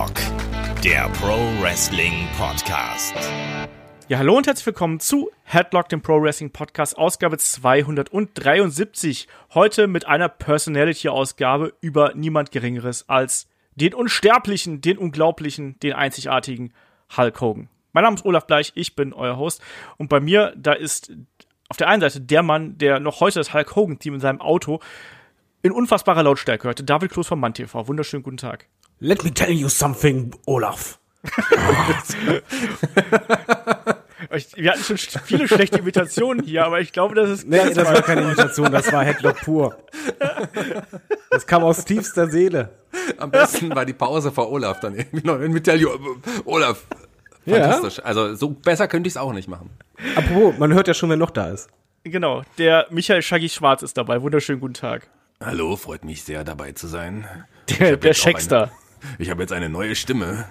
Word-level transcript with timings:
Headlock, 0.00 0.82
der 0.82 1.10
Pro 1.10 1.36
Wrestling 1.60 2.26
Podcast. 2.38 3.14
Ja, 4.08 4.16
hallo 4.16 4.34
und 4.34 4.46
herzlich 4.46 4.64
willkommen 4.64 4.98
zu 4.98 5.30
Headlock, 5.44 5.90
dem 5.90 6.00
Pro 6.00 6.22
Wrestling 6.22 6.50
Podcast, 6.50 6.96
Ausgabe 6.96 7.36
273. 7.36 9.28
Heute 9.52 9.88
mit 9.88 10.06
einer 10.06 10.30
Personality-Ausgabe 10.30 11.74
über 11.82 12.14
niemand 12.14 12.50
Geringeres 12.50 13.10
als 13.10 13.46
den 13.74 13.92
Unsterblichen, 13.92 14.80
den 14.80 14.96
Unglaublichen, 14.96 15.78
den 15.80 15.92
Einzigartigen 15.92 16.72
Hulk 17.14 17.38
Hogan. 17.42 17.68
Mein 17.92 18.04
Name 18.04 18.16
ist 18.16 18.24
Olaf 18.24 18.46
Bleich, 18.46 18.72
ich 18.76 18.96
bin 18.96 19.12
euer 19.12 19.36
Host 19.36 19.60
und 19.98 20.08
bei 20.08 20.20
mir, 20.20 20.54
da 20.56 20.72
ist 20.72 21.12
auf 21.68 21.76
der 21.76 21.88
einen 21.88 22.00
Seite 22.00 22.22
der 22.22 22.42
Mann, 22.42 22.78
der 22.78 23.00
noch 23.00 23.20
heute 23.20 23.38
das 23.38 23.52
Hulk 23.52 23.76
Hogan-Team 23.76 24.14
in 24.14 24.20
seinem 24.20 24.40
Auto 24.40 24.80
in 25.62 25.72
unfassbarer 25.72 26.22
Lautstärke 26.22 26.68
hörte, 26.68 26.84
David 26.84 27.12
Kloß 27.12 27.26
von 27.26 27.38
MannTV. 27.38 27.86
Wunderschönen 27.86 28.22
guten 28.22 28.38
Tag. 28.38 28.66
Let 29.02 29.24
me 29.24 29.32
tell 29.32 29.50
you 29.50 29.70
something, 29.70 30.34
Olaf. 30.46 30.98
Wir 34.54 34.70
hatten 34.70 34.84
schon 34.84 34.98
viele 35.24 35.48
schlechte 35.48 35.78
Imitationen 35.78 36.44
hier, 36.44 36.66
aber 36.66 36.80
ich 36.80 36.92
glaube, 36.92 37.14
das 37.14 37.30
ist. 37.30 37.48
Nee, 37.48 37.72
das 37.72 37.88
war 37.88 38.02
keine 38.02 38.20
Imitation, 38.22 38.70
das 38.70 38.92
war 38.92 39.02
Headlock 39.02 39.40
pur. 39.40 39.76
Das 41.30 41.46
kam 41.46 41.64
aus 41.64 41.84
tiefster 41.84 42.28
Seele. 42.28 42.70
Am 43.16 43.30
besten 43.30 43.74
war 43.74 43.86
die 43.86 43.94
Pause 43.94 44.30
vor 44.30 44.52
Olaf 44.52 44.80
dann 44.80 44.94
irgendwie 44.94 45.26
noch. 45.26 45.38
Let 45.38 45.50
me 45.50 45.62
tell 45.62 45.80
you, 45.80 45.90
Olaf. 46.44 46.86
Fantastisch. 47.48 47.98
Ja? 47.98 48.04
Also 48.04 48.34
so 48.34 48.50
besser 48.50 48.86
könnte 48.86 49.08
ich 49.08 49.14
es 49.14 49.16
auch 49.16 49.32
nicht 49.32 49.48
machen. 49.48 49.70
Apropos, 50.14 50.58
man 50.58 50.74
hört 50.74 50.88
ja 50.88 50.94
schon, 50.94 51.08
wer 51.08 51.16
noch 51.16 51.30
da 51.30 51.48
ist. 51.48 51.70
Genau, 52.04 52.42
der 52.58 52.86
Michael 52.90 53.22
Shaggy 53.22 53.48
Schwarz 53.48 53.82
ist 53.82 53.96
dabei. 53.96 54.20
Wunderschönen 54.20 54.60
guten 54.60 54.74
Tag. 54.74 55.08
Hallo, 55.42 55.76
freut 55.76 56.04
mich 56.04 56.22
sehr 56.22 56.44
dabei 56.44 56.72
zu 56.72 56.86
sein. 56.86 57.26
Der, 57.78 57.96
der 57.96 58.12
Shakster. 58.12 58.70
Ich 59.18 59.30
habe 59.30 59.42
jetzt 59.42 59.52
eine 59.52 59.68
neue 59.68 59.94
Stimme, 59.94 60.46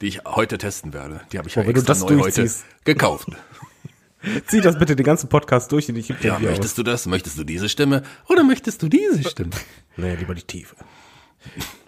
die 0.00 0.06
ich 0.08 0.24
heute 0.24 0.58
testen 0.58 0.92
werde. 0.92 1.20
Die 1.32 1.38
habe 1.38 1.48
ich 1.48 1.54
ja 1.54 1.62
oh, 1.64 1.68
extra 1.68 1.94
neu 1.94 2.20
heute 2.20 2.50
gekauft. 2.84 3.28
Zieh 4.46 4.60
das 4.60 4.78
bitte 4.78 4.94
den 4.94 5.04
ganzen 5.04 5.28
Podcast 5.28 5.72
durch 5.72 5.88
und 5.88 5.96
ich 5.96 6.08
Ja, 6.20 6.38
möchtest 6.38 6.72
aus. 6.72 6.74
du 6.76 6.82
das? 6.84 7.06
Möchtest 7.06 7.38
du 7.38 7.44
diese 7.44 7.68
Stimme? 7.68 8.02
Oder 8.28 8.44
möchtest 8.44 8.82
du 8.82 8.88
diese 8.88 9.22
Stimme? 9.28 9.50
Naja, 9.96 10.14
lieber 10.14 10.34
die 10.34 10.42
Tiefe. 10.42 10.76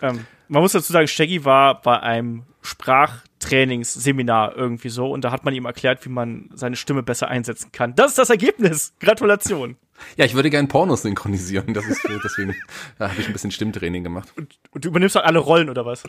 Ähm, 0.02 0.26
man 0.48 0.62
muss 0.62 0.72
dazu 0.72 0.92
sagen, 0.92 1.06
Shaggy 1.06 1.44
war 1.44 1.80
bei 1.80 2.00
einem 2.00 2.42
Sprachtrainingsseminar 2.62 4.56
irgendwie 4.56 4.88
so 4.88 5.10
und 5.12 5.22
da 5.24 5.30
hat 5.30 5.44
man 5.44 5.54
ihm 5.54 5.64
erklärt, 5.64 6.04
wie 6.04 6.08
man 6.10 6.50
seine 6.54 6.76
Stimme 6.76 7.02
besser 7.02 7.28
einsetzen 7.28 7.70
kann. 7.72 7.94
Das 7.94 8.12
ist 8.12 8.18
das 8.18 8.30
Ergebnis. 8.30 8.94
Gratulation. 9.00 9.76
Ja, 10.16 10.24
ich 10.24 10.34
würde 10.34 10.50
gerne 10.50 10.68
Pornos 10.68 11.02
synchronisieren. 11.02 11.74
Das 11.74 11.86
ist 11.86 12.00
deswegen 12.24 12.54
da 12.98 13.10
habe 13.10 13.20
ich 13.20 13.26
ein 13.26 13.32
bisschen 13.32 13.50
Stimmtraining 13.50 14.04
gemacht. 14.04 14.32
Und, 14.36 14.58
und 14.70 14.84
du 14.84 14.88
übernimmst 14.88 15.16
auch 15.16 15.24
alle 15.24 15.38
Rollen 15.38 15.68
oder 15.68 15.84
was? 15.86 16.04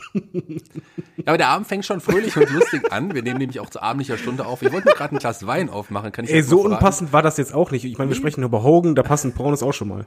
Ja, 1.17 1.27
aber 1.27 1.37
der 1.37 1.47
Abend 1.47 1.67
fängt 1.67 1.85
schon 1.85 2.01
fröhlich 2.01 2.35
und 2.37 2.49
lustig 2.51 2.91
an. 2.91 3.13
Wir 3.15 3.23
nehmen 3.23 3.39
nämlich 3.39 3.59
auch 3.59 3.69
zu 3.69 3.81
abendlicher 3.81 4.17
Stunde 4.17 4.45
auf. 4.45 4.61
Ich 4.61 4.71
wollte 4.71 4.89
mir 4.89 4.95
gerade 4.95 5.15
ein 5.15 5.19
Glas 5.19 5.47
Wein 5.47 5.69
aufmachen. 5.69 6.11
Kann 6.11 6.25
ich 6.25 6.31
Ey, 6.31 6.41
so 6.43 6.61
unpassend 6.61 7.13
war 7.13 7.21
das 7.21 7.37
jetzt 7.37 7.53
auch 7.53 7.71
nicht. 7.71 7.85
Ich 7.85 7.97
meine, 7.97 8.09
wir 8.09 8.15
sprechen 8.15 8.43
über 8.43 8.63
Hogan, 8.63 8.95
da 8.95 9.03
passen 9.03 9.33
Pornos 9.33 9.63
auch 9.63 9.73
schon 9.73 9.87
mal. 9.87 10.05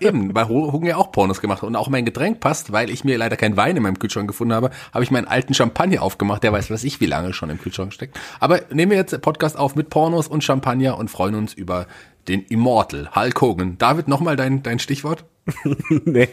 Eben, 0.00 0.34
weil 0.34 0.48
Hogan 0.48 0.88
ja 0.88 0.96
auch 0.96 1.12
Pornos 1.12 1.40
gemacht 1.40 1.62
hat 1.62 1.68
und 1.68 1.76
auch 1.76 1.88
mein 1.88 2.04
Getränk 2.04 2.40
passt, 2.40 2.72
weil 2.72 2.90
ich 2.90 3.04
mir 3.04 3.18
leider 3.18 3.36
kein 3.36 3.56
Wein 3.56 3.76
in 3.76 3.82
meinem 3.82 3.98
Kühlschrank 3.98 4.28
gefunden 4.28 4.54
habe, 4.54 4.70
habe 4.94 5.04
ich 5.04 5.10
meinen 5.10 5.26
alten 5.26 5.54
Champagner 5.54 6.02
aufgemacht. 6.02 6.42
Der 6.42 6.52
weiß, 6.52 6.70
was 6.70 6.84
ich 6.84 7.00
wie 7.00 7.06
lange 7.06 7.32
schon 7.32 7.50
im 7.50 7.60
Kühlschrank 7.60 7.92
steckt. 7.92 8.18
Aber 8.40 8.60
nehmen 8.72 8.90
wir 8.90 8.98
jetzt 8.98 9.20
Podcast 9.20 9.58
auf 9.58 9.74
mit 9.76 9.90
Pornos 9.90 10.28
und 10.28 10.44
Champagner 10.44 10.96
und 10.98 11.10
freuen 11.10 11.34
uns 11.34 11.52
über 11.52 11.86
den 12.28 12.44
Immortal, 12.44 13.14
Hulk 13.14 13.40
Hogan. 13.40 13.78
David, 13.78 14.08
nochmal 14.08 14.36
dein, 14.36 14.62
dein 14.62 14.78
Stichwort? 14.78 15.24
nee, 16.04 16.28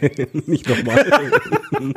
nicht 0.46 0.68
nochmal. 0.68 1.06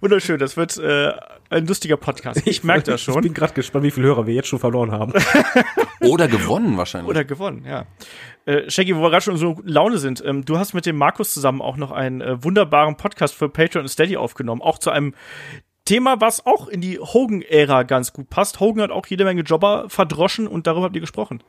Wunderschön, 0.00 0.38
das 0.38 0.56
wird 0.56 0.76
äh, 0.78 1.12
ein 1.50 1.66
lustiger 1.66 1.96
Podcast. 1.96 2.42
Ich 2.46 2.64
merke 2.64 2.90
das 2.90 3.00
schon. 3.02 3.14
Ich 3.16 3.22
bin 3.22 3.34
gerade 3.34 3.54
gespannt, 3.54 3.84
wie 3.84 3.90
viele 3.90 4.08
Hörer 4.08 4.26
wir 4.26 4.34
jetzt 4.34 4.48
schon 4.48 4.58
verloren 4.58 4.90
haben. 4.90 5.12
Oder 6.00 6.26
gewonnen 6.26 6.76
wahrscheinlich. 6.76 7.08
Oder 7.08 7.24
gewonnen, 7.24 7.64
ja. 7.64 7.86
Äh, 8.46 8.68
Shaggy, 8.68 8.96
wo 8.96 9.02
wir 9.02 9.10
gerade 9.10 9.22
schon 9.22 9.36
so 9.36 9.60
Laune 9.64 9.98
sind, 9.98 10.22
ähm, 10.26 10.44
du 10.44 10.58
hast 10.58 10.74
mit 10.74 10.86
dem 10.86 10.96
Markus 10.96 11.32
zusammen 11.32 11.62
auch 11.62 11.76
noch 11.76 11.92
einen 11.92 12.20
äh, 12.20 12.42
wunderbaren 12.42 12.96
Podcast 12.96 13.34
für 13.34 13.48
Patreon 13.48 13.84
und 13.84 13.88
Steady 13.88 14.16
aufgenommen, 14.16 14.60
auch 14.60 14.78
zu 14.78 14.90
einem 14.90 15.14
Thema, 15.84 16.20
was 16.20 16.46
auch 16.46 16.66
in 16.68 16.80
die 16.80 16.98
Hogan-Ära 16.98 17.82
ganz 17.82 18.12
gut 18.12 18.30
passt. 18.30 18.58
Hogan 18.58 18.82
hat 18.82 18.90
auch 18.90 19.06
jede 19.06 19.24
Menge 19.24 19.42
Jobber 19.42 19.84
verdroschen 19.88 20.46
und 20.46 20.66
darüber 20.66 20.86
habt 20.86 20.96
ihr 20.96 21.00
gesprochen. 21.00 21.42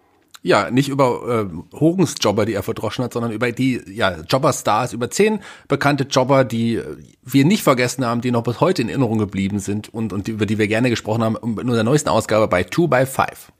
Ja, 0.45 0.69
nicht 0.69 0.89
über 0.89 1.49
äh, 1.49 1.75
Hogans 1.79 2.13
Jobber, 2.21 2.45
die 2.45 2.53
er 2.53 2.61
verdroschen 2.61 3.03
hat, 3.03 3.13
sondern 3.13 3.31
über 3.31 3.51
die 3.51 3.81
ja, 3.87 4.21
Jobber-Stars, 4.21 4.93
über 4.93 5.09
zehn 5.09 5.39
bekannte 5.67 6.03
Jobber, 6.03 6.43
die 6.43 6.79
wir 7.23 7.45
nicht 7.45 7.63
vergessen 7.63 8.05
haben, 8.05 8.21
die 8.21 8.29
noch 8.29 8.43
bis 8.43 8.59
heute 8.59 8.83
in 8.83 8.89
Erinnerung 8.89 9.17
geblieben 9.17 9.57
sind 9.57 9.91
und, 9.91 10.13
und 10.13 10.27
über 10.27 10.45
die 10.45 10.59
wir 10.59 10.67
gerne 10.67 10.91
gesprochen 10.91 11.23
haben 11.23 11.35
in 11.35 11.67
unserer 11.67 11.83
neuesten 11.83 12.09
Ausgabe 12.09 12.47
bei 12.47 12.63
2 12.63 12.85
by 12.85 13.05
5 13.07 13.51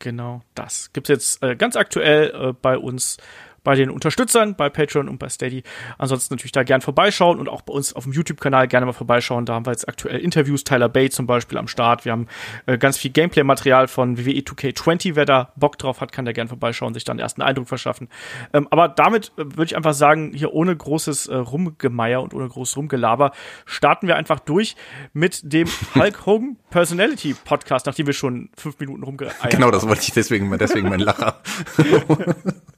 Genau, 0.00 0.42
das. 0.56 0.90
Gibt's 0.92 1.08
jetzt 1.08 1.40
äh, 1.40 1.54
ganz 1.54 1.76
aktuell 1.76 2.32
äh, 2.34 2.52
bei 2.60 2.76
uns 2.76 3.18
bei 3.64 3.74
den 3.74 3.90
Unterstützern, 3.90 4.54
bei 4.56 4.68
Patreon 4.68 5.08
und 5.08 5.18
bei 5.18 5.28
Steady. 5.28 5.62
Ansonsten 5.98 6.34
natürlich 6.34 6.52
da 6.52 6.62
gern 6.62 6.80
vorbeischauen 6.80 7.38
und 7.38 7.48
auch 7.48 7.62
bei 7.62 7.72
uns 7.72 7.92
auf 7.92 8.04
dem 8.04 8.12
YouTube-Kanal 8.12 8.68
gerne 8.68 8.86
mal 8.86 8.92
vorbeischauen. 8.92 9.46
Da 9.46 9.54
haben 9.54 9.66
wir 9.66 9.70
jetzt 9.70 9.88
aktuell 9.88 10.18
Interviews, 10.18 10.64
Tyler 10.64 10.88
Bay 10.88 11.10
zum 11.10 11.26
Beispiel 11.26 11.58
am 11.58 11.68
Start. 11.68 12.04
Wir 12.04 12.12
haben 12.12 12.26
äh, 12.66 12.78
ganz 12.78 12.98
viel 12.98 13.10
Gameplay-Material 13.10 13.88
von 13.88 14.18
WWE 14.18 14.40
2K20. 14.40 15.14
Wer 15.14 15.24
da 15.24 15.52
Bock 15.56 15.78
drauf 15.78 16.00
hat, 16.00 16.12
kann 16.12 16.24
da 16.24 16.32
gern 16.32 16.48
vorbeischauen, 16.48 16.94
sich 16.94 17.04
dann 17.04 17.18
den 17.18 17.22
ersten 17.22 17.42
Eindruck 17.42 17.68
verschaffen. 17.68 18.08
Ähm, 18.52 18.66
aber 18.70 18.88
damit 18.88 19.32
äh, 19.36 19.44
würde 19.44 19.64
ich 19.64 19.76
einfach 19.76 19.94
sagen, 19.94 20.32
hier 20.34 20.52
ohne 20.52 20.76
großes 20.76 21.26
äh, 21.26 21.36
Rumgemeier 21.36 22.22
und 22.22 22.34
ohne 22.34 22.48
großes 22.48 22.76
Rumgelaber 22.76 23.32
starten 23.64 24.06
wir 24.06 24.16
einfach 24.16 24.40
durch 24.40 24.76
mit 25.12 25.40
dem 25.52 25.68
Hulk 25.94 26.26
Hogan 26.26 26.56
Personality 26.70 27.34
Podcast, 27.44 27.86
nachdem 27.86 28.06
wir 28.06 28.14
schon 28.14 28.50
fünf 28.56 28.78
Minuten 28.80 29.02
rumgeeiert 29.02 29.40
haben. 29.42 29.50
Genau, 29.50 29.70
das 29.70 29.86
wollte 29.86 30.02
ich 30.02 30.12
deswegen, 30.12 30.56
deswegen 30.58 30.88
mein 30.88 31.00
Lacher. 31.00 31.40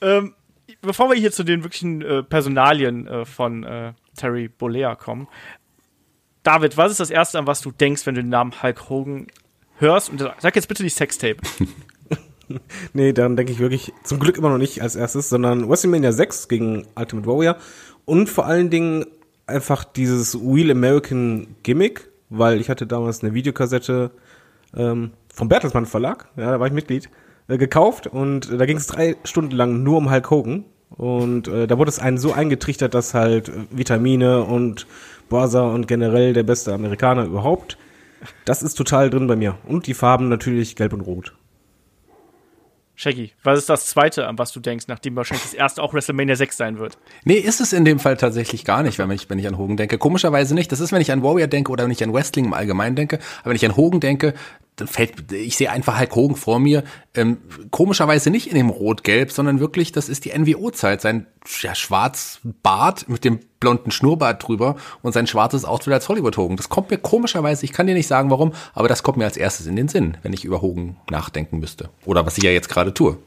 ähm, 0.00 0.34
bevor 0.82 1.10
wir 1.10 1.16
hier 1.16 1.32
zu 1.32 1.44
den 1.44 1.62
wirklichen 1.62 2.02
äh, 2.02 2.22
Personalien 2.22 3.06
äh, 3.06 3.24
von 3.24 3.64
äh, 3.64 3.92
Terry 4.16 4.48
Bollea 4.48 4.94
kommen, 4.94 5.28
David, 6.42 6.76
was 6.76 6.92
ist 6.92 7.00
das 7.00 7.10
Erste, 7.10 7.38
an 7.38 7.46
was 7.46 7.60
du 7.60 7.70
denkst, 7.70 8.06
wenn 8.06 8.14
du 8.14 8.22
den 8.22 8.30
Namen 8.30 8.62
Hulk 8.62 8.88
Hogan 8.88 9.26
hörst? 9.78 10.10
Und 10.10 10.20
sag 10.38 10.56
jetzt 10.56 10.68
bitte 10.68 10.82
nicht 10.82 10.94
Sextape. 10.94 11.36
nee, 12.92 13.12
dann 13.12 13.36
denke 13.36 13.52
ich 13.52 13.58
wirklich 13.58 13.92
zum 14.04 14.18
Glück 14.18 14.38
immer 14.38 14.48
noch 14.48 14.58
nicht 14.58 14.80
als 14.80 14.96
erstes, 14.96 15.28
sondern 15.28 15.68
WrestleMania 15.68 16.12
6 16.12 16.48
gegen 16.48 16.86
Ultimate 16.94 17.28
Warrior 17.28 17.56
und 18.04 18.28
vor 18.28 18.46
allen 18.46 18.70
Dingen 18.70 19.04
einfach 19.46 19.84
dieses 19.84 20.38
Real 20.40 20.70
American 20.70 21.56
Gimmick, 21.62 22.08
weil 22.30 22.60
ich 22.60 22.70
hatte 22.70 22.86
damals 22.86 23.22
eine 23.22 23.34
Videokassette 23.34 24.10
ähm, 24.76 25.12
vom 25.34 25.48
Bertelsmann 25.48 25.86
Verlag, 25.86 26.28
ja, 26.36 26.52
da 26.52 26.60
war 26.60 26.66
ich 26.66 26.72
Mitglied 26.72 27.10
äh, 27.48 27.58
gekauft 27.58 28.06
und 28.06 28.50
äh, 28.50 28.56
da 28.56 28.66
ging 28.66 28.76
es 28.76 28.86
drei 28.86 29.16
Stunden 29.24 29.56
lang 29.56 29.82
nur 29.82 29.96
um 29.98 30.10
Hulk 30.10 30.30
Hogan. 30.30 30.64
Und 30.90 31.48
äh, 31.48 31.66
da 31.66 31.78
wurde 31.78 31.90
es 31.90 31.98
einen 31.98 32.18
so 32.18 32.32
eingetrichtert, 32.32 32.94
dass 32.94 33.14
halt 33.14 33.48
äh, 33.48 33.52
Vitamine 33.70 34.42
und 34.44 34.86
Borsa 35.28 35.62
und 35.68 35.86
generell 35.86 36.32
der 36.32 36.42
beste 36.42 36.72
Amerikaner 36.72 37.24
überhaupt. 37.24 37.76
Das 38.44 38.62
ist 38.62 38.74
total 38.74 39.10
drin 39.10 39.26
bei 39.26 39.36
mir. 39.36 39.58
Und 39.66 39.86
die 39.86 39.94
Farben 39.94 40.28
natürlich 40.28 40.76
gelb 40.76 40.92
und 40.92 41.02
rot. 41.02 41.34
Shaggy, 42.96 43.30
was 43.44 43.60
ist 43.60 43.68
das 43.68 43.86
zweite, 43.86 44.26
an 44.26 44.38
was 44.38 44.50
du 44.50 44.58
denkst, 44.58 44.86
nachdem 44.88 45.14
wahrscheinlich 45.14 45.44
das 45.44 45.54
erste 45.54 45.80
auch 45.84 45.94
WrestleMania 45.94 46.34
6 46.34 46.56
sein 46.56 46.78
wird? 46.80 46.98
Nee, 47.24 47.36
ist 47.36 47.60
es 47.60 47.72
in 47.72 47.84
dem 47.84 48.00
Fall 48.00 48.16
tatsächlich 48.16 48.64
gar 48.64 48.82
nicht, 48.82 48.98
wenn 48.98 49.08
ich, 49.12 49.30
wenn 49.30 49.38
ich 49.38 49.46
an 49.46 49.56
Hogan 49.56 49.76
denke. 49.76 49.98
Komischerweise 49.98 50.52
nicht. 50.52 50.72
Das 50.72 50.80
ist, 50.80 50.90
wenn 50.90 51.00
ich 51.00 51.12
an 51.12 51.22
Warrior 51.22 51.46
denke 51.46 51.70
oder 51.70 51.84
wenn 51.84 51.92
ich 51.92 52.02
an 52.02 52.12
Wrestling 52.12 52.46
im 52.46 52.54
Allgemeinen 52.54 52.96
denke. 52.96 53.20
Aber 53.40 53.50
wenn 53.50 53.56
ich 53.56 53.64
an 53.64 53.76
Hogan 53.76 54.00
denke, 54.00 54.34
fällt, 54.86 55.32
ich 55.32 55.56
sehe 55.56 55.70
einfach 55.70 55.98
Hulk 55.98 56.14
Hogan 56.14 56.36
vor 56.36 56.58
mir, 56.58 56.84
ähm, 57.14 57.38
komischerweise 57.70 58.30
nicht 58.30 58.48
in 58.48 58.54
dem 58.54 58.70
Rot-Gelb, 58.70 59.32
sondern 59.32 59.60
wirklich, 59.60 59.92
das 59.92 60.08
ist 60.08 60.24
die 60.24 60.38
NWO-Zeit. 60.38 61.00
Sein 61.00 61.26
ja, 61.60 61.74
schwarz 61.74 62.40
Bart 62.62 63.08
mit 63.08 63.24
dem 63.24 63.40
blonden 63.60 63.90
Schnurrbart 63.90 64.46
drüber 64.46 64.76
und 65.02 65.12
sein 65.12 65.26
schwarzes 65.26 65.64
Outfit 65.64 65.92
als 65.92 66.08
Hollywood 66.08 66.36
Hogan. 66.36 66.56
Das 66.56 66.68
kommt 66.68 66.90
mir 66.90 66.98
komischerweise, 66.98 67.64
ich 67.64 67.72
kann 67.72 67.86
dir 67.86 67.94
nicht 67.94 68.06
sagen 68.06 68.30
warum, 68.30 68.52
aber 68.74 68.88
das 68.88 69.02
kommt 69.02 69.18
mir 69.18 69.24
als 69.24 69.36
erstes 69.36 69.66
in 69.66 69.76
den 69.76 69.88
Sinn, 69.88 70.16
wenn 70.22 70.32
ich 70.32 70.44
über 70.44 70.62
Hogan 70.62 70.96
nachdenken 71.10 71.58
müsste. 71.58 71.90
Oder 72.04 72.24
was 72.24 72.38
ich 72.38 72.44
ja 72.44 72.50
jetzt 72.50 72.68
gerade 72.68 72.94
tue. 72.94 73.18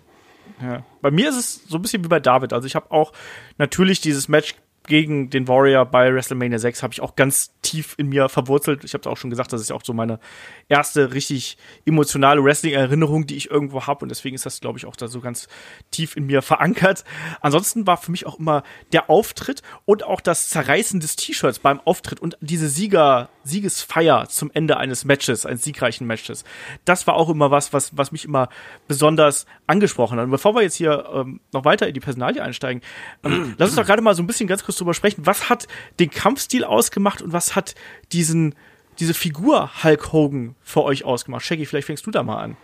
Ja. 0.61 0.83
Bei 1.01 1.11
mir 1.11 1.29
ist 1.29 1.37
es 1.37 1.61
so 1.67 1.77
ein 1.77 1.81
bisschen 1.81 2.03
wie 2.03 2.07
bei 2.07 2.19
David. 2.19 2.53
Also 2.53 2.67
ich 2.67 2.75
habe 2.75 2.91
auch 2.91 3.11
natürlich 3.57 3.99
dieses 3.99 4.27
Match 4.27 4.55
gegen 4.91 5.29
den 5.29 5.47
Warrior 5.47 5.85
bei 5.85 6.13
WrestleMania 6.13 6.59
6 6.59 6.83
habe 6.83 6.93
ich 6.93 6.99
auch 6.99 7.15
ganz 7.15 7.53
tief 7.61 7.95
in 7.97 8.09
mir 8.09 8.27
verwurzelt. 8.27 8.83
Ich 8.83 8.93
habe 8.93 9.09
auch 9.09 9.15
schon 9.15 9.29
gesagt, 9.29 9.53
das 9.53 9.61
ist 9.61 9.71
auch 9.71 9.83
so 9.85 9.93
meine 9.93 10.19
erste 10.67 11.13
richtig 11.13 11.57
emotionale 11.85 12.43
Wrestling-Erinnerung, 12.43 13.25
die 13.25 13.37
ich 13.37 13.49
irgendwo 13.49 13.87
habe. 13.87 14.03
Und 14.03 14.09
deswegen 14.09 14.35
ist 14.35 14.45
das, 14.45 14.59
glaube 14.59 14.77
ich, 14.77 14.85
auch 14.85 14.97
da 14.97 15.07
so 15.07 15.21
ganz 15.21 15.47
tief 15.91 16.17
in 16.17 16.25
mir 16.25 16.41
verankert. 16.41 17.05
Ansonsten 17.39 17.87
war 17.87 17.95
für 17.95 18.11
mich 18.11 18.25
auch 18.25 18.37
immer 18.37 18.63
der 18.91 19.09
Auftritt 19.09 19.61
und 19.85 20.03
auch 20.03 20.19
das 20.19 20.49
Zerreißen 20.49 20.99
des 20.99 21.15
T-Shirts 21.15 21.59
beim 21.59 21.79
Auftritt 21.79 22.19
und 22.19 22.37
diese 22.41 22.67
Sieger, 22.67 23.29
Siegesfeier 23.45 24.27
zum 24.27 24.51
Ende 24.53 24.75
eines 24.75 25.05
Matches, 25.05 25.45
eines 25.45 25.63
siegreichen 25.63 26.05
Matches. 26.05 26.43
Das 26.83 27.07
war 27.07 27.15
auch 27.15 27.29
immer 27.29 27.49
was, 27.49 27.71
was, 27.71 27.95
was 27.97 28.11
mich 28.11 28.25
immer 28.25 28.49
besonders 28.89 29.45
angesprochen 29.67 30.17
hat. 30.17 30.25
Und 30.25 30.31
bevor 30.31 30.53
wir 30.53 30.63
jetzt 30.63 30.75
hier 30.75 31.05
ähm, 31.13 31.39
noch 31.53 31.63
weiter 31.63 31.87
in 31.87 31.93
die 31.93 32.01
Personalie 32.01 32.43
einsteigen, 32.43 32.81
ähm, 33.23 33.55
lass 33.57 33.69
uns 33.69 33.77
doch 33.77 33.85
gerade 33.85 34.01
mal 34.01 34.15
so 34.15 34.21
ein 34.21 34.27
bisschen 34.27 34.47
ganz 34.47 34.65
kurz 34.65 34.80
drüber 34.81 34.93
sprechen. 34.93 35.25
Was 35.25 35.49
hat 35.49 35.67
den 35.99 36.09
Kampfstil 36.09 36.63
ausgemacht 36.63 37.21
und 37.21 37.33
was 37.33 37.55
hat 37.55 37.75
diesen, 38.11 38.55
diese 38.99 39.13
Figur 39.13 39.83
Hulk 39.83 40.11
Hogan 40.11 40.55
für 40.61 40.83
euch 40.83 41.05
ausgemacht? 41.05 41.45
Shaggy, 41.45 41.65
vielleicht 41.65 41.87
fängst 41.87 42.05
du 42.05 42.11
da 42.11 42.23
mal 42.23 42.41
an. 42.41 42.57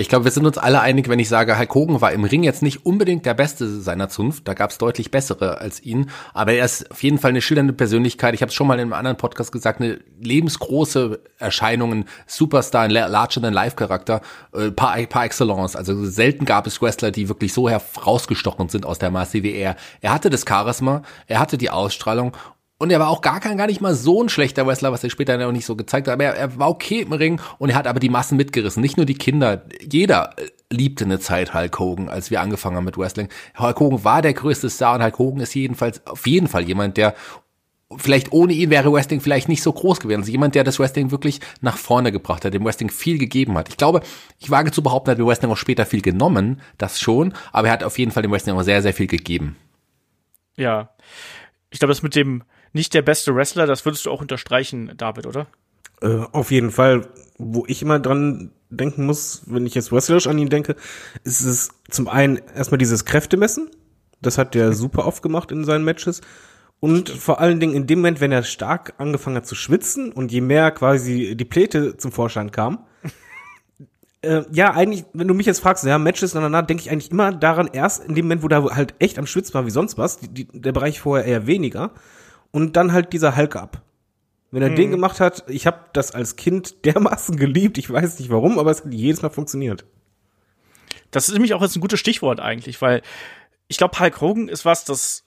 Ich 0.00 0.08
glaube, 0.08 0.26
wir 0.26 0.30
sind 0.30 0.46
uns 0.46 0.58
alle 0.58 0.80
einig, 0.80 1.08
wenn 1.08 1.18
ich 1.18 1.28
sage, 1.28 1.58
Hulk 1.58 1.74
Hogan 1.74 2.00
war 2.00 2.12
im 2.12 2.22
Ring 2.22 2.44
jetzt 2.44 2.62
nicht 2.62 2.86
unbedingt 2.86 3.26
der 3.26 3.34
Beste 3.34 3.68
seiner 3.80 4.08
Zunft. 4.08 4.46
Da 4.46 4.54
gab 4.54 4.70
es 4.70 4.78
deutlich 4.78 5.10
bessere 5.10 5.58
als 5.58 5.82
ihn. 5.82 6.08
Aber 6.32 6.52
er 6.52 6.64
ist 6.64 6.88
auf 6.92 7.02
jeden 7.02 7.18
Fall 7.18 7.30
eine 7.30 7.40
schildernde 7.42 7.72
Persönlichkeit. 7.72 8.32
Ich 8.32 8.40
habe 8.40 8.50
es 8.50 8.54
schon 8.54 8.68
mal 8.68 8.74
in 8.74 8.82
einem 8.82 8.92
anderen 8.92 9.16
Podcast 9.16 9.50
gesagt, 9.50 9.80
eine 9.80 9.98
lebensgroße 10.20 11.18
Erscheinung, 11.38 11.92
ein 11.92 12.04
Superstar, 12.28 12.82
ein 12.82 12.92
Larger-than-Life-Charakter, 12.92 14.20
äh, 14.54 14.70
par, 14.70 14.96
par 15.08 15.24
excellence. 15.24 15.74
Also 15.74 16.04
selten 16.04 16.44
gab 16.44 16.68
es 16.68 16.80
Wrestler, 16.80 17.10
die 17.10 17.28
wirklich 17.28 17.52
so 17.52 17.68
herausgestochen 17.68 18.68
sind 18.68 18.86
aus 18.86 19.00
der 19.00 19.10
Masse 19.10 19.42
wie 19.42 19.52
er. 19.52 19.74
Er 20.00 20.14
hatte 20.14 20.30
das 20.30 20.44
Charisma, 20.48 21.02
er 21.26 21.40
hatte 21.40 21.58
die 21.58 21.70
Ausstrahlung 21.70 22.36
und 22.78 22.90
er 22.90 23.00
war 23.00 23.08
auch 23.08 23.22
gar 23.22 23.40
kein, 23.40 23.58
gar 23.58 23.66
nicht 23.66 23.80
mal 23.80 23.94
so 23.94 24.22
ein 24.22 24.28
schlechter 24.28 24.66
Wrestler, 24.66 24.92
was 24.92 25.02
er 25.02 25.10
später 25.10 25.46
auch 25.46 25.52
nicht 25.52 25.66
so 25.66 25.74
gezeigt 25.74 26.06
hat. 26.06 26.14
Aber 26.14 26.24
er, 26.24 26.36
er 26.36 26.58
war 26.58 26.70
okay 26.70 27.00
im 27.00 27.12
Ring 27.12 27.40
und 27.58 27.70
er 27.70 27.76
hat 27.76 27.88
aber 27.88 27.98
die 27.98 28.08
Massen 28.08 28.36
mitgerissen. 28.36 28.80
Nicht 28.80 28.96
nur 28.96 29.06
die 29.06 29.14
Kinder. 29.14 29.64
Jeder 29.82 30.34
äh, 30.36 30.48
liebte 30.70 31.04
eine 31.04 31.18
Zeit 31.18 31.54
Hulk 31.54 31.78
Hogan, 31.78 32.08
als 32.08 32.30
wir 32.30 32.40
angefangen 32.40 32.76
haben 32.76 32.84
mit 32.84 32.96
Wrestling. 32.96 33.28
Hulk 33.58 33.80
Hogan 33.80 34.04
war 34.04 34.22
der 34.22 34.32
größte 34.32 34.70
Star 34.70 34.94
und 34.94 35.02
Hulk 35.02 35.18
Hogan 35.18 35.40
ist 35.40 35.54
jedenfalls 35.54 36.06
auf 36.06 36.26
jeden 36.26 36.46
Fall 36.46 36.62
jemand, 36.62 36.96
der 36.96 37.14
vielleicht 37.96 38.32
ohne 38.32 38.52
ihn 38.52 38.70
wäre 38.70 38.92
Wrestling 38.92 39.20
vielleicht 39.20 39.48
nicht 39.48 39.62
so 39.62 39.72
groß 39.72 39.98
gewesen. 39.98 40.20
Also 40.20 40.30
jemand, 40.30 40.54
der 40.54 40.62
das 40.62 40.78
Wrestling 40.78 41.10
wirklich 41.10 41.40
nach 41.60 41.78
vorne 41.78 42.12
gebracht 42.12 42.44
hat, 42.44 42.54
dem 42.54 42.64
Wrestling 42.64 42.90
viel 42.90 43.18
gegeben 43.18 43.56
hat. 43.56 43.70
Ich 43.70 43.76
glaube, 43.76 44.02
ich 44.38 44.50
wage 44.50 44.70
zu 44.70 44.82
behaupten, 44.82 45.10
hat 45.10 45.18
dem 45.18 45.26
Wrestling 45.26 45.50
auch 45.50 45.56
später 45.56 45.86
viel 45.86 46.02
genommen, 46.02 46.60
das 46.76 47.00
schon, 47.00 47.32
aber 47.50 47.68
er 47.68 47.72
hat 47.72 47.84
auf 47.84 47.98
jeden 47.98 48.12
Fall 48.12 48.22
dem 48.22 48.30
Wrestling 48.30 48.56
auch 48.56 48.62
sehr, 48.62 48.82
sehr 48.82 48.92
viel 48.92 49.06
gegeben. 49.06 49.56
Ja. 50.56 50.90
Ich 51.70 51.78
glaube, 51.78 51.92
das 51.92 52.02
mit 52.02 52.14
dem 52.14 52.42
nicht 52.78 52.94
der 52.94 53.02
beste 53.02 53.34
Wrestler, 53.34 53.66
das 53.66 53.84
würdest 53.84 54.06
du 54.06 54.10
auch 54.10 54.20
unterstreichen, 54.20 54.92
David, 54.96 55.26
oder? 55.26 55.48
Äh, 56.00 56.24
auf 56.32 56.50
jeden 56.50 56.70
Fall. 56.70 57.08
Wo 57.36 57.64
ich 57.66 57.82
immer 57.82 58.00
dran 58.00 58.52
denken 58.70 59.04
muss, 59.06 59.42
wenn 59.46 59.66
ich 59.66 59.74
jetzt 59.74 59.92
wrestlerisch 59.92 60.26
an 60.26 60.38
ihn 60.38 60.48
denke, 60.48 60.76
ist 61.24 61.42
es 61.42 61.70
zum 61.90 62.08
einen 62.08 62.40
erstmal 62.54 62.78
dieses 62.78 63.04
Kräftemessen. 63.04 63.70
Das 64.20 64.38
hat 64.38 64.54
der 64.54 64.72
super 64.72 65.06
oft 65.06 65.22
gemacht 65.22 65.52
in 65.52 65.64
seinen 65.64 65.84
Matches. 65.84 66.20
Und 66.80 67.08
vor 67.08 67.40
allen 67.40 67.60
Dingen 67.60 67.74
in 67.74 67.86
dem 67.86 68.00
Moment, 68.00 68.20
wenn 68.20 68.32
er 68.32 68.42
stark 68.42 68.94
angefangen 68.98 69.36
hat 69.36 69.46
zu 69.46 69.54
schwitzen 69.54 70.12
und 70.12 70.30
je 70.30 70.40
mehr 70.40 70.70
quasi 70.70 71.34
die 71.36 71.44
Pläte 71.44 71.96
zum 71.96 72.12
Vorschein 72.12 72.52
kamen. 72.52 72.78
äh, 74.22 74.42
ja, 74.52 74.72
eigentlich, 74.74 75.04
wenn 75.12 75.28
du 75.28 75.34
mich 75.34 75.46
jetzt 75.46 75.60
fragst, 75.60 75.84
ja, 75.84 75.98
Matches, 75.98 76.32
danach 76.32 76.66
denke 76.66 76.82
ich 76.82 76.90
eigentlich 76.90 77.10
immer 77.10 77.32
daran 77.32 77.68
erst 77.72 78.04
in 78.04 78.14
dem 78.14 78.26
Moment, 78.26 78.42
wo 78.44 78.48
der 78.48 78.64
halt 78.64 78.94
echt 79.00 79.18
am 79.18 79.26
Schwitzen 79.26 79.54
war 79.54 79.66
wie 79.66 79.70
sonst 79.70 79.98
was, 79.98 80.18
die, 80.18 80.28
die, 80.28 80.46
der 80.60 80.72
Bereich 80.72 81.00
vorher 81.00 81.26
eher 81.26 81.46
weniger. 81.46 81.92
Und 82.50 82.76
dann 82.76 82.92
halt 82.92 83.12
dieser 83.12 83.36
Hulk 83.36 83.56
ab. 83.56 83.82
Wenn 84.50 84.62
er 84.62 84.70
hm. 84.70 84.76
den 84.76 84.90
gemacht 84.90 85.20
hat, 85.20 85.44
ich 85.48 85.66
habe 85.66 85.80
das 85.92 86.12
als 86.12 86.36
Kind 86.36 86.84
dermaßen 86.84 87.36
geliebt, 87.36 87.78
ich 87.78 87.90
weiß 87.90 88.18
nicht 88.18 88.30
warum, 88.30 88.58
aber 88.58 88.70
es 88.70 88.84
hat 88.84 88.92
jedes 88.92 89.22
Mal 89.22 89.30
funktioniert. 89.30 89.84
Das 91.10 91.28
ist 91.28 91.34
nämlich 91.34 91.54
auch 91.54 91.62
jetzt 91.62 91.76
ein 91.76 91.80
gutes 91.80 92.00
Stichwort 92.00 92.40
eigentlich, 92.40 92.80
weil 92.82 93.02
ich 93.68 93.78
glaube, 93.78 93.98
Hulk 93.98 94.20
Hogan 94.20 94.48
ist 94.48 94.64
was, 94.64 94.84
das 94.84 95.24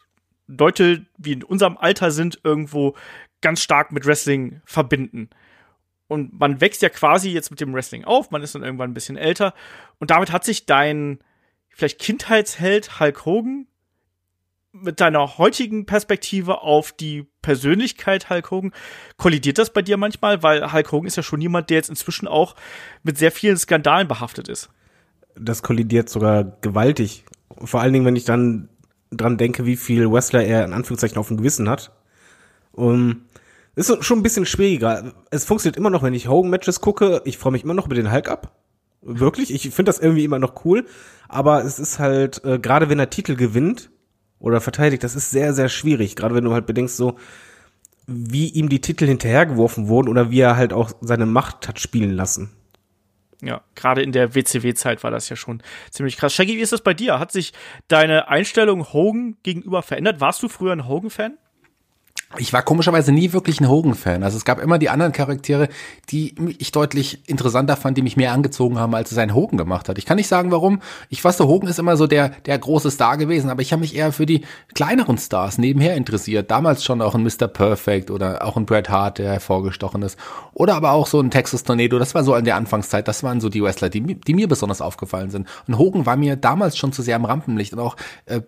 Leute, 0.48 1.06
wie 1.18 1.34
in 1.34 1.44
unserem 1.44 1.78
Alter 1.78 2.12
sind, 2.12 2.40
irgendwo 2.44 2.96
ganz 3.42 3.62
stark 3.62 3.92
mit 3.92 4.06
Wrestling 4.06 4.62
verbinden. 4.66 5.30
Und 6.08 6.38
man 6.40 6.60
wächst 6.60 6.82
ja 6.82 6.90
quasi 6.90 7.30
jetzt 7.30 7.52
mit 7.52 7.62
dem 7.62 7.74
Wrestling 7.74 8.04
auf, 8.04 8.32
man 8.32 8.44
ist 8.44 8.54
dann 8.54 8.64
irgendwann 8.64 8.92
ein 8.92 8.94
bisschen 8.94 9.18
älter. 9.18 9.54
Und 10.00 10.12
damit 10.12 10.32
hat 10.32 10.44
sich 10.44 10.66
dein 10.66 11.20
vielleicht 11.70 12.00
Kindheitsheld 12.00 13.00
Hulk 13.00 13.26
Hogan 13.26 13.68
mit 14.74 15.00
deiner 15.00 15.38
heutigen 15.38 15.86
Perspektive 15.86 16.62
auf 16.62 16.92
die 16.92 17.28
Persönlichkeit 17.42 18.30
Hulk 18.30 18.52
Hogan, 18.52 18.72
kollidiert 19.18 19.58
das 19.58 19.74
bei 19.74 19.82
dir 19.82 19.98
manchmal? 19.98 20.44
Weil 20.44 20.72
Hulk 20.72 20.92
Hogan 20.92 21.08
ist 21.08 21.18
ja 21.18 21.24
schon 21.24 21.42
jemand, 21.42 21.70
der 21.70 21.78
jetzt 21.78 21.90
inzwischen 21.90 22.28
auch 22.28 22.56
mit 23.04 23.18
sehr 23.18 23.32
vielen 23.32 23.58
Skandalen 23.58 24.08
behaftet 24.08 24.48
ist. 24.48 24.70
Das 25.36 25.64
kollidiert 25.64 26.10
sogar 26.10 26.44
gewaltig. 26.62 27.26
Vor 27.64 27.82
allen 27.82 27.94
Dingen, 27.94 28.06
wenn 28.06 28.16
ich 28.16 28.26
dann 28.26 28.70
dran 29.12 29.38
denke, 29.38 29.66
wie 29.66 29.76
viel 29.76 30.10
Wrestler 30.12 30.44
er 30.44 30.66
in 30.66 30.74
Anführungszeichen 30.74 31.18
auf 31.18 31.28
dem 31.28 31.38
Gewissen 31.38 31.70
hat. 31.70 31.92
Um, 32.72 33.24
ist 33.76 34.04
schon 34.04 34.20
ein 34.20 34.24
bisschen 34.24 34.46
schwieriger. 34.46 35.14
Es 35.30 35.46
funktioniert 35.46 35.78
immer 35.78 35.90
noch, 35.90 36.04
wenn 36.04 36.14
ich 36.14 36.28
Hogan-Matches 36.28 36.82
gucke. 36.82 37.22
Ich 37.26 37.38
freue 37.38 37.52
mich 37.52 37.64
immer 37.64 37.74
noch 37.74 37.86
über 37.86 37.96
den 37.96 38.12
Hulk 38.12 38.30
ab. 38.30 38.56
Wirklich. 39.02 39.54
Ich 39.54 39.64
finde 39.64 39.90
das 39.90 40.00
irgendwie 40.00 40.24
immer 40.24 40.40
noch 40.40 40.66
cool. 40.66 40.86
Aber 41.28 41.64
es 41.64 41.80
ist 41.80 42.00
halt, 42.00 42.44
äh, 42.46 42.60
gerade 42.60 42.90
wenn 42.90 43.00
er 43.00 43.10
Titel 43.10 43.36
gewinnt, 43.36 43.91
oder 44.42 44.60
verteidigt, 44.60 45.04
das 45.04 45.16
ist 45.16 45.32
sehr, 45.32 45.54
sehr 45.54 45.70
schwierig. 45.70 46.16
Gerade 46.16 46.36
wenn 46.36 46.44
du 46.44 46.54
halt 46.54 46.66
bedenkst, 46.66 46.98
so 46.98 47.18
wie 48.08 48.50
ihm 48.50 48.68
die 48.68 48.82
Titel 48.82 49.06
hinterhergeworfen 49.06 49.88
wurden 49.88 50.10
oder 50.10 50.32
wie 50.32 50.42
er 50.42 50.58
halt 50.58 50.74
auch 50.74 50.92
seine 51.02 51.26
Macht 51.26 51.68
hat 51.68 51.80
spielen 51.80 52.12
lassen. 52.12 52.52
Ja, 53.42 53.62
gerade 53.76 54.04
in 54.04 54.12
der 54.12 54.36
WCW-Zeit 54.36 55.04
war 55.04 55.10
das 55.10 55.30
ja 55.30 55.36
schon 55.36 55.64
ziemlich 55.90 56.18
krass. 56.18 56.34
Shaggy, 56.34 56.58
wie 56.58 56.62
ist 56.62 56.74
das 56.74 56.82
bei 56.82 56.94
dir? 56.94 57.18
Hat 57.18 57.32
sich 57.32 57.54
deine 57.88 58.28
Einstellung 58.28 58.94
Hogan 58.94 59.38
gegenüber 59.42 59.82
verändert? 59.82 60.20
Warst 60.20 60.44
du 60.44 60.48
früher 60.48 60.74
ein 60.74 60.88
Hogan-Fan? 60.88 61.38
Ich 62.38 62.54
war 62.54 62.62
komischerweise 62.64 63.12
nie 63.12 63.34
wirklich 63.34 63.60
ein 63.60 63.70
Hogan-Fan. 63.70 64.24
Also 64.24 64.38
es 64.38 64.46
gab 64.46 64.60
immer 64.60 64.78
die 64.78 64.90
anderen 64.90 65.12
Charaktere, 65.12 65.68
die 66.10 66.34
ich 66.60 66.72
deutlich 66.72 67.28
interessanter 67.28 67.76
fand, 67.76 67.98
die 67.98 68.02
mich 68.02 68.16
mehr 68.16 68.32
angezogen 68.32 68.80
haben, 68.80 68.96
als 68.96 69.12
es 69.12 69.18
ein 69.18 69.34
Hogan 69.34 69.58
gemacht 69.58 69.90
hat. 69.90 69.98
Ich 69.98 70.06
kann 70.06 70.16
nicht 70.16 70.28
sagen, 70.28 70.52
warum. 70.52 70.82
Ich 71.10 71.24
weiß, 71.24 71.40
Hogan 71.42 71.70
ist 71.70 71.80
immer 71.80 71.98
so 71.98 72.08
der, 72.08 72.30
der 72.46 72.58
große 72.58 72.90
Star 72.90 73.18
gewesen, 73.18 73.50
aber 73.50 73.62
ich 73.62 73.74
habe 73.74 73.82
mich 73.82 73.96
eher 73.96 74.12
für 74.12 74.26
die 74.26 74.42
kleineren 74.74 75.18
Stars 75.18 75.58
nebenher 75.58 75.96
interessiert. 75.96 76.50
Damals 76.52 76.84
schon 76.84 77.02
auch 77.02 77.16
ein 77.16 77.24
Mr. 77.24 77.48
Perfect 77.48 78.12
oder 78.12 78.46
auch 78.46 78.56
ein 78.56 78.66
Bret 78.66 78.90
Hart, 78.90 79.18
der 79.18 79.34
hervorgestochen 79.34 80.02
ist. 80.02 80.18
Oder 80.54 80.76
aber 80.76 80.92
auch 80.92 81.08
so 81.08 81.20
ein 81.20 81.32
Texas 81.32 81.64
Tornado. 81.64 82.00
Das 82.00 82.16
war 82.16 82.24
so 82.24 82.36
in 82.36 82.46
der 82.46 82.56
Anfangszeit. 82.56 83.08
Das 83.08 83.24
waren 83.24 83.42
so 83.42 83.50
die 83.50 83.62
Wrestler, 83.62 83.90
die, 83.90 84.02
die 84.02 84.34
mir 84.34 84.48
besonders 84.48 84.82
aufgefallen 84.82 85.32
sind. 85.32 85.48
Und 85.68 85.78
Hogan 85.78 86.06
war 86.06 86.16
mir 86.16 86.38
damals 86.38 86.78
schon 86.78 86.94
zu 86.94 87.02
sehr 87.02 87.18
am 87.18 87.26
Rampenlicht 87.26 87.74
und 87.74 87.80
auch 87.80 87.98
äh, 88.26 88.42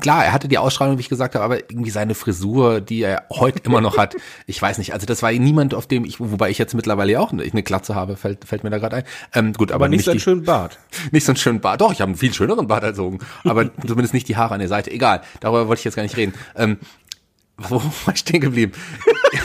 klar, 0.00 0.24
er 0.24 0.32
hatte 0.32 0.48
die 0.48 0.58
Ausstrahlung, 0.58 0.98
wie 0.98 1.02
ich 1.02 1.08
gesagt 1.08 1.34
habe, 1.34 1.44
aber 1.44 1.70
irgendwie 1.70 1.90
seine 1.90 2.14
Frisur, 2.14 2.80
die 2.80 3.02
er 3.02 3.23
heute 3.30 3.60
immer 3.64 3.80
noch 3.80 3.96
hat, 3.96 4.16
ich 4.46 4.60
weiß 4.60 4.78
nicht. 4.78 4.92
Also 4.92 5.06
das 5.06 5.22
war 5.22 5.32
niemand, 5.32 5.74
auf 5.74 5.86
dem 5.86 6.04
ich, 6.04 6.20
wobei 6.20 6.50
ich 6.50 6.58
jetzt 6.58 6.74
mittlerweile 6.74 7.12
ja 7.12 7.20
auch 7.20 7.32
eine, 7.32 7.42
eine 7.42 7.62
Glatze 7.62 7.94
habe, 7.94 8.16
fällt, 8.16 8.44
fällt 8.44 8.64
mir 8.64 8.70
da 8.70 8.78
gerade 8.78 8.96
ein. 8.96 9.04
Ähm, 9.34 9.52
gut, 9.52 9.72
aber, 9.72 9.86
aber 9.86 9.88
nicht, 9.88 9.98
nicht 9.98 10.04
so 10.04 10.10
einen 10.12 10.20
schönen 10.20 10.44
Bart. 10.44 10.78
Nicht 11.10 11.24
so 11.24 11.32
einen 11.32 11.36
schönen 11.36 11.60
Bart. 11.60 11.80
Doch, 11.80 11.92
ich 11.92 12.00
habe 12.00 12.10
einen 12.10 12.18
viel 12.18 12.32
schöneren 12.32 12.66
Bart 12.66 12.84
als 12.84 12.98
Hogan, 12.98 13.20
aber 13.44 13.70
zumindest 13.86 14.14
nicht 14.14 14.28
die 14.28 14.36
Haare 14.36 14.54
an 14.54 14.60
der 14.60 14.68
Seite. 14.68 14.90
Egal, 14.90 15.22
darüber 15.40 15.68
wollte 15.68 15.80
ich 15.80 15.84
jetzt 15.84 15.96
gar 15.96 16.02
nicht 16.02 16.16
reden. 16.16 16.34
Ähm, 16.56 16.78
wo 17.56 17.76
war 17.76 18.14
ich 18.14 18.20
stehen 18.20 18.40
geblieben? 18.40 18.72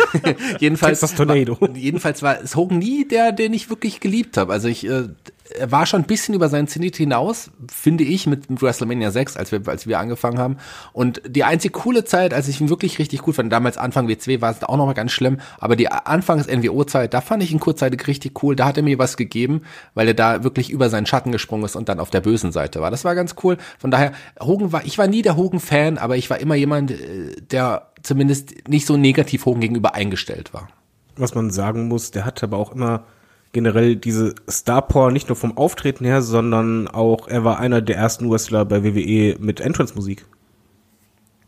jedenfalls, 0.59 0.99
das 0.99 1.15
Tornado. 1.15 1.59
War, 1.61 1.69
jedenfalls 1.75 2.23
war 2.23 2.41
es 2.41 2.55
Hogan 2.55 2.79
nie 2.79 3.07
der, 3.07 3.31
den 3.31 3.53
ich 3.53 3.69
wirklich 3.69 3.99
geliebt 3.99 4.37
habe. 4.37 4.51
Also 4.51 4.67
ich, 4.67 4.85
äh, 4.87 5.09
er 5.57 5.71
war 5.71 5.85
schon 5.85 6.01
ein 6.01 6.07
bisschen 6.07 6.35
über 6.35 6.49
seinen 6.49 6.67
Zenit 6.67 6.95
hinaus, 6.95 7.51
finde 7.71 8.03
ich, 8.03 8.27
mit, 8.27 8.45
WrestleMania 8.49 9.11
6, 9.11 9.37
als 9.37 9.51
wir, 9.51 9.61
als 9.67 9.87
wir 9.87 9.99
angefangen 9.99 10.37
haben. 10.37 10.57
Und 10.93 11.21
die 11.27 11.43
einzige 11.43 11.71
coole 11.71 12.03
Zeit, 12.03 12.33
als 12.33 12.47
ich 12.47 12.61
ihn 12.61 12.69
wirklich 12.69 12.99
richtig 12.99 13.25
cool 13.27 13.33
fand, 13.33 13.51
damals 13.51 13.77
Anfang 13.77 14.07
W2 14.07 14.41
war 14.41 14.51
es 14.51 14.63
auch 14.63 14.77
nochmal 14.77 14.93
ganz 14.93 15.11
schlimm, 15.11 15.39
aber 15.59 15.75
die 15.75 15.91
Anfangs-NWO-Zeit, 15.91 17.13
da 17.13 17.21
fand 17.21 17.43
ich 17.43 17.51
ihn 17.51 17.59
kurzzeitig 17.59 18.05
richtig 18.07 18.43
cool. 18.43 18.55
Da 18.55 18.65
hat 18.65 18.77
er 18.77 18.83
mir 18.83 18.99
was 18.99 19.17
gegeben, 19.17 19.61
weil 19.93 20.07
er 20.07 20.13
da 20.13 20.43
wirklich 20.43 20.69
über 20.69 20.89
seinen 20.89 21.05
Schatten 21.05 21.31
gesprungen 21.31 21.65
ist 21.65 21.75
und 21.75 21.89
dann 21.89 21.99
auf 21.99 22.09
der 22.09 22.21
bösen 22.21 22.51
Seite 22.51 22.81
war. 22.81 22.91
Das 22.91 23.05
war 23.05 23.15
ganz 23.15 23.35
cool. 23.43 23.57
Von 23.79 23.91
daher, 23.91 24.11
Hogan 24.39 24.71
war, 24.71 24.85
ich 24.85 24.97
war 24.97 25.07
nie 25.07 25.21
der 25.21 25.35
Hogan-Fan, 25.35 25.97
aber 25.97 26.17
ich 26.17 26.29
war 26.29 26.39
immer 26.39 26.55
jemand, 26.55 26.91
äh, 26.91 27.35
der 27.41 27.89
zumindest 28.03 28.67
nicht 28.67 28.85
so 28.85 28.97
negativ 28.97 29.45
Hogan 29.45 29.61
gegenüber 29.61 29.95
eingestellt 29.95 30.53
war. 30.53 30.69
Was 31.15 31.35
man 31.35 31.49
sagen 31.51 31.87
muss, 31.87 32.11
der 32.11 32.25
hat 32.25 32.43
aber 32.43 32.57
auch 32.57 32.71
immer 32.71 33.03
generell 33.51 33.95
diese 33.95 34.35
Star 34.49 34.87
Power 34.87 35.11
nicht 35.11 35.27
nur 35.27 35.35
vom 35.35 35.57
Auftreten 35.57 36.05
her, 36.05 36.21
sondern 36.21 36.87
auch 36.87 37.27
er 37.27 37.43
war 37.43 37.59
einer 37.59 37.81
der 37.81 37.97
ersten 37.97 38.29
Wrestler 38.29 38.65
bei 38.65 38.83
WWE 38.83 39.37
mit 39.39 39.59
Entrance 39.59 39.95
Musik. 39.95 40.25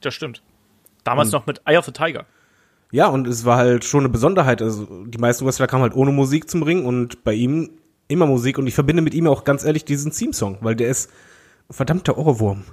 Das 0.01 0.13
stimmt. 0.13 0.41
Damals 1.03 1.27
und, 1.27 1.33
noch 1.33 1.45
mit 1.45 1.61
Eye 1.65 1.77
of 1.77 1.85
the 1.85 1.91
Tiger. 1.91 2.25
Ja, 2.91 3.07
und 3.07 3.27
es 3.27 3.45
war 3.45 3.57
halt 3.57 3.85
schon 3.85 4.01
eine 4.01 4.09
Besonderheit. 4.09 4.61
Also 4.61 5.05
die 5.05 5.17
meisten 5.17 5.45
Wrestler 5.45 5.67
kamen 5.67 5.83
halt 5.83 5.95
ohne 5.95 6.11
Musik 6.11 6.49
zum 6.49 6.63
Ring 6.63 6.85
und 6.85 7.23
bei 7.23 7.33
ihm 7.33 7.69
immer 8.07 8.25
Musik 8.25 8.57
und 8.57 8.67
ich 8.67 8.73
verbinde 8.73 9.01
mit 9.01 9.13
ihm 9.13 9.27
auch 9.27 9.43
ganz 9.43 9.63
ehrlich 9.63 9.85
diesen 9.85 10.11
Theme-Song, 10.11 10.57
weil 10.61 10.75
der 10.75 10.89
ist 10.89 11.09
verdammter 11.69 12.17
Ohrwurm. 12.17 12.65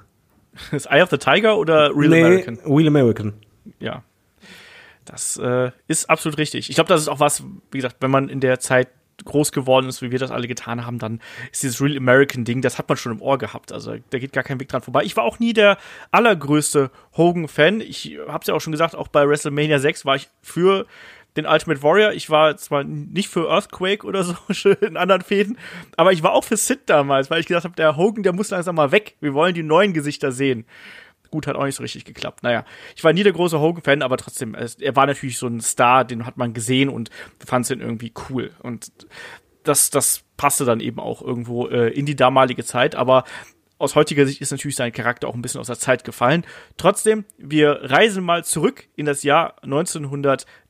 Ist 0.72 0.86
Eye 0.86 1.02
of 1.02 1.10
the 1.10 1.18
Tiger 1.18 1.56
oder 1.56 1.94
Real 1.94 2.08
nee, 2.08 2.24
American? 2.24 2.58
Real 2.66 2.88
American. 2.88 3.34
Ja. 3.78 4.02
Das 5.04 5.36
äh, 5.36 5.70
ist 5.86 6.10
absolut 6.10 6.36
richtig. 6.36 6.68
Ich 6.68 6.74
glaube, 6.74 6.88
das 6.88 7.00
ist 7.00 7.08
auch 7.08 7.20
was, 7.20 7.44
wie 7.70 7.78
gesagt, 7.78 7.96
wenn 8.00 8.10
man 8.10 8.28
in 8.28 8.40
der 8.40 8.58
Zeit 8.58 8.88
groß 9.24 9.52
geworden 9.52 9.88
ist, 9.88 10.02
wie 10.02 10.10
wir 10.10 10.18
das 10.18 10.30
alle 10.30 10.46
getan 10.46 10.86
haben, 10.86 10.98
dann 10.98 11.20
ist 11.50 11.62
dieses 11.62 11.80
Real 11.80 11.96
American 11.96 12.44
Ding, 12.44 12.62
das 12.62 12.78
hat 12.78 12.88
man 12.88 12.96
schon 12.96 13.12
im 13.12 13.22
Ohr 13.22 13.38
gehabt. 13.38 13.72
Also 13.72 13.96
da 14.10 14.18
geht 14.18 14.32
gar 14.32 14.44
kein 14.44 14.60
Weg 14.60 14.68
dran 14.68 14.82
vorbei. 14.82 15.02
Ich 15.04 15.16
war 15.16 15.24
auch 15.24 15.38
nie 15.38 15.52
der 15.52 15.78
allergrößte 16.10 16.90
Hogan-Fan. 17.16 17.80
Ich 17.80 18.18
hab's 18.28 18.46
ja 18.46 18.54
auch 18.54 18.60
schon 18.60 18.72
gesagt, 18.72 18.94
auch 18.94 19.08
bei 19.08 19.28
WrestleMania 19.28 19.78
6 19.78 20.04
war 20.04 20.16
ich 20.16 20.28
für 20.42 20.86
den 21.36 21.46
Ultimate 21.46 21.82
Warrior. 21.82 22.12
Ich 22.12 22.30
war 22.30 22.56
zwar 22.56 22.84
nicht 22.84 23.28
für 23.28 23.48
Earthquake 23.50 24.06
oder 24.06 24.24
so 24.24 24.34
in 24.80 24.96
anderen 24.96 25.22
Fäden, 25.22 25.58
aber 25.96 26.12
ich 26.12 26.22
war 26.22 26.32
auch 26.32 26.44
für 26.44 26.56
Sid 26.56 26.80
damals, 26.86 27.30
weil 27.30 27.40
ich 27.40 27.46
gedacht 27.46 27.64
habe, 27.64 27.76
der 27.76 27.96
Hogan, 27.96 28.22
der 28.22 28.32
muss 28.32 28.50
langsam 28.50 28.76
mal 28.76 28.92
weg. 28.92 29.16
Wir 29.20 29.34
wollen 29.34 29.54
die 29.54 29.62
neuen 29.62 29.92
Gesichter 29.92 30.32
sehen. 30.32 30.64
Gut, 31.30 31.46
hat 31.46 31.56
auch 31.56 31.64
nicht 31.64 31.76
so 31.76 31.82
richtig 31.82 32.04
geklappt. 32.04 32.42
Naja, 32.42 32.64
ich 32.96 33.04
war 33.04 33.12
nie 33.12 33.22
der 33.22 33.32
große 33.32 33.60
Hogan-Fan, 33.60 34.02
aber 34.02 34.16
trotzdem, 34.16 34.54
er 34.54 34.96
war 34.96 35.06
natürlich 35.06 35.38
so 35.38 35.46
ein 35.46 35.60
Star, 35.60 36.04
den 36.04 36.26
hat 36.26 36.36
man 36.36 36.54
gesehen 36.54 36.88
und 36.88 37.10
fand 37.44 37.68
ihn 37.70 37.80
irgendwie 37.80 38.12
cool. 38.28 38.50
Und 38.62 38.90
das, 39.62 39.90
das 39.90 40.22
passte 40.36 40.64
dann 40.64 40.80
eben 40.80 40.98
auch 41.00 41.22
irgendwo 41.22 41.68
äh, 41.68 41.88
in 41.88 42.06
die 42.06 42.16
damalige 42.16 42.64
Zeit, 42.64 42.94
aber 42.94 43.24
aus 43.78 43.94
heutiger 43.94 44.26
Sicht 44.26 44.40
ist 44.40 44.50
natürlich 44.50 44.76
sein 44.76 44.92
Charakter 44.92 45.28
auch 45.28 45.34
ein 45.34 45.42
bisschen 45.42 45.60
aus 45.60 45.68
der 45.68 45.78
Zeit 45.78 46.04
gefallen. 46.04 46.44
Trotzdem, 46.76 47.24
wir 47.36 47.78
reisen 47.82 48.24
mal 48.24 48.44
zurück 48.44 48.88
in 48.96 49.06
das 49.06 49.22
Jahr 49.22 49.54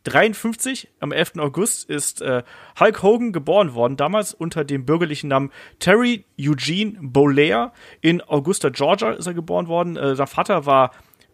1953. 0.08 0.88
Am 1.00 1.12
11. 1.12 1.32
August 1.38 1.88
ist 1.88 2.20
äh, 2.22 2.42
Hulk 2.78 3.02
Hogan 3.02 3.32
geboren 3.32 3.74
worden, 3.74 3.96
damals 3.96 4.34
unter 4.34 4.64
dem 4.64 4.84
bürgerlichen 4.84 5.28
Namen 5.28 5.50
Terry 5.78 6.24
Eugene 6.38 6.98
Bolair. 7.00 7.72
In 8.00 8.20
Augusta, 8.22 8.70
Georgia 8.70 9.10
ist 9.10 9.26
er 9.26 9.34
geboren 9.34 9.68
worden. 9.68 9.96
Äh, 9.96 10.16
sein 10.16 10.26
Vater 10.26 10.66
war 10.66 10.90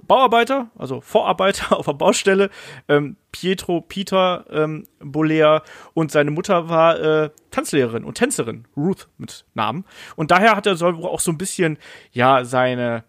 Bauarbeiter, 0.06 0.70
also 0.76 1.00
Vorarbeiter 1.00 1.76
auf 1.78 1.86
der 1.86 1.94
Baustelle, 1.94 2.50
ähm, 2.88 3.16
Pietro 3.32 3.80
Peter 3.80 4.44
ähm, 4.50 4.86
Bolea 5.00 5.62
und 5.94 6.10
seine 6.10 6.30
Mutter 6.30 6.68
war 6.68 7.00
äh, 7.00 7.30
Tanzlehrerin 7.50 8.04
und 8.04 8.16
Tänzerin, 8.18 8.66
Ruth 8.76 9.08
mit 9.18 9.44
Namen. 9.54 9.84
Und 10.16 10.30
daher 10.30 10.56
hat 10.56 10.66
er 10.66 10.78
wohl 10.80 11.06
auch 11.06 11.20
so 11.20 11.30
ein 11.30 11.38
bisschen, 11.38 11.78
ja, 12.12 12.44
seine 12.44 13.04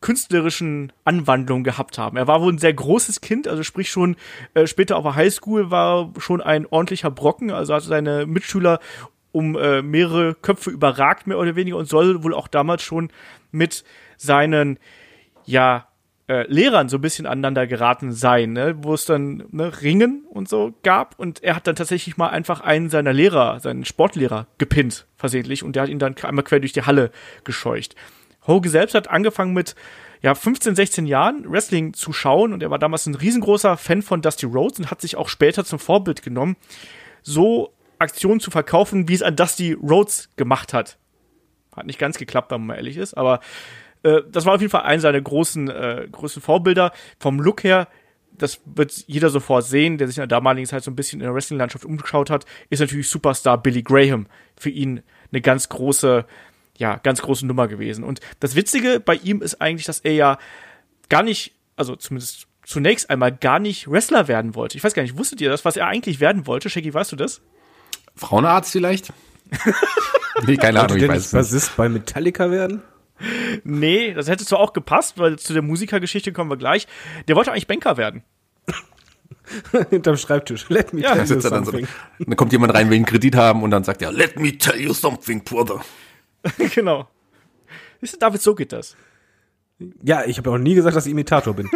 künstlerischen 0.00 0.92
Anwandlungen 1.04 1.64
gehabt 1.64 1.98
haben. 1.98 2.16
Er 2.16 2.26
war 2.26 2.42
wohl 2.42 2.52
ein 2.52 2.58
sehr 2.58 2.74
großes 2.74 3.20
Kind, 3.20 3.48
also 3.48 3.62
sprich 3.62 3.90
schon 3.90 4.16
äh, 4.54 4.66
später 4.66 4.96
auf 4.96 5.04
der 5.04 5.16
Highschool 5.16 5.70
war 5.70 6.12
schon 6.18 6.40
ein 6.40 6.66
ordentlicher 6.66 7.10
Brocken, 7.10 7.50
also 7.50 7.74
hatte 7.74 7.86
seine 7.86 8.26
Mitschüler 8.26 8.80
um 9.32 9.56
äh, 9.56 9.82
mehrere 9.82 10.34
Köpfe 10.34 10.70
überragt, 10.70 11.26
mehr 11.26 11.38
oder 11.38 11.56
weniger, 11.56 11.76
und 11.76 11.88
soll 11.88 12.22
wohl 12.22 12.34
auch 12.34 12.48
damals 12.48 12.82
schon 12.82 13.10
mit 13.50 13.84
seinen, 14.16 14.78
ja, 15.44 15.88
äh, 16.28 16.44
Lehrern 16.50 16.88
so 16.88 16.98
ein 16.98 17.00
bisschen 17.00 17.26
aneinander 17.26 17.66
geraten 17.66 18.12
sein, 18.12 18.52
ne? 18.52 18.76
wo 18.82 18.94
es 18.94 19.04
dann 19.04 19.44
ne, 19.50 19.82
Ringen 19.82 20.24
und 20.28 20.48
so 20.48 20.74
gab. 20.82 21.18
Und 21.18 21.42
er 21.42 21.54
hat 21.56 21.66
dann 21.66 21.76
tatsächlich 21.76 22.16
mal 22.16 22.28
einfach 22.28 22.60
einen 22.60 22.90
seiner 22.90 23.12
Lehrer, 23.12 23.60
seinen 23.60 23.84
Sportlehrer, 23.84 24.46
gepinnt, 24.58 25.06
versehentlich. 25.16 25.62
Und 25.62 25.76
der 25.76 25.84
hat 25.84 25.90
ihn 25.90 25.98
dann 25.98 26.16
einmal 26.22 26.44
quer 26.44 26.60
durch 26.60 26.72
die 26.72 26.82
Halle 26.82 27.10
gescheucht. 27.44 27.94
Hoge 28.46 28.68
selbst 28.68 28.94
hat 28.94 29.08
angefangen 29.08 29.52
mit 29.52 29.74
ja, 30.22 30.34
15, 30.34 30.74
16 30.74 31.06
Jahren 31.06 31.50
Wrestling 31.50 31.92
zu 31.92 32.12
schauen 32.12 32.52
und 32.52 32.62
er 32.62 32.70
war 32.70 32.78
damals 32.78 33.06
ein 33.06 33.14
riesengroßer 33.14 33.76
Fan 33.76 34.02
von 34.02 34.22
Dusty 34.22 34.46
Rhodes 34.46 34.78
und 34.78 34.90
hat 34.90 35.00
sich 35.00 35.16
auch 35.16 35.28
später 35.28 35.64
zum 35.64 35.78
Vorbild 35.78 36.22
genommen, 36.22 36.56
so 37.22 37.72
Aktionen 37.98 38.40
zu 38.40 38.50
verkaufen, 38.50 39.08
wie 39.08 39.14
es 39.14 39.22
an 39.22 39.36
Dusty 39.36 39.72
Rhodes 39.72 40.30
gemacht 40.36 40.72
hat. 40.72 40.98
Hat 41.74 41.86
nicht 41.86 41.98
ganz 41.98 42.18
geklappt, 42.18 42.50
wenn 42.50 42.60
man 42.60 42.68
mal 42.68 42.76
ehrlich 42.76 42.96
ist, 42.96 43.14
aber 43.14 43.40
äh, 44.02 44.22
das 44.30 44.46
war 44.46 44.54
auf 44.54 44.60
jeden 44.60 44.70
Fall 44.70 44.82
einer 44.82 45.00
seiner 45.00 45.20
großen, 45.20 45.68
äh, 45.68 46.08
großen 46.10 46.40
Vorbilder. 46.40 46.92
Vom 47.18 47.40
Look 47.40 47.64
her, 47.64 47.88
das 48.32 48.60
wird 48.64 49.04
jeder 49.06 49.30
sofort 49.30 49.64
sehen, 49.64 49.98
der 49.98 50.08
sich 50.08 50.16
in 50.16 50.22
der 50.22 50.26
damaligen 50.28 50.66
Zeit 50.66 50.84
so 50.84 50.90
ein 50.90 50.96
bisschen 50.96 51.20
in 51.20 51.24
der 51.24 51.34
Wrestling-Landschaft 51.34 51.84
umgeschaut 51.84 52.30
hat, 52.30 52.46
ist 52.70 52.80
natürlich 52.80 53.08
Superstar 53.08 53.60
Billy 53.60 53.82
Graham 53.82 54.26
für 54.56 54.70
ihn 54.70 55.02
eine 55.32 55.40
ganz 55.40 55.68
große, 55.68 56.24
ja, 56.78 56.96
ganz 56.96 57.22
große 57.22 57.46
Nummer 57.46 57.68
gewesen. 57.68 58.04
Und 58.04 58.20
das 58.40 58.54
Witzige 58.54 59.00
bei 59.00 59.14
ihm 59.14 59.42
ist 59.42 59.60
eigentlich, 59.60 59.86
dass 59.86 60.00
er 60.00 60.12
ja 60.12 60.38
gar 61.08 61.22
nicht, 61.22 61.54
also 61.76 61.96
zumindest 61.96 62.46
zunächst 62.64 63.10
einmal 63.10 63.32
gar 63.32 63.58
nicht 63.58 63.90
Wrestler 63.90 64.28
werden 64.28 64.54
wollte. 64.54 64.76
Ich 64.76 64.84
weiß 64.84 64.94
gar 64.94 65.02
nicht, 65.02 65.16
wusstet 65.16 65.40
ihr 65.40 65.50
das, 65.50 65.64
was 65.64 65.76
er 65.76 65.86
eigentlich 65.86 66.20
werden 66.20 66.46
wollte? 66.46 66.68
Shaggy, 66.68 66.92
weißt 66.92 67.12
du 67.12 67.16
das? 67.16 67.40
Frauenarzt 68.16 68.72
vielleicht? 68.72 69.12
nee, 70.46 70.56
keine 70.56 70.80
Ahnung, 70.80 70.96
ich 70.96 71.08
weiß 71.08 71.32
nicht. 71.32 71.40
Was 71.40 71.52
ist 71.52 71.76
bei 71.76 71.88
Metallica 71.88 72.50
werden? 72.50 72.82
Nee, 73.64 74.12
das 74.12 74.28
hätte 74.28 74.44
zwar 74.44 74.58
auch 74.58 74.72
gepasst, 74.72 75.18
weil 75.18 75.38
zu 75.38 75.52
der 75.52 75.62
Musikergeschichte 75.62 76.32
kommen 76.32 76.50
wir 76.50 76.56
gleich. 76.56 76.86
Der 77.28 77.36
wollte 77.36 77.52
eigentlich 77.52 77.66
Banker 77.66 77.96
werden. 77.96 78.22
Hinterm 79.90 80.16
Schreibtisch. 80.16 80.68
Let 80.68 80.92
me 80.92 81.00
ja, 81.00 81.14
tell 81.14 81.24
you 81.24 81.40
something. 81.40 81.50
Dann, 81.50 81.64
so, 81.64 82.24
dann, 82.24 82.36
kommt 82.36 82.52
jemand 82.52 82.74
rein, 82.74 82.90
will 82.90 82.96
einen 82.96 83.06
Kredit 83.06 83.36
haben 83.36 83.62
und 83.62 83.70
dann 83.70 83.84
sagt 83.84 84.02
er, 84.02 84.12
let 84.12 84.38
me 84.38 84.56
tell 84.58 84.78
you 84.78 84.92
something, 84.92 85.42
brother. 85.44 85.80
genau. 86.74 87.08
Siehst 88.00 88.14
du, 88.14 88.18
David, 88.18 88.42
so 88.42 88.54
geht 88.54 88.72
das. 88.72 88.96
Ja, 90.02 90.24
ich 90.24 90.38
habe 90.38 90.50
auch 90.50 90.58
nie 90.58 90.74
gesagt, 90.74 90.96
dass 90.96 91.06
ich 91.06 91.12
Imitator 91.12 91.54
bin. 91.54 91.70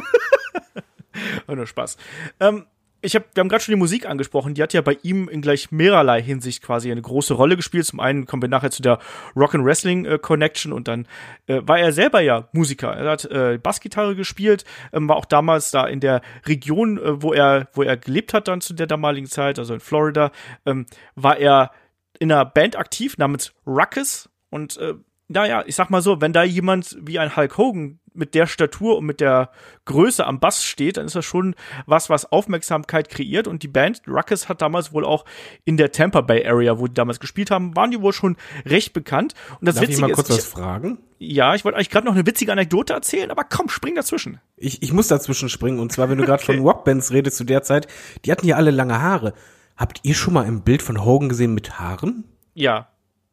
War 1.47 1.57
nur 1.57 1.67
Spaß. 1.67 1.97
Ähm, 2.41 2.67
ich 3.03 3.17
hab, 3.17 3.35
wir 3.35 3.41
haben 3.41 3.49
gerade 3.49 3.63
schon 3.63 3.73
die 3.73 3.79
Musik 3.79 4.07
angesprochen, 4.07 4.55
die 4.55 4.63
hat 4.63 4.73
ja 4.73 4.83
bei 4.83 4.99
ihm 5.03 5.29
in 5.29 5.41
gleich 5.41 5.71
mehrerlei 5.71 6.23
Hinsicht 6.23 6.63
quasi 6.63 6.91
eine 6.91 7.01
große 7.01 7.35
Rolle 7.35 7.57
gespielt. 7.57 7.87
Zum 7.87 8.01
einen 8.01 8.27
kommen 8.27 8.43
wir 8.43 8.49
nachher 8.49 8.71
zu 8.71 8.83
der 8.83 8.99
Rock 9.35 9.55
and 9.55 9.65
Wrestling 9.65 10.05
äh, 10.05 10.19
Connection 10.19 10.73
und 10.73 10.87
dann 10.89 11.07
äh, 11.47 11.61
war 11.65 11.79
er 11.79 11.93
selber 11.93 12.21
ja 12.21 12.49
Musiker. 12.53 12.93
Er 12.93 13.11
hat 13.11 13.25
äh, 13.25 13.59
Bassgitarre 13.59 14.17
gespielt, 14.17 14.65
ähm, 14.93 15.09
war 15.09 15.17
auch 15.17 15.25
damals 15.25 15.71
da 15.71 15.87
in 15.87 16.01
der 16.01 16.21
Region, 16.47 16.99
äh, 16.99 17.23
wo 17.23 17.33
er 17.33 17.69
wo 17.73 17.83
er 17.83 17.97
gelebt 17.97 18.35
hat 18.35 18.49
dann 18.49 18.61
zu 18.61 18.75
der 18.75 18.87
damaligen 18.87 19.27
Zeit, 19.27 19.59
also 19.59 19.75
in 19.75 19.81
Florida, 19.81 20.31
ähm, 20.67 20.87
war 21.15 21.39
er 21.39 21.73
in 22.19 22.31
einer 22.31 22.45
Band 22.45 22.77
aktiv 22.77 23.17
namens 23.17 23.53
Ruckus 23.67 24.30
und 24.51 24.77
äh, 24.77 24.95
naja, 25.29 25.63
ich 25.65 25.77
sag 25.77 25.91
mal 25.91 26.03
so, 26.03 26.21
wenn 26.21 26.33
da 26.33 26.43
jemand 26.43 26.99
wie 27.01 27.21
ein 27.21 27.37
Hulk 27.37 27.57
Hogan 27.57 28.01
mit 28.13 28.35
der 28.35 28.49
Statur 28.49 28.99
und 28.99 29.07
mit 29.07 29.21
der 29.21 29.51
Größe 29.85 30.27
am 30.27 30.41
Bass 30.41 30.65
steht, 30.65 30.97
dann 30.97 31.07
ist 31.07 31.15
das 31.15 31.25
schon 31.25 31.55
was, 31.87 32.11
was 32.11 32.31
Aufmerksamkeit 32.33 33.09
kreiert. 33.09 33.47
Und 33.47 33.63
die 33.63 33.69
Band 33.69 34.03
Ruckus 34.09 34.49
hat 34.49 34.61
damals 34.61 34.93
wohl 34.93 35.05
auch 35.05 35.25
in 35.65 35.77
der 35.77 35.93
Tampa 35.93 36.21
Bay 36.23 36.45
Area, 36.45 36.81
wo 36.81 36.89
die 36.89 36.95
damals 36.95 37.21
gespielt 37.21 37.53
haben, 37.53 37.77
waren 37.77 37.93
die 37.93 38.01
wohl 38.01 38.13
schon 38.13 38.37
recht 38.67 38.93
bekannt. 38.93 39.35
Und 39.61 39.69
das 39.69 39.77
Darf 39.77 39.83
Witzige 39.83 39.99
ich 39.99 40.09
mal 40.09 40.15
kurz 40.15 40.31
ist, 40.31 40.39
was 40.39 40.47
fragen? 40.47 40.99
Ja, 41.19 41.55
ich 41.55 41.65
wollte 41.65 41.77
eigentlich 41.77 41.91
gerade 41.91 42.07
noch 42.07 42.15
eine 42.15 42.27
witzige 42.27 42.51
Anekdote 42.51 42.93
erzählen, 42.93 43.31
aber 43.31 43.45
komm, 43.45 43.69
spring 43.69 43.95
dazwischen. 43.95 44.41
Ich, 44.57 44.83
ich 44.83 44.93
muss 44.93 45.07
dazwischen 45.07 45.49
springen. 45.49 45.79
Und 45.79 45.93
zwar, 45.93 46.11
wenn 46.11 46.19
du 46.19 46.25
gerade 46.25 46.43
okay. 46.43 46.57
von 46.57 46.65
Rockbands 46.65 47.13
redest 47.13 47.37
zu 47.37 47.45
der 47.45 47.63
Zeit, 47.63 47.87
die 48.25 48.33
hatten 48.33 48.49
ja 48.49 48.57
alle 48.57 48.73
lange 48.73 49.01
Haare. 49.01 49.35
Habt 49.77 50.01
ihr 50.03 50.15
schon 50.15 50.35
mal 50.35 50.45
ein 50.45 50.63
Bild 50.63 50.83
von 50.83 51.05
Hogan 51.05 51.29
gesehen 51.29 51.55
mit 51.55 51.79
Haaren? 51.79 52.25
Ja. 52.55 52.90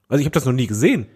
Also 0.09 0.21
ich 0.21 0.25
habe 0.25 0.33
das 0.33 0.45
noch 0.45 0.53
nie 0.53 0.67
gesehen 0.67 1.07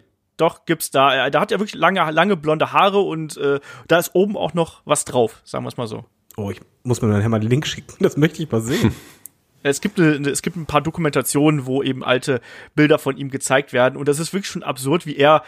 doch 0.42 0.66
gibt's 0.66 0.92
da. 0.92 1.30
Da 1.30 1.40
hat 1.40 1.52
er 1.52 1.60
wirklich 1.60 1.80
lange, 1.80 2.10
lange 2.12 2.36
blonde 2.36 2.74
Haare 2.74 3.00
und 3.00 3.38
äh, 3.38 3.60
da 3.88 4.00
ist 4.00 4.16
oben 4.16 4.36
auch 4.36 4.54
noch 4.54 4.82
was 4.86 5.06
drauf, 5.06 5.42
sagen 5.44 5.64
wir 5.64 5.70
es 5.70 5.78
mal 5.78 5.88
so. 5.88 6.06
Oh, 6.36 6.50
ich 6.50 6.60
muss 6.84 7.02
mir 7.02 7.12
dann 7.12 7.30
mal 7.30 7.40
einen 7.40 7.50
Link 7.50 7.68
schicken, 7.68 7.94
das 8.04 8.18
möchte 8.18 8.42
ich 8.42 8.52
mal 8.52 8.62
sehen. 8.62 8.94
Es 9.64 9.80
gibt, 9.80 10.00
eine, 10.00 10.28
es 10.28 10.42
gibt 10.42 10.58
ein 10.58 10.66
paar 10.66 10.82
Dokumentationen, 10.82 11.68
wo 11.68 11.84
eben 11.84 12.04
alte 12.04 12.42
Bilder 12.74 12.98
von 12.98 13.16
ihm 13.16 13.30
gezeigt 13.30 13.74
werden 13.74 13.96
und 13.96 14.08
das 14.08 14.18
ist 14.18 14.34
wirklich 14.34 14.50
schon 14.50 14.64
absurd, 14.64 15.06
wie 15.06 15.16
er 15.16 15.44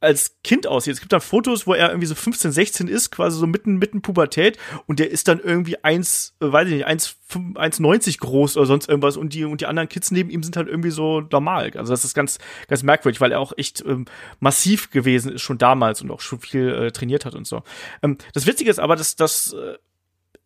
als 0.00 0.36
Kind 0.42 0.66
aussieht. 0.66 0.94
Es 0.94 1.00
gibt 1.00 1.12
dann 1.12 1.20
Fotos, 1.20 1.66
wo 1.66 1.74
er 1.74 1.88
irgendwie 1.88 2.06
so 2.06 2.14
15, 2.14 2.52
16 2.52 2.88
ist, 2.88 3.10
quasi 3.10 3.38
so 3.38 3.46
mitten, 3.46 3.76
mitten 3.76 4.02
Pubertät 4.02 4.58
und 4.86 4.98
der 4.98 5.10
ist 5.10 5.28
dann 5.28 5.40
irgendwie 5.40 5.82
eins, 5.84 6.34
äh, 6.40 6.50
weiß 6.50 6.68
ich 6.68 6.74
nicht, 6.74 6.86
1,90 6.86 8.18
groß 8.18 8.56
oder 8.56 8.66
sonst 8.66 8.88
irgendwas 8.88 9.16
und 9.16 9.34
die, 9.34 9.44
und 9.44 9.60
die 9.60 9.66
anderen 9.66 9.88
Kids 9.88 10.10
neben 10.10 10.30
ihm 10.30 10.42
sind 10.42 10.56
halt 10.56 10.68
irgendwie 10.68 10.90
so 10.90 11.20
normal. 11.20 11.70
Also 11.76 11.92
das 11.92 12.04
ist 12.04 12.14
ganz, 12.14 12.38
ganz 12.68 12.82
merkwürdig, 12.82 13.20
weil 13.20 13.32
er 13.32 13.40
auch 13.40 13.52
echt 13.56 13.84
ähm, 13.86 14.06
massiv 14.40 14.90
gewesen 14.90 15.32
ist 15.32 15.42
schon 15.42 15.58
damals 15.58 16.00
und 16.02 16.10
auch 16.10 16.20
schon 16.20 16.40
viel 16.40 16.68
äh, 16.68 16.90
trainiert 16.92 17.24
hat 17.24 17.34
und 17.34 17.46
so. 17.46 17.62
Ähm, 18.02 18.16
das 18.32 18.46
Witzige 18.46 18.70
ist 18.70 18.80
aber, 18.80 18.96
dass, 18.96 19.16
dass 19.16 19.52
äh, 19.52 19.76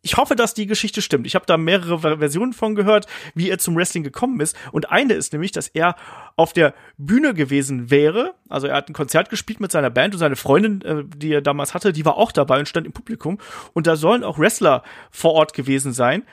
ich 0.04 0.18
hoffe, 0.18 0.37
dass 0.37 0.52
die 0.52 0.66
Geschichte 0.66 1.00
stimmt. 1.00 1.26
Ich 1.26 1.34
habe 1.34 1.46
da 1.46 1.56
mehrere 1.56 2.18
Versionen 2.18 2.52
von 2.52 2.75
gehört, 2.75 3.06
wie 3.34 3.49
er 3.49 3.58
zum 3.58 3.75
Wrestling 3.75 4.04
gekommen 4.04 4.38
ist. 4.40 4.54
Und 4.70 4.90
eine 4.92 5.14
ist 5.14 5.32
nämlich, 5.32 5.50
dass 5.50 5.68
er 5.68 5.96
auf 6.37 6.52
der 6.52 6.75
Bühne 6.99 7.32
gewesen 7.32 7.90
wäre. 7.90 8.34
Also 8.50 8.66
er 8.66 8.76
hat 8.76 8.90
ein 8.90 8.92
Konzert 8.92 9.30
gespielt 9.30 9.61
mit 9.61 9.73
seiner 9.73 9.88
Band 9.88 10.12
und 10.12 10.20
seine 10.20 10.37
Freundin, 10.37 10.82
äh, 10.82 11.04
die 11.16 11.32
er 11.32 11.40
damals 11.40 11.73
hatte, 11.73 11.94
die 11.94 12.04
war 12.04 12.18
auch 12.18 12.32
dabei 12.32 12.58
und 12.58 12.68
stand 12.68 12.87
im 12.87 12.92
Publikum. 12.92 13.38
Und 13.73 13.87
da 13.87 13.96
sollen 13.96 14.25
auch 14.25 14.38
Wrestler 14.38 14.82
vor 15.11 15.32
Ort 15.32 15.54
gewesen 15.54 15.94
sein. 15.94 16.25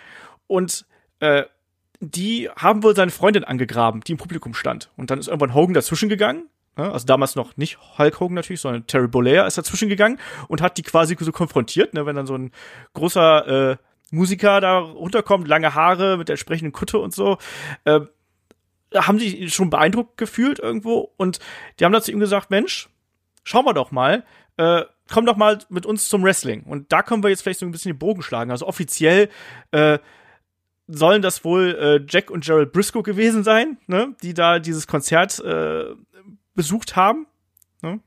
Und 0.47 0.85
äh, 1.21 1.43
die 2.01 2.49
haben 2.57 2.83
wohl 2.83 2.95
seine 2.95 3.11
Freundin 3.11 3.45
angegraben, 3.45 4.01
die 4.01 4.11
im 4.11 4.17
Publikum 4.17 4.53
stand. 4.53 4.89
Und 4.97 5.11
dann 5.11 5.19
ist 5.19 5.27
irgendwann 5.27 5.53
Hogan 5.53 5.73
dazwischen 5.73 6.09
gegangen 6.09 6.49
also 6.75 7.05
damals 7.05 7.35
noch 7.35 7.57
nicht 7.57 7.77
Hulk 7.97 8.19
Hogan 8.19 8.35
natürlich, 8.35 8.61
sondern 8.61 8.87
Terry 8.87 9.07
Bollea 9.07 9.45
ist 9.45 9.57
dazwischen 9.57 9.89
gegangen 9.89 10.19
und 10.47 10.61
hat 10.61 10.77
die 10.77 10.83
quasi 10.83 11.17
so 11.19 11.31
konfrontiert, 11.31 11.93
ne, 11.93 12.05
wenn 12.05 12.15
dann 12.15 12.27
so 12.27 12.35
ein 12.35 12.51
großer 12.93 13.71
äh, 13.71 13.77
Musiker 14.11 14.61
da 14.61 14.79
runterkommt, 14.79 15.47
lange 15.47 15.73
Haare 15.75 16.17
mit 16.17 16.29
der 16.29 16.33
entsprechenden 16.33 16.71
Kutte 16.71 16.99
und 16.99 17.13
so. 17.13 17.37
Äh, 17.85 18.01
haben 18.95 19.19
die 19.19 19.49
schon 19.49 19.69
beeindruckt 19.69 20.17
gefühlt 20.17 20.59
irgendwo 20.59 21.13
und 21.17 21.39
die 21.79 21.85
haben 21.85 21.93
dann 21.93 22.01
zu 22.01 22.11
ihm 22.11 22.19
gesagt, 22.19 22.51
Mensch, 22.51 22.89
schauen 23.43 23.65
wir 23.65 23.73
doch 23.73 23.91
mal, 23.91 24.25
äh, 24.57 24.83
komm 25.09 25.25
doch 25.25 25.37
mal 25.37 25.59
mit 25.69 25.85
uns 25.85 26.09
zum 26.09 26.23
Wrestling. 26.23 26.63
Und 26.63 26.91
da 26.91 27.03
können 27.03 27.23
wir 27.23 27.29
jetzt 27.29 27.41
vielleicht 27.41 27.59
so 27.59 27.65
ein 27.65 27.71
bisschen 27.71 27.93
den 27.93 27.99
Bogen 27.99 28.21
schlagen. 28.21 28.51
Also 28.51 28.67
offiziell 28.67 29.29
äh, 29.71 29.99
sollen 30.87 31.21
das 31.21 31.43
wohl 31.45 31.75
äh, 31.75 32.05
Jack 32.07 32.29
und 32.29 32.43
Gerald 32.43 32.71
Briscoe 32.73 33.03
gewesen 33.03 33.43
sein, 33.43 33.77
ne, 33.87 34.15
die 34.21 34.33
da 34.33 34.59
dieses 34.59 34.87
Konzert 34.87 35.39
äh, 35.39 35.85
besucht 36.61 36.95
haben. 36.95 37.25
Ne? 37.81 37.99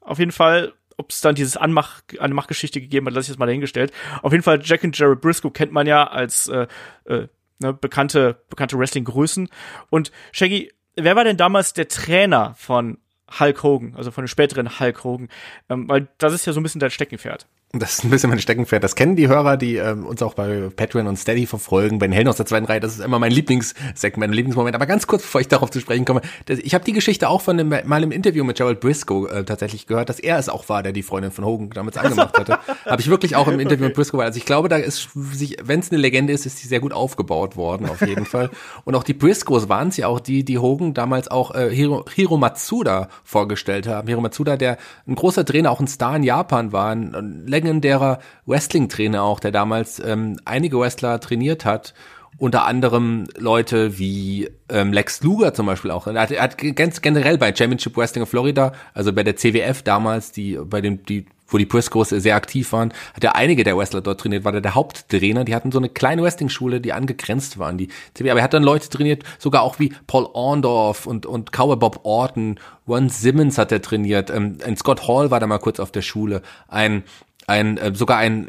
Auf 0.00 0.18
jeden 0.18 0.32
Fall, 0.32 0.72
ob 0.96 1.10
es 1.10 1.20
dann 1.20 1.34
dieses 1.34 1.58
Anmach, 1.58 2.00
Anmachgeschichte 2.18 2.80
gegeben 2.80 3.06
hat, 3.06 3.12
lasse 3.12 3.26
ich 3.26 3.28
jetzt 3.28 3.38
mal 3.38 3.44
dahingestellt. 3.44 3.92
Auf 4.22 4.32
jeden 4.32 4.42
Fall, 4.42 4.60
Jack 4.62 4.82
und 4.82 4.98
Jared 4.98 5.20
Briscoe 5.20 5.50
kennt 5.50 5.72
man 5.72 5.86
ja 5.86 6.06
als 6.06 6.48
äh, 6.48 6.66
äh, 7.04 7.28
ne, 7.58 7.74
bekannte, 7.74 8.42
bekannte 8.48 8.78
Wrestling-Größen. 8.78 9.50
Und 9.90 10.10
Shaggy, 10.32 10.72
wer 10.96 11.16
war 11.16 11.24
denn 11.24 11.36
damals 11.36 11.74
der 11.74 11.88
Trainer 11.88 12.54
von 12.56 12.96
Hulk 13.38 13.62
Hogan, 13.62 13.94
also 13.94 14.10
von 14.10 14.24
dem 14.24 14.28
späteren 14.28 14.80
Hulk 14.80 15.04
Hogan, 15.04 15.28
ähm, 15.68 15.86
weil 15.86 16.08
das 16.16 16.32
ist 16.32 16.46
ja 16.46 16.54
so 16.54 16.60
ein 16.60 16.62
bisschen 16.62 16.80
dein 16.80 16.90
Steckenpferd. 16.90 17.46
Das 17.74 17.94
ist 17.94 18.04
ein 18.04 18.10
bisschen 18.10 18.28
mein 18.28 18.38
Steckenpferd. 18.38 18.84
Das 18.84 18.96
kennen 18.96 19.16
die 19.16 19.28
Hörer, 19.28 19.56
die 19.56 19.76
ähm, 19.76 20.04
uns 20.04 20.20
auch 20.20 20.34
bei 20.34 20.68
Patreon 20.76 21.06
und 21.06 21.16
Steady 21.16 21.46
verfolgen, 21.46 21.98
bei 21.98 22.06
den 22.06 22.12
Helden 22.12 22.28
aus 22.28 22.36
der 22.36 22.44
zweiten 22.44 22.66
Reihe. 22.66 22.80
Das 22.80 22.92
ist 22.92 23.02
immer 23.02 23.18
mein 23.18 23.32
Lieblingssegment, 23.32 24.18
mein 24.18 24.32
Lieblingsmoment. 24.34 24.74
Aber 24.74 24.84
ganz 24.84 25.06
kurz, 25.06 25.22
bevor 25.22 25.40
ich 25.40 25.48
darauf 25.48 25.70
zu 25.70 25.80
sprechen 25.80 26.04
komme, 26.04 26.20
das, 26.44 26.58
ich 26.58 26.74
habe 26.74 26.84
die 26.84 26.92
Geschichte 26.92 27.30
auch 27.30 27.40
von 27.40 27.56
dem, 27.56 27.70
mal 27.70 28.02
im 28.02 28.12
Interview 28.12 28.44
mit 28.44 28.58
Gerald 28.58 28.80
Briscoe 28.80 29.26
äh, 29.26 29.44
tatsächlich 29.44 29.86
gehört, 29.86 30.10
dass 30.10 30.20
er 30.20 30.38
es 30.38 30.50
auch 30.50 30.68
war, 30.68 30.82
der 30.82 30.92
die 30.92 31.02
Freundin 31.02 31.30
von 31.30 31.46
Hogan 31.46 31.70
damals 31.70 31.96
angemacht 31.96 32.38
hatte. 32.38 32.58
habe 32.84 33.00
ich 33.00 33.08
wirklich 33.08 33.36
auch 33.36 33.48
im 33.48 33.58
Interview 33.58 33.86
okay. 33.86 33.88
mit 33.88 33.94
Briscoe, 33.94 34.20
also 34.20 34.36
ich 34.36 34.44
glaube, 34.44 34.68
da 34.68 34.76
ist 34.76 35.08
sich, 35.14 35.56
wenn 35.62 35.80
es 35.80 35.90
eine 35.90 35.98
Legende 35.98 36.34
ist, 36.34 36.44
ist 36.44 36.58
sie 36.58 36.68
sehr 36.68 36.80
gut 36.80 36.92
aufgebaut 36.92 37.56
worden, 37.56 37.88
auf 37.88 38.02
jeden 38.06 38.26
Fall. 38.26 38.50
Und 38.84 38.94
auch 38.96 39.02
die 39.02 39.14
Briscoes 39.14 39.70
waren 39.70 39.88
es 39.88 39.96
ja 39.96 40.08
auch 40.08 40.20
die, 40.20 40.44
die 40.44 40.58
Hogan 40.58 40.92
damals 40.92 41.28
auch 41.28 41.54
äh, 41.54 41.70
Hiro, 41.74 42.04
Hiro 42.14 42.36
Matsuda 42.36 43.08
vorgestellt 43.24 43.88
haben. 43.88 44.08
Hiro 44.08 44.20
Matsuda, 44.20 44.58
der 44.58 44.76
ein 45.06 45.14
großer 45.14 45.46
Trainer, 45.46 45.70
auch 45.70 45.80
ein 45.80 45.86
Star 45.86 46.16
in 46.16 46.22
Japan 46.22 46.72
war, 46.72 46.90
ein, 46.90 47.14
ein 47.14 47.46
legendärer 47.62 48.18
Wrestling-Trainer 48.46 49.22
auch, 49.22 49.40
der 49.40 49.52
damals 49.52 50.00
ähm, 50.00 50.38
einige 50.44 50.78
Wrestler 50.78 51.20
trainiert 51.20 51.64
hat 51.64 51.94
unter 52.38 52.66
anderem 52.66 53.28
Leute 53.38 53.98
wie 53.98 54.48
ähm, 54.68 54.92
Lex 54.92 55.22
Luger 55.22 55.54
zum 55.54 55.66
Beispiel 55.66 55.90
auch. 55.90 56.06
Er 56.06 56.20
hat, 56.20 56.30
er 56.30 56.42
hat 56.42 56.56
ganz 56.74 57.00
generell 57.00 57.38
bei 57.38 57.54
Championship 57.54 57.96
Wrestling 57.96 58.22
of 58.22 58.30
Florida, 58.30 58.72
also 58.94 59.12
bei 59.12 59.22
der 59.22 59.36
CWF 59.36 59.82
damals, 59.82 60.32
die 60.32 60.58
bei 60.64 60.80
dem 60.80 61.04
die 61.04 61.26
wo 61.52 61.58
die 61.58 61.66
Briscoes 61.66 62.08
sehr 62.08 62.34
aktiv 62.34 62.72
waren, 62.72 62.94
hat 63.14 63.24
er 63.24 63.36
einige 63.36 63.62
der 63.62 63.76
Wrestler 63.76 64.00
dort 64.00 64.20
trainiert, 64.20 64.44
war 64.44 64.52
der, 64.52 64.62
der 64.62 64.74
Haupttrainer. 64.74 65.44
Die 65.44 65.54
hatten 65.54 65.70
so 65.70 65.78
eine 65.78 65.90
kleine 65.90 66.22
Wrestling-Schule, 66.22 66.80
die 66.80 66.94
angegrenzt 66.94 67.58
waren. 67.58 67.76
Die 67.76 67.88
aber 68.20 68.38
er 68.38 68.42
hat 68.42 68.54
dann 68.54 68.62
Leute 68.62 68.88
trainiert, 68.88 69.22
sogar 69.38 69.60
auch 69.60 69.78
wie 69.78 69.92
Paul 70.06 70.28
Orndorff 70.32 71.06
und 71.06 71.26
und 71.26 71.52
Cowboy 71.52 71.76
Bob 71.76 72.00
Orton, 72.04 72.58
Ron 72.88 73.08
Simmons 73.10 73.58
hat 73.58 73.70
er 73.70 73.82
trainiert, 73.82 74.30
ähm, 74.30 74.58
ein 74.64 74.76
Scott 74.76 75.06
Hall 75.06 75.30
war 75.30 75.40
da 75.40 75.46
mal 75.46 75.58
kurz 75.58 75.78
auf 75.78 75.92
der 75.92 76.02
Schule, 76.02 76.42
ein 76.68 77.04
ein 77.46 77.76
äh, 77.76 77.94
sogar 77.94 78.18
ein 78.18 78.48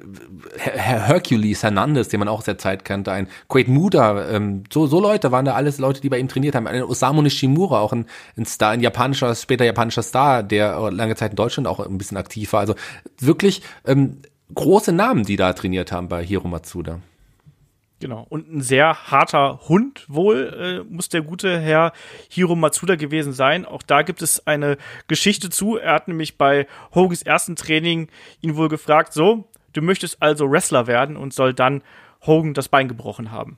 Herr 0.58 1.08
Hercules 1.08 1.64
Hernandez, 1.64 2.10
den 2.10 2.20
man 2.20 2.28
auch 2.28 2.42
sehr 2.42 2.58
Zeit 2.58 2.86
kannte, 2.86 3.12
ein 3.12 3.28
Quaid 3.50 3.68
Muda, 3.68 4.30
ähm, 4.30 4.64
so 4.72 4.88
so 4.88 5.00
Leute 5.00 5.32
waren 5.32 5.46
da 5.46 5.54
alles 5.54 5.80
Leute, 5.80 6.02
die 6.02 6.10
bei 6.10 6.20
ihm 6.20 6.28
trainiert 6.28 6.56
haben. 6.56 6.68
Ein 6.68 6.84
Osamu 6.84 7.22
Nishimura, 7.22 7.80
auch 7.80 7.94
ein, 7.94 8.06
ein 8.38 8.46
Star, 8.46 8.72
ein 8.72 8.82
japanischer, 8.82 9.34
später 9.36 9.66
japanischer 9.66 10.04
Star, 10.04 10.44
der 10.44 10.92
lange 10.92 11.16
Zeit 11.16 11.32
in 11.32 11.36
Deutschland 11.38 11.68
auch 11.68 11.80
ein 11.80 11.98
bisschen 11.98 12.18
aktiv 12.18 12.54
war. 12.54 12.60
Also 12.60 12.76
wirklich 13.20 13.62
ähm, 13.86 14.20
große 14.54 14.92
Namen, 14.92 15.24
die 15.24 15.36
da 15.36 15.54
trainiert 15.54 15.92
haben 15.92 16.08
bei 16.08 16.24
Hiro 16.24 16.48
Matsuda. 16.48 17.00
Genau. 18.04 18.26
Und 18.28 18.54
ein 18.54 18.60
sehr 18.60 19.12
harter 19.12 19.62
Hund 19.70 20.04
wohl 20.10 20.84
äh, 20.86 20.94
muss 20.94 21.08
der 21.08 21.22
gute 21.22 21.58
Herr 21.58 21.94
Hiro 22.28 22.54
Matsuda 22.54 22.98
gewesen 22.98 23.32
sein. 23.32 23.66
Auch 23.66 23.82
da 23.82 24.02
gibt 24.02 24.22
es 24.22 24.46
eine 24.46 24.76
Geschichte 25.08 25.50
zu. 25.50 25.78
Er 25.78 25.94
hat 25.94 26.10
nämlich 26.10 26.38
bei 26.38 26.68
Hogans 26.94 27.22
ersten 27.22 27.56
Training 27.56 28.10
ihn 28.42 28.58
wohl 28.58 28.68
gefragt, 28.68 29.14
so, 29.14 29.46
du 29.72 29.82
möchtest 29.82 30.22
also 30.22 30.52
Wrestler 30.52 30.86
werden 30.86 31.16
und 31.16 31.34
soll 31.34 31.54
dann 31.54 31.82
Hogan 32.26 32.54
das 32.54 32.68
Bein 32.68 32.90
gebrochen 32.90 33.32
haben. 33.32 33.58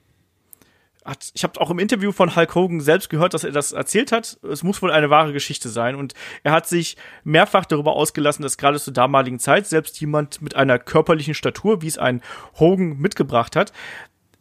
Hat, 1.04 1.32
ich 1.34 1.44
habe 1.44 1.60
auch 1.60 1.72
im 1.72 1.80
Interview 1.80 2.12
von 2.12 2.36
Hulk 2.36 2.54
Hogan 2.54 2.82
selbst 2.82 3.10
gehört, 3.10 3.34
dass 3.34 3.44
er 3.44 3.52
das 3.52 3.72
erzählt 3.72 4.12
hat. 4.12 4.38
Es 4.44 4.62
muss 4.62 4.80
wohl 4.84 4.92
eine 4.92 5.10
wahre 5.10 5.34
Geschichte 5.34 5.70
sein. 5.70 5.96
Und 5.96 6.14
er 6.44 6.52
hat 6.52 6.68
sich 6.68 6.98
mehrfach 7.24 7.66
darüber 7.66 7.94
ausgelassen, 7.94 8.44
dass 8.44 8.58
gerade 8.60 8.80
zur 8.80 8.94
damaligen 8.94 9.40
Zeit 9.40 9.66
selbst 9.66 10.00
jemand 10.00 10.44
mit 10.44 10.56
einer 10.56 10.78
körperlichen 10.78 11.34
Statur, 11.34 11.82
wie 11.82 11.88
es 11.88 11.98
ein 11.98 12.22
Hogan 12.60 13.00
mitgebracht 13.00 13.56
hat, 13.56 13.72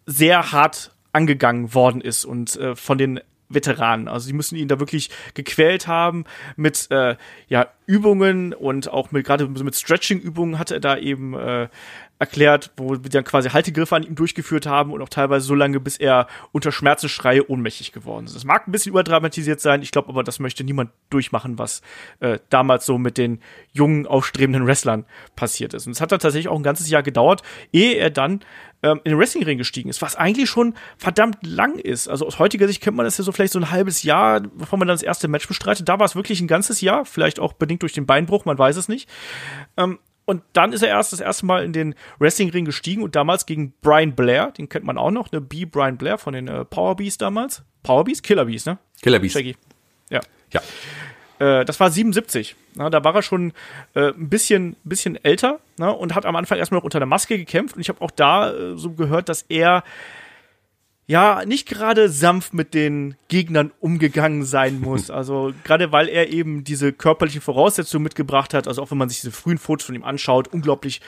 sehr 0.06 0.52
hart 0.52 0.92
angegangen 1.12 1.74
worden 1.74 2.00
ist 2.00 2.24
und 2.24 2.56
äh, 2.56 2.74
von 2.74 2.98
den 2.98 3.20
Veteranen. 3.48 4.08
Also 4.08 4.26
sie 4.26 4.32
müssen 4.32 4.56
ihn 4.56 4.68
da 4.68 4.80
wirklich 4.80 5.10
gequält 5.34 5.86
haben 5.86 6.24
mit 6.56 6.90
äh, 6.90 7.16
ja 7.48 7.68
Übungen 7.86 8.52
und 8.52 8.90
auch 8.90 9.12
mit 9.12 9.26
gerade 9.26 9.46
mit 9.46 9.76
Stretching-Übungen 9.76 10.58
hat 10.58 10.70
er 10.70 10.80
da 10.80 10.96
eben 10.96 11.34
äh, 11.34 11.68
erklärt, 12.18 12.70
wo 12.76 12.90
wir 12.90 13.10
dann 13.10 13.24
quasi 13.24 13.50
Haltegriffe 13.50 13.96
an 13.96 14.02
ihm 14.02 14.14
durchgeführt 14.14 14.66
haben 14.66 14.92
und 14.92 15.02
auch 15.02 15.08
teilweise 15.08 15.44
so 15.44 15.54
lange, 15.54 15.80
bis 15.80 15.96
er 15.96 16.28
unter 16.52 16.72
Schmerzensschreie 16.72 17.48
ohnmächtig 17.48 17.92
geworden 17.92 18.26
ist. 18.26 18.36
Das 18.36 18.44
mag 18.44 18.66
ein 18.66 18.72
bisschen 18.72 18.90
überdramatisiert 18.90 19.60
sein, 19.60 19.82
ich 19.82 19.90
glaube 19.90 20.08
aber, 20.08 20.22
das 20.22 20.38
möchte 20.38 20.64
niemand 20.64 20.90
durchmachen, 21.10 21.58
was 21.58 21.82
äh, 22.20 22.38
damals 22.50 22.86
so 22.86 22.98
mit 22.98 23.18
den 23.18 23.40
jungen, 23.72 24.06
aufstrebenden 24.06 24.66
Wrestlern 24.66 25.04
passiert 25.36 25.74
ist. 25.74 25.86
Und 25.86 25.92
es 25.92 26.00
hat 26.00 26.12
dann 26.12 26.20
tatsächlich 26.20 26.48
auch 26.48 26.56
ein 26.56 26.62
ganzes 26.62 26.88
Jahr 26.88 27.02
gedauert, 27.02 27.42
ehe 27.72 27.96
er 27.96 28.10
dann 28.10 28.40
ähm, 28.84 29.00
in 29.04 29.12
den 29.12 29.18
Wrestlingring 29.18 29.56
gestiegen 29.56 29.88
ist, 29.88 30.02
was 30.02 30.14
eigentlich 30.14 30.50
schon 30.50 30.74
verdammt 30.98 31.38
lang 31.42 31.78
ist. 31.78 32.06
Also 32.06 32.26
aus 32.26 32.38
heutiger 32.38 32.68
Sicht 32.68 32.82
kennt 32.82 32.96
man 32.96 33.04
das 33.04 33.16
ja 33.16 33.24
so 33.24 33.32
vielleicht 33.32 33.54
so 33.54 33.58
ein 33.58 33.70
halbes 33.70 34.02
Jahr, 34.02 34.40
bevor 34.40 34.78
man 34.78 34.86
dann 34.86 34.94
das 34.94 35.02
erste 35.02 35.26
Match 35.26 35.48
bestreitet. 35.48 35.88
Da 35.88 35.98
war 35.98 36.04
es 36.04 36.14
wirklich 36.14 36.40
ein 36.42 36.48
ganzes 36.48 36.82
Jahr, 36.82 37.06
vielleicht 37.06 37.40
auch 37.40 37.54
bedingt 37.54 37.80
durch 37.80 37.94
den 37.94 38.04
Beinbruch, 38.04 38.44
man 38.44 38.58
weiß 38.58 38.76
es 38.76 38.86
nicht. 38.86 39.08
Ähm, 39.78 39.98
und 40.26 40.42
dann 40.52 40.72
ist 40.72 40.82
er 40.82 40.88
erst 40.88 41.12
das 41.12 41.20
erste 41.20 41.46
Mal 41.46 41.64
in 41.64 41.72
den 41.72 41.94
Wrestlingring 42.18 42.66
gestiegen 42.66 43.02
und 43.02 43.16
damals 43.16 43.46
gegen 43.46 43.72
Brian 43.80 44.14
Blair, 44.14 44.52
den 44.52 44.68
kennt 44.68 44.84
man 44.84 44.98
auch 44.98 45.10
noch, 45.10 45.32
ne 45.32 45.40
B. 45.40 45.64
Brian 45.64 45.96
Blair 45.96 46.18
von 46.18 46.34
den 46.34 46.48
äh, 46.48 46.64
Power 46.66 46.96
Beast 46.96 47.22
damals. 47.22 47.62
Power 47.82 48.04
Beast? 48.04 48.22
Killer 48.22 48.44
Beast, 48.44 48.66
ne? 48.66 48.78
Killer 49.02 49.18
Beast. 49.18 49.34
Shaggy. 49.34 49.56
Ja. 50.10 50.20
Ja. 50.52 50.60
Äh, 51.44 51.64
das 51.64 51.78
war 51.80 51.90
77. 51.90 52.56
Na, 52.74 52.90
da 52.90 53.04
war 53.04 53.14
er 53.14 53.22
schon 53.22 53.52
äh, 53.94 54.08
ein 54.08 54.28
bisschen, 54.28 54.76
bisschen 54.84 55.22
älter 55.22 55.60
na, 55.76 55.90
und 55.90 56.14
hat 56.14 56.26
am 56.26 56.36
Anfang 56.36 56.58
erstmal 56.58 56.78
noch 56.78 56.84
unter 56.84 57.00
der 57.00 57.06
Maske 57.06 57.36
gekämpft. 57.36 57.76
Und 57.76 57.82
ich 57.82 57.88
habe 57.88 58.00
auch 58.00 58.10
da 58.10 58.52
äh, 58.52 58.76
so 58.76 58.92
gehört, 58.92 59.28
dass 59.28 59.44
er 59.48 59.84
ja, 61.06 61.44
nicht 61.44 61.68
gerade 61.68 62.08
sanft 62.08 62.54
mit 62.54 62.72
den 62.72 63.16
Gegnern 63.28 63.72
umgegangen 63.78 64.44
sein 64.44 64.80
muss. 64.80 65.10
Also 65.14 65.52
gerade 65.64 65.92
weil 65.92 66.08
er 66.08 66.30
eben 66.30 66.64
diese 66.64 66.92
körperlichen 66.92 67.42
Voraussetzungen 67.42 68.04
mitgebracht 68.04 68.54
hat, 68.54 68.66
also 68.66 68.82
auch 68.82 68.90
wenn 68.90 68.98
man 68.98 69.10
sich 69.10 69.20
diese 69.20 69.32
frühen 69.32 69.58
Fotos 69.58 69.86
von 69.86 69.94
ihm 69.94 70.02
anschaut, 70.02 70.48
unglaublich 70.48 71.02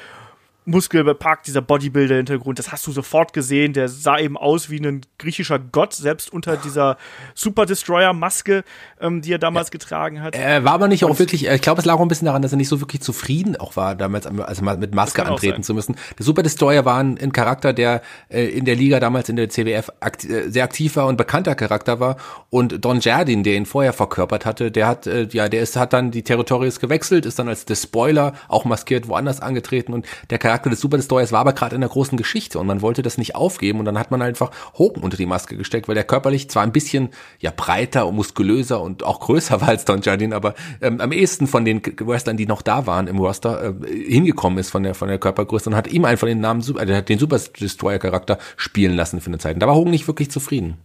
muskelbepackt, 0.66 1.46
dieser 1.46 1.62
Bodybuilder-Hintergrund, 1.62 2.59
das 2.59 2.72
hast 2.72 2.87
du 2.87 2.92
sofort 2.92 3.33
gesehen. 3.33 3.72
Der 3.72 3.88
sah 3.88 4.18
eben 4.18 4.37
aus 4.37 4.68
wie 4.68 4.79
ein 4.79 5.00
griechischer 5.18 5.59
Gott, 5.59 5.94
selbst 5.94 6.33
unter 6.33 6.57
dieser 6.57 6.98
Super 7.35 7.66
Destroyer-Maske, 7.66 8.64
ähm, 9.00 9.22
die 9.22 9.33
er 9.33 9.38
damals 9.38 9.68
ja. 9.68 9.70
getragen 9.70 10.20
hat. 10.20 10.35
Er 10.35 10.64
war 10.64 10.72
aber 10.72 10.88
nicht 10.88 11.05
Und 11.05 11.12
auch 11.12 11.18
wirklich, 11.18 11.46
ich 11.46 11.62
glaube, 11.62 11.81
es 11.81 11.87
lag 11.87 11.94
auch 11.94 12.00
ein 12.00 12.09
bisschen 12.09 12.26
daran, 12.26 12.42
dass 12.42 12.52
er 12.52 12.59
nicht 12.59 12.68
so 12.68 12.81
wirklich 12.81 13.00
zufrieden 13.00 13.57
auch 13.57 13.76
war, 13.76 13.94
damals 13.94 14.26
also 14.26 14.64
mit 14.64 14.94
Maske 14.94 15.24
antreten 15.24 15.62
zu 15.62 15.72
müssen. 15.72 15.96
Der 16.18 16.26
Super 16.26 16.42
Destroyer 16.42 16.85
war 16.85 16.98
ein, 16.98 17.16
ein 17.18 17.33
Charakter, 17.33 17.72
der 17.72 18.02
äh, 18.29 18.44
in 18.46 18.64
der 18.64 18.74
Liga 18.74 18.98
damals 18.98 19.29
in 19.29 19.37
der 19.37 19.48
CWF 19.48 19.90
akt 20.00 20.24
äh, 20.24 20.50
sehr 20.50 20.64
aktiv 20.64 20.96
war 20.96 21.07
und 21.07 21.16
bekannter 21.16 21.55
Charakter 21.55 22.00
war. 22.00 22.16
Und 22.50 22.85
Don 22.85 22.98
Jardin, 22.98 23.44
der 23.44 23.55
ihn 23.55 23.66
vorher 23.66 23.92
verkörpert 23.92 24.44
hatte, 24.44 24.72
der 24.72 24.88
hat, 24.88 25.07
äh, 25.07 25.29
ja, 25.31 25.48
der 25.48 25.62
ist, 25.62 25.76
hat 25.76 25.92
dann 25.92 26.11
die 26.11 26.24
Territories 26.24 26.81
gewechselt, 26.81 27.24
ist 27.24 27.38
dann 27.38 27.48
als 27.48 27.64
The 27.68 27.76
Spoiler 27.76 28.35
auch 28.48 28.64
maskiert 28.64 29.07
woanders 29.09 29.40
angetreten 29.40 29.92
und 29.92 30.07
der 30.31 30.38
Charakter 30.38 30.56
Charakter 30.57 30.71
des 30.71 30.81
Super 30.81 30.97
Destroyers 30.97 31.33
war 31.33 31.40
aber 31.40 31.53
gerade 31.53 31.75
in 31.75 31.81
der 31.83 31.90
großen 31.90 32.16
Geschichte 32.16 32.59
und 32.59 32.66
man 32.66 32.81
wollte 32.81 33.03
das 33.03 33.19
nicht 33.19 33.35
aufgeben 33.35 33.79
und 33.79 33.85
dann 33.85 33.99
hat 33.99 34.11
man 34.11 34.23
einfach 34.23 34.51
Hogan 34.79 35.03
unter 35.03 35.16
die 35.19 35.27
Maske 35.27 35.57
gesteckt, 35.57 35.87
weil 35.87 35.95
der 35.95 36.05
körperlich 36.05 36.49
zwar 36.49 36.62
ein 36.62 36.73
bisschen 36.73 37.11
ja 37.40 37.53
breiter 37.55 38.07
und 38.07 38.16
muskulöser 38.16 38.81
und 38.81 39.05
auch 39.05 39.21
größer 39.21 39.61
war 39.61 39.69
als 39.69 39.85
Don 39.85 40.01
Jardin, 40.01 40.33
aber 40.33 40.55
ähm, 40.81 41.01
am 41.01 41.12
ehesten 41.12 41.47
von 41.47 41.64
den 41.64 41.83
Wrestlern, 41.85 42.37
die 42.37 42.47
noch 42.47 42.62
da 42.62 42.87
waren 42.87 43.07
im 43.07 43.19
Roster, 43.19 43.75
äh, 43.83 43.87
hingekommen 43.87 44.59
ist 44.59 44.71
von 44.71 44.83
der 44.83 44.95
von 44.95 45.09
der 45.09 45.19
Körpergröße 45.19 45.69
und 45.69 45.77
hat 45.77 45.88
ihm 45.88 46.05
einfach 46.05 46.27
den 46.27 46.40
Namen 46.40 46.62
äh, 46.79 47.03
den 47.03 47.19
Super 47.19 47.38
Destroyer 47.38 47.99
Charakter 47.99 48.38
spielen 48.57 48.97
lassen 48.97 49.21
für 49.21 49.29
eine 49.29 49.38
Zeit. 49.38 49.55
Und 49.55 49.61
da 49.61 49.66
war 49.66 49.75
Hogan 49.75 49.90
nicht 49.90 50.07
wirklich 50.07 50.31
zufrieden. 50.31 50.79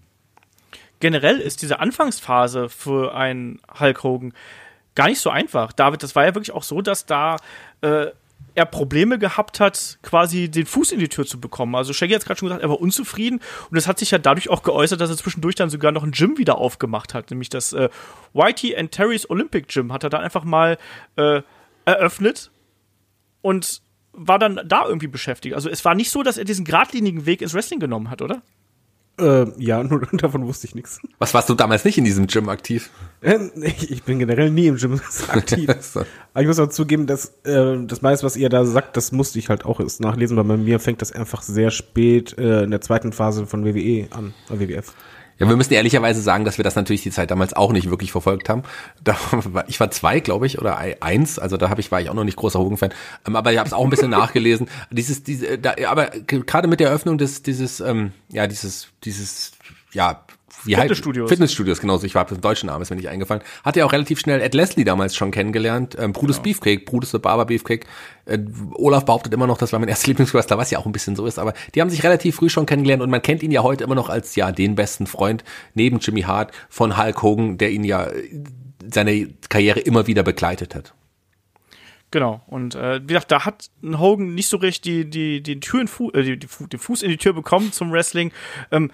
Generell 1.00 1.40
ist 1.40 1.62
diese 1.62 1.80
Anfangsphase 1.80 2.70
für 2.70 3.16
einen 3.16 3.60
Hulk 3.80 4.04
Hogan 4.04 4.34
gar 4.96 5.08
nicht 5.08 5.20
so 5.20 5.30
einfach. 5.30 5.72
David, 5.72 6.04
das 6.04 6.16
war 6.16 6.26
ja 6.26 6.36
wirklich 6.36 6.52
auch 6.52 6.64
so, 6.64 6.82
dass 6.82 7.06
da 7.06 7.38
äh, 7.82 8.08
er 8.54 8.66
Probleme 8.66 9.18
gehabt 9.18 9.60
hat, 9.60 10.00
quasi 10.04 10.50
den 10.50 10.66
Fuß 10.66 10.92
in 10.92 11.00
die 11.00 11.08
Tür 11.08 11.26
zu 11.26 11.40
bekommen. 11.40 11.76
Also 11.76 11.94
Shaggy 11.94 12.14
hat 12.14 12.26
gerade 12.26 12.40
schon 12.40 12.48
gesagt, 12.48 12.64
er 12.64 12.70
war 12.70 12.82
unzufrieden 12.82 13.40
und 13.70 13.76
das 13.76 13.88
hat 13.88 14.00
sich 14.00 14.12
ja 14.12 14.18
dadurch 14.18 14.50
auch 14.50 14.64
geäußert, 14.64 15.00
dass 15.00 15.10
er 15.10 15.18
zwischendurch 15.18 15.56
dann 15.56 15.70
sogar 15.70 15.92
noch 15.92 16.04
ein 16.04 16.12
Gym 16.12 16.38
wieder 16.38 16.58
aufgemacht 16.58 17.14
hat, 17.14 17.32
nämlich 17.32 17.50
das 17.50 17.74
äh, 17.74 17.90
Whitey 18.34 18.76
and 18.76 18.92
Terry's 18.92 19.30
Olympic 19.30 19.68
Gym 19.68 19.94
hat 19.94 20.04
er 20.04 20.10
da 20.10 20.20
einfach 20.20 20.44
mal 20.44 20.78
äh, 21.16 21.42
eröffnet 21.86 22.52
und 23.42 23.82
war 24.14 24.40
dann 24.40 24.60
da 24.66 24.86
irgendwie 24.86 25.08
beschäftigt. 25.08 25.56
Also 25.56 25.70
es 25.70 25.86
war 25.86 25.96
nicht 25.96 26.12
so, 26.12 26.22
dass 26.22 26.38
er 26.38 26.44
diesen 26.44 26.66
geradlinigen 26.66 27.26
Weg 27.26 27.42
ins 27.42 27.54
Wrestling 27.54 27.80
genommen 27.80 28.10
hat, 28.10 28.22
oder? 28.22 28.42
Äh, 29.20 29.46
ja, 29.58 29.84
nur 29.84 30.02
davon 30.14 30.46
wusste 30.48 30.68
ich 30.68 30.76
nichts. 30.76 31.00
Was 31.20 31.34
warst 31.34 31.50
du 31.50 31.54
damals 31.54 31.86
nicht 31.86 31.98
in 31.98 32.06
diesem 32.06 32.28
Gym 32.28 32.50
aktiv? 32.50 32.90
Äh, 33.22 33.50
ich 33.62 34.04
bin 34.04 34.20
generell 34.20 34.50
nie 34.52 34.68
im 34.68 34.78
Gym 34.78 35.00
aktiv. 35.28 35.70
Aber 36.34 36.42
ich 36.42 36.48
muss 36.48 36.60
auch 36.60 36.70
zugeben, 36.70 37.08
dass 37.08 37.34
äh, 37.44 37.78
das 37.86 38.02
meiste, 38.02 38.26
was 38.26 38.36
ihr 38.36 38.50
da 38.50 38.66
sagt, 38.66 38.98
das 38.98 39.12
musste 39.12 39.40
ich 39.40 39.50
halt 39.50 39.66
auch 39.66 39.80
erst 39.80 40.02
nachlesen, 40.02 40.38
weil 40.38 40.46
bei 40.46 40.58
mir 40.58 40.80
fängt 40.80 41.02
das 41.02 41.12
einfach 41.12 41.42
sehr 41.42 41.72
spät 41.72 42.38
äh, 42.38 42.64
in 42.64 42.72
der 42.72 42.82
zweiten 42.82 43.12
Phase 43.14 43.46
von 43.46 43.66
WWE 43.66 44.08
an, 44.12 44.34
äh, 44.50 44.60
WWF. 44.60 44.94
Ja, 45.42 45.50
wir 45.50 45.56
müssen 45.56 45.74
ehrlicherweise 45.74 46.22
sagen, 46.22 46.46
dass 46.46 46.60
wir 46.60 46.64
das 46.64 46.76
natürlich 46.76 47.02
die 47.02 47.10
Zeit 47.10 47.32
damals 47.32 47.54
auch 47.54 47.72
nicht 47.72 47.90
wirklich 47.90 48.12
verfolgt 48.12 48.48
haben. 48.48 48.62
Da, 49.04 49.18
ich 49.68 49.80
war 49.80 49.90
zwei, 49.90 50.20
glaube 50.20 50.46
ich, 50.46 50.60
oder 50.60 50.78
eins, 50.78 51.40
also 51.40 51.58
da 51.58 51.72
habe 51.72 51.82
ich 51.82 51.92
war 51.92 52.00
ich 52.00 52.12
auch 52.12 52.14
noch 52.14 52.24
nicht 52.24 52.36
großer 52.36 52.60
Hogan-Fan, 52.60 52.94
ähm, 53.26 53.36
aber 53.36 53.52
ich 53.52 53.58
habe 53.58 53.66
es 53.66 53.74
auch 53.74 53.84
ein 53.84 53.90
bisschen 53.90 54.12
nachgelesen. 54.12 54.70
Dieses, 54.92 55.24
diese, 55.24 55.58
da, 55.58 55.74
aber 55.88 56.12
gerade 56.28 56.68
mit 56.68 56.80
der 56.80 56.90
Eröffnung 56.90 57.18
des, 57.18 57.42
dieses, 57.42 57.80
ähm, 57.80 58.12
ja, 58.30 58.46
dieses, 58.46 58.90
dieses, 59.04 59.54
ja, 59.94 60.24
Fitnessstudios. 60.64 61.30
Fitnessstudios, 61.30 61.82
genau. 61.82 62.02
Ich 62.04 62.16
war 62.16 62.26
den 62.26 62.42
deutschen 62.42 62.68
Namen, 62.68 62.82
ist 62.82 62.90
mir 62.90 62.96
nicht 62.96 63.10
eingefallen. 63.10 63.42
Hat 63.64 63.76
ja 63.76 63.86
auch 63.86 63.94
relativ 63.94 64.20
schnell 64.20 64.42
Ed 64.42 64.54
Leslie 64.54 64.84
damals 64.84 65.16
schon 65.16 65.32
kennengelernt. 65.32 65.96
Ähm, 66.00 66.14
Brutus 66.14 66.38
Genau. 66.38 66.44
Beefcake, 66.44 66.86
Brutus 66.86 67.12
the 67.12 67.20
Barber 67.20 67.46
Beefcake. 67.46 67.86
Äh, 68.26 68.40
Olaf 68.74 69.06
behauptet 69.06 69.34
immer 69.34 69.48
noch, 69.48 69.58
das 69.58 69.72
war 69.74 69.80
mein 69.80 69.90
erster 69.90 70.08
Lieblingswrestler, 70.12 70.58
was 70.58 70.72
ja 70.72 70.80
auch 70.80 70.86
ein 70.86 70.92
bisschen 70.92 71.16
so 71.16 71.26
ist. 71.26 71.40
Aber 71.40 71.54
die 71.76 71.82
haben 71.82 71.90
sich 71.90 72.04
relativ 72.04 72.36
früh 72.36 72.50
schon 72.50 72.66
kennengelernt 72.66 73.04
und 73.04 73.10
man 73.10 73.22
kennt 73.22 73.44
ihn 73.44 73.52
ja 73.52 73.64
heute 73.64 73.84
immer 73.84 73.96
noch 73.96 74.10
als 74.10 74.36
ja 74.36 74.52
den 74.52 74.76
besten 74.76 75.08
Freund 75.08 75.44
neben 75.74 76.00
Jimmy 76.00 76.22
Hart 76.22 76.52
von 76.70 76.98
Hulk 76.98 77.22
Hogan, 77.22 77.58
der 77.58 77.72
ihn 77.72 77.84
ja 77.84 78.06
äh, 78.06 78.44
seine 78.92 79.30
Karriere 79.50 79.80
immer 79.80 80.08
wieder 80.08 80.24
begleitet 80.24 80.76
hat. 80.76 80.94
Genau. 82.12 82.42
Und 82.48 82.76
äh, 82.76 83.02
wie 83.02 83.08
gesagt, 83.08 83.32
da 83.32 83.46
hat 83.46 83.70
Hogan 83.84 84.36
nicht 84.36 84.50
so 84.50 84.58
recht 84.58 84.84
die, 84.84 85.10
die, 85.10 85.42
die 85.42 85.60
Tür 85.62 85.82
in 85.82 85.88
Fu 85.88 86.12
äh, 86.12 86.24
die, 86.24 86.38
die, 86.38 86.48
den 86.48 86.80
Fuß 86.80 87.04
in 87.04 87.10
die 87.10 87.18
Tür 87.18 87.34
bekommen 87.34 87.72
zum 87.72 87.92
Wrestling. 87.92 88.34
Ähm, 88.70 88.92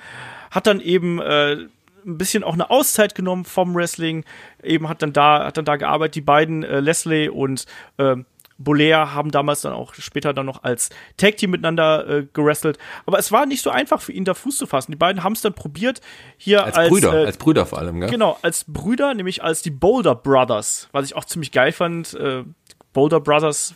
hat 0.58 0.66
dann 0.66 0.82
eben 0.82 1.22
äh, 1.22 1.52
ein 1.54 2.18
bisschen 2.18 2.44
auch 2.44 2.54
eine 2.54 2.72
Auszeit 2.72 3.14
genommen 3.14 3.46
vom 3.46 3.76
Wrestling. 3.76 4.26
Eben 4.64 4.90
hat 4.90 5.04
dann 5.04 5.14
da, 5.14 5.46
hat 5.46 5.58
dann 5.58 5.66
da 5.66 5.76
gearbeitet. 5.76 6.16
Die 6.16 6.22
beiden, 6.22 6.64
äh, 6.64 6.80
Leslie 6.80 7.30
und 7.30 7.68
äh, 7.98 8.16
Bolair 8.58 9.14
haben 9.14 9.30
damals 9.30 9.62
dann 9.62 9.74
auch 9.74 9.94
später 9.94 10.34
dann 10.34 10.48
noch 10.48 10.64
als 10.64 10.90
Tag 11.16 11.38
Team 11.38 11.52
miteinander 11.52 12.10
äh, 12.10 12.28
gewrestelt. 12.34 12.80
Aber 13.06 13.20
es 13.20 13.32
war 13.32 13.46
nicht 13.46 13.62
so 13.62 13.70
einfach 13.70 14.02
für 14.02 14.14
ihn 14.14 14.26
da 14.26 14.34
Fuß 14.34 14.58
zu 14.58 14.66
fassen. 14.66 14.92
Die 14.92 14.98
beiden 14.98 15.24
haben 15.24 15.34
es 15.34 15.42
dann 15.42 15.54
probiert 15.54 16.02
hier 16.38 16.64
Als, 16.64 16.76
als, 16.76 16.90
Brüder, 16.90 17.14
äh, 17.14 17.26
als 17.28 17.38
Brüder 17.38 17.68
vor 17.68 17.78
allem, 17.78 18.00
gell? 18.00 18.10
Genau, 18.10 18.40
als 18.42 18.66
Brüder, 18.68 19.14
nämlich 19.14 19.44
als 19.44 19.62
die 19.62 19.70
Boulder 19.70 20.16
Brothers, 20.16 20.90
was 20.92 21.06
ich 21.06 21.16
auch 21.16 21.26
ziemlich 21.26 21.52
geil 21.52 21.72
fand. 21.72 22.16
Äh, 22.16 22.46
Boulder 22.94 23.20
Brothers 23.20 23.76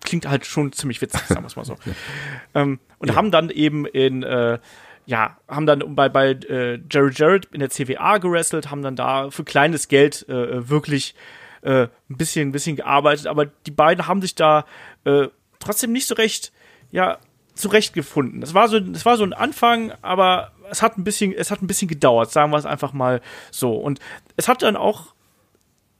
klingt 0.00 0.28
halt 0.28 0.44
schon 0.44 0.72
ziemlich 0.72 1.00
witzig, 1.00 1.20
sagen 1.28 1.42
wir 1.42 1.46
es 1.46 1.54
mal 1.54 1.64
so. 1.64 1.76
ähm, 2.56 2.80
und 2.98 3.14
haben 3.14 3.30
dann 3.30 3.50
eben 3.50 3.86
in, 3.86 4.24
äh, 4.24 4.58
ja, 5.06 5.36
haben 5.48 5.66
dann 5.66 5.94
bei, 5.94 6.08
bei 6.08 6.30
äh, 6.30 6.80
Jerry 6.90 7.12
Jarrett 7.14 7.46
in 7.46 7.60
der 7.60 7.70
CWA 7.70 8.18
gewrestelt, 8.18 8.70
haben 8.70 8.82
dann 8.82 8.96
da 8.96 9.30
für 9.30 9.44
kleines 9.44 9.88
Geld 9.88 10.28
äh, 10.28 10.68
wirklich 10.68 11.14
äh, 11.62 11.88
ein 12.10 12.16
bisschen, 12.16 12.48
ein 12.48 12.52
bisschen 12.52 12.76
gearbeitet, 12.76 13.26
aber 13.26 13.46
die 13.46 13.70
beiden 13.70 14.06
haben 14.06 14.20
sich 14.20 14.34
da 14.34 14.66
äh, 15.04 15.28
trotzdem 15.60 15.92
nicht 15.92 16.06
so 16.06 16.14
recht, 16.14 16.52
ja, 16.90 17.18
zurechtgefunden. 17.54 18.42
Es 18.42 18.52
war 18.52 18.68
so, 18.68 18.78
es 18.78 19.04
war 19.06 19.16
so 19.16 19.24
ein 19.24 19.32
Anfang, 19.32 19.92
aber 20.02 20.52
es 20.70 20.82
hat 20.82 20.98
ein 20.98 21.04
bisschen, 21.04 21.32
es 21.32 21.50
hat 21.50 21.62
ein 21.62 21.66
bisschen 21.66 21.88
gedauert, 21.88 22.30
sagen 22.30 22.50
wir 22.52 22.58
es 22.58 22.66
einfach 22.66 22.92
mal 22.92 23.20
so. 23.50 23.74
Und 23.74 24.00
es 24.36 24.48
hat 24.48 24.62
dann 24.62 24.76
auch 24.76 25.14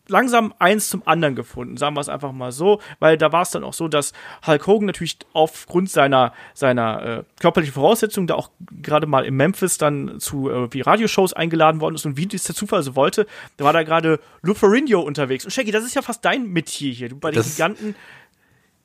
langsam 0.09 0.55
eins 0.59 0.89
zum 0.89 1.07
anderen 1.07 1.35
gefunden, 1.35 1.77
sagen 1.77 1.97
wir 1.97 2.01
es 2.01 2.09
einfach 2.09 2.33
mal 2.33 2.53
so, 2.53 2.81
weil 2.99 3.17
da 3.17 3.33
war 3.33 3.43
es 3.43 3.51
dann 3.51 3.65
auch 3.65 3.73
so, 3.73 3.89
dass 3.89 4.13
Hulk 4.47 4.67
Hogan 4.67 4.87
natürlich 4.87 5.19
aufgrund 5.33 5.91
seiner 5.91 6.33
seiner 6.55 7.03
äh, 7.03 7.23
körperlichen 7.41 7.75
Voraussetzungen 7.75 8.27
da 8.27 8.35
auch 8.35 8.51
gerade 8.83 9.07
mal 9.07 9.25
in 9.25 9.35
Memphis 9.35 9.79
dann 9.79 10.21
zu 10.21 10.51
äh, 10.51 10.73
wie 10.73 10.81
Radioshows 10.81 11.33
eingeladen 11.33 11.81
worden 11.81 11.95
ist 11.95 12.07
und 12.07 12.17
wie 12.17 12.27
dies 12.27 12.45
der 12.45 12.55
Zufall 12.55 12.83
so 12.83 12.97
wollte, 12.97 13.27
da 13.57 13.65
war 13.65 13.73
da 13.73 13.83
gerade 13.83 14.21
Lou 14.43 14.55
Ferrigno 14.55 15.01
unterwegs 15.01 15.45
und 15.45 15.51
Shaggy, 15.51 15.71
das 15.71 15.85
ist 15.85 15.95
ja 15.95 16.03
fast 16.03 16.25
dein 16.25 16.49
Metier 16.49 16.93
hier, 16.93 17.09
du 17.09 17.17
bei 17.17 17.31
den 17.31 17.37
Das 17.37 17.57
Giganten 17.57 17.95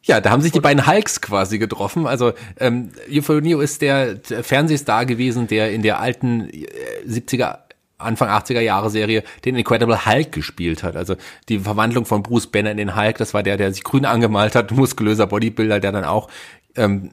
Ja, 0.03 0.19
da 0.19 0.31
haben 0.31 0.41
sich 0.41 0.51
die 0.51 0.59
beiden 0.59 0.87
Hulks 0.87 1.21
quasi 1.21 1.59
getroffen. 1.59 2.07
Also 2.07 2.33
ähm, 2.59 2.89
Euphonio 3.09 3.59
ist 3.61 3.81
der, 3.81 4.15
der 4.15 4.43
Fernsehstar 4.43 5.05
gewesen, 5.05 5.47
der 5.47 5.71
in 5.71 5.83
der 5.83 5.99
alten 5.99 6.49
äh, 6.49 6.67
70er, 7.07 7.59
Anfang 8.01 8.29
80er 8.29 8.61
Jahre 8.61 8.89
Serie 8.89 9.23
den 9.45 9.55
Incredible 9.55 10.05
Hulk 10.05 10.31
gespielt 10.31 10.83
hat. 10.83 10.95
Also 10.95 11.15
die 11.49 11.59
Verwandlung 11.59 12.05
von 12.05 12.23
Bruce 12.23 12.47
Banner 12.47 12.71
in 12.71 12.77
den 12.77 12.95
Hulk, 12.95 13.17
das 13.17 13.33
war 13.33 13.43
der, 13.43 13.57
der 13.57 13.73
sich 13.73 13.83
grün 13.83 14.05
angemalt 14.05 14.55
hat, 14.55 14.71
muskulöser 14.75 15.27
Bodybuilder, 15.27 15.79
der 15.79 15.91
dann 15.91 16.05
auch 16.05 16.29
ähm, 16.75 17.11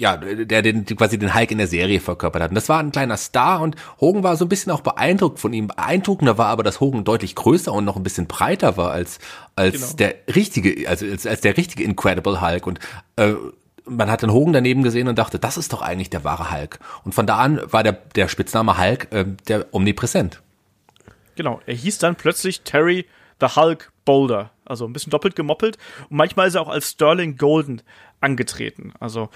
ja, 0.00 0.16
der 0.16 0.62
den, 0.62 0.86
quasi 0.86 1.18
den 1.18 1.34
Hulk 1.34 1.50
in 1.50 1.58
der 1.58 1.66
Serie 1.66 1.98
verkörpert 1.98 2.40
hat. 2.42 2.50
Und 2.50 2.54
das 2.54 2.68
war 2.68 2.78
ein 2.78 2.92
kleiner 2.92 3.16
Star 3.16 3.60
und 3.60 3.74
Hogan 4.00 4.22
war 4.22 4.36
so 4.36 4.44
ein 4.44 4.48
bisschen 4.48 4.70
auch 4.70 4.80
beeindruckt 4.80 5.40
von 5.40 5.52
ihm. 5.52 5.66
Beeindruckender 5.66 6.38
war 6.38 6.46
aber, 6.46 6.62
dass 6.62 6.80
Hogan 6.80 7.02
deutlich 7.02 7.34
größer 7.34 7.72
und 7.72 7.84
noch 7.84 7.96
ein 7.96 8.04
bisschen 8.04 8.28
breiter 8.28 8.76
war 8.76 8.92
als, 8.92 9.18
als 9.56 9.74
Genau. 9.74 9.96
der 9.96 10.14
richtige, 10.36 10.88
also 10.88 11.04
als, 11.04 11.26
als 11.26 11.40
der 11.40 11.56
richtige 11.56 11.82
Incredible 11.82 12.40
Hulk. 12.40 12.68
Und 12.68 12.78
äh, 13.16 13.34
man 13.88 14.10
hat 14.10 14.22
den 14.22 14.32
Hogan 14.32 14.52
daneben 14.52 14.82
gesehen 14.82 15.08
und 15.08 15.18
dachte, 15.18 15.38
das 15.38 15.56
ist 15.56 15.72
doch 15.72 15.82
eigentlich 15.82 16.10
der 16.10 16.24
wahre 16.24 16.50
Hulk. 16.50 16.78
Und 17.04 17.14
von 17.14 17.26
da 17.26 17.38
an 17.38 17.60
war 17.70 17.82
der, 17.82 17.92
der 17.92 18.28
Spitzname 18.28 18.78
Hulk 18.78 19.12
äh, 19.12 19.24
der 19.48 19.66
omnipräsent. 19.72 20.42
Genau, 21.36 21.60
er 21.66 21.74
hieß 21.74 21.98
dann 21.98 22.16
plötzlich 22.16 22.62
Terry 22.62 23.06
the 23.40 23.46
Hulk 23.54 23.92
Boulder. 24.04 24.50
Also 24.64 24.86
ein 24.86 24.92
bisschen 24.92 25.10
doppelt 25.10 25.36
gemoppelt. 25.36 25.78
Und 26.10 26.16
manchmal 26.16 26.48
ist 26.48 26.54
er 26.54 26.62
auch 26.62 26.68
als 26.68 26.90
Sterling 26.90 27.36
Golden 27.36 27.82
angetreten. 28.20 28.92
Also 29.00 29.30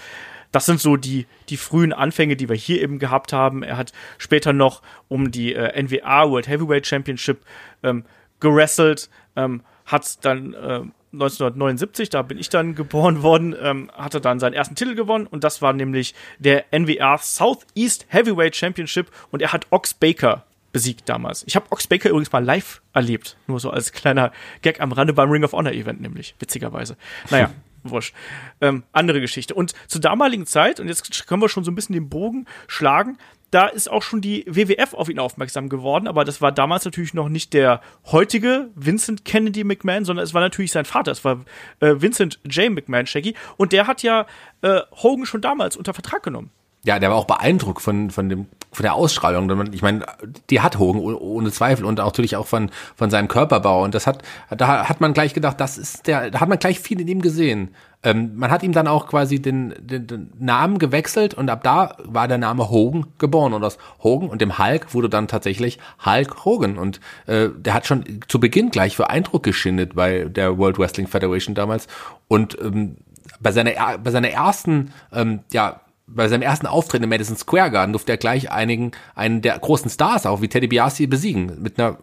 das 0.51 0.65
sind 0.65 0.79
so 0.79 0.97
die, 0.97 1.25
die 1.49 1.57
frühen 1.57 1.93
Anfänge, 1.93 2.35
die 2.35 2.47
wir 2.47 2.55
hier 2.55 2.81
eben 2.81 2.99
gehabt 2.99 3.33
haben. 3.33 3.63
Er 3.63 3.77
hat 3.77 3.91
später 4.17 4.53
noch 4.53 4.81
um 5.07 5.31
die 5.31 5.53
äh, 5.53 5.81
NWA 5.81 6.29
World 6.29 6.47
Heavyweight 6.47 6.85
Championship 6.85 7.41
ähm, 7.81 8.05
gewrestelt, 8.39 9.09
ähm, 9.35 9.63
hat 9.85 10.23
dann 10.25 10.53
äh, 10.53 10.81
1979, 11.13 12.09
da 12.09 12.21
bin 12.23 12.37
ich 12.37 12.49
dann 12.49 12.75
geboren 12.75 13.21
worden, 13.21 13.55
ähm, 13.61 13.91
hatte 13.93 14.19
dann 14.19 14.39
seinen 14.39 14.53
ersten 14.53 14.75
Titel 14.75 14.95
gewonnen 14.95 15.27
und 15.27 15.43
das 15.43 15.61
war 15.61 15.73
nämlich 15.73 16.15
der 16.39 16.65
NWA 16.71 17.17
Southeast 17.19 18.07
Heavyweight 18.09 18.55
Championship 18.55 19.11
und 19.31 19.41
er 19.41 19.53
hat 19.53 19.67
Ox 19.69 19.93
Baker 19.93 20.43
besiegt 20.71 21.07
damals. 21.07 21.43
Ich 21.47 21.55
habe 21.55 21.67
Ox 21.69 21.87
Baker 21.87 22.09
übrigens 22.09 22.31
mal 22.31 22.43
live 22.43 22.81
erlebt, 22.93 23.37
nur 23.47 23.59
so 23.59 23.69
als 23.69 23.91
kleiner 23.91 24.31
Gag 24.61 24.81
am 24.81 24.91
Rande 24.91 25.13
beim 25.13 25.29
Ring 25.29 25.43
of 25.43 25.53
Honor 25.53 25.71
Event 25.71 26.01
nämlich, 26.01 26.35
witzigerweise. 26.39 26.97
Naja, 27.29 27.51
wurscht. 27.83 28.15
Ähm, 28.59 28.83
andere 28.91 29.21
Geschichte. 29.21 29.53
Und 29.53 29.73
zur 29.87 30.01
damaligen 30.01 30.45
Zeit, 30.45 30.79
und 30.79 30.87
jetzt 30.87 31.27
können 31.27 31.41
wir 31.41 31.49
schon 31.49 31.63
so 31.63 31.71
ein 31.71 31.75
bisschen 31.75 31.93
den 31.93 32.09
Bogen 32.09 32.47
schlagen, 32.67 33.17
da 33.53 33.67
ist 33.67 33.89
auch 33.89 34.01
schon 34.01 34.21
die 34.21 34.45
WWF 34.47 34.93
auf 34.93 35.09
ihn 35.09 35.19
aufmerksam 35.19 35.69
geworden, 35.69 36.07
aber 36.07 36.25
das 36.25 36.41
war 36.41 36.51
damals 36.51 36.85
natürlich 36.85 37.13
noch 37.13 37.29
nicht 37.29 37.53
der 37.53 37.81
heutige 38.05 38.69
Vincent 38.75 39.25
Kennedy 39.25 39.63
McMahon, 39.63 40.05
sondern 40.05 40.23
es 40.23 40.33
war 40.33 40.41
natürlich 40.41 40.71
sein 40.71 40.85
Vater, 40.85 41.11
es 41.11 41.23
war 41.23 41.43
äh, 41.79 41.95
Vincent 41.97 42.39
J. 42.49 42.71
McMahon 42.71 43.05
Shaggy 43.05 43.35
und 43.57 43.71
der 43.71 43.85
hat 43.85 44.01
ja 44.01 44.25
äh, 44.61 44.81
Hogan 44.91 45.25
schon 45.25 45.41
damals 45.41 45.77
unter 45.77 45.93
Vertrag 45.93 46.23
genommen. 46.23 46.49
Ja, 46.85 46.99
der 46.99 47.09
war 47.09 47.15
auch 47.17 47.25
beeindruckt 47.27 47.81
von, 47.81 48.11
von 48.11 48.27
dem, 48.27 48.47
von 48.73 48.83
der 48.83 48.93
Ausstrahlung. 48.95 49.71
Ich 49.71 49.81
meine, 49.81 50.05
die 50.49 50.59
hat 50.59 50.77
Hogan 50.79 51.01
oh- 51.01 51.17
ohne 51.17 51.49
Zweifel 51.49 51.85
und 51.85 51.99
natürlich 51.99 52.35
auch 52.35 52.45
von, 52.45 52.71
von 52.97 53.09
seinem 53.09 53.29
Körperbau. 53.29 53.83
Und 53.85 53.95
das 53.95 54.05
hat, 54.05 54.21
da 54.49 54.89
hat 54.89 54.99
man 54.99 55.13
gleich 55.13 55.33
gedacht, 55.33 55.61
das 55.61 55.77
ist 55.77 56.07
der, 56.07 56.29
da 56.29 56.41
hat 56.41 56.49
man 56.49 56.59
gleich 56.59 56.81
viel 56.81 56.99
in 56.99 57.07
ihm 57.07 57.21
gesehen. 57.21 57.73
Ähm, 58.03 58.33
man 58.35 58.51
hat 58.51 58.63
ihm 58.63 58.73
dann 58.73 58.89
auch 58.89 59.07
quasi 59.07 59.41
den, 59.41 59.73
den, 59.79 60.07
den 60.07 60.33
Namen 60.39 60.77
gewechselt 60.77 61.33
und 61.33 61.49
ab 61.49 61.63
da 61.63 61.95
war 62.03 62.27
der 62.27 62.37
Name 62.37 62.69
Hogan 62.69 63.05
geboren. 63.17 63.53
Und 63.53 63.63
aus 63.63 63.77
Hogan 64.03 64.27
und 64.27 64.41
dem 64.41 64.57
Hulk 64.57 64.93
wurde 64.93 65.07
dann 65.07 65.29
tatsächlich 65.29 65.79
Hulk 66.05 66.43
Hogan. 66.43 66.77
Und 66.77 66.99
äh, 67.27 67.47
der 67.55 67.73
hat 67.75 67.87
schon 67.87 68.03
zu 68.27 68.41
Beginn 68.41 68.71
gleich 68.71 68.97
für 68.97 69.09
Eindruck 69.09 69.43
geschindet 69.43 69.95
bei 69.95 70.25
der 70.25 70.57
World 70.57 70.77
Wrestling 70.79 71.07
Federation 71.07 71.55
damals. 71.55 71.87
Und 72.27 72.57
ähm, 72.61 72.97
bei 73.39 73.53
seiner, 73.53 73.71
er- 73.71 73.99
bei 73.99 74.11
seiner 74.11 74.31
ersten, 74.31 74.91
ähm, 75.13 75.39
ja, 75.53 75.79
bei 76.07 76.27
seinem 76.27 76.41
ersten 76.41 76.67
Auftritt 76.67 77.01
im 77.03 77.09
Madison 77.09 77.37
Square 77.37 77.71
Garden 77.71 77.93
durfte 77.93 78.11
er 78.11 78.17
gleich 78.17 78.51
einigen, 78.51 78.91
einen 79.15 79.41
der 79.41 79.57
großen 79.57 79.89
Stars 79.89 80.25
auch, 80.25 80.41
wie 80.41 80.47
Teddy 80.49 80.67
Biasi, 80.67 81.07
besiegen. 81.07 81.61
Mit 81.61 81.79
einer 81.79 81.99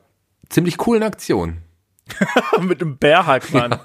ziemlich 0.49 0.79
coolen 0.79 1.03
Aktion. 1.03 1.59
mit 2.61 2.81
einem 2.81 2.97
Bärhalkmann. 2.99 3.79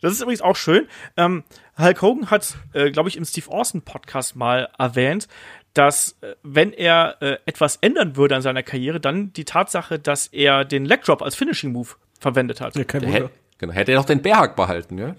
Das 0.00 0.12
ist 0.12 0.20
übrigens 0.20 0.42
auch 0.42 0.54
schön. 0.54 0.86
Ähm, 1.16 1.42
Hulk 1.76 2.00
Hogan 2.02 2.30
hat, 2.30 2.56
äh, 2.74 2.90
glaube 2.92 3.08
ich, 3.08 3.16
im 3.16 3.24
Steve 3.24 3.50
Austin 3.50 3.82
Podcast 3.82 4.36
mal 4.36 4.68
erwähnt, 4.78 5.26
dass 5.74 6.16
äh, 6.20 6.34
wenn 6.44 6.72
er 6.72 7.16
äh, 7.20 7.38
etwas 7.46 7.76
ändern 7.76 8.14
würde 8.16 8.36
an 8.36 8.42
seiner 8.42 8.62
Karriere, 8.62 9.00
dann 9.00 9.32
die 9.32 9.44
Tatsache, 9.44 9.98
dass 9.98 10.28
er 10.28 10.64
den 10.64 10.84
Leg 10.84 11.02
Drop 11.02 11.22
als 11.22 11.34
Finishing 11.34 11.72
Move 11.72 11.88
verwendet 12.20 12.60
hat. 12.60 12.76
Ja, 12.76 12.84
kein 12.84 13.00
Der 13.00 13.08
Wunder. 13.08 13.24
hätte, 13.24 13.34
genau, 13.58 13.72
hätte 13.72 13.92
er 13.92 13.98
doch 13.98 14.04
den 14.04 14.22
Bärhack 14.22 14.54
behalten, 14.54 14.98
ja? 14.98 15.16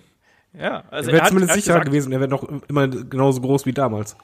Ja, 0.53 0.83
also 0.89 1.09
Er 1.12 1.17
wäre 1.17 1.27
zumindest 1.27 1.51
er 1.51 1.55
sicherer 1.55 1.73
gesagt- 1.75 1.85
gewesen, 1.88 2.12
er 2.12 2.19
wäre 2.19 2.29
noch 2.29 2.43
immer 2.67 2.88
genauso 2.88 3.41
groß 3.41 3.65
wie 3.65 3.73
damals. 3.73 4.15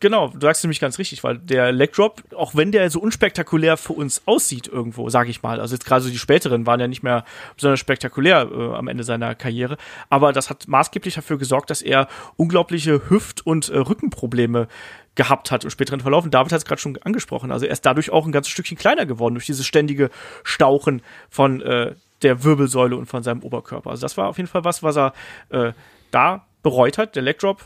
Genau, 0.00 0.28
du 0.28 0.38
sagst 0.40 0.62
nämlich 0.62 0.78
ganz 0.78 0.98
richtig, 0.98 1.24
weil 1.24 1.38
der 1.38 1.72
Leg 1.72 1.92
Drop, 1.92 2.22
auch 2.36 2.54
wenn 2.54 2.70
der 2.70 2.88
so 2.88 3.00
unspektakulär 3.00 3.76
für 3.76 3.94
uns 3.94 4.22
aussieht 4.26 4.68
irgendwo, 4.68 5.08
sage 5.08 5.30
ich 5.30 5.42
mal, 5.42 5.60
also 5.60 5.74
jetzt 5.74 5.84
gerade 5.86 6.02
so 6.02 6.10
die 6.10 6.18
späteren 6.18 6.66
waren 6.66 6.78
ja 6.78 6.86
nicht 6.86 7.02
mehr 7.02 7.24
besonders 7.56 7.80
spektakulär 7.80 8.48
äh, 8.48 8.74
am 8.76 8.86
Ende 8.86 9.02
seiner 9.02 9.34
Karriere, 9.34 9.76
aber 10.08 10.32
das 10.32 10.50
hat 10.50 10.68
maßgeblich 10.68 11.14
dafür 11.14 11.36
gesorgt, 11.36 11.70
dass 11.70 11.82
er 11.82 12.06
unglaubliche 12.36 13.10
Hüft- 13.10 13.44
und 13.44 13.70
äh, 13.70 13.78
Rückenprobleme 13.78 14.68
gehabt 15.16 15.50
hat 15.50 15.64
im 15.64 15.70
späteren 15.70 15.98
Verlauf. 15.98 16.22
Und 16.24 16.32
David 16.32 16.52
hat 16.52 16.58
es 16.58 16.64
gerade 16.64 16.80
schon 16.80 16.96
angesprochen, 17.02 17.50
also 17.50 17.66
er 17.66 17.72
ist 17.72 17.84
dadurch 17.84 18.10
auch 18.10 18.24
ein 18.24 18.30
ganzes 18.30 18.52
Stückchen 18.52 18.78
kleiner 18.78 19.04
geworden 19.04 19.34
durch 19.34 19.46
dieses 19.46 19.66
ständige 19.66 20.10
Stauchen 20.44 21.02
von 21.28 21.60
äh, 21.60 21.96
der 22.22 22.44
Wirbelsäule 22.44 22.96
und 22.96 23.06
von 23.06 23.22
seinem 23.22 23.42
Oberkörper. 23.42 23.90
Also 23.90 24.02
das 24.02 24.16
war 24.16 24.28
auf 24.28 24.36
jeden 24.36 24.48
Fall 24.48 24.64
was, 24.64 24.82
was 24.82 24.96
er 24.96 25.12
äh, 25.50 25.72
da 26.10 26.46
bereut 26.62 26.98
hat, 26.98 27.16
der 27.16 27.22
Leg 27.22 27.38
Drop. 27.38 27.62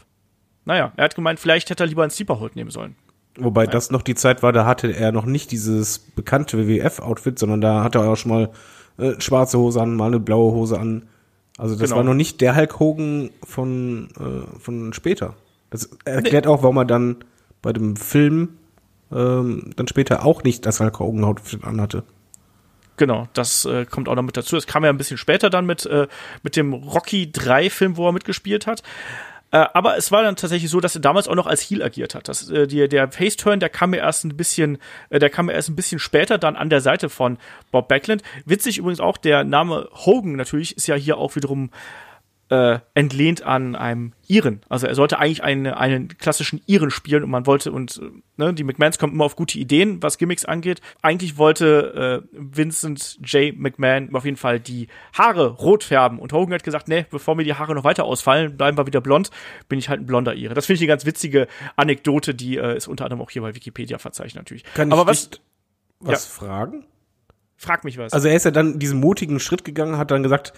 Naja, 0.64 0.92
er 0.96 1.04
hat 1.04 1.14
gemeint, 1.14 1.40
vielleicht 1.40 1.70
hätte 1.70 1.84
er 1.84 1.86
lieber 1.86 2.02
einen 2.02 2.10
Sleeper 2.10 2.38
Hold 2.38 2.56
nehmen 2.56 2.70
sollen. 2.70 2.96
Wobei 3.38 3.66
das 3.66 3.90
noch 3.90 4.02
die 4.02 4.14
Zeit 4.14 4.42
war, 4.42 4.52
da 4.52 4.66
hatte 4.66 4.92
er 4.94 5.10
noch 5.10 5.24
nicht 5.24 5.50
dieses 5.52 5.98
bekannte 5.98 6.58
WWF-Outfit, 6.58 7.38
sondern 7.38 7.60
da 7.62 7.82
hatte 7.82 7.98
er 7.98 8.10
auch 8.10 8.16
schon 8.16 8.30
mal 8.30 8.50
äh, 8.98 9.18
schwarze 9.20 9.58
Hose 9.58 9.80
an, 9.80 9.96
mal 9.96 10.08
eine 10.08 10.20
blaue 10.20 10.52
Hose 10.52 10.78
an. 10.78 11.08
Also 11.56 11.74
das 11.74 11.90
Genau. 11.90 11.96
war 11.96 12.04
noch 12.04 12.14
nicht 12.14 12.40
der 12.40 12.54
Hulk 12.56 12.78
Hogan 12.78 13.30
von, 13.42 14.08
äh, 14.18 14.58
von 14.60 14.92
später. 14.92 15.34
Das 15.70 15.88
erklärt 16.04 16.46
auch, 16.46 16.62
warum 16.62 16.76
er 16.76 16.84
dann 16.84 17.24
bei 17.62 17.72
dem 17.72 17.96
Film 17.96 18.50
ähm, 19.10 19.70
dann 19.76 19.88
später 19.88 20.24
auch 20.24 20.42
nicht 20.44 20.66
das 20.66 20.80
Hulk 20.80 20.98
Hogan 20.98 21.24
Outfit 21.24 21.64
anhatte. 21.64 22.04
Genau, 22.96 23.28
das 23.33 23.64
äh, 23.64 23.87
kommt 23.87 24.09
auch 24.09 24.14
noch 24.14 24.22
mit 24.22 24.37
dazu. 24.37 24.57
Das 24.57 24.66
kam 24.66 24.85
ja 24.85 24.90
ein 24.90 24.98
bisschen 24.98 25.16
später 25.16 25.50
dann 25.50 25.66
mit, 25.66 25.87
äh, 25.87 26.09
mit 26.42 26.57
dem 26.57 26.74
Rocky 26.74 27.33
3 27.33 27.70
Film, 27.70 27.96
wo 27.96 28.07
er 28.07 28.12
mitgespielt 28.12 28.66
hat. 28.66 28.83
Äh, 29.52 29.66
aber 29.74 29.96
es 29.98 30.11
war 30.11 30.22
dann 30.22 30.37
tatsächlich 30.37 30.70
so, 30.70 30.81
dass 30.81 30.94
er 30.94 31.02
damals 31.02 31.28
auch 31.28 31.35
noch 31.35 31.46
als 31.46 31.61
Heel 31.62 31.83
agiert 31.83 32.14
hat. 32.14 32.28
Das, 32.28 32.50
äh, 32.50 32.66
die, 32.66 32.88
der 32.88 33.11
Face-Turn, 33.11 33.61
der 33.61 33.68
kam 33.68 33.90
mir 33.90 33.98
erst 33.98 34.24
ein 34.24 34.37
bisschen, 34.37 34.78
äh, 35.11 35.18
der 35.18 35.31
kam 35.31 35.46
mir 35.46 35.52
erst 35.52 35.68
ein 35.68 35.76
bisschen 35.76 35.98
später 35.98 36.38
dann 36.38 36.57
an 36.57 36.70
der 36.70 36.81
Seite 36.81 37.11
von 37.11 37.38
Bob 37.70 37.88
Backlund. 37.88 38.22
Witzig 38.46 38.78
übrigens 38.78 39.00
auch, 39.00 39.18
der 39.18 39.44
Name 39.44 39.88
Hogan 39.92 40.37
natürlich 40.37 40.76
ist 40.76 40.87
ja 40.87 40.94
hier 40.94 41.18
auch 41.18 41.37
wiederum 41.37 41.70
äh, 42.52 42.80
entlehnt 42.92 43.42
an 43.44 43.74
einem 43.74 44.12
Iren. 44.28 44.60
Also 44.68 44.86
er 44.86 44.94
sollte 44.94 45.18
eigentlich 45.18 45.42
eine, 45.42 45.78
einen 45.78 46.08
klassischen 46.08 46.60
Iren 46.66 46.90
spielen 46.90 47.24
und 47.24 47.30
man 47.30 47.46
wollte, 47.46 47.72
und 47.72 47.98
ne, 48.36 48.52
die 48.52 48.62
McMahons 48.62 48.98
kommen 48.98 49.14
immer 49.14 49.24
auf 49.24 49.36
gute 49.36 49.58
Ideen, 49.58 50.02
was 50.02 50.18
Gimmicks 50.18 50.44
angeht. 50.44 50.82
Eigentlich 51.00 51.38
wollte 51.38 52.22
äh, 52.22 52.28
Vincent 52.32 53.18
J. 53.24 53.56
McMahon 53.58 54.14
auf 54.14 54.26
jeden 54.26 54.36
Fall 54.36 54.60
die 54.60 54.88
Haare 55.16 55.46
rot 55.48 55.82
färben 55.82 56.18
und 56.18 56.34
Hogan 56.34 56.52
hat 56.52 56.62
gesagt, 56.62 56.88
nee, 56.88 57.06
bevor 57.10 57.36
mir 57.36 57.44
die 57.44 57.54
Haare 57.54 57.74
noch 57.74 57.84
weiter 57.84 58.04
ausfallen, 58.04 58.54
bleiben 58.58 58.76
wir 58.76 58.86
wieder 58.86 59.00
blond, 59.00 59.30
bin 59.70 59.78
ich 59.78 59.88
halt 59.88 60.00
ein 60.00 60.06
blonder 60.06 60.34
Ire. 60.34 60.52
Das 60.52 60.66
finde 60.66 60.76
ich 60.76 60.82
eine 60.82 60.88
ganz 60.88 61.06
witzige 61.06 61.46
Anekdote, 61.76 62.34
die 62.34 62.58
äh, 62.58 62.76
ist 62.76 62.86
unter 62.86 63.04
anderem 63.04 63.22
auch 63.22 63.30
hier 63.30 63.40
bei 63.40 63.54
Wikipedia 63.54 63.96
verzeichnet 63.96 64.42
natürlich. 64.42 64.64
Kann 64.74 64.92
Aber 64.92 65.02
ich 65.02 65.08
was, 65.08 65.30
was 66.00 66.26
Ja. 66.26 66.46
fragen? 66.46 66.84
frag 67.56 67.84
mich 67.84 67.96
was. 67.96 68.12
Also 68.12 68.28
er 68.28 68.34
ist 68.36 68.44
ja 68.44 68.50
dann 68.50 68.78
diesen 68.78 69.00
mutigen 69.00 69.40
Schritt 69.40 69.64
gegangen, 69.64 69.96
hat 69.96 70.10
dann 70.10 70.22
gesagt, 70.22 70.52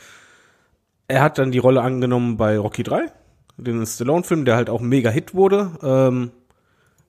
er 1.09 1.23
hat 1.23 1.39
dann 1.39 1.53
die 1.53 1.59
Rolle 1.59 1.83
angenommen 1.83 2.37
bei 2.37 2.59
Rocky 2.59 2.83
3, 2.83 3.13
den 3.57 3.85
Stallone-Film, 3.87 4.45
der 4.45 4.57
halt 4.57 4.71
auch 4.71 4.81
ein 4.81 4.89
mega 4.89 5.11
Hit 5.11 5.35
wurde. 5.35 5.73
Ähm, 5.83 6.31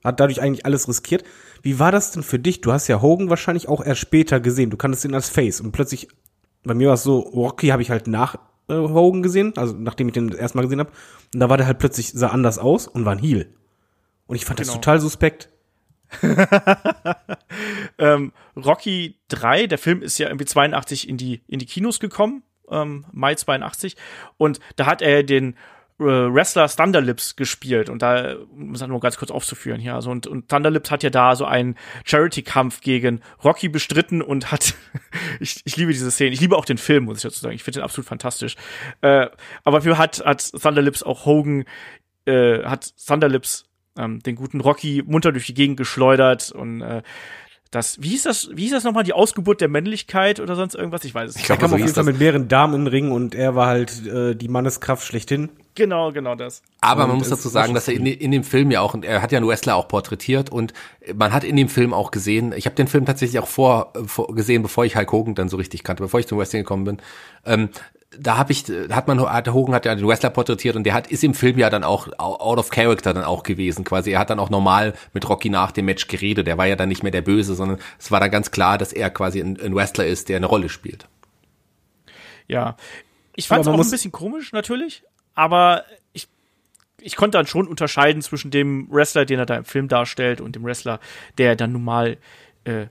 hat 0.04 0.20
dadurch 0.20 0.40
eigentlich 0.40 0.64
alles 0.64 0.88
riskiert. 0.88 1.24
Wie 1.62 1.78
war 1.78 1.90
das 1.90 2.12
denn 2.12 2.22
für 2.22 2.38
dich? 2.38 2.60
Du 2.60 2.72
hast 2.72 2.86
ja 2.86 3.02
Hogan 3.02 3.28
wahrscheinlich 3.30 3.68
auch 3.68 3.84
erst 3.84 4.00
später 4.00 4.38
gesehen. 4.38 4.70
Du 4.70 4.76
kanntest 4.76 5.04
ihn 5.04 5.14
als 5.14 5.28
Face 5.28 5.60
und 5.60 5.72
plötzlich, 5.72 6.08
bei 6.62 6.74
mir 6.74 6.88
war 6.88 6.94
es 6.94 7.02
so, 7.02 7.18
Rocky 7.18 7.68
habe 7.68 7.82
ich 7.82 7.90
halt 7.90 8.06
nach 8.06 8.36
äh, 8.68 8.74
Hogan 8.74 9.22
gesehen, 9.22 9.52
also 9.56 9.74
nachdem 9.76 10.08
ich 10.08 10.14
den 10.14 10.28
das 10.28 10.38
erste 10.38 10.58
Mal 10.58 10.62
gesehen 10.62 10.80
habe. 10.80 10.90
Und 11.34 11.40
da 11.40 11.48
war 11.48 11.56
der 11.56 11.66
halt 11.66 11.78
plötzlich, 11.78 12.12
sah 12.12 12.28
anders 12.28 12.58
aus 12.58 12.86
und 12.86 13.04
war 13.04 13.12
ein 13.12 13.18
Heel. 13.18 13.52
Und 14.26 14.36
ich 14.36 14.44
fand 14.44 14.60
das 14.60 14.68
Genau. 14.68 14.78
total 14.80 15.00
suspekt. 15.00 15.48
ähm, 17.98 18.32
Rocky 18.56 19.16
3, 19.28 19.66
der 19.66 19.78
Film 19.78 20.02
ist 20.02 20.18
ja 20.18 20.28
irgendwie 20.28 20.44
82 20.44 21.08
in 21.08 21.16
die, 21.16 21.42
in 21.48 21.58
die 21.58 21.66
Kinos 21.66 21.98
gekommen, 22.00 22.42
ähm, 22.70 23.04
Mai 23.12 23.34
82. 23.34 23.96
Und 24.36 24.60
da 24.76 24.86
hat 24.86 25.02
er 25.02 25.22
den 25.22 25.56
äh, 25.98 26.04
Wrestler 26.04 26.68
Thunderlips 26.68 27.36
gespielt. 27.36 27.88
Und 27.88 28.02
da, 28.02 28.36
um 28.36 28.74
es 28.74 28.86
nur 28.86 29.00
ganz 29.00 29.16
kurz 29.16 29.30
aufzuführen 29.30 29.80
hier. 29.80 29.94
Also, 29.94 30.10
und, 30.10 30.26
und 30.26 30.48
Thunderlips 30.48 30.90
hat 30.90 31.02
ja 31.02 31.10
da 31.10 31.36
so 31.36 31.44
einen 31.44 31.76
Charity-Kampf 32.04 32.80
gegen 32.80 33.20
Rocky 33.42 33.68
bestritten 33.68 34.22
und 34.22 34.52
hat, 34.52 34.74
ich, 35.40 35.62
ich 35.64 35.76
liebe 35.76 35.92
diese 35.92 36.10
Szene. 36.10 36.32
Ich 36.32 36.40
liebe 36.40 36.56
auch 36.56 36.64
den 36.64 36.78
Film, 36.78 37.04
muss 37.04 37.18
ich 37.18 37.22
dazu 37.22 37.40
sagen. 37.40 37.54
Ich 37.54 37.62
finde 37.62 37.80
den 37.80 37.84
absolut 37.84 38.06
fantastisch. 38.06 38.56
Äh, 39.00 39.28
aber 39.64 39.82
für 39.82 39.98
hat, 39.98 40.24
hat 40.24 40.50
Thunderlips 40.52 41.02
auch 41.02 41.24
Hogan, 41.24 41.64
äh, 42.26 42.62
hat 42.64 42.94
Thunderlips 43.06 43.64
ähm, 43.96 44.20
den 44.20 44.36
guten 44.36 44.60
Rocky 44.60 45.02
munter 45.06 45.32
durch 45.32 45.46
die 45.46 45.54
Gegend 45.54 45.76
geschleudert 45.76 46.52
und 46.52 46.82
äh, 46.82 47.02
das, 47.70 48.00
wie 48.00 48.08
hieß 48.08 48.22
das, 48.24 48.48
wie 48.52 48.62
hieß 48.62 48.72
das 48.72 48.84
nochmal, 48.84 49.04
die 49.04 49.12
Ausgeburt 49.12 49.60
der 49.60 49.68
Männlichkeit 49.68 50.40
oder 50.40 50.54
sonst 50.56 50.74
irgendwas? 50.74 51.04
Ich 51.04 51.14
weiß 51.14 51.30
es 51.30 51.36
Ich 51.36 51.42
nicht. 51.42 51.50
Er 51.50 51.56
glaube, 51.56 51.60
kam 51.60 51.70
so 51.70 51.76
auf 51.76 51.80
jeden 51.80 51.94
Fall 51.94 52.04
mit 52.04 52.18
mehreren 52.18 52.48
Damen 52.48 52.74
in 52.74 52.84
den 52.84 52.86
Ring 52.88 53.10
und 53.10 53.34
er 53.34 53.54
war 53.54 53.66
halt 53.66 54.06
äh, 54.06 54.34
die 54.34 54.48
Manneskraft 54.48 55.04
schlechthin. 55.04 55.50
Genau, 55.74 56.10
genau 56.10 56.34
das. 56.34 56.62
Aber 56.80 57.02
Und 57.02 57.10
man 57.10 57.18
muss 57.18 57.28
dazu 57.28 57.48
sagen, 57.48 57.74
dass 57.74 57.86
er 57.86 57.94
in, 57.94 58.06
in 58.06 58.30
dem 58.30 58.44
Film 58.44 58.70
ja 58.70 58.80
auch, 58.80 58.94
und 58.94 59.04
er 59.04 59.20
hat 59.20 59.30
ja 59.30 59.38
einen 59.38 59.46
Wrestler 59.46 59.76
auch 59.76 59.88
porträtiert 59.88 60.50
und 60.50 60.72
man 61.14 61.32
hat 61.32 61.44
in 61.44 61.54
dem 61.54 61.68
Film 61.68 61.92
auch 61.92 62.10
gesehen, 62.10 62.54
ich 62.56 62.64
habe 62.64 62.76
den 62.76 62.88
Film 62.88 63.04
tatsächlich 63.04 63.38
auch 63.40 63.48
vor, 63.48 63.92
vor 64.06 64.34
gesehen, 64.34 64.62
bevor 64.62 64.84
ich 64.84 64.96
Hulk 64.96 65.12
Hogan 65.12 65.34
dann 65.34 65.48
so 65.48 65.58
richtig 65.58 65.84
kannte, 65.84 66.02
bevor 66.02 66.18
ich 66.18 66.26
zum 66.26 66.38
Wrestling 66.38 66.62
gekommen 66.62 66.84
bin. 66.84 66.98
Ähm, 67.44 67.68
da 68.10 68.36
habe 68.36 68.52
ich, 68.52 68.64
hat 68.90 69.08
man, 69.08 69.20
hat 69.20 69.48
Hogan 69.48 69.74
hat 69.74 69.84
ja 69.84 69.94
den 69.94 70.06
Wrestler 70.06 70.30
porträtiert 70.30 70.76
und 70.76 70.84
der 70.84 70.94
hat, 70.94 71.08
ist 71.08 71.24
im 71.24 71.34
Film 71.34 71.58
ja 71.58 71.70
dann 71.70 71.84
auch 71.84 72.08
out 72.18 72.58
of 72.58 72.70
character 72.70 73.12
dann 73.12 73.24
auch 73.24 73.42
gewesen, 73.42 73.84
quasi. 73.84 74.12
Er 74.12 74.20
hat 74.20 74.30
dann 74.30 74.38
auch 74.38 74.50
normal 74.50 74.94
mit 75.12 75.28
Rocky 75.28 75.50
nach 75.50 75.72
dem 75.72 75.86
Match 75.86 76.06
geredet. 76.06 76.46
Er 76.48 76.58
war 76.58 76.66
ja 76.66 76.76
dann 76.76 76.88
nicht 76.88 77.02
mehr 77.02 77.12
der 77.12 77.22
Böse, 77.22 77.54
sondern 77.54 77.78
es 77.98 78.10
war 78.10 78.20
dann 78.20 78.30
ganz 78.30 78.50
klar, 78.50 78.78
dass 78.78 78.92
er 78.92 79.10
quasi 79.10 79.40
ein, 79.40 79.60
ein 79.60 79.74
Wrestler 79.74 80.06
ist, 80.06 80.28
der 80.28 80.36
eine 80.36 80.46
Rolle 80.46 80.68
spielt. 80.68 81.08
Ja. 82.48 82.76
Ich 83.34 83.48
fand 83.48 83.62
es 83.62 83.68
auch 83.68 83.78
ein 83.78 83.90
bisschen 83.90 84.12
komisch, 84.12 84.52
natürlich, 84.52 85.02
aber 85.34 85.84
ich, 86.14 86.28
ich 87.00 87.16
konnte 87.16 87.36
dann 87.36 87.46
schon 87.46 87.68
unterscheiden 87.68 88.22
zwischen 88.22 88.50
dem 88.50 88.88
Wrestler, 88.90 89.26
den 89.26 89.38
er 89.38 89.46
da 89.46 89.56
im 89.56 89.64
Film 89.64 89.88
darstellt, 89.88 90.40
und 90.40 90.56
dem 90.56 90.64
Wrestler, 90.64 91.00
der 91.36 91.54
dann 91.54 91.72
nun 91.72 91.84
mal 91.84 92.16
äh, 92.64 92.86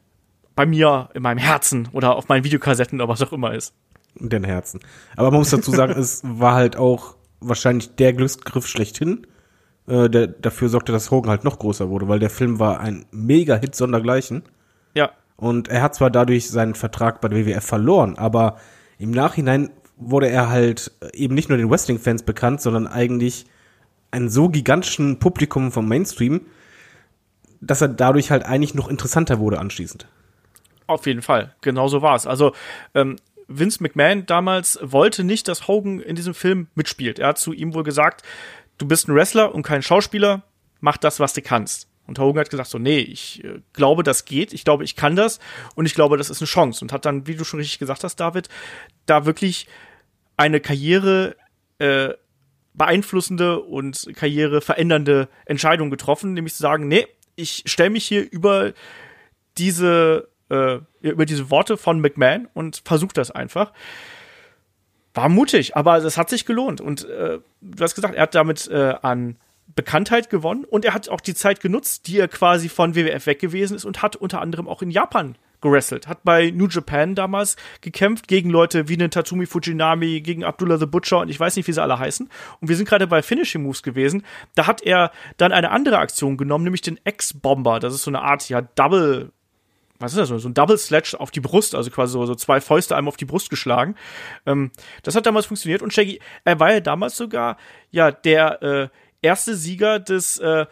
bei 0.55 0.65
mir 0.65 1.09
in 1.15 1.23
meinem 1.23 1.39
Herzen 1.39 1.89
oder 1.93 2.15
auf 2.15 2.27
meinen 2.27 2.43
Videokassetten 2.43 3.01
oder 3.01 3.09
was 3.09 3.23
auch 3.23 3.33
immer 3.33 3.53
ist. 3.55 3.73
In 4.19 4.29
den 4.29 4.43
Herzen. 4.43 4.79
Aber 5.15 5.31
man 5.31 5.39
muss 5.39 5.49
dazu 5.49 5.71
sagen, 5.71 5.93
es 5.99 6.21
war 6.23 6.55
halt 6.55 6.77
auch 6.77 7.15
wahrscheinlich 7.39 7.95
der 7.95 8.13
Glücksgriff 8.13 8.67
schlechthin, 8.67 9.27
äh, 9.87 10.09
der 10.09 10.27
dafür 10.27 10.69
sorgte, 10.69 10.91
dass 10.91 11.11
Hogan 11.11 11.29
halt 11.29 11.43
noch 11.43 11.59
größer 11.59 11.89
wurde, 11.89 12.07
weil 12.07 12.19
der 12.19 12.29
Film 12.29 12.59
war 12.59 12.79
ein 12.79 13.05
Mega-Hit 13.11 13.75
sondergleichen. 13.75 14.43
Ja, 14.93 15.11
Und 15.35 15.67
er 15.67 15.81
hat 15.81 15.95
zwar 15.95 16.09
dadurch 16.09 16.49
seinen 16.49 16.75
Vertrag 16.75 17.21
bei 17.21 17.27
der 17.27 17.45
WWF 17.45 17.65
verloren, 17.65 18.17
aber 18.17 18.57
im 18.97 19.11
Nachhinein 19.11 19.69
wurde 19.97 20.29
er 20.29 20.49
halt 20.49 20.91
eben 21.13 21.35
nicht 21.35 21.49
nur 21.49 21.57
den 21.57 21.69
Wrestling-Fans 21.69 22.23
bekannt, 22.23 22.61
sondern 22.61 22.87
eigentlich 22.87 23.45
ein 24.11 24.29
so 24.29 24.49
gigantischen 24.49 25.19
Publikum 25.19 25.71
vom 25.71 25.87
Mainstream, 25.87 26.41
dass 27.61 27.81
er 27.81 27.89
dadurch 27.89 28.31
halt 28.31 28.45
eigentlich 28.45 28.75
noch 28.75 28.89
interessanter 28.89 29.39
wurde 29.39 29.59
anschließend. 29.59 30.07
Auf 30.87 31.05
jeden 31.07 31.21
Fall, 31.21 31.55
genau 31.61 31.87
so 31.87 32.01
war 32.01 32.15
es. 32.15 32.27
Also 32.27 32.53
ähm, 32.93 33.17
Vince 33.47 33.81
McMahon 33.81 34.25
damals 34.25 34.79
wollte 34.81 35.23
nicht, 35.23 35.47
dass 35.47 35.67
Hogan 35.67 35.99
in 35.99 36.15
diesem 36.15 36.33
Film 36.33 36.67
mitspielt. 36.75 37.19
Er 37.19 37.29
hat 37.29 37.37
zu 37.37 37.53
ihm 37.53 37.73
wohl 37.73 37.83
gesagt, 37.83 38.23
du 38.77 38.87
bist 38.87 39.07
ein 39.07 39.15
Wrestler 39.15 39.53
und 39.53 39.63
kein 39.63 39.81
Schauspieler, 39.81 40.43
mach 40.79 40.97
das, 40.97 41.19
was 41.19 41.33
du 41.33 41.41
kannst. 41.41 41.87
Und 42.07 42.19
Hogan 42.19 42.41
hat 42.41 42.49
gesagt 42.49 42.69
so, 42.69 42.77
nee, 42.77 42.99
ich 42.99 43.43
äh, 43.43 43.61
glaube, 43.73 44.03
das 44.03 44.25
geht, 44.25 44.53
ich 44.53 44.63
glaube, 44.63 44.83
ich 44.83 44.95
kann 44.95 45.15
das 45.15 45.39
und 45.75 45.85
ich 45.85 45.95
glaube, 45.95 46.17
das 46.17 46.29
ist 46.29 46.41
eine 46.41 46.47
Chance. 46.47 46.83
Und 46.83 46.93
hat 46.93 47.05
dann, 47.05 47.27
wie 47.27 47.35
du 47.35 47.43
schon 47.43 47.59
richtig 47.59 47.79
gesagt 47.79 48.03
hast, 48.03 48.17
David, 48.17 48.49
da 49.05 49.25
wirklich 49.25 49.67
eine 50.37 50.59
Karriere 50.59 51.35
äh, 51.79 52.09
beeinflussende 52.73 53.61
und 53.61 54.07
Karriere 54.15 54.61
verändernde 54.61 55.29
Entscheidung 55.45 55.89
getroffen, 55.89 56.33
nämlich 56.33 56.53
zu 56.53 56.61
sagen, 56.61 56.87
nee, 56.87 57.07
ich 57.35 57.63
stelle 57.65 57.89
mich 57.89 58.05
hier 58.05 58.29
über 58.31 58.73
diese 59.57 60.29
äh, 60.49 60.79
über 61.13 61.25
diese 61.25 61.49
Worte 61.49 61.77
von 61.77 61.99
McMahon 61.99 62.47
und 62.53 62.81
versucht 62.85 63.17
das 63.17 63.31
einfach. 63.31 63.71
War 65.13 65.29
mutig, 65.29 65.77
aber 65.77 65.97
es 65.97 66.17
hat 66.17 66.29
sich 66.29 66.45
gelohnt. 66.45 66.81
Und 66.81 67.05
äh, 67.05 67.39
du 67.61 67.83
hast 67.83 67.95
gesagt, 67.95 68.15
er 68.15 68.23
hat 68.23 68.35
damit 68.35 68.67
äh, 68.67 68.95
an 69.01 69.37
Bekanntheit 69.75 70.29
gewonnen 70.29 70.63
und 70.63 70.85
er 70.85 70.93
hat 70.93 71.09
auch 71.09 71.21
die 71.21 71.33
Zeit 71.33 71.59
genutzt, 71.59 72.07
die 72.07 72.19
er 72.19 72.27
quasi 72.27 72.69
von 72.69 72.95
WWF 72.95 73.25
weg 73.25 73.39
gewesen 73.39 73.75
ist 73.75 73.85
und 73.85 74.01
hat 74.01 74.15
unter 74.15 74.41
anderem 74.41 74.67
auch 74.67 74.81
in 74.81 74.91
Japan 74.91 75.37
gewrestelt. 75.61 76.07
Hat 76.07 76.23
bei 76.23 76.51
New 76.51 76.67
Japan 76.67 77.15
damals 77.15 77.55
gekämpft 77.81 78.27
gegen 78.27 78.49
Leute 78.49 78.87
wie 78.87 78.97
den 78.97 79.09
Tatsumi 79.09 79.45
Fujinami, 79.45 80.21
gegen 80.21 80.43
Abdullah 80.43 80.77
the 80.77 80.85
Butcher 80.85 81.19
und 81.19 81.29
ich 81.29 81.39
weiß 81.39 81.55
nicht, 81.55 81.67
wie 81.67 81.71
sie 81.71 81.81
alle 81.81 81.97
heißen. 81.97 82.29
Und 82.61 82.67
wir 82.67 82.75
sind 82.75 82.87
gerade 82.87 83.07
bei 83.07 83.21
Finishing 83.21 83.63
Moves 83.63 83.81
gewesen. 83.81 84.23
Da 84.53 84.67
hat 84.67 84.83
er 84.83 85.11
dann 85.37 85.51
eine 85.51 85.71
andere 85.71 85.97
Aktion 85.97 86.37
genommen, 86.37 86.63
nämlich 86.63 86.81
den 86.81 86.99
X-Bomber. 87.03 87.79
Das 87.79 87.93
ist 87.93 88.03
so 88.03 88.11
eine 88.11 88.21
Art, 88.21 88.47
ja, 88.49 88.61
Double 88.61 89.31
was 89.99 90.13
ist 90.13 90.29
das, 90.29 90.41
so 90.41 90.49
ein 90.49 90.53
Double 90.53 90.77
Sledge 90.77 91.15
auf 91.19 91.31
die 91.31 91.39
Brust, 91.39 91.75
also 91.75 91.89
quasi 91.89 92.13
so, 92.13 92.25
so 92.25 92.35
zwei 92.35 92.61
Fäuste 92.61 92.95
einem 92.95 93.07
auf 93.07 93.17
die 93.17 93.25
Brust 93.25 93.49
geschlagen. 93.49 93.95
Ähm, 94.45 94.71
das 95.03 95.15
hat 95.15 95.25
damals 95.25 95.45
funktioniert 95.45 95.81
und 95.81 95.93
Shaggy, 95.93 96.19
er 96.43 96.59
war 96.59 96.73
ja 96.73 96.79
damals 96.79 97.15
sogar 97.17 97.57
ja 97.91 98.11
der 98.11 98.61
äh, 98.61 98.87
erste 99.21 99.55
Sieger 99.55 99.99
des 99.99 100.37
äh, 100.39 100.65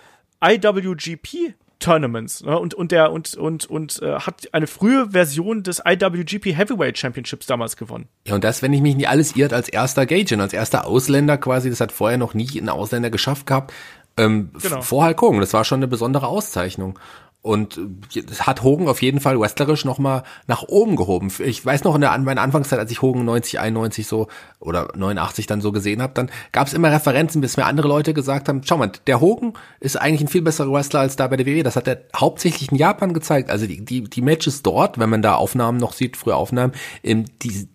IWGP 0.44 1.56
Tournaments 1.80 2.44
ne? 2.44 2.58
und 2.58 2.74
und 2.74 2.92
der 2.92 3.12
und 3.12 3.36
und 3.36 3.66
und 3.66 4.02
äh, 4.02 4.14
hat 4.20 4.54
eine 4.54 4.68
frühe 4.68 5.10
Version 5.12 5.64
des 5.64 5.82
IWGP 5.86 6.56
Heavyweight 6.56 6.98
Championships 6.98 7.46
damals 7.46 7.76
gewonnen. 7.76 8.08
Ja, 8.26 8.36
und 8.36 8.44
das, 8.44 8.62
wenn 8.62 8.72
ich 8.72 8.82
mich 8.82 8.96
nicht 8.96 9.10
alles 9.10 9.36
irrt, 9.36 9.52
als 9.52 9.68
erster 9.68 10.06
Gaijin, 10.06 10.40
als 10.40 10.54
erster 10.54 10.88
Ausländer 10.88 11.38
quasi, 11.38 11.70
das 11.70 11.82
hat 11.82 11.92
vorher 11.92 12.18
noch 12.18 12.34
nie 12.34 12.50
ein 12.58 12.70
Ausländer 12.70 13.10
geschafft 13.10 13.48
gehabt, 13.48 13.74
ähm, 14.16 14.52
Genau. 14.62 14.82
vor 14.82 15.06
Hulk 15.06 15.22
Hogan. 15.22 15.40
Das 15.42 15.54
war 15.54 15.66
schon 15.66 15.80
eine 15.80 15.88
besondere 15.88 16.28
Auszeichnung. 16.28 17.00
Und 17.44 17.78
äh, 18.16 18.22
hat 18.40 18.64
Hogan 18.64 18.88
auf 18.88 19.02
jeden 19.02 19.20
Fall 19.20 19.38
wrestlerisch 19.38 19.84
nochmal 19.84 20.24
nach 20.48 20.64
oben 20.64 20.96
gehoben. 20.96 21.30
Ich 21.40 21.64
weiß 21.64 21.84
noch 21.84 21.94
in 21.94 22.02
der 22.02 22.18
meiner 22.20 22.42
Anfangszeit, 22.42 22.80
als 22.80 22.90
ich 22.90 23.02
Hogan 23.02 23.26
90, 23.26 23.60
91 23.60 24.08
so 24.08 24.30
oder 24.62 24.88
89 24.96 25.46
dann 25.46 25.60
so 25.60 25.74
gesehen 25.74 26.02
habe, 26.02 26.14
dann 26.14 26.32
gab 26.54 26.68
es 26.68 26.74
immer 26.74 26.90
Referenzen, 26.90 27.42
bis 27.42 27.58
mir 27.58 27.66
andere 27.66 27.90
Leute 27.90 28.14
gesagt 28.14 28.48
haben, 28.48 28.62
schau 28.64 28.78
mal, 28.78 28.94
der 29.08 29.20
Hogan 29.20 29.54
ist 29.82 29.98
eigentlich 29.98 30.22
ein 30.22 30.30
viel 30.30 30.42
besserer 30.42 30.72
Wrestler 30.72 31.02
als 31.02 31.18
da 31.18 31.28
bei 31.28 31.36
der 31.36 31.46
WWE. 31.46 31.64
Das 31.64 31.76
hat 31.76 31.88
er 31.90 32.04
hauptsächlich 32.16 32.72
in 32.72 32.78
Japan 32.78 33.14
gezeigt. 33.14 33.50
Also 33.50 33.68
die, 33.68 33.84
die, 33.84 34.06
die 34.06 34.22
Matches 34.22 34.64
dort, 34.64 34.98
wenn 34.98 35.10
man 35.10 35.22
da 35.22 35.36
Aufnahmen 35.36 35.80
noch 35.80 35.92
sieht, 35.92 36.16
frühe 36.16 36.38
Aufnahmen, 36.38 36.72
die, 37.04 37.68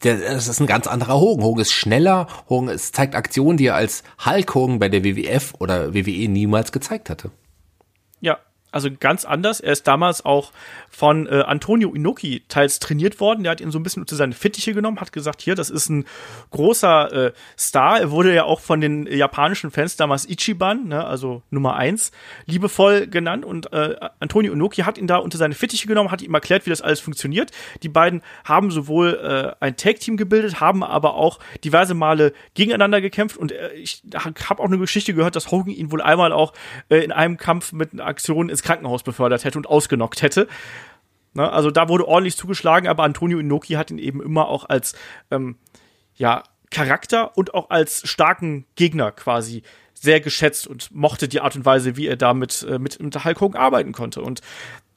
das 0.00 0.48
ist 0.48 0.60
ein 0.60 0.66
ganz 0.66 0.86
anderer 0.86 1.18
Hogan. 1.18 1.44
Hogan 1.44 1.62
ist 1.62 1.72
schneller, 1.72 2.26
Hogan 2.50 2.68
es 2.68 2.92
zeigt 2.92 3.14
Aktionen, 3.14 3.56
die 3.56 3.66
er 3.66 3.74
als 3.74 4.02
Hulk 4.26 4.54
Hogan 4.54 4.78
bei 4.78 4.90
der 4.90 5.02
WWF 5.02 5.54
oder 5.60 5.94
WWE 5.94 6.28
niemals 6.28 6.72
gezeigt 6.72 7.08
hatte. 7.08 7.30
Ja, 8.20 8.38
Also 8.70 8.90
ganz 8.98 9.24
anders. 9.24 9.60
Er 9.60 9.72
ist 9.72 9.86
damals 9.86 10.24
auch 10.24 10.52
von 10.90 11.26
äh, 11.26 11.42
Antonio 11.46 11.94
Inoki 11.94 12.42
teils 12.48 12.80
trainiert 12.80 13.18
worden. 13.18 13.42
Der 13.42 13.52
hat 13.52 13.60
ihn 13.62 13.70
so 13.70 13.78
ein 13.78 13.82
bisschen 13.82 14.02
unter 14.02 14.16
seine 14.16 14.34
Fittiche 14.34 14.74
genommen, 14.74 15.00
hat 15.00 15.12
gesagt, 15.12 15.40
hier, 15.40 15.54
das 15.54 15.70
ist 15.70 15.88
ein 15.88 16.04
großer 16.50 17.12
äh, 17.12 17.32
Star. 17.58 18.00
Er 18.00 18.10
wurde 18.10 18.34
ja 18.34 18.44
auch 18.44 18.60
von 18.60 18.80
den 18.80 19.06
japanischen 19.06 19.70
Fans 19.70 19.96
damals 19.96 20.28
Ichiban, 20.28 20.88
ne, 20.88 21.04
also 21.04 21.42
Nummer 21.50 21.76
eins, 21.76 22.12
liebevoll 22.44 23.06
genannt. 23.06 23.46
Und 23.46 23.72
äh, 23.72 23.96
Antonio 24.20 24.52
Inoki 24.52 24.82
hat 24.82 24.98
ihn 24.98 25.06
da 25.06 25.16
unter 25.16 25.38
seine 25.38 25.54
Fittiche 25.54 25.88
genommen, 25.88 26.10
hat 26.10 26.20
ihm 26.20 26.34
erklärt, 26.34 26.66
wie 26.66 26.70
das 26.70 26.82
alles 26.82 27.00
funktioniert. 27.00 27.52
Die 27.82 27.88
beiden 27.88 28.22
haben 28.44 28.70
sowohl 28.70 29.54
äh, 29.60 29.64
ein 29.64 29.76
Tag-Team 29.76 30.18
gebildet, 30.18 30.60
haben 30.60 30.84
aber 30.84 31.14
auch 31.14 31.38
diverse 31.64 31.94
Male 31.94 32.34
gegeneinander 32.52 33.00
gekämpft. 33.00 33.38
Und 33.38 33.52
äh, 33.52 33.72
ich 33.74 34.02
habe 34.14 34.62
auch 34.62 34.66
eine 34.66 34.78
Geschichte 34.78 35.14
gehört, 35.14 35.36
dass 35.36 35.50
Hogan 35.50 35.72
ihn 35.72 35.90
wohl 35.90 36.02
einmal 36.02 36.32
auch 36.32 36.52
äh, 36.90 36.98
in 36.98 37.12
einem 37.12 37.38
Kampf 37.38 37.72
mit 37.72 37.94
einer 37.94 38.04
Aktion 38.04 38.50
ins 38.58 38.62
Krankenhaus 38.64 39.02
befördert 39.02 39.44
hätte 39.44 39.58
und 39.58 39.66
ausgenockt 39.66 40.22
hätte. 40.22 40.48
Ne? 41.34 41.50
Also 41.50 41.70
da 41.70 41.88
wurde 41.88 42.06
ordentlich 42.06 42.36
zugeschlagen, 42.36 42.88
aber 42.88 43.04
Antonio 43.04 43.38
Inoki 43.38 43.74
hat 43.74 43.90
ihn 43.90 43.98
eben 43.98 44.22
immer 44.22 44.48
auch 44.48 44.68
als 44.68 44.94
ähm, 45.30 45.56
ja, 46.14 46.42
Charakter 46.70 47.36
und 47.36 47.54
auch 47.54 47.70
als 47.70 48.06
starken 48.08 48.66
Gegner 48.74 49.12
quasi 49.12 49.62
sehr 49.94 50.20
geschätzt 50.20 50.66
und 50.66 50.94
mochte 50.94 51.28
die 51.28 51.40
Art 51.40 51.56
und 51.56 51.64
Weise, 51.64 51.96
wie 51.96 52.06
er 52.06 52.16
damit 52.16 52.64
äh, 52.68 52.78
mit, 52.78 53.00
mit 53.02 53.24
Hulk 53.24 53.40
Hogan 53.40 53.60
arbeiten 53.60 53.92
konnte. 53.92 54.22
Und 54.22 54.42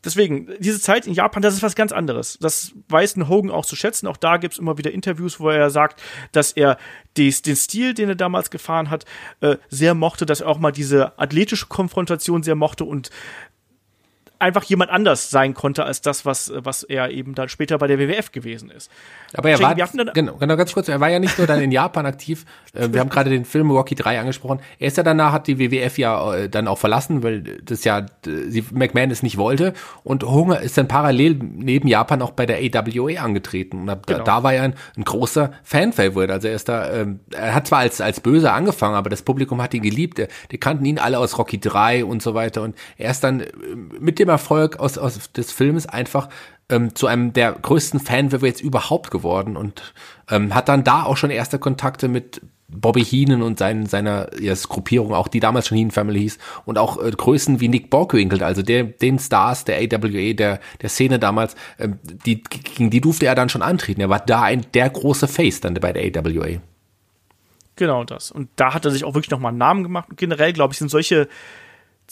deswegen, 0.03 0.47
diese 0.59 0.79
Zeit 0.79 1.07
in 1.07 1.13
Japan, 1.13 1.41
das 1.41 1.55
ist 1.55 1.63
was 1.63 1.75
ganz 1.75 1.91
anderes. 1.91 2.37
Das 2.39 2.73
weiß 2.89 3.15
ein 3.15 3.27
Hogan 3.27 3.51
auch 3.51 3.65
zu 3.65 3.75
schätzen. 3.75 4.07
Auch 4.07 4.17
da 4.17 4.37
gibt's 4.37 4.59
immer 4.59 4.77
wieder 4.77 4.91
Interviews, 4.91 5.39
wo 5.39 5.49
er 5.49 5.69
sagt, 5.69 6.01
dass 6.31 6.51
er 6.51 6.77
des, 7.17 7.41
den 7.41 7.55
Stil, 7.55 7.93
den 7.93 8.09
er 8.09 8.15
damals 8.15 8.51
gefahren 8.51 8.89
hat, 8.89 9.05
äh, 9.41 9.57
sehr 9.69 9.95
mochte, 9.95 10.25
dass 10.25 10.41
er 10.41 10.47
auch 10.47 10.59
mal 10.59 10.71
diese 10.71 11.17
athletische 11.17 11.67
Konfrontation 11.67 12.43
sehr 12.43 12.55
mochte 12.55 12.85
und 12.85 13.09
einfach 14.41 14.63
jemand 14.63 14.91
anders 14.91 15.29
sein 15.29 15.53
konnte 15.53 15.85
als 15.85 16.01
das, 16.01 16.25
was, 16.25 16.51
was 16.55 16.83
er 16.83 17.09
eben 17.11 17.35
dann 17.35 17.49
später 17.49 17.77
bei 17.77 17.87
der 17.87 17.99
WWF 17.99 18.31
gewesen 18.31 18.69
ist. 18.69 18.91
Aber 19.33 19.49
er 19.49 19.59
war, 19.59 19.75
genau, 20.13 20.35
genau, 20.35 20.57
ganz 20.57 20.73
kurz, 20.73 20.87
er 20.87 20.99
war 20.99 21.09
ja 21.09 21.19
nicht 21.19 21.37
nur 21.37 21.47
dann 21.47 21.61
in 21.61 21.71
Japan 21.71 22.05
aktiv, 22.05 22.45
äh, 22.73 22.89
wir 22.91 22.99
haben 22.99 23.09
gerade 23.09 23.29
den 23.29 23.45
Film 23.45 23.71
Rocky 23.71 23.95
3 23.95 24.19
angesprochen, 24.19 24.59
er 24.79 24.87
ist 24.87 24.97
ja 24.97 25.03
danach, 25.03 25.31
hat 25.31 25.47
die 25.47 25.59
WWF 25.59 25.97
ja 25.97 26.35
äh, 26.35 26.49
dann 26.49 26.67
auch 26.67 26.77
verlassen, 26.77 27.23
weil 27.23 27.41
das 27.41 27.83
ja, 27.83 28.05
sie, 28.25 28.65
McMahon 28.71 29.11
es 29.11 29.23
nicht 29.23 29.37
wollte. 29.37 29.73
Und 30.03 30.23
Hunger 30.23 30.59
ist 30.61 30.77
dann 30.77 30.87
parallel 30.87 31.35
neben 31.35 31.87
Japan 31.87 32.21
auch 32.21 32.31
bei 32.31 32.45
der 32.45 32.57
AWA 32.57 33.21
angetreten. 33.21 33.81
Und 33.81 33.87
da, 33.87 33.95
genau. 33.95 34.23
da 34.23 34.43
war 34.43 34.53
er 34.53 34.63
ein, 34.63 34.73
ein 34.97 35.03
großer 35.03 35.51
Fan-Favorite, 35.63 36.33
also 36.33 36.47
er 36.47 36.55
ist 36.55 36.67
da, 36.67 36.91
ähm, 36.91 37.19
er 37.31 37.53
hat 37.55 37.67
zwar 37.67 37.79
als, 37.79 38.01
als 38.01 38.19
Böse 38.19 38.51
angefangen, 38.51 38.95
aber 38.95 39.09
das 39.09 39.21
Publikum 39.21 39.61
hat 39.61 39.73
ihn 39.73 39.83
geliebt, 39.83 40.21
die 40.51 40.57
kannten 40.57 40.85
ihn 40.85 40.99
alle 40.99 41.19
aus 41.19 41.37
Rocky 41.37 41.59
3 41.59 42.05
und 42.05 42.21
so 42.21 42.33
weiter. 42.33 42.61
Und 42.63 42.75
er 42.97 43.11
ist 43.11 43.23
dann 43.23 43.41
äh, 43.41 43.47
mit 43.99 44.19
dem 44.19 44.29
Erfolg 44.31 44.79
aus, 44.79 44.97
aus 44.97 45.31
des 45.31 45.51
Films 45.51 45.85
einfach 45.85 46.29
ähm, 46.69 46.95
zu 46.95 47.07
einem 47.07 47.33
der 47.33 47.51
größten 47.51 47.99
Fan-Favorites 47.99 48.61
überhaupt 48.61 49.11
geworden 49.11 49.57
und 49.57 49.93
ähm, 50.29 50.55
hat 50.55 50.69
dann 50.69 50.83
da 50.83 51.03
auch 51.03 51.17
schon 51.17 51.29
erste 51.29 51.59
Kontakte 51.59 52.07
mit 52.07 52.41
Bobby 52.73 53.03
Heenan 53.03 53.41
und 53.41 53.59
seinen, 53.59 53.85
seiner 53.85 54.29
ja, 54.39 54.53
Gruppierung, 54.53 55.13
auch 55.13 55.27
die 55.27 55.41
damals 55.41 55.67
schon 55.67 55.77
Heenan 55.77 55.91
Family 55.91 56.21
hieß, 56.21 56.37
und 56.65 56.77
auch 56.77 57.03
äh, 57.03 57.11
Größen 57.11 57.59
wie 57.59 57.67
Nick 57.67 57.89
Borgwinkel, 57.89 58.41
also 58.43 58.61
der, 58.61 58.85
den 58.85 59.19
Stars 59.19 59.65
der 59.65 59.77
AWA, 59.77 60.33
der, 60.33 60.59
der 60.81 60.89
Szene 60.89 61.19
damals, 61.19 61.55
ähm, 61.77 61.99
die, 62.25 62.41
gegen 62.41 62.89
die 62.89 63.01
durfte 63.01 63.25
er 63.25 63.35
dann 63.35 63.49
schon 63.49 63.61
antreten. 63.61 64.01
Er 64.01 64.09
war 64.09 64.19
da 64.19 64.43
ein, 64.43 64.65
der 64.73 64.89
große 64.89 65.27
Face 65.27 65.59
dann 65.59 65.73
bei 65.73 65.91
der 65.91 66.23
AWA. 66.23 66.61
Genau 67.75 68.03
das. 68.03 68.31
Und 68.31 68.49
da 68.55 68.73
hat 68.73 68.85
er 68.85 68.91
sich 68.91 69.03
auch 69.03 69.15
wirklich 69.15 69.31
nochmal 69.31 69.49
einen 69.49 69.57
Namen 69.57 69.83
gemacht. 69.83 70.09
Generell, 70.15 70.53
glaube 70.53 70.73
ich, 70.73 70.77
sind 70.77 70.89
solche 70.89 71.27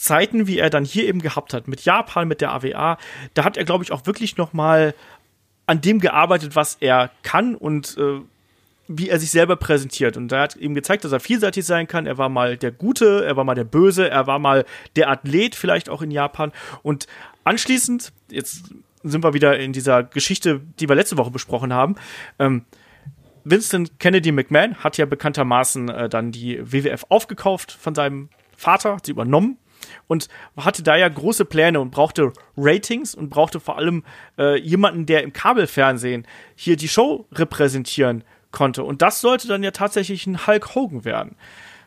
Zeiten, 0.00 0.46
wie 0.46 0.58
er 0.58 0.70
dann 0.70 0.86
hier 0.86 1.06
eben 1.06 1.20
gehabt 1.20 1.52
hat, 1.52 1.68
mit 1.68 1.84
Japan, 1.84 2.26
mit 2.26 2.40
der 2.40 2.52
AWA, 2.52 2.96
da 3.34 3.44
hat 3.44 3.58
er, 3.58 3.64
glaube 3.64 3.84
ich, 3.84 3.92
auch 3.92 4.06
wirklich 4.06 4.38
noch 4.38 4.54
mal 4.54 4.94
an 5.66 5.82
dem 5.82 6.00
gearbeitet, 6.00 6.56
was 6.56 6.78
er 6.80 7.10
kann 7.22 7.54
und 7.54 7.98
äh, 7.98 8.20
wie 8.88 9.10
er 9.10 9.20
sich 9.20 9.30
selber 9.30 9.56
präsentiert. 9.56 10.16
Und 10.16 10.32
er 10.32 10.40
hat 10.40 10.56
ihm 10.56 10.74
gezeigt, 10.74 11.04
dass 11.04 11.12
er 11.12 11.20
vielseitig 11.20 11.66
sein 11.66 11.86
kann. 11.86 12.06
Er 12.06 12.16
war 12.16 12.30
mal 12.30 12.56
der 12.56 12.72
Gute, 12.72 13.26
er 13.26 13.36
war 13.36 13.44
mal 13.44 13.54
der 13.54 13.64
Böse, 13.64 14.08
er 14.08 14.26
war 14.26 14.38
mal 14.38 14.64
der 14.96 15.10
Athlet, 15.10 15.54
vielleicht 15.54 15.90
auch 15.90 16.00
in 16.00 16.10
Japan. 16.10 16.50
Und 16.82 17.06
anschließend, 17.44 18.10
jetzt 18.30 18.70
sind 19.02 19.22
wir 19.22 19.34
wieder 19.34 19.58
in 19.58 19.74
dieser 19.74 20.02
Geschichte, 20.02 20.62
die 20.80 20.88
wir 20.88 20.96
letzte 20.96 21.18
Woche 21.18 21.30
besprochen 21.30 21.74
haben, 21.74 21.96
ähm, 22.38 22.64
Winston 23.44 23.88
Kennedy 23.98 24.32
McMahon 24.32 24.76
hat 24.76 24.96
ja 24.96 25.04
bekanntermaßen 25.04 25.88
äh, 25.90 26.08
dann 26.08 26.32
die 26.32 26.60
WWF 26.60 27.04
aufgekauft 27.10 27.72
von 27.72 27.94
seinem 27.94 28.30
Vater, 28.56 28.96
sie 29.04 29.12
übernommen 29.12 29.58
und 30.06 30.28
hatte 30.56 30.82
da 30.82 30.96
ja 30.96 31.08
große 31.08 31.44
Pläne 31.44 31.80
und 31.80 31.90
brauchte 31.90 32.32
Ratings 32.56 33.14
und 33.14 33.30
brauchte 33.30 33.60
vor 33.60 33.78
allem 33.78 34.04
äh, 34.38 34.58
jemanden, 34.60 35.06
der 35.06 35.22
im 35.22 35.32
Kabelfernsehen 35.32 36.26
hier 36.54 36.76
die 36.76 36.88
Show 36.88 37.26
repräsentieren 37.32 38.24
konnte. 38.52 38.84
Und 38.84 39.02
das 39.02 39.20
sollte 39.20 39.48
dann 39.48 39.62
ja 39.62 39.70
tatsächlich 39.70 40.26
ein 40.26 40.46
Hulk 40.46 40.74
Hogan 40.74 41.04
werden. 41.04 41.36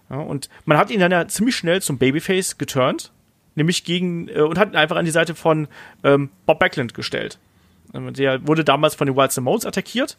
Ja, 0.10 0.18
und 0.18 0.50
man 0.66 0.78
hat 0.78 0.92
ihn 0.92 1.00
dann 1.00 1.12
ja 1.12 1.28
ziemlich 1.28 1.56
schnell 1.56 1.82
zum 1.82 1.98
Babyface 1.98 2.58
geturnt, 2.58 3.12
nämlich 3.56 3.84
gegen 3.84 4.28
äh, 4.30 4.42
und 4.42 4.58
hat 4.58 4.70
ihn 4.70 4.76
einfach 4.76 4.98
an 4.98 5.06
die 5.06 5.12
Seite 5.12 5.36
von 5.36 5.68
ähm, 6.04 6.30
Bob 6.46 6.60
Backlund 6.60 6.94
gestellt. 6.94 7.40
Ähm, 7.94 8.14
der 8.14 8.46
wurde 8.48 8.64
damals 8.64 8.96
von 8.96 9.08
den 9.08 9.16
Wild 9.16 9.32
Simones 9.32 9.66
attackiert 9.66 10.18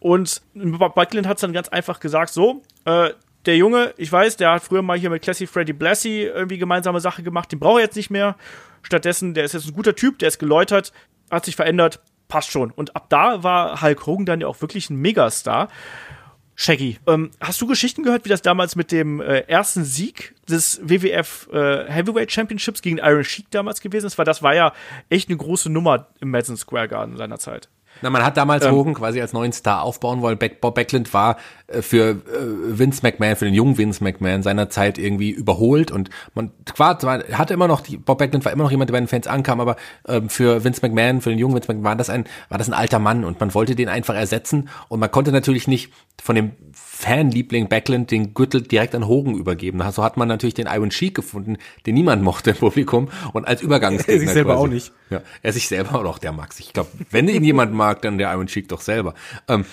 und 0.00 0.42
Bob 0.54 0.94
Backlund 0.94 1.26
hat 1.26 1.42
dann 1.42 1.52
ganz 1.52 1.68
einfach 1.68 2.00
gesagt, 2.00 2.32
so, 2.32 2.62
äh, 2.84 3.10
der 3.48 3.56
Junge, 3.56 3.94
ich 3.96 4.12
weiß, 4.12 4.36
der 4.36 4.52
hat 4.52 4.62
früher 4.62 4.82
mal 4.82 4.98
hier 4.98 5.08
mit 5.08 5.22
Classy 5.22 5.46
Freddy 5.46 5.72
Blassie 5.72 6.22
irgendwie 6.22 6.58
gemeinsame 6.58 7.00
Sache 7.00 7.22
gemacht, 7.22 7.50
den 7.50 7.58
braucht 7.58 7.78
er 7.78 7.84
jetzt 7.84 7.96
nicht 7.96 8.10
mehr. 8.10 8.36
Stattdessen, 8.82 9.32
der 9.32 9.44
ist 9.44 9.54
jetzt 9.54 9.66
ein 9.66 9.72
guter 9.72 9.96
Typ, 9.96 10.18
der 10.18 10.28
ist 10.28 10.38
geläutert, 10.38 10.92
hat 11.30 11.46
sich 11.46 11.56
verändert, 11.56 12.00
passt 12.28 12.50
schon. 12.50 12.70
Und 12.70 12.94
ab 12.94 13.06
da 13.08 13.42
war 13.42 13.80
Hulk 13.80 14.06
Hogan 14.06 14.26
dann 14.26 14.42
ja 14.42 14.46
auch 14.46 14.60
wirklich 14.60 14.90
ein 14.90 14.96
Megastar. 14.96 15.68
Shaggy, 16.56 16.98
ähm, 17.06 17.30
hast 17.40 17.60
du 17.60 17.66
Geschichten 17.66 18.02
gehört, 18.02 18.26
wie 18.26 18.28
das 18.28 18.42
damals 18.42 18.76
mit 18.76 18.92
dem 18.92 19.20
äh, 19.20 19.40
ersten 19.46 19.84
Sieg 19.84 20.34
des 20.48 20.80
WWF 20.82 21.48
äh, 21.50 21.90
Heavyweight 21.90 22.30
Championships 22.30 22.82
gegen 22.82 22.98
Iron 22.98 23.24
Sheik 23.24 23.50
damals 23.50 23.80
gewesen 23.80 24.06
ist? 24.06 24.18
Weil 24.18 24.26
das 24.26 24.42
war 24.42 24.54
ja 24.54 24.72
echt 25.08 25.30
eine 25.30 25.38
große 25.38 25.70
Nummer 25.70 26.08
im 26.20 26.30
Madison 26.30 26.56
Square 26.56 26.88
Garden 26.88 27.16
seiner 27.16 27.38
Zeit. 27.38 27.70
Na, 28.02 28.10
man 28.10 28.24
hat 28.24 28.36
damals 28.36 28.64
ähm, 28.64 28.72
Hogan 28.72 28.94
quasi 28.94 29.20
als 29.20 29.32
neuen 29.32 29.52
Star 29.52 29.82
aufbauen 29.82 30.20
wollen. 30.20 30.38
Bob 30.60 30.74
Backlund 30.74 31.12
war 31.14 31.36
für 31.80 32.10
äh, 32.10 32.16
Vince 32.78 33.00
McMahon, 33.02 33.36
für 33.36 33.44
den 33.44 33.54
jungen 33.54 33.76
Vince 33.76 34.02
McMahon 34.02 34.42
seiner 34.42 34.70
Zeit 34.70 34.98
irgendwie 34.98 35.30
überholt 35.30 35.90
und 35.90 36.08
man 36.34 36.50
war, 36.76 36.98
hatte 36.98 37.54
immer 37.54 37.68
noch 37.68 37.80
die 37.82 37.98
Bob 37.98 38.18
Backlund 38.18 38.44
war 38.44 38.52
immer 38.52 38.64
noch 38.64 38.70
jemand, 38.70 38.88
der 38.88 38.94
bei 38.94 39.00
den 39.00 39.08
Fans 39.08 39.26
ankam, 39.26 39.60
aber 39.60 39.76
ähm, 40.06 40.28
für 40.30 40.64
Vince 40.64 40.80
McMahon, 40.82 41.20
für 41.20 41.30
den 41.30 41.38
jungen 41.38 41.54
Vince 41.54 41.68
McMahon 41.68 41.84
war 41.84 41.96
das 41.96 42.10
ein 42.10 42.24
war 42.48 42.58
das 42.58 42.68
ein 42.68 42.74
alter 42.74 42.98
Mann 42.98 43.24
und 43.24 43.38
man 43.38 43.52
wollte 43.54 43.74
den 43.74 43.88
einfach 43.88 44.14
ersetzen 44.14 44.68
und 44.88 45.00
man 45.00 45.10
konnte 45.10 45.30
natürlich 45.30 45.68
nicht 45.68 45.92
von 46.22 46.34
dem 46.34 46.52
Fanliebling 46.72 47.68
Backlund 47.68 48.10
den 48.10 48.34
Gürtel 48.34 48.62
direkt 48.62 48.94
an 48.94 49.06
Hogan 49.06 49.34
übergeben. 49.34 49.80
So 49.92 50.02
hat 50.02 50.16
man 50.16 50.26
natürlich 50.26 50.54
den 50.54 50.66
Iron 50.66 50.90
Sheik 50.90 51.14
gefunden, 51.14 51.56
den 51.86 51.94
niemand 51.94 52.24
mochte 52.24 52.50
im 52.50 52.56
Publikum 52.56 53.08
und 53.32 53.46
als 53.46 53.62
Übergangsgegner 53.62 54.14
Er 54.14 54.20
sich 54.20 54.30
selber 54.30 54.54
quasi. 54.54 54.64
auch 54.64 54.68
nicht. 54.68 54.92
Ja, 55.10 55.22
er 55.42 55.52
sich 55.52 55.68
selber 55.68 55.94
auch 55.94 56.02
noch, 56.02 56.18
der 56.18 56.32
mag 56.32 56.52
sich. 56.52 56.66
Ich 56.66 56.72
glaube, 56.72 56.90
wenn 57.10 57.28
ihn 57.28 57.44
jemand 57.44 57.72
mag, 57.72 58.02
dann 58.02 58.18
der 58.18 58.32
Iron 58.32 58.48
Sheik 58.48 58.68
doch 58.68 58.80
selber. 58.80 59.14
Ähm, 59.46 59.64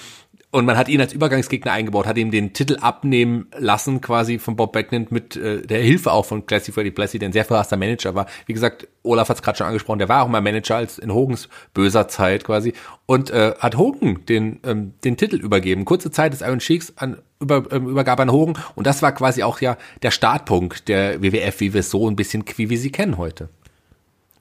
und 0.56 0.64
man 0.64 0.78
hat 0.78 0.88
ihn 0.88 1.02
als 1.02 1.12
Übergangsgegner 1.12 1.74
eingebaut, 1.74 2.06
hat 2.06 2.18
ihm 2.18 2.32
den 2.32 2.54
Titel 2.54 2.78
abnehmen 2.80 3.48
lassen, 3.58 4.00
quasi 4.00 4.40
von 4.40 4.56
Bob 4.56 4.72
Backlund 4.72 5.12
mit 5.12 5.36
äh, 5.36 5.62
der 5.62 5.82
Hilfe 5.82 6.14
auch 6.14 6.24
von 6.24 6.46
Classy 6.46 6.72
Freddy 6.72 6.92
Blassie, 6.92 7.20
der 7.20 7.28
ein 7.28 7.34
sehr 7.34 7.44
verhasster 7.44 7.76
Manager 7.76 8.16
war. 8.16 8.26
Wie 8.46 8.54
gesagt, 8.54 8.88
Olaf 9.04 9.28
hat 9.28 9.36
es 9.36 9.44
gerade 9.44 9.58
schon 9.58 9.68
angesprochen, 9.68 10.00
der 10.00 10.08
war 10.08 10.24
auch 10.24 10.30
mal 10.30 10.40
Manager 10.40 10.78
als 10.78 10.98
in 10.98 11.14
Hogans 11.14 11.50
böser 11.74 12.08
Zeit 12.08 12.46
quasi 12.46 12.72
und 13.06 13.32
äh, 13.32 13.54
hat 13.60 13.76
Hogan 13.76 14.24
den 14.30 14.62
ähm, 14.64 14.94
den 15.04 15.18
Titel 15.18 15.36
übergeben. 15.36 15.84
Kurze 15.84 16.10
Zeit 16.10 16.32
des 16.32 16.40
Iron 16.40 16.62
Sheiks 16.62 16.94
an 16.96 17.18
über, 17.42 17.70
ähm, 17.74 17.90
übergab 17.90 18.22
an 18.22 18.32
Hogan 18.32 18.58
und 18.76 18.88
das 18.88 19.02
war 19.02 19.12
quasi 19.12 19.44
auch 19.44 19.60
ja 19.60 19.76
der 20.04 20.12
Startpunkt 20.12 20.88
der 20.88 21.22
WWF, 21.22 21.60
wie 21.60 21.74
wir 21.74 21.82
es 21.82 21.90
so 21.90 22.10
ein 22.10 22.16
bisschen 22.16 22.46
wie 22.56 22.70
wir 22.70 22.78
sie 22.78 22.92
kennen 22.92 23.18
heute. 23.18 23.50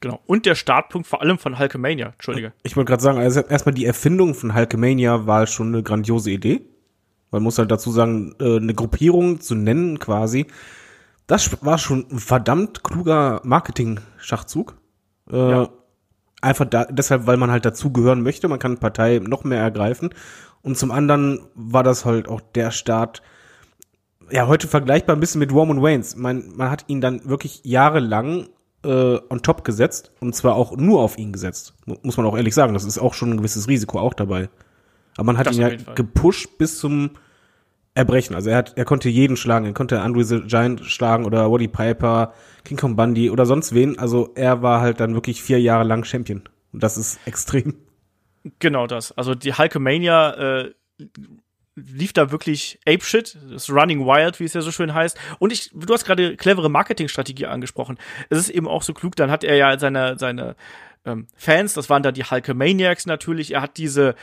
Genau. 0.05 0.21
Und 0.27 0.45
der 0.45 0.55
Startpunkt 0.55 1.07
vor 1.07 1.23
allem 1.23 1.39
von 1.39 1.59
Hulkamania. 1.59 2.09
Entschuldige. 2.09 2.53
Ich 2.63 2.77
wollte 2.77 2.91
gerade 2.91 3.03
sagen, 3.03 3.19
also 3.19 3.41
erstmal 3.41 3.75
die 3.75 3.87
Erfindung 3.87 4.35
von 4.35 4.55
Hulkamania 4.55 5.27
war 5.27 5.47
schon 5.47 5.69
eine 5.69 5.83
grandiose 5.83 6.31
Idee. 6.31 6.61
Man 7.31 7.43
muss 7.43 7.57
halt 7.57 7.71
dazu 7.71 7.91
sagen, 7.91 8.35
äh, 8.39 8.59
eine 8.59 8.75
Gruppierung 8.75 9.41
zu 9.41 9.55
nennen 9.55 9.99
quasi. 9.99 10.47
Das 11.27 11.65
war 11.65 11.79
schon 11.79 12.07
ein 12.11 12.19
verdammt 12.19 12.85
kluger 12.85 13.41
Marketing-Schachzug. 13.45 14.77
Äh, 15.33 15.37
ja. 15.37 15.69
Einfach 16.43 16.67
da, 16.67 16.85
deshalb, 16.85 17.27
weil 17.27 17.39
man 17.39 17.51
halt 17.51 17.65
dazugehören 17.65 18.23
möchte. 18.23 18.47
Man 18.49 18.59
kann 18.59 18.77
Partei 18.77 19.23
noch 19.25 19.43
mehr 19.45 19.63
ergreifen. 19.63 20.11
Und 20.61 20.77
zum 20.77 20.91
anderen 20.91 21.41
war 21.55 21.83
das 21.83 22.05
halt 22.05 22.29
auch 22.29 22.43
der 22.43 22.73
Start, 22.73 23.23
ja, 24.31 24.49
heute 24.49 24.69
vergleichbar 24.69 25.17
ein 25.17 25.21
bisschen 25.21 25.39
mit 25.39 25.51
Roman 25.51 25.81
Waynes. 25.81 26.15
Man, 26.15 26.53
man 26.57 26.71
hat 26.71 26.85
ihn 26.89 27.01
dann 27.01 27.27
wirklich 27.27 27.63
jahrelang 27.65 28.51
äh, 28.85 29.20
on 29.28 29.43
top 29.43 29.64
gesetzt 29.64 30.12
und 30.20 30.35
zwar 30.35 30.55
auch 30.55 30.76
nur 30.76 31.01
auf 31.01 31.18
ihn 31.18 31.32
gesetzt. 31.32 31.74
Muss 32.03 32.16
man 32.16 32.26
auch 32.26 32.37
ehrlich 32.37 32.55
sagen, 32.55 32.74
das 32.74 32.85
ist 32.85 32.99
auch 32.99 33.14
schon 33.14 33.30
ein 33.30 33.37
gewisses 33.39 33.68
Risiko 33.68 33.99
auch 33.99 34.14
dabei. 34.14 34.49
Aber 35.16 35.26
man 35.26 35.39
hat 35.39 35.47
das 35.47 35.57
ihn 35.57 35.62
ja 35.62 35.70
gepusht 35.95 36.59
bis 36.59 36.78
zum 36.78 37.11
erbrechen. 37.95 38.35
Also 38.35 38.51
er 38.51 38.57
hat, 38.57 38.76
er 38.76 38.85
konnte 38.85 39.09
jeden 39.09 39.37
schlagen. 39.37 39.66
Er 39.66 39.72
konnte 39.72 40.01
Andre 40.01 40.24
the 40.24 40.41
Giant 40.43 40.85
schlagen 40.85 41.24
oder 41.24 41.51
Waddy 41.51 41.68
Piper, 41.68 42.32
King 42.64 42.76
Kong 42.76 42.97
Bundy 42.97 43.30
oder 43.30 43.47
sonst 43.47 43.74
wen. 43.74 43.99
Also 43.99 44.30
er 44.35 44.62
war 44.62 44.80
halt 44.80 45.01
dann 45.01 45.14
wirklich 45.14 45.43
vier 45.43 45.61
Jahre 45.61 45.85
lang 45.85 46.05
Champion. 46.05 46.43
Und 46.72 46.82
das 46.82 46.99
ist 46.99 47.20
extrem. 47.26 47.74
Genau 48.59 48.87
das. 48.87 49.12
Also 49.12 49.35
die 49.35 49.55
Hulkamania 49.55 50.61
äh, 50.61 50.74
lief 51.77 52.12
da 52.12 52.31
wirklich 52.31 52.79
apeshit, 52.87 53.37
das 53.51 53.70
Running 53.70 54.07
Wild, 54.07 54.41
wie 54.41 54.45
es 54.45 54.55
ja 54.55 54.61
so 54.61 54.70
schön 54.70 54.95
heißt. 54.95 55.18
Und 55.39 55.53
ich, 55.53 55.70
du 55.75 55.93
hast 55.93 56.05
gerade 56.05 56.37
clevere 56.37 56.68
Marketingstrategie 56.68 57.47
angesprochen. 57.47 57.99
Es 58.31 58.39
ist 58.39 58.51
eben 58.51 58.68
auch 58.68 58.83
so 58.83 58.95
klug, 58.95 59.16
dann 59.16 59.31
hat 59.31 59.45
er 59.45 59.57
ja 59.57 59.79
seine, 59.79 60.18
seine 60.18 60.57
ähm, 61.05 61.27
Fans, 61.37 61.75
das 61.75 61.91
waren 61.91 62.03
da 62.03 62.12
die 62.12 62.25
Hulkamaniacs 62.25 63.07
natürlich. 63.07 63.55
Er 63.55 63.62
hat 63.62 63.77
diese 63.77 64.14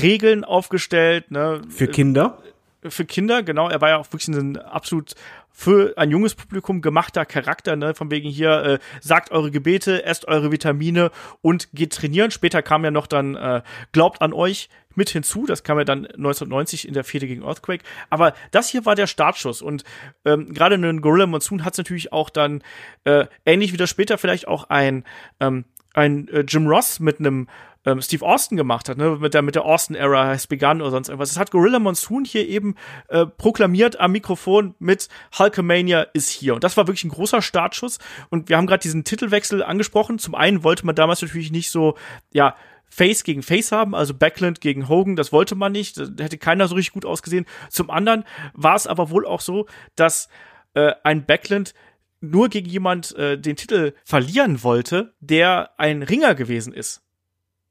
Regeln 0.00 0.44
aufgestellt, 0.44 1.30
ne? 1.30 1.62
Für 1.68 1.88
Kinder? 1.88 2.42
Für 2.82 3.04
Kinder, 3.04 3.42
genau. 3.42 3.68
Er 3.68 3.80
war 3.80 3.90
ja 3.90 3.96
auch 3.98 4.06
wirklich 4.12 4.28
ein 4.28 4.56
absolut 4.56 5.14
für 5.52 5.98
ein 5.98 6.10
junges 6.10 6.34
Publikum 6.34 6.80
gemachter 6.80 7.26
Charakter, 7.26 7.76
ne, 7.76 7.94
von 7.94 8.10
wegen 8.10 8.30
hier, 8.30 8.62
äh, 8.62 8.78
sagt 9.00 9.30
eure 9.30 9.50
Gebete, 9.50 10.04
esst 10.04 10.26
eure 10.26 10.50
Vitamine 10.52 11.10
und 11.42 11.68
geht 11.74 11.92
trainieren. 11.92 12.30
Später 12.30 12.62
kam 12.62 12.84
ja 12.84 12.90
noch 12.90 13.06
dann, 13.06 13.34
äh, 13.34 13.60
glaubt 13.92 14.22
an 14.22 14.32
euch 14.32 14.70
mit 14.94 15.10
hinzu, 15.10 15.46
das 15.46 15.62
kam 15.62 15.78
ja 15.78 15.84
dann 15.84 16.06
1990 16.06 16.86
in 16.86 16.94
der 16.94 17.04
Fehde 17.04 17.26
gegen 17.26 17.42
Earthquake. 17.42 17.84
Aber 18.08 18.34
das 18.50 18.68
hier 18.68 18.84
war 18.86 18.94
der 18.94 19.06
Startschuss 19.06 19.62
und 19.62 19.84
ähm, 20.24 20.52
gerade 20.52 20.76
ein 20.76 21.00
Gorilla 21.00 21.26
Monsoon 21.26 21.64
hat 21.64 21.74
es 21.74 21.78
natürlich 21.78 22.12
auch 22.12 22.30
dann, 22.30 22.62
äh, 23.04 23.26
ähnlich 23.44 23.72
wie 23.72 23.76
das 23.76 23.90
später 23.90 24.18
vielleicht 24.18 24.48
auch 24.48 24.64
ein, 24.64 25.04
ähm, 25.40 25.64
ein 25.94 26.28
äh, 26.28 26.40
Jim 26.40 26.66
Ross 26.66 27.00
mit 27.00 27.18
einem 27.18 27.48
ähm, 27.86 28.02
Steve 28.02 28.24
Austin 28.24 28.56
gemacht 28.56 28.88
hat, 28.88 28.98
ne, 28.98 29.16
mit 29.20 29.34
der, 29.34 29.42
mit 29.42 29.54
der 29.54 29.64
Austin-Era 29.64 30.26
has 30.26 30.46
begun 30.46 30.82
oder 30.82 30.90
sonst 30.90 31.08
irgendwas. 31.08 31.30
Das 31.30 31.38
hat 31.38 31.50
Gorilla 31.50 31.78
Monsoon 31.78 32.24
hier 32.24 32.46
eben 32.46 32.74
äh, 33.08 33.26
proklamiert 33.26 33.98
am 33.98 34.12
Mikrofon 34.12 34.74
mit 34.78 35.08
Hulkamania 35.38 36.02
ist 36.12 36.28
hier. 36.28 36.54
Und 36.54 36.64
das 36.64 36.76
war 36.76 36.86
wirklich 36.86 37.04
ein 37.04 37.10
großer 37.10 37.40
Startschuss. 37.40 37.98
Und 38.28 38.48
wir 38.48 38.56
haben 38.56 38.66
gerade 38.66 38.82
diesen 38.82 39.04
Titelwechsel 39.04 39.62
angesprochen. 39.62 40.18
Zum 40.18 40.34
einen 40.34 40.62
wollte 40.62 40.84
man 40.84 40.94
damals 40.94 41.22
natürlich 41.22 41.50
nicht 41.50 41.70
so, 41.70 41.96
ja, 42.32 42.54
Face 42.90 43.24
gegen 43.24 43.42
Face 43.42 43.72
haben, 43.72 43.94
also 43.94 44.12
Backland 44.12 44.60
gegen 44.60 44.88
Hogan, 44.88 45.16
das 45.16 45.32
wollte 45.32 45.54
man 45.54 45.72
nicht, 45.72 45.96
da 45.96 46.24
hätte 46.24 46.38
keiner 46.38 46.68
so 46.68 46.74
richtig 46.74 46.92
gut 46.92 47.06
ausgesehen. 47.06 47.46
Zum 47.70 47.88
anderen 47.88 48.24
war 48.52 48.74
es 48.74 48.86
aber 48.86 49.10
wohl 49.10 49.26
auch 49.26 49.40
so, 49.40 49.66
dass 49.94 50.28
äh, 50.74 50.92
ein 51.04 51.24
Backland 51.24 51.72
nur 52.20 52.48
gegen 52.48 52.68
jemand 52.68 53.14
äh, 53.16 53.38
den 53.38 53.56
Titel 53.56 53.94
verlieren 54.04 54.62
wollte, 54.62 55.14
der 55.20 55.70
ein 55.78 56.02
Ringer 56.02 56.34
gewesen 56.34 56.74
ist. 56.74 57.02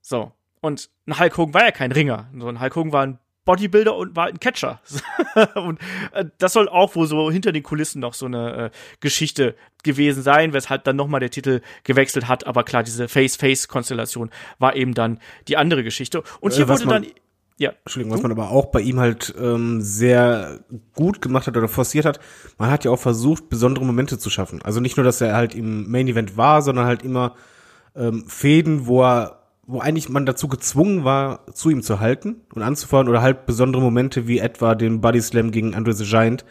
So. 0.02 0.32
Und 0.62 0.90
ein 1.06 1.20
Hulk 1.20 1.38
Hogan 1.38 1.54
war 1.54 1.66
ja 1.66 1.72
kein 1.72 1.92
Ringer. 1.92 2.30
So 2.38 2.48
ein 2.48 2.60
Hulk 2.60 2.76
Hogan 2.76 2.92
war 2.92 3.06
ein 3.06 3.20
Bodybuilder 3.50 3.96
und 3.96 4.16
war 4.16 4.28
ein 4.28 4.40
Catcher. 4.40 4.80
und 5.56 5.80
äh, 6.14 6.26
das 6.38 6.54
soll 6.54 6.70
auch 6.70 6.96
wohl 6.96 7.08
so 7.08 7.32
hinter 7.32 7.52
den 7.52 7.64
Kulissen 7.64 8.00
noch 8.00 8.14
so 8.14 8.28
eine 8.28 8.66
äh, 8.66 8.70
Geschichte 9.00 9.56
gewesen 9.84 10.22
sein, 10.22 10.54
weshalb 10.54 10.84
dann 10.84 10.96
nochmal 10.96 11.20
der 11.20 11.32
Titel 11.32 11.62
gewechselt 11.84 12.28
hat. 12.28 12.46
Aber 12.46 12.64
klar, 12.64 12.84
diese 12.84 13.08
Face-Face-Konstellation 13.08 14.30
war 14.60 14.76
eben 14.76 14.94
dann 14.94 15.20
die 15.48 15.58
andere 15.58 15.84
Geschichte. 15.84 16.22
Und 16.42 16.54
hier 16.54 16.66
Äh, 16.66 16.70
wurde 16.70 16.86
man- 16.86 17.04
dann. 17.04 17.12
Ja. 17.58 17.72
Entschuldigung, 17.84 18.16
was 18.16 18.22
man 18.22 18.32
aber 18.32 18.52
auch 18.52 18.68
bei 18.68 18.80
ihm 18.80 19.00
halt 19.02 19.34
ähm, 19.38 19.82
sehr 19.82 20.60
gut 20.94 21.22
gemacht 21.22 21.46
hat 21.48 21.58
oder 21.58 21.68
forciert 21.68 22.06
hat, 22.06 22.20
man 22.58 22.70
hat 22.72 22.86
ja 22.86 22.92
auch 22.92 23.00
versucht, 23.00 23.50
besondere 23.50 23.84
Momente 23.84 24.18
zu 24.18 24.30
schaffen. 24.30 24.62
Also 24.62 24.80
nicht 24.80 24.96
nur, 24.96 25.04
dass 25.04 25.20
er 25.20 25.34
halt 25.36 25.56
im 25.56 25.90
Main 25.92 26.08
Event 26.08 26.38
war, 26.38 26.62
sondern 26.62 26.86
halt 26.86 27.04
immer 27.04 27.36
ähm, 27.98 28.24
Fäden, 28.28 28.86
wo 28.88 29.04
er, 29.04 29.39
wo 29.70 29.82
eigentlich 29.82 30.10
man 30.10 30.26
dazu 30.26 30.48
gezwungen 30.48 31.04
war, 31.04 31.46
zu 31.54 31.70
ihm 31.70 31.84
zu 31.84 32.00
halten 32.00 32.42
und 32.56 32.64
anzufahren 32.64 33.08
oder 33.08 33.22
halt 33.22 33.46
besondere 33.46 33.84
Momente 33.84 34.28
wie 34.28 34.40
etwa 34.40 34.74
den 34.74 35.00
Body 35.00 35.22
Slam 35.22 35.52
gegen 35.52 35.76
Andre 35.76 35.94
the 35.94 36.06
Giant. 36.06 36.44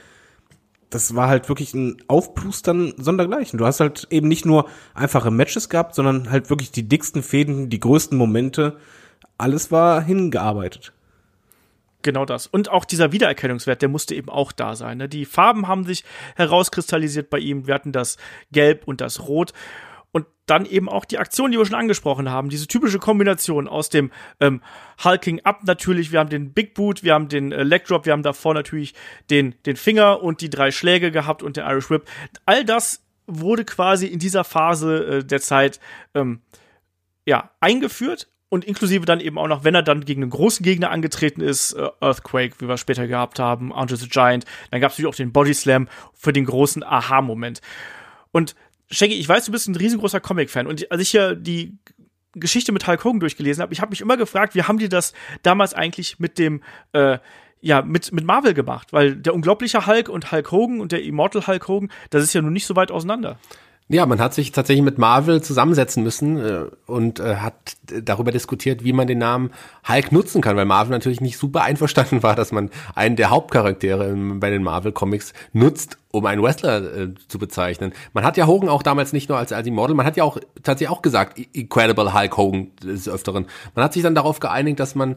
Das 0.88 1.16
war 1.16 1.26
halt 1.26 1.48
wirklich 1.48 1.74
ein 1.74 1.96
Aufplustern 2.06 2.94
sondergleichen. 2.96 3.58
Du 3.58 3.66
hast 3.66 3.80
halt 3.80 4.06
eben 4.10 4.28
nicht 4.28 4.46
nur 4.46 4.66
einfache 4.94 5.32
Matches 5.32 5.68
gehabt, 5.68 5.96
sondern 5.96 6.30
halt 6.30 6.48
wirklich 6.48 6.70
die 6.70 6.88
dicksten 6.88 7.24
Fäden, 7.24 7.68
die 7.70 7.80
größten 7.80 8.16
Momente. 8.16 8.76
Alles 9.36 9.72
war 9.72 10.00
hingearbeitet. 10.00 10.92
Genau 12.02 12.24
das. 12.24 12.46
Und 12.46 12.70
auch 12.70 12.84
dieser 12.84 13.10
Wiedererkennungswert, 13.10 13.82
der 13.82 13.88
musste 13.88 14.14
eben 14.14 14.28
auch 14.28 14.52
da 14.52 14.76
sein. 14.76 14.98
Ne? 14.98 15.08
Die 15.08 15.24
Farben 15.24 15.66
haben 15.66 15.84
sich 15.84 16.04
herauskristallisiert 16.36 17.30
bei 17.30 17.40
ihm. 17.40 17.66
Wir 17.66 17.74
hatten 17.74 17.90
das 17.90 18.16
Gelb 18.52 18.86
und 18.86 19.00
das 19.00 19.26
Rot. 19.26 19.52
Dann 20.48 20.66
eben 20.66 20.88
auch 20.88 21.04
die 21.04 21.18
Aktion, 21.18 21.52
die 21.52 21.58
wir 21.58 21.66
schon 21.66 21.76
angesprochen 21.76 22.30
haben. 22.30 22.48
Diese 22.48 22.66
typische 22.66 22.98
Kombination 22.98 23.68
aus 23.68 23.90
dem 23.90 24.10
ähm, 24.40 24.62
Hulking 25.04 25.40
Up 25.44 25.60
natürlich. 25.64 26.10
Wir 26.10 26.18
haben 26.18 26.30
den 26.30 26.52
Big 26.52 26.74
Boot, 26.74 27.04
wir 27.04 27.14
haben 27.14 27.28
den 27.28 27.52
äh, 27.52 27.62
Leg 27.62 27.84
Drop, 27.84 28.06
wir 28.06 28.12
haben 28.12 28.22
davor 28.22 28.54
natürlich 28.54 28.94
den, 29.30 29.54
den 29.66 29.76
Finger 29.76 30.22
und 30.22 30.40
die 30.40 30.50
drei 30.50 30.70
Schläge 30.70 31.12
gehabt 31.12 31.42
und 31.42 31.56
der 31.56 31.70
Irish 31.70 31.90
Whip. 31.90 32.04
All 32.46 32.64
das 32.64 33.04
wurde 33.26 33.64
quasi 33.64 34.06
in 34.06 34.18
dieser 34.18 34.42
Phase 34.42 35.18
äh, 35.18 35.24
der 35.24 35.40
Zeit 35.40 35.78
ähm, 36.14 36.40
ja, 37.26 37.50
eingeführt 37.60 38.28
und 38.48 38.64
inklusive 38.64 39.04
dann 39.04 39.20
eben 39.20 39.38
auch 39.38 39.48
noch, 39.48 39.64
wenn 39.64 39.74
er 39.74 39.82
dann 39.82 40.04
gegen 40.04 40.22
einen 40.22 40.30
großen 40.30 40.64
Gegner 40.64 40.90
angetreten 40.90 41.42
ist, 41.42 41.74
äh, 41.74 41.88
Earthquake, 42.00 42.54
wie 42.58 42.68
wir 42.68 42.78
später 42.78 43.06
gehabt 43.06 43.38
haben, 43.38 43.72
Andre 43.72 43.96
the 43.96 44.08
Giant, 44.08 44.46
dann 44.70 44.80
gab 44.80 44.90
es 44.90 44.98
natürlich 44.98 45.14
auch 45.14 45.16
den 45.16 45.32
Body 45.32 45.54
Slam 45.54 45.88
für 46.14 46.32
den 46.32 46.46
großen 46.46 46.82
Aha-Moment. 46.82 47.60
Und 48.32 48.54
Shaggy, 48.90 49.14
ich 49.14 49.28
weiß, 49.28 49.44
du 49.44 49.52
bist 49.52 49.68
ein 49.68 49.76
riesengroßer 49.76 50.20
Comic-Fan 50.20 50.66
und 50.66 50.90
als 50.90 51.02
ich 51.02 51.10
hier 51.10 51.34
die 51.34 51.78
Geschichte 52.34 52.72
mit 52.72 52.86
Hulk 52.86 53.04
Hogan 53.04 53.20
durchgelesen 53.20 53.62
habe, 53.62 53.72
ich 53.72 53.80
habe 53.80 53.90
mich 53.90 54.00
immer 54.00 54.16
gefragt, 54.16 54.54
wie 54.54 54.62
haben 54.62 54.78
die 54.78 54.88
das 54.88 55.12
damals 55.42 55.74
eigentlich 55.74 56.18
mit 56.18 56.38
dem 56.38 56.62
äh, 56.92 57.18
ja, 57.60 57.82
mit, 57.82 58.12
mit 58.12 58.24
Marvel 58.24 58.54
gemacht, 58.54 58.92
weil 58.92 59.16
der 59.16 59.34
unglaubliche 59.34 59.86
Hulk 59.86 60.08
und 60.08 60.30
Hulk 60.30 60.52
Hogan 60.52 60.80
und 60.80 60.92
der 60.92 61.02
Immortal 61.02 61.46
Hulk 61.46 61.66
Hogan, 61.68 61.90
das 62.10 62.22
ist 62.22 62.32
ja 62.32 62.40
nun 62.40 62.52
nicht 62.52 62.66
so 62.66 62.76
weit 62.76 62.90
auseinander. 62.90 63.38
Ja, 63.90 64.04
man 64.04 64.20
hat 64.20 64.34
sich 64.34 64.52
tatsächlich 64.52 64.84
mit 64.84 64.98
Marvel 64.98 65.42
zusammensetzen 65.42 66.02
müssen 66.02 66.36
äh, 66.36 66.66
und 66.86 67.20
äh, 67.20 67.36
hat 67.36 67.54
darüber 67.86 68.32
diskutiert, 68.32 68.84
wie 68.84 68.92
man 68.92 69.06
den 69.06 69.16
Namen 69.16 69.50
Hulk 69.88 70.12
nutzen 70.12 70.42
kann, 70.42 70.56
weil 70.56 70.66
Marvel 70.66 70.90
natürlich 70.90 71.22
nicht 71.22 71.38
super 71.38 71.62
einverstanden 71.62 72.22
war, 72.22 72.36
dass 72.36 72.52
man 72.52 72.68
einen 72.94 73.16
der 73.16 73.30
Hauptcharaktere 73.30 74.14
bei 74.14 74.50
den 74.50 74.62
Marvel 74.62 74.92
Comics 74.92 75.32
nutzt, 75.54 75.96
um 76.10 76.26
einen 76.26 76.42
Wrestler 76.42 76.82
äh, 76.82 77.14
zu 77.28 77.38
bezeichnen. 77.38 77.94
Man 78.12 78.24
hat 78.24 78.36
ja 78.36 78.46
Hogan 78.46 78.68
auch 78.68 78.82
damals 78.82 79.14
nicht 79.14 79.30
nur 79.30 79.38
als, 79.38 79.52
als 79.52 79.66
Model, 79.70 79.96
man 79.96 80.04
hat 80.04 80.18
ja 80.18 80.24
auch 80.24 80.38
tatsächlich 80.62 80.94
auch 80.94 81.00
gesagt, 81.02 81.38
Incredible 81.52 82.12
Hulk 82.12 82.36
Hogan 82.36 82.70
des 82.82 83.08
Öfteren. 83.08 83.46
Man 83.74 83.84
hat 83.86 83.94
sich 83.94 84.02
dann 84.02 84.14
darauf 84.14 84.38
geeinigt, 84.38 84.80
dass 84.80 84.96
man 84.96 85.16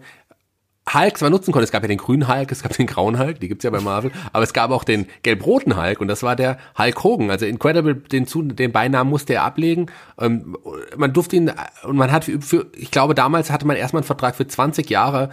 Hulk 0.94 1.18
zwar 1.18 1.30
nutzen 1.30 1.52
konnte. 1.52 1.64
Es 1.64 1.72
gab 1.72 1.84
ja 1.84 1.88
den 1.88 1.98
grünen 1.98 2.28
Hulk, 2.28 2.52
es 2.52 2.64
gab 2.64 2.74
den 2.74 2.88
grauen 2.88 3.20
Hulk, 3.20 3.40
die 3.40 3.48
gibt's 3.48 3.64
ja 3.64 3.70
bei 3.70 3.82
Marvel, 3.82 4.12
aber 4.34 4.44
es 4.44 4.54
gab 4.54 4.72
auch 4.72 4.84
den 4.84 5.08
gelb-roten 5.24 5.76
Hulk 5.76 6.02
und 6.02 6.08
das 6.08 6.24
war 6.24 6.36
der 6.36 6.58
Hulk 6.78 7.04
Hogan. 7.04 7.32
Also 7.32 7.46
Incredible, 7.46 7.96
den, 7.96 8.26
den 8.56 8.72
Beinamen 8.72 9.10
musste 9.10 9.34
er 9.34 9.44
ablegen. 9.44 9.88
Ähm, 10.20 10.58
man 10.98 11.14
durfte 11.14 11.36
ihn, 11.36 11.52
und 11.84 11.96
man 11.96 12.12
hat 12.12 12.26
für, 12.26 12.42
für, 12.42 12.68
ich 12.76 12.92
glaube 12.92 13.16
damals 13.16 13.52
hatte 13.52 13.66
man 13.66 13.76
erstmal 13.76 14.02
einen 14.02 14.08
Vertrag 14.08 14.36
für 14.36 14.48
20 14.48 14.90
Jahre 14.90 15.30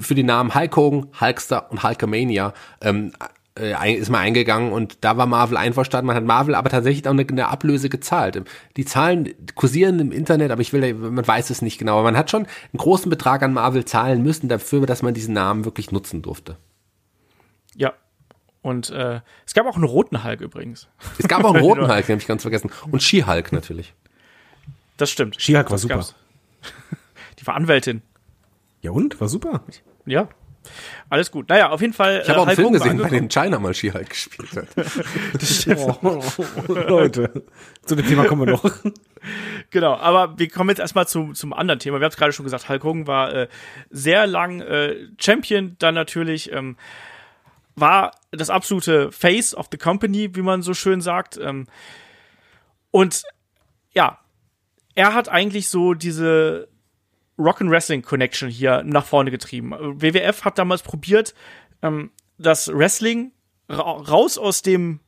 für 0.00 0.14
die 0.14 0.22
Namen 0.22 0.54
Hulk 0.54 0.76
Hogan, 0.76 1.06
Hulkster 1.20 1.70
und 1.70 1.82
Hulkamania. 1.82 2.52
Ähm, 2.80 3.12
äh, 3.58 3.94
ist 3.94 4.10
mal 4.10 4.18
eingegangen 4.18 4.72
und 4.72 4.98
da 5.00 5.16
war 5.16 5.26
Marvel 5.26 5.56
einverstanden. 5.56 6.06
Man 6.06 6.16
hat 6.16 6.24
Marvel 6.24 6.54
aber 6.54 6.70
tatsächlich 6.70 7.06
auch 7.06 7.12
eine, 7.12 7.26
eine 7.26 7.48
Ablöse 7.48 7.88
gezahlt. 7.88 8.42
Die 8.76 8.84
Zahlen 8.84 9.34
kursieren 9.54 9.98
im 9.98 10.12
Internet, 10.12 10.50
aber 10.50 10.62
ich 10.62 10.72
will, 10.72 10.94
man 10.94 11.26
weiß 11.26 11.50
es 11.50 11.62
nicht 11.62 11.78
genau. 11.78 11.94
Aber 11.94 12.04
man 12.04 12.16
hat 12.16 12.30
schon 12.30 12.44
einen 12.44 12.78
großen 12.78 13.10
Betrag 13.10 13.42
an 13.42 13.52
Marvel 13.52 13.84
zahlen 13.84 14.22
müssen 14.22 14.48
dafür, 14.48 14.86
dass 14.86 15.02
man 15.02 15.14
diesen 15.14 15.34
Namen 15.34 15.64
wirklich 15.64 15.90
nutzen 15.90 16.22
durfte. 16.22 16.56
Ja. 17.74 17.92
Und 18.62 18.90
äh, 18.90 19.20
es 19.46 19.54
gab 19.54 19.66
auch 19.66 19.76
einen 19.76 19.84
roten 19.84 20.22
Hulk 20.22 20.40
übrigens. 20.40 20.88
Es 21.18 21.28
gab 21.28 21.44
auch 21.44 21.54
einen 21.54 21.64
roten 21.64 21.88
Hulk, 21.88 22.06
den 22.06 22.14
habe 22.14 22.22
ich 22.22 22.28
ganz 22.28 22.42
vergessen. 22.42 22.70
Und 22.90 23.02
She-Hulk 23.02 23.52
natürlich. 23.52 23.94
Das 24.96 25.10
stimmt. 25.10 25.40
She-Hulk 25.40 25.70
war 25.70 25.78
super. 25.78 25.94
gab's. 25.94 26.14
Die 27.40 27.46
war 27.46 27.54
Anwältin. 27.56 28.02
Ja 28.82 28.90
und? 28.90 29.20
War 29.20 29.28
super. 29.28 29.62
Ja. 30.04 30.28
Alles 31.08 31.30
gut. 31.30 31.48
Naja, 31.48 31.70
auf 31.70 31.80
jeden 31.80 31.92
Fall. 31.92 32.20
Ich 32.22 32.28
habe 32.28 32.40
auch 32.40 32.46
einen 32.46 32.56
Film 32.56 32.72
gesehen, 32.72 32.98
bei 32.98 33.08
dem 33.08 33.28
China 33.28 33.58
mal 33.58 33.74
She-Hulk 33.74 34.10
gespielt 34.10 34.56
hat. 34.56 34.68
Oh, 36.02 36.22
Leute, 36.68 37.44
zu 37.84 37.94
dem 37.94 38.06
Thema 38.06 38.24
kommen 38.24 38.46
wir 38.46 38.52
noch. 38.52 38.64
Genau, 39.68 39.96
aber 39.96 40.38
wir 40.38 40.48
kommen 40.48 40.70
jetzt 40.70 40.78
erstmal 40.78 41.06
zum, 41.06 41.34
zum 41.34 41.52
anderen 41.52 41.78
Thema. 41.78 42.00
Wir 42.00 42.06
haben 42.06 42.10
es 42.10 42.16
gerade 42.16 42.32
schon 42.32 42.44
gesagt, 42.44 42.70
Hulk 42.70 42.82
Hogan 42.82 43.06
war 43.06 43.32
äh, 43.34 43.48
sehr 43.90 44.26
lang 44.26 44.62
äh, 44.62 44.96
Champion, 45.18 45.76
dann 45.78 45.94
natürlich 45.94 46.50
ähm, 46.52 46.76
war 47.76 48.12
das 48.30 48.48
absolute 48.48 49.12
Face 49.12 49.54
of 49.54 49.68
the 49.70 49.76
Company, 49.76 50.34
wie 50.34 50.42
man 50.42 50.62
so 50.62 50.72
schön 50.72 51.02
sagt. 51.02 51.36
Ähm, 51.36 51.66
und 52.90 53.22
ja, 53.92 54.18
er 54.94 55.14
hat 55.14 55.28
eigentlich 55.28 55.68
so 55.68 55.92
diese 55.94 56.68
Rock 57.40 57.60
and 57.60 57.70
Wrestling 57.70 58.02
Connection 58.02 58.48
hier 58.48 58.82
nach 58.84 59.04
vorne 59.04 59.30
getrieben. 59.30 59.72
WWF 59.72 60.44
hat 60.44 60.58
damals 60.58 60.82
probiert, 60.82 61.34
ähm, 61.82 62.10
das 62.38 62.68
Wrestling 62.68 63.32
ra 63.68 63.92
raus 63.92 64.38
aus 64.38 64.62
dem 64.62 65.00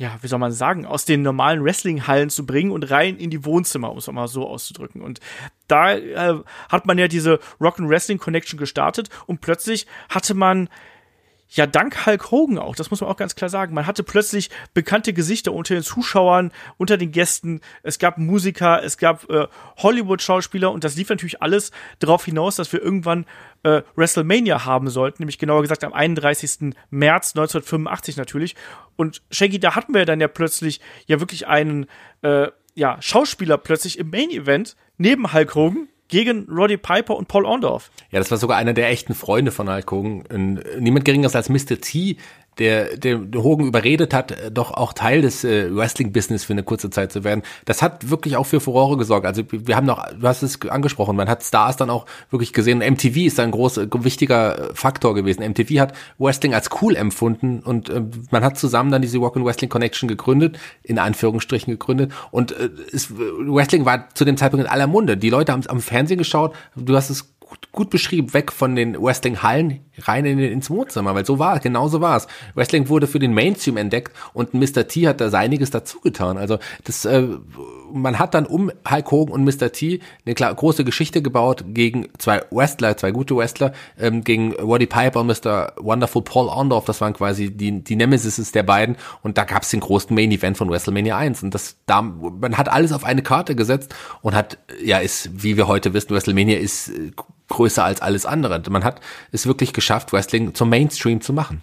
ja, 0.00 0.16
wie 0.22 0.28
soll 0.28 0.38
man 0.38 0.50
sagen, 0.50 0.86
aus 0.86 1.04
den 1.04 1.20
normalen 1.20 1.62
Wrestling-Hallen 1.62 2.30
zu 2.30 2.46
bringen 2.46 2.70
und 2.70 2.90
rein 2.90 3.18
in 3.18 3.28
die 3.28 3.44
Wohnzimmer, 3.44 3.92
um 3.92 3.98
es 3.98 4.10
mal 4.10 4.28
so 4.28 4.48
auszudrücken. 4.48 5.02
Und 5.02 5.20
da 5.68 5.92
äh, 5.92 6.42
hat 6.70 6.86
man 6.86 6.96
ja 6.96 7.06
diese 7.06 7.38
Rock 7.60 7.78
and 7.78 7.90
Wrestling 7.90 8.16
Connection 8.16 8.58
gestartet 8.58 9.10
und 9.26 9.42
plötzlich 9.42 9.86
hatte 10.08 10.32
man 10.32 10.70
ja, 11.52 11.66
dank 11.66 12.06
Hulk 12.06 12.30
Hogan 12.30 12.58
auch, 12.58 12.76
das 12.76 12.90
muss 12.90 13.00
man 13.00 13.10
auch 13.10 13.16
ganz 13.16 13.34
klar 13.34 13.48
sagen. 13.48 13.74
Man 13.74 13.86
hatte 13.86 14.04
plötzlich 14.04 14.50
bekannte 14.72 15.12
Gesichter 15.12 15.52
unter 15.52 15.74
den 15.74 15.82
Zuschauern, 15.82 16.52
unter 16.76 16.96
den 16.96 17.10
Gästen. 17.10 17.60
Es 17.82 17.98
gab 17.98 18.18
Musiker, 18.18 18.82
es 18.84 18.98
gab 18.98 19.28
äh, 19.28 19.48
Hollywood-Schauspieler 19.78 20.70
und 20.70 20.84
das 20.84 20.96
lief 20.96 21.08
natürlich 21.08 21.42
alles 21.42 21.72
darauf 21.98 22.24
hinaus, 22.24 22.56
dass 22.56 22.72
wir 22.72 22.80
irgendwann 22.80 23.26
äh, 23.64 23.82
WrestleMania 23.96 24.64
haben 24.64 24.88
sollten, 24.90 25.22
nämlich 25.22 25.38
genauer 25.38 25.62
gesagt 25.62 25.82
am 25.82 25.92
31. 25.92 26.72
März 26.90 27.30
1985 27.34 28.16
natürlich. 28.16 28.54
Und 28.96 29.22
Shaggy, 29.30 29.58
da 29.58 29.74
hatten 29.74 29.92
wir 29.92 30.06
dann 30.06 30.20
ja 30.20 30.28
plötzlich 30.28 30.80
ja 31.06 31.18
wirklich 31.18 31.48
einen 31.48 31.86
äh, 32.22 32.48
ja, 32.74 32.96
Schauspieler 33.00 33.58
plötzlich 33.58 33.98
im 33.98 34.10
Main-Event 34.10 34.76
neben 34.98 35.32
Hulk 35.32 35.54
Hogan, 35.56 35.88
gegen 36.10 36.46
Roddy 36.50 36.76
Piper 36.76 37.16
und 37.16 37.28
Paul 37.28 37.44
Orndorff. 37.44 37.90
Ja, 38.10 38.18
das 38.18 38.30
war 38.30 38.38
sogar 38.38 38.58
einer 38.58 38.72
der 38.72 38.88
echten 38.88 39.14
Freunde 39.14 39.52
von 39.52 39.72
Hulk 39.72 39.90
Hogan. 39.90 40.62
Niemand 40.78 41.04
geringeres 41.04 41.34
als 41.34 41.48
Mr. 41.48 41.80
T, 41.80 42.16
der, 42.58 42.96
der 42.96 43.18
Hogan 43.34 43.66
überredet 43.66 44.12
hat, 44.12 44.32
äh, 44.32 44.50
doch 44.50 44.72
auch 44.72 44.92
Teil 44.92 45.22
des 45.22 45.44
äh, 45.44 45.74
Wrestling-Business 45.74 46.44
für 46.44 46.52
eine 46.52 46.62
kurze 46.62 46.90
Zeit 46.90 47.12
zu 47.12 47.24
werden. 47.24 47.42
Das 47.64 47.82
hat 47.82 48.10
wirklich 48.10 48.36
auch 48.36 48.44
für 48.44 48.60
Furore 48.60 48.96
gesorgt. 48.96 49.26
Also 49.26 49.42
wir 49.50 49.76
haben 49.76 49.86
noch, 49.86 50.06
du 50.12 50.26
hast 50.26 50.42
es 50.42 50.60
angesprochen, 50.68 51.16
man 51.16 51.28
hat 51.28 51.42
Stars 51.42 51.76
dann 51.76 51.90
auch 51.90 52.06
wirklich 52.30 52.52
gesehen. 52.52 52.78
MTV 52.78 53.16
ist 53.26 53.40
ein 53.40 53.50
großer, 53.50 53.86
wichtiger 54.04 54.70
Faktor 54.74 55.14
gewesen. 55.14 55.42
MTV 55.42 55.80
hat 55.80 55.94
Wrestling 56.18 56.54
als 56.54 56.68
cool 56.82 56.96
empfunden 56.96 57.60
und 57.60 57.88
äh, 57.88 58.02
man 58.30 58.44
hat 58.44 58.58
zusammen 58.58 58.90
dann 58.90 59.02
diese 59.02 59.18
Rock 59.18 59.36
and 59.36 59.46
Wrestling 59.46 59.70
Connection 59.70 60.08
gegründet, 60.08 60.58
in 60.82 60.98
Anführungsstrichen 60.98 61.72
gegründet. 61.72 62.12
Und 62.30 62.52
äh, 62.52 62.70
es, 62.92 63.10
Wrestling 63.10 63.84
war 63.84 64.08
zu 64.14 64.24
dem 64.24 64.36
Zeitpunkt 64.36 64.66
in 64.66 64.70
aller 64.70 64.86
Munde. 64.86 65.16
Die 65.16 65.30
Leute 65.30 65.52
haben 65.52 65.60
es 65.60 65.66
am 65.66 65.80
Fernsehen 65.80 66.18
geschaut. 66.18 66.54
Du 66.76 66.94
hast 66.94 67.10
es 67.10 67.32
gut, 67.50 67.72
gut 67.72 67.90
beschrieben, 67.90 68.32
weg 68.32 68.52
von 68.52 68.76
den 68.76 68.96
Wrestling-Hallen 69.00 69.80
rein 69.98 70.24
in, 70.24 70.38
ins 70.38 70.70
Wohnzimmer, 70.70 71.14
weil 71.14 71.26
so 71.26 71.38
war 71.38 71.58
genau 71.58 71.88
so 71.88 72.00
war 72.00 72.16
es. 72.16 72.28
Wrestling 72.54 72.88
wurde 72.88 73.06
für 73.06 73.18
den 73.18 73.34
Mainstream 73.34 73.76
entdeckt 73.76 74.16
und 74.32 74.54
Mr. 74.54 74.86
T 74.86 75.08
hat 75.08 75.20
da 75.20 75.28
seiniges 75.28 75.70
dazu 75.70 76.00
getan. 76.00 76.38
Also 76.38 76.58
das 76.84 77.04
äh, 77.04 77.26
man 77.92 78.18
hat 78.18 78.34
dann 78.34 78.46
um 78.46 78.70
Hulk 78.88 79.10
Hogan 79.10 79.34
und 79.34 79.44
Mr. 79.44 79.72
T 79.72 80.00
eine 80.24 80.34
klar, 80.34 80.54
große 80.54 80.84
Geschichte 80.84 81.22
gebaut 81.22 81.64
gegen 81.68 82.08
zwei 82.18 82.42
Wrestler, 82.50 82.96
zwei 82.96 83.10
gute 83.10 83.36
Wrestler, 83.36 83.72
ähm, 83.98 84.24
gegen 84.24 84.52
Roddy 84.54 84.86
Piper 84.86 85.20
und 85.20 85.26
Mr. 85.26 85.72
Wonderful 85.78 86.22
Paul 86.22 86.48
Orndorff, 86.48 86.84
das 86.84 87.00
waren 87.00 87.12
quasi 87.12 87.50
die, 87.50 87.82
die 87.82 87.96
Nemesis 87.96 88.52
der 88.52 88.62
beiden 88.62 88.96
und 89.22 89.38
da 89.38 89.44
gab 89.44 89.62
es 89.62 89.70
den 89.70 89.80
großen 89.80 90.14
Main 90.14 90.30
Event 90.32 90.56
von 90.56 90.70
WrestleMania 90.70 91.16
1 91.16 91.42
und 91.42 91.54
das 91.54 91.76
da 91.86 92.02
man 92.02 92.56
hat 92.56 92.68
alles 92.68 92.92
auf 92.92 93.04
eine 93.04 93.22
Karte 93.22 93.54
gesetzt 93.54 93.94
und 94.22 94.34
hat 94.34 94.58
ja 94.82 94.98
ist 94.98 95.30
wie 95.32 95.56
wir 95.56 95.68
heute 95.68 95.94
wissen 95.94 96.10
WrestleMania 96.10 96.58
ist 96.58 96.88
äh, 96.88 97.12
größer 97.48 97.84
als 97.84 98.00
alles 98.00 98.24
andere. 98.24 98.62
Man 98.70 98.84
hat 98.84 99.00
es 99.32 99.46
wirklich 99.46 99.74
geschafft 99.74 100.12
Wrestling 100.12 100.54
zum 100.54 100.70
Mainstream 100.70 101.20
zu 101.20 101.34
machen. 101.34 101.60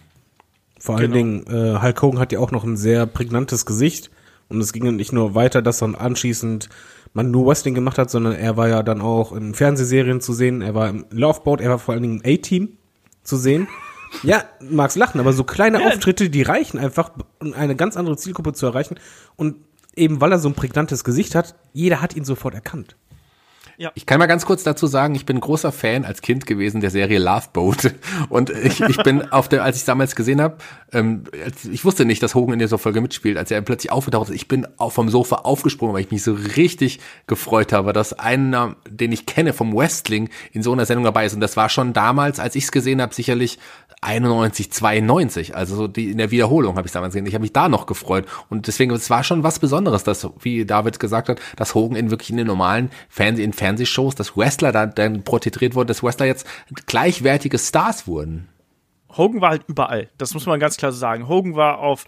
Vor 0.80 0.98
allen 0.98 1.12
genau. 1.12 1.16
Dingen 1.16 1.48
äh, 1.48 1.82
Hulk 1.82 2.02
Hogan 2.02 2.20
hat 2.20 2.32
ja 2.32 2.40
auch 2.40 2.52
noch 2.52 2.64
ein 2.64 2.78
sehr 2.78 3.08
prägnantes 3.08 3.66
Gesicht 3.66 4.12
und 4.50 4.62
es 4.62 4.74
ging 4.74 4.96
nicht 4.96 5.14
nur 5.14 5.36
weiter, 5.36 5.62
dass 5.62 5.80
dann 5.80 5.96
anschließend 5.96 6.70
man 7.14 7.32
nur 7.32 7.48
Wrestling 7.48 7.74
gemacht 7.74 7.98
hat, 7.98 8.10
sondern 8.10 8.34
er 8.34 8.58
war 8.58 8.70
ja 8.70 8.84
dann 8.84 9.02
auch 9.02 9.34
in 9.34 9.54
Fernsehserien 9.54 10.22
zu 10.22 10.34
sehen, 10.34 10.62
er 10.62 10.76
war 10.76 10.90
im 10.90 11.06
Loveboat, 11.10 11.62
er 11.62 11.72
war 11.72 11.80
vor 11.80 11.94
allen 11.94 12.04
Dingen 12.04 12.22
im 12.22 12.34
A-Team 12.34 12.78
zu 13.24 13.38
sehen. 13.38 13.68
Ja, 14.24 14.44
mag's 14.62 14.96
lachen, 14.96 15.20
aber 15.20 15.34
so 15.34 15.44
kleine 15.44 15.82
ja. 15.82 15.88
Auftritte, 15.88 16.30
die 16.30 16.42
reichen 16.42 16.78
einfach, 16.78 17.12
um 17.40 17.54
eine 17.54 17.76
ganz 17.76 17.98
andere 17.98 18.18
Zielgruppe 18.18 18.54
zu 18.54 18.66
erreichen. 18.66 18.98
Und 19.36 19.56
eben 19.96 20.22
weil 20.22 20.32
er 20.32 20.40
so 20.40 20.48
ein 20.48 20.56
prägnantes 20.56 21.04
Gesicht 21.04 21.36
hat, 21.36 21.56
jeder 21.74 22.02
hat 22.02 22.16
ihn 22.16 22.24
sofort 22.24 22.54
erkannt. 22.54 22.96
Ja. 23.80 23.92
Ich 23.94 24.08
kann 24.08 24.18
mal 24.18 24.26
ganz 24.26 24.48
kurz 24.48 24.64
dazu 24.64 24.88
sagen, 24.88 25.14
ich 25.14 25.28
bin 25.28 25.40
großer 25.40 25.72
Fan 25.72 26.04
als 26.04 26.24
Kind 26.24 26.48
gewesen 26.48 26.82
der 26.82 26.90
Serie 26.90 27.20
Love 27.20 27.50
Boat 27.54 27.94
und 28.30 28.50
ich, 28.50 28.82
ich 28.82 28.98
bin 29.04 29.32
auf 29.32 29.50
der, 29.50 29.64
als 29.64 29.78
ich 29.78 29.86
damals 29.86 30.16
gesehen 30.16 30.42
habe, 30.42 30.58
ähm, 30.92 31.26
ich 31.72 31.86
wusste 31.86 32.04
nicht, 32.04 32.24
dass 32.24 32.34
Hogan 32.34 32.54
in 32.54 32.60
dieser 32.60 32.80
Folge 32.80 33.02
mitspielt, 33.02 33.38
als 33.38 33.52
er 33.52 33.62
plötzlich 33.62 33.92
aufgetaucht 33.92 34.30
ist. 34.30 34.36
Ich 34.36 34.48
bin 34.48 34.68
auch 34.78 34.92
vom 34.92 35.10
Sofa 35.10 35.38
aufgesprungen, 35.38 35.94
weil 35.94 36.02
ich 36.02 36.10
mich 36.10 36.24
so 36.24 36.34
richtig 36.34 37.00
gefreut 37.28 37.72
habe, 37.72 37.94
dass 37.94 38.14
einer, 38.14 38.78
den 38.90 39.12
ich 39.12 39.28
kenne 39.28 39.54
vom 39.54 39.76
Wrestling, 39.76 40.30
in 40.52 40.64
so 40.64 40.74
einer 40.74 40.88
Sendung 40.88 41.06
dabei 41.06 41.28
ist. 41.28 41.36
Und 41.36 41.42
das 41.42 41.56
war 41.56 41.70
schon 41.70 41.94
damals, 41.94 42.40
als 42.40 42.56
ich 42.56 42.64
es 42.64 42.72
gesehen 42.72 43.00
habe, 43.00 43.14
sicherlich 43.14 43.60
91, 44.02 44.72
92, 44.72 45.56
also 45.56 45.76
so 45.76 45.88
die 45.88 46.12
in 46.12 46.20
der 46.20 46.30
Wiederholung 46.30 46.78
habe 46.78 46.88
ich 46.88 46.94
damals 46.94 47.14
gesehen. 47.14 47.26
Ich 47.26 47.34
habe 47.34 47.42
mich 47.42 47.54
da 47.54 47.68
noch 47.68 47.88
gefreut 47.88 48.26
und 48.50 48.68
deswegen 48.68 48.92
es 48.92 49.10
war 49.10 49.24
schon 49.24 49.44
was 49.44 49.60
Besonderes, 49.60 50.04
dass 50.04 50.30
wie 50.40 50.66
David 50.66 51.00
gesagt 51.00 51.30
hat, 51.30 51.40
dass 51.56 51.74
Hogan 51.74 51.98
in 51.98 52.12
wirklich 52.12 52.30
in 52.30 52.38
den 52.38 52.48
normalen 52.48 52.92
Fernseh 53.10 53.44
in 53.44 53.54
Fernsehshows, 53.54 54.14
dass 54.14 54.38
Wrestler 54.38 54.72
da 54.72 54.86
dann 54.86 55.24
porträtiert 55.24 55.74
wurden, 55.74 55.88
dass 55.88 56.04
Wrestler 56.04 56.28
jetzt 56.28 56.46
gleichwertige 56.86 57.58
Stars 57.58 58.08
wurden. 58.08 58.50
Hogan 59.18 59.42
war 59.42 59.50
halt 59.50 59.64
überall. 59.68 60.10
Das 60.18 60.34
muss 60.36 60.46
man 60.46 60.60
ganz 60.60 60.78
klar 60.78 60.92
so 60.92 61.00
sagen. 61.00 61.28
Hogan 61.28 61.56
war 61.56 61.80
auf, 61.80 62.06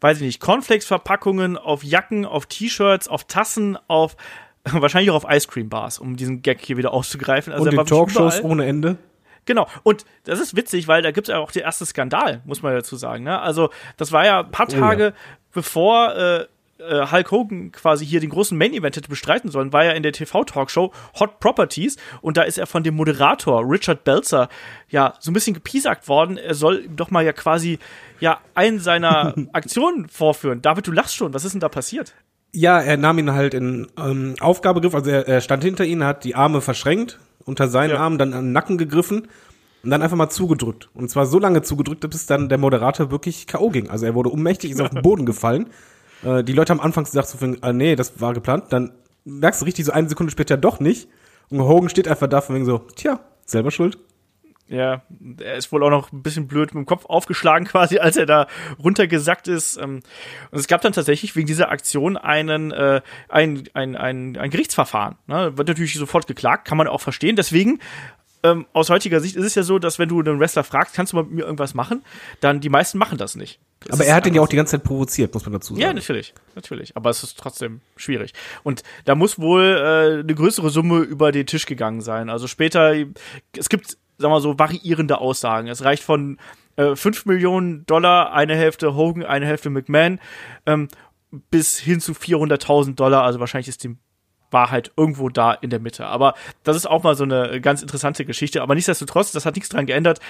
weiß 0.00 0.18
ich 0.18 0.24
nicht, 0.24 0.40
Cornflakes-Verpackungen, 0.40 1.56
auf 1.56 1.82
Jacken, 1.82 2.24
auf 2.24 2.46
T-Shirts, 2.46 3.08
auf 3.08 3.24
Tassen, 3.24 3.76
auf 3.88 4.16
wahrscheinlich 4.64 5.10
auch 5.10 5.24
auf 5.24 5.26
Ice 5.28 5.48
Cream 5.48 5.68
Bars, 5.68 5.98
um 5.98 6.16
diesen 6.16 6.42
Gag 6.42 6.60
hier 6.60 6.76
wieder 6.76 6.92
auszugreifen. 6.92 7.52
Also 7.52 7.68
Und 7.68 7.76
in 7.76 7.84
Talkshows 7.84 8.44
ohne 8.44 8.64
Ende. 8.64 8.96
Genau. 9.44 9.66
Und 9.82 10.04
das 10.24 10.40
ist 10.40 10.56
witzig, 10.56 10.88
weil 10.88 11.02
da 11.02 11.10
gibt 11.10 11.28
es 11.28 11.32
ja 11.32 11.38
auch 11.38 11.50
den 11.50 11.62
ersten 11.62 11.86
Skandal, 11.86 12.42
muss 12.44 12.62
man 12.62 12.74
dazu 12.74 12.96
sagen. 12.96 13.24
Ne? 13.24 13.40
Also, 13.40 13.70
das 13.96 14.12
war 14.12 14.24
ja 14.24 14.40
ein 14.40 14.50
paar 14.50 14.68
Tage, 14.68 15.14
oh, 15.14 15.18
ja. 15.18 15.36
bevor 15.52 16.14
äh, 16.14 16.46
äh, 16.82 17.06
Hulk 17.10 17.30
Hogan 17.30 17.72
quasi 17.72 18.06
hier 18.06 18.20
den 18.20 18.30
großen 18.30 18.56
Main 18.56 18.74
Event 18.74 18.96
hätte 18.96 19.08
bestreiten 19.08 19.50
sollen, 19.50 19.72
war 19.72 19.84
er 19.84 19.94
in 19.94 20.02
der 20.02 20.12
TV-Talkshow 20.12 20.92
Hot 21.18 21.40
Properties 21.40 21.96
und 22.20 22.36
da 22.36 22.42
ist 22.42 22.58
er 22.58 22.66
von 22.66 22.82
dem 22.82 22.94
Moderator 22.94 23.62
Richard 23.68 24.04
Belzer 24.04 24.48
ja 24.88 25.14
so 25.20 25.30
ein 25.30 25.34
bisschen 25.34 25.54
gepiesackt 25.54 26.08
worden. 26.08 26.36
Er 26.36 26.54
soll 26.54 26.88
doch 26.88 27.10
mal 27.10 27.24
ja 27.24 27.32
quasi 27.32 27.78
ja 28.20 28.40
einen 28.54 28.80
seiner 28.80 29.34
Aktionen 29.52 30.08
vorführen. 30.08 30.62
David, 30.62 30.86
du 30.86 30.92
lachst 30.92 31.16
schon. 31.16 31.34
Was 31.34 31.44
ist 31.44 31.52
denn 31.52 31.60
da 31.60 31.68
passiert? 31.68 32.14
Ja, 32.54 32.80
er 32.80 32.98
nahm 32.98 33.18
ihn 33.18 33.32
halt 33.32 33.54
in 33.54 33.88
ähm, 33.96 34.34
Aufgabegriff, 34.40 34.94
also 34.94 35.10
er, 35.10 35.26
er 35.26 35.40
stand 35.40 35.64
hinter 35.64 35.84
ihm, 35.84 36.04
hat 36.04 36.22
die 36.24 36.34
Arme 36.34 36.60
verschränkt 36.60 37.18
unter 37.44 37.68
seinen 37.68 37.90
ja. 37.90 37.98
Arm, 37.98 38.18
dann 38.18 38.32
an 38.32 38.46
den 38.46 38.52
Nacken 38.52 38.78
gegriffen 38.78 39.28
und 39.82 39.90
dann 39.90 40.02
einfach 40.02 40.16
mal 40.16 40.30
zugedrückt. 40.30 40.88
Und 40.94 41.10
zwar 41.10 41.26
so 41.26 41.38
lange 41.38 41.62
zugedrückt, 41.62 42.08
bis 42.08 42.26
dann 42.26 42.48
der 42.48 42.58
Moderator 42.58 43.10
wirklich 43.10 43.46
K.O. 43.46 43.70
ging. 43.70 43.90
Also 43.90 44.06
er 44.06 44.14
wurde 44.14 44.32
ohnmächtig, 44.32 44.70
ist 44.70 44.80
auf 44.80 44.90
den 44.90 45.02
Boden 45.02 45.26
gefallen. 45.26 45.66
Äh, 46.24 46.44
die 46.44 46.52
Leute 46.52 46.70
haben 46.70 46.80
anfangs 46.80 47.10
gesagt, 47.10 47.26
so, 47.26 47.38
ah, 47.62 47.72
nee, 47.72 47.96
das 47.96 48.20
war 48.20 48.32
geplant. 48.32 48.66
Dann 48.68 48.92
merkst 49.24 49.60
du 49.60 49.64
richtig, 49.64 49.84
so 49.84 49.90
eine 49.90 50.08
Sekunde 50.08 50.30
später 50.30 50.56
doch 50.56 50.78
nicht. 50.78 51.08
Und 51.50 51.60
Hogan 51.62 51.88
steht 51.88 52.06
einfach 52.06 52.28
da 52.28 52.40
von 52.40 52.54
wegen 52.54 52.64
so, 52.64 52.78
tja, 52.94 53.18
selber 53.44 53.72
schuld. 53.72 53.98
Ja, 54.72 55.02
er 55.38 55.56
ist 55.56 55.70
wohl 55.70 55.84
auch 55.84 55.90
noch 55.90 56.12
ein 56.12 56.22
bisschen 56.22 56.48
blöd 56.48 56.74
mit 56.74 56.82
dem 56.82 56.86
Kopf 56.86 57.04
aufgeschlagen 57.04 57.66
quasi, 57.68 57.98
als 57.98 58.16
er 58.16 58.24
da 58.24 58.46
runtergesackt 58.82 59.46
ist. 59.46 59.76
Ähm, 59.76 60.00
und 60.50 60.58
es 60.58 60.66
gab 60.66 60.80
dann 60.80 60.94
tatsächlich 60.94 61.36
wegen 61.36 61.46
dieser 61.46 61.70
Aktion 61.70 62.16
einen 62.16 62.70
äh, 62.72 63.02
ein, 63.28 63.68
ein, 63.74 63.96
ein, 63.96 64.38
ein 64.38 64.50
Gerichtsverfahren. 64.50 65.16
Ne? 65.26 65.58
Wird 65.58 65.68
natürlich 65.68 65.94
sofort 65.94 66.26
geklagt, 66.26 66.66
kann 66.66 66.78
man 66.78 66.88
auch 66.88 67.02
verstehen. 67.02 67.36
Deswegen 67.36 67.80
ähm, 68.42 68.66
aus 68.72 68.88
heutiger 68.88 69.20
Sicht 69.20 69.36
ist 69.36 69.44
es 69.44 69.54
ja 69.54 69.62
so, 69.62 69.78
dass 69.78 69.98
wenn 69.98 70.08
du 70.08 70.20
einen 70.20 70.40
Wrestler 70.40 70.64
fragst, 70.64 70.94
kannst 70.94 71.12
du 71.12 71.16
mal 71.16 71.24
mit 71.24 71.32
mir 71.32 71.42
irgendwas 71.42 71.74
machen, 71.74 72.02
dann 72.40 72.60
die 72.60 72.70
meisten 72.70 72.96
machen 72.96 73.18
das 73.18 73.36
nicht. 73.36 73.60
Das 73.84 74.00
aber 74.00 74.06
er 74.06 74.14
hat 74.14 74.26
den 74.26 74.34
ja 74.34 74.40
auch 74.40 74.48
die 74.48 74.56
ganze 74.56 74.72
Zeit 74.72 74.84
provoziert, 74.84 75.34
muss 75.34 75.44
man 75.44 75.52
dazu 75.52 75.74
sagen. 75.74 75.82
Ja, 75.82 75.92
natürlich, 75.92 76.34
natürlich. 76.54 76.96
Aber 76.96 77.10
es 77.10 77.22
ist 77.22 77.38
trotzdem 77.38 77.80
schwierig. 77.96 78.32
Und 78.62 78.82
da 79.04 79.14
muss 79.14 79.38
wohl 79.38 79.64
äh, 79.64 80.20
eine 80.20 80.34
größere 80.34 80.70
Summe 80.70 81.00
über 81.00 81.30
den 81.30 81.46
Tisch 81.46 81.66
gegangen 81.66 82.00
sein. 82.00 82.30
Also 82.30 82.46
später, 82.46 82.94
es 83.56 83.68
gibt 83.68 83.98
sagen 84.22 84.32
wir 84.32 84.40
so, 84.40 84.58
variierende 84.58 85.18
Aussagen. 85.18 85.68
Es 85.68 85.84
reicht 85.84 86.02
von 86.02 86.38
äh, 86.76 86.96
5 86.96 87.26
Millionen 87.26 87.84
Dollar, 87.86 88.32
eine 88.32 88.56
Hälfte 88.56 88.94
Hogan, 88.94 89.24
eine 89.24 89.46
Hälfte 89.46 89.70
McMahon, 89.70 90.20
ähm, 90.66 90.88
bis 91.50 91.78
hin 91.78 92.00
zu 92.00 92.12
400.000 92.12 92.94
Dollar. 92.94 93.24
Also 93.24 93.40
wahrscheinlich 93.40 93.68
ist 93.68 93.84
die 93.84 93.96
Wahrheit 94.50 94.92
irgendwo 94.96 95.28
da 95.28 95.52
in 95.52 95.70
der 95.70 95.80
Mitte. 95.80 96.06
Aber 96.06 96.34
das 96.62 96.76
ist 96.76 96.86
auch 96.86 97.02
mal 97.02 97.14
so 97.14 97.24
eine 97.24 97.60
ganz 97.60 97.82
interessante 97.82 98.24
Geschichte. 98.24 98.62
Aber 98.62 98.74
nichtsdestotrotz, 98.74 99.32
das 99.32 99.46
hat 99.46 99.54
nichts 99.54 99.70
dran 99.70 99.86
geändert, 99.86 100.20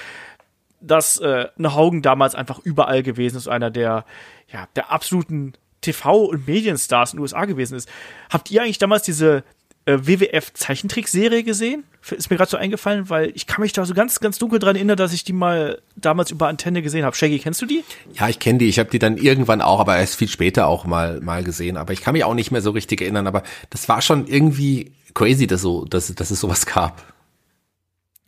dass 0.80 1.18
äh, 1.18 1.49
eine 1.57 1.74
Hogan 1.74 2.03
damals 2.03 2.34
einfach 2.34 2.59
überall 2.61 3.03
gewesen 3.03 3.36
ist, 3.36 3.49
einer 3.49 3.70
der, 3.70 4.05
ja, 4.49 4.66
der 4.74 4.90
absoluten 4.90 5.55
TV- 5.82 6.26
und 6.26 6.47
Medienstars 6.47 7.12
in 7.12 7.18
den 7.18 7.22
USA 7.22 7.45
gewesen 7.45 7.76
ist. 7.76 7.88
Habt 8.30 8.51
ihr 8.51 8.62
eigentlich 8.62 8.78
damals 8.78 9.03
diese 9.03 9.45
äh, 9.85 9.99
WWF-Zeichentrickserie 9.99 11.43
gesehen? 11.43 11.85
Ist 12.11 12.30
mir 12.30 12.37
gerade 12.37 12.51
so 12.51 12.57
eingefallen, 12.57 13.11
weil 13.11 13.30
ich 13.35 13.47
kann 13.47 13.61
mich 13.61 13.72
da 13.72 13.85
so 13.85 13.95
ganz, 13.95 14.18
ganz 14.20 14.39
dunkel 14.39 14.59
dran 14.59 14.74
erinnern, 14.74 14.97
dass 14.97 15.12
ich 15.12 15.22
die 15.22 15.33
mal 15.33 15.80
damals 15.95 16.30
über 16.30 16.49
Antenne 16.49 16.83
gesehen 16.83 17.05
habe. 17.05 17.14
Shaggy, 17.14 17.39
kennst 17.39 17.62
du 17.62 17.66
die? 17.66 17.85
Ja, 18.14 18.28
ich 18.28 18.41
kenne 18.41 18.59
die. 18.59 18.68
Ich 18.68 18.78
habe 18.78 18.91
die 18.91 18.99
dann 18.99 19.16
irgendwann 19.16 19.61
auch, 19.61 19.78
aber 19.78 19.97
erst 19.97 20.16
viel 20.16 20.28
später 20.28 20.66
auch 20.66 20.85
mal 20.85 21.20
mal 21.20 21.45
gesehen. 21.45 21.76
Aber 21.76 21.93
ich 21.93 22.01
kann 22.01 22.14
mich 22.14 22.24
auch 22.24 22.35
nicht 22.35 22.51
mehr 22.51 22.61
so 22.61 22.70
richtig 22.70 23.01
erinnern. 23.01 23.26
Aber 23.26 23.43
das 23.70 23.89
war 23.89 24.03
schon 24.03 24.26
irgendwie 24.26 24.93
crazy, 25.14 25.47
dass 25.47 25.62
so, 25.62 25.85
dass, 25.85 26.12
dass 26.14 26.30
es 26.30 26.41
sowas 26.41 26.66
gab. 26.66 27.12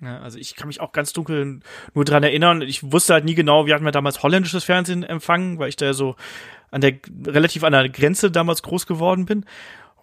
Ja, 0.00 0.20
also 0.20 0.38
ich 0.38 0.54
kann 0.54 0.68
mich 0.68 0.80
auch 0.80 0.92
ganz 0.92 1.12
dunkel 1.12 1.60
nur 1.94 2.04
dran 2.04 2.22
erinnern. 2.22 2.62
Ich 2.62 2.92
wusste 2.92 3.14
halt 3.14 3.24
nie 3.24 3.34
genau, 3.34 3.66
wir 3.66 3.74
hatten 3.74 3.84
ja 3.84 3.90
damals 3.90 4.22
holländisches 4.22 4.64
Fernsehen 4.64 5.02
empfangen, 5.02 5.58
weil 5.58 5.68
ich 5.68 5.76
da 5.76 5.94
so 5.94 6.16
an 6.70 6.80
der 6.80 6.94
relativ 7.26 7.64
an 7.64 7.72
der 7.72 7.88
Grenze 7.88 8.30
damals 8.30 8.62
groß 8.62 8.86
geworden 8.86 9.24
bin. 9.24 9.44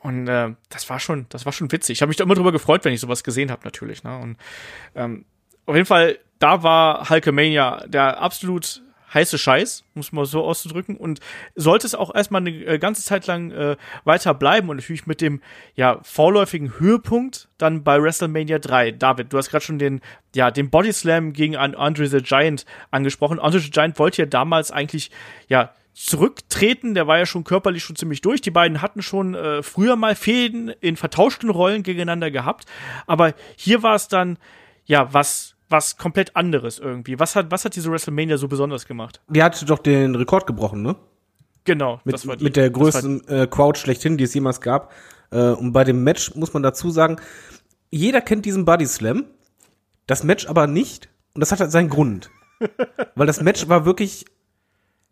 Und 0.01 0.27
äh, 0.27 0.53
das 0.69 0.89
war 0.89 0.99
schon, 0.99 1.27
das 1.29 1.45
war 1.45 1.53
schon 1.53 1.71
witzig. 1.71 1.97
Ich 1.97 2.01
habe 2.01 2.09
mich 2.09 2.17
da 2.17 2.23
immer 2.23 2.35
drüber 2.35 2.51
gefreut, 2.51 2.83
wenn 2.85 2.93
ich 2.93 2.99
sowas 2.99 3.23
gesehen 3.23 3.51
habe, 3.51 3.61
natürlich. 3.63 4.03
Ne? 4.03 4.17
Und 4.17 4.37
ähm, 4.95 5.25
auf 5.65 5.75
jeden 5.75 5.85
Fall, 5.85 6.17
da 6.39 6.63
war 6.63 7.09
Hulkamania 7.09 7.85
der 7.87 8.19
absolut 8.19 8.81
heiße 9.13 9.37
Scheiß, 9.37 9.83
muss 9.93 10.11
man 10.11 10.25
so 10.25 10.43
auszudrücken, 10.43 10.95
und 10.95 11.19
sollte 11.55 11.85
es 11.85 11.95
auch 11.95 12.13
erstmal 12.13 12.41
eine 12.41 12.51
äh, 12.51 12.79
ganze 12.79 13.03
Zeit 13.03 13.27
lang 13.27 13.51
äh, 13.51 13.75
weiter 14.03 14.33
bleiben 14.33 14.69
und 14.69 14.77
natürlich 14.77 15.05
mit 15.05 15.21
dem 15.21 15.41
ja 15.75 15.99
vorläufigen 16.03 16.79
Höhepunkt 16.79 17.49
dann 17.57 17.83
bei 17.83 18.01
WrestleMania 18.01 18.59
3. 18.59 18.91
David, 18.91 19.33
du 19.33 19.37
hast 19.37 19.49
gerade 19.49 19.65
schon 19.65 19.79
den 19.79 20.01
ja 20.35 20.49
den 20.49 20.69
Body 20.69 20.93
Slam 20.93 21.33
gegen 21.33 21.55
Andre 21.57 22.07
the 22.07 22.21
Giant 22.21 22.65
angesprochen. 22.89 23.39
Andre 23.39 23.59
the 23.59 23.69
Giant 23.69 23.99
wollte 23.99 24.21
ja 24.21 24.25
damals 24.25 24.71
eigentlich 24.71 25.11
ja 25.47 25.73
zurücktreten, 25.93 26.93
der 26.93 27.07
war 27.07 27.17
ja 27.17 27.25
schon 27.25 27.43
körperlich 27.43 27.83
schon 27.83 27.95
ziemlich 27.95 28.21
durch. 28.21 28.41
Die 28.41 28.51
beiden 28.51 28.81
hatten 28.81 29.01
schon 29.01 29.35
äh, 29.35 29.61
früher 29.61 29.95
mal 29.95 30.15
Fäden 30.15 30.69
in 30.69 30.95
vertauschten 30.95 31.49
Rollen 31.49 31.83
gegeneinander 31.83 32.31
gehabt, 32.31 32.65
aber 33.07 33.33
hier 33.55 33.83
war 33.83 33.95
es 33.95 34.07
dann 34.07 34.37
ja 34.85 35.13
was 35.13 35.55
was 35.71 35.97
komplett 35.97 36.35
anderes 36.35 36.79
irgendwie. 36.79 37.19
Was 37.19 37.35
hat, 37.35 37.49
was 37.49 37.65
hat 37.65 37.75
diese 37.75 37.89
WrestleMania 37.91 38.37
so 38.37 38.47
besonders 38.47 38.85
gemacht? 38.85 39.21
Die 39.29 39.41
hat 39.41 39.69
doch 39.69 39.79
den 39.79 40.15
Rekord 40.15 40.45
gebrochen, 40.45 40.81
ne? 40.81 40.95
Genau. 41.63 42.01
Mit, 42.03 42.23
die, 42.23 42.43
mit 42.43 42.55
der 42.55 42.69
größten 42.69 43.27
äh, 43.27 43.47
Crowd 43.47 43.79
schlechthin, 43.79 44.17
die 44.17 44.25
es 44.25 44.33
jemals 44.33 44.61
gab. 44.61 44.91
Äh, 45.31 45.51
und 45.51 45.71
bei 45.71 45.83
dem 45.83 46.03
Match 46.03 46.35
muss 46.35 46.53
man 46.53 46.63
dazu 46.63 46.89
sagen, 46.89 47.17
jeder 47.89 48.21
kennt 48.21 48.45
diesen 48.45 48.65
Body 48.65 48.85
Slam, 48.85 49.25
das 50.07 50.23
Match 50.23 50.47
aber 50.47 50.67
nicht. 50.67 51.09
Und 51.33 51.41
das 51.41 51.51
hat 51.51 51.59
halt 51.59 51.71
seinen 51.71 51.89
Grund. 51.89 52.29
Weil 53.15 53.27
das 53.27 53.41
Match 53.41 53.69
war 53.69 53.85
wirklich 53.85 54.25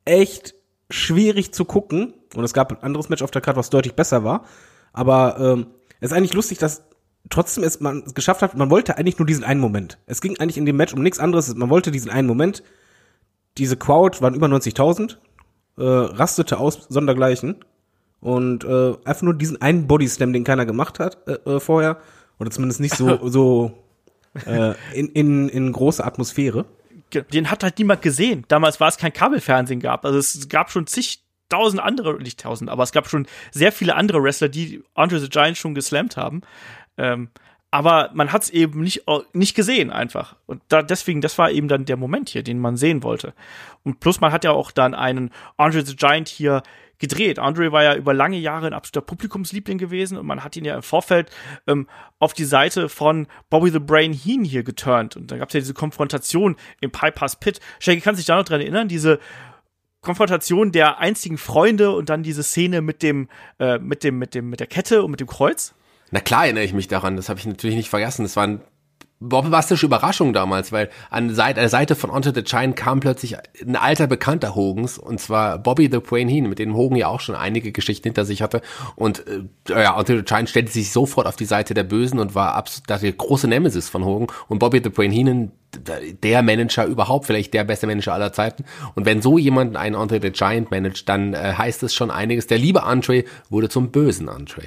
echt 0.05 0.55
schwierig 0.89 1.53
zu 1.53 1.65
gucken. 1.65 2.13
Und 2.35 2.43
es 2.43 2.53
gab 2.53 2.71
ein 2.71 2.83
anderes 2.83 3.09
Match 3.09 3.21
auf 3.21 3.31
der 3.31 3.41
Karte, 3.41 3.59
was 3.59 3.69
deutlich 3.69 3.95
besser 3.95 4.23
war. 4.23 4.45
Aber 4.93 5.37
ähm, 5.39 5.67
es 5.99 6.11
ist 6.11 6.17
eigentlich 6.17 6.33
lustig, 6.33 6.57
dass 6.57 6.83
trotzdem 7.29 7.63
es 7.63 7.79
man 7.79 8.03
es 8.05 8.13
geschafft 8.13 8.41
hat, 8.41 8.55
man 8.55 8.69
wollte 8.69 8.97
eigentlich 8.97 9.19
nur 9.19 9.25
diesen 9.25 9.43
einen 9.43 9.59
Moment. 9.59 9.97
Es 10.05 10.21
ging 10.21 10.39
eigentlich 10.39 10.57
in 10.57 10.65
dem 10.65 10.77
Match 10.77 10.93
um 10.93 11.01
nichts 11.01 11.19
anderes, 11.19 11.53
man 11.55 11.69
wollte 11.69 11.91
diesen 11.91 12.11
einen 12.11 12.27
Moment. 12.27 12.63
Diese 13.57 13.77
Crowd 13.77 14.21
waren 14.21 14.35
über 14.35 14.47
90.000, 14.47 15.17
äh, 15.77 15.83
rastete 15.83 16.59
aus 16.59 16.87
sondergleichen 16.89 17.63
und 18.21 18.63
äh, 18.63 18.95
einfach 19.03 19.21
nur 19.21 19.33
diesen 19.33 19.61
einen 19.61 19.87
Bodyslam, 19.87 20.33
den 20.33 20.43
keiner 20.43 20.65
gemacht 20.65 20.99
hat 20.99 21.27
äh, 21.27 21.33
äh, 21.49 21.59
vorher 21.59 21.97
oder 22.39 22.51
zumindest 22.51 22.79
nicht 22.79 22.95
so 22.95 23.27
so 23.29 23.73
äh, 24.45 24.73
in, 24.93 25.09
in, 25.09 25.49
in 25.49 25.71
große 25.71 26.03
Atmosphäre. 26.03 26.65
Den 27.13 27.49
hat 27.49 27.63
halt 27.63 27.79
niemand 27.79 28.01
gesehen. 28.01 28.45
Damals 28.47 28.79
war 28.79 28.87
es 28.87 28.97
kein 28.97 29.13
Kabelfernsehen 29.13 29.79
gab. 29.79 30.05
Also 30.05 30.17
es 30.17 30.47
gab 30.49 30.71
schon 30.71 30.87
zig 30.87 31.23
tausend 31.49 31.81
andere, 31.81 32.21
nicht 32.21 32.39
tausend, 32.39 32.69
aber 32.69 32.83
es 32.83 32.91
gab 32.91 33.09
schon 33.09 33.27
sehr 33.51 33.71
viele 33.71 33.95
andere 33.95 34.21
Wrestler, 34.21 34.49
die 34.49 34.83
Andre 34.93 35.19
the 35.19 35.29
Giant 35.29 35.57
schon 35.57 35.73
geslammt 35.73 36.15
haben. 36.15 36.41
Ähm, 36.97 37.29
aber 37.71 38.09
man 38.13 38.31
hat 38.31 38.43
es 38.43 38.49
eben 38.49 38.81
nicht, 38.81 39.03
nicht 39.33 39.55
gesehen 39.55 39.91
einfach. 39.91 40.35
Und 40.47 40.61
da, 40.69 40.81
deswegen, 40.81 41.21
das 41.21 41.37
war 41.37 41.51
eben 41.51 41.67
dann 41.67 41.85
der 41.85 41.97
Moment 41.97 42.29
hier, 42.29 42.41
den 42.41 42.59
man 42.59 42.77
sehen 42.77 43.03
wollte. 43.03 43.33
Und 43.83 43.99
plus 43.99 44.21
man 44.21 44.31
hat 44.31 44.43
ja 44.43 44.51
auch 44.51 44.71
dann 44.71 44.95
einen 44.95 45.31
Andre 45.57 45.85
the 45.85 45.95
Giant 45.95 46.29
hier 46.29 46.63
gedreht. 46.99 47.39
Andre 47.39 47.71
war 47.71 47.83
ja 47.83 47.95
über 47.95 48.13
lange 48.13 48.37
Jahre 48.37 48.67
ein 48.67 48.73
absoluter 48.73 49.05
Publikumsliebling 49.05 49.77
gewesen 49.77 50.17
und 50.17 50.25
man 50.25 50.43
hat 50.43 50.55
ihn 50.55 50.65
ja 50.65 50.75
im 50.75 50.83
Vorfeld 50.83 51.31
ähm, 51.67 51.87
auf 52.19 52.33
die 52.33 52.45
Seite 52.45 52.89
von 52.89 53.27
Bobby 53.49 53.71
the 53.71 53.79
Brain 53.79 54.13
Heen 54.13 54.43
hier 54.43 54.63
geturnt. 54.63 55.15
Und 55.15 55.31
da 55.31 55.37
gab 55.37 55.49
es 55.49 55.53
ja 55.53 55.59
diese 55.61 55.73
Konfrontation 55.73 56.55
im 56.81 56.91
Piper's 56.91 57.37
Pit. 57.37 57.59
Shaggy, 57.79 58.01
kannst 58.01 58.19
du 58.19 58.21
dich 58.21 58.27
da 58.27 58.35
noch 58.35 58.43
dran 58.43 58.61
erinnern? 58.61 58.87
Diese 58.87 59.19
Konfrontation 60.01 60.71
der 60.71 60.99
einzigen 60.99 61.37
Freunde 61.37 61.91
und 61.91 62.09
dann 62.09 62.23
diese 62.23 62.43
Szene 62.43 62.81
mit 62.81 63.01
dem, 63.03 63.29
äh, 63.59 63.79
mit 63.79 64.03
dem, 64.03 64.17
mit 64.17 64.35
dem, 64.35 64.49
mit 64.49 64.59
der 64.59 64.67
Kette 64.67 65.03
und 65.03 65.11
mit 65.11 65.19
dem 65.19 65.27
Kreuz? 65.27 65.73
Na 66.11 66.19
klar 66.19 66.45
erinnere 66.45 66.63
ich 66.63 66.73
mich 66.73 66.87
daran, 66.87 67.15
das 67.15 67.29
habe 67.29 67.39
ich 67.39 67.45
natürlich 67.45 67.75
nicht 67.75 67.89
vergessen. 67.89 68.23
Das 68.23 68.35
war 68.35 68.43
eine 68.43 68.61
bombastische 69.21 69.85
Überraschung 69.85 70.31
damals, 70.31 70.71
weil 70.71 70.89
an 71.09 71.35
der 71.35 71.69
Seite 71.69 71.95
von 71.95 72.09
Onto 72.09 72.31
the 72.33 72.41
Giant 72.41 72.77
kam 72.77 73.01
plötzlich 73.01 73.35
ein 73.61 73.75
alter 73.75 74.07
Bekannter 74.07 74.55
Hogens, 74.55 74.97
und 74.97 75.19
zwar 75.19 75.59
Bobby 75.59 75.89
the 75.91 75.99
Brain 75.99 76.29
Heen, 76.29 76.47
mit 76.47 76.57
dem 76.57 76.75
Hogan 76.75 76.97
ja 76.97 77.07
auch 77.07 77.19
schon 77.19 77.35
einige 77.35 77.73
Geschichten 77.73 78.03
hinter 78.03 78.23
sich 78.23 78.41
hatte. 78.41 78.61
Und 78.95 79.25
äh, 79.27 79.43
ja, 79.83 79.97
Onto 79.97 80.15
the 80.15 80.23
Giant 80.23 80.49
stellte 80.49 80.71
sich 80.71 80.91
sofort 80.91 81.27
auf 81.27 81.35
die 81.35 81.45
Seite 81.45 81.73
der 81.73 81.83
Bösen 81.83 82.17
und 82.17 82.33
war 82.33 82.55
absolut 82.55 82.89
der 82.89 83.11
große 83.11 83.47
Nemesis 83.47 83.89
von 83.89 84.05
Hogan. 84.05 84.27
Und 84.47 84.59
Bobby 84.59 84.79
the 84.81 84.89
Brain 84.89 85.11
Heenan, 85.11 85.51
der 86.23 86.41
Manager 86.41 86.85
überhaupt, 86.85 87.25
vielleicht 87.25 87.53
der 87.53 87.65
beste 87.65 87.87
Manager 87.87 88.13
aller 88.13 88.31
Zeiten. 88.31 88.63
Und 88.95 89.05
wenn 89.05 89.21
so 89.21 89.37
jemand 89.37 89.75
einen 89.75 89.95
Andre 89.95 90.21
the 90.21 90.31
Giant 90.31 90.71
managt, 90.71 91.09
dann 91.09 91.33
äh, 91.33 91.53
heißt 91.57 91.83
es 91.83 91.93
schon 91.93 92.09
einiges. 92.09 92.47
Der 92.47 92.57
liebe 92.57 92.83
Andre 92.83 93.25
wurde 93.49 93.67
zum 93.67 93.91
bösen 93.91 94.29
Andre. 94.29 94.63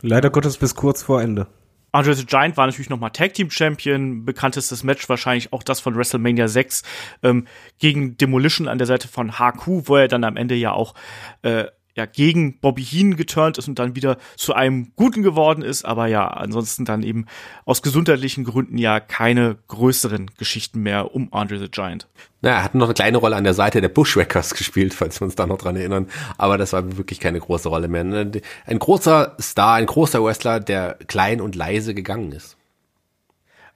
Leider 0.00 0.30
Gottes 0.30 0.56
bis 0.56 0.74
kurz 0.74 1.02
vor 1.02 1.20
Ende. 1.20 1.46
Andre 1.92 2.14
the 2.14 2.26
Giant 2.26 2.56
war 2.56 2.66
natürlich 2.66 2.90
nochmal 2.90 3.10
Tag 3.10 3.34
Team 3.34 3.50
Champion, 3.50 4.24
bekanntestes 4.24 4.84
Match 4.84 5.08
wahrscheinlich 5.08 5.52
auch 5.52 5.62
das 5.62 5.80
von 5.80 5.96
WrestleMania 5.96 6.48
6 6.48 6.82
ähm, 7.22 7.46
gegen 7.78 8.16
Demolition 8.16 8.68
an 8.68 8.78
der 8.78 8.86
Seite 8.86 9.08
von 9.08 9.38
HQ, 9.38 9.88
wo 9.88 9.96
er 9.96 10.08
dann 10.08 10.24
am 10.24 10.36
Ende 10.36 10.54
ja 10.54 10.72
auch 10.72 10.94
äh, 11.42 11.64
ja 12.00 12.06
gegen 12.06 12.58
Bobby 12.58 12.82
Heen 12.82 13.16
geturnt 13.16 13.58
ist 13.58 13.68
und 13.68 13.78
dann 13.78 13.94
wieder 13.94 14.16
zu 14.36 14.54
einem 14.54 14.92
Guten 14.96 15.22
geworden 15.22 15.62
ist, 15.62 15.84
aber 15.84 16.06
ja, 16.06 16.26
ansonsten 16.26 16.84
dann 16.84 17.02
eben 17.02 17.26
aus 17.64 17.82
gesundheitlichen 17.82 18.44
Gründen 18.44 18.78
ja 18.78 19.00
keine 19.00 19.58
größeren 19.68 20.30
Geschichten 20.38 20.80
mehr 20.80 21.14
um 21.14 21.32
Andre 21.32 21.58
the 21.58 21.68
Giant. 21.70 22.08
Na, 22.40 22.50
er 22.50 22.64
hat 22.64 22.74
noch 22.74 22.86
eine 22.86 22.94
kleine 22.94 23.18
Rolle 23.18 23.36
an 23.36 23.44
der 23.44 23.54
Seite 23.54 23.80
der 23.80 23.90
Bushwhackers 23.90 24.54
gespielt, 24.54 24.94
falls 24.94 25.20
wir 25.20 25.26
uns 25.26 25.36
da 25.36 25.46
noch 25.46 25.58
dran 25.58 25.76
erinnern, 25.76 26.08
aber 26.38 26.56
das 26.56 26.72
war 26.72 26.96
wirklich 26.96 27.20
keine 27.20 27.38
große 27.38 27.68
Rolle 27.68 27.88
mehr. 27.88 28.04
Ne? 28.04 28.30
Ein 28.66 28.78
großer 28.78 29.36
Star, 29.40 29.74
ein 29.74 29.86
großer 29.86 30.24
Wrestler, 30.24 30.58
der 30.58 30.98
klein 31.06 31.40
und 31.40 31.54
leise 31.54 31.94
gegangen 31.94 32.32
ist. 32.32 32.56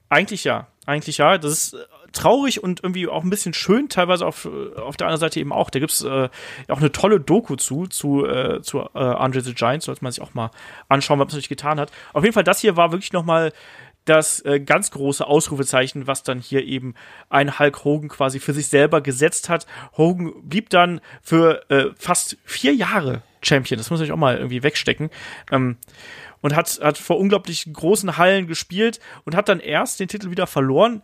Eigentlich 0.08 0.44
ja, 0.44 0.68
eigentlich 0.86 1.18
ja. 1.18 1.38
Das 1.38 1.52
ist 1.52 1.76
traurig 2.14 2.62
und 2.62 2.82
irgendwie 2.82 3.08
auch 3.08 3.22
ein 3.22 3.30
bisschen 3.30 3.54
schön, 3.54 3.88
teilweise 3.88 4.26
auf, 4.26 4.48
auf 4.76 4.96
der 4.96 5.06
anderen 5.06 5.20
Seite 5.20 5.40
eben 5.40 5.52
auch. 5.52 5.70
Da 5.70 5.78
gibt's 5.78 6.02
äh, 6.02 6.28
auch 6.68 6.78
eine 6.78 6.92
tolle 6.92 7.20
Doku 7.20 7.56
zu, 7.56 7.86
zu, 7.86 8.26
äh, 8.26 8.62
zu 8.62 8.80
äh, 8.80 8.98
Andre 8.98 9.40
the 9.40 9.54
Giant, 9.54 9.82
sollte 9.82 10.02
man 10.02 10.12
sich 10.12 10.22
auch 10.22 10.34
mal 10.34 10.50
anschauen, 10.88 11.18
was 11.18 11.28
man 11.28 11.36
sich 11.36 11.48
getan 11.48 11.78
hat. 11.78 11.90
Auf 12.12 12.24
jeden 12.24 12.34
Fall, 12.34 12.44
das 12.44 12.60
hier 12.60 12.76
war 12.76 12.92
wirklich 12.92 13.12
nochmal 13.12 13.52
das 14.04 14.44
äh, 14.44 14.60
ganz 14.60 14.90
große 14.90 15.26
Ausrufezeichen, 15.26 16.06
was 16.06 16.22
dann 16.22 16.38
hier 16.38 16.64
eben 16.64 16.94
ein 17.30 17.58
Hulk 17.58 17.84
Hogan 17.84 18.08
quasi 18.08 18.38
für 18.38 18.52
sich 18.52 18.68
selber 18.68 19.00
gesetzt 19.00 19.48
hat. 19.48 19.66
Hogan 19.96 20.32
blieb 20.42 20.70
dann 20.70 21.00
für 21.22 21.68
äh, 21.70 21.86
fast 21.96 22.36
vier 22.44 22.74
Jahre 22.74 23.22
Champion. 23.42 23.78
Das 23.78 23.90
muss 23.90 24.00
ich 24.00 24.12
auch 24.12 24.16
mal 24.16 24.36
irgendwie 24.36 24.62
wegstecken. 24.62 25.10
Ähm, 25.50 25.76
und 26.42 26.54
hat, 26.54 26.78
hat 26.82 26.98
vor 26.98 27.18
unglaublich 27.18 27.66
großen 27.72 28.18
Hallen 28.18 28.46
gespielt 28.46 29.00
und 29.24 29.34
hat 29.34 29.48
dann 29.48 29.60
erst 29.60 29.98
den 29.98 30.08
Titel 30.08 30.30
wieder 30.30 30.46
verloren 30.46 31.02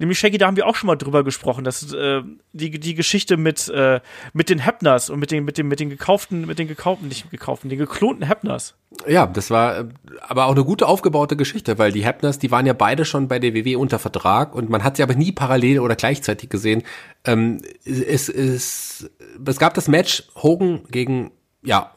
Nämlich 0.00 0.18
Shaggy, 0.18 0.38
da 0.38 0.46
haben 0.46 0.56
wir 0.56 0.66
auch 0.66 0.76
schon 0.76 0.86
mal 0.86 0.96
drüber 0.96 1.22
gesprochen, 1.24 1.62
dass 1.62 1.92
äh, 1.92 2.22
die, 2.54 2.80
die 2.80 2.94
Geschichte 2.94 3.36
mit, 3.36 3.68
äh, 3.68 4.00
mit 4.32 4.48
den 4.48 4.60
Hepners 4.60 5.10
und 5.10 5.20
mit 5.20 5.30
den, 5.30 5.44
mit 5.44 5.58
den, 5.58 5.68
mit 5.68 5.78
den 5.78 5.90
gekauften, 5.90 6.46
mit 6.46 6.58
den 6.58 6.68
gekauften, 6.68 7.08
nicht 7.08 7.30
gekauften, 7.30 7.68
den 7.68 7.78
geklonten 7.78 8.26
Hepners. 8.26 8.74
Ja, 9.06 9.26
das 9.26 9.50
war 9.50 9.80
äh, 9.80 9.84
aber 10.22 10.46
auch 10.46 10.52
eine 10.52 10.64
gute 10.64 10.88
aufgebaute 10.88 11.36
Geschichte, 11.36 11.76
weil 11.76 11.92
die 11.92 12.02
Hepners, 12.02 12.38
die 12.38 12.50
waren 12.50 12.64
ja 12.64 12.72
beide 12.72 13.04
schon 13.04 13.28
bei 13.28 13.38
der 13.38 13.52
WW 13.52 13.76
unter 13.76 13.98
Vertrag 13.98 14.54
und 14.54 14.70
man 14.70 14.84
hat 14.84 14.96
sie 14.96 15.02
aber 15.02 15.14
nie 15.14 15.32
parallel 15.32 15.80
oder 15.80 15.96
gleichzeitig 15.96 16.48
gesehen. 16.48 16.82
Ähm, 17.26 17.60
es, 17.84 18.30
es, 18.30 19.10
es 19.44 19.58
gab 19.58 19.74
das 19.74 19.86
Match 19.86 20.22
Hogan 20.34 20.80
gegen, 20.90 21.30
ja, 21.62 21.90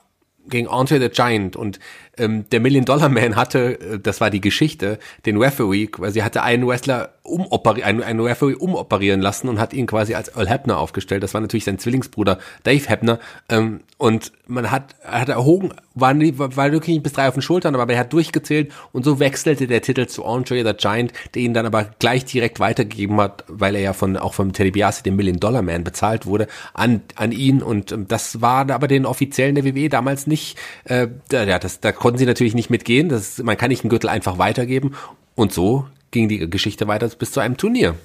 gegen 0.45 0.67
Andre 0.67 0.99
the 0.99 1.07
Giant 1.07 1.55
und 1.55 1.79
ähm, 2.17 2.45
der 2.51 2.59
Million 2.59 2.85
Dollar 2.85 3.09
Man 3.09 3.35
hatte, 3.35 3.79
äh, 3.79 3.99
das 3.99 4.21
war 4.21 4.29
die 4.29 4.41
Geschichte, 4.41 4.99
den 5.25 5.37
Referee, 5.37 5.87
quasi 5.87 6.19
hatte 6.19 6.43
einen 6.43 6.67
Wrestler 6.67 7.13
umoperieren, 7.23 8.03
einen, 8.03 8.19
Referee 8.19 8.55
umoperieren 8.55 9.21
lassen 9.21 9.47
und 9.47 9.59
hat 9.59 9.73
ihn 9.73 9.87
quasi 9.87 10.13
als 10.13 10.29
Earl 10.35 10.49
Hebner 10.49 10.77
aufgestellt. 10.77 11.23
Das 11.23 11.33
war 11.33 11.41
natürlich 11.41 11.63
sein 11.63 11.79
Zwillingsbruder 11.79 12.37
Dave 12.63 12.87
Hebner. 12.87 13.19
Ähm, 13.49 13.81
und 13.97 14.33
man 14.47 14.71
hat, 14.71 14.95
hat 15.05 15.29
erhoben, 15.29 15.69
war, 15.95 16.13
war 16.13 16.71
wirklich 16.71 16.95
nicht 16.95 17.03
bis 17.03 17.13
drei 17.13 17.29
auf 17.29 17.35
den 17.35 17.41
Schultern, 17.41 17.75
aber 17.75 17.93
er 17.93 17.99
hat 17.99 18.11
durchgezählt 18.11 18.73
und 18.91 19.05
so 19.05 19.19
wechselte 19.19 19.67
der 19.67 19.81
Titel 19.81 20.07
zu 20.07 20.25
Andre 20.25 20.65
the 20.65 20.73
Giant, 20.77 21.13
der 21.33 21.43
ihn 21.43 21.53
dann 21.53 21.65
aber 21.65 21.85
gleich 21.99 22.25
direkt 22.25 22.59
weitergegeben 22.59 23.19
hat, 23.21 23.45
weil 23.47 23.75
er 23.75 23.81
ja 23.81 23.93
von, 23.93 24.17
auch 24.17 24.33
vom 24.33 24.51
Teddy 24.51 24.71
Biasi, 24.71 25.03
dem 25.03 25.15
Million 25.15 25.39
Dollar 25.39 25.61
Man, 25.61 25.85
bezahlt 25.85 26.25
wurde, 26.25 26.47
an, 26.73 27.01
an 27.15 27.31
ihn. 27.31 27.61
Und 27.61 27.93
ähm, 27.93 28.07
das 28.07 28.41
war 28.41 28.69
aber 28.69 28.89
den 28.89 29.05
Offiziellen 29.05 29.55
der 29.55 29.63
WWE 29.63 29.87
damals 29.87 30.27
nicht, 30.27 30.57
äh, 30.83 31.07
ja, 31.31 31.57
das, 31.57 31.79
da 31.79 31.93
konnten 32.03 32.19
sie 32.19 32.25
natürlich 32.25 32.53
nicht 32.53 32.69
mitgehen. 32.69 33.07
Das, 33.07 33.37
man 33.37 33.55
kann 33.55 33.69
nicht 33.69 33.85
einen 33.85 33.89
Gürtel 33.89 34.09
einfach 34.09 34.37
weitergeben. 34.37 34.93
Und 35.35 35.53
so 35.53 35.87
ging 36.11 36.27
die 36.27 36.49
Geschichte 36.49 36.85
weiter 36.85 37.07
bis 37.07 37.31
zu 37.31 37.39
einem 37.39 37.55
Turnier. 37.55 37.95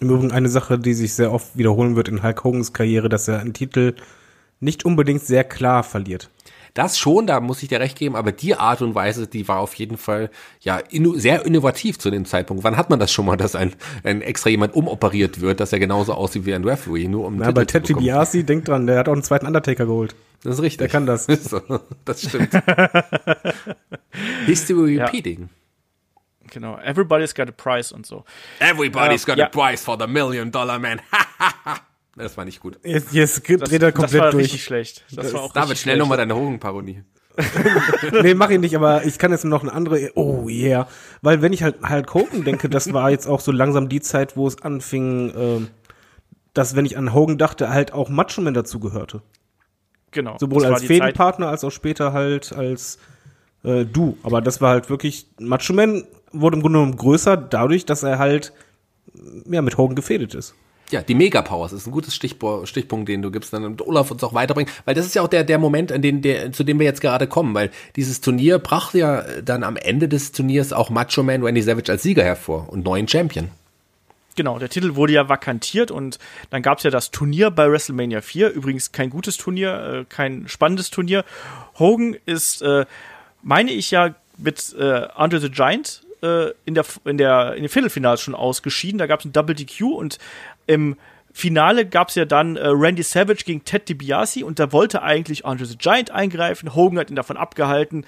Im 0.00 0.08
Übrigen 0.08 0.32
eine 0.32 0.48
Sache, 0.48 0.78
die 0.78 0.94
sich 0.94 1.12
sehr 1.12 1.30
oft 1.30 1.54
wiederholen 1.54 1.96
wird 1.96 2.08
in 2.08 2.22
Hulk 2.22 2.42
Hogans 2.44 2.72
Karriere, 2.72 3.10
dass 3.10 3.28
er 3.28 3.40
einen 3.40 3.52
Titel 3.52 3.94
nicht 4.58 4.86
unbedingt 4.86 5.20
sehr 5.20 5.44
klar 5.44 5.82
verliert. 5.82 6.30
Das 6.74 6.98
schon, 6.98 7.26
da 7.26 7.40
muss 7.40 7.62
ich 7.62 7.68
dir 7.68 7.80
recht 7.80 7.98
geben, 7.98 8.16
aber 8.16 8.32
die 8.32 8.54
Art 8.54 8.82
und 8.82 8.94
Weise, 8.94 9.26
die 9.26 9.48
war 9.48 9.58
auf 9.58 9.74
jeden 9.74 9.96
Fall 9.96 10.30
ja 10.60 10.78
inno 10.78 11.14
sehr 11.14 11.44
innovativ 11.44 11.98
zu 11.98 12.10
dem 12.10 12.24
Zeitpunkt. 12.24 12.64
Wann 12.64 12.76
hat 12.76 12.90
man 12.90 12.98
das 12.98 13.12
schon 13.12 13.26
mal, 13.26 13.36
dass 13.36 13.54
ein, 13.54 13.72
ein 14.04 14.22
extra 14.22 14.50
jemand 14.50 14.74
umoperiert 14.74 15.40
wird, 15.40 15.60
dass 15.60 15.72
er 15.72 15.78
genauso 15.78 16.14
aussieht 16.14 16.46
wie 16.46 16.54
ein 16.54 16.64
Referee, 16.64 17.08
nur 17.08 17.26
um 17.26 17.36
Na, 17.36 17.46
Titel 17.46 17.54
bei 17.54 17.64
Ted 17.64 17.88
DiBiase, 17.88 18.44
denk 18.44 18.64
dran, 18.64 18.86
der 18.86 18.98
hat 18.98 19.08
auch 19.08 19.12
einen 19.12 19.22
zweiten 19.22 19.46
Undertaker 19.46 19.86
geholt. 19.86 20.14
Das 20.42 20.54
ist 20.54 20.62
richtig. 20.62 20.78
Der 20.78 20.88
kann 20.88 21.06
das. 21.06 21.26
das 22.04 22.22
stimmt. 22.22 22.50
History 24.46 24.98
repeating. 24.98 25.50
Genau, 26.50 26.78
everybody's 26.78 27.34
got 27.34 27.48
a 27.48 27.52
price 27.52 27.92
und 27.92 28.06
so. 28.06 28.24
Everybody's 28.58 29.24
Ja, 29.26 29.34
got 29.34 29.38
ja. 29.38 29.46
a 29.46 29.48
price 29.48 29.84
for 29.84 29.96
the 29.98 30.06
million 30.06 30.50
dollar 30.50 30.78
man. 30.78 31.00
das 32.20 32.36
war 32.36 32.44
nicht 32.44 32.60
gut. 32.60 32.78
Jetzt, 32.84 33.12
jetzt 33.12 33.46
dreht 33.46 33.60
er 33.60 33.78
das 33.78 33.94
komplett 33.94 34.22
war 34.22 34.30
durch. 34.30 34.44
richtig 34.44 34.64
schlecht. 34.64 35.04
Das 35.12 35.32
war 35.32 35.42
auch 35.42 35.52
David, 35.52 35.78
schnell 35.78 35.98
nochmal 35.98 36.18
deine 36.18 36.34
Hogan-Parodie. 36.34 37.02
nee, 38.22 38.34
mach 38.34 38.50
ich 38.50 38.58
nicht, 38.58 38.74
aber 38.76 39.04
ich 39.04 39.18
kann 39.18 39.30
jetzt 39.30 39.44
noch 39.44 39.62
eine 39.62 39.72
andere. 39.72 40.10
Oh 40.14 40.48
yeah. 40.48 40.88
Weil 41.22 41.42
wenn 41.42 41.52
ich 41.52 41.62
halt 41.62 41.76
Hulk 41.88 42.12
Hogan 42.14 42.44
denke, 42.44 42.68
das 42.68 42.92
war 42.92 43.10
jetzt 43.10 43.26
auch 43.26 43.40
so 43.40 43.52
langsam 43.52 43.88
die 43.88 44.00
Zeit, 44.00 44.36
wo 44.36 44.46
es 44.46 44.62
anfing, 44.62 45.32
ähm, 45.36 45.68
dass 46.54 46.76
wenn 46.76 46.84
ich 46.84 46.98
an 46.98 47.14
Hogan 47.14 47.38
dachte, 47.38 47.70
halt 47.70 47.92
auch 47.92 48.08
Macho 48.08 48.40
Man 48.40 48.54
dazu 48.54 48.80
gehörte. 48.80 49.22
Genau. 50.10 50.36
Sowohl 50.38 50.62
das 50.62 50.72
als 50.72 50.84
Fädenpartner 50.84 51.48
als 51.48 51.62
auch 51.64 51.70
später 51.70 52.12
halt 52.12 52.52
als 52.52 52.98
äh, 53.62 53.84
du. 53.84 54.18
Aber 54.22 54.40
das 54.40 54.60
war 54.60 54.70
halt 54.70 54.90
wirklich, 54.90 55.28
Macho 55.38 55.72
Man 55.72 56.04
wurde 56.32 56.56
im 56.56 56.62
Grunde 56.62 56.78
genommen 56.78 56.96
größer 56.96 57.36
dadurch, 57.36 57.86
dass 57.86 58.02
er 58.02 58.18
halt 58.18 58.52
ja, 59.46 59.62
mit 59.62 59.76
Hogan 59.76 59.96
gefädelt 59.96 60.34
ist. 60.34 60.54
Ja, 60.90 61.02
die 61.02 61.14
Megapowers 61.14 61.72
ist 61.72 61.86
ein 61.86 61.92
gutes 61.92 62.14
Stichpo 62.14 62.66
Stichpunkt, 62.66 63.08
den 63.08 63.22
du 63.22 63.30
gibst, 63.30 63.52
dann 63.52 63.80
Olaf 63.80 64.10
uns 64.10 64.24
auch 64.24 64.34
weiterbringt, 64.34 64.70
weil 64.84 64.94
das 64.94 65.06
ist 65.06 65.14
ja 65.14 65.22
auch 65.22 65.28
der, 65.28 65.44
der 65.44 65.58
Moment, 65.58 65.92
an 65.92 66.02
den, 66.02 66.22
der, 66.22 66.52
zu 66.52 66.64
dem 66.64 66.78
wir 66.78 66.86
jetzt 66.86 67.00
gerade 67.00 67.26
kommen, 67.26 67.54
weil 67.54 67.70
dieses 67.96 68.20
Turnier 68.20 68.58
brachte 68.58 68.98
ja 68.98 69.24
dann 69.42 69.62
am 69.62 69.76
Ende 69.76 70.08
des 70.08 70.32
Turniers 70.32 70.72
auch 70.72 70.90
Macho 70.90 71.22
Man 71.22 71.42
Randy 71.42 71.62
Savage 71.62 71.92
als 71.92 72.02
Sieger 72.02 72.24
hervor 72.24 72.68
und 72.70 72.84
neuen 72.84 73.06
Champion. 73.06 73.50
Genau, 74.36 74.58
der 74.58 74.68
Titel 74.68 74.94
wurde 74.94 75.12
ja 75.12 75.28
vakantiert 75.28 75.90
und 75.90 76.18
dann 76.50 76.62
gab 76.62 76.78
es 76.78 76.84
ja 76.84 76.90
das 76.90 77.10
Turnier 77.10 77.50
bei 77.50 77.70
WrestleMania 77.70 78.20
4. 78.20 78.50
Übrigens 78.50 78.92
kein 78.92 79.10
gutes 79.10 79.36
Turnier, 79.36 80.00
äh, 80.00 80.04
kein 80.08 80.48
spannendes 80.48 80.90
Turnier. 80.90 81.24
Hogan 81.78 82.16
ist, 82.26 82.62
äh, 82.62 82.86
meine 83.42 83.72
ich 83.72 83.90
ja, 83.90 84.14
mit 84.38 84.74
äh, 84.78 85.08
Andre 85.14 85.40
the 85.40 85.50
Giant 85.50 86.02
äh, 86.22 86.50
in, 86.64 86.74
der, 86.74 86.84
in, 87.04 87.18
der, 87.18 87.54
in 87.54 87.62
den 87.62 87.68
Viertelfinals 87.68 88.20
schon 88.20 88.34
ausgeschieden. 88.34 88.98
Da 88.98 89.06
gab 89.06 89.20
es 89.20 89.26
ein 89.26 89.32
Double 89.32 89.54
DQ 89.54 89.82
und 89.82 90.18
im 90.70 90.96
Finale 91.32 91.86
gab 91.86 92.08
es 92.08 92.16
ja 92.16 92.24
dann 92.24 92.56
äh, 92.56 92.66
Randy 92.66 93.02
Savage 93.02 93.44
gegen 93.44 93.64
Ted 93.64 93.88
DiBiase 93.88 94.44
und 94.44 94.58
da 94.58 94.72
wollte 94.72 95.02
eigentlich 95.02 95.44
Andre 95.46 95.64
the 95.66 95.76
Giant 95.76 96.10
eingreifen. 96.10 96.74
Hogan 96.74 96.98
hat 96.98 97.10
ihn 97.10 97.16
davon 97.16 97.36
abgehalten. 97.36 98.04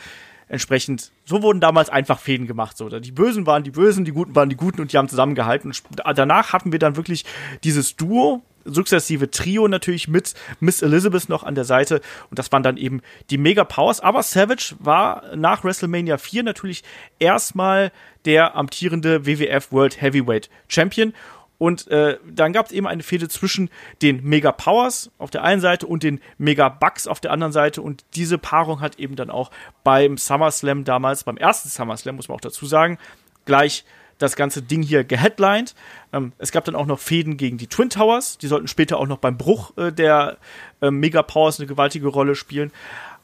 Entsprechend, 0.48 1.12
so 1.24 1.40
wurden 1.42 1.60
damals 1.60 1.88
einfach 1.88 2.18
Fäden 2.18 2.46
gemacht. 2.46 2.76
So, 2.76 2.88
die 2.88 3.12
Bösen 3.12 3.46
waren 3.46 3.62
die 3.62 3.70
Bösen, 3.70 4.04
die 4.04 4.10
Guten 4.12 4.34
waren 4.34 4.50
die 4.50 4.56
Guten 4.56 4.80
und 4.82 4.92
die 4.92 4.98
haben 4.98 5.08
zusammengehalten. 5.08 5.68
Und 5.70 5.74
sp- 5.78 5.94
danach 6.14 6.52
hatten 6.52 6.72
wir 6.72 6.78
dann 6.78 6.96
wirklich 6.96 7.24
dieses 7.64 7.96
Duo, 7.96 8.42
sukzessive 8.64 9.30
Trio 9.30 9.66
natürlich 9.68 10.08
mit 10.08 10.34
Miss 10.60 10.82
Elizabeth 10.82 11.28
noch 11.28 11.42
an 11.44 11.54
der 11.54 11.64
Seite. 11.64 12.00
Und 12.28 12.38
das 12.38 12.52
waren 12.52 12.62
dann 12.62 12.76
eben 12.76 13.00
die 13.30 13.38
Mega 13.38 13.64
Powers. 13.64 14.00
Aber 14.00 14.22
Savage 14.22 14.74
war 14.80 15.22
nach 15.36 15.64
WrestleMania 15.64 16.18
4 16.18 16.42
natürlich 16.42 16.82
erstmal 17.18 17.92
der 18.24 18.54
amtierende 18.56 19.24
WWF 19.26 19.72
World 19.72 20.02
Heavyweight 20.02 20.50
Champion. 20.68 21.14
Und 21.62 21.86
äh, 21.92 22.18
dann 22.28 22.52
gab 22.52 22.66
es 22.66 22.72
eben 22.72 22.88
eine 22.88 23.04
Fehde 23.04 23.28
zwischen 23.28 23.70
den 24.02 24.24
Mega 24.24 24.50
Powers 24.50 25.12
auf 25.18 25.30
der 25.30 25.44
einen 25.44 25.60
Seite 25.60 25.86
und 25.86 26.02
den 26.02 26.20
Mega 26.36 26.68
Bucks 26.68 27.06
auf 27.06 27.20
der 27.20 27.30
anderen 27.30 27.52
Seite. 27.52 27.82
Und 27.82 28.04
diese 28.16 28.36
Paarung 28.36 28.80
hat 28.80 28.98
eben 28.98 29.14
dann 29.14 29.30
auch 29.30 29.52
beim 29.84 30.18
SummerSlam 30.18 30.82
damals, 30.82 31.22
beim 31.22 31.36
ersten 31.36 31.68
SummerSlam, 31.68 32.16
muss 32.16 32.26
man 32.26 32.34
auch 32.34 32.40
dazu 32.40 32.66
sagen, 32.66 32.98
gleich 33.44 33.84
das 34.18 34.34
ganze 34.34 34.60
Ding 34.60 34.82
hier 34.82 35.04
geheadlined. 35.04 35.76
Ähm, 36.12 36.32
es 36.38 36.50
gab 36.50 36.64
dann 36.64 36.74
auch 36.74 36.86
noch 36.86 36.98
Fäden 36.98 37.36
gegen 37.36 37.58
die 37.58 37.68
Twin 37.68 37.90
Towers. 37.90 38.38
Die 38.38 38.48
sollten 38.48 38.66
später 38.66 38.98
auch 38.98 39.06
noch 39.06 39.18
beim 39.18 39.38
Bruch 39.38 39.70
äh, 39.76 39.92
der 39.92 40.38
äh, 40.80 40.90
Mega 40.90 41.22
Powers 41.22 41.60
eine 41.60 41.68
gewaltige 41.68 42.08
Rolle 42.08 42.34
spielen. 42.34 42.72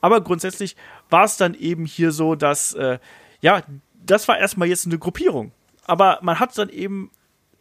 Aber 0.01 0.21
grundsätzlich 0.21 0.77
war 1.11 1.25
es 1.25 1.39
dann 1.39 1.55
eben 1.55 1.87
hier 1.87 2.13
so, 2.13 2.37
dass, 2.37 2.73
äh, 2.75 3.01
ja, 3.41 3.65
das 4.07 4.29
war 4.29 4.39
erstmal 4.39 4.69
jetzt 4.69 4.87
eine 4.87 5.01
Gruppierung. 5.01 5.51
Aber 5.87 6.21
man 6.23 6.39
hat 6.39 6.57
dann 6.57 6.69
eben 6.69 7.11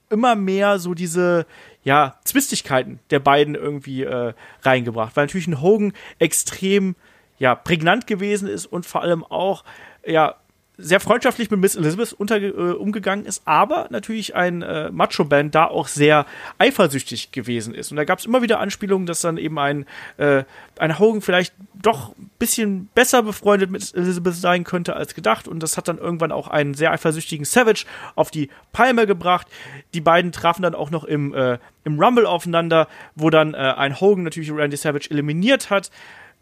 immer 0.10 0.36
mehr 0.36 0.80
so 0.80 0.94
diese 0.94 1.46
ja 1.84 2.18
Zwistigkeiten 2.24 3.00
der 3.10 3.20
beiden 3.20 3.56
irgendwie 3.56 4.04
äh, 4.04 4.34
reingebracht, 4.62 5.16
weil 5.16 5.26
natürlich 5.26 5.48
ein 5.48 5.62
Hogan 5.62 5.94
extrem 6.20 6.96
ja 7.38 7.56
prägnant 7.56 8.08
gewesen 8.08 8.48
ist 8.48 8.66
und 8.66 8.86
vor 8.86 9.02
allem 9.02 9.24
auch 9.24 9.64
ja 10.06 10.36
sehr 10.78 11.00
freundschaftlich 11.00 11.50
mit 11.50 11.60
Miss 11.60 11.76
Elizabeth 11.76 12.14
unter, 12.14 12.38
äh, 12.38 12.52
umgegangen 12.52 13.26
ist, 13.26 13.42
aber 13.46 13.88
natürlich 13.90 14.36
ein 14.36 14.62
äh, 14.62 14.92
Macho-Band 14.92 15.56
da 15.56 15.66
auch 15.66 15.88
sehr 15.88 16.28
eifersüchtig 16.60 17.32
gewesen 17.32 17.74
ist. 17.74 17.90
Und 17.90 17.98
da 17.98 18.04
gab 18.04 18.20
es 18.20 18.26
immer 18.26 18.44
wieder 18.44 18.60
Anspielungen, 18.60 19.08
dass 19.08 19.22
dann 19.22 19.38
eben 19.38 19.58
ein, 19.58 19.86
äh, 20.18 20.44
ein 20.78 21.00
Hogan 21.00 21.22
vielleicht 21.22 21.54
doch 21.74 22.16
ein 22.18 22.30
bisschen 22.38 22.90
besser 22.94 23.24
befreundet 23.24 23.72
mit 23.72 23.94
Elizabeth 23.96 24.36
sein 24.36 24.64
könnte 24.64 24.96
als 24.96 25.16
gedacht. 25.16 25.48
Und 25.48 25.64
das 25.64 25.78
hat 25.78 25.88
dann 25.88 25.98
irgendwann 25.98 26.32
auch 26.32 26.48
einen 26.48 26.76
sehr 26.76 26.92
eifersüchtigen 26.92 27.46
Savage 27.46 27.86
auf 28.16 28.30
die 28.30 28.50
Palme 28.72 29.08
gebracht. 29.08 29.48
Die 29.96 30.02
beiden 30.02 30.32
trafen 30.32 30.62
dann 30.62 30.76
auch 30.76 30.92
noch 30.92 31.06
im, 31.06 31.34
äh, 31.34 31.58
im 31.86 32.00
Rumble 32.00 32.28
aufeinander, 32.28 32.88
wo 33.16 33.32
dann 33.32 33.56
äh, 33.56 33.58
ein 33.58 34.00
Hogan 34.00 34.24
natürlich 34.24 34.52
Randy 34.52 34.78
Savage 34.78 35.10
eliminiert 35.10 35.72
hat. 35.72 35.90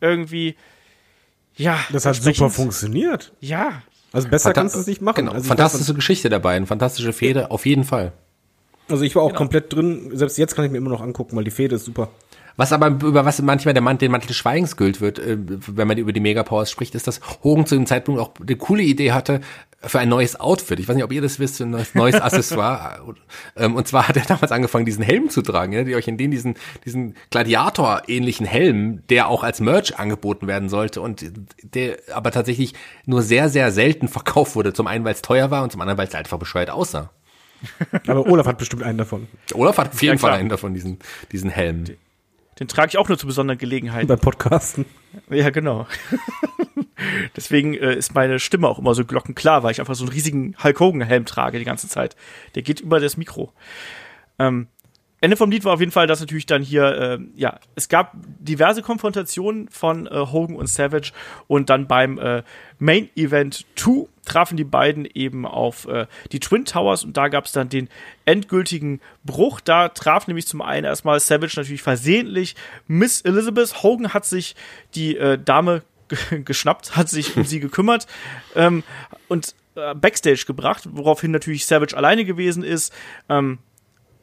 Irgendwie, 0.01 0.55
ja. 1.55 1.79
Das 1.93 2.05
hat 2.05 2.15
super 2.15 2.49
funktioniert. 2.49 3.31
Ja, 3.39 3.81
Also 4.15 4.29
besser 4.29 4.49
Fanta- 4.49 4.53
kannst 4.61 4.75
du 4.75 4.79
es 4.79 4.87
nicht 4.87 5.01
machen. 5.01 5.15
Genau, 5.17 5.33
Also 5.33 5.47
fantastische 5.47 5.93
Geschichte 5.93 6.29
der 6.29 6.39
beiden, 6.39 6.65
fantastische 6.67 7.13
Fehde, 7.13 7.51
auf 7.51 7.65
jeden 7.65 7.83
Fall. 7.83 8.13
Also 8.89 9.03
ich 9.03 9.15
war 9.15 9.23
auch 9.23 9.29
Genau. 9.29 9.37
komplett 9.39 9.73
drin. 9.73 10.11
Selbst 10.13 10.37
jetzt 10.37 10.55
kann 10.55 10.63
ich 10.65 10.71
mir 10.71 10.77
immer 10.77 10.89
noch 10.91 11.01
angucken, 11.01 11.35
weil 11.35 11.43
die 11.43 11.51
Fehde 11.51 11.75
ist 11.75 11.85
super. 11.85 12.09
Was 12.57 12.71
aber 12.71 12.87
über 12.87 13.25
was 13.25 13.41
manchmal 13.41 13.73
der 13.73 13.83
Mann, 13.83 13.97
den 13.97 14.11
Mantel 14.11 14.27
des 14.27 14.37
Schweigens 14.37 14.77
gilt 14.77 15.01
wird, 15.01 15.19
äh, 15.19 15.37
wenn 15.39 15.87
man 15.87 15.97
über 15.97 16.13
die 16.13 16.19
Megapowers 16.21 16.71
spricht, 16.71 16.95
ist, 16.95 17.07
dass 17.07 17.19
Hogan 17.43 17.65
zu 17.65 17.75
dem 17.75 17.85
Zeitpunkt 17.85 18.21
auch 18.21 18.31
eine 18.39 18.55
coole 18.55 18.83
Idee 18.83 19.11
hatte 19.11 19.41
für 19.81 19.99
ein 19.99 20.09
neues 20.09 20.39
Outfit. 20.39 20.79
Ich 20.79 20.87
weiß 20.87 20.95
nicht, 20.95 21.03
ob 21.03 21.11
ihr 21.11 21.21
das 21.21 21.37
wisst, 21.37 21.61
ein 21.61 21.69
neues, 21.69 21.93
neues 21.95 22.15
Accessoire. 22.15 22.99
Ähm, 23.57 23.75
Und 23.75 23.87
zwar 23.87 24.07
hat 24.07 24.17
er 24.17 24.23
damals 24.25 24.51
angefangen, 24.51 24.85
diesen 24.85 25.03
Helm 25.03 25.29
zu 25.29 25.41
tragen. 25.41 25.71
Erinnert 25.73 25.91
ihr 25.91 25.97
euch 25.97 26.07
in 26.07 26.17
den, 26.17 26.31
diesen, 26.31 26.55
diesen 26.83 27.15
Gladiator-ähnlichen 27.29 28.45
Helm, 28.45 29.03
der 29.09 29.27
auch 29.29 29.43
als 29.43 29.59
Merch 29.59 29.97
angeboten 29.97 30.47
werden 30.47 30.69
sollte 30.69 31.01
und 31.01 31.25
der 31.63 31.97
aber 32.13 32.31
tatsächlich 32.31 32.73
nur 33.05 33.21
sehr, 33.21 33.49
sehr 33.49 33.71
selten 33.71 34.07
verkauft 34.07 34.55
wurde. 34.55 34.73
Zum 34.73 34.87
einen, 34.87 35.05
weil 35.05 35.13
es 35.13 35.21
teuer 35.21 35.51
war 35.51 35.63
und 35.63 35.71
zum 35.71 35.81
anderen, 35.81 35.97
weil 35.97 36.07
es 36.07 36.15
einfach 36.15 36.37
bescheuert 36.39 36.69
aussah. 36.69 37.11
Aber 38.07 38.27
Olaf 38.27 38.45
hat 38.47 38.57
bestimmt 38.57 38.83
einen 38.83 38.97
davon 38.97 39.27
Olaf 39.53 39.77
hat 39.77 39.93
auf 39.93 40.01
jeden 40.01 40.15
Ja. 40.15 40.19
Fall 40.19 40.33
einen 40.33 40.49
davon, 40.49 40.73
diesen, 40.73 40.99
diesen 41.31 41.49
Helm. 41.49 41.85
Den 42.59 42.67
trage 42.67 42.89
ich 42.89 42.97
auch 42.97 43.09
nur 43.09 43.17
zu 43.17 43.27
besonderen 43.27 43.57
Gelegenheiten. 43.57 44.07
beim 44.07 44.19
Podcasten. 44.19 44.85
Ja, 45.29 45.49
genau. 45.49 45.87
Deswegen 47.35 47.73
äh, 47.73 47.95
ist 47.95 48.15
meine 48.15 48.39
Stimme 48.39 48.67
auch 48.67 48.79
immer 48.79 48.93
so 48.95 49.05
glockenklar, 49.05 49.63
weil 49.63 49.71
ich 49.71 49.79
einfach 49.79 49.95
so 49.95 50.05
einen 50.05 50.13
riesigen 50.13 50.55
Hulk 50.63 50.79
Hogan-Helm 50.79 51.25
trage 51.25 51.59
die 51.59 51.65
ganze 51.65 51.87
Zeit. 51.87 52.15
Der 52.55 52.61
geht 52.61 52.79
über 52.79 52.99
das 52.99 53.17
Mikro. 53.17 53.51
Ähm, 54.39 54.67
Ende 55.21 55.37
vom 55.37 55.49
Lied 55.49 55.63
war 55.65 55.73
auf 55.73 55.79
jeden 55.79 55.91
Fall, 55.91 56.07
dass 56.07 56.19
natürlich 56.19 56.45
dann 56.45 56.61
hier, 56.61 56.83
äh, 56.85 57.19
ja, 57.35 57.59
es 57.75 57.89
gab 57.89 58.11
diverse 58.39 58.81
Konfrontationen 58.81 59.69
von 59.69 60.07
äh, 60.07 60.11
Hogan 60.11 60.55
und 60.55 60.67
Savage 60.67 61.13
und 61.47 61.69
dann 61.69 61.87
beim 61.87 62.19
äh, 62.19 62.43
Main 62.79 63.09
Event 63.15 63.65
2 63.75 64.07
trafen 64.25 64.57
die 64.57 64.63
beiden 64.63 65.05
eben 65.05 65.45
auf 65.45 65.87
äh, 65.87 66.07
die 66.31 66.39
Twin 66.39 66.65
Towers 66.65 67.03
und 67.03 67.15
da 67.15 67.27
gab 67.29 67.45
es 67.45 67.53
dann 67.53 67.69
den 67.69 67.89
endgültigen 68.25 68.99
Bruch. 69.23 69.61
Da 69.61 69.89
traf 69.89 70.27
nämlich 70.27 70.47
zum 70.47 70.61
einen 70.61 70.85
erstmal 70.85 71.19
Savage 71.19 71.53
natürlich 71.55 71.81
versehentlich 71.83 72.55
Miss 72.87 73.21
Elizabeth. 73.21 73.83
Hogan 73.83 74.13
hat 74.13 74.25
sich 74.25 74.55
die 74.95 75.15
äh, 75.17 75.37
Dame 75.37 75.83
ge- 76.07 76.41
geschnappt, 76.43 76.95
hat 76.97 77.09
sich 77.09 77.37
um 77.37 77.45
sie 77.45 77.59
gekümmert 77.59 78.05
ähm, 78.55 78.83
und 79.27 79.55
äh, 79.75 79.93
Backstage 79.95 80.43
gebracht, 80.45 80.87
woraufhin 80.91 81.31
natürlich 81.31 81.65
Savage 81.65 81.95
alleine 81.95 82.25
gewesen 82.25 82.63
ist. 82.63 82.93
Ähm, 83.29 83.59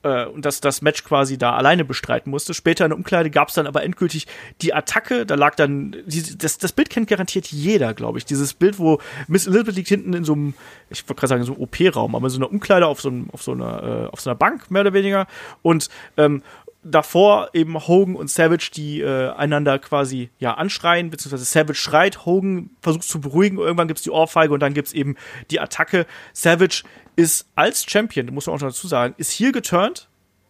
äh, 0.03 0.27
und 0.27 0.45
dass 0.45 0.61
das 0.61 0.83
Match 0.83 1.05
quasi 1.05 1.39
da 1.39 1.55
alleine 1.55 1.85
bestreiten 1.85 2.31
musste. 2.31 2.55
Später 2.55 2.85
in 2.85 2.91
der 2.91 2.99
Umkleide 2.99 3.31
gab 3.31 3.49
es 3.49 3.55
dann 3.55 3.67
aber 3.67 3.83
endgültig 3.83 4.27
die 4.61 4.75
Attacke. 4.75 5.27
Da 5.27 5.35
lag 5.35 5.55
dann, 5.55 5.97
die, 6.07 6.37
das, 6.37 6.59
das 6.59 6.73
Bild 6.73 6.91
kennt 6.91 7.09
garantiert 7.09 7.47
jeder, 7.47 7.95
glaube 7.95 8.19
ich. 8.19 8.25
Dieses 8.25 8.55
Bild, 8.55 8.79
wo 8.79 9.01
Miss 9.29 9.47
Elizabeth 9.47 9.77
liegt 9.77 9.89
hinten 9.89 10.15
in 10.15 10.25
so 10.25 10.33
einem, 10.33 10.55
ich 10.91 11.09
wollte 11.09 11.21
gerade 11.21 11.29
sagen, 11.29 11.45
so 11.45 11.55
einem 11.55 11.63
OP-Raum, 11.63 12.15
aber 12.15 12.27
in 12.27 12.31
so 12.31 12.39
einer 12.39 12.51
Umkleide 12.51 12.87
auf 12.87 13.01
so, 13.01 13.09
einem, 13.09 13.31
auf, 13.31 13.43
so 13.43 13.53
einer, 13.53 13.83
äh, 13.83 14.13
auf 14.13 14.21
so 14.21 14.31
einer 14.31 14.39
Bank, 14.39 14.71
mehr 14.71 14.83
oder 14.83 14.93
weniger. 14.93 15.27
Und 15.63 15.89
ähm, 16.17 16.43
davor 16.83 17.51
eben 17.53 17.79
Hogan 17.87 18.17
und 18.17 18.29
Savage, 18.29 18.71
die 18.75 19.01
äh, 19.01 19.31
einander 19.31 19.79
quasi 19.79 20.31
ja 20.39 20.55
anschreien, 20.55 21.11
beziehungsweise 21.11 21.45
Savage 21.45 21.79
schreit, 21.79 22.27
Hogan 22.27 22.71
versucht 22.81 23.05
zu 23.05 23.21
beruhigen, 23.21 23.59
irgendwann 23.59 23.89
gibt's 23.89 24.03
die 24.03 24.11
Ohrfeige 24.11 24.53
und 24.53 24.61
dann 24.61 24.75
gibt's 24.75 24.93
eben 24.93 25.17
die 25.51 25.61
Attacke. 25.61 26.07
Savage 26.33 26.83
ist 27.17 27.47
als 27.55 27.85
Champion, 27.89 28.33
muss 28.33 28.47
man 28.47 28.57
auch 28.57 28.61
noch 28.61 28.69
dazu 28.69 28.89
sagen, 28.89 29.15
ist 29.19 29.31
hier 29.31 29.53
geturnt 29.53 30.09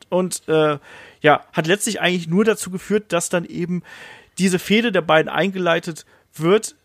und 0.08 0.48
äh, 0.48 0.78
ja, 1.20 1.44
hat 1.52 1.66
letztlich 1.66 2.00
eigentlich 2.00 2.28
nur 2.28 2.44
dazu 2.44 2.70
geführt, 2.70 3.12
dass 3.12 3.28
dann 3.28 3.44
eben 3.44 3.82
diese 4.38 4.58
Fehde 4.58 4.92
der 4.92 5.02
beiden 5.02 5.30
eingeleitet 5.30 6.04
wird, 6.34 6.76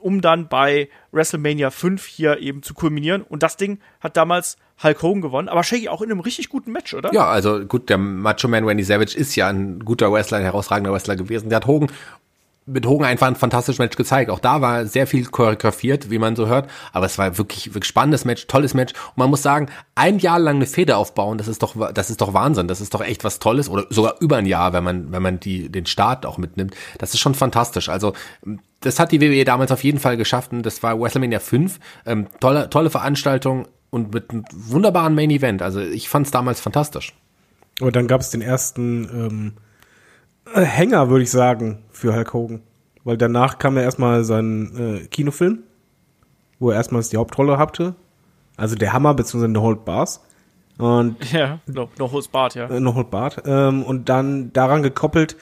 um 0.00 0.20
dann 0.20 0.48
bei 0.48 0.88
WrestleMania 1.12 1.70
5 1.70 2.04
hier 2.04 2.38
eben 2.38 2.62
zu 2.62 2.74
kulminieren. 2.74 3.22
Und 3.22 3.42
das 3.42 3.56
Ding 3.56 3.80
hat 4.00 4.16
damals 4.16 4.56
Hulk 4.82 5.02
Hogan 5.02 5.22
gewonnen, 5.22 5.48
aber 5.48 5.64
Shaggy 5.64 5.88
auch 5.88 6.02
in 6.02 6.10
einem 6.10 6.20
richtig 6.20 6.50
guten 6.50 6.72
Match, 6.72 6.94
oder? 6.94 7.12
Ja, 7.12 7.26
also 7.26 7.64
gut, 7.64 7.88
der 7.88 7.98
Macho 7.98 8.48
Man 8.48 8.64
Randy 8.64 8.84
Savage 8.84 9.16
ist 9.16 9.34
ja 9.34 9.48
ein 9.48 9.80
guter 9.80 10.12
Wrestler, 10.12 10.38
ein 10.38 10.44
herausragender 10.44 10.92
Wrestler 10.92 11.16
gewesen. 11.16 11.48
Der 11.48 11.56
hat 11.56 11.66
Hogan 11.66 11.90
mit 12.68 12.86
Hogan 12.86 13.08
einfach 13.08 13.26
ein 13.26 13.34
fantastisches 13.34 13.78
Match 13.78 13.96
gezeigt. 13.96 14.30
Auch 14.30 14.38
da 14.38 14.60
war 14.60 14.86
sehr 14.86 15.06
viel 15.06 15.24
choreografiert, 15.24 16.10
wie 16.10 16.18
man 16.18 16.36
so 16.36 16.46
hört. 16.46 16.70
Aber 16.92 17.06
es 17.06 17.18
war 17.18 17.38
wirklich, 17.38 17.74
wirklich 17.74 17.88
spannendes 17.88 18.24
Match, 18.24 18.46
tolles 18.46 18.74
Match. 18.74 18.92
Und 18.92 19.16
man 19.16 19.30
muss 19.30 19.42
sagen, 19.42 19.68
ein 19.94 20.18
Jahr 20.18 20.38
lang 20.38 20.56
eine 20.56 20.66
Feder 20.66 20.98
aufbauen, 20.98 21.38
das 21.38 21.48
ist 21.48 21.62
doch, 21.62 21.92
das 21.92 22.10
ist 22.10 22.20
doch 22.20 22.34
Wahnsinn. 22.34 22.68
Das 22.68 22.80
ist 22.80 22.94
doch 22.94 23.00
echt 23.00 23.24
was 23.24 23.38
Tolles. 23.38 23.68
Oder 23.68 23.86
sogar 23.90 24.16
über 24.20 24.36
ein 24.36 24.46
Jahr, 24.46 24.72
wenn 24.72 24.84
man, 24.84 25.10
wenn 25.10 25.22
man 25.22 25.40
die, 25.40 25.70
den 25.70 25.86
Start 25.86 26.26
auch 26.26 26.38
mitnimmt. 26.38 26.74
Das 26.98 27.14
ist 27.14 27.20
schon 27.20 27.34
fantastisch. 27.34 27.88
Also, 27.88 28.12
das 28.80 29.00
hat 29.00 29.10
die 29.10 29.20
WWE 29.20 29.44
damals 29.44 29.72
auf 29.72 29.82
jeden 29.82 29.98
Fall 29.98 30.16
geschafft. 30.16 30.52
Und 30.52 30.62
das 30.64 30.82
war 30.82 31.00
WrestleMania 31.00 31.40
5. 31.40 31.80
Ähm, 32.06 32.26
tolle, 32.40 32.68
tolle 32.70 32.90
Veranstaltung 32.90 33.66
und 33.90 34.12
mit 34.12 34.30
einem 34.30 34.44
wunderbaren 34.52 35.14
Main 35.14 35.30
Event. 35.30 35.62
Also, 35.62 35.80
ich 35.80 36.08
fand 36.08 36.26
es 36.26 36.32
damals 36.32 36.60
fantastisch. 36.60 37.14
Und 37.80 37.96
dann 37.96 38.08
gab 38.08 38.20
es 38.20 38.30
den 38.30 38.42
ersten, 38.42 39.04
ähm, 39.04 39.52
Hänger, 40.54 41.10
würde 41.10 41.22
ich 41.24 41.30
sagen, 41.30 41.78
für 41.90 42.14
Hulk 42.14 42.32
Hogan. 42.32 42.62
Weil 43.04 43.16
danach 43.16 43.58
kam 43.58 43.76
ja 43.76 43.82
erstmal 43.82 44.24
sein 44.24 45.00
äh, 45.02 45.06
Kinofilm, 45.06 45.60
wo 46.58 46.70
er 46.70 46.76
erstmals 46.76 47.08
die 47.08 47.16
Hauptrolle 47.16 47.58
hatte. 47.58 47.94
Also 48.56 48.74
der 48.76 48.92
Hammer 48.92 49.14
bzw. 49.14 49.48
No 49.48 49.62
Hold 49.62 49.84
Bars. 49.84 50.20
Und 50.78 51.16
Ja, 51.32 51.60
no, 51.66 51.88
no 51.98 52.10
holds 52.10 52.28
barred, 52.28 52.54
ja. 52.54 52.66
äh, 52.68 52.80
No 52.80 52.94
Hold 52.94 53.10
Bart. 53.10 53.42
Ähm, 53.46 53.82
und 53.82 54.08
dann 54.08 54.52
daran 54.52 54.82
gekoppelt 54.82 55.36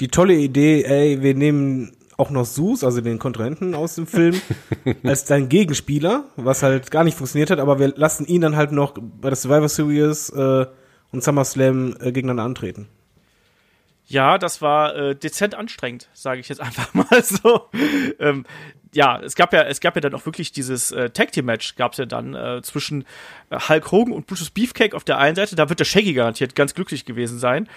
die 0.00 0.08
tolle 0.08 0.34
Idee, 0.34 0.82
ey, 0.84 1.22
wir 1.22 1.34
nehmen 1.34 1.92
auch 2.16 2.30
noch 2.30 2.44
Sus, 2.46 2.84
also 2.84 3.00
den 3.00 3.18
Kontrahenten 3.18 3.74
aus 3.74 3.94
dem 3.96 4.06
Film, 4.06 4.40
als 5.02 5.24
dein 5.24 5.48
Gegenspieler, 5.48 6.24
was 6.36 6.62
halt 6.62 6.90
gar 6.90 7.04
nicht 7.04 7.16
funktioniert 7.16 7.50
hat, 7.50 7.58
aber 7.60 7.78
wir 7.78 7.88
lassen 7.96 8.26
ihn 8.26 8.40
dann 8.42 8.56
halt 8.56 8.72
noch 8.72 8.94
bei 8.94 9.28
der 9.30 9.36
Survivor 9.36 9.68
Series 9.68 10.30
äh, 10.30 10.66
und 11.12 11.22
SummerSlam 11.24 11.96
äh, 12.00 12.12
gegeneinander 12.12 12.44
antreten. 12.44 12.88
Ja, 14.10 14.38
das 14.38 14.60
war 14.60 14.96
äh, 14.96 15.14
dezent 15.14 15.54
anstrengend, 15.54 16.08
sage 16.12 16.40
ich 16.40 16.48
jetzt 16.48 16.60
einfach 16.60 16.92
mal 16.94 17.22
so. 17.22 17.70
ähm, 18.18 18.44
ja, 18.92 19.20
es 19.20 19.36
gab 19.36 19.52
ja, 19.52 19.62
es 19.62 19.78
gab 19.78 19.94
ja 19.94 20.00
dann 20.00 20.14
auch 20.14 20.26
wirklich 20.26 20.50
dieses 20.50 20.90
äh, 20.90 21.10
Tag 21.10 21.30
Team 21.30 21.44
Match, 21.44 21.76
gab's 21.76 21.96
ja 21.96 22.06
dann 22.06 22.34
äh, 22.34 22.60
zwischen 22.62 23.04
äh, 23.50 23.58
Hulk 23.68 23.92
Hogan 23.92 24.12
und 24.12 24.26
Brutus 24.26 24.50
Beefcake 24.50 24.96
auf 24.96 25.04
der 25.04 25.18
einen 25.18 25.36
Seite. 25.36 25.54
Da 25.54 25.68
wird 25.68 25.78
der 25.78 25.84
Shaggy 25.84 26.12
garantiert 26.12 26.56
ganz 26.56 26.74
glücklich 26.74 27.04
gewesen 27.04 27.38
sein. 27.38 27.68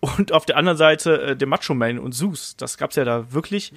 Und 0.00 0.30
auf 0.30 0.44
der 0.44 0.58
anderen 0.58 0.76
Seite 0.76 1.22
äh, 1.22 1.36
der 1.36 1.48
Macho 1.48 1.72
Man 1.72 1.98
und 1.98 2.12
Zeus. 2.12 2.54
Das 2.56 2.76
gab's 2.76 2.96
ja 2.96 3.04
da 3.04 3.32
wirklich. 3.32 3.72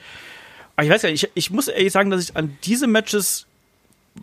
Aber 0.76 0.84
ich 0.84 0.92
weiß 0.92 1.04
ja, 1.04 1.10
ich, 1.10 1.30
ich 1.34 1.50
muss 1.50 1.70
ehrlich 1.70 1.94
sagen, 1.94 2.10
dass 2.10 2.22
ich 2.22 2.36
an 2.36 2.58
diese 2.66 2.88
Matches 2.88 3.48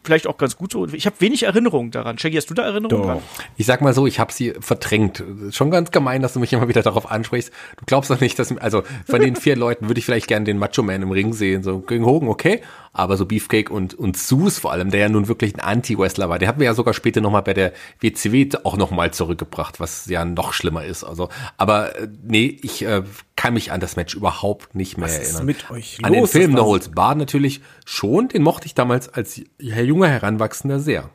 vielleicht 0.05 0.26
auch 0.26 0.36
ganz 0.36 0.57
gut 0.57 0.72
so. 0.72 0.86
Ich 0.89 1.07
habe 1.07 1.16
wenig 1.20 1.45
Erinnerung 1.45 1.91
daran. 1.91 2.18
Shaggy, 2.18 2.36
hast 2.36 2.51
du 2.51 2.55
da 2.55 2.64
Erinnerung 2.64 3.03
dran? 3.03 3.18
Ich 3.57 3.66
sag 3.66 3.80
mal 3.80 3.95
so, 3.95 4.07
ich 4.07 4.20
habe 4.20 4.32
sie 4.32 4.55
verdrängt. 4.61 5.22
Schon 5.51 5.70
ganz 5.70 5.91
gemein, 5.91 6.22
dass 6.22 6.34
du 6.34 6.41
mich 6.41 6.53
immer 6.53 6.68
wieder 6.68 6.82
darauf 6.82 7.11
ansprichst. 7.11 7.51
Du 7.78 7.84
glaubst 7.86 8.11
doch 8.11 8.20
nicht, 8.20 8.39
dass 8.39 8.57
also 8.59 8.82
von 9.07 9.20
den 9.20 9.36
vier 9.36 9.57
Leuten 9.59 9.89
würde 9.89 9.99
ich 9.99 10.05
vielleicht 10.05 10.28
gerne 10.28 10.45
den 10.45 10.59
Macho 10.59 10.82
Man 10.82 11.03
im 11.03 11.11
Ring 11.11 11.32
sehen, 11.32 11.62
so 11.62 11.80
gegen 11.80 12.05
Hogan, 12.05 12.28
okay, 12.28 12.61
aber 12.93 13.16
so 13.16 13.26
Beefcake 13.26 13.70
und 13.70 13.95
und 13.95 14.16
Sus 14.16 14.59
vor 14.59 14.72
allem, 14.72 14.91
der 14.91 15.01
ja 15.01 15.09
nun 15.09 15.28
wirklich 15.28 15.55
ein 15.55 15.61
Anti-Wrestler 15.61 16.28
war, 16.28 16.39
der 16.39 16.49
hat 16.49 16.59
mir 16.59 16.64
ja 16.64 16.74
sogar 16.74 16.95
später 16.95 17.20
noch 17.20 17.30
mal 17.30 17.43
bei 17.43 17.55
der 17.55 17.72
WCW 18.01 18.49
auch 18.64 18.76
noch 18.76 18.91
mal 18.91 19.12
zurückgebracht, 19.12 19.80
was 19.80 20.07
ja 20.07 20.24
noch 20.24 20.53
schlimmer 20.53 20.84
ist. 20.84 21.05
Also, 21.05 21.28
aber 21.57 21.97
äh, 21.97 22.09
nee, 22.22 22.59
ich 22.62 22.84
äh, 22.84 23.03
kann 23.36 23.55
mich 23.55 23.70
an 23.72 23.80
das 23.80 23.97
Match 23.97 24.14
überhaupt 24.14 24.74
nicht 24.74 24.99
mehr 24.99 25.07
Was 25.07 25.18
ist 25.18 25.28
erinnern. 25.34 25.47
mit 25.47 25.70
euch 25.70 25.99
an 26.03 26.12
den 26.12 26.22
los, 26.22 26.32
Film 26.32 26.53
No 26.53 26.64
Holds 26.64 26.89
Barred 26.91 27.18
natürlich 27.18 27.61
schon, 27.84 28.28
den 28.28 28.43
mochte 28.43 28.66
ich 28.66 28.74
damals 28.74 29.09
als 29.09 29.41
junger 29.85 30.09
Heranwachsender 30.09 30.81
sehr. 30.81 31.11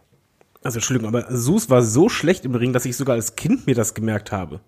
Also 0.64 0.78
Entschuldigung, 0.78 1.09
aber 1.14 1.26
Sus 1.36 1.70
war 1.70 1.82
so 1.84 2.07
schlecht 2.09 2.45
im 2.45 2.55
Ring, 2.55 2.72
dass 2.74 2.86
ich 2.86 2.95
sogar 2.95 3.16
als 3.16 3.36
Kind 3.36 3.68
mir 3.68 3.76
das 3.76 3.93
gemerkt 3.93 4.32
habe. 4.32 4.61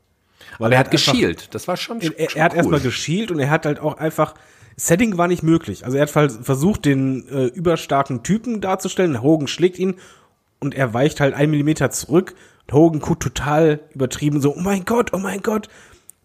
Weil 0.59 0.73
Er 0.73 0.79
hat 0.79 0.87
einfach- 0.91 1.11
geschielt, 1.13 1.53
das 1.55 1.67
war 1.67 1.77
schon, 1.77 2.01
Er, 2.01 2.07
schon 2.29 2.37
er 2.37 2.43
hat 2.43 2.51
cool. 2.53 2.57
erstmal 2.57 2.79
geschielt 2.81 3.31
und 3.31 3.39
er 3.39 3.49
hat 3.49 3.65
halt 3.65 3.79
auch 3.79 3.97
einfach 3.97 4.35
Setting 4.77 5.17
war 5.17 5.29
nicht 5.29 5.41
möglich. 5.41 5.85
Also 5.85 5.95
er 5.95 6.03
hat 6.03 6.09
vers- 6.09 6.37
versucht, 6.41 6.83
den 6.83 7.25
äh, 7.29 7.45
überstarken 7.45 8.23
Typen 8.23 8.59
darzustellen. 8.59 9.21
Hogan 9.21 9.47
schlägt 9.47 9.79
ihn 9.79 9.95
und 10.59 10.75
er 10.75 10.93
weicht 10.93 11.21
halt 11.21 11.33
einen 11.33 11.51
Millimeter 11.51 11.91
zurück. 11.91 12.35
Und 12.67 12.73
Hogan 12.73 12.99
guckt 12.99 13.23
total 13.23 13.79
übertrieben, 13.93 14.41
so, 14.41 14.53
oh 14.53 14.59
mein 14.59 14.83
Gott, 14.83 15.13
oh 15.13 15.17
mein 15.17 15.41
Gott. 15.41 15.69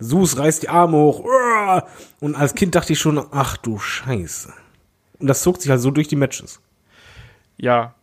Sus 0.00 0.36
reißt 0.36 0.64
die 0.64 0.68
Arme 0.68 0.96
hoch. 0.96 1.20
uah. 1.24 1.86
Und 2.18 2.34
als 2.34 2.56
Kind 2.56 2.74
dachte 2.74 2.92
ich 2.92 2.98
schon, 2.98 3.24
ach 3.30 3.56
du 3.56 3.78
Scheiße. 3.78 4.52
Und 5.20 5.28
das 5.28 5.42
zog 5.42 5.60
sich 5.62 5.70
halt 5.70 5.80
so 5.80 5.92
durch 5.92 6.08
die 6.08 6.16
Matches. 6.16 6.58
Ja, 7.60 7.94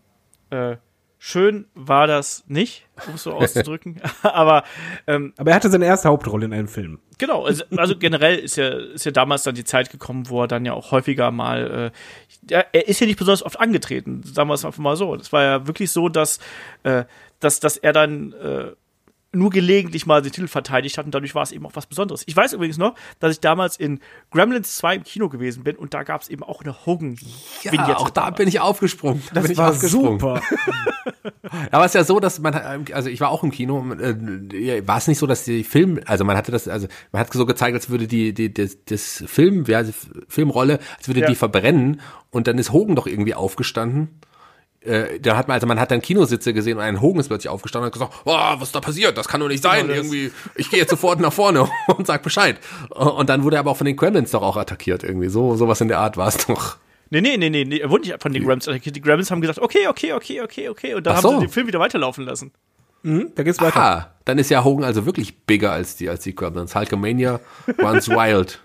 äh, 0.49 0.77
schön 1.19 1.65
war 1.73 2.07
das 2.07 2.43
nicht, 2.47 2.85
um 3.07 3.15
es 3.15 3.23
so 3.23 3.33
auszudrücken. 3.33 4.01
Aber 4.21 4.63
ähm, 5.07 5.33
Aber 5.37 5.51
er 5.51 5.55
hatte 5.55 5.69
seine 5.69 5.85
erste 5.85 6.09
Hauptrolle 6.09 6.45
in 6.45 6.53
einem 6.53 6.67
Film. 6.67 6.99
genau, 7.17 7.45
also, 7.45 7.63
also 7.75 7.97
generell 7.97 8.37
ist 8.37 8.55
ja, 8.55 8.69
ist 8.69 9.05
ja 9.05 9.11
damals 9.11 9.43
dann 9.43 9.55
die 9.55 9.63
Zeit 9.63 9.89
gekommen, 9.89 10.29
wo 10.29 10.43
er 10.43 10.47
dann 10.47 10.65
ja 10.65 10.73
auch 10.73 10.91
häufiger 10.91 11.31
mal, 11.31 11.91
äh, 11.91 12.51
ja, 12.53 12.63
er 12.71 12.87
ist 12.87 12.99
ja 12.99 13.07
nicht 13.07 13.19
besonders 13.19 13.43
oft 13.43 13.59
angetreten, 13.59 14.21
sagen 14.23 14.49
wir 14.49 14.53
es 14.53 14.65
einfach 14.65 14.81
mal 14.81 14.95
so. 14.95 15.15
Das 15.15 15.33
war 15.33 15.43
ja 15.43 15.67
wirklich 15.67 15.91
so, 15.91 16.07
dass, 16.07 16.39
äh, 16.83 17.05
dass, 17.39 17.59
dass 17.59 17.77
er 17.77 17.93
dann 17.93 18.33
äh, 18.33 18.71
nur 19.37 19.49
gelegentlich 19.49 20.05
mal 20.05 20.21
den 20.21 20.31
Titel 20.31 20.47
verteidigt 20.47 20.97
hat 20.97 21.05
und 21.05 21.13
dadurch 21.13 21.35
war 21.35 21.43
es 21.43 21.51
eben 21.51 21.65
auch 21.65 21.75
was 21.75 21.85
Besonderes. 21.85 22.23
Ich 22.25 22.35
weiß 22.35 22.53
übrigens 22.53 22.77
noch, 22.77 22.95
dass 23.19 23.31
ich 23.33 23.39
damals 23.39 23.77
in 23.77 23.99
Gremlins 24.31 24.75
2 24.77 24.95
im 24.95 25.03
Kino 25.03 25.29
gewesen 25.29 25.63
bin 25.63 25.75
und 25.75 25.93
da 25.93 26.03
gab 26.03 26.21
es 26.21 26.29
eben 26.29 26.43
auch 26.43 26.61
eine 26.63 26.85
Hogan. 26.85 27.17
Ja, 27.63 27.97
auch 27.97 28.09
da 28.09 28.29
bin 28.29 28.47
ich 28.47 28.59
aufgesprungen. 28.59 29.21
Da 29.33 29.41
bin 29.41 29.51
ich 29.51 29.57
war 29.57 29.69
aufgesprungen. 29.69 30.19
super. 30.19 30.41
Aber 31.71 31.85
es 31.85 31.91
ist 31.91 31.95
ja 31.95 32.03
so, 32.03 32.19
dass 32.19 32.39
man, 32.39 32.53
also 32.91 33.09
ich 33.09 33.21
war 33.21 33.29
auch 33.29 33.43
im 33.43 33.51
Kino, 33.51 33.83
äh, 33.93 34.87
war 34.87 34.97
es 34.97 35.07
nicht 35.07 35.17
so, 35.19 35.27
dass 35.27 35.43
die 35.43 35.63
Film, 35.63 35.99
also 36.05 36.25
man 36.25 36.37
hatte 36.37 36.51
das, 36.51 36.67
also 36.67 36.87
man 37.11 37.19
hat 37.19 37.31
so 37.33 37.45
gezeigt, 37.45 37.75
als 37.75 37.89
würde 37.89 38.07
die, 38.07 38.33
die 38.33 38.53
das, 38.53 38.77
das 38.85 39.23
Film, 39.27 39.65
ja, 39.67 39.83
die 39.83 39.93
Filmrolle, 40.27 40.79
als 40.97 41.07
würde 41.07 41.21
Ja. 41.21 41.27
die 41.27 41.35
verbrennen 41.35 42.01
und 42.31 42.47
dann 42.47 42.57
ist 42.57 42.71
Hogan 42.71 42.95
doch 42.95 43.07
irgendwie 43.07 43.33
aufgestanden. 43.33 44.19
Äh, 44.87 45.19
da 45.19 45.35
hat 45.37 45.47
man, 45.47 45.55
also 45.55 45.67
man 45.67 45.79
hat 45.79 45.91
dann 45.91 46.01
Kinositze 46.01 46.53
gesehen 46.53 46.77
und 46.77 46.83
ein 46.83 47.01
Hogan 47.01 47.19
ist 47.19 47.27
plötzlich 47.27 47.49
aufgestanden 47.49 47.91
und 47.91 47.99
hat 47.99 48.09
gesagt, 48.09 48.21
oh, 48.25 48.59
was 48.59 48.69
ist 48.69 48.75
da 48.75 48.79
passiert? 48.79 49.17
Das 49.17 49.27
kann 49.27 49.39
doch 49.41 49.47
nicht 49.49 49.61
sein. 49.63 49.87
das- 49.87 49.97
irgendwie, 49.97 50.31
ich 50.55 50.69
gehe 50.69 50.79
jetzt 50.79 50.89
sofort 50.89 51.19
nach 51.19 51.33
vorne 51.33 51.67
und 51.97 52.07
sag 52.07 52.23
Bescheid. 52.23 52.57
Und 52.89 53.29
dann 53.29 53.43
wurde 53.43 53.57
er 53.57 53.59
aber 53.59 53.71
auch 53.71 53.77
von 53.77 53.85
den 53.85 53.95
Gremlins 53.97 54.31
doch 54.31 54.41
auch 54.41 54.57
attackiert 54.57 55.03
irgendwie. 55.03 55.29
So, 55.29 55.55
sowas 55.55 55.81
in 55.81 55.87
der 55.89 55.99
Art 55.99 56.17
war 56.17 56.29
es 56.29 56.47
doch. 56.47 56.77
Nee, 57.09 57.21
nee, 57.21 57.37
nee, 57.37 57.49
nee, 57.49 57.63
nee, 57.65 57.77
er 57.79 57.89
wurde 57.89 58.07
nicht 58.07 58.21
von 58.21 58.33
den 58.33 58.43
Gremlins 58.43 58.67
attackiert. 58.67 58.95
Die 58.95 59.01
Gremlins 59.01 59.29
haben 59.31 59.41
gesagt, 59.41 59.59
okay, 59.59 59.87
okay, 59.87 60.13
okay, 60.13 60.41
okay, 60.41 60.69
okay. 60.69 60.93
Und 60.93 61.05
dann 61.05 61.13
Ach 61.13 61.17
haben 61.17 61.23
so. 61.23 61.39
sie 61.39 61.45
den 61.47 61.51
Film 61.51 61.67
wieder 61.67 61.79
weiterlaufen 61.79 62.25
lassen. 62.25 62.51
Da 63.03 63.43
geht's 63.43 63.61
weiter. 63.61 63.79
Ah, 63.79 64.11
dann 64.25 64.37
ist 64.37 64.49
ja 64.49 64.63
Hogan 64.65 64.83
also 64.83 65.05
wirklich 65.05 65.37
bigger 65.45 65.71
als 65.71 65.95
die, 65.95 66.09
als 66.09 66.23
die 66.23 66.35
Gremlins. 66.35 66.75
Hulkamania 66.75 67.39
runs 67.81 68.09
wild. 68.09 68.59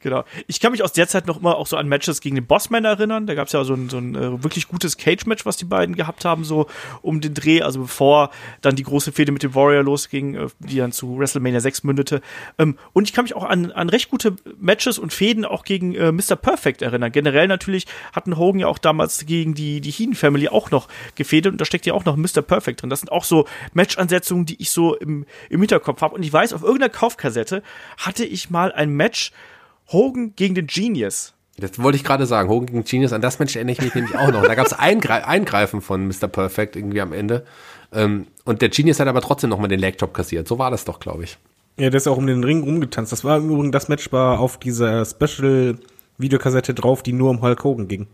Genau. 0.00 0.24
Ich 0.46 0.60
kann 0.60 0.72
mich 0.72 0.82
aus 0.82 0.92
der 0.92 1.08
Zeit 1.08 1.26
noch 1.26 1.40
immer 1.40 1.56
auch 1.56 1.66
so 1.66 1.76
an 1.76 1.88
Matches 1.88 2.20
gegen 2.20 2.36
den 2.36 2.46
Bossman 2.46 2.84
erinnern. 2.84 3.26
Da 3.26 3.34
gab 3.34 3.48
es 3.48 3.52
ja 3.52 3.64
so 3.64 3.74
ein, 3.74 3.88
so 3.88 3.98
ein 3.98 4.14
äh, 4.14 4.42
wirklich 4.42 4.68
gutes 4.68 4.96
Cage-Match, 4.96 5.44
was 5.44 5.56
die 5.56 5.64
beiden 5.64 5.96
gehabt 5.96 6.24
haben, 6.24 6.44
so 6.44 6.66
um 7.02 7.20
den 7.20 7.34
Dreh, 7.34 7.62
also 7.62 7.80
bevor 7.80 8.30
dann 8.60 8.76
die 8.76 8.82
große 8.82 9.12
Fehde 9.12 9.32
mit 9.32 9.42
dem 9.42 9.54
Warrior 9.54 9.82
losging, 9.82 10.34
äh, 10.34 10.46
die 10.60 10.76
dann 10.76 10.92
zu 10.92 11.18
WrestleMania 11.18 11.60
6 11.60 11.84
mündete. 11.84 12.20
Ähm, 12.58 12.78
und 12.92 13.08
ich 13.08 13.12
kann 13.12 13.24
mich 13.24 13.34
auch 13.34 13.44
an, 13.44 13.72
an 13.72 13.88
recht 13.88 14.10
gute 14.10 14.36
Matches 14.58 14.98
und 14.98 15.12
Fäden 15.12 15.44
auch 15.44 15.64
gegen 15.64 15.94
äh, 15.94 16.12
Mr. 16.12 16.36
Perfect 16.36 16.82
erinnern. 16.82 17.12
Generell 17.12 17.48
natürlich 17.48 17.86
hatten 18.12 18.36
Hogan 18.36 18.60
ja 18.60 18.68
auch 18.68 18.78
damals 18.78 19.26
gegen 19.26 19.54
die, 19.54 19.80
die 19.80 19.90
Heen 19.90 20.14
Family 20.14 20.48
auch 20.48 20.70
noch 20.70 20.88
gefädet 21.16 21.52
und 21.52 21.60
da 21.60 21.64
steckt 21.64 21.86
ja 21.86 21.94
auch 21.94 22.04
noch 22.04 22.16
Mr. 22.16 22.42
Perfect 22.42 22.82
drin. 22.82 22.90
Das 22.90 23.00
sind 23.00 23.12
auch 23.12 23.24
so 23.24 23.46
Match-Ansetzungen, 23.74 24.46
die 24.46 24.60
ich 24.62 24.70
so 24.70 24.94
im, 24.94 25.26
im 25.48 25.60
Hinterkopf 25.60 26.00
habe. 26.00 26.14
Und 26.14 26.22
ich 26.22 26.32
weiß, 26.32 26.52
auf 26.52 26.62
irgendeiner 26.62 26.90
Kaufkassette 26.90 27.62
hatte 27.98 28.24
ich 28.24 28.50
mal 28.50 28.72
ein 28.72 28.90
Match 28.90 29.32
Hogan 29.92 30.34
gegen 30.36 30.54
den 30.54 30.66
Genius. 30.66 31.34
Das 31.56 31.82
wollte 31.82 31.96
ich 31.96 32.04
gerade 32.04 32.26
sagen. 32.26 32.48
Hogan 32.48 32.66
gegen 32.66 32.84
Genius, 32.84 33.12
an 33.12 33.20
das 33.20 33.38
Match 33.38 33.56
erinnere 33.56 33.72
ich 33.72 33.82
mich 33.82 33.94
nämlich 33.94 34.16
auch 34.16 34.30
noch. 34.30 34.42
Da 34.42 34.54
gab 34.54 34.66
es 34.66 34.72
Eingre 34.72 35.26
Eingreifen 35.26 35.80
von 35.80 36.06
Mr. 36.06 36.28
Perfect 36.28 36.76
irgendwie 36.76 37.00
am 37.00 37.12
Ende. 37.12 37.44
Ähm, 37.92 38.26
und 38.44 38.62
der 38.62 38.68
Genius 38.68 39.00
hat 39.00 39.08
aber 39.08 39.20
trotzdem 39.20 39.50
nochmal 39.50 39.68
den 39.68 39.80
Legdrop 39.80 40.14
kassiert. 40.14 40.48
So 40.48 40.58
war 40.58 40.70
das 40.70 40.84
doch, 40.84 41.00
glaube 41.00 41.24
ich. 41.24 41.38
Ja, 41.76 41.90
der 41.90 41.98
ist 41.98 42.06
auch 42.06 42.16
um 42.16 42.26
den 42.26 42.44
Ring 42.44 42.62
rumgetanzt. 42.62 43.12
Das 43.12 43.24
war 43.24 43.38
im 43.38 43.50
Übrigen, 43.50 43.72
das 43.72 43.88
Match 43.88 44.12
war 44.12 44.40
auf 44.40 44.58
dieser 44.58 45.04
Special-Videokassette 45.04 46.74
drauf, 46.74 47.02
die 47.02 47.12
nur 47.12 47.30
um 47.30 47.42
Hulk 47.42 47.64
Hogan 47.64 47.88
ging. 47.88 48.06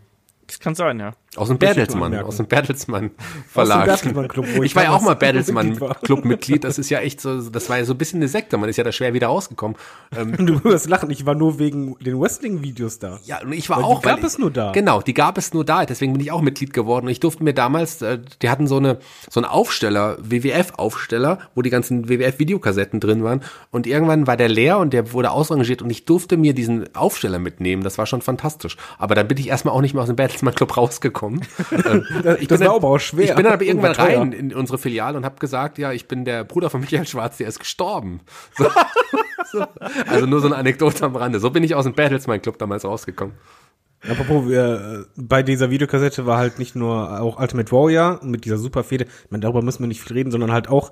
Das 0.47 0.59
kann 0.59 0.75
sein, 0.75 0.99
ja. 0.99 1.13
Aus 1.35 1.49
dem 1.49 1.57
Möchte 1.59 1.65
ich 1.65 1.69
mal 1.69 1.75
Bertelsmann, 1.75 2.03
anmerken. 2.05 2.27
aus 2.27 2.37
dem 2.37 2.45
Bertelsmann 2.47 3.11
Verlag. 3.51 3.85
Bertelsmann 3.85 4.27
Club, 4.27 4.45
wo 4.55 4.63
ich 4.63 4.71
ich 4.71 4.75
war 4.75 4.83
ja 4.83 4.91
auch 4.91 5.01
mal 5.01 5.13
Bertelsmann. 5.15 5.77
Club 6.03 6.25
Mitglied. 6.25 6.63
Das 6.63 6.79
ist 6.79 6.89
ja 6.89 6.99
echt 6.99 7.21
so, 7.21 7.41
das 7.49 7.69
war 7.69 7.77
ja 7.77 7.85
so 7.85 7.93
ein 7.93 7.97
bisschen 7.97 8.19
eine 8.19 8.27
Sekte. 8.27 8.57
Man 8.57 8.69
ist 8.69 8.77
ja 8.77 8.83
da 8.83 8.91
schwer 8.91 9.13
wieder 9.13 9.27
rausgekommen. 9.27 9.77
Ähm, 10.17 10.35
du 10.45 10.63
wirst 10.63 10.87
lachen, 10.89 11.11
ich 11.11 11.25
war 11.27 11.35
nur 11.35 11.59
wegen 11.59 11.95
den 11.99 12.19
Wrestling-Videos 12.19 12.97
da. 12.99 13.19
Ja, 13.25 13.41
und 13.43 13.51
ich 13.51 13.69
war 13.69 13.77
Weil 13.77 13.83
die 13.83 13.89
auch. 13.89 14.01
gab 14.01 14.17
weil 14.19 14.25
es 14.25 14.39
nur 14.39 14.49
da. 14.49 14.71
Genau, 14.71 15.01
die 15.01 15.13
gab 15.13 15.37
es 15.37 15.53
nur 15.53 15.63
da. 15.65 15.85
Deswegen 15.85 16.13
bin 16.13 16.21
ich 16.21 16.31
auch 16.31 16.41
Mitglied 16.41 16.73
geworden. 16.73 17.05
Und 17.05 17.11
ich 17.11 17.19
durfte 17.19 17.43
mir 17.43 17.53
damals, 17.53 18.01
äh, 18.01 18.17
die 18.41 18.49
hatten 18.49 18.65
so 18.65 18.77
eine 18.77 18.97
so 19.29 19.39
einen 19.39 19.45
Aufsteller, 19.45 20.17
WWF-Aufsteller, 20.21 21.39
wo 21.55 21.61
die 21.61 21.69
ganzen 21.69 22.09
WWF-Videokassetten 22.09 22.99
drin 22.99 23.23
waren. 23.23 23.41
Und 23.69 23.85
irgendwann 23.85 24.27
war 24.27 24.37
der 24.37 24.49
leer 24.49 24.79
und 24.79 24.91
der 24.93 25.11
wurde 25.13 25.31
ausrangiert 25.31 25.81
und 25.81 25.89
ich 25.89 26.05
durfte 26.05 26.37
mir 26.37 26.53
diesen 26.53 26.95
Aufsteller 26.95 27.37
mitnehmen. 27.37 27.83
Das 27.83 27.97
war 27.97 28.05
schon 28.05 28.21
fantastisch. 28.21 28.77
Aber 28.97 29.13
dann 29.13 29.27
bin 29.27 29.37
ich 29.37 29.49
erstmal 29.49 29.75
auch 29.75 29.81
nicht 29.81 29.93
mehr 29.93 30.01
aus 30.01 30.07
dem 30.09 30.15
Bertelsmann 30.15 30.36
Bertelsmann 30.45 30.55
Club 30.55 30.77
rausgekommen. 30.77 31.41
Ähm, 31.71 32.05
Das, 32.23 32.39
ich 32.39 32.47
das 32.47 32.59
bin 32.59 32.67
war 32.67 32.73
dann- 32.73 32.75
aber 32.83 32.87
auch 32.89 32.99
schwer. 32.99 33.25
Ich 33.25 33.35
bin 33.35 33.43
dann 33.43 33.53
aber 33.53 33.63
irgendwann 33.63 33.97
war 33.97 34.05
teuer. 34.07 34.19
rein 34.19 34.31
in 34.31 34.53
unsere 34.53 34.77
Filiale 34.77 35.17
und 35.17 35.25
habe 35.25 35.37
gesagt, 35.39 35.77
ja, 35.77 35.91
ich 35.91 36.07
bin 36.07 36.25
der 36.25 36.43
Bruder 36.43 36.69
von 36.69 36.81
Michael 36.81 37.05
Schwarz, 37.07 37.37
der 37.37 37.47
ist 37.47 37.59
gestorben. 37.59 38.21
So, 38.57 38.65
so. 39.51 39.65
Also 40.07 40.25
nur 40.25 40.39
so 40.41 40.47
eine 40.47 40.55
Anekdote 40.55 41.05
am 41.05 41.15
Rande. 41.15 41.39
So 41.39 41.49
bin 41.49 41.63
ich 41.63 41.75
aus 41.75 41.85
dem 41.85 41.93
Bertelsmann 41.93 42.41
Club 42.41 42.57
damals 42.57 42.85
rausgekommen. 42.85 43.35
Apropos, 44.07 44.49
äh, 44.51 45.03
bei 45.15 45.43
dieser 45.43 45.69
Videokassette 45.71 46.25
war 46.25 46.37
halt 46.37 46.59
nicht 46.59 46.75
nur 46.75 47.19
auch 47.19 47.39
Ultimate 47.39 47.71
Warrior 47.71 48.19
mit 48.23 48.45
dieser 48.45 48.57
Superfehde, 48.57 49.05
ich 49.05 49.31
meine, 49.31 49.41
darüber 49.41 49.61
müssen 49.63 49.81
wir 49.83 49.87
nicht 49.87 50.01
viel 50.01 50.15
reden, 50.15 50.31
sondern 50.31 50.51
halt 50.51 50.69
auch 50.69 50.91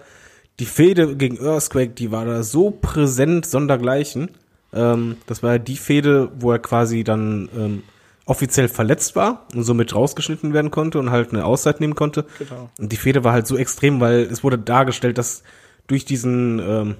die 0.60 0.66
Fehde 0.66 1.16
gegen 1.16 1.38
Earthquake, 1.40 1.90
die 1.92 2.12
war 2.12 2.26
da 2.26 2.42
so 2.44 2.72
präsent, 2.72 3.46
sondergleichen. 3.46 4.32
Ähm, 4.74 5.18
das 5.28 5.44
war 5.44 5.54
ja 5.54 5.58
die 5.60 5.78
Fehde, 5.78 6.32
wo 6.40 6.52
er 6.52 6.60
quasi 6.60 7.04
dann 7.04 7.48
ähm, 7.56 7.84
offiziell 8.26 8.68
verletzt 8.68 9.16
war 9.16 9.48
und 9.54 9.64
somit 9.64 9.94
rausgeschnitten 9.94 10.54
werden 10.54 10.72
konnte 10.72 11.00
und 11.00 11.12
halt 11.12 11.32
eine 11.32 11.46
Auszeit 11.46 11.80
nehmen 11.80 11.96
konnte. 11.96 12.26
Genau. 12.40 12.70
Und 12.80 12.92
die 12.92 12.98
Fehde 12.98 13.24
war 13.24 13.34
halt 13.34 13.48
so 13.48 13.58
extrem, 13.58 14.00
weil 14.00 14.22
es 14.22 14.44
wurde 14.44 14.58
dargestellt, 14.58 15.18
dass 15.18 15.44
durch 15.88 16.06
diesen 16.06 16.60
ähm, 16.60 16.96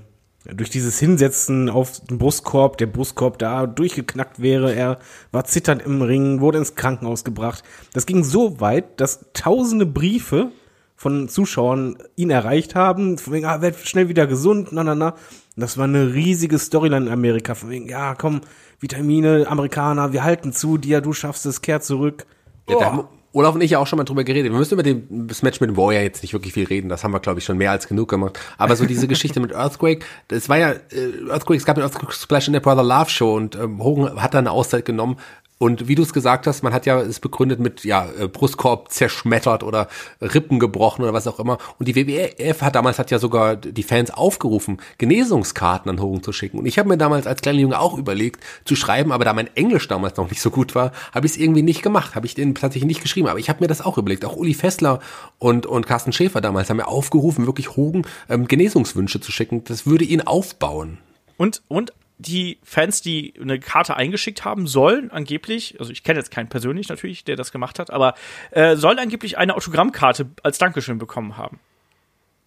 durch 0.54 0.70
dieses 0.70 1.00
Hinsetzen 1.00 1.70
auf 1.70 2.02
den 2.02 2.20
Brustkorb, 2.20 2.78
der 2.78 2.86
Brustkorb 2.86 3.40
da 3.40 3.66
durchgeknackt 3.66 4.42
wäre, 4.42 4.74
er 4.76 5.00
war 5.32 5.46
zitternd 5.46 5.82
im 5.82 6.02
Ring, 6.02 6.40
wurde 6.40 6.60
ins 6.60 6.76
Krankenhaus 6.76 7.24
gebracht. 7.24 7.64
Das 7.94 8.06
ging 8.06 8.24
so 8.24 8.60
weit, 8.60 9.00
dass 9.00 9.26
tausende 9.34 9.88
Briefe 9.88 10.52
von 10.96 11.28
Zuschauern 11.28 11.98
ihn 12.16 12.30
erreicht 12.30 12.76
haben, 12.76 13.18
von 13.18 13.34
wegen, 13.34 13.46
ah, 13.46 13.62
werd 13.62 13.76
schnell 13.78 14.10
wieder 14.10 14.28
gesund, 14.28 14.70
na, 14.72 14.84
na, 14.84 14.96
na. 14.96 15.10
Und 15.10 15.62
das 15.62 15.78
war 15.78 15.86
eine 15.86 16.14
riesige 16.14 16.58
Storyline 16.58 17.08
in 17.08 17.12
Amerika, 17.12 17.56
von 17.56 17.70
wegen, 17.70 17.88
ja, 17.88 18.16
komm, 18.16 18.42
Vitamine, 18.80 19.46
Amerikaner, 19.48 20.14
wir 20.14 20.24
halten 20.24 20.54
zu 20.54 20.78
dir, 20.78 21.02
du 21.02 21.14
schaffst 21.14 21.46
es, 21.46 21.62
kehr 21.62 21.82
zurück. 21.82 22.26
Ja, 22.70 22.80
da 22.80 22.86
haben 22.86 23.08
Olaf 23.36 23.54
und 23.54 23.62
ich 23.62 23.72
ja 23.72 23.80
auch 23.80 23.88
schon 23.88 23.98
mal 23.98 24.06
drüber 24.06 24.24
geredet. 24.24 24.50
Wir 24.50 24.58
müssen 24.58 24.76
über 24.76 24.84
den, 24.84 25.28
das 25.28 25.44
Match 25.44 25.60
mit 25.60 25.76
Warrior 25.76 26.02
jetzt 26.02 26.24
nicht 26.24 26.32
wirklich 26.32 26.54
viel 26.54 26.66
reden. 26.66 26.88
Das 26.88 27.04
haben 27.04 27.12
wir, 27.12 27.20
glaube 27.20 27.40
ich, 27.40 27.46
schon 27.46 27.58
mehr 27.58 27.70
als 27.70 27.86
genug 27.86 28.10
gemacht. 28.10 28.40
Aber 28.58 28.78
so 28.78 28.86
diese 28.86 29.10
Geschichte 29.10 29.42
mit 29.42 29.52
Earthquake, 29.52 30.06
das 30.30 30.48
war 30.48 30.58
ja, 30.58 30.72
äh, 30.72 31.30
Earthquake, 31.30 31.58
es 31.58 31.66
gab 31.66 31.76
einen 31.76 31.84
Earthquake 31.84 32.14
Splash 32.14 32.48
in 32.48 32.54
der 32.54 32.62
Brother 32.62 32.84
Love 32.84 33.10
Show 33.10 33.36
und 33.36 33.56
ähm, 33.56 33.84
Hogan 33.84 34.22
hat 34.22 34.34
da 34.34 34.40
eine 34.40 34.52
Auszeit 34.52 34.86
genommen. 34.86 35.18
Und 35.58 35.88
wie 35.88 35.96
du 35.96 36.04
es 36.04 36.12
gesagt 36.12 36.48
hast, 36.48 36.64
man 36.64 36.74
hat 36.74 36.86
ja 36.86 37.00
es 37.00 37.22
begründet 37.22 37.62
mit 37.62 37.86
ja 37.86 38.10
äh, 38.20 38.28
Brustkorb 38.28 38.92
zerschmettert 38.92 39.64
oder 39.64 39.88
Rippen 40.22 40.60
gebrochen 40.60 41.04
oder 41.04 41.14
was 41.14 41.28
auch 41.28 41.40
immer. 41.40 41.58
Und 41.80 41.88
die 41.88 41.96
WWF 41.96 42.62
hat 42.62 42.76
damals 42.76 43.00
hat 43.00 43.10
ja 43.10 43.20
sogar 43.20 43.56
die 43.56 43.84
Fans 43.84 44.12
aufgerufen, 44.12 44.82
Genesungskarten 44.98 45.90
an 45.90 46.02
Hogan 46.02 46.24
zu 46.24 46.34
schicken. 46.34 46.60
Und 46.60 46.66
ich 46.66 46.78
habe 46.78 46.90
mir 46.90 46.98
damals 46.98 47.26
als 47.26 47.42
kleiner 47.42 47.60
Junge 47.60 47.80
auch 47.80 47.98
überlegt 47.98 48.44
zu 48.66 48.76
schreiben, 48.76 49.14
aber 49.14 49.24
da 49.24 49.32
mein 49.32 49.56
Englisch 49.56 49.88
damals 49.88 50.18
noch 50.18 50.30
nicht 50.30 50.42
so 50.42 50.50
gut 50.50 50.76
war, 50.76 50.92
habe 51.14 51.26
ich 51.26 51.34
es 51.34 51.38
irgendwie 51.38 51.62
nicht 51.62 51.82
gemacht, 51.82 52.16
habe 52.16 52.26
ich 52.26 52.36
den 52.36 52.54
tatsächlich 52.54 52.88
nicht 52.88 53.02
geschrieben. 53.02 53.30
Aber 53.30 53.40
ich 53.40 53.50
habe 53.50 53.62
mir 53.62 53.68
das 53.68 53.82
auch 53.82 53.98
überlegt. 53.98 54.26
Auch 54.26 54.36
Uli 54.36 54.54
Fessler 54.54 55.00
und 55.40 55.66
und 55.66 55.88
Carsten 55.88 56.12
Schäfer 56.12 56.42
damals 56.42 56.70
haben 56.70 56.78
mir 56.78 56.88
aufgerufen, 56.88 57.46
wirklich 57.46 57.78
Hogan 57.78 58.06
ähm, 58.30 58.48
Genesungswünsche 58.48 59.22
zu 59.22 59.32
schicken. 59.32 59.64
Das 59.64 59.86
würde 59.86 60.04
ihn 60.04 60.22
aufbauen. 60.22 60.98
Und, 61.38 61.62
und 61.68 61.94
die 62.18 62.60
Fans, 62.64 63.02
die 63.02 63.34
eine 63.40 63.60
Karte 63.60 63.96
eingeschickt 63.96 64.46
haben, 64.46 64.68
sollen 64.68 65.12
angeblich, 65.12 65.80
also 65.80 65.92
ich 65.92 66.04
kenne 66.04 66.20
jetzt 66.20 66.32
keinen 66.32 66.48
persönlich 66.48 66.88
natürlich, 66.88 67.24
der 67.24 67.36
das 67.36 67.52
gemacht 67.52 67.80
hat, 67.80 67.92
aber 67.92 68.16
äh, 68.52 68.76
sollen 68.76 69.00
angeblich 69.00 69.38
eine 69.38 69.56
Autogrammkarte 69.56 70.28
als 70.44 70.58
Dankeschön 70.58 70.98
bekommen 70.98 71.38
haben. 71.38 71.60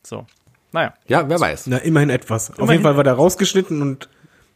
So. 0.03 0.27
Naja. 0.73 0.95
Ja, 1.07 1.29
wer 1.29 1.41
weiß. 1.41 1.66
Na, 1.66 1.79
immerhin 1.79 2.11
etwas. 2.11 2.51
Auf 2.51 2.59
Immerhin 2.59 2.73
jeden 2.73 2.83
Fall 2.85 2.97
war 2.97 3.05
der 3.05 3.14
rausgeschnitten 3.14 3.83
und 3.83 4.09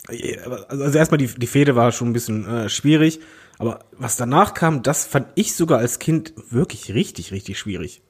äh, 0.08 0.38
also 0.38 0.64
also 0.66 0.98
erstmal 0.98 1.18
die, 1.18 1.26
die 1.28 1.46
Fehde 1.46 1.76
war 1.76 1.92
schon 1.92 2.10
ein 2.10 2.12
bisschen 2.12 2.46
äh, 2.46 2.68
schwierig, 2.68 3.20
aber 3.58 3.84
was 3.92 4.16
danach 4.16 4.54
kam, 4.54 4.82
das 4.82 5.04
fand 5.06 5.28
ich 5.34 5.54
sogar 5.54 5.78
als 5.78 5.98
Kind 5.98 6.32
wirklich 6.50 6.94
richtig, 6.94 7.32
richtig 7.32 7.58
schwierig. 7.58 8.02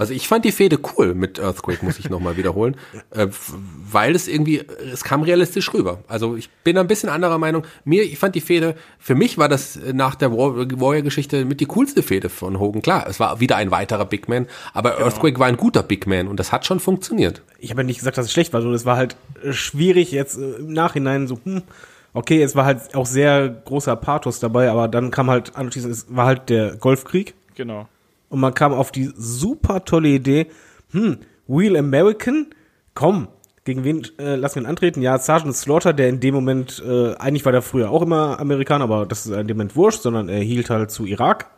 Also 0.00 0.14
ich 0.14 0.26
fand 0.28 0.44
die 0.46 0.52
Fehde 0.52 0.78
cool 0.96 1.14
mit 1.14 1.38
Earthquake, 1.38 1.84
muss 1.84 1.98
ich 1.98 2.08
nochmal 2.08 2.36
wiederholen, 2.38 2.76
äh, 3.10 3.26
weil 3.92 4.14
es 4.14 4.28
irgendwie, 4.28 4.62
es 4.92 5.04
kam 5.04 5.22
realistisch 5.22 5.72
rüber. 5.74 5.98
Also 6.08 6.36
ich 6.36 6.48
bin 6.64 6.78
ein 6.78 6.86
bisschen 6.86 7.10
anderer 7.10 7.36
Meinung. 7.38 7.64
Mir, 7.84 8.02
ich 8.02 8.18
fand 8.18 8.34
die 8.34 8.40
Fehde, 8.40 8.74
für 8.98 9.14
mich 9.14 9.36
war 9.36 9.48
das 9.48 9.78
nach 9.92 10.14
der 10.14 10.32
War- 10.32 10.56
Warrior-Geschichte 10.56 11.44
mit 11.44 11.60
die 11.60 11.66
coolste 11.66 12.02
Fehde 12.02 12.30
von 12.30 12.58
Hogan. 12.58 12.82
Klar, 12.82 13.06
es 13.08 13.20
war 13.20 13.40
wieder 13.40 13.56
ein 13.56 13.70
weiterer 13.70 14.06
Big 14.06 14.28
Man, 14.28 14.46
aber 14.72 14.98
Earthquake 14.98 15.38
war 15.38 15.46
ein 15.48 15.56
guter 15.58 15.82
Big 15.82 16.06
Man 16.06 16.28
und 16.28 16.40
das 16.40 16.50
hat 16.50 16.64
schon 16.64 16.80
funktioniert. 16.80 17.42
Ich 17.58 17.70
habe 17.70 17.82
ja 17.82 17.86
nicht 17.86 17.98
gesagt, 17.98 18.16
dass 18.16 18.24
es 18.26 18.32
schlecht 18.32 18.52
war, 18.54 18.62
sondern 18.62 18.76
es 18.76 18.86
war 18.86 18.96
halt 18.96 19.16
äh, 19.44 19.52
schwierig 19.52 20.12
jetzt 20.12 20.38
äh, 20.38 20.52
im 20.60 20.72
Nachhinein 20.72 21.26
so, 21.28 21.38
hm, 21.44 21.62
okay, 22.14 22.42
es 22.42 22.56
war 22.56 22.64
halt 22.64 22.94
auch 22.94 23.06
sehr 23.06 23.48
großer 23.50 23.96
Pathos 23.96 24.40
dabei, 24.40 24.70
aber 24.70 24.88
dann 24.88 25.10
kam 25.10 25.28
halt 25.30 25.56
anschließend, 25.56 25.92
es 25.92 26.06
war 26.08 26.24
halt 26.26 26.48
der 26.48 26.76
Golfkrieg 26.76 27.34
Genau. 27.54 27.86
Und 28.30 28.40
man 28.40 28.54
kam 28.54 28.72
auf 28.72 28.90
die 28.90 29.12
super 29.14 29.84
tolle 29.84 30.08
Idee, 30.08 30.46
hm, 30.92 31.18
Real 31.48 31.76
American, 31.76 32.46
komm, 32.94 33.28
gegen 33.64 33.84
wen 33.84 34.06
äh, 34.18 34.36
lassen 34.36 34.56
wir 34.56 34.62
ihn 34.62 34.68
antreten? 34.68 35.02
Ja, 35.02 35.18
Sergeant 35.18 35.54
Slaughter, 35.54 35.92
der 35.92 36.08
in 36.08 36.20
dem 36.20 36.34
Moment, 36.34 36.82
äh, 36.84 37.14
eigentlich 37.16 37.44
war 37.44 37.52
der 37.52 37.60
früher 37.60 37.90
auch 37.90 38.02
immer 38.02 38.40
Amerikaner, 38.40 38.84
aber 38.84 39.04
das 39.04 39.26
ist 39.26 39.32
in 39.32 39.46
dem 39.46 39.58
Moment 39.58 39.76
wurscht, 39.76 40.00
sondern 40.00 40.28
er 40.28 40.40
hielt 40.40 40.70
halt 40.70 40.90
zu 40.90 41.04
Irak 41.04 41.50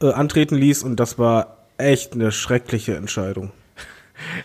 äh, 0.00 0.12
antreten 0.12 0.54
ließ 0.54 0.84
und 0.84 1.00
das 1.00 1.18
war 1.18 1.58
echt 1.78 2.14
eine 2.14 2.30
schreckliche 2.30 2.94
Entscheidung. 2.94 3.50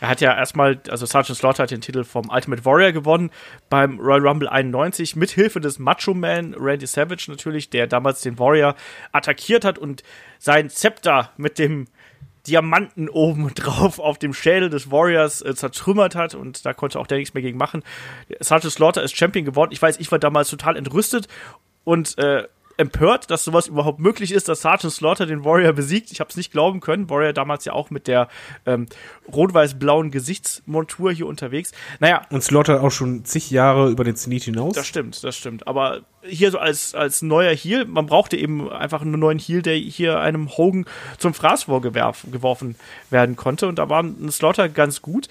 Er 0.01 0.09
hat 0.09 0.21
ja 0.21 0.35
erstmal, 0.35 0.79
also 0.89 1.05
Sergeant 1.05 1.37
Slaughter 1.37 1.63
hat 1.63 1.71
den 1.71 1.81
Titel 1.81 2.03
vom 2.03 2.29
Ultimate 2.29 2.65
Warrior 2.65 2.91
gewonnen 2.91 3.31
beim 3.69 3.99
Royal 3.99 4.27
Rumble 4.27 4.49
91 4.49 5.15
mit 5.15 5.31
Hilfe 5.31 5.59
des 5.59 5.79
Macho 5.79 6.13
Man 6.13 6.53
Randy 6.57 6.87
Savage 6.87 7.25
natürlich, 7.27 7.69
der 7.69 7.87
damals 7.87 8.21
den 8.21 8.39
Warrior 8.39 8.75
attackiert 9.11 9.65
hat 9.65 9.77
und 9.77 10.03
sein 10.39 10.69
Zepter 10.69 11.31
mit 11.37 11.59
dem 11.59 11.87
Diamanten 12.47 13.09
oben 13.09 13.53
drauf 13.55 13.99
auf 13.99 14.17
dem 14.17 14.33
Schädel 14.33 14.69
des 14.69 14.91
Warriors 14.91 15.41
äh, 15.41 15.55
zertrümmert 15.55 16.15
hat 16.15 16.35
und 16.35 16.65
da 16.65 16.73
konnte 16.73 16.99
auch 16.99 17.07
der 17.07 17.17
nichts 17.17 17.33
mehr 17.33 17.43
gegen 17.43 17.57
machen. 17.57 17.83
Sergeant 18.39 18.73
Slaughter 18.73 19.03
ist 19.03 19.17
Champion 19.17 19.45
geworden. 19.45 19.71
Ich 19.71 19.81
weiß, 19.81 19.99
ich 19.99 20.11
war 20.11 20.19
damals 20.19 20.49
total 20.49 20.77
entrüstet 20.77 21.27
und 21.83 22.17
äh, 22.17 22.47
empört, 22.77 23.31
dass 23.31 23.43
sowas 23.43 23.67
überhaupt 23.67 23.99
möglich 23.99 24.31
ist, 24.31 24.49
dass 24.49 24.61
Sergeant 24.61 24.93
Slaughter 24.93 25.25
den 25.25 25.45
Warrior 25.45 25.73
besiegt. 25.73 26.11
Ich 26.11 26.19
habe 26.19 26.29
es 26.29 26.35
nicht 26.35 26.51
glauben 26.51 26.79
können. 26.81 27.09
Warrior 27.09 27.33
damals 27.33 27.65
ja 27.65 27.73
auch 27.73 27.89
mit 27.89 28.07
der 28.07 28.27
ähm, 28.65 28.87
rot-weiß-blauen 29.31 30.11
Gesichtsmontur 30.11 31.11
hier 31.11 31.27
unterwegs. 31.27 31.71
Naja, 31.99 32.21
Und 32.29 32.43
Slaughter 32.43 32.83
auch 32.83 32.91
schon 32.91 33.23
zig 33.25 33.49
Jahre 33.51 33.89
über 33.89 34.03
den 34.03 34.15
Zenit 34.15 34.43
hinaus. 34.43 34.75
das 34.75 34.87
stimmt, 34.87 35.23
das 35.23 35.37
stimmt. 35.37 35.67
Aber 35.67 36.01
hier 36.23 36.51
so 36.51 36.57
als, 36.57 36.95
als 36.95 37.21
neuer 37.21 37.53
Heel, 37.55 37.85
man 37.85 38.07
brauchte 38.07 38.35
eben 38.37 38.69
einfach 38.69 39.01
einen 39.01 39.19
neuen 39.19 39.39
Heel, 39.39 39.61
der 39.61 39.75
hier 39.75 40.19
einem 40.19 40.49
Hogan 40.57 40.85
zum 41.17 41.33
Fraß 41.33 41.67
vorgewerf- 41.67 42.29
geworfen 42.31 42.75
werden 43.09 43.35
konnte. 43.35 43.67
Und 43.67 43.79
da 43.79 43.89
war 43.89 44.03
ein 44.03 44.31
Slaughter 44.31 44.67
ganz 44.69 45.01
gut. 45.01 45.27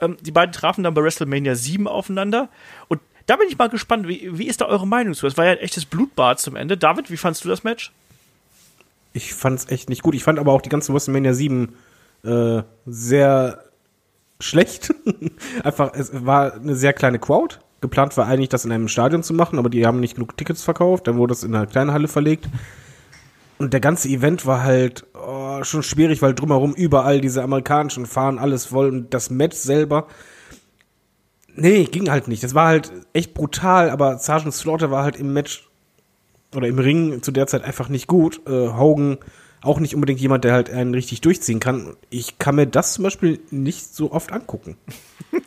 Ähm, 0.00 0.16
die 0.20 0.30
beiden 0.32 0.52
trafen 0.52 0.84
dann 0.84 0.94
bei 0.94 1.02
WrestleMania 1.02 1.54
7 1.54 1.86
aufeinander. 1.86 2.48
Und 2.88 3.00
da 3.28 3.36
bin 3.36 3.46
ich 3.46 3.58
mal 3.58 3.68
gespannt, 3.68 4.08
wie, 4.08 4.38
wie 4.38 4.48
ist 4.48 4.62
da 4.62 4.64
eure 4.64 4.86
Meinung 4.86 5.12
zu? 5.12 5.26
Es 5.26 5.36
war 5.36 5.44
ja 5.44 5.52
ein 5.52 5.58
echtes 5.58 5.84
Blutbad 5.84 6.40
zum 6.40 6.56
Ende. 6.56 6.78
David, 6.78 7.10
wie 7.10 7.18
fandst 7.18 7.44
du 7.44 7.48
das 7.50 7.62
Match? 7.62 7.92
Ich 9.12 9.34
fand's 9.34 9.68
echt 9.68 9.90
nicht 9.90 10.02
gut. 10.02 10.14
Ich 10.14 10.24
fand 10.24 10.38
aber 10.38 10.52
auch 10.52 10.62
die 10.62 10.70
ganze 10.70 10.94
WrestleMania 10.94 11.34
7 11.34 11.74
äh, 12.24 12.62
sehr 12.86 13.64
schlecht. 14.40 14.94
Einfach, 15.62 15.92
es 15.92 16.10
war 16.24 16.54
eine 16.54 16.74
sehr 16.74 16.94
kleine 16.94 17.18
Crowd. 17.18 17.56
Geplant 17.82 18.16
war 18.16 18.26
eigentlich, 18.26 18.48
das 18.48 18.64
in 18.64 18.72
einem 18.72 18.88
Stadion 18.88 19.22
zu 19.22 19.34
machen, 19.34 19.58
aber 19.58 19.68
die 19.68 19.86
haben 19.86 20.00
nicht 20.00 20.14
genug 20.14 20.34
Tickets 20.38 20.64
verkauft. 20.64 21.06
Dann 21.06 21.18
wurde 21.18 21.34
es 21.34 21.44
in 21.44 21.54
eine 21.54 21.66
kleine 21.66 21.92
Halle 21.92 22.08
verlegt. 22.08 22.48
Und 23.58 23.74
der 23.74 23.80
ganze 23.80 24.08
Event 24.08 24.46
war 24.46 24.62
halt 24.62 25.04
oh, 25.14 25.62
schon 25.64 25.82
schwierig, 25.82 26.22
weil 26.22 26.34
drumherum 26.34 26.72
überall 26.72 27.20
diese 27.20 27.42
amerikanischen 27.42 28.06
Fahnen, 28.06 28.38
alles 28.38 28.66
voll. 28.66 28.88
Und 28.88 29.12
das 29.12 29.28
Match 29.28 29.56
selber, 29.56 30.06
nee, 31.58 31.84
ging 31.84 32.10
halt 32.10 32.28
nicht. 32.28 32.42
Das 32.42 32.54
war 32.54 32.68
halt 32.68 32.92
echt 33.12 33.34
brutal, 33.34 33.90
aber 33.90 34.18
Sergeant 34.18 34.54
Slaughter 34.54 34.90
war 34.90 35.04
halt 35.04 35.16
im 35.16 35.32
Match 35.32 35.68
oder 36.54 36.66
im 36.66 36.78
Ring 36.78 37.22
zu 37.22 37.30
der 37.30 37.46
Zeit 37.46 37.62
einfach 37.62 37.88
nicht 37.88 38.06
gut. 38.06 38.40
Äh, 38.46 38.68
Hogan 38.68 39.18
auch 39.60 39.80
nicht 39.80 39.94
unbedingt 39.94 40.20
jemand, 40.20 40.44
der 40.44 40.52
halt 40.52 40.70
einen 40.70 40.94
richtig 40.94 41.20
durchziehen 41.20 41.60
kann. 41.60 41.96
Ich 42.10 42.38
kann 42.38 42.54
mir 42.54 42.66
das 42.66 42.94
zum 42.94 43.04
Beispiel 43.04 43.40
nicht 43.50 43.94
so 43.94 44.12
oft 44.12 44.32
angucken. 44.32 44.76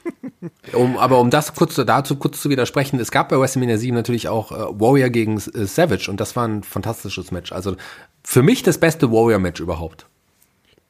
Um, 0.74 0.98
aber 0.98 1.20
um 1.20 1.30
das 1.30 1.54
kurz 1.54 1.76
dazu 1.76 2.16
kurz 2.16 2.42
zu 2.42 2.50
widersprechen, 2.50 3.00
es 3.00 3.12
gab 3.12 3.30
bei 3.30 3.40
WrestleMania 3.40 3.78
7 3.78 3.96
natürlich 3.96 4.28
auch 4.28 4.52
äh, 4.52 4.80
Warrior 4.80 5.10
gegen 5.10 5.38
äh, 5.38 5.66
Savage 5.66 6.10
und 6.10 6.20
das 6.20 6.36
war 6.36 6.48
ein 6.48 6.64
fantastisches 6.64 7.32
Match. 7.32 7.52
Also 7.52 7.76
für 8.24 8.42
mich 8.42 8.64
das 8.64 8.80
beste 8.80 9.12
Warrior-Match 9.12 9.60
überhaupt. 9.60 10.08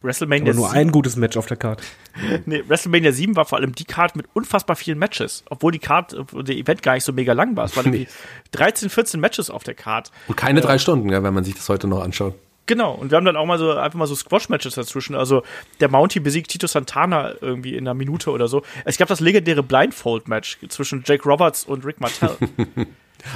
WrestleMania 0.01 0.51
Aber 0.51 0.59
nur 0.59 0.69
7, 0.69 0.79
ein 0.79 0.91
gutes 0.91 1.15
Match 1.15 1.37
auf 1.37 1.45
der 1.45 1.57
Karte. 1.57 1.83
nee, 2.45 2.63
WrestleMania 2.67 3.11
7 3.11 3.35
war 3.35 3.45
vor 3.45 3.59
allem 3.59 3.73
die 3.73 3.85
Card 3.85 4.15
mit 4.15 4.25
unfassbar 4.33 4.75
vielen 4.75 4.97
Matches. 4.97 5.43
Obwohl 5.49 5.71
die 5.71 5.79
Card, 5.79 6.13
äh, 6.13 6.43
der 6.43 6.55
Event 6.55 6.83
gar 6.83 6.93
nicht 6.95 7.03
so 7.03 7.13
mega 7.13 7.33
lang 7.33 7.55
war. 7.55 7.65
Es 7.65 7.75
waren 7.77 7.85
irgendwie 7.93 8.07
13, 8.51 8.89
14 8.89 9.19
Matches 9.19 9.49
auf 9.49 9.63
der 9.63 9.75
Card. 9.75 10.11
Und 10.27 10.35
keine 10.35 10.61
drei 10.61 10.77
Stunden, 10.77 11.09
ja, 11.09 11.23
wenn 11.23 11.33
man 11.33 11.43
sich 11.43 11.55
das 11.55 11.69
heute 11.69 11.87
noch 11.87 12.01
anschaut. 12.01 12.35
Genau, 12.67 12.93
und 12.93 13.11
wir 13.11 13.17
haben 13.17 13.25
dann 13.25 13.35
auch 13.35 13.45
mal 13.45 13.57
so 13.57 13.71
einfach 13.71 13.97
mal 13.97 14.07
so 14.07 14.15
Squash-Matches 14.15 14.75
dazwischen. 14.75 15.15
Also 15.15 15.43
der 15.79 15.89
Mountie 15.89 16.19
besiegt 16.19 16.51
Tito 16.51 16.67
Santana 16.67 17.33
irgendwie 17.41 17.75
in 17.75 17.85
einer 17.85 17.93
Minute 17.93 18.31
oder 18.31 18.47
so. 18.47 18.63
Es 18.85 18.97
gab 18.97 19.07
das 19.07 19.19
legendäre 19.19 19.63
Blindfold-Match 19.63 20.59
zwischen 20.69 21.03
Jake 21.05 21.27
Roberts 21.27 21.65
und 21.65 21.85
Rick 21.85 21.99
Martel. 21.99 22.37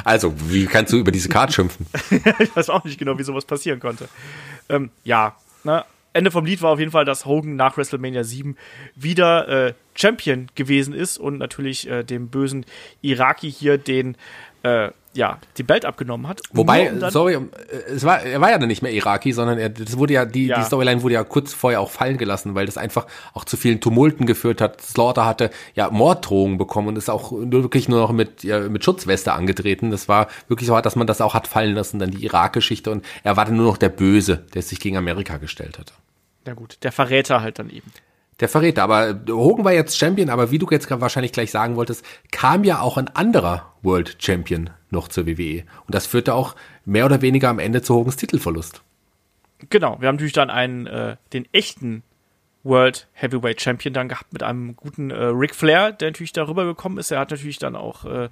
Also, 0.04 0.34
wie 0.50 0.66
kannst 0.66 0.94
du 0.94 0.98
über 0.98 1.12
diese 1.12 1.30
Card 1.30 1.54
schimpfen? 1.54 1.86
ich 2.40 2.56
weiß 2.56 2.72
auch 2.72 2.84
nicht 2.86 2.98
genau, 2.98 3.20
wie 3.20 3.24
sowas 3.24 3.46
passieren 3.46 3.80
konnte. 3.80 4.10
Ähm, 4.68 4.90
ja, 5.04 5.36
ne? 5.64 5.86
Ende 6.16 6.32
vom 6.32 6.46
Lied 6.46 6.62
war 6.62 6.72
auf 6.72 6.80
jeden 6.80 6.92
Fall, 6.92 7.06
dass 7.06 7.26
Hogan 7.26 7.56
nach 7.56 7.78
WrestleMania 7.78 8.24
7 8.24 8.56
wieder 8.96 9.48
äh, 9.68 9.74
Champion 9.96 10.48
gewesen 10.56 10.94
ist 10.94 11.18
und 11.18 11.38
natürlich 11.38 11.90
äh, 11.90 12.04
dem 12.04 12.30
bösen 12.30 12.66
Iraki 13.02 13.52
hier 13.52 13.78
den 13.78 14.16
äh, 14.64 14.92
ja, 15.14 15.40
die 15.58 15.64
Belt 15.64 15.86
abgenommen 15.86 16.28
hat. 16.28 16.42
Wobei, 16.52 16.92
um 16.92 17.10
sorry, 17.10 17.36
äh, 17.36 17.40
es 17.94 18.04
war, 18.04 18.22
er 18.22 18.42
war 18.42 18.50
ja 18.52 18.58
dann 18.58 18.68
nicht 18.68 18.82
mehr 18.82 18.92
Iraki, 18.92 19.32
sondern 19.32 19.58
er, 19.58 19.70
das 19.70 19.98
wurde 19.98 20.14
ja, 20.14 20.26
die, 20.26 20.48
Ja. 20.48 20.60
die 20.60 20.66
Storyline 20.66 21.02
wurde 21.04 21.14
ja 21.16 21.24
kurz 21.24 21.54
vorher 21.54 21.80
auch 21.80 21.90
fallen 21.90 22.18
gelassen, 22.18 22.56
weil 22.56 22.66
das 22.66 22.78
einfach 22.78 23.08
auch 23.34 23.46
zu 23.46 23.58
vielen 23.58 23.80
Tumulten 23.80 24.26
geführt 24.26 24.62
hat. 24.62 24.82
Slaughter 24.82 25.26
hatte 25.26 25.52
ja 25.74 25.90
Morddrohungen 25.90 26.58
bekommen 26.58 26.90
und 26.90 26.98
ist 26.98 27.10
auch 27.10 27.32
nur 27.32 27.64
wirklich 27.64 27.88
nur 27.88 28.00
noch 28.00 28.12
mit, 28.12 28.44
ja, 28.44 28.60
mit 28.60 28.84
Schutzweste 28.84 29.34
angetreten. 29.34 29.92
Das 29.92 30.10
war 30.10 30.28
wirklich 30.48 30.68
so 30.68 30.76
hart, 30.76 30.86
dass 30.86 30.96
man 30.96 31.08
das 31.08 31.22
auch 31.22 31.34
hat 31.34 31.48
fallen 31.48 31.76
lassen, 31.76 32.00
dann 32.00 32.12
die 32.12 32.24
Irak-Geschichte 32.26 32.92
und 32.92 33.06
er 33.24 33.38
war 33.38 33.46
dann 33.46 33.56
nur 33.56 33.68
noch 33.68 33.78
der 33.78 33.90
Böse, 33.90 34.46
der 34.54 34.62
sich 34.62 34.80
gegen 34.80 34.98
Amerika 34.98 35.38
gestellt 35.38 35.80
hatte. 35.80 35.94
Na 36.46 36.54
gut, 36.54 36.78
der 36.84 36.92
Verräter 36.92 37.42
halt 37.42 37.60
dann 37.60 37.70
eben. 37.70 37.92
Der 38.40 38.50
Verräter, 38.50 38.84
aber 38.84 39.18
Hogan 39.30 39.64
war 39.64 39.72
jetzt 39.72 39.98
Champion, 39.98 40.30
aber 40.30 40.52
wie 40.52 40.60
du 40.60 40.68
jetzt 40.70 40.90
wahrscheinlich 40.92 41.32
gleich 41.32 41.52
sagen 41.52 41.78
wolltest, 41.78 42.06
kam 42.32 42.66
ja 42.66 42.82
auch 42.82 42.98
ein 42.98 43.08
anderer 43.08 43.74
World 43.82 44.18
Champion 44.20 44.72
noch 44.90 45.08
zur 45.08 45.26
WWE. 45.26 45.64
Und 45.86 45.96
das 45.96 46.06
führte 46.06 46.34
auch 46.34 46.56
mehr 46.84 47.06
oder 47.06 47.22
weniger 47.22 47.50
am 47.50 47.60
Ende 47.60 47.82
zu 47.82 47.96
Hogans 47.96 48.18
Titelverlust. 48.18 48.82
Genau, 49.70 50.02
wir 50.02 50.10
haben 50.10 50.16
natürlich 50.16 50.34
dann 50.34 50.50
einen, 50.50 50.86
äh, 50.86 51.16
den 51.32 51.48
echten 51.54 52.04
World 52.66 53.08
Heavyweight 53.14 53.62
Champion 53.62 53.94
dann 53.94 54.10
gehabt 54.10 54.34
mit 54.34 54.44
einem 54.44 54.76
guten 54.76 55.12
äh, 55.12 55.16
Ric 55.26 55.56
Flair, 55.56 55.92
der 55.92 56.10
natürlich 56.10 56.34
darüber 56.34 56.66
gekommen 56.66 56.98
ist. 56.98 57.12
Er 57.12 57.20
hat 57.20 57.32
natürlich 57.32 57.60
dann 57.60 57.76
auch 57.76 58.06
äh, 58.06 58.30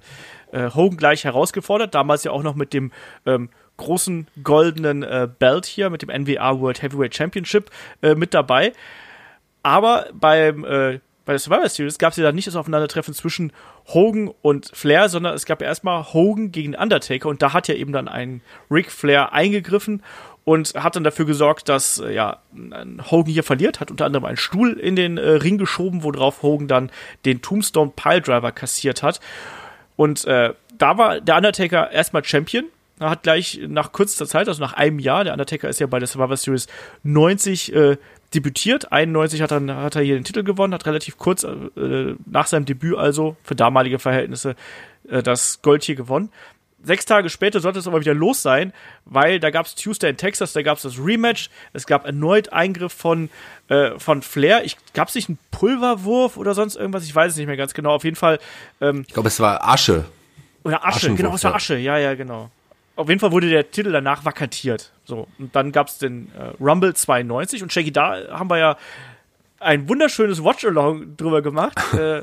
äh, 0.52 0.70
Hogan 0.74 0.98
gleich 0.98 1.24
herausgefordert, 1.24 1.94
damals 1.94 2.24
ja 2.24 2.32
auch 2.32 2.42
noch 2.42 2.56
mit 2.56 2.74
dem 2.74 2.92
ähm, 3.24 3.48
großen 3.76 4.28
goldenen 4.42 5.02
äh, 5.02 5.28
Belt 5.38 5.66
hier, 5.66 5.90
mit 5.90 6.02
dem 6.02 6.10
NWA 6.10 6.60
World 6.60 6.82
Heavyweight 6.82 7.14
Championship 7.14 7.70
äh, 8.02 8.14
mit 8.14 8.34
dabei. 8.34 8.72
Aber 9.62 10.08
beim 10.12 10.64
äh, 10.64 11.00
bei 11.24 11.32
der 11.32 11.40
Survivor 11.40 11.68
Series 11.68 11.98
gab 11.98 12.10
es 12.10 12.18
ja 12.18 12.24
dann 12.24 12.34
nicht 12.34 12.46
das 12.46 12.56
Aufeinandertreffen 12.56 13.14
zwischen 13.14 13.52
Hogan 13.88 14.30
und 14.42 14.70
Flair, 14.74 15.08
sondern 15.08 15.34
es 15.34 15.46
gab 15.46 15.62
ja 15.62 15.68
erstmal 15.68 16.04
Hogan 16.12 16.52
gegen 16.52 16.74
Undertaker 16.74 17.28
und 17.28 17.40
da 17.40 17.52
hat 17.54 17.66
ja 17.66 17.74
eben 17.74 17.92
dann 17.92 18.08
ein 18.08 18.42
Ric 18.70 18.90
Flair 18.90 19.32
eingegriffen 19.32 20.02
und 20.44 20.74
hat 20.74 20.96
dann 20.96 21.04
dafür 21.04 21.24
gesorgt, 21.24 21.68
dass 21.70 21.98
äh, 21.98 22.12
ja 22.12 22.40
Hogan 23.10 23.32
hier 23.32 23.42
verliert, 23.42 23.80
hat 23.80 23.90
unter 23.90 24.04
anderem 24.04 24.26
einen 24.26 24.36
Stuhl 24.36 24.74
in 24.74 24.96
den 24.96 25.16
äh, 25.16 25.30
Ring 25.30 25.56
geschoben, 25.56 26.02
worauf 26.02 26.42
Hogan 26.42 26.68
dann 26.68 26.90
den 27.24 27.40
Tombstone 27.40 27.92
Piledriver 27.96 28.52
kassiert 28.52 29.02
hat. 29.02 29.20
Und 29.96 30.26
äh, 30.26 30.52
da 30.76 30.98
war 30.98 31.20
der 31.20 31.36
Undertaker 31.36 31.90
erstmal 31.90 32.24
Champion. 32.24 32.64
Er 33.00 33.10
hat 33.10 33.24
gleich 33.24 33.60
nach 33.66 33.92
kürzester 33.92 34.26
Zeit, 34.26 34.46
also 34.46 34.62
nach 34.62 34.74
einem 34.74 35.00
Jahr, 35.00 35.24
der 35.24 35.32
Undertaker 35.32 35.68
ist 35.68 35.80
ja 35.80 35.86
bei 35.86 35.98
der 35.98 36.06
Survivor 36.06 36.36
Series 36.36 36.68
90 37.02 37.74
äh, 37.74 37.96
debütiert. 38.34 38.92
91 38.92 39.42
hat, 39.42 39.50
dann, 39.50 39.74
hat 39.74 39.96
er 39.96 40.02
hier 40.02 40.14
den 40.14 40.24
Titel 40.24 40.44
gewonnen, 40.44 40.72
hat 40.72 40.86
relativ 40.86 41.18
kurz 41.18 41.42
äh, 41.42 42.14
nach 42.26 42.46
seinem 42.46 42.66
Debüt 42.66 42.96
also 42.96 43.36
für 43.42 43.56
damalige 43.56 43.98
Verhältnisse 43.98 44.54
äh, 45.08 45.22
das 45.22 45.60
Gold 45.62 45.82
hier 45.82 45.96
gewonnen. 45.96 46.30
Sechs 46.84 47.06
Tage 47.06 47.30
später 47.30 47.60
sollte 47.60 47.78
es 47.78 47.88
aber 47.88 48.00
wieder 48.00 48.12
los 48.12 48.42
sein, 48.42 48.74
weil 49.06 49.40
da 49.40 49.50
gab 49.50 49.64
es 49.64 49.74
Tuesday 49.74 50.10
in 50.10 50.18
Texas, 50.18 50.52
da 50.52 50.60
gab 50.60 50.76
es 50.76 50.82
das 50.82 50.98
Rematch, 50.98 51.48
es 51.72 51.86
gab 51.86 52.04
erneut 52.04 52.52
Eingriff 52.52 52.92
von, 52.92 53.30
äh, 53.68 53.98
von 53.98 54.20
Flair. 54.20 54.62
Gab 54.92 55.08
es 55.08 55.14
nicht 55.14 55.30
einen 55.30 55.38
Pulverwurf 55.50 56.36
oder 56.36 56.54
sonst 56.54 56.76
irgendwas, 56.76 57.04
ich 57.04 57.14
weiß 57.14 57.32
es 57.32 57.38
nicht 57.38 57.46
mehr 57.46 57.56
ganz 57.56 57.72
genau. 57.72 57.94
Auf 57.94 58.04
jeden 58.04 58.16
Fall 58.16 58.38
ähm, 58.82 59.04
Ich 59.08 59.14
glaube, 59.14 59.28
es 59.28 59.40
war 59.40 59.66
Asche. 59.66 60.04
oder 60.62 60.86
Asche, 60.86 61.14
genau, 61.14 61.34
es 61.34 61.44
war. 61.44 61.54
Asche, 61.54 61.78
ja, 61.78 61.96
ja, 61.96 62.14
genau. 62.14 62.50
Auf 62.96 63.08
jeden 63.08 63.20
Fall 63.20 63.32
wurde 63.32 63.48
der 63.48 63.70
Titel 63.70 63.92
danach 63.92 64.24
vakantiert. 64.24 64.92
So, 65.04 65.26
und 65.38 65.54
dann 65.54 65.72
gab 65.72 65.88
es 65.88 65.98
den 65.98 66.30
äh, 66.38 66.52
Rumble 66.62 66.94
92 66.94 67.62
und 67.62 67.72
Shaggy, 67.72 67.92
da 67.92 68.28
haben 68.30 68.48
wir 68.48 68.58
ja 68.58 68.76
ein 69.58 69.88
wunderschönes 69.88 70.44
Watch-Along 70.44 71.16
drüber 71.16 71.42
gemacht. 71.42 71.78
äh, 71.94 72.22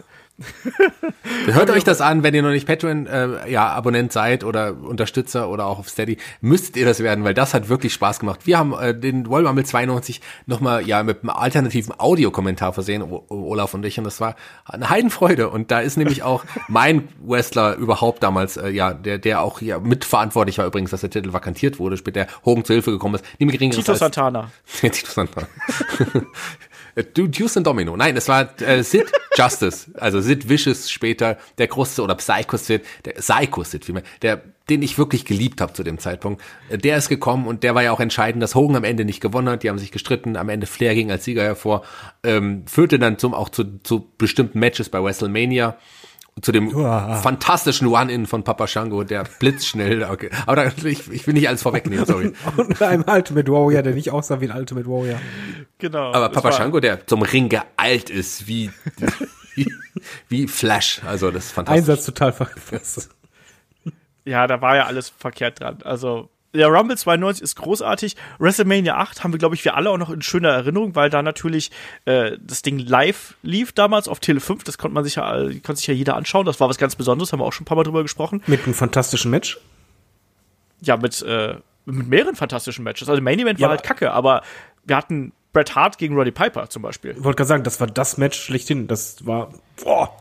Hört 1.46 1.70
euch 1.70 1.84
das 1.84 2.02
an, 2.02 2.24
wenn 2.24 2.34
ihr 2.34 2.42
noch 2.42 2.50
nicht 2.50 2.68
Patreon 2.68 3.08
äh, 3.08 3.50
ja, 3.50 3.68
Abonnent 3.70 4.12
seid 4.12 4.44
oder 4.44 4.76
Unterstützer 4.82 5.50
oder 5.50 5.66
auch 5.66 5.80
auf 5.80 5.90
Steady, 5.90 6.18
müsstet 6.42 6.78
ihr 6.78 6.86
das 6.86 7.00
werden, 7.02 7.24
weil 7.24 7.34
das 7.34 7.54
hat 7.54 7.70
wirklich 7.70 7.94
Spaß 7.94 8.20
gemacht. 8.20 8.42
Wir 8.46 8.58
haben 8.58 8.74
äh, 8.74 8.94
den 8.98 9.26
Rumble 9.26 9.66
92 9.66 10.22
nochmal 10.46 10.88
ja 10.88 11.04
mit 11.04 11.22
einem 11.22 11.30
alternativen 11.30 11.94
Audiokommentar 11.98 12.74
versehen, 12.74 13.02
O- 13.02 13.26
Olaf 13.30 13.74
und 13.74 13.86
ich, 13.86 13.98
und 13.98 14.04
das 14.04 14.20
war 14.22 14.36
eine 14.66 14.90
Heidenfreude. 14.90 15.50
Und 15.50 15.72
da 15.72 15.80
ist 15.80 15.98
nämlich 15.98 16.24
auch 16.24 16.44
mein 16.68 17.08
Wrestler 17.26 17.76
überhaupt 17.76 18.24
damals, 18.24 18.58
äh, 18.58 18.70
ja, 18.70 18.94
der, 18.94 19.18
der 19.18 19.42
auch 19.42 19.62
ja 19.62 19.80
mitverantwortlich 19.80 20.58
war 20.58 20.66
übrigens, 20.66 20.92
dass 20.92 21.02
der 21.02 21.10
Titel 21.10 21.34
vakantiert 21.34 21.80
wurde, 21.80 21.98
später 21.98 22.28
Hogan 22.46 22.66
zu 22.66 22.74
Hilfe 22.74 22.92
gekommen 22.92 23.16
ist, 23.16 23.26
niemand 23.40 23.60
Tito 23.60 23.94
Santana. 23.94 24.52
Tito 24.80 25.12
Santana. 25.12 25.48
Du, 27.14 27.28
Deuce 27.28 27.58
und 27.58 27.68
Domino. 27.68 27.96
Nein, 27.96 28.18
es 28.18 28.28
war 28.28 28.50
äh, 28.62 28.84
Sid 28.84 29.12
Justice, 29.38 29.92
also 29.96 30.20
Sid 30.20 30.50
Vicious 30.50 30.90
später, 30.90 31.38
der 31.58 31.68
große 31.68 32.02
oder 32.02 32.16
Psycho 32.16 32.58
Sid, 32.58 32.84
der 33.06 33.14
Psycho 33.14 33.64
Sid 33.64 33.86
vielmehr, 33.86 34.04
der, 34.22 34.42
den 34.70 34.82
ich 34.82 34.98
wirklich 34.98 35.26
geliebt 35.26 35.62
habe 35.62 35.74
zu 35.74 35.84
dem 35.84 36.00
Zeitpunkt. 36.00 36.42
Äh, 36.70 36.78
Der 36.78 36.98
ist 36.98 37.10
gekommen 37.10 37.48
und 37.48 37.64
der 37.64 37.76
war 37.76 37.84
ja 37.84 37.92
auch 37.92 38.00
entscheidend, 38.00 38.44
dass 38.44 38.56
Hogan 38.56 38.76
am 38.76 38.84
Ende 38.84 39.06
nicht 39.06 39.22
gewonnen 39.22 39.50
hat. 39.50 39.64
Die 39.64 39.70
haben 39.70 39.80
sich 39.80 39.92
gestritten, 39.92 40.36
am 40.36 40.50
Ende 40.50 40.68
Flair 40.68 40.94
ging 40.94 41.12
als 41.12 41.24
Sieger 41.24 41.44
hervor, 41.44 41.84
ähm, 42.24 42.64
führte 42.68 43.00
dann 43.00 43.18
zum 43.18 43.34
auch 43.34 43.50
zu, 43.50 43.80
zu 43.84 44.10
bestimmten 44.18 44.60
Matches 44.60 44.90
bei 44.90 45.02
WrestleMania. 45.02 45.78
Zu 46.40 46.54
dem 46.54 46.74
Uah. 46.74 47.18
fantastischen 47.18 47.88
One-In 47.88 48.26
von 48.26 48.44
Papa 48.44 48.66
Shango, 48.66 49.04
der 49.04 49.26
blitzschnell, 49.40 50.04
okay. 50.04 50.30
Aber 50.46 50.56
da, 50.56 50.72
ich, 50.88 51.12
ich 51.12 51.28
will 51.28 51.34
nicht 51.34 51.50
alles 51.50 51.62
vorwegnehmen, 51.62 52.06
sorry. 52.06 52.32
Und 52.58 52.82
einem 52.82 53.04
Ultimate 53.06 53.52
Warrior, 53.52 53.82
der 53.82 53.94
nicht 53.94 54.12
aussah 54.12 54.40
wie 54.40 54.50
ein 54.50 54.58
Ultimate 54.58 54.88
Warrior. 54.88 55.20
Genau. 55.78 56.14
Aber 56.14 56.30
Papa 56.30 56.54
Shango, 56.54 56.80
der 56.80 57.06
zum 57.06 57.22
Ring 57.22 57.50
geeilt 57.50 58.10
ist, 58.10 58.48
wie, 58.48 58.72
wie, 59.56 59.72
wie 60.30 60.48
Flash. 60.48 61.02
Also 61.06 61.32
das 61.32 61.48
ist 61.48 61.52
fantastisch. 61.52 61.80
Einsatz 61.82 62.06
total 62.06 62.32
verpasst. 62.32 63.10
Ja, 64.24 64.48
da 64.48 64.62
war 64.62 64.76
ja 64.76 64.86
alles 64.86 65.10
verkehrt 65.10 65.60
dran. 65.60 65.80
Also, 65.84 66.30
der 66.54 66.68
Rumble 66.68 66.98
92 66.98 67.44
ist 67.44 67.56
großartig. 67.56 68.16
WrestleMania 68.40 68.98
8 68.98 69.24
haben 69.24 69.34
wir, 69.34 69.40
glaube 69.40 69.56
ich, 69.56 69.64
wir 69.64 69.76
alle 69.76 69.90
auch 69.90 69.98
noch 69.98 70.10
in 70.10 70.22
schöner 70.22 70.50
Erinnerung, 70.50 70.96
weil 70.96 71.10
da 71.10 71.22
natürlich 71.22 71.72
äh, 72.06 72.38
das 72.42 72.62
Ding 72.62 72.80
live 72.80 73.36
lief 73.42 73.72
damals 73.72 74.08
auf 74.08 74.20
Tele 74.20 74.40
5. 74.40 74.64
Das 74.64 74.78
konnte 74.78 74.94
man 74.94 75.04
sich 75.04 75.16
ja, 75.16 75.32
konnte 75.32 75.76
sich 75.76 75.88
ja 75.88 75.94
jeder 75.94 76.16
anschauen. 76.16 76.46
Das 76.46 76.60
war 76.60 76.70
was 76.70 76.78
ganz 76.78 76.96
Besonderes, 76.96 77.32
haben 77.32 77.40
wir 77.40 77.46
auch 77.46 77.54
schon 77.54 77.64
ein 77.64 77.66
paar 77.66 77.78
Mal 77.78 77.84
drüber 77.84 78.02
gesprochen. 78.02 78.42
Mit 78.48 78.66
einem 78.66 78.74
fantastischen 78.74 79.32
Match. 79.32 79.60
Ja, 80.82 80.98
mit, 80.98 81.22
äh, 81.22 81.56
mit 81.86 82.08
mehreren 82.08 82.36
fantastischen 82.36 82.84
Matches. 82.84 83.08
Also 83.08 83.22
Main 83.22 83.40
Event 83.40 83.60
Ja, 83.60 83.68
war 83.68 83.76
halt 83.76 83.84
kacke, 83.84 84.12
aber 84.12 84.42
wir 84.84 84.98
hatten 84.98 85.32
Bret 85.54 85.76
Hart 85.76 85.98
gegen 85.98 86.16
Roddy 86.16 86.32
Piper 86.32 86.70
zum 86.70 86.82
Beispiel. 86.82 87.12
Ich 87.12 87.24
wollte 87.24 87.38
gerade 87.38 87.48
sagen, 87.48 87.64
das 87.64 87.80
war 87.80 87.88
das 87.88 88.18
Match 88.18 88.40
schlechthin. 88.40 88.88
Das 88.88 89.26
war, 89.26 89.54
boah. 89.84 90.16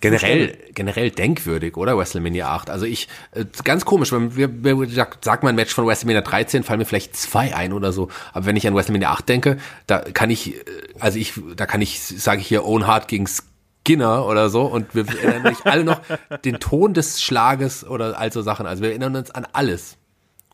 Generell, 0.00 0.58
generell 0.74 1.10
denkwürdig, 1.10 1.76
oder? 1.76 1.96
WrestleMania 1.96 2.48
8. 2.48 2.68
Also 2.70 2.84
ich, 2.84 3.08
äh, 3.32 3.44
ganz 3.64 3.84
komisch, 3.84 4.12
wenn 4.12 4.36
wir, 4.36 4.62
wir 4.62 4.88
sagt, 4.90 5.24
sagt 5.24 5.42
man 5.42 5.54
ein 5.54 5.56
Match 5.56 5.74
von 5.74 5.86
WrestleMania 5.86 6.20
13, 6.20 6.62
fallen 6.64 6.78
mir 6.80 6.84
vielleicht 6.84 7.16
zwei 7.16 7.54
ein 7.54 7.72
oder 7.72 7.92
so. 7.92 8.08
Aber 8.32 8.44
wenn 8.46 8.56
ich 8.56 8.66
an 8.68 8.74
WrestleMania 8.74 9.10
8 9.10 9.28
denke, 9.28 9.56
da 9.86 10.00
kann 10.00 10.30
ich, 10.30 10.54
äh, 10.56 10.64
also 11.00 11.18
ich, 11.18 11.32
da 11.56 11.64
kann 11.66 11.80
ich, 11.80 11.98
sage 12.00 12.40
ich 12.40 12.46
hier, 12.46 12.64
Owen 12.66 12.86
Hart 12.86 13.08
gegen 13.08 13.26
Skinner 13.26 14.26
oder 14.26 14.50
so 14.50 14.62
und 14.66 14.94
wir 14.94 15.06
erinnern 15.08 15.42
mich 15.44 15.64
alle 15.64 15.84
noch 15.84 16.00
den 16.44 16.60
Ton 16.60 16.92
des 16.92 17.22
Schlages 17.22 17.86
oder 17.86 18.18
all 18.18 18.32
so 18.32 18.42
Sachen. 18.42 18.66
Also 18.66 18.82
wir 18.82 18.90
erinnern 18.90 19.16
uns 19.16 19.30
an 19.30 19.46
alles. 19.52 19.96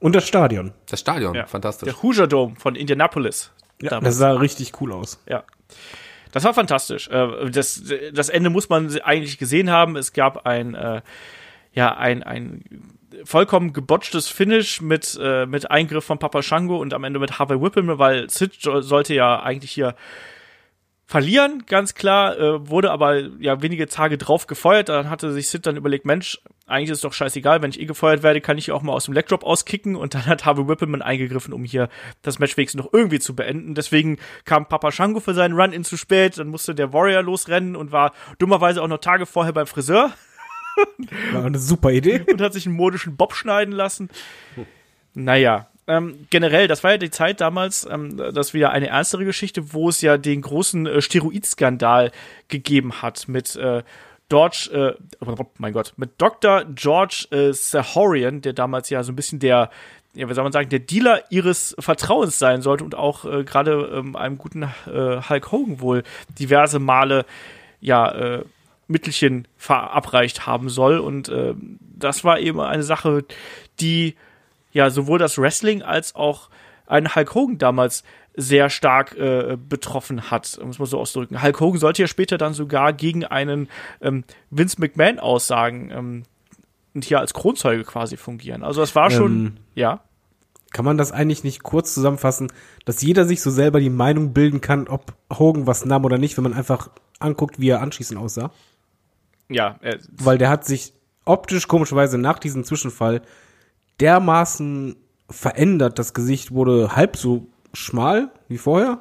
Und 0.00 0.14
das 0.14 0.26
Stadion. 0.26 0.72
Das 0.88 1.00
Stadion, 1.00 1.34
Ja. 1.34 1.46
fantastisch. 1.46 1.86
Der 1.88 2.00
Hoosier 2.02 2.26
Dome 2.26 2.54
von 2.58 2.74
Indianapolis. 2.76 3.50
Ja, 3.80 3.90
damals. 3.90 4.06
das 4.14 4.18
sah 4.18 4.32
richtig 4.32 4.80
cool 4.80 4.92
aus. 4.92 5.18
Ja. 5.28 5.42
Das 6.32 6.44
war 6.44 6.54
fantastisch. 6.54 7.09
Äh, 7.09 7.50
Das, 7.50 7.82
das 8.12 8.28
Ende 8.28 8.50
muss 8.50 8.68
man 8.68 9.00
eigentlich 9.02 9.38
gesehen 9.38 9.70
haben. 9.70 9.96
Es 9.96 10.12
gab 10.12 10.46
ein, 10.46 10.74
äh, 10.74 11.02
ja, 11.72 11.96
ein, 11.96 12.22
ein 12.22 12.64
vollkommen 13.24 13.72
gebotchtes 13.72 14.28
Finish 14.28 14.80
mit, 14.80 15.18
äh, 15.22 15.46
mit 15.46 15.70
Eingriff 15.70 16.04
von 16.04 16.18
Papa 16.18 16.42
Shango 16.42 16.78
und 16.78 16.92
am 16.94 17.04
Ende 17.04 17.20
mit 17.20 17.38
Harvey 17.38 17.60
Whippleman, 17.60 17.98
weil 17.98 18.28
Sid 18.28 18.54
sollte 18.60 19.14
ja 19.14 19.42
eigentlich 19.42 19.70
hier 19.70 19.94
verlieren, 21.12 21.64
ganz 21.66 21.93
klar, 21.93 22.39
äh, 22.39 22.70
wurde 22.70 22.90
aber 22.90 23.20
ja 23.39 23.60
wenige 23.60 23.86
Tage 23.86 24.16
drauf 24.16 24.47
gefeuert. 24.47 24.89
Dann 24.89 25.10
hatte 25.10 25.30
sich 25.30 25.48
Sid 25.48 25.66
dann 25.66 25.76
überlegt, 25.76 26.06
Mensch, 26.06 26.40
eigentlich 26.66 26.89
ist 26.89 26.97
es 26.97 27.02
doch 27.02 27.12
scheißegal, 27.12 27.60
wenn 27.60 27.68
ich 27.68 27.78
eh 27.78 27.84
gefeuert 27.84 28.22
werde, 28.22 28.40
kann 28.40 28.56
ich 28.56 28.72
auch 28.72 28.80
mal 28.80 28.94
aus 28.94 29.05
dem 29.05 29.12
Legdrop 29.12 29.44
auskicken 29.44 29.94
und 29.94 30.14
dann 30.14 30.24
hat 30.24 30.47
Harvey 30.47 30.66
Whippleman 30.66 31.02
eingegriffen, 31.02 31.52
um 31.52 31.64
hier 31.64 31.90
das 32.22 32.39
Match 32.39 32.56
wenigstens 32.56 32.82
noch 32.82 32.94
irgendwie 32.94 33.18
zu 33.18 33.36
beenden. 33.36 33.74
Deswegen 33.74 34.16
kam 34.47 34.66
Papa 34.66 34.90
Shango 34.90 35.20
für 35.20 35.34
seinen 35.34 35.52
Run-In 35.52 35.84
zu 35.84 35.98
spät, 35.98 36.39
dann 36.39 36.48
musste 36.48 36.74
der 36.74 36.94
Warrior 36.94 37.22
losrennen 37.22 37.76
und 37.76 37.93
war 37.93 38.12
dummerweise 38.39 38.82
auch 38.82 38.89
noch 38.89 38.98
Tage 38.98 39.26
vorher 39.26 39.52
beim 39.52 39.66
Friseur 39.66 40.12
War 41.32 41.44
eine 41.44 41.59
super 41.59 41.90
Idee. 41.90 42.24
und 42.32 42.40
hat 42.40 42.55
sich 42.55 42.66
einen 42.66 42.76
modischen 42.76 43.16
Bob 43.16 43.34
schneiden 43.34 43.72
lassen. 43.72 44.09
Naja, 45.12 45.68
ähm, 45.86 46.26
generell, 46.30 46.68
das 46.68 46.84
war 46.84 46.92
ja 46.92 46.98
die 46.98 47.10
Zeit 47.10 47.40
damals, 47.40 47.86
ähm, 47.90 48.16
das 48.16 48.54
wieder 48.54 48.70
eine 48.70 48.88
ernstere 48.88 49.24
Geschichte, 49.24 49.72
wo 49.72 49.88
es 49.88 50.00
ja 50.00 50.16
den 50.16 50.42
großen 50.42 50.86
äh, 50.86 51.02
Steroidskandal 51.02 52.12
gegeben 52.48 53.02
hat 53.02 53.26
mit 53.28 53.56
äh, 53.56 53.82
George, 54.28 54.70
äh, 54.72 55.24
oh 55.24 55.34
mein 55.59 55.72
Gott, 55.72 55.92
mit 55.96 56.12
Dr. 56.18 56.64
George 56.74 57.26
äh, 57.30 57.52
Sahorian, 57.52 58.40
der 58.40 58.52
damals 58.52 58.88
ja 58.90 59.02
so 59.02 59.12
ein 59.12 59.16
bisschen 59.16 59.40
der, 59.40 59.70
ja, 60.14 60.28
wie 60.28 60.34
soll 60.34 60.44
man 60.44 60.52
sagen, 60.52 60.70
der 60.70 60.78
Dealer 60.78 61.24
ihres 61.30 61.74
Vertrauens 61.78 62.38
sein 62.38 62.62
sollte 62.62 62.84
und 62.84 62.94
auch 62.94 63.24
äh, 63.24 63.44
gerade 63.44 63.90
ähm, 63.94 64.16
einem 64.16 64.38
guten 64.38 64.62
äh, 64.62 65.20
Hulk 65.28 65.52
Hogan 65.52 65.80
wohl 65.80 66.02
diverse 66.38 66.78
Male, 66.78 67.26
ja, 67.80 68.10
äh, 68.10 68.44
Mittelchen 68.88 69.48
verabreicht 69.56 70.46
haben 70.46 70.68
soll. 70.68 70.98
Und 70.98 71.28
äh, 71.28 71.54
das 71.80 72.24
war 72.24 72.38
eben 72.38 72.60
eine 72.60 72.82
Sache, 72.82 73.24
die 73.80 74.16
ja 74.72 74.90
sowohl 74.90 75.18
das 75.18 75.38
Wrestling 75.38 75.82
als 75.82 76.14
auch 76.14 76.50
einen 76.86 77.14
Hulk 77.14 77.34
Hogan 77.34 77.58
damals 77.58 78.02
sehr 78.34 78.70
stark 78.70 79.14
äh, 79.16 79.56
betroffen 79.56 80.30
hat, 80.30 80.46
es 80.46 80.78
mal 80.78 80.86
so 80.86 80.98
auszudrücken. 80.98 81.42
Hulk 81.42 81.60
Hogan 81.60 81.78
sollte 81.78 82.02
ja 82.02 82.08
später 82.08 82.38
dann 82.38 82.54
sogar 82.54 82.92
gegen 82.92 83.24
einen 83.24 83.68
ähm, 84.00 84.24
Vince 84.50 84.80
McMahon 84.80 85.18
aussagen 85.18 85.90
ähm, 85.90 86.22
und 86.94 87.04
hier 87.04 87.20
als 87.20 87.34
Kronzeuge 87.34 87.84
quasi 87.84 88.16
fungieren. 88.16 88.62
Also 88.62 88.80
das 88.80 88.94
war 88.94 89.10
schon, 89.10 89.32
Ähm, 89.32 89.56
ja. 89.74 90.00
Kann 90.72 90.86
man 90.86 90.96
das 90.96 91.12
eigentlich 91.12 91.44
nicht 91.44 91.62
kurz 91.62 91.92
zusammenfassen, 91.92 92.50
dass 92.86 93.02
jeder 93.02 93.26
sich 93.26 93.42
so 93.42 93.50
selber 93.50 93.78
die 93.78 93.90
Meinung 93.90 94.32
bilden 94.32 94.62
kann, 94.62 94.88
ob 94.88 95.12
Hogan 95.30 95.66
was 95.66 95.84
nahm 95.84 96.06
oder 96.06 96.16
nicht, 96.16 96.38
wenn 96.38 96.44
man 96.44 96.54
einfach 96.54 96.88
anguckt, 97.18 97.60
wie 97.60 97.68
er 97.68 97.82
anschließend 97.82 98.18
aussah? 98.18 98.50
Ja, 99.50 99.76
äh, 99.82 99.98
Weil 100.10 100.38
der 100.38 100.48
hat 100.48 100.64
sich 100.64 100.94
optisch 101.26 101.68
komischerweise 101.68 102.16
nach 102.16 102.38
diesem 102.38 102.64
Zwischenfall 102.64 103.20
dermaßen 104.01 104.97
verändert. 105.31 105.98
Das 105.98 106.14
Gesicht 106.14 106.52
wurde 106.52 106.94
halb 106.97 107.16
so 107.16 107.47
schmal 107.73 108.31
wie 108.48 108.59
vorher. 108.59 108.98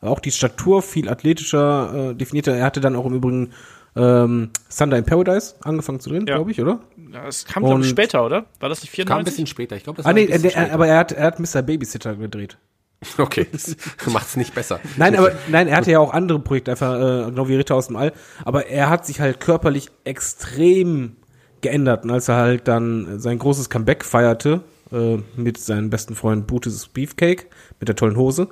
Auch 0.00 0.20
die 0.20 0.30
Statur 0.30 0.82
viel 0.82 1.08
athletischer, 1.08 2.10
äh, 2.10 2.14
definierter. 2.14 2.54
Er 2.54 2.64
hatte 2.64 2.80
dann 2.80 2.94
auch 2.96 3.06
im 3.06 3.14
Übrigen 3.14 3.50
ähm, 3.96 4.50
Thunder 4.76 4.96
in 4.96 5.04
Paradise 5.04 5.56
angefangen 5.62 5.98
zu 5.98 6.10
drehen, 6.10 6.26
Ja. 6.26 6.36
glaube 6.36 6.52
ich, 6.52 6.60
oder? 6.60 6.80
das 7.12 7.44
kam 7.46 7.64
glaube 7.64 7.80
ich 7.82 7.88
später, 7.88 8.24
oder? 8.24 8.44
War 8.60 8.68
das 8.68 8.82
nicht 8.82 8.92
Kam 8.94 9.00
ein 9.18 9.24
94? 9.24 9.24
bisschen 9.34 9.46
später. 9.48 9.76
Ich 9.76 9.82
glaube, 9.82 9.96
das 9.96 10.06
Ah 10.06 10.10
war 10.10 10.14
nee, 10.14 10.20
ein 10.22 10.26
bisschen 10.28 10.42
der, 10.42 10.50
später. 10.52 10.72
aber 10.74 10.86
er 10.86 10.98
hat, 10.98 11.12
er 11.12 11.24
hat 11.26 11.40
Mr. 11.40 11.62
Babysitter 11.62 12.14
gedreht. 12.16 12.58
Okay, 13.18 13.46
das 13.52 13.76
macht's 14.12 14.36
nicht 14.36 14.54
besser. 14.54 14.80
Nein, 14.96 15.16
aber 15.16 15.32
nein, 15.48 15.68
er 15.68 15.76
hatte 15.76 15.90
ja 15.92 15.98
auch 16.00 16.12
andere 16.12 16.38
Projekte, 16.40 16.72
einfach 16.72 16.94
äh, 16.94 17.30
genau 17.30 17.48
wie 17.48 17.54
Ritter 17.56 17.74
aus 17.76 17.86
dem 17.88 17.96
All. 17.96 18.12
Aber 18.44 18.66
er 18.66 18.90
hat 18.90 19.06
sich 19.06 19.20
halt 19.20 19.38
körperlich 19.40 19.88
extrem 20.04 21.16
geändert. 21.62 22.04
Und 22.04 22.10
als 22.10 22.28
er 22.28 22.36
halt 22.36 22.68
dann 22.68 23.18
sein 23.20 23.38
großes 23.38 23.70
Comeback 23.70 24.04
feierte 24.04 24.62
äh, 24.92 25.18
mit 25.36 25.58
seinem 25.58 25.90
besten 25.90 26.14
Freund 26.14 26.46
Brutus 26.46 26.88
Beefcake 26.88 27.46
mit 27.80 27.88
der 27.88 27.96
tollen 27.96 28.16
Hose 28.16 28.48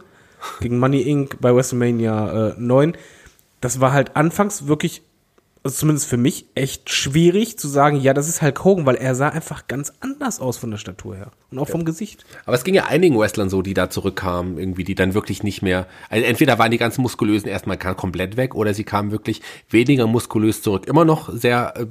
gegen 0.60 0.78
Money 0.78 1.02
Inc. 1.02 1.40
bei 1.40 1.54
WrestleMania 1.54 2.50
äh, 2.50 2.54
9, 2.58 2.96
das 3.60 3.80
war 3.80 3.92
halt 3.92 4.16
anfangs 4.16 4.66
wirklich, 4.66 5.02
also 5.62 5.76
zumindest 5.76 6.08
für 6.08 6.16
mich, 6.16 6.46
echt 6.54 6.90
schwierig 6.90 7.58
zu 7.58 7.68
sagen, 7.68 8.00
ja, 8.00 8.14
das 8.14 8.28
ist 8.28 8.42
Hulk 8.42 8.64
Hogan, 8.64 8.86
weil 8.86 8.96
er 8.96 9.14
sah 9.14 9.30
einfach 9.30 9.66
ganz 9.66 9.92
anders 10.00 10.40
aus 10.40 10.58
von 10.58 10.70
der 10.70 10.78
Statur 10.78 11.16
her 11.16 11.30
und 11.50 11.58
auch 11.58 11.68
vom 11.68 11.84
Gesicht. 11.84 12.24
Aber 12.44 12.54
es 12.54 12.64
ging 12.64 12.74
ja 12.74 12.84
einigen 12.86 13.18
Wrestlern 13.18 13.48
so, 13.48 13.62
die 13.62 13.74
da 13.74 13.90
zurückkamen, 13.90 14.58
irgendwie, 14.58 14.84
die 14.84 14.94
dann 14.94 15.14
wirklich 15.14 15.42
nicht 15.42 15.62
mehr, 15.62 15.86
also 16.10 16.24
entweder 16.24 16.58
waren 16.58 16.70
die 16.70 16.78
ganzen 16.78 17.02
Muskulösen 17.02 17.48
erstmal 17.48 17.78
komplett 17.78 18.36
weg 18.36 18.54
oder 18.54 18.74
sie 18.74 18.84
kamen 18.84 19.10
wirklich 19.10 19.42
weniger 19.70 20.06
muskulös 20.06 20.62
zurück. 20.62 20.86
Immer 20.86 21.04
noch 21.04 21.32
sehr, 21.32 21.74
äh, 21.76 21.86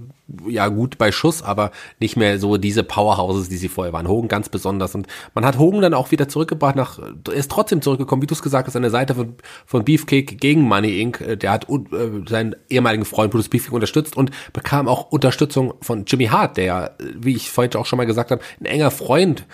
ja, 0.48 0.68
gut 0.70 0.98
bei 0.98 1.12
Schuss, 1.12 1.44
aber 1.44 1.72
nicht 2.00 2.18
mehr 2.18 2.40
so 2.40 2.58
diese 2.58 2.84
Powerhouses, 2.84 3.50
die 3.50 3.58
sie 3.58 3.70
vorher 3.70 3.94
waren. 3.94 4.08
Hogan 4.08 4.28
ganz 4.28 4.50
besonders. 4.50 4.96
Und 4.96 5.08
man 5.34 5.46
hat 5.46 5.60
Hogan 5.60 5.82
dann 5.82 5.94
auch 5.94 6.12
wieder 6.12 6.28
zurückgebracht 6.28 6.76
nach, 6.76 7.00
er 7.00 7.34
ist 7.34 7.52
trotzdem 7.52 7.82
zurückgekommen, 7.82 8.22
wie 8.22 8.28
du 8.28 8.34
es 8.34 8.42
gesagt 8.42 8.68
hast, 8.68 8.76
an 8.76 8.82
der 8.82 8.92
Seite 8.92 9.16
von, 9.16 9.36
von 9.66 9.86
Beefcake 9.86 10.36
gegen 10.36 10.62
Money 10.62 11.00
Inc. 11.00 11.22
Äh, 11.22 11.38
Der 11.38 11.52
hat 11.52 11.70
äh, 11.70 11.78
seinen 12.28 12.56
ehemaligen 12.70 13.06
Freund 13.06 13.32
Brutus 13.32 13.50
Beefcake 13.50 13.76
unterstützt 13.76 14.18
und 14.18 14.32
bekam 14.54 14.88
auch 14.88 15.12
Unterstützung 15.12 15.76
von 15.82 16.06
Jimmy 16.06 16.26
Hart, 16.26 16.58
der, 16.58 16.66
ja, 16.66 16.90
wie 17.00 17.36
ich 17.36 17.52
vorhin 17.52 17.76
auch 17.76 17.86
schon 17.86 17.98
mal 17.98 18.06
gesagt 18.06 18.32
habe, 18.32 18.42
ein 18.60 18.66
enger 18.66 18.92
Freund 18.92 19.46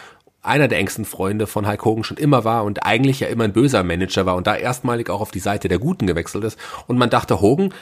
einer 0.43 0.67
der 0.67 0.79
engsten 0.79 1.05
Freunde 1.05 1.45
von 1.45 1.67
Hulk 1.67 1.85
Hogan 1.85 2.03
schon 2.03 2.17
immer 2.17 2.43
war 2.43 2.63
und 2.63 2.83
eigentlich 2.83 3.19
ja 3.19 3.27
immer 3.27 3.43
ein 3.43 3.53
böser 3.53 3.83
Manager 3.83 4.25
war 4.25 4.35
und 4.35 4.47
da 4.47 4.55
erstmalig 4.55 5.09
auch 5.09 5.21
auf 5.21 5.31
die 5.31 5.39
Seite 5.39 5.67
der 5.67 5.77
Guten 5.77 6.07
gewechselt 6.07 6.43
ist. 6.43 6.57
Und 6.87 6.97
man 6.97 7.11
dachte, 7.11 7.41
Hogan 7.41 7.73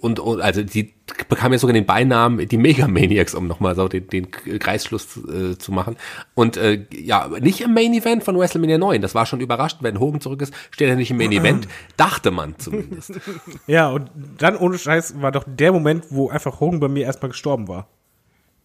und, 0.00 0.20
und 0.20 0.40
also 0.40 0.62
die 0.62 0.94
bekam 1.28 1.52
ja 1.52 1.58
sogar 1.58 1.74
den 1.74 1.86
Beinamen 1.86 2.46
die 2.48 2.56
Megamaniacs, 2.56 3.34
um 3.34 3.46
nochmal 3.46 3.74
so 3.74 3.88
den, 3.88 4.08
den 4.08 4.30
Kreisschluss 4.30 5.16
äh, 5.16 5.56
zu 5.56 5.72
machen. 5.72 5.96
Und 6.34 6.56
äh, 6.56 6.86
ja, 6.92 7.28
nicht 7.40 7.60
im 7.60 7.74
Main 7.74 7.94
Event 7.94 8.24
von 8.24 8.38
WrestleMania 8.38 8.78
9. 8.78 9.00
Das 9.00 9.14
war 9.14 9.26
schon 9.26 9.40
überraschend, 9.40 9.82
wenn 9.82 10.00
Hogan 10.00 10.20
zurück 10.20 10.42
ist, 10.42 10.52
steht 10.70 10.88
er 10.88 10.96
nicht 10.96 11.10
im 11.10 11.16
Main 11.16 11.32
Event, 11.32 11.68
dachte 11.96 12.30
man 12.30 12.58
zumindest. 12.58 13.12
Ja, 13.66 13.88
und 13.88 14.10
dann 14.38 14.56
ohne 14.56 14.78
Scheiß 14.78 15.20
war 15.20 15.32
doch 15.32 15.44
der 15.46 15.72
Moment, 15.72 16.06
wo 16.10 16.28
einfach 16.28 16.60
Hogan 16.60 16.80
bei 16.80 16.88
mir 16.88 17.04
erstmal 17.04 17.30
gestorben 17.30 17.68
war. 17.68 17.88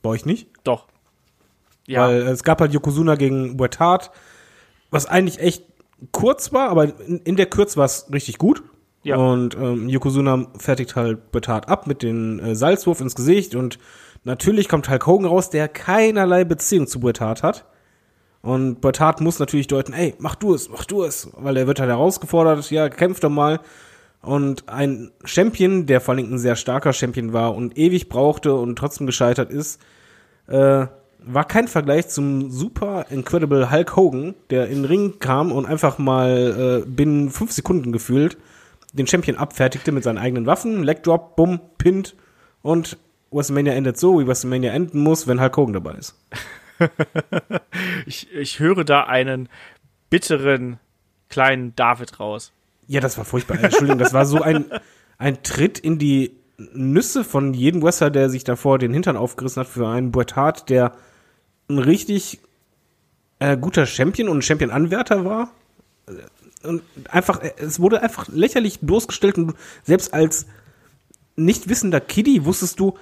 Bei 0.01 0.09
euch 0.09 0.25
nicht? 0.25 0.47
Doch. 0.63 0.87
Ja, 1.87 2.07
Weil 2.07 2.21
es 2.23 2.43
gab 2.43 2.61
halt 2.61 2.73
Yokozuna 2.73 3.15
gegen 3.15 3.57
Bret 3.57 3.79
Hart, 3.79 4.11
was 4.91 5.05
eigentlich 5.05 5.39
echt 5.39 5.63
kurz 6.11 6.53
war, 6.53 6.69
aber 6.69 6.99
in, 6.99 7.19
in 7.19 7.35
der 7.35 7.47
Kürze 7.47 7.77
war 7.77 7.85
es 7.85 8.07
richtig 8.11 8.37
gut. 8.37 8.63
Ja. 9.03 9.17
Und 9.17 9.55
ähm, 9.55 9.89
Yokozuna 9.89 10.47
fertigt 10.57 10.95
halt 10.95 11.31
Bret 11.31 11.47
Hart 11.47 11.67
ab 11.67 11.87
mit 11.87 12.01
den 12.03 12.39
äh, 12.39 12.55
Salzwurf 12.55 13.01
ins 13.01 13.15
Gesicht 13.15 13.53
und 13.53 13.77
natürlich 14.23 14.69
kommt 14.69 14.89
Hulk 14.89 15.05
Hogan 15.05 15.27
raus, 15.27 15.49
der 15.49 15.67
keinerlei 15.67 16.45
Beziehung 16.45 16.87
zu 16.87 16.99
Bret 16.99 17.19
Hart 17.19 17.43
hat. 17.43 17.65
Und 18.41 18.81
Bret 18.81 18.99
Hart 18.99 19.21
muss 19.21 19.39
natürlich 19.39 19.67
deuten, 19.67 19.93
ey, 19.93 20.15
mach 20.19 20.35
du 20.35 20.53
es, 20.53 20.69
mach 20.69 20.85
du 20.85 21.03
es, 21.03 21.29
weil 21.33 21.57
er 21.57 21.67
wird 21.67 21.79
halt 21.79 21.89
herausgefordert, 21.89 22.69
ja, 22.71 22.89
kämpf 22.89 23.19
doch 23.19 23.29
mal. 23.29 23.59
Und 24.21 24.69
ein 24.69 25.11
Champion, 25.25 25.85
der 25.85 25.99
vor 25.99 26.13
allem 26.13 26.33
ein 26.33 26.37
sehr 26.37 26.55
starker 26.55 26.93
Champion 26.93 27.33
war 27.33 27.55
und 27.55 27.77
ewig 27.77 28.07
brauchte 28.07 28.53
und 28.53 28.77
trotzdem 28.77 29.05
gescheitert 29.05 29.49
ist, 29.49 29.81
äh, 30.47 30.87
war 31.25 31.45
kein 31.45 31.67
Vergleich 31.67 32.07
zum 32.07 32.51
super 32.51 33.05
incredible 33.09 33.69
Hulk 33.69 33.95
Hogan, 33.97 34.35
der 34.49 34.67
in 34.67 34.75
den 34.75 34.85
Ring 34.85 35.19
kam 35.19 35.51
und 35.51 35.65
einfach 35.65 35.97
mal 35.97 36.83
äh, 36.83 36.89
binnen 36.89 37.29
fünf 37.31 37.51
Sekunden 37.51 37.91
gefühlt 37.91 38.37
den 38.93 39.07
Champion 39.07 39.37
abfertigte 39.37 39.91
mit 39.91 40.03
seinen 40.03 40.17
eigenen 40.17 40.45
Waffen, 40.45 40.83
Leg 40.83 41.03
Drop, 41.03 41.35
Bumm, 41.35 41.59
Pint 41.77 42.15
und 42.61 42.97
WrestleMania 43.31 43.73
endet 43.73 43.97
so, 43.97 44.19
wie 44.19 44.27
WrestleMania 44.27 44.71
enden 44.71 44.99
muss, 44.99 45.27
wenn 45.27 45.41
Hulk 45.41 45.57
Hogan 45.57 45.73
dabei 45.73 45.93
ist. 45.93 46.15
ich, 48.05 48.31
ich 48.33 48.59
höre 48.59 48.83
da 48.83 49.03
einen 49.03 49.49
bitteren 50.09 50.79
kleinen 51.29 51.75
David 51.75 52.19
raus. 52.19 52.51
Ja, 52.87 53.01
das 53.01 53.17
war 53.17 53.25
furchtbar. 53.25 53.63
Entschuldigung, 53.63 53.97
das 53.97 54.13
war 54.13 54.25
so 54.25 54.41
ein, 54.41 54.65
ein 55.17 55.41
Tritt 55.41 55.79
in 55.79 55.97
die 55.97 56.31
Nüsse 56.57 57.23
von 57.23 57.53
jedem 57.53 57.81
Wrestler, 57.81 58.11
der 58.11 58.29
sich 58.29 58.43
davor 58.43 58.77
den 58.77 58.93
Hintern 58.93 59.17
aufgerissen 59.17 59.61
hat 59.61 59.67
für 59.67 59.87
einen 59.87 60.11
Bret 60.11 60.35
Hart, 60.35 60.69
der 60.69 60.93
ein 61.69 61.79
richtig 61.79 62.39
äh, 63.39 63.57
guter 63.57 63.85
Champion 63.85 64.29
und 64.29 64.43
Champion-Anwärter 64.43 65.25
war. 65.25 65.49
Und 66.63 66.81
einfach, 67.09 67.41
äh, 67.41 67.51
es 67.57 67.79
wurde 67.79 68.01
einfach 68.01 68.27
lächerlich 68.29 68.79
bloßgestellt 68.79 69.37
und 69.37 69.55
selbst 69.83 70.13
als 70.13 70.45
nicht 71.35 71.69
wissender 71.69 71.99
Kiddie 71.99 72.45
wusstest 72.45 72.79
du, 72.79 72.97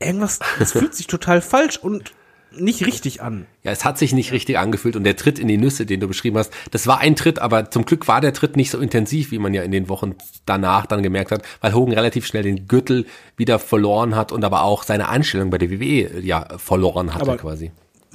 irgendwas, 0.00 0.40
das 0.58 0.72
fühlt 0.78 0.94
sich 0.94 1.06
total 1.06 1.40
falsch 1.40 1.76
und 1.78 2.12
nicht 2.56 2.86
richtig 2.86 3.20
an. 3.20 3.46
Ja, 3.64 3.72
es 3.72 3.84
hat 3.84 3.98
sich 3.98 4.12
nicht 4.12 4.30
richtig 4.30 4.58
angefühlt 4.58 4.94
und 4.94 5.02
der 5.04 5.16
Tritt 5.16 5.40
in 5.40 5.48
die 5.48 5.56
Nüsse, 5.56 5.86
den 5.86 5.98
du 5.98 6.06
beschrieben 6.06 6.38
hast, 6.38 6.52
das 6.70 6.86
war 6.86 7.00
ein 7.00 7.16
Tritt, 7.16 7.40
aber 7.40 7.70
zum 7.70 7.84
Glück 7.84 8.06
war 8.06 8.20
der 8.20 8.32
Tritt 8.32 8.56
nicht 8.56 8.70
so 8.70 8.78
intensiv, 8.78 9.32
wie 9.32 9.40
man 9.40 9.54
ja 9.54 9.62
in 9.62 9.72
den 9.72 9.88
Wochen 9.88 10.14
danach 10.46 10.86
dann 10.86 11.02
gemerkt 11.02 11.32
hat, 11.32 11.42
weil 11.60 11.74
Hogan 11.74 11.94
relativ 11.94 12.26
schnell 12.26 12.44
den 12.44 12.68
Gürtel 12.68 13.06
wieder 13.36 13.58
verloren 13.58 14.14
hat 14.14 14.30
und 14.30 14.44
aber 14.44 14.62
auch 14.62 14.84
seine 14.84 15.08
Anstellung 15.08 15.50
bei 15.50 15.58
der 15.58 15.70
WWE 15.70 16.20
ja 16.20 16.46
verloren 16.58 17.12
hatte 17.14 17.22
Aber- 17.22 17.36
quasi. 17.38 17.72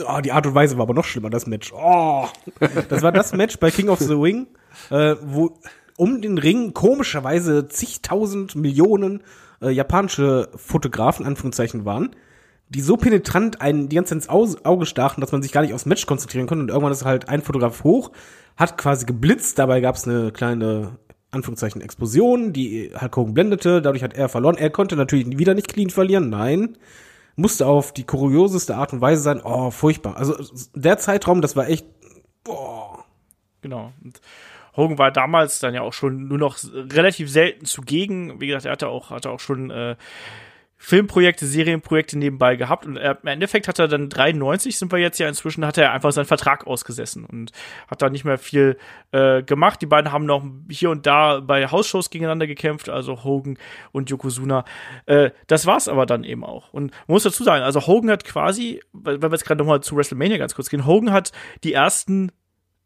Oh, 0.07 0.21
die 0.21 0.31
Art 0.31 0.45
und 0.47 0.55
Weise 0.55 0.77
war 0.77 0.83
aber 0.83 0.93
noch 0.93 1.05
schlimmer, 1.05 1.29
das 1.29 1.47
Match. 1.47 1.71
Oh, 1.73 2.25
das 2.89 3.01
war 3.01 3.11
das 3.11 3.33
Match 3.33 3.57
bei 3.59 3.71
King 3.71 3.89
of 3.89 3.99
the 3.99 4.13
Ring, 4.13 4.47
äh, 4.89 5.15
wo 5.21 5.57
um 5.97 6.21
den 6.21 6.37
Ring 6.37 6.73
komischerweise 6.73 7.67
zigtausend 7.67 8.55
Millionen 8.55 9.21
äh, 9.61 9.69
japanische 9.69 10.49
Fotografen, 10.55 11.25
Anführungszeichen, 11.25 11.83
waren, 11.85 12.15
die 12.69 12.81
so 12.81 12.95
penetrant 12.97 13.61
einen 13.61 13.89
die 13.89 13.95
ganze 13.97 14.09
Zeit 14.11 14.17
ins 14.17 14.29
Au- 14.29 14.63
Auge 14.63 14.85
stachen, 14.85 15.21
dass 15.21 15.31
man 15.31 15.41
sich 15.41 15.51
gar 15.51 15.61
nicht 15.61 15.73
aufs 15.73 15.85
Match 15.85 16.05
konzentrieren 16.05 16.47
konnte. 16.47 16.61
Und 16.63 16.69
irgendwann 16.69 16.93
ist 16.93 17.03
halt 17.03 17.27
ein 17.27 17.41
Fotograf 17.41 17.83
hoch, 17.83 18.11
hat 18.55 18.77
quasi 18.77 19.05
geblitzt, 19.05 19.59
dabei 19.59 19.81
gab 19.81 19.95
es 19.95 20.07
eine 20.07 20.31
kleine 20.31 20.97
Anführungszeichen 21.31 21.81
Explosion, 21.81 22.53
die 22.53 22.91
Hulk 22.99 23.17
Hogan 23.17 23.33
blendete, 23.33 23.81
dadurch 23.81 24.03
hat 24.03 24.15
er 24.15 24.29
verloren. 24.29 24.57
Er 24.57 24.69
konnte 24.69 24.95
natürlich 24.95 25.37
wieder 25.37 25.53
nicht 25.53 25.67
clean 25.67 25.89
verlieren, 25.89 26.29
nein 26.29 26.77
musste 27.39 27.65
auf 27.65 27.93
die 27.93 28.03
kurioseste 28.03 28.75
Art 28.75 28.93
und 28.93 29.01
Weise 29.01 29.21
sein. 29.21 29.41
Oh, 29.43 29.71
furchtbar. 29.71 30.17
Also 30.17 30.35
der 30.75 30.97
Zeitraum, 30.97 31.41
das 31.41 31.55
war 31.55 31.67
echt. 31.69 31.85
Genau. 33.61 33.93
Und 34.03 34.21
Hogan 34.75 34.97
war 34.97 35.11
damals 35.11 35.59
dann 35.59 35.73
ja 35.73 35.81
auch 35.81 35.93
schon 35.93 36.27
nur 36.27 36.37
noch 36.37 36.57
relativ 36.73 37.29
selten 37.29 37.65
zugegen. 37.65 38.39
Wie 38.39 38.47
gesagt, 38.47 38.65
er 38.65 38.71
hatte 38.71 38.87
auch, 38.87 39.09
hatte 39.09 39.29
auch 39.29 39.39
schon 39.39 39.71
äh, 39.71 39.95
Filmprojekte, 40.81 41.45
Serienprojekte 41.45 42.17
nebenbei 42.17 42.55
gehabt 42.55 42.85
und 42.85 42.95
er, 42.95 43.19
im 43.21 43.27
Endeffekt 43.27 43.67
hat 43.67 43.79
er 43.79 43.89
dann 43.89 44.07
93 44.07 44.77
sind 44.77 44.93
wir 44.93 44.99
jetzt 44.99 45.19
ja 45.19 45.27
inzwischen 45.27 45.65
hat 45.65 45.77
er 45.77 45.91
einfach 45.91 46.13
seinen 46.13 46.25
Vertrag 46.25 46.65
ausgesessen 46.65 47.25
und 47.25 47.51
hat 47.89 48.01
da 48.01 48.09
nicht 48.09 48.23
mehr 48.23 48.37
viel 48.37 48.77
äh, 49.11 49.43
gemacht. 49.43 49.81
Die 49.81 49.87
beiden 49.87 50.13
haben 50.13 50.25
noch 50.25 50.41
hier 50.71 50.89
und 50.89 51.05
da 51.05 51.41
bei 51.41 51.67
Hausshows 51.67 52.09
gegeneinander 52.09 52.47
gekämpft, 52.47 52.87
also 52.87 53.25
Hogan 53.25 53.57
und 53.91 54.09
Yokozuna. 54.09 54.63
Äh, 55.05 55.31
das 55.47 55.65
war's 55.65 55.89
aber 55.89 56.05
dann 56.05 56.23
eben 56.23 56.45
auch. 56.45 56.71
Und 56.71 56.91
man 56.91 57.13
muss 57.13 57.23
dazu 57.23 57.43
sagen, 57.43 57.61
also 57.61 57.85
Hogan 57.85 58.09
hat 58.09 58.23
quasi, 58.23 58.81
wenn 58.93 59.21
wir 59.21 59.31
jetzt 59.31 59.43
gerade 59.43 59.59
nochmal 59.59 59.81
zu 59.81 59.97
WrestleMania 59.97 60.37
ganz 60.37 60.55
kurz 60.55 60.69
gehen, 60.69 60.85
Hogan 60.85 61.11
hat 61.11 61.33
die 61.65 61.73
ersten, 61.73 62.31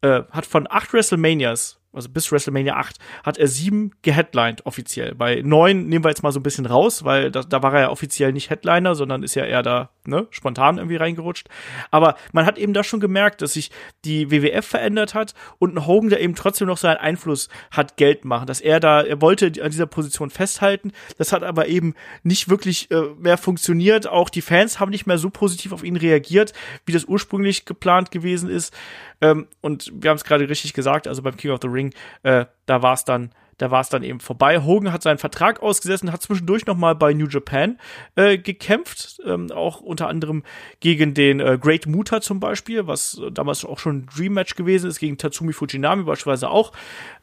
äh, 0.02 0.24
hat 0.32 0.48
von 0.48 0.66
acht 0.68 0.94
WrestleManias 0.94 1.80
also 1.94 2.10
bis 2.10 2.32
WrestleMania 2.32 2.76
8, 2.76 2.98
hat 3.24 3.38
er 3.38 3.48
sieben 3.48 3.92
geheadlined 4.02 4.66
offiziell. 4.66 5.16
Bei 5.16 5.42
neun 5.44 5.88
nehmen 5.88 6.04
wir 6.04 6.10
jetzt 6.10 6.24
mal 6.24 6.32
so 6.32 6.40
ein 6.40 6.44
bisschen 6.44 6.66
raus, 6.66 7.04
weil 7.04 7.32
da, 7.32 7.42
da 7.44 7.64
war 7.64 7.74
er 7.74 7.82
ja 7.82 7.90
offiziell 7.90 8.34
nicht 8.34 8.50
Headliner, 8.50 8.96
sondern 8.96 9.24
ist 9.24 9.36
ja 9.36 9.46
eher 9.46 9.64
da 9.64 9.90
ne, 10.06 10.28
spontan 10.32 10.78
irgendwie 10.78 10.96
reingerutscht. 10.96 11.48
Aber 11.92 12.16
man 12.32 12.46
hat 12.46 12.58
eben 12.58 12.74
da 12.74 12.84
schon 12.84 13.00
gemerkt, 13.00 13.42
dass 13.42 13.54
sich 13.54 13.72
die 14.06 14.32
WWF 14.32 14.66
verändert 14.66 15.14
hat 15.14 15.34
und 15.60 15.76
ein 15.76 15.86
Hogan, 15.86 16.10
der 16.10 16.22
eben 16.22 16.36
trotzdem 16.36 16.68
noch 16.68 16.78
seinen 16.78 16.98
Einfluss 16.98 17.50
hat, 17.72 17.98
Geld 17.98 18.26
machen, 18.26 18.48
dass 18.48 18.62
er 18.62 18.80
da, 18.80 19.02
er 19.02 19.22
wollte 19.22 19.48
an 19.62 19.72
dieser 19.72 19.86
Position 19.86 20.30
festhalten. 20.30 20.92
Das 21.18 21.32
hat 21.32 21.44
aber 21.44 21.68
eben 21.68 21.94
nicht 22.24 22.50
wirklich 22.50 22.90
äh, 22.92 23.02
mehr 23.20 23.38
funktioniert. 23.38 24.08
Auch 24.08 24.30
die 24.30 24.42
Fans 24.42 24.80
haben 24.80 24.92
nicht 24.92 25.06
mehr 25.06 25.18
so 25.18 25.30
positiv 25.30 25.72
auf 25.72 25.84
ihn 25.84 25.96
reagiert, 25.96 26.54
wie 26.86 26.92
das 26.92 27.06
ursprünglich 27.06 27.66
geplant 27.66 28.12
gewesen 28.12 28.50
ist. 28.50 28.74
Ähm, 29.22 29.48
und 29.62 29.92
wir 29.96 30.10
haben 30.10 30.18
es 30.18 30.26
gerade 30.26 30.50
richtig 30.50 30.74
gesagt, 30.74 31.08
also 31.08 31.22
beim 31.22 31.38
King 31.38 31.52
of 31.52 31.60
the 31.62 31.70
Ring, 31.70 31.83
äh, 32.24 32.46
da 32.66 32.82
war 32.82 32.94
es 32.94 33.04
dann 33.06 33.32
da 33.58 33.72
war 33.72 33.82
es 33.82 33.90
dann 33.90 34.04
eben 34.04 34.20
vorbei. 34.20 34.62
Hogan 34.62 34.92
hat 34.92 35.04
seinen 35.04 35.20
Vertrag 35.20 35.62
ausgesessen, 35.62 36.12
hat 36.12 36.22
zwischendurch 36.22 36.66
noch 36.66 36.76
mal 36.76 36.96
bei 36.96 37.14
New 37.14 37.28
Japan 37.28 37.80
äh, 38.16 38.38
gekämpft, 38.38 39.22
ähm, 39.26 39.52
auch 39.52 39.80
unter 39.80 40.08
anderem 40.08 40.44
gegen 40.80 41.14
den 41.14 41.40
äh, 41.40 41.58
Great 41.62 41.86
Muta 41.86 42.20
zum 42.20 42.40
Beispiel, 42.40 42.88
was 42.88 43.20
äh, 43.20 43.32
damals 43.32 43.64
auch 43.64 43.80
schon 43.80 44.00
ein 44.00 44.06
Dream 44.14 44.34
Match 44.34 44.56
gewesen 44.56 44.90
ist, 44.90 45.00
gegen 45.00 45.18
Tatsumi 45.18 45.54
Fujinami 45.54 46.04
beispielsweise 46.04 46.50
auch. 46.50 46.72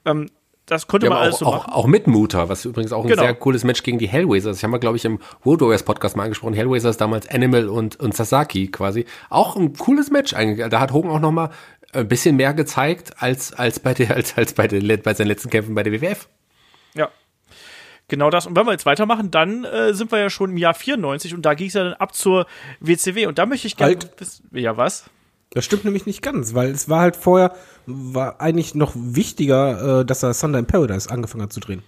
Ähm, 0.05 0.29
das 0.67 0.87
konnte 0.87 1.07
ja, 1.07 1.11
man 1.11 1.23
alles 1.23 1.35
auch, 1.35 1.39
so 1.39 1.45
machen. 1.47 1.73
Auch, 1.73 1.79
auch 1.79 1.87
mit 1.89 2.07
Muta, 2.07 2.49
was 2.49 2.65
übrigens 2.65 2.93
auch 2.93 3.03
ein 3.03 3.11
Genau. 3.11 3.23
sehr 3.23 3.35
cooles 3.35 3.65
Match 3.65 3.83
gegen 3.83 3.99
die 3.99 4.07
Hellraisers. 4.07 4.59
Ich 4.59 4.63
habe 4.63 4.71
mal, 4.71 4.79
glaube 4.79 4.97
ich, 4.97 5.05
im 5.05 5.19
World 5.43 5.63
Warriors 5.63 5.83
Podcast 5.83 6.17
mal 6.17 6.23
angesprochen. 6.23 6.55
Hellraisers 6.55 6.97
damals 6.97 7.29
Animal 7.29 7.69
und, 7.69 7.99
und 7.99 8.15
Sasaki 8.15 8.69
quasi. 8.69 9.05
Auch 9.31 9.57
ein 9.57 9.73
cooles 9.73 10.13
Match 10.13 10.33
eigentlich. 10.33 10.69
Da 10.69 10.79
hat 10.79 10.93
Hogan 10.93 11.11
auch 11.11 11.19
noch 11.19 11.33
mal 11.33 11.51
ein 11.93 12.09
bisschen 12.09 12.37
mehr 12.37 12.55
gezeigt 12.55 13.23
als, 13.23 13.53
als 13.53 13.81
bei 13.81 13.95
der, 13.95 14.15
als, 14.15 14.37
als 14.37 14.53
bei, 14.55 14.69
der, 14.69 14.97
bei 14.99 15.15
seinen 15.15 15.29
letzten 15.29 15.51
Kämpfen 15.51 15.75
bei 15.75 15.83
der 15.83 15.93
WWF. 15.93 16.29
Ja. 16.95 17.09
Genau 18.09 18.31
das. 18.31 18.47
Und 18.47 18.57
wenn 18.57 18.67
wir 18.67 18.73
jetzt 18.73 18.87
weitermachen, 18.87 19.31
dann 19.31 19.65
äh, 19.65 19.95
sind 19.95 20.11
wir 20.11 20.19
ja 20.19 20.31
schon 20.31 20.51
im 20.51 20.57
Jahr 20.57 20.75
94 20.75 21.35
und 21.35 21.43
da 21.43 21.55
ging 21.55 21.69
es 21.69 21.75
ja 21.75 21.85
dann 21.85 21.95
ab 21.95 22.15
zur 22.15 22.47
WCW. 22.81 23.27
Und 23.27 23.39
da 23.39 23.47
möchte 23.47 23.67
ich 23.67 23.77
gerne 23.77 23.97
Halt. 23.97 24.43
Ja, 24.53 24.77
was? 24.77 25.05
Das 25.51 25.65
stimmt 25.65 25.85
nämlich 25.85 26.07
nicht 26.07 26.23
ganz, 26.23 26.55
weil 26.55 26.71
es 26.71 26.89
war 26.89 27.01
halt 27.01 27.17
vorher, 27.17 27.55
war 27.87 28.41
eigentlich 28.41 28.75
noch 28.75 28.93
wichtiger, 28.95 30.01
äh, 30.01 30.05
dass 30.05 30.23
er 30.23 30.33
Thunder 30.33 30.61
in 30.61 30.67
Paradise 30.67 31.11
angefangen 31.11 31.43
hat 31.43 31.53
zu 31.53 31.61
drehen. 31.61 31.83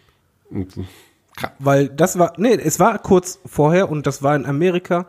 Weil 1.58 1.88
das 1.88 2.18
war, 2.18 2.34
nee, 2.36 2.54
es 2.54 2.78
war 2.78 2.98
kurz 2.98 3.38
vorher 3.46 3.90
und 3.90 4.06
das 4.06 4.22
war 4.22 4.36
in 4.36 4.46
Amerika 4.46 5.08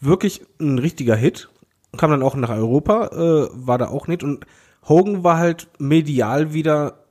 wirklich 0.00 0.42
ein 0.60 0.78
richtiger 0.78 1.16
Hit. 1.16 1.48
Kam 1.96 2.10
dann 2.10 2.22
auch 2.22 2.34
nach 2.34 2.50
Europa, 2.50 3.08
äh, 3.12 3.48
war 3.52 3.78
da 3.78 3.88
auch 3.88 4.06
nicht. 4.06 4.22
Und 4.22 4.46
Hogan 4.88 5.24
war 5.24 5.38
halt 5.38 5.68
medial 5.78 6.52
wieder 6.52 7.04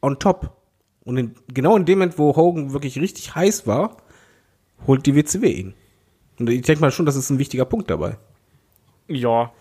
on 0.00 0.18
top. 0.18 0.56
Und 1.04 1.16
in, 1.16 1.34
genau 1.52 1.76
in 1.76 1.84
dem 1.84 1.98
Moment, 1.98 2.18
wo 2.18 2.36
Hogan 2.36 2.72
wirklich 2.72 2.98
richtig 2.98 3.34
heiß 3.34 3.66
war, 3.66 3.96
holt 4.86 5.06
die 5.06 5.14
WCW 5.14 5.50
ihn. 5.50 5.74
Und 6.38 6.50
ich 6.50 6.62
denke 6.62 6.80
mal 6.80 6.90
schon, 6.90 7.06
das 7.06 7.16
ist 7.16 7.30
ein 7.30 7.38
wichtiger 7.38 7.64
Punkt 7.64 7.90
dabei. 7.90 8.18
Ja. 9.08 9.52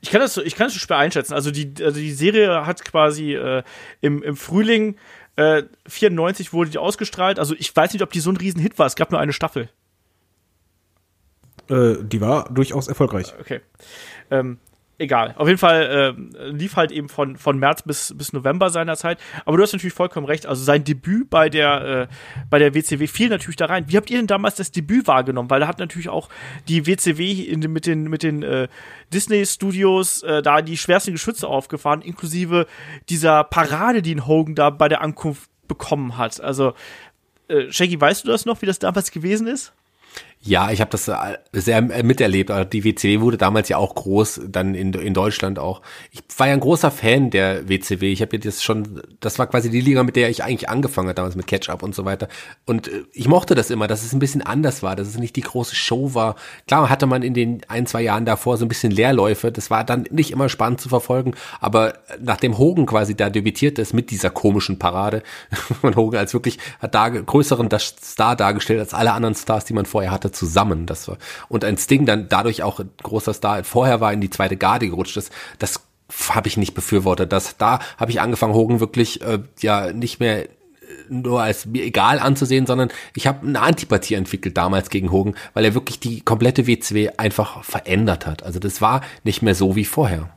Ich 0.00 0.10
kann 0.10 0.20
das 0.20 0.36
ich 0.36 0.54
kann 0.54 0.66
das 0.66 0.74
so 0.74 0.80
schwer 0.80 0.98
einschätzen. 0.98 1.34
Also 1.34 1.50
die, 1.50 1.72
also 1.82 1.98
die 1.98 2.12
Serie 2.12 2.66
hat 2.66 2.84
quasi 2.84 3.34
äh, 3.34 3.62
im, 4.00 4.22
im 4.22 4.36
Frühling 4.36 4.96
äh, 5.36 5.62
94 5.86 6.52
wurde 6.52 6.70
die 6.70 6.78
ausgestrahlt. 6.78 7.38
Also 7.38 7.54
ich 7.58 7.74
weiß 7.74 7.92
nicht, 7.92 8.02
ob 8.02 8.10
die 8.10 8.20
so 8.20 8.30
ein 8.30 8.36
Riesenhit 8.36 8.78
war. 8.78 8.86
Es 8.86 8.96
gab 8.96 9.10
nur 9.10 9.20
eine 9.20 9.32
Staffel. 9.32 9.70
Äh, 11.68 11.96
die 12.02 12.20
war 12.20 12.52
durchaus 12.52 12.88
erfolgreich. 12.88 13.34
Okay. 13.40 13.60
Ähm, 14.30 14.58
egal. 14.98 15.34
Auf 15.36 15.48
jeden 15.48 15.58
Fall 15.58 16.16
äh, 16.42 16.50
lief 16.50 16.76
halt 16.76 16.92
eben 16.92 17.08
von, 17.08 17.36
von 17.36 17.58
März 17.58 17.82
bis, 17.82 18.14
bis 18.16 18.32
November 18.32 18.70
seiner 18.70 18.96
Zeit. 18.96 19.18
Aber 19.44 19.56
du 19.56 19.62
hast 19.62 19.72
natürlich 19.72 19.94
vollkommen 19.94 20.26
recht. 20.26 20.46
Also 20.46 20.62
sein 20.62 20.84
Debüt 20.84 21.30
bei 21.30 21.48
der, 21.48 22.08
äh, 22.10 22.14
bei 22.50 22.58
der 22.58 22.74
WCW 22.74 23.06
fiel 23.06 23.28
natürlich 23.28 23.56
da 23.56 23.66
rein. 23.66 23.84
Wie 23.88 23.96
habt 23.96 24.10
ihr 24.10 24.18
denn 24.18 24.26
damals 24.26 24.56
das 24.56 24.70
Debüt 24.70 25.06
wahrgenommen? 25.06 25.50
Weil 25.50 25.60
da 25.60 25.68
hat 25.68 25.78
natürlich 25.78 26.08
auch 26.08 26.28
die 26.68 26.86
WCW 26.86 27.42
in, 27.42 27.60
mit 27.72 27.86
den, 27.86 28.04
mit 28.04 28.22
den 28.22 28.42
äh, 28.42 28.68
Disney-Studios 29.12 30.22
äh, 30.22 30.42
da 30.42 30.62
die 30.62 30.76
schwersten 30.76 31.12
Geschütze 31.12 31.48
aufgefahren, 31.48 32.02
inklusive 32.02 32.66
dieser 33.08 33.44
Parade, 33.44 34.02
die 34.02 34.14
ein 34.14 34.26
Hogan 34.26 34.54
da 34.54 34.70
bei 34.70 34.88
der 34.88 35.00
Ankunft 35.00 35.50
bekommen 35.66 36.18
hat. 36.18 36.40
Also, 36.40 36.74
äh, 37.48 37.70
Shaggy, 37.70 38.00
weißt 38.00 38.24
du 38.24 38.28
das 38.28 38.44
noch, 38.44 38.62
wie 38.62 38.66
das 38.66 38.78
damals 38.78 39.10
gewesen 39.10 39.46
ist? 39.46 39.72
Ja, 40.46 40.70
ich 40.70 40.82
habe 40.82 40.90
das 40.90 41.08
äh, 41.08 41.14
sehr 41.52 41.78
äh, 41.78 42.02
miterlebt. 42.02 42.50
Also 42.50 42.68
Die 42.68 42.84
WCW 42.84 43.20
wurde 43.20 43.38
damals 43.38 43.70
ja 43.70 43.78
auch 43.78 43.94
groß, 43.94 44.42
dann 44.46 44.74
in, 44.74 44.92
in 44.92 45.14
Deutschland 45.14 45.58
auch. 45.58 45.80
Ich 46.10 46.20
war 46.36 46.48
ja 46.48 46.52
ein 46.52 46.60
großer 46.60 46.90
Fan 46.90 47.30
der 47.30 47.66
WCW. 47.66 48.12
Ich 48.12 48.20
habe 48.20 48.38
das 48.38 48.62
schon, 48.62 49.00
das 49.20 49.38
war 49.38 49.46
quasi 49.46 49.70
die 49.70 49.80
Liga, 49.80 50.02
mit 50.02 50.16
der 50.16 50.28
ich 50.28 50.44
eigentlich 50.44 50.68
angefangen 50.68 51.08
habe, 51.08 51.14
damals 51.14 51.34
mit 51.34 51.46
Catch-Up 51.46 51.82
und 51.82 51.94
so 51.94 52.04
weiter. 52.04 52.28
Und 52.66 52.88
äh, 52.88 53.04
ich 53.14 53.26
mochte 53.26 53.54
das 53.54 53.70
immer, 53.70 53.86
dass 53.86 54.04
es 54.04 54.12
ein 54.12 54.18
bisschen 54.18 54.42
anders 54.42 54.82
war, 54.82 54.96
dass 54.96 55.08
es 55.08 55.16
nicht 55.16 55.34
die 55.36 55.40
große 55.40 55.74
Show 55.74 56.12
war. 56.12 56.36
Klar 56.68 56.90
hatte 56.90 57.06
man 57.06 57.22
in 57.22 57.32
den 57.32 57.62
ein, 57.68 57.86
zwei 57.86 58.02
Jahren 58.02 58.26
davor 58.26 58.58
so 58.58 58.66
ein 58.66 58.68
bisschen 58.68 58.92
Leerläufe. 58.92 59.50
Das 59.50 59.70
war 59.70 59.82
dann 59.82 60.06
nicht 60.10 60.30
immer 60.30 60.50
spannend 60.50 60.78
zu 60.78 60.90
verfolgen. 60.90 61.32
Aber 61.58 61.94
nachdem 62.20 62.58
Hogan 62.58 62.84
quasi 62.84 63.16
da 63.16 63.30
debütiert 63.30 63.78
ist 63.78 63.94
mit 63.94 64.10
dieser 64.10 64.28
komischen 64.28 64.78
Parade 64.78 65.22
und 65.80 65.96
Hogan 65.96 66.20
als 66.20 66.34
wirklich 66.34 66.58
hat 66.80 66.94
da 66.94 67.08
größeren 67.08 67.70
Star 67.78 68.36
dargestellt 68.36 68.80
als 68.80 68.92
alle 68.92 69.12
anderen 69.12 69.34
Stars, 69.34 69.64
die 69.64 69.72
man 69.72 69.86
vorher 69.86 70.10
hatte, 70.10 70.33
zusammen. 70.34 70.86
Das 70.86 71.08
war, 71.08 71.18
und 71.48 71.64
ein 71.64 71.78
Sting 71.78 72.06
dann 72.06 72.28
dadurch 72.28 72.62
auch 72.62 72.80
ein 72.80 72.90
großer 73.02 73.34
Star 73.34 73.64
vorher 73.64 74.00
war 74.00 74.12
in 74.12 74.20
die 74.20 74.30
zweite 74.30 74.56
Garde 74.56 74.88
gerutscht 74.88 75.16
ist. 75.16 75.32
Das 75.58 75.80
habe 76.28 76.48
ich 76.48 76.56
nicht 76.56 76.74
befürwortet. 76.74 77.32
Das, 77.32 77.56
da 77.56 77.80
habe 77.96 78.10
ich 78.10 78.20
angefangen, 78.20 78.54
Hogan 78.54 78.80
wirklich 78.80 79.22
äh, 79.22 79.38
ja 79.60 79.92
nicht 79.92 80.20
mehr 80.20 80.48
nur 81.08 81.42
als 81.42 81.66
mir 81.66 81.84
egal 81.84 82.18
anzusehen, 82.18 82.66
sondern 82.66 82.90
ich 83.14 83.26
habe 83.26 83.46
eine 83.46 83.60
Antipathie 83.60 84.14
entwickelt 84.14 84.56
damals 84.56 84.90
gegen 84.90 85.10
Hogan, 85.10 85.34
weil 85.54 85.64
er 85.64 85.74
wirklich 85.74 86.00
die 86.00 86.20
komplette 86.20 86.66
WCW 86.66 87.10
einfach 87.16 87.64
verändert 87.64 88.26
hat. 88.26 88.42
Also 88.42 88.58
das 88.58 88.80
war 88.80 89.02
nicht 89.22 89.42
mehr 89.42 89.54
so 89.54 89.76
wie 89.76 89.84
vorher. 89.84 90.30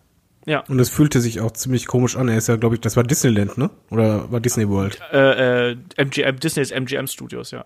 Ja. 0.46 0.64
Und 0.70 0.80
es 0.80 0.90
fühlte 0.90 1.20
sich 1.20 1.42
auch 1.42 1.52
ziemlich 1.52 1.88
komisch 1.88 2.16
an. 2.16 2.30
Er 2.30 2.38
ist 2.38 2.48
ja, 2.48 2.56
glaube 2.56 2.76
ich, 2.76 2.82
das 2.82 2.96
war 2.96 3.04
Disneyland, 3.04 3.58
ne? 3.58 3.70
Oder 3.90 4.32
war 4.32 4.40
Disney 4.40 4.70
World? 4.70 4.98
Äh, 5.12 5.72
äh, 5.72 5.78
MGM, 5.98 6.40
Disney's 6.40 6.72
MGM 6.72 7.08
Studios, 7.08 7.52
ja. 7.52 7.66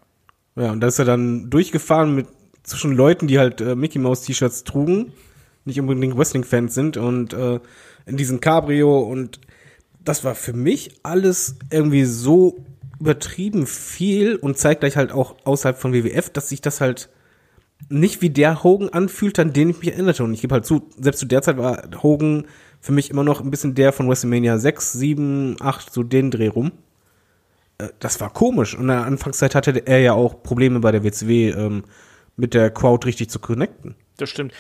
Ja, 0.56 0.72
und 0.72 0.82
da 0.82 0.88
ist 0.88 1.00
er 1.00 1.06
dann 1.06 1.50
durchgefahren 1.50 2.14
mit 2.16 2.28
zwischen 2.64 2.94
Leuten, 2.94 3.28
die 3.28 3.40
halt 3.40 3.62
äh, 3.62 3.76
Mickey 3.76 4.00
Mouse 4.00 4.22
T-Shirts 4.22 4.64
trugen, 4.64 5.14
nicht 5.66 5.80
unbedingt 5.80 6.18
Wrestling-Fans 6.18 6.74
sind 6.74 6.98
und 6.98 7.34
äh, 7.34 7.60
in 8.06 8.18
diesem 8.18 8.40
Cabrio 8.40 9.00
und 9.00 9.40
das 10.04 10.24
war 10.24 10.36
für 10.36 10.54
mich 10.54 11.00
alles 11.04 11.56
irgendwie 11.70 12.06
so 12.06 12.66
übertrieben 13.00 13.66
viel 13.66 14.36
und 14.36 14.58
zeitgleich 14.58 14.98
halt 14.98 15.12
auch 15.12 15.36
außerhalb 15.44 15.78
von 15.78 15.94
WWF, 15.94 16.30
dass 16.30 16.50
sich 16.50 16.62
das 16.62 16.82
halt 16.82 17.10
nicht 17.90 18.22
wie 18.22 18.30
der 18.30 18.64
Hogan 18.64 18.90
anfühlt, 18.90 19.40
an 19.40 19.54
den 19.54 19.72
ich 19.72 19.80
mich 19.80 19.92
erinnerte. 19.92 20.24
Und 20.24 20.34
ich 20.34 20.42
gebe 20.42 20.54
halt 20.54 20.66
zu, 20.66 20.90
selbst 21.00 21.20
zu 21.20 21.26
der 21.26 21.42
Zeit 21.42 21.58
war 21.58 21.90
Hogan 22.02 22.46
für 22.80 22.92
mich 22.92 23.10
immer 23.10 23.24
noch 23.24 23.42
ein 23.42 23.52
bisschen 23.52 23.76
der 23.76 23.92
von 23.92 24.08
WrestleMania 24.08 24.58
6, 24.58 24.94
7, 24.94 25.56
8, 25.60 25.92
so 25.92 26.04
den 26.04 26.32
Dreh 26.32 26.48
rum. 26.48 26.72
Äh, 27.82 27.90
Das 28.00 28.20
war 28.20 28.32
komisch. 28.32 28.76
Und 28.76 28.82
in 28.82 28.88
der 28.88 29.06
Anfangszeit 29.06 29.56
hatte 29.56 29.86
er 29.86 30.00
ja 30.00 30.14
auch 30.14 30.44
Probleme 30.44 30.80
bei 30.80 30.92
der 30.92 31.04
WCW, 31.04 31.50
ähm, 31.50 31.84
mit 32.38 32.54
der 32.54 32.72
Crowd 32.72 33.06
richtig 33.06 33.30
zu 33.30 33.40
connecten. 33.40 33.96
Das 34.18 34.30
stimmt. 34.30 34.54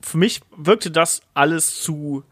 Für 0.00 0.18
mich 0.18 0.40
wirkte 0.56 0.90
das 0.90 1.22
alles 1.34 1.80
zu, 1.80 2.24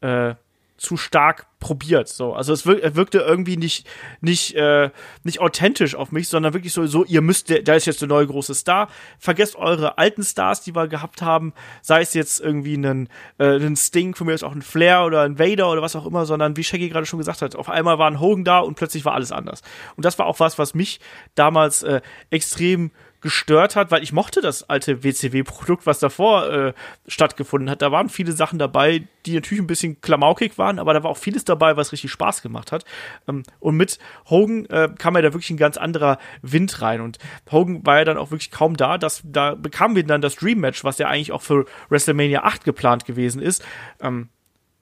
äh, 0.00 0.34
zu 0.78 0.96
stark 0.96 1.46
probiert. 1.58 2.08
So, 2.08 2.34
also 2.34 2.52
es 2.52 2.64
wirk 2.64 2.94
wirkte 2.94 3.18
irgendwie 3.18 3.56
nicht, 3.56 3.86
nicht, 4.20 4.54
äh, 4.54 4.90
nicht 5.24 5.40
authentisch 5.40 5.96
auf 5.96 6.12
mich, 6.12 6.28
sondern 6.28 6.54
wirklich 6.54 6.72
so, 6.72 6.86
so, 6.86 7.04
ihr 7.04 7.20
müsst, 7.20 7.50
da 7.50 7.74
ist 7.74 7.86
jetzt 7.86 8.00
der 8.00 8.08
neue 8.08 8.28
große 8.28 8.54
Star. 8.54 8.88
Vergesst 9.18 9.56
eure 9.56 9.98
alten 9.98 10.22
Stars, 10.22 10.62
die 10.62 10.76
wir 10.76 10.86
gehabt 10.86 11.20
haben, 11.20 11.52
sei 11.82 12.00
es 12.00 12.14
jetzt 12.14 12.40
irgendwie 12.40 12.76
ein, 12.76 13.08
äh, 13.38 13.56
ein 13.56 13.76
Sting, 13.76 14.14
von 14.14 14.28
mir 14.28 14.34
ist 14.34 14.44
auch 14.44 14.54
ein 14.54 14.62
Flair 14.62 15.04
oder 15.04 15.22
ein 15.22 15.38
Vader 15.38 15.70
oder 15.70 15.82
was 15.82 15.96
auch 15.96 16.06
immer, 16.06 16.26
sondern 16.26 16.56
wie 16.56 16.64
Shaggy 16.64 16.88
gerade 16.88 17.06
schon 17.06 17.18
gesagt 17.18 17.42
hat, 17.42 17.56
auf 17.56 17.68
einmal 17.68 17.98
war 17.98 18.08
ein 18.08 18.20
Hogan 18.20 18.44
da 18.44 18.60
und 18.60 18.76
plötzlich 18.76 19.04
war 19.04 19.14
alles 19.14 19.32
anders. 19.32 19.62
Und 19.96 20.04
das 20.04 20.18
war 20.18 20.26
auch 20.26 20.38
was, 20.38 20.58
was 20.58 20.74
mich 20.74 21.00
damals 21.34 21.82
äh, 21.82 22.00
extrem 22.30 22.92
gestört 23.20 23.76
hat, 23.76 23.90
weil 23.90 24.02
ich 24.02 24.12
mochte 24.12 24.40
das 24.40 24.68
alte 24.68 25.02
WCW-Produkt, 25.02 25.86
was 25.86 25.98
davor 25.98 26.50
äh, 26.50 26.72
stattgefunden 27.06 27.68
hat. 27.68 27.82
Da 27.82 27.90
waren 27.90 28.08
viele 28.08 28.32
Sachen 28.32 28.58
dabei, 28.58 29.08
die 29.26 29.34
natürlich 29.34 29.62
ein 29.62 29.66
bisschen 29.66 30.00
klamaukig 30.00 30.56
waren, 30.58 30.78
aber 30.78 30.94
da 30.94 31.02
war 31.02 31.10
auch 31.10 31.16
vieles 31.16 31.44
dabei, 31.44 31.76
was 31.76 31.92
richtig 31.92 32.10
Spaß 32.12 32.42
gemacht 32.42 32.72
hat. 32.72 32.84
Ähm, 33.26 33.42
und 33.60 33.76
mit 33.76 33.98
Hogan 34.30 34.66
äh, 34.66 34.88
kam 34.96 35.16
ja 35.16 35.22
da 35.22 35.32
wirklich 35.32 35.50
ein 35.50 35.56
ganz 35.56 35.76
anderer 35.76 36.18
Wind 36.42 36.80
rein. 36.80 37.00
Und 37.00 37.18
Hogan 37.50 37.84
war 37.84 37.98
ja 37.98 38.04
dann 38.04 38.18
auch 38.18 38.30
wirklich 38.30 38.50
kaum 38.50 38.76
da. 38.76 38.98
Das, 38.98 39.22
da 39.24 39.54
bekamen 39.54 39.96
wir 39.96 40.04
dann 40.04 40.20
das 40.20 40.36
Dream-Match, 40.36 40.84
was 40.84 40.98
ja 40.98 41.08
eigentlich 41.08 41.32
auch 41.32 41.42
für 41.42 41.66
WrestleMania 41.88 42.44
8 42.44 42.64
geplant 42.64 43.04
gewesen 43.04 43.42
ist. 43.42 43.64
Ähm, 44.00 44.28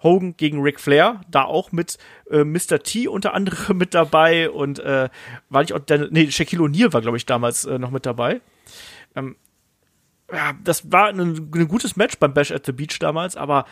Hogan 0.02 0.36
gegen 0.36 0.60
Ric 0.60 0.81
Flair, 0.81 1.20
da 1.31 1.44
auch 1.44 1.73
mit 1.73 1.98
äh, 2.31 2.44
Mr. 2.44 2.81
T 2.82 3.09
unter 3.09 3.35
anderem 3.35 3.77
mit 3.78 3.94
dabei 3.94 4.51
und 4.51 4.78
äh, 4.78 5.09
war 5.48 5.62
ich 5.62 5.73
auch, 5.73 5.78
der, 5.78 6.09
nee, 6.10 6.31
Shaquille 6.31 6.62
O'Neal 6.62 6.93
war, 6.93 7.01
glaube 7.01 7.16
ich, 7.16 7.27
damals 7.27 7.64
äh, 7.64 7.78
noch 7.78 7.90
mit 7.90 8.06
dabei. 8.06 8.40
Ähm, 9.14 9.36
ja, 10.32 10.55
das 10.62 10.90
war 10.90 11.09
ein, 11.09 11.20
ein 11.20 11.68
gutes 11.68 11.97
Match 11.97 12.18
beim 12.18 12.35
Bash 12.35 12.51
at 12.51 12.66
the 12.66 12.73
Beach 12.73 12.98
damals, 12.98 13.36
aber 13.36 13.64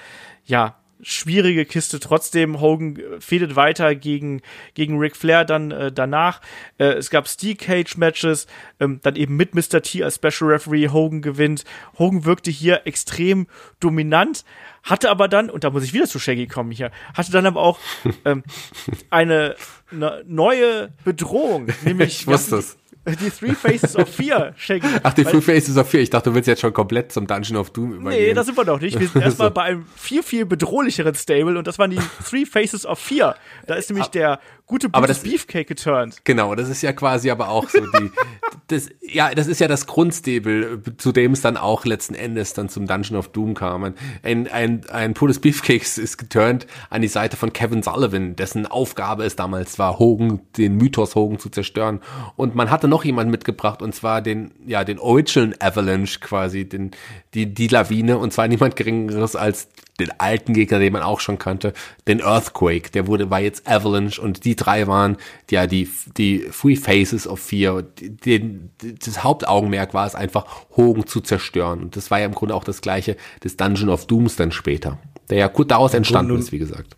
ja, 0.44 0.76
schwierige 1.04 1.64
Kiste. 1.64 2.00
Trotzdem, 2.00 2.60
Hogan 2.60 2.96
äh, 2.96 3.20
fädet 3.20 3.54
weiter 3.54 3.94
gegen, 3.94 4.42
gegen 4.74 4.98
Ric 4.98 5.16
Flair 5.16 5.44
dann 5.44 5.70
äh, 5.70 5.92
danach. 5.92 6.40
Äh, 6.78 6.94
es 6.94 7.10
gab 7.10 7.28
Steel 7.28 7.54
Cage 7.54 7.96
Matches, 7.96 8.46
ähm, 8.80 9.00
dann 9.02 9.14
eben 9.14 9.36
mit 9.36 9.54
Mr. 9.54 9.82
T 9.82 10.02
als 10.02 10.16
Special 10.16 10.50
Referee. 10.50 10.88
Hogan 10.88 11.22
gewinnt. 11.22 11.64
Hogan 11.98 12.24
wirkte 12.24 12.50
hier 12.50 12.86
extrem 12.86 13.46
dominant, 13.80 14.44
hatte 14.82 15.10
aber 15.10 15.28
dann, 15.28 15.50
und 15.50 15.64
da 15.64 15.70
muss 15.70 15.84
ich 15.84 15.92
wieder 15.92 16.06
zu 16.06 16.18
Shaggy 16.18 16.46
kommen 16.46 16.72
hier, 16.72 16.90
hatte 17.14 17.32
dann 17.32 17.46
aber 17.46 17.60
auch 17.60 17.78
ähm, 18.24 18.42
eine, 19.10 19.56
eine 19.90 20.22
neue 20.26 20.90
Bedrohung, 21.04 21.68
nämlich 21.84 22.20
ich 22.20 22.26
wusste 22.26 22.56
es. 22.56 22.76
Die 23.06 23.30
Three 23.30 23.54
Faces 23.54 23.96
of 23.96 24.08
Fear, 24.08 24.54
Shaggy. 24.56 24.88
Ach, 25.02 25.12
die 25.12 25.24
Three 25.24 25.40
Faces 25.40 25.76
of 25.76 25.88
Fear. 25.88 26.02
Ich 26.02 26.10
dachte, 26.10 26.30
du 26.30 26.34
willst 26.34 26.48
jetzt 26.48 26.60
schon 26.60 26.72
komplett 26.72 27.12
zum 27.12 27.26
Dungeon 27.26 27.58
of 27.58 27.70
Doom 27.70 27.92
übergehen. 27.92 28.28
Nee, 28.28 28.34
da 28.34 28.42
sind 28.42 28.56
wir 28.56 28.64
noch 28.64 28.80
nicht. 28.80 28.98
Wir 28.98 29.08
sind 29.12 29.22
erstmal 29.22 29.50
bei 29.50 29.62
einem 29.62 29.86
viel, 29.96 30.22
viel 30.22 30.46
bedrohlicheren 30.46 31.14
Stable 31.14 31.58
und 31.58 31.66
das 31.66 31.78
waren 31.78 31.90
die 31.90 32.00
Three 32.28 32.46
Faces 32.46 32.86
of 32.86 32.98
Fear. 32.98 33.36
Da 33.66 33.74
ist 33.74 33.90
nämlich 33.90 34.08
der 34.08 34.40
gute 34.66 34.88
aber 34.92 35.06
das, 35.06 35.20
Beefcake 35.20 35.66
geturnt. 35.66 36.24
Genau, 36.24 36.54
das 36.54 36.70
ist 36.70 36.80
ja 36.82 36.92
quasi 36.92 37.30
aber 37.30 37.50
auch 37.50 37.68
so 37.68 37.80
die, 37.80 38.10
das, 38.68 38.88
ja, 39.02 39.34
das 39.34 39.46
ist 39.46 39.60
ja 39.60 39.68
das 39.68 39.86
Grundstable, 39.86 40.80
zu 40.96 41.12
dem 41.12 41.32
es 41.32 41.42
dann 41.42 41.56
auch 41.56 41.84
letzten 41.84 42.14
Endes 42.14 42.54
dann 42.54 42.70
zum 42.70 42.86
Dungeon 42.86 43.18
of 43.18 43.28
Doom 43.28 43.54
kam. 43.54 43.94
Ein, 44.22 44.48
ein, 44.48 44.88
ein 44.88 45.14
Pulis 45.14 45.38
Beefcake 45.38 45.82
ist 45.82 46.16
geturnt 46.16 46.66
an 46.88 47.02
die 47.02 47.08
Seite 47.08 47.36
von 47.36 47.52
Kevin 47.52 47.82
Sullivan, 47.82 48.36
dessen 48.36 48.66
Aufgabe 48.66 49.24
es 49.24 49.36
damals 49.36 49.78
war, 49.78 49.98
Hogan, 49.98 50.40
den 50.56 50.76
Mythos 50.76 51.14
Hogan 51.14 51.38
zu 51.38 51.50
zerstören. 51.50 52.00
Und 52.36 52.54
man 52.54 52.70
hatte 52.70 52.88
noch 52.94 53.04
jemanden 53.04 53.32
mitgebracht, 53.32 53.82
und 53.82 53.92
zwar 53.92 54.22
den, 54.22 54.52
ja, 54.64 54.84
den 54.84 55.00
Original 55.00 55.56
Avalanche 55.58 56.20
quasi, 56.20 56.64
den, 56.64 56.92
die, 57.34 57.52
die 57.52 57.66
Lawine, 57.66 58.18
und 58.18 58.32
zwar 58.32 58.46
niemand 58.46 58.76
geringeres 58.76 59.34
als 59.34 59.66
den 59.98 60.12
alten 60.18 60.54
Gegner, 60.54 60.78
den 60.78 60.92
man 60.92 61.02
auch 61.02 61.18
schon 61.18 61.38
kannte, 61.38 61.72
den 62.06 62.20
Earthquake, 62.20 62.92
der 62.92 63.08
wurde, 63.08 63.30
war 63.30 63.40
jetzt 63.40 63.68
Avalanche 63.68 64.20
und 64.22 64.44
die 64.44 64.54
drei 64.54 64.86
waren 64.86 65.16
ja 65.50 65.66
die, 65.66 65.88
die 66.16 66.46
Three 66.50 66.76
Faces 66.76 67.26
of 67.26 67.40
Fear. 67.40 67.82
Den, 67.82 68.70
das 68.80 69.24
Hauptaugenmerk 69.24 69.92
war 69.92 70.06
es 70.06 70.14
einfach, 70.14 70.46
Hogan 70.76 71.06
zu 71.06 71.20
zerstören. 71.20 71.82
Und 71.82 71.96
das 71.96 72.12
war 72.12 72.20
ja 72.20 72.26
im 72.26 72.34
Grunde 72.34 72.54
auch 72.54 72.64
das 72.64 72.80
gleiche 72.80 73.16
des 73.42 73.56
Dungeon 73.56 73.88
of 73.88 74.06
Dooms 74.06 74.36
dann 74.36 74.52
später, 74.52 74.98
der 75.30 75.38
ja 75.38 75.48
kurz 75.48 75.68
daraus 75.68 75.94
entstanden 75.94 76.38
ist, 76.38 76.52
wie 76.52 76.58
gesagt. 76.58 76.96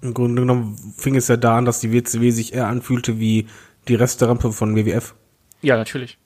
Im 0.00 0.14
Grunde 0.14 0.42
genommen 0.42 0.76
fing 0.96 1.14
es 1.14 1.28
ja 1.28 1.36
da 1.36 1.58
an, 1.58 1.66
dass 1.66 1.80
die 1.80 1.92
WCW 1.92 2.30
sich 2.30 2.54
eher 2.54 2.68
anfühlte 2.68 3.18
wie 3.18 3.46
die 3.88 3.94
Resterampe 3.94 4.52
von 4.52 4.76
WWF. 4.76 5.14
Ja, 5.62 5.76
natürlich. 5.76 6.18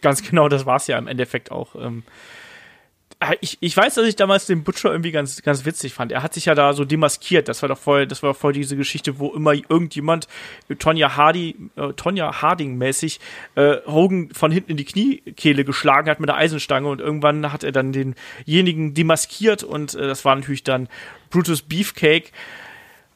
Ganz 0.00 0.22
genau, 0.22 0.48
das 0.48 0.66
war 0.66 0.76
es 0.76 0.86
ja 0.86 0.98
im 0.98 1.08
Endeffekt 1.08 1.50
auch. 1.50 1.74
Ähm, 1.74 2.04
Ah, 3.20 3.32
ich, 3.40 3.58
ich 3.60 3.76
weiß, 3.76 3.94
dass 3.94 4.06
ich 4.06 4.14
damals 4.14 4.46
den 4.46 4.62
Butcher 4.62 4.92
irgendwie 4.92 5.10
ganz, 5.10 5.42
ganz 5.42 5.64
witzig 5.64 5.92
fand. 5.92 6.12
Er 6.12 6.22
hat 6.22 6.34
sich 6.34 6.44
ja 6.44 6.54
da 6.54 6.72
so 6.72 6.84
demaskiert. 6.84 7.48
Das 7.48 7.62
war 7.62 7.68
doch 7.68 7.78
voll, 7.78 8.06
das 8.06 8.22
war 8.22 8.32
voll 8.32 8.52
diese 8.52 8.76
Geschichte, 8.76 9.18
wo 9.18 9.34
immer 9.34 9.54
irgendjemand 9.54 10.28
Tonja 10.78 11.16
Hardy, 11.16 11.56
äh, 11.74 11.94
Tonja 11.94 12.40
Harding 12.40 12.78
mäßig 12.78 13.18
äh, 13.56 13.78
Hogan 13.86 14.30
von 14.32 14.52
hinten 14.52 14.70
in 14.70 14.76
die 14.76 14.84
Kniekehle 14.84 15.64
geschlagen 15.64 16.08
hat 16.08 16.20
mit 16.20 16.28
der 16.28 16.36
Eisenstange 16.36 16.86
und 16.86 17.00
irgendwann 17.00 17.52
hat 17.52 17.64
er 17.64 17.72
dann 17.72 17.92
denjenigen 17.92 18.94
demaskiert 18.94 19.64
und 19.64 19.96
äh, 19.96 20.06
das 20.06 20.24
war 20.24 20.36
natürlich 20.36 20.62
dann 20.62 20.88
Brutus 21.30 21.62
Beefcake. 21.62 22.30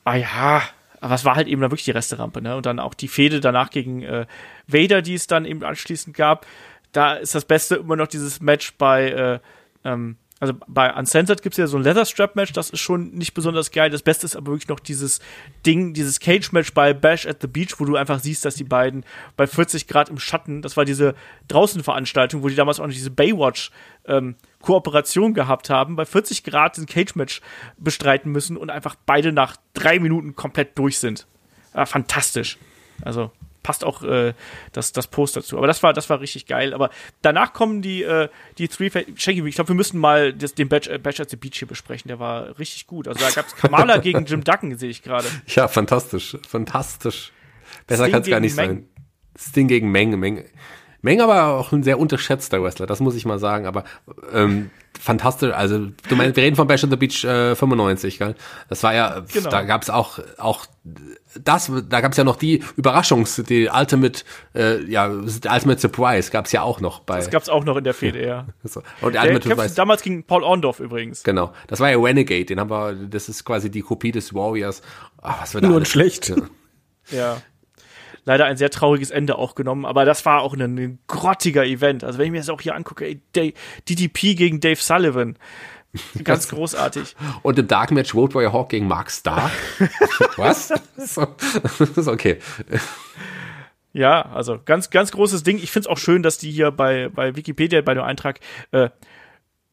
Ah 0.02 0.16
ja, 0.16 0.62
aber 1.02 1.14
es 1.16 1.24
war 1.24 1.34
halt 1.34 1.48
eben 1.48 1.60
dann 1.60 1.70
wirklich 1.70 1.84
die 1.84 1.90
Resterampe, 1.90 2.40
ne? 2.40 2.56
Und 2.56 2.64
dann 2.64 2.78
auch 2.78 2.94
die 2.94 3.08
Fehde 3.08 3.40
danach 3.40 3.70
gegen 3.70 4.02
äh, 4.02 4.26
Vader, 4.68 5.02
die 5.02 5.14
es 5.14 5.26
dann 5.26 5.44
eben 5.44 5.64
anschließend 5.64 6.16
gab. 6.16 6.46
Da 6.92 7.14
ist 7.14 7.34
das 7.34 7.44
Beste 7.44 7.76
immer 7.76 7.96
noch 7.96 8.06
dieses 8.06 8.40
Match 8.40 8.74
bei 8.78 9.10
äh, 9.10 9.38
ähm, 9.84 10.16
also 10.42 10.54
bei 10.66 10.92
Uncensored 10.92 11.40
gibt 11.40 11.52
es 11.52 11.58
ja 11.58 11.68
so 11.68 11.76
ein 11.76 11.84
Leather 11.84 12.04
Strap 12.04 12.34
Match, 12.34 12.52
das 12.52 12.70
ist 12.70 12.80
schon 12.80 13.12
nicht 13.12 13.32
besonders 13.32 13.70
geil. 13.70 13.90
Das 13.90 14.02
Beste 14.02 14.26
ist 14.26 14.34
aber 14.34 14.50
wirklich 14.50 14.66
noch 14.66 14.80
dieses 14.80 15.20
Ding, 15.64 15.94
dieses 15.94 16.18
Cage 16.18 16.50
Match 16.50 16.74
bei 16.74 16.92
Bash 16.92 17.26
at 17.26 17.40
the 17.42 17.46
Beach, 17.46 17.78
wo 17.78 17.84
du 17.84 17.94
einfach 17.94 18.18
siehst, 18.18 18.44
dass 18.44 18.56
die 18.56 18.64
beiden 18.64 19.04
bei 19.36 19.46
40 19.46 19.86
Grad 19.86 20.08
im 20.08 20.18
Schatten, 20.18 20.60
das 20.60 20.76
war 20.76 20.84
diese 20.84 21.14
Draußenveranstaltung, 21.46 22.42
wo 22.42 22.48
die 22.48 22.56
damals 22.56 22.80
auch 22.80 22.86
noch 22.88 22.92
diese 22.92 23.12
Baywatch 23.12 23.70
ähm, 24.04 24.34
Kooperation 24.62 25.34
gehabt 25.34 25.70
haben, 25.70 25.96
bei 25.96 26.04
40 26.04 26.44
Grad 26.44 26.78
ein 26.78 26.86
Cage 26.86 27.14
Match 27.14 27.40
bestreiten 27.76 28.32
müssen 28.32 28.56
und 28.56 28.70
einfach 28.70 28.94
beide 29.06 29.32
nach 29.32 29.56
drei 29.74 29.98
Minuten 29.98 30.34
komplett 30.34 30.78
durch 30.78 30.98
sind. 30.98 31.26
Ja, 31.74 31.86
fantastisch. 31.86 32.58
Also 33.02 33.30
passt 33.62 33.84
auch 33.84 34.02
äh, 34.02 34.34
das, 34.72 34.92
das 34.92 35.06
Post 35.06 35.36
dazu. 35.36 35.56
Aber 35.56 35.66
das 35.66 35.82
war, 35.82 35.92
das 35.92 36.10
war 36.10 36.20
richtig 36.20 36.46
geil. 36.46 36.74
Aber 36.74 36.90
danach 37.22 37.52
kommen 37.52 37.82
die, 37.82 38.02
äh, 38.02 38.28
die 38.58 38.68
Three 38.68 38.90
Shaggy, 39.16 39.46
ich 39.46 39.54
glaube, 39.54 39.68
wir 39.68 39.76
müssen 39.76 39.98
mal 39.98 40.32
das, 40.32 40.54
den 40.54 40.68
Batch, 40.68 40.88
äh, 40.88 40.98
Batch 40.98 41.20
at 41.20 41.30
the 41.30 41.36
Beach 41.36 41.58
hier 41.58 41.68
besprechen. 41.68 42.08
Der 42.08 42.18
war 42.18 42.58
richtig 42.58 42.86
gut. 42.86 43.08
Also 43.08 43.20
da 43.20 43.30
gab 43.30 43.46
es 43.46 43.56
Kamala 43.56 43.96
gegen 43.98 44.24
Jim 44.24 44.44
Duggan, 44.44 44.76
sehe 44.76 44.90
ich 44.90 45.02
gerade. 45.02 45.28
Ja, 45.46 45.68
fantastisch. 45.68 46.36
Fantastisch. 46.48 47.32
Besser 47.86 48.08
kann 48.10 48.22
es 48.22 48.28
gar 48.28 48.40
nicht 48.40 48.56
Meng. 48.56 48.68
sein. 48.68 48.88
Sting 49.38 49.68
gegen 49.68 49.90
Meng. 49.90 50.18
Meng. 50.18 50.44
Meng 51.02 51.20
aber 51.20 51.58
auch 51.58 51.72
ein 51.72 51.82
sehr 51.82 51.98
unterschätzter 51.98 52.62
Wrestler, 52.62 52.86
das 52.86 53.00
muss 53.00 53.16
ich 53.16 53.26
mal 53.26 53.40
sagen. 53.40 53.66
Aber 53.66 53.84
ähm, 54.32 54.70
fantastisch. 54.98 55.52
Also 55.52 55.88
du 56.08 56.16
meinst, 56.16 56.36
wir 56.36 56.44
reden 56.44 56.54
von 56.54 56.68
Bash 56.68 56.84
on 56.84 56.90
the 56.90 56.96
Beach 56.96 57.24
äh, 57.24 57.56
95, 57.56 58.18
gell? 58.18 58.36
Das 58.68 58.82
war 58.84 58.94
ja, 58.94 59.24
genau. 59.32 59.50
da 59.50 59.62
gab 59.62 59.82
es 59.82 59.90
auch 59.90 60.20
auch 60.38 60.66
das, 61.34 61.72
da 61.88 62.00
gab 62.00 62.12
es 62.12 62.18
ja 62.18 62.24
noch 62.24 62.36
die 62.36 62.62
Überraschungs, 62.76 63.42
die 63.48 63.68
Ultimate, 63.68 64.22
äh, 64.54 64.82
ja, 64.84 65.08
Ultimate 65.08 65.80
Surprise 65.80 66.30
gab 66.30 66.46
es 66.46 66.52
ja 66.52 66.62
auch 66.62 66.80
noch 66.80 67.00
bei. 67.00 67.16
Das 67.16 67.30
gab 67.30 67.42
es 67.42 67.48
auch 67.48 67.64
noch 67.64 67.76
in 67.76 67.84
der 67.84 67.94
Fehde, 67.94 68.24
ja. 68.24 68.46
So. 68.62 68.82
Und 69.00 69.14
der 69.14 69.22
Ultimate 69.22 69.48
Surprise. 69.48 69.74
damals 69.74 70.02
gegen 70.02 70.24
Paul 70.24 70.42
Orndorff 70.44 70.80
übrigens. 70.80 71.22
Genau, 71.22 71.52
das 71.66 71.80
war 71.80 71.90
ja 71.90 71.98
Renegade, 71.98 72.44
den 72.44 72.60
haben 72.60 72.70
wir, 72.70 72.94
das 72.94 73.28
ist 73.28 73.44
quasi 73.44 73.70
die 73.70 73.82
Kopie 73.82 74.12
des 74.12 74.34
Warriors. 74.34 74.82
Ach, 75.20 75.42
was 75.42 75.54
wird 75.54 75.64
da 75.64 75.68
Nur 75.68 75.84
schlecht. 75.84 76.32
ja 77.10 77.38
leider 78.24 78.46
ein 78.46 78.56
sehr 78.56 78.70
trauriges 78.70 79.10
Ende 79.10 79.36
auch 79.36 79.54
genommen, 79.54 79.84
aber 79.84 80.04
das 80.04 80.24
war 80.24 80.42
auch 80.42 80.54
ein, 80.54 80.60
ein 80.60 80.98
grottiger 81.06 81.64
Event. 81.64 82.04
Also 82.04 82.18
wenn 82.18 82.26
ich 82.26 82.32
mir 82.32 82.38
das 82.38 82.48
auch 82.48 82.60
hier 82.60 82.74
angucke, 82.74 83.04
ey, 83.04 83.54
DDP 83.88 84.34
gegen 84.34 84.60
Dave 84.60 84.80
Sullivan. 84.80 85.36
Ganz 86.24 86.48
großartig. 86.50 87.16
Und 87.42 87.58
im 87.58 87.68
Dark 87.68 87.90
Match 87.90 88.14
Road 88.14 88.34
Warrior 88.34 88.52
Hawk 88.52 88.70
gegen 88.70 88.86
Mark 88.86 89.10
Stark. 89.10 89.52
Was? 90.36 90.72
so, 90.96 91.26
das 91.62 91.80
ist 91.80 92.08
okay. 92.08 92.38
Ja, 93.92 94.22
also 94.22 94.58
ganz, 94.64 94.90
ganz 94.90 95.12
großes 95.12 95.42
Ding. 95.42 95.58
Ich 95.58 95.70
finde 95.70 95.88
es 95.88 95.92
auch 95.92 95.98
schön, 95.98 96.22
dass 96.22 96.38
die 96.38 96.50
hier 96.50 96.70
bei, 96.70 97.10
bei 97.10 97.36
Wikipedia, 97.36 97.82
bei 97.82 97.94
dem 97.94 98.04
Eintrag, 98.04 98.40
äh, 98.70 98.88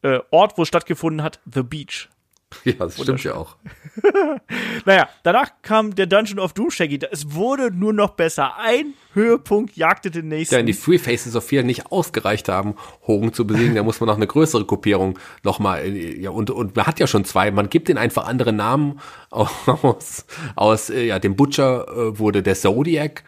äh, 0.02 0.20
Ort, 0.30 0.58
wo 0.58 0.62
es 0.62 0.68
stattgefunden 0.68 1.22
hat, 1.22 1.40
The 1.50 1.62
Beach. 1.62 2.08
Ja, 2.64 2.72
das 2.74 3.00
stimmt 3.00 3.22
ja 3.24 3.34
auch. 3.34 3.56
naja, 4.84 5.08
danach 5.22 5.50
kam 5.62 5.94
der 5.94 6.06
Dungeon 6.06 6.38
of 6.38 6.52
Doom 6.52 6.70
Shaggy. 6.70 6.98
Es 7.10 7.32
wurde 7.32 7.70
nur 7.70 7.92
noch 7.92 8.10
besser. 8.10 8.56
Ein 8.58 8.94
Höhepunkt 9.14 9.76
jagte 9.76 10.10
den 10.10 10.28
nächsten. 10.28 10.54
Ja, 10.54 10.62
die 10.62 10.74
Three 10.74 10.98
Faces 10.98 11.36
of 11.36 11.44
Fear 11.44 11.62
nicht 11.62 11.90
ausgereicht 11.90 12.48
haben, 12.48 12.74
Hogan 13.06 13.32
zu 13.32 13.46
besiegen. 13.46 13.74
Da 13.74 13.82
muss 13.82 14.00
man 14.00 14.08
noch 14.08 14.16
eine 14.16 14.26
größere 14.26 14.64
Gruppierung 14.64 15.18
nochmal, 15.42 15.86
ja, 15.86 16.30
und, 16.30 16.50
und 16.50 16.76
man 16.76 16.86
hat 16.86 17.00
ja 17.00 17.06
schon 17.06 17.24
zwei. 17.24 17.50
Man 17.50 17.70
gibt 17.70 17.88
ihnen 17.88 17.98
einfach 17.98 18.26
andere 18.26 18.52
Namen. 18.52 19.00
Aus, 19.30 20.26
aus 20.56 20.90
äh, 20.90 21.06
ja, 21.06 21.20
dem 21.20 21.36
Butcher 21.36 21.86
äh, 21.88 22.18
wurde 22.18 22.42
der 22.42 22.56
Zodiac 22.56 23.22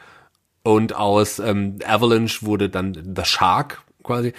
und 0.64 0.94
aus 0.96 1.38
ähm, 1.38 1.78
Avalanche 1.86 2.44
wurde 2.44 2.68
dann 2.68 3.14
The 3.16 3.24
Shark 3.24 3.82
quasi. 4.02 4.32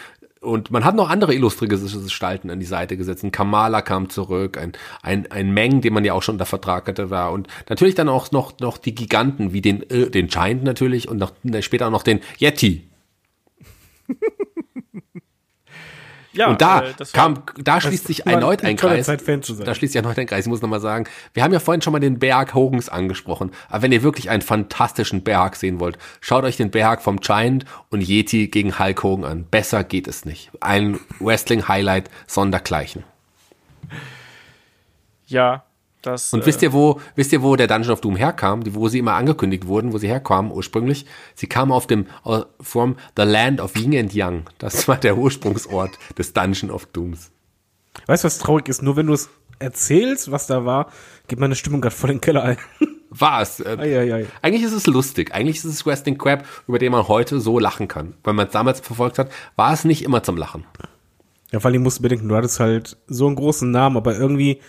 Und 0.43 0.71
man 0.71 0.83
hat 0.83 0.95
noch 0.95 1.09
andere 1.09 1.33
illustre 1.33 1.67
Gestalten 1.67 2.49
an 2.49 2.59
die 2.59 2.65
Seite 2.65 2.97
gesetzt. 2.97 3.23
Ein 3.23 3.31
Kamala 3.31 3.81
kam 3.81 4.09
zurück, 4.09 4.57
ein, 4.57 4.73
ein, 5.01 5.31
ein 5.31 5.53
Meng, 5.53 5.81
den 5.81 5.93
man 5.93 6.03
ja 6.03 6.13
auch 6.13 6.21
schon 6.21 6.35
unter 6.35 6.45
Vertrag 6.45 6.87
hatte, 6.87 7.09
war. 7.09 7.31
Und 7.31 7.47
natürlich 7.69 7.95
dann 7.95 8.09
auch 8.09 8.31
noch, 8.31 8.59
noch 8.59 8.77
die 8.77 8.93
Giganten, 8.93 9.53
wie 9.53 9.61
den, 9.61 9.89
äh, 9.89 10.09
den 10.09 10.27
Giant 10.27 10.63
natürlich 10.63 11.07
und 11.07 11.17
noch, 11.17 11.31
später 11.61 11.87
auch 11.87 11.91
noch 11.91 12.03
den 12.03 12.19
Yeti. 12.39 12.89
ja, 16.33 16.47
und 16.47 16.61
da 16.61 16.83
äh, 16.83 16.93
kam, 17.13 17.43
da 17.57 17.79
schließt 17.79 18.07
sich 18.07 18.25
erneut 18.25 18.63
ein 18.63 18.75
Kreis. 18.75 19.05
Zeit, 19.05 19.21
Fan 19.21 19.41
zu 19.41 19.53
sein. 19.53 19.65
Da 19.65 19.75
schließt 19.75 19.93
sich 19.93 20.01
erneut 20.01 20.17
ein 20.17 20.27
Kreis. 20.27 20.45
Ich 20.45 20.49
muss 20.49 20.61
nochmal 20.61 20.79
sagen, 20.79 21.05
wir 21.33 21.43
haben 21.43 21.53
ja 21.53 21.59
vorhin 21.59 21.81
schon 21.81 21.93
mal 21.93 21.99
den 21.99 22.19
Berg 22.19 22.53
Hogans 22.53 22.89
angesprochen. 22.89 23.51
Aber 23.69 23.83
wenn 23.83 23.91
ihr 23.91 24.03
wirklich 24.03 24.29
einen 24.29 24.41
fantastischen 24.41 25.23
Berg 25.23 25.55
sehen 25.55 25.79
wollt, 25.79 25.97
schaut 26.21 26.43
euch 26.43 26.57
den 26.57 26.71
Berg 26.71 27.01
vom 27.01 27.19
Giant 27.19 27.65
und 27.89 28.01
Yeti 28.01 28.47
gegen 28.47 28.79
Hulk 28.79 29.03
Hogan 29.03 29.25
an. 29.25 29.45
Besser 29.45 29.83
geht 29.83 30.07
es 30.07 30.25
nicht. 30.25 30.51
Ein 30.59 30.99
Wrestling-Highlight 31.19 32.09
sondergleichen. 32.27 33.03
Ja, 35.27 35.63
das. 36.05 36.33
Und 36.33 36.43
äh, 36.43 36.45
wisst 36.45 36.61
ihr, 36.61 36.73
wo, 36.73 37.01
wisst 37.15 37.33
ihr, 37.33 37.41
wo 37.41 37.55
der 37.55 37.67
Dungeon 37.67 37.93
of 37.93 38.01
Doom 38.01 38.15
herkam? 38.15 38.63
Die, 38.63 38.75
wo 38.75 38.87
sie 38.87 38.99
immer 38.99 39.13
angekündigt 39.13 39.67
wurden, 39.67 39.93
wo 39.93 39.97
sie 39.97 40.07
herkamen 40.07 40.51
ursprünglich? 40.51 41.05
Sie 41.35 41.47
kamen 41.47 41.71
auf 41.71 41.87
dem, 41.87 42.07
äh, 42.25 42.41
from 42.61 42.95
the 43.17 43.23
land 43.23 43.59
of 43.59 43.75
Yin 43.75 43.97
and 43.97 44.13
Yang. 44.13 44.43
Das 44.57 44.87
war 44.87 44.97
der 44.97 45.17
Ursprungsort 45.17 45.97
des 46.17 46.33
Dungeon 46.33 46.71
of 46.71 46.85
Dooms. 46.87 47.31
Weißt 48.07 48.23
du, 48.23 48.25
was 48.25 48.39
traurig 48.39 48.69
ist? 48.69 48.81
Nur 48.81 48.95
wenn 48.95 49.07
du 49.07 49.13
es 49.13 49.29
erzählst, 49.59 50.31
was 50.31 50.47
da 50.47 50.65
war, 50.65 50.91
geht 51.27 51.39
meine 51.39 51.55
Stimmung 51.55 51.81
gerade 51.81 51.95
voll 51.95 52.09
in 52.09 52.17
den 52.17 52.21
Keller 52.21 52.43
ein. 52.43 52.57
War 53.15 53.43
es. 53.43 53.59
Äh, 53.59 53.77
Ei, 53.77 53.99
ei, 53.99 54.13
ei. 54.15 54.25
Eigentlich 54.41 54.63
ist 54.63 54.71
es 54.73 54.87
lustig. 54.87 55.35
Eigentlich 55.35 55.57
ist 55.57 55.65
es 55.65 55.85
Wrestling 55.85 56.17
Crap, 56.17 56.45
über 56.67 56.79
den 56.79 56.91
man 56.91 57.07
heute 57.07 57.39
so 57.39 57.59
lachen 57.59 57.87
kann. 57.87 58.15
Wenn 58.23 58.35
man 58.35 58.47
es 58.47 58.53
damals 58.53 58.79
verfolgt 58.79 59.19
hat, 59.19 59.31
war 59.55 59.71
es 59.71 59.85
nicht 59.85 60.03
immer 60.03 60.23
zum 60.23 60.35
Lachen. 60.35 60.65
Ja, 61.51 61.59
vor 61.59 61.69
allem 61.69 61.83
musst 61.83 61.99
du 61.99 62.01
bedenken, 62.01 62.27
du 62.27 62.35
hattest 62.35 62.59
halt 62.59 62.97
so 63.05 63.27
einen 63.27 63.35
großen 63.35 63.69
Namen, 63.69 63.97
aber 63.97 64.17
irgendwie, 64.17 64.61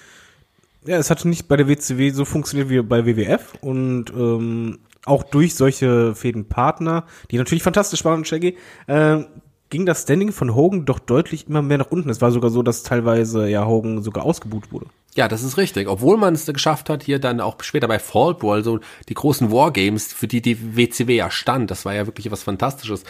ja, 0.86 0.96
es 0.98 1.10
hat 1.10 1.24
nicht 1.24 1.48
bei 1.48 1.56
der 1.56 1.68
WCW 1.68 2.10
so 2.10 2.24
funktioniert 2.24 2.68
wie 2.68 2.80
bei 2.82 3.06
WWF 3.06 3.54
und 3.60 4.10
ähm, 4.10 4.80
auch 5.06 5.22
durch 5.22 5.54
solche 5.54 6.14
Fädenpartner, 6.14 7.04
die 7.30 7.38
natürlich 7.38 7.62
fantastisch 7.62 8.04
waren 8.04 8.24
Shaggy, 8.24 8.56
äh, 8.86 9.24
ging 9.70 9.86
das 9.86 10.02
Standing 10.02 10.32
von 10.32 10.54
Hogan 10.54 10.84
doch 10.84 10.98
deutlich 10.98 11.48
immer 11.48 11.62
mehr 11.62 11.78
nach 11.78 11.90
unten. 11.90 12.08
Es 12.08 12.20
war 12.20 12.30
sogar 12.30 12.50
so, 12.50 12.62
dass 12.62 12.82
teilweise 12.82 13.48
ja 13.48 13.66
Hogan 13.66 14.02
sogar 14.02 14.24
ausgebucht 14.24 14.72
wurde. 14.72 14.86
Ja, 15.16 15.28
das 15.28 15.42
ist 15.42 15.56
richtig. 15.56 15.88
Obwohl 15.88 16.16
man 16.16 16.34
es 16.34 16.46
geschafft 16.46 16.90
hat, 16.90 17.02
hier 17.02 17.18
dann 17.18 17.40
auch 17.40 17.56
später 17.62 17.88
bei 17.88 17.98
Fall 17.98 18.34
Brawl, 18.34 18.64
so 18.64 18.80
die 19.08 19.14
großen 19.14 19.50
Wargames, 19.52 20.12
für 20.12 20.26
die 20.26 20.42
die 20.42 20.76
WCW 20.76 21.16
ja 21.16 21.30
stand, 21.30 21.70
das 21.70 21.84
war 21.84 21.94
ja 21.94 22.06
wirklich 22.06 22.30
was 22.30 22.42
Fantastisches. 22.42 23.04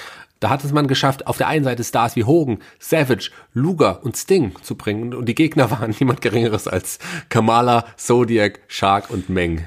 Da 0.44 0.50
hat 0.50 0.62
es 0.62 0.72
man 0.72 0.88
geschafft, 0.88 1.26
auf 1.26 1.38
der 1.38 1.48
einen 1.48 1.64
Seite 1.64 1.82
Stars 1.82 2.16
wie 2.16 2.24
Hogan, 2.24 2.58
Savage, 2.78 3.30
Luger 3.54 4.04
und 4.04 4.14
Sting 4.14 4.54
zu 4.60 4.74
bringen. 4.74 5.14
Und 5.14 5.24
die 5.24 5.34
Gegner 5.34 5.70
waren 5.70 5.94
niemand 5.98 6.20
Geringeres 6.20 6.68
als 6.68 6.98
Kamala, 7.30 7.86
Zodiac, 7.96 8.60
Shark 8.68 9.08
und 9.08 9.30
Meng. 9.30 9.64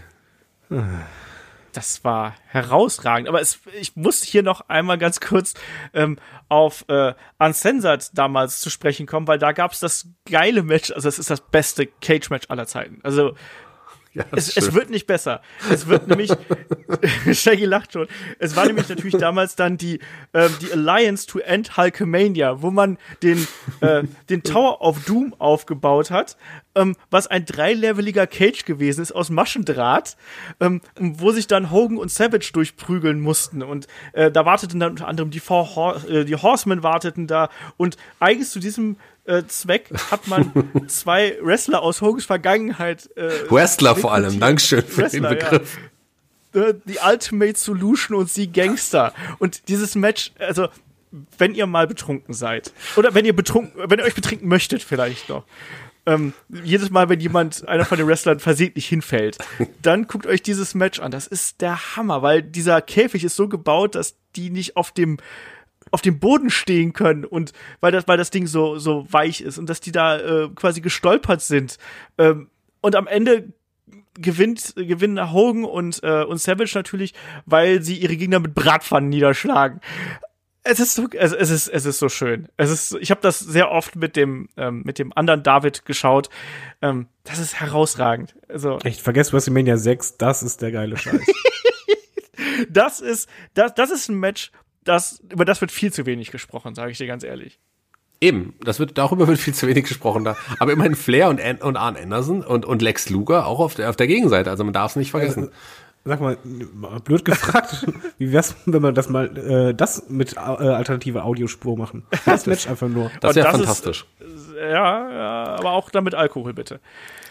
Das 1.74 2.04
war 2.04 2.36
herausragend. 2.46 3.28
Aber 3.28 3.42
es, 3.42 3.60
ich 3.80 3.96
muss 3.96 4.22
hier 4.22 4.44
noch 4.44 4.70
einmal 4.70 5.00
ganz 5.00 5.20
kurz 5.20 5.56
ähm, 5.96 6.20
auf 6.48 6.86
äh, 6.90 7.16
Uncensored 7.40 8.16
damals 8.16 8.60
zu 8.60 8.70
sprechen 8.70 9.08
kommen, 9.08 9.28
weil 9.28 9.40
da 9.40 9.54
gab 9.54 9.72
es 9.72 9.80
das 9.80 10.08
geile 10.30 10.62
Match. 10.62 10.92
Also 10.92 11.10
es 11.10 11.18
ist 11.18 11.32
das 11.32 11.42
beste 11.42 11.88
Cage-Match 11.88 12.52
aller 12.52 12.68
Zeiten. 12.68 13.00
Also 13.02 13.34
Ja, 14.18 14.26
es, 14.32 14.58
es 14.58 14.74
wird 14.74 14.90
nicht 14.90 15.06
besser. 15.06 15.42
Es 15.72 15.86
wird 15.86 16.08
nämlich, 16.08 16.32
Shaggy 17.32 17.66
lacht 17.66 17.94
schon. 17.94 18.08
Es 18.40 18.56
war 18.56 18.66
nämlich 18.66 18.90
natürlich 18.90 19.16
damals 19.16 19.56
dann 19.56 19.78
die, 19.78 20.00
ähm, 20.34 20.50
die 20.60 20.72
Alliance 20.72 21.28
to 21.28 21.38
End 21.38 21.78
Hulkamania, 21.78 22.64
wo 22.64 22.72
man 22.72 22.98
den, 23.22 23.48
äh, 23.82 24.04
den 24.30 24.42
Tower 24.42 24.82
of 24.82 25.06
Doom 25.06 25.36
aufgebaut 25.38 26.10
hat, 26.10 26.36
ähm, 26.78 26.96
was 27.10 27.28
ein 27.28 27.46
dreileveliger 27.46 28.28
Cage 28.28 28.66
gewesen 28.66 29.02
ist 29.02 29.12
aus 29.12 29.30
Maschendraht, 29.30 30.16
ähm, 30.60 30.82
wo 31.00 31.32
sich 31.32 31.48
dann 31.48 31.72
Hogan 31.72 31.98
und 31.98 32.12
Savage 32.12 32.52
durchprügeln 32.54 33.20
mussten. 33.20 33.64
Und 33.64 33.88
äh, 34.14 34.32
da 34.32 34.46
warteten 34.46 34.80
dann 34.80 34.92
unter 34.92 35.08
anderem 35.08 35.32
die, 35.32 35.40
Four 35.40 35.76
Hor 35.76 36.10
äh, 36.10 36.26
die 36.26 36.36
Horsemen 36.36 36.84
warteten 36.84 37.28
da. 37.28 37.50
Und 37.78 37.98
eigens 38.20 38.52
zu 38.52 38.60
diesem 38.60 38.98
äh, 39.26 39.44
Zweck 39.48 39.90
hat 40.12 40.28
man 40.28 40.52
zwei 40.88 41.38
Wrestler 41.42 41.82
aus 41.82 42.02
Hogans 42.02 42.26
Vergangenheit 42.26 43.10
äh, 43.18 43.30
Wrestler 43.50 43.96
vor 43.96 44.14
allem. 44.14 44.40
Dankeschön 44.40 44.84
für 44.84 45.04
Wrestler, 45.04 45.30
den 45.30 45.40
Begriff. 45.40 45.78
äh, 46.54 46.74
die 46.86 47.00
Ultimate 47.06 47.60
Solution 47.60 48.18
und 48.18 48.30
sie 48.30 48.48
Gangster. 48.52 49.14
Und 49.40 49.68
dieses 49.68 49.96
Match, 49.96 50.32
also 50.40 50.70
wenn 51.38 51.56
ihr 51.56 51.68
mal 51.68 51.88
betrunken 51.88 52.34
seid 52.34 52.72
oder 52.96 53.14
wenn 53.14 53.26
ihr 53.26 53.36
betrunken, 53.36 53.90
wenn 53.90 54.00
ihr 54.00 54.06
euch 54.06 54.16
betrinken 54.16 54.48
möchtet 54.48 54.84
vielleicht 54.84 55.30
noch. 55.30 55.44
Ähm, 56.08 56.34
jedes 56.50 56.90
Mal, 56.90 57.10
wenn 57.10 57.20
jemand, 57.20 57.68
einer 57.68 57.84
von 57.84 57.98
den 57.98 58.08
Wrestlern 58.08 58.40
versehentlich 58.40 58.88
hinfällt, 58.88 59.38
dann 59.82 60.08
guckt 60.08 60.26
euch 60.26 60.42
dieses 60.42 60.74
Match 60.74 61.00
an. 61.00 61.12
Das 61.12 61.28
ist 61.28 61.60
der 61.62 61.96
Hammer, 61.96 62.22
weil 62.22 62.42
dieser 62.42 62.82
Käfig 62.82 63.26
ist 63.26 63.36
so 63.36 63.50
gebaut, 63.50 63.94
dass 63.96 64.16
die 64.36 64.50
nicht 64.50 64.78
auf 64.78 64.92
dem 64.92 65.18
auf 65.90 66.02
dem 66.02 66.20
Boden 66.20 66.50
stehen 66.50 66.92
können 66.92 67.24
und 67.24 67.54
weil 67.80 67.94
das, 67.94 68.10
weil 68.10 68.18
das 68.18 68.30
Ding 68.30 68.46
so, 68.46 68.78
so 68.78 69.08
weich 69.10 69.40
ist 69.40 69.58
und 69.58 69.70
dass 69.70 69.80
die 69.80 69.94
da 69.94 70.18
äh, 70.18 70.50
quasi 70.54 70.82
gestolpert 70.82 71.42
sind. 71.42 71.78
Ähm, 72.18 72.50
und 72.82 72.96
am 72.98 73.08
Ende 73.08 73.54
gewinnt, 74.20 74.74
gewinnen 74.76 75.32
Hogan 75.32 75.64
und, 75.64 76.04
äh, 76.04 76.24
und 76.24 76.40
Savage 76.40 76.72
natürlich, 76.76 77.14
weil 77.46 77.82
sie 77.82 77.96
ihre 77.96 78.18
Gegner 78.18 78.40
mit 78.40 78.54
Bratpfannen 78.54 79.10
niederschlagen. 79.10 79.80
Es 80.70 80.80
ist 80.80 80.96
so, 80.96 81.08
es, 81.12 81.32
es 81.32 81.50
ist, 81.50 81.68
es 81.68 81.86
ist 81.86 82.00
so 82.00 82.10
schön. 82.10 82.50
Es 82.58 82.70
ist, 82.70 82.98
ich 83.00 83.12
habe 83.12 83.22
das 83.22 83.40
sehr 83.40 83.72
oft 83.72 83.96
mit 83.96 84.16
dem, 84.16 84.50
ähm, 84.58 84.82
mit 84.86 85.00
dem 85.00 85.14
anderen 85.16 85.44
David 85.44 85.86
geschaut. 85.86 86.30
Ähm, 86.82 87.08
das 87.24 87.40
ist 87.40 87.60
herausragend. 87.60 88.36
Also, 88.50 88.80
Echt, 88.80 89.02
vergesst 89.02 89.34
WrestleMania 89.34 89.78
6, 89.78 90.18
das 90.18 90.44
ist 90.44 90.62
der 90.62 90.72
geile 90.72 90.98
Scheiß. 90.98 91.22
das 92.70 93.00
ist, 93.00 93.30
das, 93.54 93.74
das 93.76 93.92
ist 93.92 94.10
ein 94.10 94.20
Match, 94.20 94.52
das, 94.84 95.22
über 95.32 95.46
das 95.46 95.62
wird 95.62 95.72
viel 95.72 95.92
zu 95.92 96.06
wenig 96.06 96.32
gesprochen, 96.32 96.76
sage 96.76 96.92
ich 96.92 96.98
dir 96.98 97.08
ganz 97.08 97.24
ehrlich. 97.24 97.60
Eben, 98.20 98.56
das 98.62 98.80
wird, 98.80 98.98
darüber 98.98 99.28
wird 99.28 99.38
viel 99.38 99.54
zu 99.54 99.68
wenig 99.68 99.86
gesprochen 99.86 100.24
da. 100.24 100.36
Aber 100.60 100.72
immerhin 100.72 100.96
Flair 100.96 101.30
und, 101.30 101.40
An 101.40 101.58
und 101.58 101.78
Arn 101.78 101.96
Anderson 101.96 102.44
und, 102.44 102.66
und 102.66 102.82
Lex 102.82 103.10
Luger 103.10 103.46
auch 103.46 103.60
auf 103.60 103.76
der, 103.76 103.90
auf 103.90 103.96
der 103.96 104.08
Gegenseite. 104.08 104.50
Also 104.50 104.64
man 104.64 104.74
darf 104.74 104.92
es 104.92 104.96
nicht 104.96 105.12
vergessen. 105.12 105.52
Sag 106.08 106.22
mal, 106.22 106.38
blöd 107.04 107.26
gefragt, 107.26 107.86
wie 108.18 108.32
wär's, 108.32 108.56
wenn 108.66 108.82
wir 108.82 108.92
das 108.94 109.10
mal, 109.10 109.36
äh, 109.38 109.74
das 109.74 110.08
mit 110.10 110.36
äh, 110.38 110.40
alternative 110.40 111.24
Audiospur 111.24 111.78
machen? 111.78 112.06
Das 112.26 112.46
Match 112.46 112.68
einfach 112.68 112.88
nur. 112.88 113.12
Das 113.22 113.36
wäre 113.36 113.46
das 113.46 113.56
ist- 113.56 113.60
fantastisch. 113.66 114.06
Ja, 114.58 115.12
ja, 115.12 115.44
aber 115.60 115.72
auch 115.72 115.90
dann 115.92 116.04
mit 116.04 116.16
Alkohol 116.16 116.54
bitte. 116.54 116.80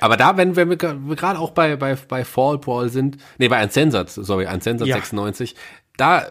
Aber 0.00 0.16
da, 0.16 0.36
wenn, 0.36 0.54
wenn 0.54 0.68
wir 0.70 0.78
wir 0.78 1.16
gerade 1.16 1.38
auch 1.40 1.50
bei, 1.50 1.74
bei, 1.76 1.96
bei 1.96 2.24
Fall 2.24 2.58
Brawl 2.58 2.88
sind, 2.88 3.16
nee, 3.38 3.48
bei 3.48 3.62
Uncensored, 3.62 4.08
sorry, 4.10 4.46
Uncensored 4.46 4.88
Ja. 4.88 4.96
96, 4.96 5.56
da, 5.96 6.24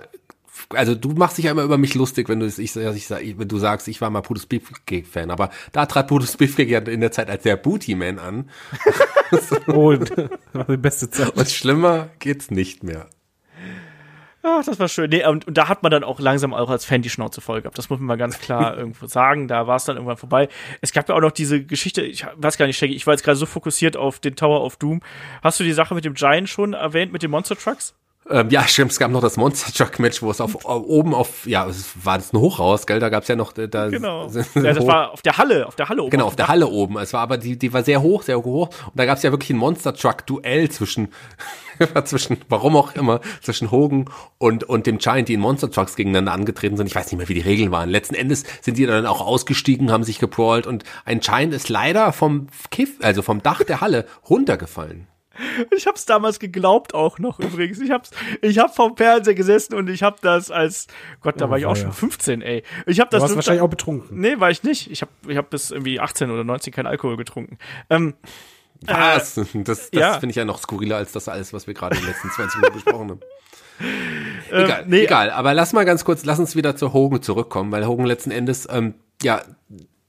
also 0.69 0.95
du 0.95 1.09
machst 1.09 1.37
dich 1.37 1.45
ja 1.45 1.51
immer 1.51 1.63
über 1.63 1.77
mich 1.77 1.95
lustig, 1.95 2.29
wenn 2.29 2.39
du, 2.39 2.45
ich, 2.45 2.59
ich, 2.59 3.39
wenn 3.39 3.47
du 3.47 3.57
sagst, 3.57 3.87
ich 3.87 4.01
war 4.01 4.09
mal 4.09 4.21
Brutus 4.21 4.45
Beefcake-Fan, 4.45 5.31
aber 5.31 5.49
da 5.71 5.85
trat 5.85 6.07
Brutus 6.07 6.37
Beefcake 6.37 6.69
ja 6.69 6.79
in 6.79 7.01
der 7.01 7.11
Zeit 7.11 7.29
als 7.29 7.43
der 7.43 7.57
Booty-Man 7.57 8.19
an 8.19 8.49
Oh, 9.67 9.93
das 9.93 10.29
war 10.53 10.65
die 10.65 10.77
beste 10.77 11.09
Zeit. 11.09 11.35
und 11.35 11.49
schlimmer 11.49 12.09
geht's 12.19 12.51
nicht 12.51 12.83
mehr. 12.83 13.07
Ach, 14.47 14.63
das 14.63 14.79
war 14.79 14.87
schön. 14.87 15.09
Nee, 15.09 15.25
und, 15.25 15.47
und 15.47 15.57
da 15.57 15.67
hat 15.67 15.81
man 15.81 15.91
dann 15.91 16.03
auch 16.03 16.19
langsam 16.19 16.53
auch 16.53 16.69
als 16.69 16.85
Fan 16.85 17.01
die 17.01 17.09
Schnauze 17.09 17.41
voll 17.41 17.63
gehabt. 17.63 17.79
Das 17.79 17.89
muss 17.89 17.97
man 17.97 18.05
mal 18.05 18.15
ganz 18.15 18.39
klar 18.39 18.77
irgendwo 18.77 19.07
sagen. 19.07 19.47
Da 19.47 19.65
war 19.65 19.77
es 19.77 19.85
dann 19.85 19.95
irgendwann 19.95 20.17
vorbei. 20.17 20.49
Es 20.81 20.93
gab 20.93 21.09
ja 21.09 21.15
auch 21.15 21.21
noch 21.21 21.31
diese 21.31 21.63
Geschichte, 21.63 22.03
ich 22.03 22.27
weiß 22.35 22.57
gar 22.59 22.67
nicht, 22.67 22.77
Shaggy, 22.77 22.93
ich 22.93 23.07
war 23.07 23.15
jetzt 23.15 23.23
gerade 23.23 23.37
so 23.37 23.47
fokussiert 23.47 23.97
auf 23.97 24.19
den 24.19 24.35
Tower 24.35 24.63
of 24.63 24.77
Doom. 24.77 25.01
Hast 25.41 25.59
du 25.59 25.63
die 25.63 25.73
Sache 25.73 25.95
mit 25.95 26.05
dem 26.05 26.13
Giant 26.13 26.47
schon 26.47 26.73
erwähnt, 26.73 27.11
mit 27.11 27.23
den 27.23 27.31
Monster 27.31 27.57
Trucks? 27.57 27.95
Ähm, 28.29 28.49
ja, 28.49 28.63
stimmt, 28.67 28.91
es 28.91 28.97
gab 28.99 29.11
noch 29.11 29.21
das 29.21 29.37
Monster 29.37 29.71
Truck 29.71 29.99
Match, 29.99 30.21
wo 30.23 30.31
es 30.31 30.41
auf, 30.41 30.65
oben 30.65 31.13
auf, 31.13 31.45
ja, 31.45 31.67
es 31.67 31.89
war 32.03 32.17
das 32.17 32.33
ein 32.33 32.39
Hochhaus, 32.39 32.87
gell, 32.87 32.99
da 32.99 33.09
gab's 33.09 33.27
ja 33.27 33.35
noch, 33.35 33.53
da, 33.53 33.89
Genau. 33.89 34.27
sind- 34.29 34.47
Ja, 34.55 34.73
das 34.73 34.79
hoch- 34.79 34.87
war 34.87 35.11
auf 35.11 35.21
der 35.21 35.37
Halle, 35.37 35.67
auf 35.67 35.75
der 35.75 35.89
Halle 35.89 36.01
oben. 36.01 36.09
Genau, 36.11 36.25
auf 36.25 36.35
der 36.35 36.47
Halle 36.47 36.67
oben. 36.67 36.97
Es 36.97 37.13
war 37.13 37.21
aber 37.21 37.37
die, 37.37 37.57
die 37.57 37.71
war 37.73 37.83
sehr 37.83 38.01
hoch, 38.01 38.23
sehr 38.23 38.43
hoch. 38.43 38.69
Und 38.85 38.95
da 38.95 39.05
gab 39.05 39.17
es 39.17 39.23
ja 39.23 39.31
wirklich 39.31 39.51
ein 39.51 39.57
Monster 39.57 39.93
Truck 39.93 40.25
Duell 40.25 40.69
zwischen, 40.71 41.09
zwischen, 42.05 42.37
warum 42.49 42.75
auch 42.77 42.95
immer, 42.95 43.21
zwischen 43.41 43.69
Hogan 43.69 44.05
und 44.39 44.63
und 44.63 44.87
dem 44.87 44.97
Giant, 44.97 45.27
die 45.29 45.33
in 45.35 45.39
Monster 45.39 45.69
Trucks 45.69 45.95
gegeneinander 45.95 46.31
angetreten 46.33 46.77
sind. 46.77 46.87
Ich 46.87 46.95
weiß 46.95 47.05
nicht 47.11 47.17
mehr, 47.17 47.29
wie 47.29 47.33
die 47.35 47.41
Regeln 47.41 47.69
waren. 47.71 47.89
Letzten 47.89 48.15
Endes 48.15 48.43
sind 48.61 48.77
die 48.77 48.85
dann 48.85 49.05
auch 49.05 49.21
ausgestiegen, 49.21 49.91
haben 49.91 50.03
sich 50.03 50.17
geprawlt 50.19 50.65
und 50.67 50.83
ein 51.05 51.19
Giant 51.19 51.53
ist 51.53 51.69
leider 51.69 52.11
vom 52.11 52.47
Kiff, 52.71 52.97
also 53.01 53.21
vom 53.21 53.43
Dach 53.43 53.61
der 53.63 53.81
Halle 53.81 54.05
runtergefallen. 54.29 55.07
Ich 55.75 55.87
hab's 55.87 56.05
damals 56.05 56.39
geglaubt 56.39 56.93
auch 56.93 57.19
noch 57.19 57.39
übrigens. 57.39 57.79
Ich 57.81 57.91
hab's, 57.91 58.11
ich 58.41 58.59
hab 58.59 58.75
vom 58.75 58.95
Fernseher 58.97 59.33
gesessen 59.35 59.75
und 59.75 59.89
ich 59.89 60.03
hab 60.03 60.21
das 60.21 60.51
als, 60.51 60.87
Gott, 61.21 61.39
da 61.41 61.45
Oh, 61.45 61.49
war 61.49 61.57
ich 61.57 61.65
auch 61.65 61.75
weia. 61.75 61.83
schon 61.83 61.91
15, 61.93 62.41
ey. 62.41 62.63
Ich 62.85 62.99
hab 62.99 63.09
das 63.09 63.19
Du 63.19 63.23
warst 63.23 63.35
wahrscheinlich 63.35 63.61
auch 63.61 63.69
betrunken. 63.69 64.19
Nee, 64.19 64.39
war 64.39 64.51
ich 64.51 64.63
nicht. 64.63 64.89
Ich 64.91 65.01
hab, 65.01 65.09
ich 65.27 65.37
hab 65.37 65.49
bis 65.49 65.71
irgendwie 65.71 65.99
18 65.99 66.29
oder 66.31 66.43
19 66.43 66.73
kein 66.73 66.87
Alkohol 66.87 67.17
getrunken. 67.17 67.57
Ähm, 67.89 68.13
Was? 68.81 69.35
das 69.35 69.47
das 69.63 69.89
ja. 69.93 70.13
finde 70.19 70.31
ich 70.31 70.35
ja 70.37 70.45
noch 70.45 70.59
skurriler 70.59 70.97
als 70.97 71.11
das 71.11 71.27
alles, 71.29 71.53
was 71.53 71.67
wir 71.67 71.73
gerade 71.73 71.95
in 71.95 72.01
den 72.03 72.09
letzten 72.09 72.29
20 72.29 72.61
Minuten 72.61 72.73
besprochen 72.75 73.09
haben. 73.11 73.19
Egal, 74.51 74.85
nee. 74.87 75.03
egal. 75.03 75.31
Aber 75.31 75.53
lass 75.53 75.73
mal 75.73 75.83
ganz 75.85 76.05
kurz, 76.05 76.23
lass 76.23 76.39
uns 76.39 76.55
wieder 76.55 76.75
zu 76.75 76.93
Hogan 76.93 77.21
zurückkommen, 77.21 77.71
weil 77.71 77.85
Hogan 77.85 78.05
letzten 78.05 78.31
Endes, 78.31 78.67
ähm, 78.71 78.93
ja, 79.21 79.41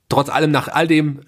trotz 0.09 0.29
allem 0.29 0.51
nach 0.51 0.69
all 0.69 0.87
dem, 0.87 1.21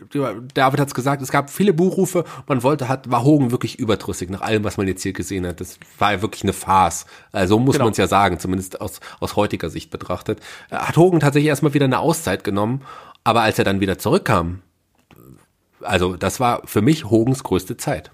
David 0.55 0.81
hat's 0.81 0.95
gesagt, 0.95 1.21
es 1.23 1.31
gab 1.33 1.51
viele 1.51 1.73
Buchrufe, 1.73 2.25
man 2.47 2.63
wollte, 2.63 2.89
hat, 2.89 3.11
war 3.11 3.25
Hogan 3.25 3.51
wirklich 3.51 3.79
überdrüssig 3.79 4.31
nach 4.31 4.41
allem, 4.41 4.63
was 4.65 4.77
man 4.77 4.87
jetzt 4.87 5.03
hier 5.03 5.13
gesehen 5.13 5.47
hat. 5.47 5.61
Das 5.61 5.79
war 5.99 6.13
ja 6.13 6.23
wirklich 6.23 6.45
eine 6.45 6.53
Farce. 6.53 7.07
Also 7.33 7.55
so 7.57 7.61
muss 7.61 7.75
Genau. 7.75 7.87
man 7.87 7.93
es 7.93 7.99
ja 7.99 8.07
sagen, 8.07 8.39
zumindest 8.39 8.81
aus, 8.81 9.01
aus 9.21 9.37
heutiger 9.37 9.71
Sicht 9.71 9.91
betrachtet. 9.91 10.41
Hat 10.71 10.97
Hogan 10.97 11.21
tatsächlich 11.21 11.49
erstmal 11.49 11.75
wieder 11.75 11.87
eine 11.87 11.99
Auszeit 11.99 12.45
genommen, 12.45 12.83
Aber 13.25 13.43
als 13.43 13.59
er 13.59 13.65
dann 13.65 13.81
wieder 13.81 13.99
zurückkam, 13.99 14.63
also 15.83 16.17
das 16.17 16.41
war 16.41 16.63
für 16.65 16.83
mich 16.83 17.05
Hogens 17.05 17.43
größte 17.43 17.77
Zeit. 17.77 18.11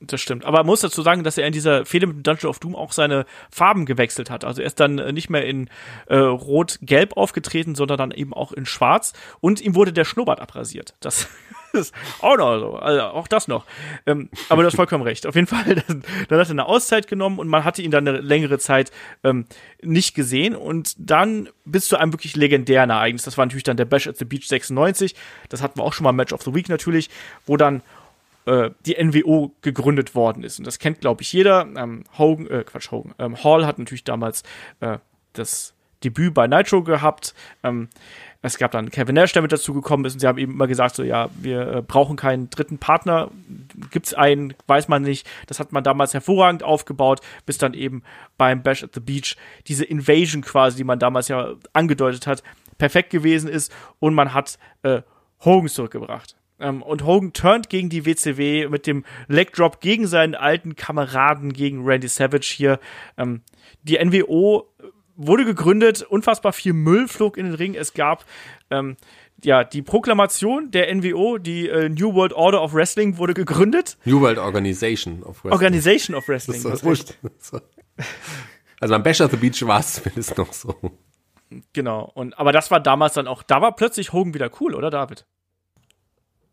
Das 0.00 0.20
stimmt. 0.20 0.44
Aber 0.44 0.58
man 0.58 0.66
muss 0.66 0.80
dazu 0.80 1.00
sagen, 1.00 1.24
dass 1.24 1.38
er 1.38 1.46
in 1.46 1.54
dieser 1.54 1.86
Fehde 1.86 2.06
mit 2.06 2.26
Dungeon 2.26 2.50
of 2.50 2.58
Doom 2.58 2.76
auch 2.76 2.92
seine 2.92 3.24
Farben 3.50 3.86
gewechselt 3.86 4.28
hat. 4.28 4.44
Also 4.44 4.60
er 4.60 4.66
ist 4.66 4.78
dann 4.78 4.98
äh, 4.98 5.10
nicht 5.10 5.30
mehr 5.30 5.46
in 5.46 5.70
äh, 6.06 6.16
Rot-Gelb 6.16 7.16
aufgetreten, 7.16 7.74
sondern 7.74 7.96
dann 7.96 8.10
eben 8.10 8.34
auch 8.34 8.52
in 8.52 8.66
Schwarz. 8.66 9.14
Und 9.40 9.62
ihm 9.62 9.74
wurde 9.74 9.94
der 9.94 10.04
Schnurrbart 10.04 10.40
abrasiert. 10.40 10.94
Das 11.00 11.28
ist 11.72 11.94
auch 12.20 12.36
noch 12.36 12.58
so. 12.58 12.76
Also 12.76 13.00
auch 13.04 13.26
das 13.26 13.48
noch. 13.48 13.64
Ähm, 14.04 14.28
aber 14.50 14.62
du 14.62 14.66
hast 14.66 14.76
vollkommen 14.76 15.02
recht. 15.02 15.26
Auf 15.26 15.34
jeden 15.34 15.46
Fall, 15.46 15.64
dann, 15.88 16.02
dann 16.28 16.40
hat 16.40 16.46
er 16.46 16.50
eine 16.50 16.66
Auszeit 16.66 17.08
genommen 17.08 17.38
und 17.38 17.48
man 17.48 17.64
hatte 17.64 17.80
ihn 17.80 17.90
dann 17.90 18.06
eine 18.06 18.20
längere 18.20 18.58
Zeit 18.58 18.92
ähm, 19.24 19.46
nicht 19.80 20.14
gesehen. 20.14 20.54
Und 20.54 20.94
dann 20.98 21.48
bis 21.64 21.88
zu 21.88 21.96
einem 21.96 22.12
wirklich 22.12 22.36
legendären 22.36 22.90
Ereignis. 22.90 23.22
Das 23.22 23.38
war 23.38 23.46
natürlich 23.46 23.64
dann 23.64 23.78
der 23.78 23.86
Bash 23.86 24.06
at 24.06 24.18
the 24.18 24.26
Beach 24.26 24.46
96. 24.46 25.14
Das 25.48 25.62
hatten 25.62 25.78
wir 25.78 25.84
auch 25.84 25.94
schon 25.94 26.04
mal 26.04 26.12
Match 26.12 26.34
of 26.34 26.42
the 26.42 26.54
Week 26.54 26.68
natürlich, 26.68 27.08
wo 27.46 27.56
dann 27.56 27.80
äh, 28.46 28.70
die 28.86 28.96
NWO 29.02 29.52
gegründet 29.60 30.14
worden 30.14 30.42
ist. 30.42 30.58
Und 30.58 30.66
das 30.66 30.78
kennt, 30.78 31.00
glaube 31.00 31.22
ich, 31.22 31.32
jeder. 31.32 31.66
Ähm, 31.76 32.04
Hogan, 32.16 32.46
äh, 32.46 32.64
Quatsch, 32.64 32.90
Hogan. 32.90 33.14
Ähm, 33.18 33.42
Hall 33.42 33.66
hat 33.66 33.78
natürlich 33.78 34.04
damals 34.04 34.42
äh, 34.80 34.98
das 35.32 35.74
Debüt 36.04 36.34
bei 36.34 36.46
Nitro 36.46 36.82
gehabt. 36.82 37.34
Ähm, 37.62 37.88
es 38.42 38.58
gab 38.58 38.70
dann 38.70 38.90
Kevin 38.90 39.16
Nash, 39.16 39.32
der 39.32 39.42
mit 39.42 39.50
dazu 39.50 39.74
gekommen 39.74 40.04
ist 40.04 40.14
und 40.14 40.20
sie 40.20 40.26
haben 40.28 40.38
eben 40.38 40.52
immer 40.52 40.68
gesagt, 40.68 40.94
so 40.94 41.02
ja, 41.02 41.28
wir 41.40 41.66
äh, 41.66 41.82
brauchen 41.82 42.16
keinen 42.16 42.48
dritten 42.48 42.78
Partner. 42.78 43.30
Gibt 43.90 44.06
es 44.06 44.14
einen, 44.14 44.54
weiß 44.68 44.86
man 44.88 45.02
nicht. 45.02 45.26
Das 45.46 45.58
hat 45.58 45.72
man 45.72 45.82
damals 45.82 46.14
hervorragend 46.14 46.62
aufgebaut, 46.62 47.20
bis 47.44 47.58
dann 47.58 47.74
eben 47.74 48.02
beim 48.38 48.62
Bash 48.62 48.84
at 48.84 48.94
the 48.94 49.00
Beach 49.00 49.36
diese 49.66 49.84
Invasion 49.84 50.42
quasi, 50.42 50.76
die 50.76 50.84
man 50.84 51.00
damals 51.00 51.28
ja 51.28 51.54
angedeutet 51.72 52.26
hat, 52.26 52.44
perfekt 52.78 53.10
gewesen 53.10 53.48
ist 53.48 53.74
und 53.98 54.14
man 54.14 54.32
hat 54.32 54.58
äh, 54.82 55.02
Hogan 55.44 55.68
zurückgebracht. 55.68 56.36
Ähm, 56.58 56.82
und 56.82 57.04
Hogan 57.04 57.32
turnt 57.32 57.68
gegen 57.68 57.88
die 57.88 58.06
WCW 58.06 58.68
mit 58.68 58.86
dem 58.86 59.04
Leg 59.28 59.52
Drop 59.52 59.80
gegen 59.80 60.06
seinen 60.06 60.34
alten 60.34 60.76
Kameraden, 60.76 61.52
gegen 61.52 61.84
Randy 61.84 62.08
Savage 62.08 62.52
hier. 62.56 62.78
Ähm, 63.18 63.42
die 63.82 64.02
NWO 64.02 64.66
wurde 65.16 65.44
gegründet, 65.44 66.02
unfassbar 66.02 66.52
viel 66.52 66.72
Müll 66.72 67.08
flog 67.08 67.36
in 67.36 67.46
den 67.46 67.54
Ring. 67.54 67.74
Es 67.74 67.94
gab 67.94 68.24
ähm, 68.70 68.96
ja 69.42 69.64
die 69.64 69.82
Proklamation 69.82 70.70
der 70.70 70.94
NWO, 70.94 71.38
die 71.38 71.68
äh, 71.68 71.88
New 71.88 72.14
World 72.14 72.32
Order 72.32 72.62
of 72.62 72.74
Wrestling 72.74 73.18
wurde 73.18 73.34
gegründet. 73.34 73.98
New 74.04 74.20
World 74.20 74.38
Organization 74.38 75.22
of 75.22 75.44
Wrestling. 75.44 75.52
Organization 75.52 76.16
of 76.16 76.28
Wrestling. 76.28 76.62
Das 76.62 76.74
ist 76.74 76.84
wurscht. 76.84 77.14
Also 78.78 78.92
beim 78.92 79.02
Bash 79.02 79.22
at 79.22 79.30
the 79.30 79.38
Beach 79.38 79.66
war 79.66 79.80
es 79.80 79.94
zumindest 79.94 80.36
noch 80.36 80.52
so. 80.52 80.74
Genau. 81.72 82.10
Und 82.14 82.38
aber 82.38 82.52
das 82.52 82.70
war 82.70 82.80
damals 82.80 83.14
dann 83.14 83.26
auch. 83.26 83.42
Da 83.42 83.62
war 83.62 83.74
plötzlich 83.74 84.12
Hogan 84.12 84.34
wieder 84.34 84.50
cool, 84.60 84.74
oder 84.74 84.90
David? 84.90 85.26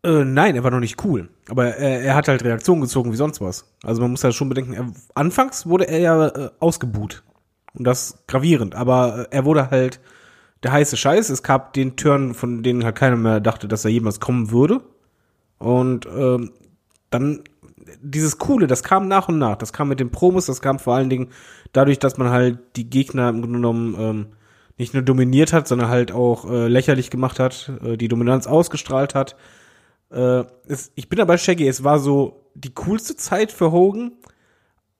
Äh, 0.04 0.24
nein, 0.24 0.54
er 0.54 0.62
war 0.62 0.70
noch 0.70 0.80
nicht 0.80 1.02
cool. 1.04 1.30
Aber 1.48 1.64
er, 1.64 2.02
er 2.02 2.14
hat 2.14 2.28
halt 2.28 2.44
Reaktionen 2.44 2.82
gezogen 2.82 3.10
wie 3.10 3.16
sonst 3.16 3.40
was. 3.40 3.72
Also 3.82 4.02
man 4.02 4.10
muss 4.10 4.22
ja 4.22 4.32
schon 4.32 4.50
bedenken, 4.50 4.74
er, 4.74 4.92
anfangs 5.14 5.66
wurde 5.66 5.88
er 5.88 5.98
ja 5.98 6.26
äh, 6.26 6.50
ausgebuht. 6.60 7.22
Und 7.72 7.84
das 7.84 8.22
gravierend. 8.28 8.74
Aber 8.74 9.26
äh, 9.30 9.36
er 9.36 9.44
wurde 9.46 9.70
halt 9.70 10.00
der 10.62 10.72
heiße 10.72 10.96
Scheiß. 10.96 11.30
Es 11.30 11.42
gab 11.42 11.72
den 11.72 11.96
Turn, 11.96 12.34
von 12.34 12.62
denen 12.62 12.84
halt 12.84 12.96
keiner 12.96 13.16
mehr 13.16 13.40
dachte, 13.40 13.66
dass 13.66 13.84
er 13.84 13.90
jemals 13.90 14.20
kommen 14.20 14.50
würde. 14.50 14.82
Und 15.58 16.06
ähm, 16.06 16.52
dann 17.08 17.44
dieses 18.02 18.38
Coole, 18.38 18.66
das 18.66 18.82
kam 18.82 19.08
nach 19.08 19.28
und 19.28 19.38
nach. 19.38 19.56
Das 19.56 19.72
kam 19.72 19.88
mit 19.88 20.00
den 20.00 20.10
Promos, 20.10 20.46
das 20.46 20.60
kam 20.60 20.78
vor 20.78 20.94
allen 20.94 21.08
Dingen 21.08 21.28
dadurch, 21.72 21.98
dass 21.98 22.18
man 22.18 22.28
halt 22.28 22.58
die 22.76 22.90
Gegner 22.90 23.30
im 23.30 23.40
Grunde 23.40 23.58
genommen 23.58 23.96
ähm, 23.98 24.26
nicht 24.76 24.92
nur 24.92 25.02
dominiert 25.02 25.52
hat, 25.54 25.66
sondern 25.66 25.88
halt 25.88 26.12
auch 26.12 26.50
äh, 26.50 26.68
lächerlich 26.68 27.10
gemacht 27.10 27.38
hat, 27.40 27.72
äh, 27.82 27.96
die 27.96 28.08
Dominanz 28.08 28.46
ausgestrahlt 28.46 29.14
hat. 29.14 29.36
Äh, 30.14 30.44
es, 30.66 30.92
ich 30.94 31.08
bin 31.08 31.18
dabei 31.18 31.36
Shaggy, 31.36 31.66
es 31.66 31.84
war 31.84 31.98
so 31.98 32.50
die 32.54 32.72
coolste 32.72 33.16
Zeit 33.16 33.52
für 33.52 33.72
Hogan. 33.72 34.12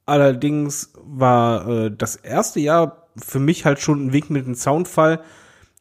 Allerdings 0.06 0.92
war 1.02 1.68
äh, 1.68 1.90
das 1.96 2.16
erste 2.16 2.60
Jahr 2.60 3.08
für 3.16 3.38
mich 3.38 3.64
halt 3.64 3.80
schon 3.80 4.06
ein 4.06 4.12
Weg 4.12 4.28
mit 4.28 4.46
dem 4.46 4.54
Soundfall. 4.54 5.20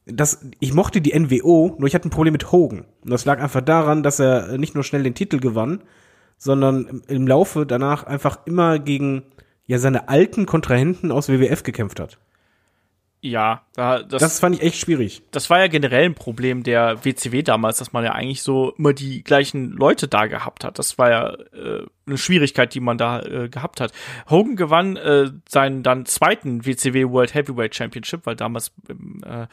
Das, 0.06 0.46
ich 0.60 0.74
mochte 0.74 1.02
die 1.02 1.18
NWO, 1.18 1.76
nur 1.78 1.88
ich 1.88 1.96
hatte 1.96 2.08
ein 2.08 2.12
Problem 2.12 2.34
mit 2.34 2.52
Hogan. 2.52 2.86
Und 3.02 3.12
das 3.12 3.26
lag 3.26 3.42
einfach 3.42 3.62
daran, 3.62 4.04
dass 4.04 4.20
er 4.20 4.58
nicht 4.58 4.76
nur 4.76 4.84
schnell 4.84 5.04
den 5.04 5.16
Titel 5.16 5.40
gewann, 5.40 5.82
sondern 6.38 6.86
im, 6.86 7.02
im 7.08 7.28
Laufe 7.28 7.66
danach 7.66 8.04
einfach 8.04 8.40
immer 8.46 8.80
gegen 8.80 9.24
ja 9.66 9.80
seine 9.80 10.10
alten 10.10 10.46
Kontrahenten 10.46 11.12
aus 11.12 11.30
WWF 11.30 11.64
gekämpft 11.64 12.00
hat. 12.00 12.20
Ja, 13.26 13.62
da, 13.74 14.04
das, 14.04 14.22
Das 14.22 14.40
fand 14.42 14.56
ich 14.56 14.62
echt 14.62 14.76
schwierig. 14.76 15.22
das 15.32 15.50
war 15.50 15.60
ja 15.60 15.68
generell 15.68 16.04
ein 16.04 16.14
Problem 16.14 16.62
der 16.62 17.06
WCW 17.06 17.42
damals, 17.42 17.78
dass 17.78 17.94
man 17.94 18.04
ja 18.04 18.12
eigentlich 18.12 18.44
so 18.44 18.74
immer 18.78 18.92
die 18.92 19.24
gleichen 19.24 19.72
Leute 19.72 20.10
da 20.10 20.26
gehabt 20.26 20.66
hat. 20.66 20.78
Das 20.78 20.98
war 20.98 21.10
ja 21.10 21.34
äh, 21.54 21.86
eine 22.06 22.18
Schwierigkeit, 22.18 22.74
die 22.74 22.82
man 22.82 22.98
da 22.98 23.22
äh, 23.22 23.48
gehabt 23.48 23.80
hat. 23.80 23.94
Hogan 24.30 24.58
gewann 24.58 24.98
äh, 24.98 25.32
seinen 25.48 25.84
dann 25.84 26.06
zweiten 26.06 26.66
WCW 26.66 27.06
World 27.12 27.34
Heavyweight 27.34 27.74
Championship, 27.74 28.26
weil 28.26 28.36
damals 28.36 28.74
ähm, 28.90 29.24
äh, 29.26 29.48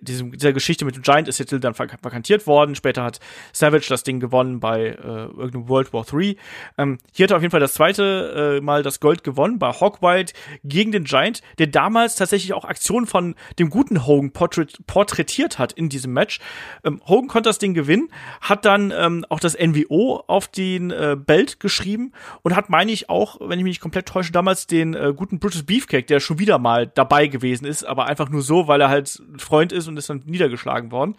diesem, 0.00 0.32
dieser 0.32 0.52
Geschichte 0.52 0.84
mit 0.84 0.96
dem 0.96 1.02
Giant 1.02 1.28
ist 1.28 1.38
der 1.38 1.46
Titel 1.46 1.60
dann 1.60 1.74
vak 1.74 1.96
vakantiert 2.02 2.46
worden. 2.46 2.74
Später 2.74 3.02
hat 3.02 3.20
Savage 3.52 3.86
das 3.88 4.02
Ding 4.02 4.20
gewonnen 4.20 4.60
bei 4.60 4.86
äh, 4.86 4.92
irgendeinem 4.94 5.68
World 5.68 5.92
War 5.92 6.04
III. 6.12 6.36
Ähm, 6.78 6.98
hier 7.12 7.24
hat 7.24 7.30
er 7.30 7.36
auf 7.36 7.42
jeden 7.42 7.50
Fall 7.50 7.60
das 7.60 7.74
zweite 7.74 8.58
äh, 8.58 8.60
Mal 8.60 8.82
das 8.82 9.00
Gold 9.00 9.24
gewonnen 9.24 9.58
bei 9.58 9.72
Hawk 9.72 10.02
Wild 10.02 10.32
gegen 10.64 10.92
den 10.92 11.04
Giant, 11.04 11.42
der 11.58 11.66
damals 11.66 12.16
tatsächlich 12.16 12.52
auch 12.52 12.64
Aktionen 12.64 13.06
von 13.06 13.34
dem 13.58 13.70
guten 13.70 14.06
Hogan 14.06 14.32
portrait 14.32 14.78
porträtiert 14.86 15.58
hat 15.58 15.72
in 15.72 15.88
diesem 15.88 16.12
Match. 16.12 16.40
Ähm, 16.84 17.00
Hogan 17.06 17.28
konnte 17.28 17.48
das 17.48 17.58
Ding 17.58 17.74
gewinnen, 17.74 18.08
hat 18.40 18.64
dann 18.64 18.92
ähm, 18.96 19.24
auch 19.28 19.40
das 19.40 19.56
NWO 19.58 20.22
auf 20.26 20.48
den 20.48 20.90
äh, 20.90 21.16
Belt 21.18 21.60
geschrieben 21.60 22.12
und 22.42 22.56
hat, 22.56 22.70
meine 22.70 22.92
ich, 22.92 23.08
auch, 23.08 23.40
wenn 23.40 23.58
ich 23.58 23.64
mich 23.64 23.70
nicht 23.70 23.80
komplett 23.80 24.06
täusche, 24.06 24.32
damals 24.32 24.66
den 24.66 24.94
äh, 24.94 25.12
guten 25.14 25.38
Brutus 25.38 25.64
Beefcake, 25.64 26.06
der 26.06 26.20
schon 26.20 26.38
wieder 26.38 26.58
mal 26.58 26.86
dabei 26.86 27.26
gewesen 27.26 27.64
ist, 27.64 27.84
aber 27.84 28.06
einfach 28.06 28.28
nur 28.28 28.42
so, 28.42 28.68
weil 28.68 28.80
er 28.80 28.88
halt 28.88 29.22
Freund 29.38 29.72
ist 29.72 29.79
und 29.88 29.96
ist 29.96 30.10
dann 30.10 30.22
niedergeschlagen 30.24 30.90
worden. 30.90 31.16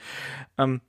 Ähm, 0.57 0.81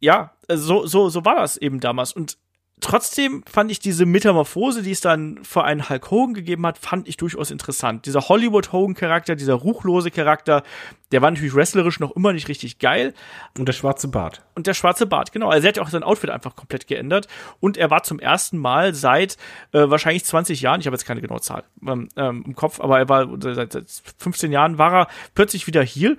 ja, 0.00 0.32
so, 0.48 0.86
so, 0.86 1.08
so 1.08 1.24
war 1.24 1.36
das 1.36 1.56
eben 1.56 1.80
damals. 1.80 2.12
Und 2.12 2.38
trotzdem 2.80 3.42
fand 3.50 3.70
ich 3.70 3.80
diese 3.80 4.06
Metamorphose, 4.06 4.82
die 4.82 4.92
es 4.92 5.00
dann 5.00 5.42
für 5.42 5.64
einen 5.64 5.88
Hulk 5.88 6.10
Hogan 6.10 6.34
gegeben 6.34 6.66
hat, 6.66 6.78
fand 6.78 7.08
ich 7.08 7.16
durchaus 7.16 7.50
interessant. 7.50 8.06
Dieser 8.06 8.28
Hollywood 8.28 8.72
Hogan 8.72 8.94
Charakter, 8.94 9.36
dieser 9.36 9.54
ruchlose 9.54 10.10
Charakter, 10.10 10.62
der 11.10 11.22
war 11.22 11.30
natürlich 11.30 11.54
wrestlerisch 11.54 12.00
noch 12.00 12.14
immer 12.14 12.32
nicht 12.32 12.48
richtig 12.48 12.78
geil. 12.78 13.14
Und 13.58 13.66
der 13.66 13.72
schwarze 13.72 14.08
Bart. 14.08 14.42
Und 14.54 14.66
der 14.66 14.74
schwarze 14.74 15.06
Bart, 15.06 15.32
genau. 15.32 15.48
Also 15.48 15.66
er 15.66 15.70
hat 15.70 15.76
ja 15.78 15.82
auch 15.82 15.88
sein 15.88 16.02
Outfit 16.02 16.30
einfach 16.30 16.54
komplett 16.56 16.86
geändert. 16.86 17.28
Und 17.60 17.76
er 17.76 17.90
war 17.90 18.02
zum 18.02 18.20
ersten 18.20 18.58
Mal 18.58 18.94
seit 18.94 19.36
äh, 19.72 19.90
wahrscheinlich 19.90 20.24
20 20.24 20.60
Jahren, 20.60 20.80
ich 20.80 20.86
habe 20.86 20.94
jetzt 20.94 21.06
keine 21.06 21.20
genaue 21.20 21.40
Zahl 21.40 21.64
ähm, 21.86 22.08
ähm, 22.16 22.44
im 22.46 22.54
Kopf, 22.54 22.80
aber 22.80 22.98
er 22.98 23.08
war 23.08 23.28
seit, 23.40 23.72
seit 23.72 23.90
15 24.18 24.52
Jahren 24.52 24.78
war 24.78 24.92
er 24.92 25.08
plötzlich 25.34 25.66
wieder 25.66 25.82
Heel. 25.82 26.16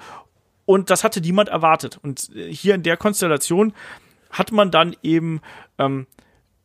Und 0.70 0.92
das 0.92 1.04
hatte 1.04 1.20
niemand 1.20 1.50
erwartet. 1.50 1.98
Und 2.04 2.30
äh, 2.36 2.54
hier 2.54 2.76
in 2.76 2.84
der 2.84 2.96
Konstellation 2.96 3.74
hat 4.30 4.52
man 4.52 4.70
dann 4.70 4.96
eben 5.02 5.42
ähm, 5.80 6.06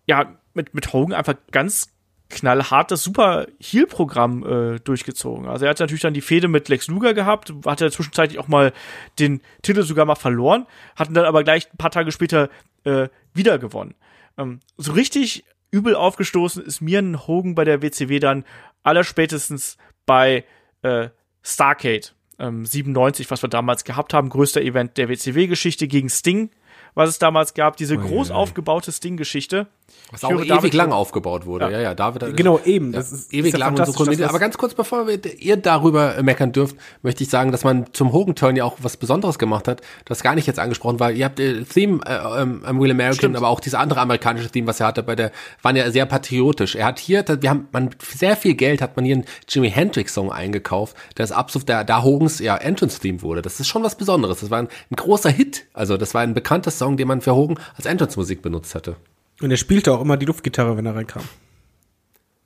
ja 0.07 0.37
mit, 0.53 0.75
mit 0.75 0.93
Hogan 0.93 1.15
einfach 1.15 1.37
ganz 1.53 1.89
knallhart 2.29 2.91
das 2.91 3.03
super 3.03 3.47
Heal-Programm 3.61 4.75
äh, 4.75 4.81
durchgezogen. 4.81 5.49
Also 5.49 5.65
er 5.65 5.71
hat 5.71 5.81
natürlich 5.81 6.03
dann 6.03 6.13
die 6.13 6.21
Fehde 6.21 6.49
mit 6.49 6.69
Lex 6.69 6.89
Luger 6.89 7.15
gehabt, 7.15 7.55
hatte 7.65 7.91
zwischenzeitlich 7.91 8.39
auch 8.39 8.47
mal 8.47 8.75
den 9.19 9.41
Titel 9.63 9.83
sogar 9.83 10.05
mal 10.05 10.17
verloren, 10.17 10.67
hatten 10.97 11.15
dann 11.15 11.25
aber 11.25 11.43
gleich 11.43 11.73
ein 11.73 11.79
paar 11.79 11.91
Tage 11.91 12.13
später 12.13 12.51
äh, 12.85 13.09
wieder 13.33 13.59
gewonnen. 13.59 13.95
Ähm, 14.37 14.61
so 14.77 14.93
richtig 14.93 15.47
übel 15.71 15.95
aufgestoßen 15.95 16.63
ist 16.63 16.83
mir 16.83 16.99
ein 16.99 17.27
Hogan 17.27 17.55
bei 17.55 17.65
der 17.65 17.81
WCW 17.81 18.19
dann 18.19 18.45
allerspätestens 18.83 19.79
bei 20.05 20.45
äh, 20.83 21.09
Starcade 21.43 22.09
ähm, 22.39 22.65
97, 22.65 23.31
was 23.31 23.43
wir 23.43 23.49
damals 23.49 23.85
gehabt 23.85 24.15
haben, 24.15 24.29
größter 24.29 24.61
Event 24.63 24.97
der 24.97 25.09
WCW-Geschichte 25.09 25.89
gegen 25.89 26.09
Sting, 26.09 26.51
was 26.95 27.09
es 27.11 27.19
damals 27.19 27.55
gab, 27.55 27.77
diese 27.77 27.97
groß 27.97 28.31
aufgebaute 28.31 28.93
Sting-Geschichte. 28.93 29.67
Was 30.11 30.23
Ich 30.23 30.27
auch 30.29 30.33
ewig 30.33 30.49
David 30.49 30.75
lang 30.75 30.93
aufgebaut 30.93 31.45
wurde. 31.47 31.71
Ja, 31.71 31.81
ja, 31.81 31.95
David 31.95 32.23
hat 32.23 32.37
Genau, 32.37 32.61
eben. 32.65 32.93
Ja, 32.93 32.99
Das 32.99 33.13
ist- 33.13 33.33
ewig 33.33 33.47
ist 33.47 33.53
ja 33.55 33.59
lang 33.59 33.77
und 33.77 33.87
so 33.87 34.05
dass 34.05 34.21
Aber 34.29 34.39
ganz 34.39 34.57
kurz, 34.59 34.75
bevor 34.75 35.07
wir, 35.07 35.19
ihr 35.41 35.57
darüber 35.57 36.23
meckern 36.23 36.53
dürft, 36.53 36.77
möchte 37.03 37.25
ich 37.25 37.31
sagen, 37.31 37.53
dass 37.53 37.65
man 37.65 37.87
zum 37.93 38.13
Hogan-Turn 38.13 38.55
ja 38.57 38.65
auch 38.65 38.77
was 38.81 38.97
Besonderes 38.97 39.39
gemacht 39.39 39.67
hat, 39.67 39.81
das 40.05 40.23
gar 40.23 40.35
nicht 40.35 40.47
jetzt 40.47 40.59
angesprochen 40.59 41.01
war. 41.01 41.11
Ihr 41.11 41.25
habt 41.25 41.41
äh, 41.41 41.63
Theme 41.65 42.01
äh, 42.07 42.43
ähm, 42.43 42.63
am 42.65 42.79
Real 42.81 42.93
American, 42.93 43.15
Stimmt. 43.17 43.37
aber 43.37 43.49
auch 43.49 43.61
diese 43.61 43.79
andere 43.79 44.01
amerikanische 44.01 44.51
Theme, 44.51 44.67
was 44.67 44.79
er 44.81 44.87
hatte 44.87 45.03
bei 45.03 45.17
der, 45.17 45.33
waren 45.63 45.75
ja 45.75 45.91
sehr 45.91 46.07
patriotisch. 46.07 46.77
Er 46.77 46.87
hat 46.87 46.99
hier, 46.99 47.25
wir 47.41 47.51
haben, 47.51 47.69
man, 47.73 47.91
sehr 48.01 48.37
viel 48.37 48.55
Geld 48.55 48.83
hat 48.83 48.97
man 48.97 49.05
hier 49.05 49.17
einen 49.17 49.25
Jimi 49.49 49.71
Hendrix-Song 49.71 50.31
eingekauft, 50.31 50.97
der 51.17 51.25
ist 51.25 51.33
absolut, 51.33 51.69
der, 51.69 51.83
da 51.85 52.03
Hogans 52.03 52.39
ja 52.39 52.57
Entrance-Theme 52.57 53.23
wurde. 53.23 53.43
Das 53.43 53.59
ist 53.59 53.67
schon 53.67 53.83
was 53.83 53.97
Besonderes. 53.97 54.41
Das 54.41 54.51
war 54.51 54.59
ein, 54.59 54.69
ein 54.91 54.97
großer 54.97 55.31
Hit. 55.31 55.67
Also, 55.73 55.97
das 55.97 56.15
war 56.15 56.21
ein 56.21 56.35
bekannter 56.35 56.71
Song, 56.71 56.97
den 56.97 57.09
man 57.09 57.21
für 57.21 57.35
Hogan 57.35 57.59
als 57.77 57.87
Entrance-Musik 57.87 58.43
benutzt 58.43 58.75
hatte. 58.75 58.97
Und 59.41 59.51
er 59.51 59.57
spielte 59.57 59.93
auch 59.93 60.01
immer 60.01 60.17
die 60.17 60.27
Luftgitarre, 60.27 60.77
wenn 60.77 60.87
er 60.87 60.95
reinkam. 60.95 61.25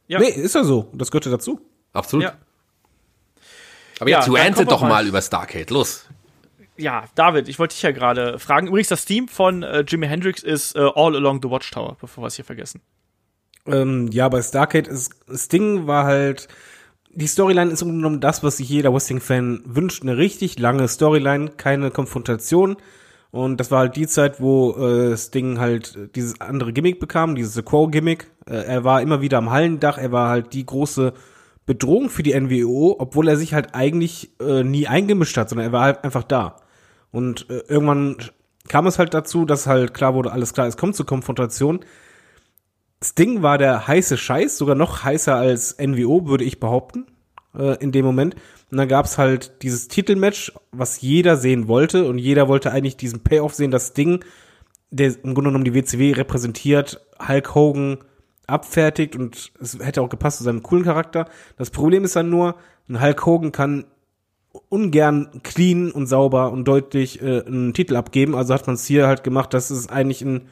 Ja. 0.06 0.18
Nee, 0.20 0.28
ist 0.30 0.54
ja 0.54 0.64
so. 0.64 0.90
Das 0.94 1.10
gehörte 1.10 1.30
dazu. 1.30 1.60
Absolut. 1.92 2.24
Ja. 2.24 2.34
Aber 4.00 4.10
Ja, 4.10 4.18
jetzt 4.18 4.28
dann 4.28 4.36
rantet 4.36 4.54
kommen 4.56 4.66
wir 4.68 4.70
doch 4.74 4.80
mal- 4.82 4.88
mal 4.88 5.06
über 5.06 5.20
Starcade. 5.20 5.72
Los. 5.74 6.06
ja, 6.76 7.04
David, 7.14 7.48
ich 7.48 7.58
wollte 7.58 7.74
dich 7.74 7.82
ja 7.82 7.90
gerade 7.90 8.38
fragen. 8.38 8.68
Übrigens, 8.68 8.88
das 8.88 9.04
Theme 9.04 9.28
von 9.28 9.62
äh, 9.62 9.80
Jimi 9.86 10.06
Hendrix 10.06 10.42
ist 10.42 10.76
äh, 10.76 10.78
All 10.78 11.16
Along 11.16 11.40
the 11.42 11.50
Watchtower, 11.50 11.96
bevor 12.00 12.22
wir 12.24 12.28
es 12.28 12.36
hier 12.36 12.44
vergessen. 12.44 12.80
Ähm, 13.66 14.08
ja, 14.12 14.28
bei 14.28 14.40
Starcade 14.40 14.88
ist 14.88 15.12
Sting 15.34 15.86
war 15.86 16.04
halt 16.04 16.48
die 17.10 17.26
Storyline 17.26 17.72
ist 17.72 17.82
im 17.82 17.88
Grunde 17.88 18.02
genommen 18.02 18.20
das, 18.20 18.42
was 18.44 18.58
sich 18.58 18.68
jeder 18.68 18.92
Wrestling-Fan 18.94 19.62
wünscht. 19.64 20.02
Eine 20.02 20.16
richtig 20.16 20.58
lange 20.58 20.86
Storyline, 20.86 21.50
keine 21.56 21.90
Konfrontation. 21.90 22.76
Und 23.30 23.58
das 23.58 23.70
war 23.70 23.80
halt 23.80 23.96
die 23.96 24.06
Zeit, 24.06 24.40
wo 24.40 24.72
äh, 24.72 25.16
Sting 25.16 25.58
halt 25.58 26.14
dieses 26.14 26.40
andere 26.40 26.72
Gimmick 26.72 26.98
bekam, 26.98 27.34
dieses 27.34 27.54
The 27.54 27.62
Crow-Gimmick. 27.62 28.30
Äh, 28.46 28.56
er 28.56 28.84
war 28.84 29.02
immer 29.02 29.20
wieder 29.20 29.38
am 29.38 29.50
Hallendach, 29.50 29.98
er 29.98 30.12
war 30.12 30.30
halt 30.30 30.54
die 30.54 30.64
große 30.64 31.12
Bedrohung 31.66 32.08
für 32.08 32.22
die 32.22 32.38
NWO, 32.38 32.96
obwohl 32.98 33.28
er 33.28 33.36
sich 33.36 33.52
halt 33.52 33.74
eigentlich 33.74 34.30
äh, 34.40 34.64
nie 34.64 34.86
eingemischt 34.86 35.36
hat, 35.36 35.50
sondern 35.50 35.66
er 35.66 35.72
war 35.72 35.82
halt 35.82 36.04
einfach 36.04 36.22
da. 36.22 36.56
Und 37.10 37.50
äh, 37.50 37.62
irgendwann 37.68 38.16
kam 38.68 38.86
es 38.86 38.98
halt 38.98 39.12
dazu, 39.12 39.44
dass 39.44 39.66
halt 39.66 39.92
klar 39.92 40.14
wurde, 40.14 40.32
alles 40.32 40.54
klar, 40.54 40.66
es 40.66 40.78
kommt 40.78 40.96
zur 40.96 41.06
Konfrontation. 41.06 41.80
Sting 43.04 43.42
war 43.42 43.58
der 43.58 43.86
heiße 43.86 44.16
Scheiß, 44.16 44.56
sogar 44.56 44.74
noch 44.74 45.04
heißer 45.04 45.34
als 45.34 45.76
NWO, 45.78 46.26
würde 46.26 46.44
ich 46.44 46.58
behaupten, 46.58 47.06
äh, 47.54 47.76
in 47.82 47.92
dem 47.92 48.06
Moment. 48.06 48.34
Und 48.70 48.76
dann 48.76 48.88
gab's 48.88 49.18
halt 49.18 49.62
dieses 49.62 49.88
Titelmatch, 49.88 50.52
was 50.72 51.00
jeder 51.00 51.36
sehen 51.36 51.68
wollte 51.68 52.06
und 52.06 52.18
jeder 52.18 52.48
wollte 52.48 52.70
eigentlich 52.70 52.96
diesen 52.96 53.20
Payoff 53.20 53.54
sehen, 53.54 53.70
dass 53.70 53.88
Sting, 53.88 54.24
der 54.90 55.08
im 55.08 55.34
Grunde 55.34 55.50
genommen 55.50 55.64
die 55.64 55.74
WCW 55.74 56.12
repräsentiert, 56.12 57.00
Hulk 57.26 57.54
Hogan 57.54 57.98
abfertigt 58.46 59.16
und 59.16 59.52
es 59.60 59.78
hätte 59.78 60.02
auch 60.02 60.08
gepasst 60.08 60.38
zu 60.38 60.44
seinem 60.44 60.62
coolen 60.62 60.84
Charakter. 60.84 61.28
Das 61.56 61.70
Problem 61.70 62.04
ist 62.04 62.16
dann 62.16 62.30
nur, 62.30 62.56
ein 62.88 63.00
Hulk 63.00 63.24
Hogan 63.24 63.52
kann 63.52 63.84
ungern 64.68 65.40
clean 65.42 65.90
und 65.90 66.06
sauber 66.06 66.50
und 66.50 66.66
deutlich 66.66 67.22
äh, 67.22 67.44
einen 67.44 67.74
Titel 67.74 67.96
abgeben. 67.96 68.34
Also 68.34 68.54
hat 68.54 68.66
man 68.66 68.74
es 68.74 68.86
hier 68.86 69.06
halt 69.06 69.24
gemacht, 69.24 69.54
dass 69.54 69.70
es 69.70 69.88
eigentlich 69.88 70.22
ein 70.22 70.48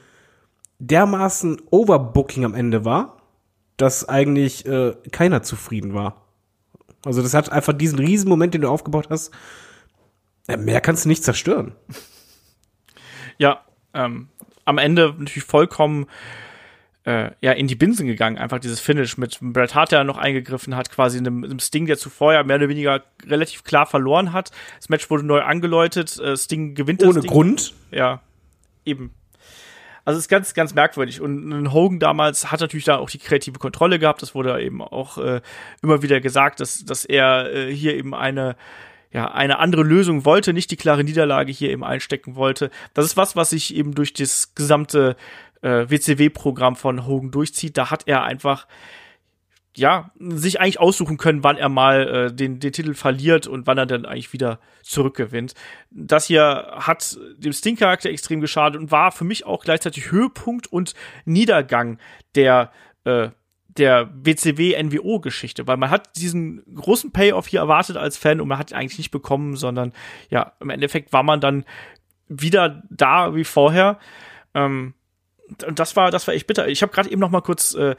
dermaßen 0.79 1.63
Overbooking 1.71 2.45
am 2.45 2.55
Ende 2.55 2.85
war, 2.85 3.17
dass 3.77 4.09
eigentlich 4.09 4.67
äh, 4.67 4.95
keiner 5.11 5.43
zufrieden 5.43 5.95
war. 5.95 6.26
Also 7.07 7.23
das 7.23 7.35
hat 7.35 7.51
einfach 7.51 7.73
diesen 7.73 7.99
riesen 7.99 8.29
Moment, 8.29 8.55
den 8.55 8.63
du 8.63 8.69
aufgebaut 8.69 9.09
hast. 9.11 9.33
Mehr 10.59 10.81
kannst 10.81 11.05
du 11.05 11.09
nicht 11.09 11.25
zerstören. 11.25 11.75
Ja, 13.39 13.65
ähm, 13.95 14.29
am 14.65 14.79
Ende 14.79 15.15
natürlich 15.19 15.45
vollkommen 15.45 16.07
äh, 17.05 17.31
ja 17.41 17.53
in 17.53 17.69
die 17.69 17.75
Binsen 17.75 18.07
gegangen, 18.07 18.37
einfach 18.37 18.59
dieses 18.59 18.81
Finish 18.81 19.17
mit 19.17 19.39
Bret 19.41 19.75
Hart, 19.75 19.93
der 19.93 20.05
noch 20.05 20.19
eingegriffen 20.19 20.77
hat, 20.77 20.91
quasi 20.91 21.19
in 21.19 21.27
einem, 21.27 21.45
einem, 21.45 21.59
Sting, 21.61 21.87
der 21.87 21.97
zuvor 21.97 22.35
ja 22.35 22.43
mehr 22.43 22.57
oder 22.57 22.69
weniger 22.69 23.05
relativ 23.25 23.65
klar 23.65 23.87
verloren 23.87 24.33
hat. 24.33 24.51
Das 24.77 24.89
Match 24.89 25.09
wurde 25.09 25.25
neu 25.25 25.41
angeläutet, 25.41 26.19
äh, 26.19 26.37
Sting 26.37 26.75
gewinnt 26.75 27.03
das 27.03 27.09
Ohne. 27.09 27.21
Grund? 27.21 27.75
Ja, 27.91 28.23
eben. 28.85 29.15
Also 30.07 30.19
es 30.19 30.25
ist 30.25 30.29
ganz, 30.29 30.55
ganz 30.55 30.73
merkwürdig. 30.73 31.21
Und 31.21 31.73
Hogan 31.73 31.99
damals 31.99 32.53
hat 32.53 32.61
natürlich 32.61 32.85
da 32.85 32.97
auch 32.97 33.11
die 33.11 33.19
kreative 33.19 33.59
Kontrolle 33.59 33.99
gehabt. 33.99 34.23
Das 34.23 34.37
wurde 34.37 34.63
eben 34.63 34.81
auch 34.81 35.19
äh, 35.19 35.41
immer 35.83 36.01
wieder 36.01 36.21
gesagt, 36.21 36.61
dass, 36.61 36.85
dass 36.85 37.05
er 37.05 37.53
äh, 37.53 37.75
hier 37.75 37.95
eben 37.95 38.15
eine 38.15 38.57
ja, 39.13 39.31
eine 39.31 39.61
andere 39.61 39.83
Lösung 39.83 40.25
wollte, 40.25 40.53
nicht 40.53 40.71
die 40.71 40.77
klare 40.77 41.03
Niederlage 41.03 41.51
hier 41.51 41.71
eben 41.71 41.85
einstecken 41.85 42.35
wollte. 42.35 42.71
Das 42.93 43.07
ist 43.07 43.17
was, 43.17 43.35
was 43.35 43.51
sich 43.51 43.75
eben 43.75 43.95
durch 43.95 44.13
das 44.13 44.55
gesamte 44.55 45.17
äh, 45.63 45.87
WCW-Programm 45.89 46.77
von 46.77 47.07
Hogan 47.07 47.31
durchzieht. 47.31 47.77
Da 47.79 47.91
hat 47.91 48.07
er 48.07 48.25
einfach 48.25 48.67
ja, 49.77 50.11
sich 50.19 50.61
eigentlich 50.61 50.81
aussuchen 50.81 51.19
können, 51.19 51.45
wann 51.45 51.57
er 51.57 51.69
mal 51.69 52.09
äh, 52.09 52.33
den, 52.35 52.61
den 52.61 52.73
Titel 52.73 52.95
verliert 52.95 53.47
und 53.47 53.67
wann 53.67 53.79
er 53.79 53.87
dann 53.87 54.07
eigentlich 54.07 54.33
wieder 54.33 54.59
zurückgewinnt. 54.83 55.55
Das 55.91 56.27
hier 56.27 56.73
hat 56.79 57.19
dem 57.37 57.53
Sting-Charakter 57.53 58.11
extrem 58.11 58.41
geschadet 58.41 58.81
und 58.81 58.91
war 58.91 59.13
für 59.13 59.25
mich 59.25 59.45
auch 59.45 59.65
gleichzeitig 59.65 60.11
Höhepunkt 60.11 60.67
und 60.67 60.95
Niedergang 61.25 61.99
der 62.35 62.73
äh, 63.05 63.29
der 63.79 64.11
WCW-NWO-Geschichte, 64.15 65.67
weil 65.67 65.77
man 65.77 65.91
hat 65.91 66.17
diesen 66.17 66.63
großen 66.75 67.13
Payoff 67.13 67.47
hier 67.47 67.61
erwartet 67.61 67.99
als 67.99 68.17
Fan 68.17 68.41
und 68.41 68.49
man 68.49 68.59
hat 68.59 68.71
ihn 68.71 68.77
eigentlich 68.77 68.99
nicht 68.99 69.11
bekommen, 69.11 69.57
sondern 69.57 69.93
ja, 70.31 70.53
im 70.61 70.71
Endeffekt 70.71 71.13
war 71.13 71.23
man 71.23 71.41
dann 71.41 71.67
wieder 72.29 72.83
da 72.89 73.35
wie 73.35 73.45
vorher. 73.45 73.99
Ähm, 74.55 74.95
und 75.67 75.79
das 75.79 75.95
war, 75.95 76.11
das 76.11 76.27
war 76.27 76.35
echt 76.35 76.47
bitter. 76.47 76.67
Ich 76.69 76.83
habe 76.83 76.93
gerade 76.93 77.11
eben 77.11 77.21
noch 77.21 77.31
mal 77.31 77.41
kurz 77.41 77.75
äh, 77.75 77.95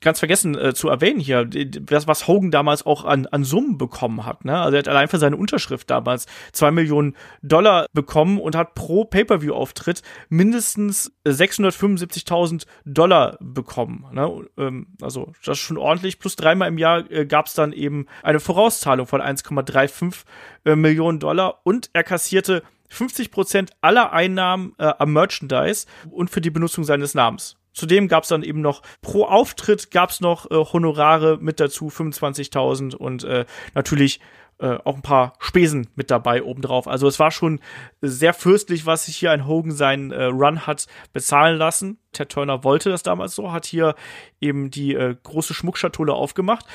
ganz 0.00 0.18
vergessen 0.18 0.56
äh, 0.56 0.74
zu 0.74 0.88
erwähnen 0.88 1.20
hier, 1.20 1.44
das, 1.44 2.06
was 2.06 2.26
Hogan 2.26 2.50
damals 2.50 2.86
auch 2.86 3.04
an, 3.04 3.26
an 3.26 3.44
Summen 3.44 3.78
bekommen 3.78 4.24
hat. 4.24 4.44
Ne? 4.44 4.58
Also 4.58 4.76
er 4.76 4.80
hat 4.80 4.88
allein 4.88 5.08
für 5.08 5.18
seine 5.18 5.36
Unterschrift 5.36 5.90
damals 5.90 6.26
zwei 6.52 6.70
Millionen 6.70 7.16
Dollar 7.42 7.86
bekommen 7.92 8.40
und 8.40 8.56
hat 8.56 8.74
pro 8.74 9.04
Pay-per-view-Auftritt 9.04 10.02
mindestens 10.28 11.12
675.000 11.26 12.66
Dollar 12.84 13.36
bekommen. 13.40 14.06
Ne? 14.12 14.46
Ähm, 14.56 14.86
also 15.02 15.32
das 15.44 15.58
ist 15.58 15.64
schon 15.64 15.78
ordentlich. 15.78 16.18
Plus 16.18 16.36
dreimal 16.36 16.68
im 16.68 16.78
Jahr 16.78 17.10
äh, 17.10 17.26
gab 17.26 17.46
es 17.46 17.54
dann 17.54 17.72
eben 17.72 18.06
eine 18.22 18.40
Vorauszahlung 18.40 19.06
von 19.06 19.20
1,35 19.20 20.24
äh, 20.64 20.76
Millionen 20.76 21.20
Dollar 21.20 21.60
und 21.64 21.90
er 21.92 22.04
kassierte 22.04 22.62
50 22.88 23.30
Prozent 23.30 23.72
aller 23.80 24.12
Einnahmen 24.12 24.72
äh, 24.78 24.92
am 24.98 25.12
Merchandise 25.12 25.86
und 26.10 26.30
für 26.30 26.40
die 26.40 26.50
Benutzung 26.50 26.84
seines 26.84 27.14
Namens. 27.14 27.59
Zudem 27.72 28.08
gab 28.08 28.24
es 28.24 28.28
dann 28.28 28.42
eben 28.42 28.60
noch 28.60 28.82
pro 29.00 29.24
Auftritt 29.24 29.90
gab 29.90 30.10
es 30.10 30.20
noch 30.20 30.50
äh, 30.50 30.54
Honorare 30.54 31.38
mit 31.40 31.60
dazu, 31.60 31.88
25.000 31.88 32.94
und 32.94 33.24
äh, 33.24 33.44
natürlich 33.74 34.20
äh, 34.60 34.78
auch 34.84 34.96
ein 34.96 35.02
paar 35.02 35.32
Spesen 35.38 35.88
mit 35.94 36.10
dabei 36.10 36.42
obendrauf. 36.42 36.86
Also 36.86 37.08
es 37.08 37.18
war 37.18 37.30
schon 37.30 37.60
sehr 38.02 38.34
fürstlich, 38.34 38.86
was 38.86 39.06
sich 39.06 39.16
hier 39.16 39.30
ein 39.30 39.46
Hogan 39.46 39.72
seinen 39.72 40.10
äh, 40.10 40.24
Run 40.24 40.66
hat 40.66 40.86
bezahlen 41.12 41.56
lassen. 41.56 41.98
Ted 42.12 42.28
Turner 42.28 42.62
wollte 42.62 42.90
das 42.90 43.02
damals 43.02 43.34
so, 43.34 43.52
hat 43.52 43.64
hier 43.64 43.94
eben 44.40 44.70
die 44.70 44.94
äh, 44.94 45.16
große 45.22 45.54
Schmuckschatulle 45.54 46.12
aufgemacht. 46.12 46.66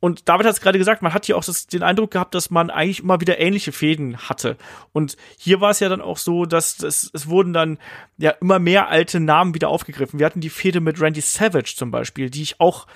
Und 0.00 0.28
David 0.28 0.46
hat 0.46 0.54
es 0.54 0.60
gerade 0.62 0.78
gesagt, 0.78 1.02
man 1.02 1.12
hat 1.12 1.26
hier 1.26 1.36
auch 1.36 1.44
das, 1.44 1.66
den 1.66 1.82
Eindruck 1.82 2.10
gehabt, 2.10 2.34
dass 2.34 2.50
man 2.50 2.70
eigentlich 2.70 3.00
immer 3.00 3.20
wieder 3.20 3.38
ähnliche 3.38 3.70
Fäden 3.70 4.16
hatte. 4.16 4.56
Und 4.92 5.16
hier 5.38 5.60
war 5.60 5.70
es 5.70 5.80
ja 5.80 5.90
dann 5.90 6.00
auch 6.00 6.16
so, 6.16 6.46
dass 6.46 6.78
das, 6.78 7.10
es 7.12 7.28
wurden 7.28 7.52
dann 7.52 7.78
ja 8.16 8.30
immer 8.30 8.58
mehr 8.58 8.88
alte 8.88 9.20
Namen 9.20 9.54
wieder 9.54 9.68
aufgegriffen. 9.68 10.18
Wir 10.18 10.26
hatten 10.26 10.40
die 10.40 10.50
Fäde 10.50 10.80
mit 10.80 11.00
Randy 11.00 11.20
Savage 11.20 11.74
zum 11.76 11.90
Beispiel, 11.90 12.30
die 12.30 12.42
ich 12.42 12.60
auch 12.60 12.86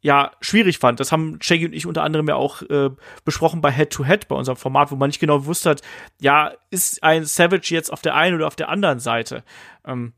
ja 0.00 0.32
schwierig 0.40 0.78
fand. 0.78 0.98
Das 1.00 1.12
haben 1.12 1.38
Shaggy 1.42 1.66
und 1.66 1.72
ich 1.74 1.86
unter 1.86 2.04
anderem 2.04 2.28
ja 2.28 2.36
auch 2.36 2.62
äh, 2.62 2.90
besprochen 3.24 3.60
bei 3.60 3.72
Head 3.72 3.90
to 3.90 4.04
Head 4.04 4.28
bei 4.28 4.36
unserem 4.36 4.56
Format, 4.56 4.90
wo 4.90 4.96
man 4.96 5.08
nicht 5.08 5.20
genau 5.20 5.40
gewusst 5.40 5.66
hat, 5.66 5.82
ja, 6.20 6.52
ist 6.70 7.02
ein 7.02 7.24
Savage 7.24 7.74
jetzt 7.74 7.92
auf 7.92 8.00
der 8.00 8.14
einen 8.14 8.36
oder 8.36 8.46
auf 8.46 8.56
der 8.56 8.68
anderen 8.68 9.00
Seite. 9.00 9.44
Ähm, 9.84 10.14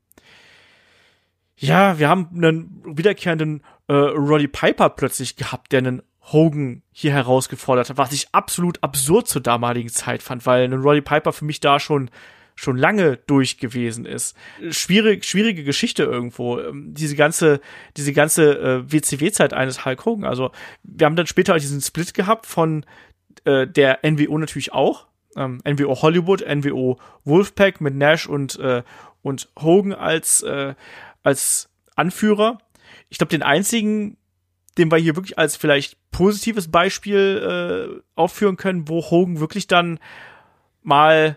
ja, 1.57 1.99
wir 1.99 2.09
haben 2.09 2.29
einen 2.35 2.83
wiederkehrenden 2.85 3.65
äh, 3.89 3.95
Roddy 3.95 4.47
Piper 4.47 4.91
plötzlich 4.91 5.35
gehabt, 5.37 5.73
der 5.73 5.79
einen 5.79 6.03
Hogan 6.33 6.83
hier 6.93 7.13
herausgefordert 7.13 7.91
hat, 7.91 7.99
was 7.99 8.13
ich 8.13 8.29
absolut 8.33 8.83
absurd 8.83 9.29
zur 9.29 9.43
damaligen 9.43 9.89
Zeit 9.89 10.23
fand, 10.23 10.47
weil 10.47 10.65
ein 10.65 10.73
Roddy 10.73 11.01
Piper 11.01 11.33
für 11.33 11.45
mich 11.45 11.61
da 11.61 11.81
schon 11.81 12.11
schon 12.59 12.77
lange 12.77 13.19
durch 13.29 13.59
gewesen 13.59 14.05
ist. 14.05 14.37
Schwierig, 14.71 15.25
schwierige 15.25 15.63
Geschichte 15.63 16.03
irgendwo. 16.03 16.59
Ähm, 16.59 16.93
diese 16.93 17.15
ganze, 17.15 17.61
diese 17.97 18.13
ganze 18.13 18.59
äh, 18.59 18.93
WCW-Zeit 18.93 19.55
eines 19.55 19.85
Hulk 19.85 20.05
Hogan. 20.05 20.25
Also 20.25 20.51
wir 20.83 21.07
haben 21.07 21.15
dann 21.15 21.29
später 21.29 21.57
diesen 21.57 21.81
Split 21.81 22.15
gehabt 22.15 22.47
von 22.47 22.85
äh, 23.45 23.69
der 23.69 24.01
NWO 24.03 24.37
natürlich 24.39 24.73
auch. 24.73 25.07
Ähm, 25.37 25.61
NWO 25.65 26.03
Hollywood, 26.03 26.45
NWO 26.45 26.99
Wolfpack 27.25 27.81
mit 27.81 27.95
Nash 27.95 28.27
und, 28.27 28.59
äh, 28.59 28.83
und 29.23 29.49
Hogan 29.57 29.93
als, 29.93 30.43
äh, 30.43 30.75
als 31.23 31.71
Anführer. 31.95 32.59
Ich 33.09 33.19
glaube, 33.19 33.31
den 33.31 33.45
einzigen 33.45 34.18
den 34.79 34.91
wir 34.91 34.99
hier 34.99 35.17
wirklich 35.17 35.39
als 35.39 35.57
vielleicht 35.57 35.97
positives 36.11 36.71
Beispiel 36.71 37.99
äh, 37.99 38.03
aufführen 38.15 38.57
können, 38.57 38.89
wo 38.89 39.03
Hogan 39.03 39.41
wirklich 39.41 39.67
dann 39.67 39.99
mal 40.83 41.37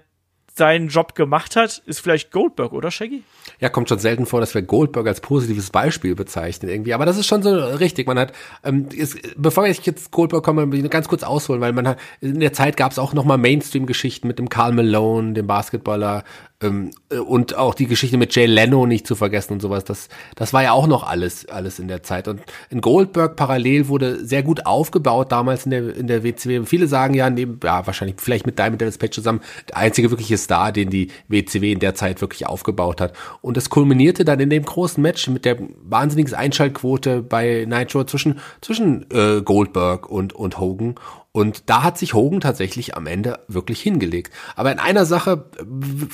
seinen 0.54 0.90
Job 0.90 1.16
gemacht 1.16 1.56
hat, 1.56 1.82
ist 1.86 2.02
vielleicht 2.02 2.32
Goldberg, 2.32 2.74
oder 2.74 2.92
Shaggy? 2.92 3.24
Ja, 3.60 3.70
kommt 3.70 3.90
schon 3.90 4.00
selten 4.00 4.26
vor, 4.26 4.42
dass 4.42 4.54
wir 4.54 4.62
Goldberg 4.62 5.08
als 5.08 5.22
positives 5.22 5.70
Beispiel 5.70 6.14
bezeichnen 6.14 6.70
irgendwie. 6.70 6.94
Aber 6.94 7.06
das 7.06 7.18
ist 7.18 7.28
schon 7.28 7.42
so 7.42 7.56
richtig. 7.56 8.08
Man 8.08 8.20
hat, 8.20 8.34
ähm, 8.64 8.88
ist, 8.94 9.18
bevor 9.38 9.66
ich 9.66 9.86
jetzt 9.86 10.12
Goldberg 10.12 10.44
komme, 10.44 10.68
ganz 10.90 11.08
kurz 11.08 11.24
ausholen, 11.24 11.62
weil 11.62 11.74
man 11.74 11.88
hat, 11.88 12.00
in 12.20 12.40
der 12.40 12.54
Zeit 12.54 12.76
gab 12.76 12.92
es 12.92 13.00
auch 13.00 13.14
nochmal 13.14 13.38
Mainstream-Geschichten 13.38 14.28
mit 14.28 14.40
dem 14.40 14.50
Karl 14.50 14.74
Malone, 14.74 15.34
dem 15.34 15.48
Basketballer, 15.48 16.24
und 16.62 17.56
auch 17.56 17.74
die 17.74 17.88
Geschichte 17.88 18.18
mit 18.18 18.36
Jay 18.36 18.46
Leno 18.46 18.86
nicht 18.86 19.08
zu 19.08 19.16
vergessen 19.16 19.54
und 19.54 19.62
sowas. 19.62 19.84
Das, 19.84 20.10
das 20.36 20.54
war 20.54 20.62
ja 20.62 20.74
auch 20.74 20.86
noch 20.86 21.04
alles, 21.04 21.48
alles 21.50 21.80
in 21.80 21.88
der 21.88 22.04
Zeit. 22.04 22.28
Und 22.28 22.42
in 22.70 22.82
Goldberg 22.82 23.36
parallel 23.36 23.88
wurde 23.88 24.24
sehr 24.24 24.44
gut 24.44 24.66
aufgebaut 24.68 25.32
damals 25.32 25.66
in 25.66 25.72
der, 25.72 25.96
in 25.96 26.08
der 26.08 26.24
WCW. 26.24 26.66
Viele 26.66 26.88
sagen 26.88 27.16
ja, 27.16 27.30
neben, 27.30 27.60
ja, 27.64 27.86
wahrscheinlich 27.88 28.18
vielleicht 28.20 28.46
mit 28.46 28.60
Diamond 28.60 28.80
Dallas 28.82 29.00
Page 29.00 29.16
zusammen, 29.16 29.42
der 29.70 29.78
einzige 29.78 30.12
wirkliche 30.12 30.38
Star, 30.38 30.72
den 30.72 30.92
die 30.92 31.10
WCW 31.28 31.72
in 31.72 31.80
der 31.80 31.96
Zeit 31.96 32.22
wirklich 32.22 32.46
aufgebaut 32.46 33.02
hat. 33.02 33.14
Und 33.42 33.58
es 33.58 33.70
kulminierte 33.70 34.24
dann 34.24 34.40
in 34.40 34.52
dem 34.52 34.64
großen 34.64 35.02
Match 35.02 35.28
mit 35.30 35.46
der 35.46 35.58
wahnsinnigen 35.84 36.34
Einschaltquote 36.34 37.24
bei 37.24 37.66
Nitro 37.68 38.04
zwischen, 38.04 38.40
zwischen 38.62 39.08
äh, 39.12 39.42
Goldberg 39.42 40.10
und, 40.10 40.34
und 40.34 40.60
Hogan. 40.60 40.96
Und 41.34 41.70
da 41.70 41.84
hat 41.84 41.98
sich 41.98 42.14
Hogan 42.14 42.42
tatsächlich 42.42 42.96
am 42.98 43.08
Ende 43.08 43.40
wirklich 43.48 43.80
hingelegt. 43.82 44.34
Aber 44.58 44.72
in 44.72 44.80
einer 44.80 45.06
Sache, 45.06 45.46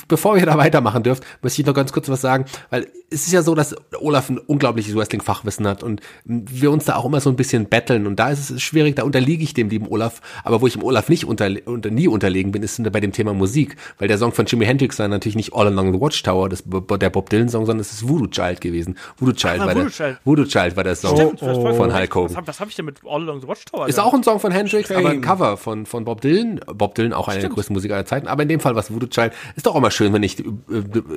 bevor 0.06 0.36
wir 0.36 0.46
da 0.46 0.56
weitermachen 0.58 1.02
dürfen, 1.02 1.24
möchte 1.42 1.60
ich 1.60 1.66
noch 1.66 1.74
ganz 1.74 1.92
kurz 1.92 2.08
was 2.08 2.20
sagen, 2.20 2.44
weil 2.70 2.86
es 3.10 3.26
ist 3.26 3.32
ja 3.32 3.42
so, 3.42 3.54
dass 3.54 3.74
Olaf 4.00 4.28
ein 4.28 4.38
unglaubliches 4.38 4.94
Wrestling-Fachwissen 4.94 5.66
hat 5.66 5.82
und 5.82 6.02
wir 6.24 6.70
uns 6.70 6.84
da 6.84 6.96
auch 6.96 7.04
immer 7.06 7.20
so 7.20 7.30
ein 7.30 7.36
bisschen 7.36 7.64
betteln. 7.66 8.06
Und 8.06 8.16
da 8.20 8.30
ist 8.30 8.50
es 8.50 8.62
schwierig, 8.62 8.96
da 8.96 9.02
unterliege 9.02 9.42
ich 9.42 9.54
dem 9.54 9.70
lieben 9.70 9.88
Olaf. 9.88 10.20
Aber 10.44 10.60
wo 10.60 10.66
ich 10.66 10.74
dem 10.74 10.82
Olaf 10.84 11.08
nicht 11.08 11.24
unter, 11.24 11.50
unter, 11.64 11.90
nie 11.90 12.06
unterlegen 12.06 12.52
bin, 12.52 12.62
ist 12.62 12.80
bei 12.92 13.00
dem 13.00 13.12
Thema 13.12 13.32
Musik. 13.34 13.76
Weil 13.98 14.08
der 14.08 14.18
Song 14.18 14.32
von 14.32 14.46
Jimi 14.46 14.66
Hendrix 14.66 14.98
war 14.98 15.08
natürlich 15.08 15.36
nicht 15.36 15.54
All 15.54 15.66
Along 15.66 15.94
the 15.94 16.00
Watchtower, 16.00 16.48
das, 16.48 16.62
der 16.66 17.10
Bob 17.10 17.30
Dylan-Song, 17.30 17.66
sondern 17.66 17.80
es 17.80 17.92
ist 17.92 18.06
Voodoo 18.08 18.26
Child 18.28 18.60
gewesen. 18.60 18.96
Voodoo 19.16 19.32
Child, 19.32 19.60
Ah, 19.62 19.66
war, 19.66 19.74
Voodoo 19.74 19.84
der, 19.84 19.90
Child. 19.90 20.18
Voodoo 20.24 20.44
Child 20.44 20.76
war 20.76 20.84
der 20.84 20.94
Song 20.96 21.16
Stimmt, 21.16 21.42
Oh, 21.42 21.74
von 21.74 21.94
Hulk 21.94 22.14
Hogan. 22.14 22.36
Was, 22.36 22.46
was 22.46 22.60
habe 22.60 22.70
ich 22.70 22.76
denn 22.76 22.84
mit 22.84 22.98
All 23.04 23.22
Along 23.22 23.40
the 23.40 23.48
Watchtower? 23.48 23.88
Ist 23.88 23.96
gehabt? 23.96 24.08
auch 24.08 24.14
ein 24.14 24.22
Song 24.22 24.38
von 24.38 24.52
Hendrix, 24.52 24.90
aber 24.92 25.07
ein 25.08 25.16
Fame. 25.16 25.20
Cover 25.22 25.56
von, 25.56 25.86
von 25.86 26.04
Bob 26.04 26.20
Dylan. 26.20 26.60
Bob 26.66 26.94
Dylan, 26.94 27.12
auch 27.12 27.28
einer 27.28 27.40
der 27.40 27.50
größten 27.50 27.74
Musiker 27.74 27.94
aller 27.94 28.06
Zeiten. 28.06 28.28
Aber 28.28 28.42
in 28.42 28.48
dem 28.48 28.60
Fall 28.60 28.74
was 28.74 28.92
Voodoo 28.92 29.08
Child. 29.08 29.32
Ist 29.56 29.66
doch 29.66 29.74
auch 29.74 29.80
mal 29.80 29.90
schön, 29.90 30.12
wenn 30.12 30.22
ich 30.22 30.40
äh, 30.40 30.44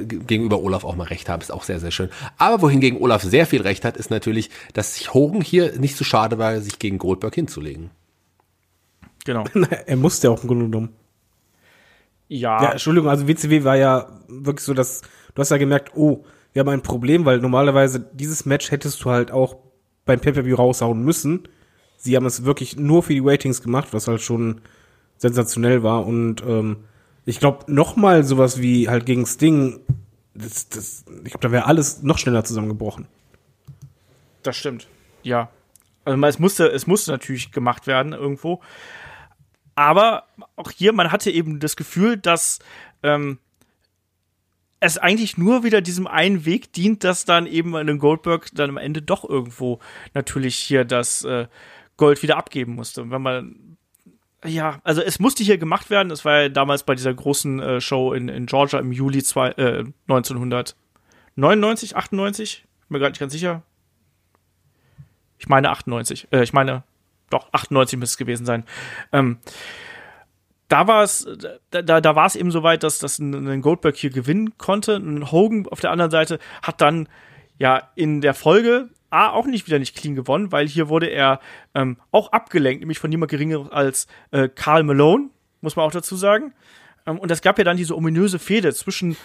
gegenüber 0.05 0.61
Olaf 0.61 0.83
auch 0.83 0.95
mal 0.95 1.07
recht 1.07 1.29
habe. 1.29 1.41
Ist 1.41 1.51
auch 1.51 1.63
sehr, 1.63 1.79
sehr 1.79 1.91
schön. 1.91 2.09
Aber 2.37 2.61
wohingegen 2.61 2.99
Olaf 2.99 3.23
sehr 3.23 3.45
viel 3.45 3.61
recht 3.61 3.85
hat, 3.85 3.97
ist 3.97 4.09
natürlich, 4.09 4.49
dass 4.73 4.95
sich 4.95 5.13
Hogan 5.13 5.41
hier 5.41 5.79
nicht 5.79 5.95
so 5.95 6.03
schade 6.03 6.37
war, 6.37 6.59
sich 6.61 6.79
gegen 6.79 6.97
Goldberg 6.97 7.35
hinzulegen. 7.35 7.91
Genau. 9.25 9.43
er 9.85 9.97
musste 9.97 10.27
ja 10.27 10.33
auch 10.33 10.41
im 10.41 10.47
Grunde 10.47 10.65
genommen. 10.65 10.89
Ja, 12.27 12.63
Ja, 12.63 12.71
Entschuldigung, 12.71 13.09
also 13.09 13.27
WCW 13.27 13.63
war 13.63 13.75
ja 13.75 14.07
wirklich 14.27 14.65
so, 14.65 14.73
dass 14.73 15.01
du 15.35 15.41
hast 15.41 15.49
ja 15.49 15.57
gemerkt, 15.57 15.91
oh, 15.95 16.23
wir 16.53 16.61
haben 16.61 16.69
ein 16.69 16.81
Problem, 16.81 17.25
weil 17.25 17.39
normalerweise 17.39 17.99
dieses 17.99 18.45
Match 18.45 18.71
hättest 18.71 19.03
du 19.03 19.09
halt 19.09 19.31
auch 19.31 19.57
beim 20.05 20.19
Pay-Per-View 20.19 20.55
raushauen 20.55 21.03
müssen. 21.03 21.47
Sie 22.03 22.15
haben 22.15 22.25
es 22.25 22.45
wirklich 22.45 22.77
nur 22.77 23.03
für 23.03 23.13
die 23.13 23.21
Ratings 23.23 23.61
gemacht, 23.61 23.89
was 23.91 24.07
halt 24.07 24.21
schon 24.21 24.61
sensationell 25.17 25.83
war 25.83 26.07
und 26.07 26.41
ähm, 26.41 26.77
ich 27.25 27.39
glaube 27.39 27.71
noch 27.71 27.95
mal 27.95 28.23
sowas 28.23 28.59
wie 28.59 28.89
halt 28.89 29.05
gegen 29.05 29.27
Sting, 29.27 29.79
das, 30.33 30.67
das, 30.69 31.05
ich 31.23 31.31
glaube, 31.31 31.47
da 31.47 31.51
wäre 31.51 31.65
alles 31.67 32.01
noch 32.01 32.17
schneller 32.17 32.43
zusammengebrochen. 32.43 33.07
das 34.41 34.57
stimmt. 34.57 34.87
Ja. 35.21 35.49
Also 36.03 36.25
es 36.25 36.39
musste, 36.39 36.67
es 36.69 36.87
musste 36.87 37.11
natürlich 37.11 37.51
gemacht 37.51 37.85
werden 37.85 38.13
irgendwo. 38.13 38.61
Aber 39.75 40.23
auch 40.55 40.71
hier, 40.71 40.93
man 40.93 41.11
hatte 41.11 41.29
eben 41.29 41.59
das 41.59 41.75
Gefühl, 41.75 42.17
dass 42.17 42.57
ähm, 43.03 43.37
es 44.79 44.97
eigentlich 44.97 45.37
nur 45.37 45.63
wieder 45.63 45.81
diesem 45.81 46.07
einen 46.07 46.43
Weg 46.45 46.73
dient, 46.73 47.03
dass 47.03 47.25
dann 47.25 47.45
eben 47.45 47.75
einen 47.75 47.99
Goldberg 47.99 48.47
dann 48.53 48.71
am 48.71 48.77
Ende 48.77 49.03
doch 49.03 49.27
irgendwo 49.29 49.79
natürlich 50.15 50.55
hier 50.55 50.85
das 50.85 51.23
äh, 51.23 51.45
Gold 52.01 52.23
wieder 52.23 52.35
abgeben 52.35 52.73
musste. 52.73 53.03
Und 53.03 53.11
wenn 53.11 53.21
man 53.21 53.77
ja, 54.43 54.79
also 54.83 55.03
es 55.03 55.19
musste 55.19 55.43
hier 55.43 55.59
gemacht 55.59 55.91
werden. 55.91 56.11
Es 56.11 56.25
war 56.25 56.41
ja 56.41 56.49
damals 56.49 56.81
bei 56.81 56.95
dieser 56.95 57.13
großen 57.13 57.59
äh, 57.59 57.79
Show 57.79 58.11
in, 58.13 58.27
in 58.27 58.47
Georgia 58.47 58.79
im 58.79 58.91
Juli 58.91 59.21
zwei, 59.21 59.49
äh, 59.51 59.83
1999, 60.07 61.95
98, 61.95 62.65
bin 62.89 62.95
mir 62.95 62.97
gerade 62.97 63.11
nicht 63.11 63.19
ganz 63.19 63.33
sicher. 63.33 63.61
Ich 65.37 65.47
meine 65.47 65.69
98. 65.69 66.29
Äh, 66.31 66.41
ich 66.41 66.53
meine, 66.53 66.81
doch, 67.29 67.53
98 67.53 67.99
müsste 67.99 68.13
es 68.13 68.17
gewesen 68.17 68.47
sein. 68.47 68.63
Ähm, 69.11 69.37
da 70.69 70.87
war 70.87 71.03
es, 71.03 71.27
da, 71.69 71.83
da, 71.83 72.01
da 72.01 72.15
war 72.15 72.25
es 72.25 72.35
eben 72.35 72.49
soweit, 72.49 72.81
dass, 72.81 72.97
dass 72.97 73.19
ein, 73.19 73.61
Goldberg 73.61 73.95
hier 73.95 74.09
gewinnen 74.09 74.57
konnte. 74.57 74.95
Ein 74.95 75.31
Hogan 75.31 75.67
auf 75.67 75.81
der 75.81 75.91
anderen 75.91 76.09
Seite 76.09 76.39
hat 76.63 76.81
dann 76.81 77.07
ja 77.59 77.91
in 77.93 78.21
der 78.21 78.33
Folge 78.33 78.89
A 79.11 79.29
auch 79.29 79.45
nicht 79.45 79.67
wieder 79.67 79.77
nicht 79.77 79.95
clean 79.95 80.15
gewonnen, 80.15 80.51
weil 80.51 80.67
hier 80.67 80.89
wurde 80.89 81.07
er 81.07 81.39
ähm, 81.75 81.97
auch 82.11 82.31
abgelenkt, 82.31 82.79
nämlich 82.79 82.99
von 82.99 83.09
niemand 83.09 83.29
geringer 83.29 83.71
als 83.71 84.07
äh, 84.31 84.49
Karl 84.49 84.83
Malone, 84.83 85.29
muss 85.61 85.75
man 85.75 85.85
auch 85.85 85.91
dazu 85.91 86.15
sagen. 86.15 86.53
Ähm, 87.05 87.19
und 87.19 87.29
es 87.29 87.41
gab 87.41 87.57
ja 87.57 87.63
dann 87.63 87.77
diese 87.77 87.95
ominöse 87.95 88.39
Fehde 88.39 88.73
zwischen 88.73 89.15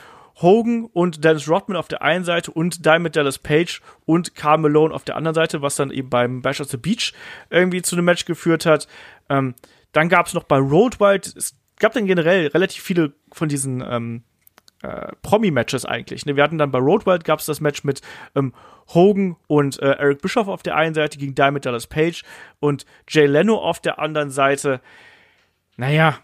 Hogan 0.43 0.85
und 0.93 1.25
Dennis 1.25 1.49
Rodman 1.49 1.77
auf 1.79 1.89
der 1.89 2.03
einen 2.03 2.25
Seite 2.25 2.51
und 2.51 2.85
Diamond 2.85 3.17
Dallas 3.17 3.39
Page 3.39 3.81
und 4.05 4.35
Karl 4.35 4.59
Malone 4.59 4.95
auf 4.95 5.05
der 5.05 5.17
anderen 5.17 5.35
Seite, 5.35 5.63
was 5.63 5.77
dann 5.77 5.91
eben 5.91 6.11
beim 6.11 6.43
Bash 6.43 6.61
at 6.61 6.69
the 6.69 6.77
Beach 6.77 7.15
irgendwie 7.49 7.81
zu 7.81 7.97
einem 7.97 8.05
Match 8.05 8.27
geführt 8.27 8.67
hat. 8.67 8.87
Ähm, 9.31 9.55
dann 9.93 10.09
gab 10.09 10.27
es 10.27 10.35
noch 10.35 10.45
bei 10.45 10.59
Road 10.59 11.01
Wild, 11.01 11.35
es 11.37 11.57
gab 11.79 11.95
dann 11.95 12.07
generell 12.07 12.49
relativ 12.49 12.83
viele 12.83 13.15
von 13.33 13.49
diesen 13.49 13.83
ähm, 13.89 14.25
äh, 14.87 15.13
Promi-Matches 15.23 15.85
eigentlich. 15.85 16.27
Ne? 16.27 16.37
Wir 16.37 16.45
hatten 16.45 16.59
dann 16.59 16.71
bei 16.71 16.79
Road 16.79 17.07
Wild 17.07 17.25
gab 17.25 17.41
es 17.41 17.47
das 17.47 17.61
Match 17.61 17.85
mit 17.85 18.01
ähm, 18.35 18.53
Hogan 18.95 19.37
und 19.47 19.81
äh, 19.81 19.93
Eric 19.93 20.23
Bischoff 20.23 20.49
auf 20.49 20.63
der 20.63 20.77
einen 20.77 20.95
Seite 20.95 21.19
gegen 21.19 21.35
Diamond 21.35 21.67
Dallas 21.67 21.87
Page 21.87 22.23
und 22.61 22.87
Jay 23.09 23.27
Leno 23.27 23.57
auf 23.57 23.81
der 23.81 23.99
anderen 23.99 24.31
Seite. 24.31 24.81
Naja, 25.77 26.19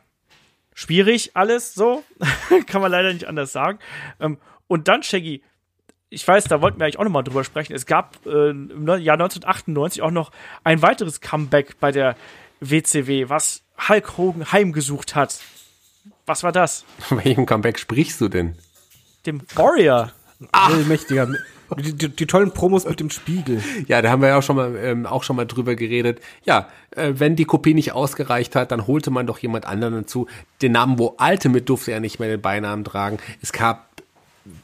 schwierig 0.75 1.33
alles 1.35 1.75
so. 1.75 2.05
Kann 2.67 2.81
man 2.81 2.91
leider 2.91 3.13
nicht 3.13 3.27
anders 3.27 3.53
sagen. 3.53 3.79
Ähm, 4.21 4.39
und 4.69 4.89
dann, 4.89 5.03
Shaggy, 5.03 5.43
ich 6.09 6.27
weiß, 6.27 6.45
da 6.45 6.61
wollten 6.61 6.79
wir 6.79 6.85
eigentlich 6.85 6.99
auch 6.99 7.05
nochmal 7.05 7.25
drüber 7.25 7.43
sprechen. 7.43 7.73
Es 7.75 7.87
gab 7.87 8.25
äh, 8.27 8.51
im 8.51 8.87
Jahr 8.87 9.15
1998 9.15 10.03
auch 10.03 10.11
noch 10.11 10.31
ein 10.63 10.83
weiteres 10.83 11.21
Comeback 11.21 11.81
bei 11.81 11.91
der 11.91 12.17
WCW, 12.61 13.29
was 13.29 13.65
Hulk 13.89 14.19
Hogan 14.19 14.53
heimgesucht 14.53 15.15
hat. 15.15 15.41
Was 16.27 16.43
war 16.43 16.53
das? 16.53 16.85
Von 16.99 17.25
welchem 17.25 17.47
Comeback 17.47 17.79
sprichst 17.79 18.21
du 18.21 18.29
denn? 18.29 18.55
Dem 19.27 19.43
Warrior. 19.55 20.13
Allmächtiger. 20.51 21.29
Die, 21.79 21.95
die, 21.95 22.09
die 22.09 22.27
tollen 22.27 22.53
Promos 22.53 22.85
mit 22.85 23.01
dem 23.01 23.09
Spiegel. 23.09 23.63
Ja, 23.87 24.03
da 24.03 24.11
haben 24.11 24.21
wir 24.21 24.29
ja 24.29 24.39
auch 24.39 24.43
schon 24.43 24.57
mal, 24.57 24.77
ähm, 24.77 25.07
auch 25.07 25.23
schon 25.23 25.37
mal 25.37 25.47
drüber 25.47 25.75
geredet. 25.75 26.21
Ja, 26.45 26.69
äh, 26.91 27.15
wenn 27.17 27.37
die 27.37 27.45
Kopie 27.45 27.73
nicht 27.73 27.93
ausgereicht 27.93 28.57
hat, 28.57 28.73
dann 28.73 28.87
holte 28.87 29.11
man 29.11 29.27
doch 29.27 29.39
jemand 29.39 29.65
anderen 29.65 29.95
dazu. 29.95 30.27
Den 30.61 30.73
Namen 30.73 30.99
Wo 30.99 31.17
Ultimate 31.19 31.65
durfte 31.65 31.93
er 31.93 32.01
nicht 32.01 32.19
mehr 32.19 32.29
den 32.29 32.43
Beinamen 32.43 32.85
tragen. 32.85 33.19
Es 33.41 33.53
gab 33.53 33.89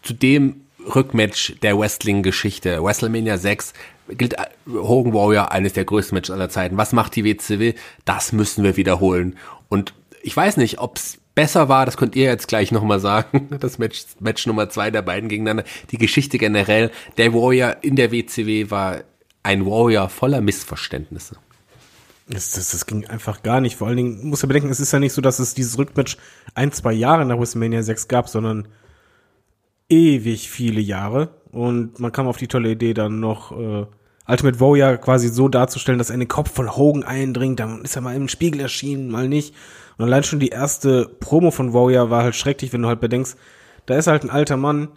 zu 0.02 0.12
dem 0.12 0.62
Rückmatch 0.94 1.54
der 1.62 1.78
Wrestling-Geschichte, 1.78 2.82
WrestleMania 2.82 3.38
6, 3.38 3.72
gilt 4.10 4.34
äh, 4.34 4.46
Hogan 4.70 5.14
Warrior 5.14 5.52
eines 5.52 5.72
der 5.72 5.84
größten 5.84 6.14
Matches 6.14 6.34
aller 6.34 6.50
Zeiten. 6.50 6.76
Was 6.76 6.92
macht 6.92 7.16
die 7.16 7.24
WCW? 7.24 7.74
Das 8.04 8.32
müssen 8.32 8.64
wir 8.64 8.76
wiederholen. 8.76 9.36
Und 9.68 9.94
ich 10.22 10.36
weiß 10.36 10.56
nicht, 10.56 10.78
ob's 10.78 11.18
besser 11.38 11.68
war, 11.68 11.86
das 11.86 11.96
könnt 11.96 12.16
ihr 12.16 12.24
jetzt 12.24 12.48
gleich 12.48 12.72
nochmal 12.72 12.98
sagen. 12.98 13.48
Das 13.60 13.78
Match, 13.78 14.06
Match 14.18 14.44
Nummer 14.48 14.70
zwei 14.70 14.90
der 14.90 15.02
beiden 15.02 15.28
gegeneinander. 15.28 15.62
Die 15.92 15.98
Geschichte 15.98 16.36
generell. 16.36 16.90
Der 17.16 17.32
Warrior 17.32 17.76
in 17.80 17.94
der 17.94 18.10
WCW 18.10 18.72
war 18.72 19.04
ein 19.44 19.64
Warrior 19.64 20.08
voller 20.08 20.40
Missverständnisse. 20.40 21.36
Das, 22.28 22.50
das, 22.50 22.72
das 22.72 22.86
ging 22.86 23.06
einfach 23.06 23.44
gar 23.44 23.60
nicht. 23.60 23.76
Vor 23.76 23.86
allen 23.86 23.98
Dingen, 23.98 24.26
muss 24.26 24.42
ja 24.42 24.48
bedenken, 24.48 24.68
es 24.68 24.80
ist 24.80 24.92
ja 24.92 24.98
nicht 24.98 25.12
so, 25.12 25.22
dass 25.22 25.38
es 25.38 25.54
dieses 25.54 25.78
Rückmatch 25.78 26.16
ein, 26.56 26.72
zwei 26.72 26.92
Jahre 26.92 27.24
nach 27.24 27.38
WrestleMania 27.38 27.84
6 27.84 28.08
gab, 28.08 28.28
sondern 28.28 28.66
ewig 29.88 30.50
viele 30.50 30.80
Jahre. 30.80 31.28
Und 31.52 32.00
man 32.00 32.10
kam 32.10 32.26
auf 32.26 32.38
die 32.38 32.48
tolle 32.48 32.72
Idee, 32.72 32.94
dann 32.94 33.20
noch 33.20 33.52
äh, 33.52 33.86
Ultimate 34.28 34.60
Warrior 34.60 34.98
quasi 34.98 35.28
so 35.28 35.48
darzustellen, 35.48 35.98
dass 35.98 36.10
er 36.10 36.14
in 36.14 36.20
den 36.20 36.28
Kopf 36.28 36.52
von 36.52 36.76
Hogan 36.76 37.02
eindringt. 37.02 37.60
Dann 37.60 37.82
ist 37.82 37.96
er 37.96 38.02
mal 38.02 38.14
im 38.14 38.28
Spiegel 38.28 38.60
erschienen, 38.60 39.10
mal 39.10 39.28
nicht. 39.28 39.54
Und 39.96 40.04
allein 40.04 40.22
schon 40.22 40.38
die 40.38 40.48
erste 40.48 41.08
Promo 41.20 41.50
von 41.50 41.72
Warrior 41.72 42.10
war 42.10 42.22
halt 42.22 42.36
schrecklich, 42.36 42.72
wenn 42.72 42.82
du 42.82 42.88
halt 42.88 43.00
bedenkst, 43.00 43.36
da 43.86 43.96
ist 43.96 44.06
halt 44.06 44.22
ein 44.22 44.30
alter 44.30 44.56
Mann 44.56 44.88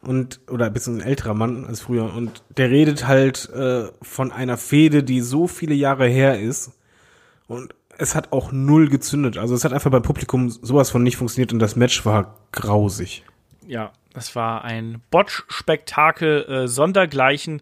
und 0.00 0.40
oder 0.48 0.70
beziehungsweise 0.70 1.06
ein 1.06 1.10
älterer 1.10 1.34
Mann 1.34 1.64
als 1.66 1.80
früher 1.80 2.14
und 2.14 2.42
der 2.56 2.70
redet 2.70 3.06
halt 3.06 3.50
äh, 3.50 3.88
von 4.00 4.30
einer 4.30 4.56
Fehde, 4.56 5.02
die 5.02 5.20
so 5.20 5.48
viele 5.48 5.74
Jahre 5.74 6.06
her 6.06 6.40
ist 6.40 6.72
und 7.48 7.74
es 7.98 8.14
hat 8.14 8.32
auch 8.32 8.52
null 8.52 8.88
gezündet. 8.88 9.38
Also 9.38 9.56
es 9.56 9.64
hat 9.64 9.72
einfach 9.72 9.90
beim 9.90 10.02
Publikum 10.02 10.50
sowas 10.50 10.90
von 10.90 11.02
nicht 11.02 11.16
funktioniert 11.16 11.52
und 11.52 11.58
das 11.58 11.74
Match 11.74 12.06
war 12.06 12.36
grausig. 12.52 13.24
Ja, 13.66 13.92
das 14.14 14.36
war 14.36 14.64
ein 14.64 15.02
Botch-Spektakel 15.10 16.44
äh, 16.44 16.68
sondergleichen. 16.68 17.60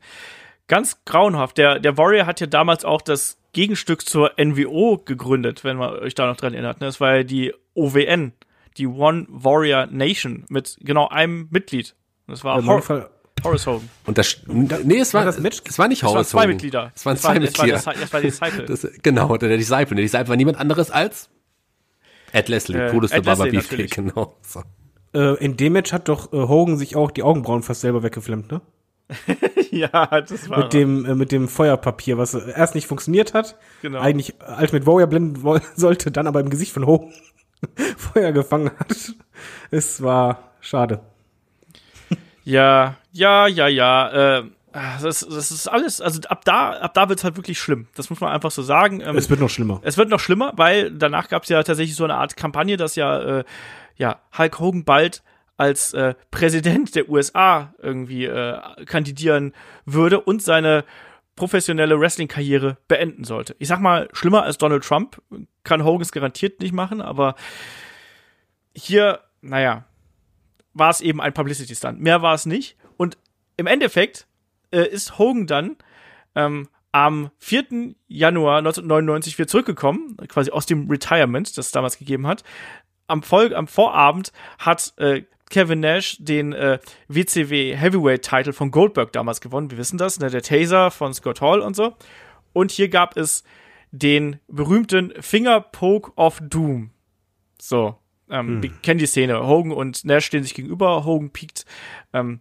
Ganz 0.69 1.05
grauenhaft. 1.05 1.59
Der, 1.59 1.79
der 1.79 1.97
Warrior 1.97 2.27
hat 2.27 2.41
ja 2.41 2.47
damals 2.47 2.85
auch 2.85 3.01
das 3.03 3.39
Gegenstück 3.53 4.07
zur 4.09 4.33
NWO 4.39 4.99
gegründet, 5.05 5.65
wenn 5.65 5.77
man 5.77 5.91
euch 5.95 6.15
da 6.15 6.27
noch 6.27 6.37
dran 6.37 6.53
erinnert. 6.55 6.81
ne? 6.81 6.87
Das 6.87 7.01
war 7.01 7.17
ja 7.17 7.23
die 7.23 7.55
OWN, 7.75 8.33
die 8.77 8.87
One 8.87 9.27
Warrior 9.29 9.87
Nation, 9.87 10.45
mit 10.49 10.77
genau 10.81 11.09
einem 11.09 11.49
Mitglied. 11.51 11.95
Das 12.27 12.43
war 12.45 12.65
Hor 12.65 12.83
Fall, 12.83 13.09
Horace 13.45 13.67
Hogan. 13.67 13.89
Und 14.07 14.19
das, 14.19 14.43
nee, 14.47 14.99
es 14.99 15.15
war, 15.15 15.25
das 15.25 15.39
Match- 15.39 15.63
es 15.67 15.79
war 15.79 15.87
nicht 15.89 16.03
waren 16.03 16.13
Horace 16.15 16.29
zwei 16.31 16.39
Hogan. 16.41 16.51
Mitglieder. 16.51 16.93
Es 16.95 17.07
waren 17.07 17.17
zwei 17.17 17.29
war- 17.29 17.41
das 17.41 17.59
war 17.59 17.67
Mitglieder. 17.67 17.79
der- 17.85 18.01
Das 18.03 18.13
war 18.13 18.21
die 18.21 18.27
Disciple. 18.27 18.65
Das, 18.65 18.89
genau, 19.03 19.37
der 19.37 19.57
Disciple. 19.57 19.95
Der 19.97 20.03
Disciple 20.05 20.29
war 20.29 20.37
niemand 20.37 20.59
anderes 20.59 20.91
als 20.91 21.31
Ed 22.33 22.49
Leslie, 22.49 22.77
Äh, 22.77 22.91
Brutus 22.91 23.13
Ed 23.13 23.19
der 23.25 23.31
Baba 23.31 23.45
Leslie, 23.45 23.61
Beefcake, 23.61 23.95
genau. 23.95 24.37
So. 24.43 24.63
äh, 25.15 25.37
in 25.43 25.57
dem 25.57 25.75
Match 25.75 25.93
hat 25.93 26.09
doch 26.09 26.33
äh, 26.33 26.37
Hogan 26.37 26.77
sich 26.77 26.97
auch 26.97 27.11
die 27.13 27.23
Augenbrauen 27.23 27.63
fast 27.63 27.83
selber 27.83 28.03
weggeflammt, 28.03 28.51
ne? 28.51 28.61
ja, 29.71 30.21
das 30.21 30.49
war 30.49 30.59
Mit 30.59 30.73
dem, 30.73 31.05
äh, 31.05 31.15
mit 31.15 31.33
dem 31.33 31.49
Feuerpapier, 31.49 32.19
was 32.19 32.35
äh, 32.35 32.51
erst 32.57 32.75
nicht 32.75 32.87
funktioniert 32.87 33.35
hat. 33.35 33.57
Genau. 33.83 34.01
Eigentlich 34.01 34.35
Ultimate 34.61 34.87
Warrior 34.87 35.07
blenden 35.07 35.61
sollte, 35.77 36.11
dann 36.11 36.27
aber 36.27 36.41
im 36.41 36.51
Gesicht 36.51 36.73
von 36.73 36.87
Hogan 36.87 37.13
Feuer 37.97 38.33
gefangen 38.33 38.71
hat. 38.79 39.13
Es 39.71 40.03
war 40.03 40.51
schade. 40.61 41.01
Ja, 42.45 42.97
ja, 43.13 43.47
ja, 43.47 43.67
ja. 43.69 44.39
Äh, 44.39 44.43
Das, 45.03 45.21
das 45.21 45.51
ist 45.51 45.69
alles, 45.69 46.01
also 46.01 46.21
ab 46.29 46.45
da, 46.45 46.71
ab 46.73 46.93
da 46.95 47.09
wird's 47.09 47.25
halt 47.25 47.37
wirklich 47.37 47.59
schlimm. 47.59 47.89
Das 47.95 48.11
muss 48.11 48.21
man 48.21 48.31
einfach 48.33 48.51
so 48.51 48.63
sagen. 48.63 49.01
Ähm, 49.01 49.17
Es 49.17 49.31
wird 49.31 49.41
noch 49.41 49.49
schlimmer. 49.51 49.81
es 49.85 49.97
wird 49.97 50.11
noch 50.11 50.21
schlimmer, 50.21 50.53
weil 50.57 50.91
danach 50.91 51.29
gab's 51.29 51.49
ja 51.49 51.63
tatsächlich 51.63 51.97
so 51.97 52.05
eine 52.05 52.15
Art 52.17 52.37
Kampagne, 52.37 52.77
dass 52.77 52.95
ja, 52.97 53.39
äh, 53.39 53.45
ja 53.97 54.21
Hulk 54.37 54.61
Hogan 54.61 54.85
bald 54.85 55.23
als 55.57 55.95
äh, 55.95 56.15
Präsident 56.31 56.95
der 56.95 57.09
USA 57.09 57.75
irgendwie 57.79 58.25
äh, 58.27 58.85
kandidieren 58.85 59.53
würde 59.85 60.21
und 60.21 60.43
seine 60.43 60.85
professionelle 61.35 62.01
Wrestling-Karriere 62.01 62.79
beenden 62.89 63.25
sollte. 63.25 63.55
Ich 63.59 63.69
sag 63.69 63.81
mal, 63.81 64.09
schlimmer 64.13 64.43
als 64.43 64.59
Donald 64.59 64.85
Trump 64.85 65.21
kann 65.65 65.85
Hogans 65.85 66.13
garantiert 66.13 66.61
nicht 66.61 66.73
machen, 66.73 67.01
aber 67.01 67.35
hier, 68.75 69.21
naja, 69.43 69.85
war 70.73 70.91
es 70.91 71.01
eben 71.01 71.21
ein 71.21 71.33
Publicity-Stunt. 71.35 72.01
Mehr 72.01 72.23
war 72.23 72.35
es 72.35 72.47
nicht. 72.47 72.77
Und 72.97 73.19
im 73.57 73.67
Endeffekt 73.67 74.27
äh, 74.71 74.87
ist 74.87 75.19
Hogan 75.19 75.47
dann 75.47 75.77
ähm, 76.35 76.69
am 76.93 77.31
4. 77.39 77.95
Januar 78.09 78.59
1999 78.59 79.39
wieder 79.39 79.49
zurückgekommen, 79.49 80.17
quasi 80.29 80.51
aus 80.51 80.67
dem 80.67 80.89
Retirement, 80.91 81.49
das 81.57 81.67
es 81.67 81.73
damals 81.73 81.99
gegeben 81.99 82.27
hat. 82.27 82.43
Am, 83.07 83.23
Folg 83.23 83.55
am 83.55 83.67
Vorabend 83.67 84.33
hat 84.59 84.95
äh, 84.97 85.23
Kevin 85.51 85.81
Nash 85.81 86.17
den 86.19 86.53
äh, 86.53 86.79
WCW 87.09 87.77
Heavyweight 87.77 88.23
Title 88.23 88.53
von 88.53 88.71
Goldberg 88.71 89.13
damals 89.13 89.41
gewonnen. 89.41 89.71
Wir 89.71 89.79
wissen 89.79 89.99
das, 89.99 90.19
ne? 90.19 90.31
der 90.31 90.43
Taser 90.43 90.91
von 90.91 91.15
Scott 91.15 91.41
Hall 91.41 91.61
und 91.61 91.77
so. 91.77 91.95
Und 92.53 92.71
hier 92.71 92.89
gab 92.89 93.17
es 93.17 93.45
den 93.93 94.41
berühmten 94.49 95.13
Finger 95.21 95.61
Poke 95.61 96.13
of 96.17 96.41
Doom. 96.43 96.91
So, 97.61 97.97
ähm, 98.29 98.63
wir 98.63 98.71
kennen 98.83 98.99
die 98.99 99.07
Szene. 99.07 99.47
Hogan 99.47 99.73
und 99.73 100.05
Nash 100.05 100.27
stehen 100.27 100.43
sich 100.43 100.55
gegenüber. 100.55 101.05
Hogan 101.05 101.31
piekt 101.31 101.65
ähm, 102.13 102.41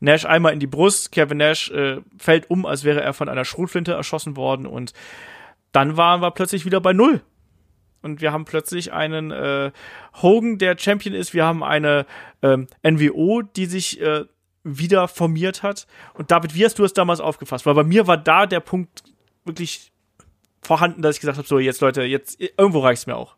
Nash 0.00 0.24
einmal 0.24 0.52
in 0.52 0.60
die 0.60 0.66
Brust. 0.66 1.12
Kevin 1.12 1.38
Nash 1.38 1.70
äh, 1.70 2.00
fällt 2.16 2.50
um, 2.50 2.64
als 2.64 2.84
wäre 2.84 3.02
er 3.02 3.12
von 3.12 3.28
einer 3.28 3.44
Schrotflinte 3.44 3.92
erschossen 3.92 4.36
worden. 4.36 4.66
Und 4.66 4.92
dann 5.72 5.96
waren 5.96 6.22
wir 6.22 6.30
plötzlich 6.30 6.64
wieder 6.64 6.80
bei 6.80 6.92
Null. 6.92 7.20
Und 8.06 8.20
wir 8.20 8.32
haben 8.32 8.44
plötzlich 8.44 8.92
einen 8.92 9.32
äh, 9.32 9.72
Hogan, 10.22 10.58
der 10.58 10.78
Champion 10.78 11.14
ist. 11.14 11.34
Wir 11.34 11.44
haben 11.44 11.62
eine 11.64 12.06
ähm, 12.40 12.68
NWO, 12.82 13.42
die 13.42 13.66
sich 13.66 14.00
äh, 14.00 14.24
wieder 14.62 15.08
formiert 15.08 15.64
hat. 15.64 15.88
Und 16.14 16.30
David, 16.30 16.54
wie 16.54 16.64
hast 16.64 16.78
du 16.78 16.84
es 16.84 16.92
damals 16.92 17.20
aufgefasst? 17.20 17.66
Weil 17.66 17.74
bei 17.74 17.84
mir 17.84 18.06
war 18.06 18.16
da 18.16 18.46
der 18.46 18.60
Punkt 18.60 19.02
wirklich 19.44 19.90
vorhanden, 20.62 21.02
dass 21.02 21.16
ich 21.16 21.20
gesagt 21.20 21.38
habe, 21.38 21.48
so 21.48 21.58
jetzt 21.58 21.80
Leute, 21.80 22.02
jetzt 22.02 22.40
irgendwo 22.40 22.78
reicht's 22.78 23.06
mir 23.06 23.16
auch. 23.16 23.36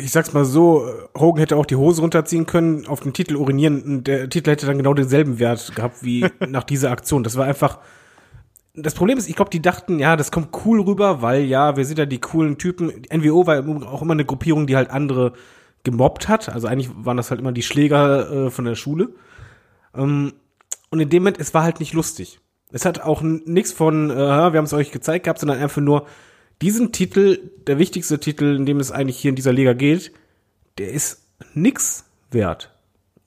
Ich 0.00 0.10
sag's 0.10 0.32
mal 0.32 0.44
so, 0.44 0.88
Hogan 1.16 1.40
hätte 1.40 1.56
auch 1.56 1.66
die 1.66 1.76
Hose 1.76 2.00
runterziehen 2.00 2.46
können, 2.46 2.86
auf 2.86 3.00
den 3.00 3.12
Titel 3.12 3.36
urinieren 3.36 3.82
und 3.82 4.04
der 4.04 4.28
Titel 4.28 4.50
hätte 4.50 4.66
dann 4.66 4.78
genau 4.78 4.94
denselben 4.94 5.38
Wert 5.38 5.74
gehabt 5.74 6.02
wie 6.02 6.26
nach 6.48 6.64
dieser 6.64 6.90
Aktion. 6.90 7.22
Das 7.24 7.36
war 7.36 7.46
einfach. 7.46 7.80
Das 8.76 8.94
Problem 8.94 9.16
ist, 9.16 9.28
ich 9.28 9.36
glaube, 9.36 9.50
die 9.50 9.62
dachten, 9.62 9.98
ja, 9.98 10.16
das 10.16 10.30
kommt 10.30 10.48
cool 10.64 10.80
rüber, 10.80 11.22
weil 11.22 11.44
ja, 11.44 11.76
wir 11.76 11.84
sind 11.84 11.98
ja 11.98 12.06
die 12.06 12.20
coolen 12.20 12.58
Typen. 12.58 13.02
Die 13.02 13.16
NWO 13.16 13.46
war 13.46 13.66
auch 13.88 14.02
immer 14.02 14.12
eine 14.12 14.24
Gruppierung, 14.24 14.66
die 14.66 14.76
halt 14.76 14.90
andere 14.90 15.32
gemobbt 15.82 16.28
hat. 16.28 16.48
Also 16.48 16.68
eigentlich 16.68 16.90
waren 16.94 17.16
das 17.16 17.30
halt 17.30 17.40
immer 17.40 17.52
die 17.52 17.62
Schläger 17.62 18.30
äh, 18.30 18.50
von 18.50 18.64
der 18.66 18.74
Schule. 18.74 19.14
Ähm, 19.94 20.34
und 20.90 21.00
in 21.00 21.08
dem 21.08 21.22
Moment, 21.22 21.38
es 21.38 21.54
war 21.54 21.62
halt 21.62 21.80
nicht 21.80 21.94
lustig. 21.94 22.40
Es 22.70 22.84
hat 22.84 23.00
auch 23.00 23.22
nichts 23.22 23.72
von, 23.72 24.10
äh, 24.10 24.16
wir 24.16 24.58
haben 24.58 24.64
es 24.64 24.72
euch 24.72 24.90
gezeigt 24.90 25.24
gehabt, 25.24 25.40
sondern 25.40 25.58
einfach 25.58 25.80
nur, 25.80 26.06
diesen 26.62 26.92
Titel, 26.92 27.50
der 27.66 27.78
wichtigste 27.78 28.18
Titel, 28.18 28.56
in 28.56 28.66
dem 28.66 28.80
es 28.80 28.90
eigentlich 28.90 29.18
hier 29.18 29.30
in 29.30 29.36
dieser 29.36 29.52
Liga 29.52 29.74
geht, 29.74 30.12
der 30.78 30.90
ist 30.90 31.26
nix 31.54 32.04
wert. 32.30 32.72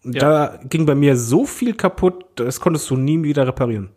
Ja. 0.03 0.19
Da 0.19 0.59
ging 0.67 0.85
bei 0.85 0.95
mir 0.95 1.15
so 1.15 1.45
viel 1.45 1.73
kaputt, 1.73 2.25
das 2.35 2.59
konntest 2.59 2.89
du 2.89 2.95
nie 2.95 3.21
wieder 3.23 3.45
reparieren. 3.45 3.89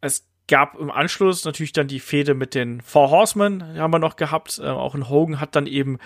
Es 0.00 0.26
gab 0.48 0.78
im 0.78 0.90
Anschluss 0.90 1.44
natürlich 1.44 1.72
dann 1.72 1.86
die 1.86 2.00
Fehde 2.00 2.34
mit 2.34 2.54
den 2.54 2.80
Four 2.80 3.10
Horsemen, 3.10 3.78
haben 3.78 3.92
wir 3.92 3.98
noch 3.98 4.16
gehabt. 4.16 4.58
Äh, 4.62 4.66
auch 4.68 4.94
ein 4.94 5.08
Hogan 5.08 5.40
hat 5.40 5.56
dann 5.56 5.66
eben 5.66 5.98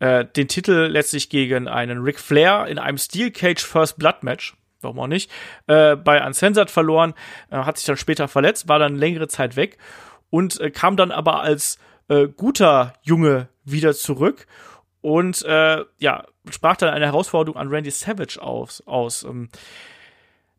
äh, 0.00 0.24
den 0.24 0.48
Titel 0.48 0.88
letztlich 0.90 1.30
gegen 1.30 1.68
einen 1.68 2.02
Ric 2.02 2.18
Flair 2.18 2.66
in 2.66 2.78
einem 2.78 2.98
Steel 2.98 3.30
Cage 3.30 3.62
First 3.62 3.98
Blood 3.98 4.22
Match, 4.22 4.54
warum 4.80 4.98
auch 4.98 5.06
nicht, 5.06 5.30
äh, 5.68 5.96
bei 5.96 6.24
Uncensored 6.24 6.70
verloren, 6.70 7.14
äh, 7.50 7.56
hat 7.56 7.78
sich 7.78 7.86
dann 7.86 7.96
später 7.96 8.28
verletzt, 8.28 8.68
war 8.68 8.78
dann 8.78 8.96
längere 8.96 9.28
Zeit 9.28 9.56
weg 9.56 9.78
und 10.30 10.60
äh, 10.60 10.70
kam 10.70 10.96
dann 10.96 11.12
aber 11.12 11.40
als 11.40 11.78
äh, 12.08 12.26
guter 12.26 12.94
Junge 13.02 13.48
wieder 13.64 13.94
zurück 13.94 14.46
und 15.00 15.42
äh, 15.44 15.84
ja, 15.98 16.24
sprach 16.50 16.76
dann 16.76 16.90
eine 16.90 17.06
Herausforderung 17.06 17.60
an 17.60 17.68
Randy 17.68 17.90
Savage 17.90 18.40
aus. 18.40 18.82
aus 18.86 19.22
ähm, 19.22 19.50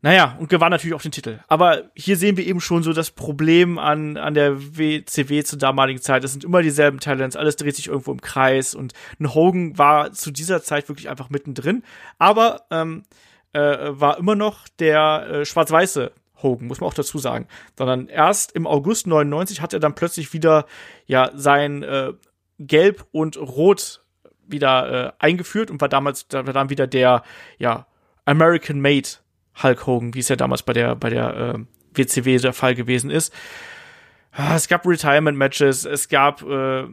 naja, 0.02 0.36
und 0.38 0.48
gewann 0.50 0.70
natürlich 0.70 0.94
auch 0.94 1.02
den 1.02 1.10
Titel. 1.10 1.40
Aber 1.48 1.90
hier 1.94 2.16
sehen 2.16 2.36
wir 2.36 2.46
eben 2.46 2.60
schon 2.60 2.82
so 2.82 2.92
das 2.92 3.10
Problem 3.10 3.78
an, 3.78 4.16
an 4.16 4.34
der 4.34 4.76
WCW 4.76 5.42
zur 5.42 5.58
damaligen 5.58 6.00
Zeit. 6.00 6.22
Es 6.22 6.32
sind 6.32 6.44
immer 6.44 6.62
dieselben 6.62 7.00
Talents, 7.00 7.34
alles 7.34 7.56
dreht 7.56 7.76
sich 7.76 7.88
irgendwo 7.88 8.12
im 8.12 8.20
Kreis 8.20 8.74
und 8.74 8.92
ein 9.18 9.34
Hogan 9.34 9.78
war 9.78 10.12
zu 10.12 10.30
dieser 10.30 10.62
Zeit 10.62 10.88
wirklich 10.88 11.08
einfach 11.08 11.30
mittendrin. 11.30 11.82
Aber 12.18 12.66
ähm, 12.70 13.04
äh, 13.52 13.58
war 13.88 14.18
immer 14.18 14.34
noch 14.36 14.68
der 14.78 15.26
äh, 15.28 15.44
schwarz-weiße 15.44 16.12
Hogan, 16.42 16.68
muss 16.68 16.80
man 16.80 16.88
auch 16.88 16.94
dazu 16.94 17.18
sagen. 17.18 17.48
Sondern 17.76 18.08
erst 18.08 18.52
im 18.52 18.66
August 18.66 19.06
99 19.06 19.62
hat 19.62 19.72
er 19.72 19.80
dann 19.80 19.94
plötzlich 19.94 20.32
wieder 20.32 20.66
ja 21.06 21.30
sein 21.34 21.82
äh, 21.82 22.12
Gelb 22.58 23.06
und 23.12 23.38
Rot 23.38 24.02
wieder 24.46 25.06
äh, 25.06 25.12
eingeführt 25.18 25.70
und 25.70 25.80
war 25.80 25.88
damals 25.88 26.28
da 26.28 26.46
war 26.46 26.52
dann 26.52 26.70
wieder 26.70 26.86
der 26.86 27.22
ja 27.58 27.86
American 28.24 28.80
Made 28.80 29.08
Hulk 29.62 29.86
Hogan, 29.86 30.14
wie 30.14 30.20
es 30.20 30.28
ja 30.28 30.36
damals 30.36 30.62
bei 30.62 30.72
der 30.72 30.96
bei 30.96 31.10
der 31.10 31.36
äh, 31.36 31.58
WCW 31.94 32.38
der 32.38 32.52
Fall 32.52 32.74
gewesen 32.74 33.10
ist. 33.10 33.32
Ah, 34.32 34.54
Es 34.54 34.68
gab 34.68 34.86
Retirement 34.86 35.38
Matches, 35.38 35.84
es 35.84 36.08
gab 36.08 36.42
äh, 36.42 36.84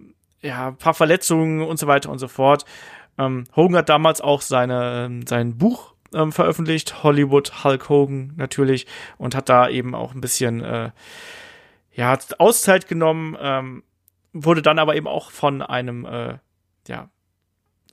ja 0.41 0.68
ein 0.69 0.77
paar 0.77 0.94
Verletzungen 0.94 1.61
und 1.61 1.77
so 1.77 1.88
weiter 1.88 2.10
und 2.10 2.19
so 2.19 2.27
fort. 2.27 2.65
Ähm, 3.18 3.44
Hogan 3.56 3.76
hat 3.77 3.90
damals 3.90 4.22
auch 4.22 4.41
seine 4.41 5.19
sein 5.27 5.57
Buch 5.57 5.94
ähm, 6.14 6.31
veröffentlicht, 6.31 7.03
Hollywood 7.03 7.64
Hulk 7.64 7.90
Hogan 7.90 8.34
natürlich, 8.38 8.88
und 9.18 9.35
hat 9.35 9.49
da 9.49 9.68
eben 9.68 9.94
auch 9.94 10.14
ein 10.14 10.22
bisschen 10.22 10.64
äh, 10.64 10.91
ja 11.94 12.18
Auszeit 12.38 12.88
genommen, 12.88 13.38
ähm, 13.40 13.84
wurde 14.31 14.61
dann 14.61 14.80
aber 14.80 14.95
eben 14.95 15.07
auch 15.07 15.31
von 15.31 15.61
einem 15.61 16.06
äh, 16.06 16.38
ja 16.88 17.10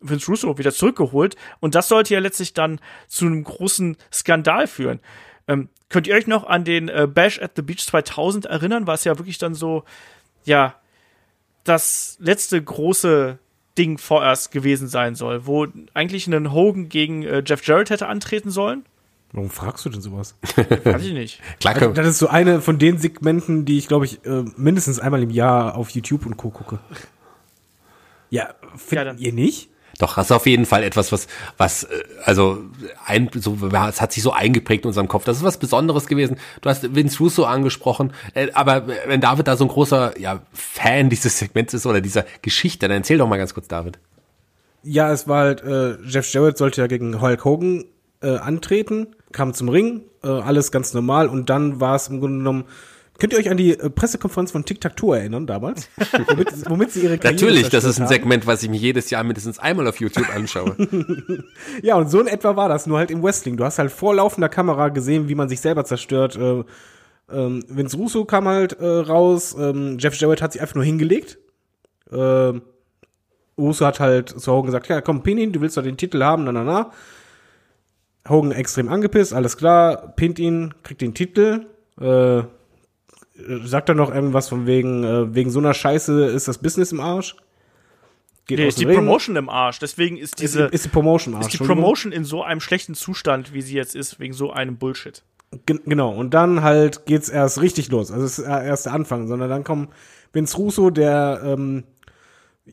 Vince 0.01 0.27
Russo 0.29 0.59
wieder 0.59 0.73
zurückgeholt. 0.73 1.37
Und 1.61 1.75
das 1.75 1.89
sollte 1.89 2.15
ja 2.15 2.21
letztlich 2.21 2.55
dann 2.55 2.81
zu 3.09 3.27
einem 3.27 3.45
großen 3.45 3.97
Skandal 4.13 4.67
führen. 4.67 5.01
Ähm, 5.49 5.69
könnt 5.89 6.07
ihr 6.07 6.15
euch 6.15 6.27
noch 6.27 6.45
an 6.47 6.65
den 6.65 6.89
äh, 6.89 7.09
Bash 7.13 7.41
at 7.41 7.53
the 7.57 7.63
Beach 7.63 7.85
2000 7.87 8.47
erinnern? 8.47 8.87
War 8.87 8.95
es 8.95 9.05
ja 9.05 9.19
wirklich 9.19 9.39
dann 9.39 9.55
so, 9.55 9.85
ja, 10.45 10.75
das 11.65 12.17
letzte 12.21 12.63
große 12.63 13.39
Ding 13.79 13.99
vorerst 13.99 14.53
gewesen 14.53 14.89
sein 14.89 15.15
soll, 15.15 15.47
wo 15.47 15.67
eigentlich 15.95 16.27
ein 16.27 16.53
Hogan 16.53 16.89
gegen 16.89 17.23
äh, 17.23 17.43
Jeff 17.47 17.65
Jarrett 17.67 17.91
hätte 17.91 18.07
antreten 18.09 18.51
sollen? 18.51 18.85
Warum 19.33 19.49
fragst 19.51 19.85
du 19.85 19.91
denn 19.91 20.01
sowas? 20.01 20.35
Weiß 20.85 21.05
ich 21.05 21.13
nicht. 21.13 21.41
Klar, 21.61 21.77
Also, 21.77 21.93
das 21.93 22.07
ist 22.09 22.19
so 22.19 22.27
eine 22.29 22.61
von 22.61 22.79
den 22.81 22.99
Segmenten, 22.99 23.65
die 23.65 23.79
ich, 23.79 23.87
glaube 23.87 24.05
ich, 24.05 24.25
äh, 24.25 24.45
mindestens 24.57 24.99
einmal 24.99 25.23
im 25.23 25.31
Jahr 25.31 25.77
auf 25.77 25.91
YouTube 25.91 26.27
und 26.27 26.37
Co. 26.37 26.51
gucke. 26.51 26.81
Ja, 28.31 28.49
Ja, 28.49 28.55
findet 28.77 29.07
dann- 29.07 29.19
ihr 29.19 29.33
nicht? 29.33 29.71
Doch, 30.01 30.17
das 30.17 30.27
ist 30.27 30.33
auf 30.33 30.47
jeden 30.47 30.65
Fall 30.65 30.83
etwas, 30.83 31.13
was, 31.13 31.29
was, 31.59 31.85
äh, 31.85 32.03
also, 32.25 32.65
ein, 33.05 33.31
so, 33.35 33.59
es 33.89 34.01
hat 34.01 34.13
sich 34.13 34.23
so 34.23 34.33
eingeprägt 34.33 34.85
in 34.85 34.89
unserem 34.89 35.09
Kopf. 35.09 35.25
Das 35.25 35.37
ist 35.37 35.45
was 35.45 35.59
Besonderes 35.59 36.07
gewesen. 36.07 36.39
Du 36.63 36.71
hast 36.71 36.95
Vince 36.95 37.19
Russo 37.19 37.45
angesprochen, 37.45 38.13
äh, 38.35 38.49
aber 38.55 38.89
wenn 39.07 39.21
David 39.21 39.47
da 39.47 39.57
so 39.57 39.65
ein 39.65 39.69
großer, 39.69 40.19
ja, 40.19 40.41
Fan 40.55 41.11
dieses 41.11 41.39
Segments 41.39 41.75
ist 41.75 41.85
oder 41.85 42.01
dieser 42.01 42.25
Geschichte, 42.41 42.89
dann 42.89 42.99
erzähl 42.99 43.19
doch 43.19 43.29
mal 43.29 43.37
ganz 43.37 43.53
kurz, 43.53 43.69
David. 43.69 43.99
Ja, 44.83 45.13
es 45.13 45.29
war 45.29 45.43
halt, 45.43 45.63
äh, 45.63 45.99
Jeff 46.07 46.33
Jarrett 46.33 46.57
sollte 46.57 46.81
ja 46.81 46.87
gegen 46.87 47.21
Hulk 47.21 47.45
Hogan 47.45 47.85
äh, 48.23 48.37
antreten, 48.37 49.09
kam 49.33 49.53
zum 49.53 49.69
Ring, 49.69 50.05
äh, 50.25 50.29
alles 50.29 50.73
ganz 50.73 50.95
normal 50.95 51.29
und 51.29 51.51
dann 51.51 51.79
war 51.79 51.95
es 51.97 52.09
im 52.09 52.21
Grunde 52.21 52.39
genommen. 52.39 52.65
Könnt 53.21 53.35
ihr 53.35 53.39
euch 53.39 53.51
an 53.51 53.59
die 53.59 53.79
äh, 53.79 53.91
Pressekonferenz 53.91 54.51
von 54.51 54.65
Tic 54.65 54.81
Tac 54.81 54.97
Toe 54.97 55.19
erinnern 55.19 55.47
damals? 55.47 55.89
womit, 56.27 56.49
womit 56.71 56.91
sie 56.91 57.03
ihre 57.03 57.19
Karriere 57.19 57.45
Natürlich, 57.45 57.69
das 57.69 57.85
ist 57.85 57.99
ein 57.99 58.05
haben? 58.05 58.13
Segment, 58.15 58.47
was 58.47 58.63
ich 58.63 58.71
mir 58.71 58.79
jedes 58.79 59.11
Jahr 59.11 59.23
mindestens 59.23 59.59
einmal 59.59 59.87
auf 59.87 60.01
YouTube 60.01 60.35
anschaue. 60.35 60.75
Ja, 61.83 61.97
und 61.97 62.11
so 62.11 62.21
in 62.21 62.27
etwa 62.27 62.57
war 62.57 62.69
das, 62.69 62.87
nur 62.87 62.99
halt 62.99 63.11
im 63.11 63.23
Wrestling. 63.23 63.57
Du 63.57 63.65
hast 63.65 63.79
halt 63.79 63.91
vor 63.91 64.15
laufender 64.15 64.49
Kamera 64.49 64.89
gesehen, 64.89 65.29
wie 65.29 65.35
man 65.35 65.49
sich 65.49 65.61
selber 65.61 65.85
zerstört. 65.85 66.37
Äh, 66.37 66.65
ähm, 67.31 67.63
Vince 67.69 67.97
Russo 67.97 68.25
kam 68.25 68.49
halt 68.49 68.73
äh, 68.81 68.87
raus, 68.87 69.55
ähm, 69.59 69.99
Jeff 69.99 70.15
Jarrett 70.17 70.43
hat 70.43 70.53
sich 70.53 70.63
einfach 70.63 70.75
nur 70.75 70.85
hingelegt. 70.85 71.39
Ähm, 72.11 72.63
Russo 73.59 73.85
hat 73.87 74.01
halt 74.01 74.31
zu 74.31 74.51
Hogan 74.51 74.67
gesagt, 74.67 74.89
ja, 74.89 75.01
komm, 75.01 75.23
pin 75.23 75.39
ihn, 75.39 75.53
du 75.53 75.61
willst 75.61 75.77
doch 75.77 75.83
den 75.83 75.97
Titel 75.97 76.23
haben, 76.23 76.45
na, 76.45 76.53
na, 76.53 76.65
na. 76.65 76.91
Hogan 78.29 78.53
extrem 78.53 78.89
angepisst, 78.89 79.35
alles 79.35 79.57
klar, 79.57 80.15
pint 80.17 80.39
ihn, 80.39 80.75
kriegt 80.83 81.03
den 81.03 81.15
Titel, 81.15 81.67
äh, 82.01 82.43
sagt 83.65 83.89
dann 83.89 83.97
noch 83.97 84.15
irgendwas 84.15 84.49
von 84.49 84.67
wegen, 84.67 85.05
äh, 85.05 85.35
wegen 85.35 85.51
so 85.51 85.59
einer 85.59 85.75
Scheiße 85.75 86.27
ist 86.27 86.49
das 86.49 86.59
Business 86.59 86.93
im 86.93 87.01
Arsch. 87.01 87.37
Geht 88.47 88.59
Nee, 88.59 88.67
ist 88.69 88.81
die 88.81 88.85
Ring. 88.85 88.97
Promotion 88.97 89.37
im 89.37 89.49
Arsch. 89.49 89.79
Deswegen 89.79 90.17
ist 90.17 90.35
Ist, 90.35 90.41
diese, 90.41 90.65
ist 90.65 90.85
die 90.85 90.89
Promotion 90.89 91.35
im 91.35 91.39
Arsch. 91.41 91.53
ist 91.55 91.61
die. 91.61 91.65
Promotion 91.65 92.11
in 92.13 92.25
so 92.25 92.43
einem 92.43 92.61
schlechten 92.61 92.95
Zustand, 92.95 93.53
wie 93.55 93.63
sie 93.63 93.75
jetzt 93.75 93.95
ist, 93.95 94.19
wegen 94.19 94.33
so 94.35 94.51
einem 94.51 94.77
Bullshit. 94.77 95.23
Gen 95.67 95.81
genau, 95.85 96.13
und 96.13 96.33
dann 96.33 96.63
halt 96.63 97.07
geht's 97.07 97.29
erst 97.29 97.61
richtig 97.61 97.91
los. 97.91 98.11
Also 98.13 98.25
es 98.25 98.39
ist 98.39 98.45
erst 98.47 98.87
der 98.87 98.93
Anfang, 98.93 99.27
sondern 99.27 99.51
dann 99.51 99.65
kommt 99.65 99.91
Vince 100.33 100.57
Russo, 100.57 100.91
der 100.91 101.41
ähm, 101.45 101.85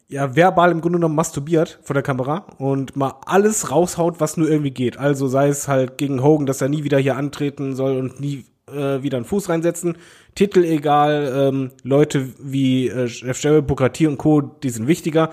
ja 0.07 0.35
verbal 0.35 0.72
im 0.72 0.81
Grunde 0.81 0.98
genommen 0.99 1.15
masturbiert 1.15 1.80
vor 1.81 1.95
der 1.95 2.03
Kamera 2.03 2.45
und 2.60 2.95
mal 2.95 3.15
alles 3.26 3.72
raushaut, 3.72 4.19
was 4.19 4.38
nur 4.38 4.48
irgendwie 4.49 4.72
geht. 4.72 4.98
Also 4.98 5.27
sei 5.27 5.48
es 5.48 5.68
halt 5.68 5.98
gegen 5.98 6.22
Hogan, 6.22 6.45
dass 6.45 6.61
er 6.61 6.69
nie 6.69 6.84
wieder 6.84 6.99
hier 6.99 7.15
antreten 7.18 7.76
soll 7.76 7.98
und 7.98 8.19
nie 8.19 8.45
äh, 8.72 9.02
wieder 9.03 9.18
einen 9.18 9.26
Fuß 9.26 9.49
reinsetzen. 9.49 9.98
Titel 10.35 10.64
egal, 10.64 11.34
ähm, 11.35 11.72
Leute 11.84 12.30
wie 12.39 12.88
äh, 12.88 13.06
Jeff 13.06 13.41
Jarrett, 13.41 13.68
Booker 13.68 13.91
T 13.91 14.07
und 14.07 14.18
Co., 14.18 14.41
die 14.41 14.69
sind 14.69 14.88
wichtiger. 14.88 15.31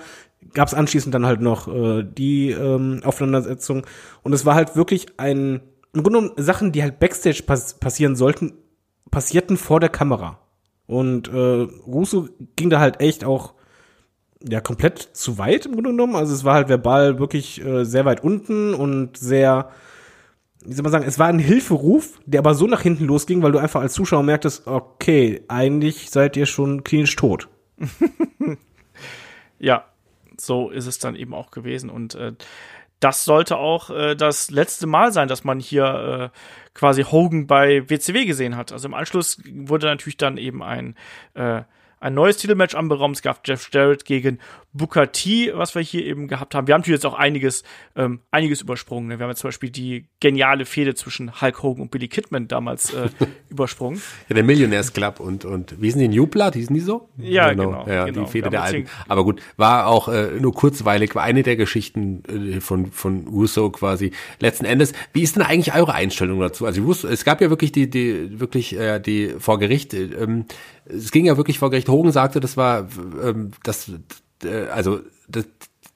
Gab 0.53 0.67
es 0.67 0.73
anschließend 0.73 1.13
dann 1.13 1.25
halt 1.25 1.41
noch 1.41 1.67
äh, 1.67 2.03
die 2.03 2.51
ähm, 2.51 3.01
Aufeinandersetzung. 3.03 3.85
Und 4.23 4.33
es 4.33 4.45
war 4.45 4.55
halt 4.55 4.75
wirklich 4.75 5.07
ein, 5.17 5.61
im 5.93 6.03
Grunde 6.03 6.19
genommen 6.19 6.33
Sachen, 6.37 6.71
die 6.71 6.83
halt 6.83 6.99
Backstage 6.99 7.43
pass 7.45 7.79
passieren 7.79 8.15
sollten, 8.15 8.53
passierten 9.11 9.57
vor 9.57 9.79
der 9.79 9.89
Kamera. 9.89 10.39
Und 10.87 11.27
äh, 11.27 11.67
Russo 11.87 12.29
ging 12.55 12.69
da 12.69 12.79
halt 12.79 13.01
echt 13.01 13.25
auch 13.25 13.53
ja 14.47 14.61
komplett 14.61 14.99
zu 14.99 15.37
weit 15.37 15.65
im 15.65 15.73
Grunde 15.73 15.91
genommen. 15.91 16.15
Also 16.15 16.33
es 16.33 16.43
war 16.43 16.55
halt 16.55 16.69
verbal 16.69 17.19
wirklich 17.19 17.63
äh, 17.63 17.83
sehr 17.83 18.05
weit 18.05 18.23
unten 18.23 18.73
und 18.73 19.17
sehr, 19.17 19.69
wie 20.65 20.73
soll 20.73 20.83
man 20.83 20.91
sagen, 20.91 21.05
es 21.07 21.19
war 21.19 21.27
ein 21.27 21.39
Hilferuf, 21.39 22.19
der 22.25 22.39
aber 22.39 22.55
so 22.55 22.67
nach 22.67 22.81
hinten 22.81 23.05
losging, 23.05 23.41
weil 23.41 23.51
du 23.51 23.59
einfach 23.59 23.81
als 23.81 23.93
Zuschauer 23.93 24.23
merktest, 24.23 24.67
okay, 24.67 25.43
eigentlich 25.47 26.09
seid 26.09 26.35
ihr 26.37 26.45
schon 26.45 26.83
klinisch 26.83 27.15
tot. 27.15 27.47
ja, 29.59 29.85
so 30.37 30.69
ist 30.69 30.87
es 30.87 30.99
dann 30.99 31.15
eben 31.15 31.33
auch 31.33 31.51
gewesen. 31.51 31.89
Und 31.89 32.15
äh, 32.15 32.33
das 32.99 33.23
sollte 33.25 33.57
auch 33.57 33.89
äh, 33.89 34.15
das 34.15 34.49
letzte 34.51 34.87
Mal 34.87 35.11
sein, 35.11 35.27
dass 35.27 35.43
man 35.43 35.59
hier 35.59 36.31
äh, 36.33 36.39
quasi 36.73 37.03
Hogan 37.03 37.47
bei 37.47 37.89
WCW 37.89 38.25
gesehen 38.25 38.55
hat. 38.57 38.71
Also 38.71 38.87
im 38.87 38.93
Anschluss 38.93 39.41
wurde 39.45 39.87
natürlich 39.87 40.17
dann 40.17 40.37
eben 40.37 40.63
ein 40.63 40.95
äh, 41.33 41.63
ein 41.99 42.13
neues 42.13 42.37
Titelmatch 42.37 42.75
anberaumt. 42.75 43.15
Es 43.15 43.21
gab 43.21 43.47
Jeff 43.47 43.69
Jarrett 43.73 44.05
gegen 44.05 44.39
Booker 44.75 45.11
T, 45.11 45.53
was 45.55 45.73
wir 45.73 45.81
hier 45.81 46.05
eben 46.05 46.27
gehabt 46.27 46.53
haben. 46.53 46.67
Wir 46.67 46.73
haben 46.73 46.81
natürlich 46.81 46.97
jetzt 46.97 47.05
auch 47.05 47.17
einiges, 47.17 47.63
ähm, 47.95 48.19
einiges 48.29 48.61
übersprungen. 48.61 49.07
Ne? 49.07 49.19
Wir 49.19 49.23
haben 49.23 49.31
jetzt 49.31 49.39
zum 49.39 49.47
Beispiel 49.47 49.69
die 49.69 50.09
geniale 50.19 50.65
Fehde 50.65 50.95
zwischen 50.95 51.41
Hulk 51.41 51.63
Hogan 51.63 51.83
und 51.83 51.91
Billy 51.91 52.09
Kidman 52.09 52.49
damals 52.49 52.93
äh, 52.93 53.09
übersprungen. 53.49 54.01
Ja, 54.27 54.35
der 54.35 54.43
Millionaires 54.43 54.91
Club 54.91 55.21
und, 55.21 55.45
und 55.45 55.81
wie 55.81 55.91
sind 55.91 56.01
die 56.01 56.09
New 56.09 56.27
Blood? 56.27 56.55
Hießen 56.55 56.73
die 56.75 56.81
so? 56.81 57.09
Ja, 57.17 57.51
genau. 57.51 57.83
genau 57.83 57.87
ja, 57.87 58.05
genau. 58.05 58.25
die 58.25 58.31
Fehde 58.31 58.49
der 58.49 58.63
Alten. 58.63 58.89
Aber 59.07 59.23
gut, 59.23 59.41
war 59.55 59.87
auch 59.87 60.09
äh, 60.09 60.31
nur 60.39 60.53
kurzweilig, 60.53 61.15
war 61.15 61.23
eine 61.23 61.43
der 61.43 61.55
Geschichten 61.55 62.23
äh, 62.55 62.59
von, 62.59 62.87
von 62.91 63.27
Russo 63.27 63.69
quasi. 63.69 64.11
Letzten 64.41 64.65
Endes, 64.65 64.91
wie 65.13 65.21
ist 65.21 65.37
denn 65.37 65.43
eigentlich 65.43 65.73
eure 65.73 65.93
Einstellung 65.93 66.41
dazu? 66.41 66.65
Also 66.65 66.83
Russo, 66.83 67.07
es 67.07 67.23
gab 67.23 67.39
ja 67.39 67.49
wirklich 67.49 67.71
die, 67.71 67.89
die 67.89 68.41
wirklich 68.41 68.77
äh, 68.77 68.99
die 68.99 69.35
vor 69.39 69.57
Gericht, 69.57 69.93
äh, 69.93 70.03
ähm, 70.03 70.45
es 70.85 71.11
ging 71.11 71.25
ja 71.25 71.37
wirklich 71.37 71.59
vor 71.59 71.69
Gericht. 71.71 71.87
Hogan 71.87 72.11
sagte, 72.11 72.39
das 72.39 72.57
war 72.57 72.87
ähm, 73.23 73.51
das 73.63 73.91
äh, 74.43 74.67
also 74.67 75.01
das, 75.27 75.45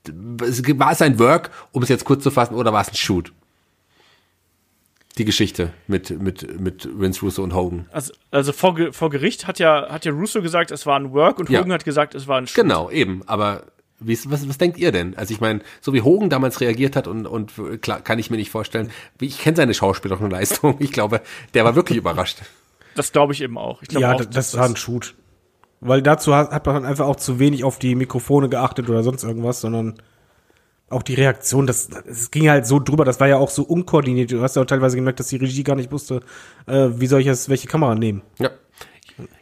war 0.07 0.91
es 0.91 1.01
ein 1.01 1.19
Work, 1.19 1.51
um 1.71 1.83
es 1.83 1.89
jetzt 1.89 2.05
kurz 2.05 2.23
zu 2.23 2.31
fassen, 2.31 2.55
oder 2.55 2.73
war 2.73 2.81
es 2.81 2.89
ein 2.89 2.95
Shoot? 2.95 3.31
Die 5.17 5.25
Geschichte 5.25 5.73
mit, 5.87 6.21
mit, 6.21 6.59
mit 6.59 6.87
Vince 6.97 7.21
Russo 7.21 7.43
und 7.43 7.53
Hogan. 7.53 7.87
Also, 7.91 8.13
also 8.31 8.53
vor, 8.53 8.77
vor 8.93 9.09
Gericht 9.09 9.47
hat 9.47 9.59
ja, 9.59 9.89
hat 9.89 10.05
ja 10.05 10.13
Russo 10.13 10.41
gesagt, 10.41 10.71
es 10.71 10.85
war 10.85 10.97
ein 10.97 11.11
Work 11.11 11.39
und 11.39 11.49
Hogan 11.49 11.67
ja. 11.67 11.73
hat 11.73 11.83
gesagt, 11.83 12.15
es 12.15 12.27
war 12.27 12.37
ein 12.37 12.47
Shoot. 12.47 12.55
Genau, 12.55 12.89
eben. 12.89 13.23
Aber 13.27 13.63
wie, 13.99 14.17
was, 14.25 14.47
was 14.47 14.57
denkt 14.57 14.77
ihr 14.77 14.93
denn? 14.93 15.17
Also 15.17 15.33
ich 15.33 15.41
meine, 15.41 15.59
so 15.81 15.93
wie 15.93 16.01
Hogan 16.01 16.29
damals 16.29 16.61
reagiert 16.61 16.95
hat 16.95 17.07
und, 17.07 17.27
und 17.27 17.53
klar, 17.81 17.99
kann 18.01 18.17
ich 18.17 18.29
mir 18.29 18.37
nicht 18.37 18.49
vorstellen. 18.49 18.91
Ich 19.19 19.39
kenne 19.39 19.57
seine 19.57 19.73
schauspielerischen 19.73 20.29
Leistung. 20.29 20.77
Ich 20.79 20.93
glaube, 20.93 21.21
der 21.53 21.65
war 21.65 21.75
wirklich 21.75 21.97
überrascht. 21.97 22.39
Das 22.95 23.11
glaube 23.11 23.33
ich 23.33 23.41
eben 23.41 23.57
auch. 23.57 23.81
Ich 23.83 23.91
ja, 23.91 24.13
auch, 24.13 24.17
das, 24.17 24.51
das 24.51 24.57
war 24.57 24.65
ein 24.65 24.75
Shoot. 24.77 25.15
Weil 25.81 26.01
dazu 26.01 26.35
hat, 26.35 26.51
hat 26.51 26.65
man 26.65 26.85
einfach 26.85 27.06
auch 27.06 27.15
zu 27.15 27.39
wenig 27.39 27.64
auf 27.64 27.80
die 27.80 27.95
Mikrofone 27.95 28.49
geachtet 28.49 28.89
oder 28.89 29.03
sonst 29.03 29.23
irgendwas, 29.23 29.61
sondern 29.61 29.95
auch 30.89 31.03
die 31.03 31.14
Reaktion, 31.14 31.68
das, 31.68 31.89
es 32.07 32.31
ging 32.31 32.49
halt 32.49 32.65
so 32.65 32.80
drüber, 32.80 33.06
das 33.06 33.19
war 33.19 33.27
ja 33.27 33.38
auch 33.38 33.49
so 33.49 33.64
unkoordiniert. 33.64 34.31
Du 34.31 34.41
hast 34.41 34.56
ja 34.56 34.61
auch 34.61 34.68
teilweise 34.68 34.95
gemerkt, 34.95 35.19
dass 35.19 35.27
die 35.27 35.38
Regie 35.38 35.64
gar 35.64 35.76
nicht 35.76 35.91
wusste, 35.91 36.22
äh, 36.65 36.89
wie 36.95 37.07
soll 37.07 37.22
ich 37.22 37.27
jetzt 37.27 37.49
welche 37.49 37.68
Kamera 37.68 37.95
nehmen. 37.95 38.22
Ja. 38.39 38.49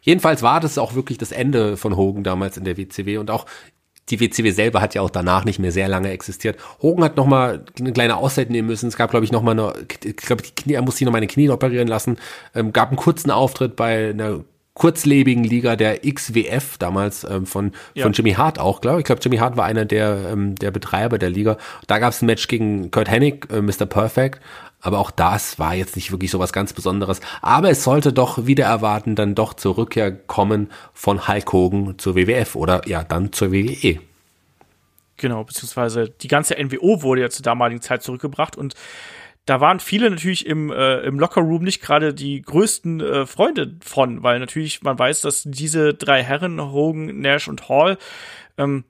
Jedenfalls 0.01 0.41
war 0.41 0.59
das 0.59 0.77
auch 0.77 0.95
wirklich 0.95 1.18
das 1.18 1.31
Ende 1.31 1.77
von 1.77 1.95
Hogan 1.95 2.23
damals 2.23 2.57
in 2.57 2.65
der 2.65 2.77
WCW 2.77 3.18
und 3.18 3.31
auch 3.31 3.45
die 4.09 4.19
WCW 4.19 4.51
selber 4.51 4.81
hat 4.81 4.95
ja 4.95 5.01
auch 5.01 5.09
danach 5.09 5.43
nicht 5.43 5.59
mehr 5.59 5.72
sehr 5.72 5.88
lange 5.88 6.09
existiert. 6.11 6.57
Hogan 6.81 7.03
hat 7.03 7.18
noch 7.18 7.26
mal 7.26 7.65
eine 7.77 7.91
kleine 7.91 8.15
Auszeit 8.15 8.49
nehmen 8.49 8.68
müssen. 8.68 8.88
Es 8.88 8.95
gab, 8.95 9.09
glaube 9.11 9.26
ich, 9.26 9.31
noch 9.31 9.41
mal 9.41 9.51
eine, 9.51 9.73
ich 10.03 10.15
glaube, 10.15 10.43
er 10.68 10.81
musste 10.81 10.99
sich 10.99 11.05
noch 11.05 11.11
mal 11.11 11.18
eine 11.18 11.27
Knie 11.27 11.49
operieren 11.49 11.89
lassen. 11.89 12.18
Ähm, 12.55 12.72
gab 12.72 12.88
einen 12.88 12.97
kurzen 12.97 13.31
Auftritt 13.31 13.76
bei 13.76 14.11
einer 14.11 14.45
kurzlebigen 14.77 15.43
Liga 15.43 15.75
der 15.75 16.01
XWF 16.01 16.77
damals 16.77 17.23
ähm, 17.23 17.47
von 17.47 17.71
ja. 17.95 18.03
von 18.03 18.13
Jimmy 18.13 18.33
Hart 18.33 18.59
auch, 18.59 18.79
glaube 18.79 18.97
ich. 18.97 19.01
Ich 19.01 19.05
glaube, 19.05 19.21
Jimmy 19.23 19.37
Hart 19.37 19.57
war 19.57 19.65
einer 19.65 19.85
der 19.85 20.29
ähm, 20.31 20.53
der 20.55 20.69
Betreiber 20.69 21.17
der 21.17 21.31
Liga. 21.31 21.57
Da 21.87 21.97
gab 21.97 22.13
es 22.13 22.21
ein 22.21 22.27
Match 22.27 22.47
gegen 22.47 22.91
Kurt 22.91 23.09
Hennig, 23.09 23.47
äh, 23.51 23.61
Mr. 23.61 23.87
Perfect. 23.87 24.39
Aber 24.79 24.99
auch 24.99 25.09
das 25.09 25.57
war 25.57 25.73
jetzt 25.73 25.95
nicht 25.95 26.11
wirklich 26.11 26.29
so 26.29 26.37
was 26.37 26.53
ganz 26.53 26.73
Besonderes. 26.73 27.19
Aber 27.41 27.71
es 27.71 27.83
sollte 27.83 28.13
doch 28.13 28.45
wieder 28.45 28.65
erwarten 28.65 29.15
dann 29.15 29.33
doch 29.33 29.55
zur 29.55 29.77
Rückkehr 29.77 30.11
kommen 30.11 30.69
von 30.93 31.27
Hulk 31.27 31.51
Hogan 31.51 31.97
zur 31.97 32.15
WWF 32.15 32.55
oder 32.55 32.87
ja 32.87 33.03
dann 33.03 33.33
zur 33.33 33.51
WWE. 33.51 33.99
Genau, 35.17 35.43
beziehungsweise 35.43 36.09
die 36.21 36.27
ganze 36.27 36.55
NWO 36.63 37.01
wurde 37.01 37.21
ja 37.21 37.29
zur 37.31 37.41
damaligen 37.41 37.81
Zeit 37.81 38.03
zurückgebracht 38.03 38.55
und 38.55 38.75
da 39.47 39.61
waren 39.61 39.79
viele 39.79 40.09
natürlich 40.09 40.45
im, 40.45 40.71
äh, 40.71 40.99
im 40.99 41.19
Lockerroom 41.19 41.63
nicht 41.63 41.81
gerade 41.81 42.13
die 42.13 42.41
größten 42.41 42.99
äh, 42.99 43.25
Freunde 43.25 43.77
von, 43.81 44.21
weil 44.21 44.39
natürlich 44.39 44.83
man 44.83 44.99
weiß, 44.99 45.21
dass 45.21 45.43
diese 45.43 45.93
drei 45.93 46.21
Herren, 46.21 46.61
Hogan, 46.61 47.21
Nash 47.21 47.47
und 47.47 47.69
Hall, 47.69 47.97
ähm, 48.57 48.83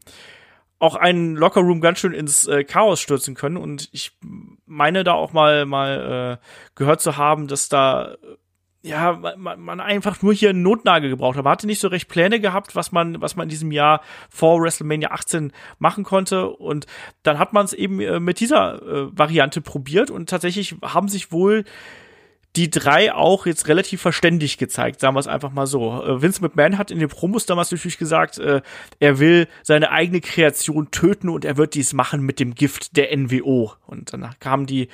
auch 0.80 0.96
einen 0.96 1.36
Lockerroom 1.36 1.80
ganz 1.80 2.00
schön 2.00 2.14
ins 2.14 2.48
äh, 2.48 2.64
Chaos 2.64 3.00
stürzen 3.00 3.36
können. 3.36 3.58
Und 3.58 3.90
ich 3.92 4.18
meine 4.66 5.04
da 5.04 5.14
auch 5.14 5.32
mal, 5.32 5.66
mal 5.66 6.40
äh, 6.40 6.46
gehört 6.76 7.02
zu 7.02 7.18
haben, 7.18 7.48
dass 7.48 7.70
da 7.70 8.18
ja, 8.88 9.14
man, 9.38 9.60
man 9.60 9.80
einfach 9.80 10.22
nur 10.22 10.34
hier 10.34 10.50
einen 10.50 10.62
Notnagel 10.62 11.10
gebraucht 11.10 11.38
hat. 11.38 11.44
Man 11.44 11.52
hatte 11.52 11.68
nicht 11.68 11.80
so 11.80 11.88
recht 11.88 12.08
Pläne 12.08 12.40
gehabt, 12.40 12.76
was 12.76 12.92
man, 12.92 13.22
was 13.22 13.36
man 13.36 13.46
in 13.46 13.50
diesem 13.50 13.72
Jahr 13.72 14.02
vor 14.30 14.62
WrestleMania 14.62 15.12
18 15.12 15.52
machen 15.80 16.04
konnte. 16.04 16.50
Und 16.50 16.86
dann 17.24 17.40
hat 17.40 17.54
man 17.54 17.66
es 17.66 17.74
eben 17.74 18.00
äh, 18.00 18.20
mit 18.20 18.40
dieser 18.40 18.82
äh, 18.82 19.18
Variante 19.18 19.62
probiert 19.62 20.10
und 20.10 20.30
tatsächlich 20.30 20.76
haben 20.84 21.10
sich 21.10 21.32
wohl 21.32 21.66
die 22.58 22.72
drei 22.72 23.14
auch 23.14 23.46
jetzt 23.46 23.68
relativ 23.68 24.02
verständig 24.02 24.58
gezeigt, 24.58 25.00
sagen 25.00 25.16
wir 25.16 25.20
es 25.20 25.28
einfach 25.28 25.52
mal 25.52 25.68
so. 25.68 26.04
Äh, 26.04 26.22
Vince 26.22 26.42
McMahon 26.42 26.78
hat 26.78 26.90
in 26.90 27.00
den 27.00 27.08
Promos 27.08 27.46
damals 27.46 27.72
natürlich 27.72 28.00
gesagt, 28.00 28.40
äh, 28.40 28.62
er 29.00 29.20
will 29.20 29.48
seine 29.62 29.92
eigene 29.92 30.22
Kreation 30.22 30.90
töten 30.90 31.30
und 31.30 31.46
er 31.46 31.58
wird 31.58 31.76
dies 31.76 31.94
machen 31.94 32.22
mit 32.22 32.40
dem 32.40 32.56
Gift 32.56 32.98
der 32.98 33.16
NWO. 33.16 33.74
Und 33.86 34.12
dann 34.12 34.28
kamen 34.40 34.66
die 34.66 34.88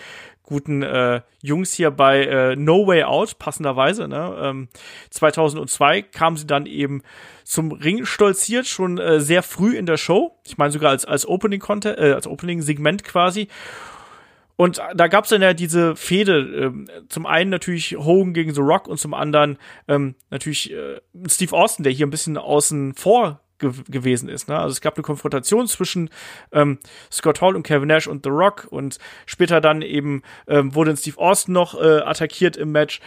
guten 0.54 0.84
äh, 0.84 1.22
Jungs 1.42 1.74
hier 1.74 1.90
bei 1.90 2.26
äh, 2.26 2.56
No 2.56 2.86
Way 2.86 3.04
Out, 3.06 3.40
passenderweise. 3.40 4.08
Ne? 4.08 4.38
Ähm, 4.40 4.68
2002 5.10 6.04
kamen 6.04 6.38
sie 6.38 6.46
dann 6.46 6.68
eben 6.68 7.02
zum 7.44 7.72
Ring 7.72 8.06
stolziert, 8.06 8.68
schon 8.68 9.00
äh, 9.00 9.20
sehr 9.20 9.42
früh 9.42 9.76
in 9.76 9.88
der 9.88 9.98
Show. 9.98 10.38
Ich 10.46 10.60
meine 10.60 10.72
sogar 10.72 10.92
als, 10.92 11.06
als 11.06 11.28
Opening 11.28 11.60
Content, 11.60 11.98
äh, 11.98 12.14
als 12.14 12.28
Opening 12.28 12.62
Segment 12.62 13.04
quasi. 13.04 13.48
Und 14.56 14.80
da 14.94 15.08
gab's 15.08 15.30
dann 15.30 15.42
ja 15.42 15.54
diese 15.54 15.96
Fehde, 15.96 16.38
ähm, 16.38 16.88
zum 17.10 17.26
einen 17.26 17.50
natürlich 17.50 17.98
Hogan 17.98 18.34
gegen 18.34 18.54
The 18.54 18.62
Rock 18.62 18.88
und 18.88 19.00
zum 19.00 19.16
anderen 19.16 19.58
ähm, 19.88 20.14
natürlich 20.30 20.72
äh, 20.72 21.02
Steve 21.28 21.56
Austin, 21.56 21.84
der 21.84 21.92
hier 21.92 22.06
ein 22.06 22.12
bisschen 22.12 22.38
außen 22.38 22.94
vor 22.94 23.43
ge 23.64 23.84
gewesen 23.90 24.30
ist. 24.30 24.48
Ne? 24.48 24.58
Also 24.58 24.74
es 24.74 24.82
gab 24.82 24.96
eine 24.96 25.04
Konfrontation 25.04 25.68
zwischen 25.68 26.10
ähm, 26.52 26.80
Scott 27.12 27.42
Hall 27.42 27.56
und 27.56 27.64
Kevin 27.64 27.88
Nash 27.88 28.08
und 28.08 28.24
The 28.24 28.30
Rock 28.30 28.68
und 28.70 29.00
später 29.26 29.62
dann 29.62 29.82
eben 29.82 30.22
ähm, 30.48 30.76
wurde 30.76 30.96
Steve 30.96 31.18
Austin 31.18 31.54
noch 31.54 31.80
äh, 31.80 32.02
attackiert 32.02 32.58
im 32.58 32.72
Match. 32.72 33.02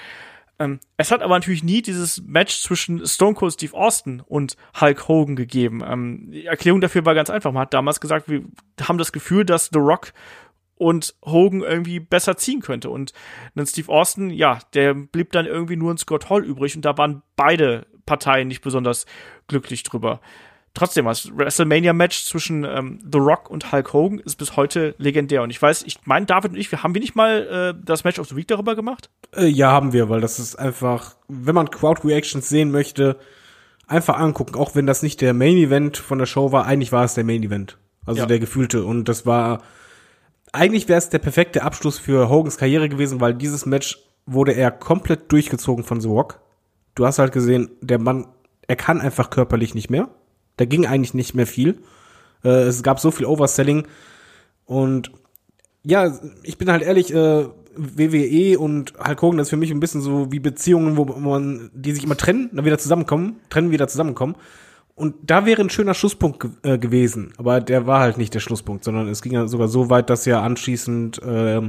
Ähm, 0.58 0.80
es 0.96 1.10
hat 1.10 1.22
aber 1.22 1.34
natürlich 1.34 1.62
nie 1.62 1.82
dieses 1.82 2.22
Match 2.22 2.62
zwischen 2.62 3.06
Stone 3.06 3.34
Cold 3.34 3.52
Steve 3.52 3.74
Austin 3.74 4.22
und 4.26 4.56
Hulk 4.80 5.08
Hogan 5.08 5.36
gegeben. 5.36 5.82
Ähm, 5.86 6.30
die 6.30 6.46
Erklärung 6.46 6.80
dafür 6.80 7.04
war 7.04 7.14
ganz 7.14 7.30
einfach. 7.30 7.52
Man 7.52 7.62
hat 7.62 7.74
damals 7.74 8.00
gesagt, 8.00 8.28
wir 8.28 8.44
haben 8.80 8.98
das 8.98 9.12
Gefühl, 9.12 9.44
dass 9.44 9.70
The 9.72 9.78
Rock 9.78 10.12
und 10.76 11.14
Hogan 11.24 11.62
irgendwie 11.62 12.00
besser 12.00 12.36
ziehen 12.36 12.60
könnte. 12.60 12.90
Und 12.90 13.12
dann 13.54 13.66
Steve 13.66 13.90
Austin, 13.90 14.30
ja, 14.30 14.58
der 14.74 14.94
blieb 14.94 15.32
dann 15.32 15.46
irgendwie 15.46 15.76
nur 15.76 15.90
in 15.90 15.98
Scott 15.98 16.30
Hall 16.30 16.44
übrig 16.44 16.76
und 16.76 16.84
da 16.84 16.96
waren 16.96 17.22
beide 17.34 17.86
Parteien 18.06 18.48
nicht 18.48 18.62
besonders 18.62 19.06
glücklich 19.48 19.82
drüber. 19.82 20.20
Trotzdem, 20.74 21.06
das 21.06 21.30
WrestleMania-Match 21.34 22.24
zwischen 22.24 22.64
ähm, 22.64 22.98
The 23.10 23.18
Rock 23.18 23.50
und 23.50 23.72
Hulk 23.72 23.92
Hogan 23.94 24.18
ist 24.18 24.36
bis 24.36 24.56
heute 24.56 24.94
legendär. 24.98 25.42
Und 25.42 25.48
ich 25.48 25.60
weiß, 25.60 25.84
ich 25.84 25.98
meine, 26.04 26.26
David 26.26 26.52
und 26.52 26.58
ich, 26.58 26.70
wir 26.70 26.82
haben 26.82 26.92
wir 26.94 27.00
nicht 27.00 27.16
mal 27.16 27.74
äh, 27.74 27.82
das 27.82 28.04
Match 28.04 28.18
of 28.18 28.28
the 28.28 28.36
Week 28.36 28.46
darüber 28.46 28.76
gemacht? 28.76 29.08
Äh, 29.34 29.46
ja, 29.46 29.70
haben 29.70 29.94
wir, 29.94 30.10
weil 30.10 30.20
das 30.20 30.38
ist 30.38 30.56
einfach, 30.56 31.16
wenn 31.28 31.54
man 31.54 31.70
Crowd-Reactions 31.70 32.46
sehen 32.46 32.70
möchte, 32.70 33.16
einfach 33.86 34.18
angucken, 34.18 34.54
auch 34.56 34.74
wenn 34.74 34.86
das 34.86 35.02
nicht 35.02 35.22
der 35.22 35.32
Main-Event 35.32 35.96
von 35.96 36.18
der 36.18 36.26
Show 36.26 36.52
war, 36.52 36.66
eigentlich 36.66 36.92
war 36.92 37.04
es 37.04 37.14
der 37.14 37.24
Main-Event. 37.24 37.78
Also 38.04 38.20
ja. 38.20 38.26
der 38.26 38.38
gefühlte. 38.38 38.84
Und 38.84 39.08
das 39.08 39.24
war 39.24 39.62
eigentlich 40.52 40.88
wäre 40.88 40.98
es 40.98 41.08
der 41.08 41.18
perfekte 41.18 41.62
Abschluss 41.62 41.98
für 41.98 42.28
Hogans 42.28 42.56
Karriere 42.56 42.88
gewesen, 42.88 43.20
weil 43.20 43.34
dieses 43.34 43.66
Match 43.66 43.98
wurde 44.26 44.52
er 44.52 44.70
komplett 44.70 45.30
durchgezogen 45.30 45.84
von 45.84 46.00
The 46.00 46.08
Rock. 46.08 46.40
Du 46.96 47.06
hast 47.06 47.20
halt 47.20 47.32
gesehen, 47.32 47.70
der 47.80 48.00
Mann, 48.00 48.26
er 48.66 48.74
kann 48.76 49.00
einfach 49.00 49.30
körperlich 49.30 49.76
nicht 49.76 49.90
mehr. 49.90 50.08
Da 50.56 50.64
ging 50.64 50.86
eigentlich 50.86 51.14
nicht 51.14 51.34
mehr 51.34 51.46
viel. 51.46 51.78
Äh, 52.42 52.64
es 52.64 52.82
gab 52.82 52.98
so 52.98 53.12
viel 53.12 53.26
Overselling 53.26 53.86
und 54.64 55.12
ja, 55.84 56.18
ich 56.42 56.58
bin 56.58 56.70
halt 56.70 56.82
ehrlich, 56.82 57.14
äh, 57.14 57.46
WWE 57.76 58.58
und 58.58 58.94
Hulk 58.98 59.22
Hogan, 59.22 59.38
das 59.38 59.46
ist 59.46 59.50
für 59.50 59.56
mich 59.56 59.70
ein 59.70 59.80
bisschen 59.80 60.00
so 60.00 60.32
wie 60.32 60.40
Beziehungen, 60.40 60.96
wo 60.96 61.04
man, 61.04 61.70
die 61.74 61.92
sich 61.92 62.02
immer 62.02 62.16
trennen, 62.16 62.50
dann 62.52 62.64
wieder 62.64 62.78
zusammenkommen, 62.78 63.36
trennen, 63.50 63.70
wieder 63.70 63.86
zusammenkommen. 63.86 64.34
Und 64.94 65.14
da 65.22 65.44
wäre 65.44 65.60
ein 65.60 65.70
schöner 65.70 65.94
Schlusspunkt 65.94 66.40
ge 66.40 66.50
äh, 66.62 66.78
gewesen, 66.78 67.34
aber 67.36 67.60
der 67.60 67.86
war 67.86 68.00
halt 68.00 68.16
nicht 68.16 68.32
der 68.32 68.40
Schlusspunkt, 68.40 68.82
sondern 68.82 69.08
es 69.08 69.20
ging 69.20 69.32
ja 69.32 69.46
sogar 69.46 69.68
so 69.68 69.90
weit, 69.90 70.08
dass 70.08 70.24
ja 70.24 70.42
anschließend 70.42 71.22
äh, 71.22 71.60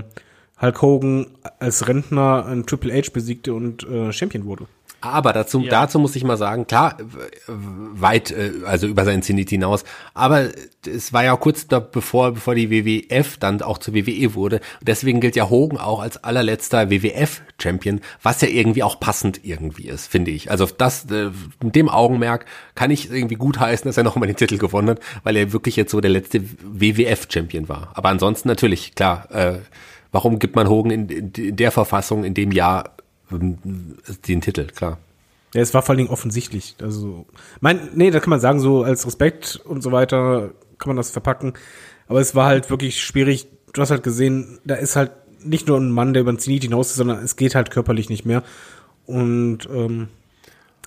Hulk 0.61 0.81
Hogan 0.81 1.27
als 1.59 1.87
Rentner 1.87 2.45
ein 2.45 2.65
Triple 2.65 2.93
H 2.93 3.11
besiegte 3.13 3.53
und 3.53 3.83
äh, 3.83 4.13
Champion 4.13 4.45
wurde. 4.45 4.67
Aber 4.99 5.31
dazu, 5.31 5.61
ja. 5.61 5.69
dazu 5.69 5.99
muss 5.99 6.15
ich 6.15 6.23
mal 6.23 6.37
sagen, 6.37 6.65
klar, 6.65 6.97
weit, 7.47 8.31
äh, 8.31 8.51
also 8.65 8.87
über 8.87 9.05
seinen 9.05 9.21
Zenit 9.21 9.49
hinaus. 9.49 9.83
Aber 10.13 10.49
es 10.87 11.13
war 11.13 11.23
ja 11.23 11.35
kurz 11.35 11.67
da, 11.67 11.79
bevor, 11.79 12.33
bevor 12.33 12.55
die 12.55 12.71
WWF 12.71 13.37
dann 13.37 13.61
auch 13.61 13.77
zur 13.77 13.93
WWE 13.93 14.33
wurde. 14.33 14.59
Deswegen 14.81 15.21
gilt 15.21 15.35
ja 15.35 15.49
Hogan 15.49 15.77
auch 15.77 15.99
als 15.99 16.23
allerletzter 16.23 16.89
WWF-Champion, 16.89 18.01
was 18.23 18.41
ja 18.41 18.47
irgendwie 18.47 18.83
auch 18.83 18.99
passend 18.99 19.41
irgendwie 19.43 19.87
ist, 19.87 20.07
finde 20.07 20.31
ich. 20.31 20.49
Also 20.49 20.65
das, 20.65 21.05
äh, 21.11 21.29
mit 21.61 21.75
dem 21.75 21.89
Augenmerk 21.89 22.45
kann 22.73 22.89
ich 22.89 23.11
irgendwie 23.11 23.35
gut 23.35 23.59
heißen, 23.59 23.87
dass 23.87 23.97
er 23.97 24.03
nochmal 24.03 24.27
den 24.27 24.35
Titel 24.35 24.57
gewonnen 24.57 24.89
hat, 24.89 24.99
weil 25.23 25.35
er 25.35 25.53
wirklich 25.53 25.75
jetzt 25.75 25.91
so 25.91 26.01
der 26.01 26.11
letzte 26.11 26.41
WWF-Champion 26.41 27.69
war. 27.69 27.91
Aber 27.93 28.09
ansonsten 28.09 28.47
natürlich, 28.47 28.95
klar, 28.95 29.29
äh, 29.31 29.59
warum 30.11 30.39
gibt 30.39 30.55
man 30.55 30.67
Hogan 30.67 30.91
in, 30.91 31.09
in, 31.09 31.31
in 31.33 31.55
der 31.55 31.71
Verfassung 31.71 32.23
in 32.23 32.33
dem 32.33 32.51
Jahr 32.51 32.97
den 33.31 34.41
Titel, 34.41 34.67
klar. 34.67 34.97
Ja, 35.53 35.61
es 35.61 35.73
war 35.73 35.81
vor 35.81 35.91
allen 35.91 35.97
Dingen 35.97 36.09
offensichtlich. 36.09 36.75
Also, 36.81 37.25
mein, 37.61 37.89
nee, 37.95 38.11
da 38.11 38.19
kann 38.19 38.29
man 38.29 38.39
sagen, 38.39 38.59
so 38.59 38.83
als 38.83 39.05
Respekt 39.05 39.61
und 39.63 39.81
so 39.81 39.91
weiter 39.91 40.51
kann 40.77 40.89
man 40.89 40.97
das 40.97 41.11
verpacken. 41.11 41.53
Aber 42.07 42.19
es 42.19 42.35
war 42.35 42.47
halt 42.47 42.69
wirklich 42.69 43.01
schwierig. 43.01 43.47
Du 43.73 43.81
hast 43.81 43.91
halt 43.91 44.03
gesehen, 44.03 44.59
da 44.65 44.75
ist 44.75 44.95
halt 44.95 45.11
nicht 45.43 45.67
nur 45.67 45.77
ein 45.79 45.91
Mann, 45.91 46.13
der 46.13 46.21
über 46.21 46.31
den 46.31 46.39
Zenit 46.39 46.63
hinaus 46.63 46.89
ist, 46.89 46.97
sondern 46.97 47.23
es 47.23 47.35
geht 47.35 47.55
halt 47.55 47.71
körperlich 47.71 48.09
nicht 48.09 48.25
mehr. 48.25 48.43
Und 49.05 49.67
ähm, 49.71 50.09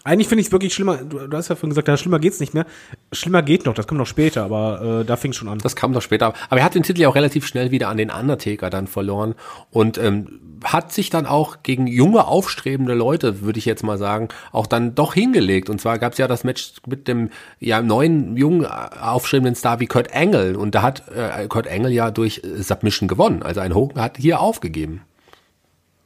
eigentlich 0.04 0.28
finde 0.28 0.40
ich 0.40 0.46
es 0.46 0.52
wirklich 0.52 0.72
schlimmer. 0.72 0.98
Du, 0.98 1.26
du, 1.26 1.36
hast 1.36 1.48
ja 1.48 1.56
vorhin 1.56 1.70
gesagt, 1.70 1.88
ja, 1.88 1.96
schlimmer 1.96 2.18
geht's 2.18 2.40
nicht 2.40 2.54
mehr. 2.54 2.66
Schlimmer 3.12 3.42
geht 3.42 3.66
noch, 3.66 3.74
das 3.74 3.86
kommt 3.86 3.98
noch 3.98 4.06
später, 4.06 4.44
aber 4.44 5.00
äh, 5.00 5.04
da 5.04 5.16
fing 5.16 5.32
schon 5.32 5.48
an. 5.48 5.58
Das 5.58 5.76
kam 5.76 5.92
noch 5.92 6.02
später. 6.02 6.32
Aber 6.48 6.60
er 6.60 6.64
hat 6.64 6.74
den 6.74 6.82
Titel 6.82 7.00
ja 7.00 7.08
auch 7.08 7.14
relativ 7.14 7.46
schnell 7.46 7.70
wieder 7.70 7.88
an 7.88 7.96
den 7.96 8.10
Undertaker 8.10 8.70
dann 8.70 8.86
verloren 8.86 9.34
und 9.70 9.98
ähm, 9.98 10.40
hat 10.64 10.92
sich 10.92 11.10
dann 11.10 11.26
auch 11.26 11.62
gegen 11.62 11.86
junge, 11.86 12.26
aufstrebende 12.26 12.94
Leute, 12.94 13.42
würde 13.42 13.58
ich 13.58 13.64
jetzt 13.64 13.82
mal 13.82 13.98
sagen, 13.98 14.28
auch 14.52 14.66
dann 14.66 14.94
doch 14.94 15.14
hingelegt. 15.14 15.70
Und 15.70 15.80
zwar 15.80 15.98
gab 15.98 16.12
es 16.12 16.18
ja 16.18 16.28
das 16.28 16.44
Match 16.44 16.74
mit 16.86 17.08
dem 17.08 17.30
ja 17.58 17.82
neuen, 17.82 18.36
jungen, 18.36 18.66
aufstrebenden 18.66 19.54
Star 19.54 19.80
wie 19.80 19.86
Kurt 19.86 20.14
Angle. 20.14 20.58
Und 20.58 20.74
da 20.74 20.82
hat 20.82 21.04
äh, 21.08 21.46
Kurt 21.48 21.68
Angle 21.68 21.92
ja 21.92 22.10
durch 22.10 22.42
äh, 22.44 22.62
Submission 22.62 23.08
gewonnen. 23.08 23.42
Also 23.42 23.60
ein 23.60 23.74
Hogan 23.74 24.02
hat 24.02 24.18
hier 24.18 24.40
aufgegeben. 24.40 25.02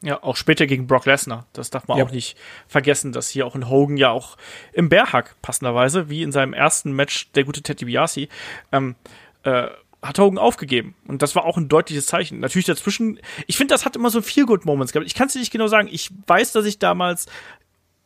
Ja, 0.04 0.22
auch 0.22 0.36
später 0.36 0.66
gegen 0.66 0.86
Brock 0.86 1.06
Lesnar. 1.06 1.46
Das 1.54 1.70
darf 1.70 1.88
man 1.88 1.96
ja. 1.96 2.04
auch 2.04 2.10
nicht 2.10 2.36
vergessen, 2.68 3.12
dass 3.12 3.30
hier 3.30 3.46
auch 3.46 3.54
in 3.54 3.70
Hogan 3.70 3.96
ja 3.96 4.10
auch 4.10 4.36
im 4.74 4.90
Bärhack 4.90 5.34
passenderweise, 5.40 6.10
wie 6.10 6.22
in 6.22 6.30
seinem 6.30 6.52
ersten 6.52 6.92
Match 6.92 7.32
der 7.32 7.44
gute 7.44 7.62
Teddy 7.62 7.86
Biasi, 7.86 8.28
ähm, 8.70 8.96
äh, 9.44 9.68
hat 10.02 10.18
Hogan 10.18 10.36
aufgegeben. 10.36 10.94
Und 11.08 11.22
das 11.22 11.34
war 11.34 11.46
auch 11.46 11.56
ein 11.56 11.68
deutliches 11.68 12.04
Zeichen. 12.04 12.40
Natürlich 12.40 12.66
dazwischen, 12.66 13.18
ich 13.46 13.56
finde, 13.56 13.72
das 13.72 13.86
hat 13.86 13.96
immer 13.96 14.10
so 14.10 14.20
viel 14.20 14.44
Good 14.44 14.66
Moments 14.66 14.92
gehabt. 14.92 15.06
Ich 15.06 15.14
kann 15.14 15.28
es 15.28 15.32
dir 15.32 15.38
nicht 15.38 15.52
genau 15.52 15.68
sagen. 15.68 15.88
Ich 15.90 16.10
weiß, 16.26 16.52
dass 16.52 16.66
ich 16.66 16.78
damals 16.78 17.26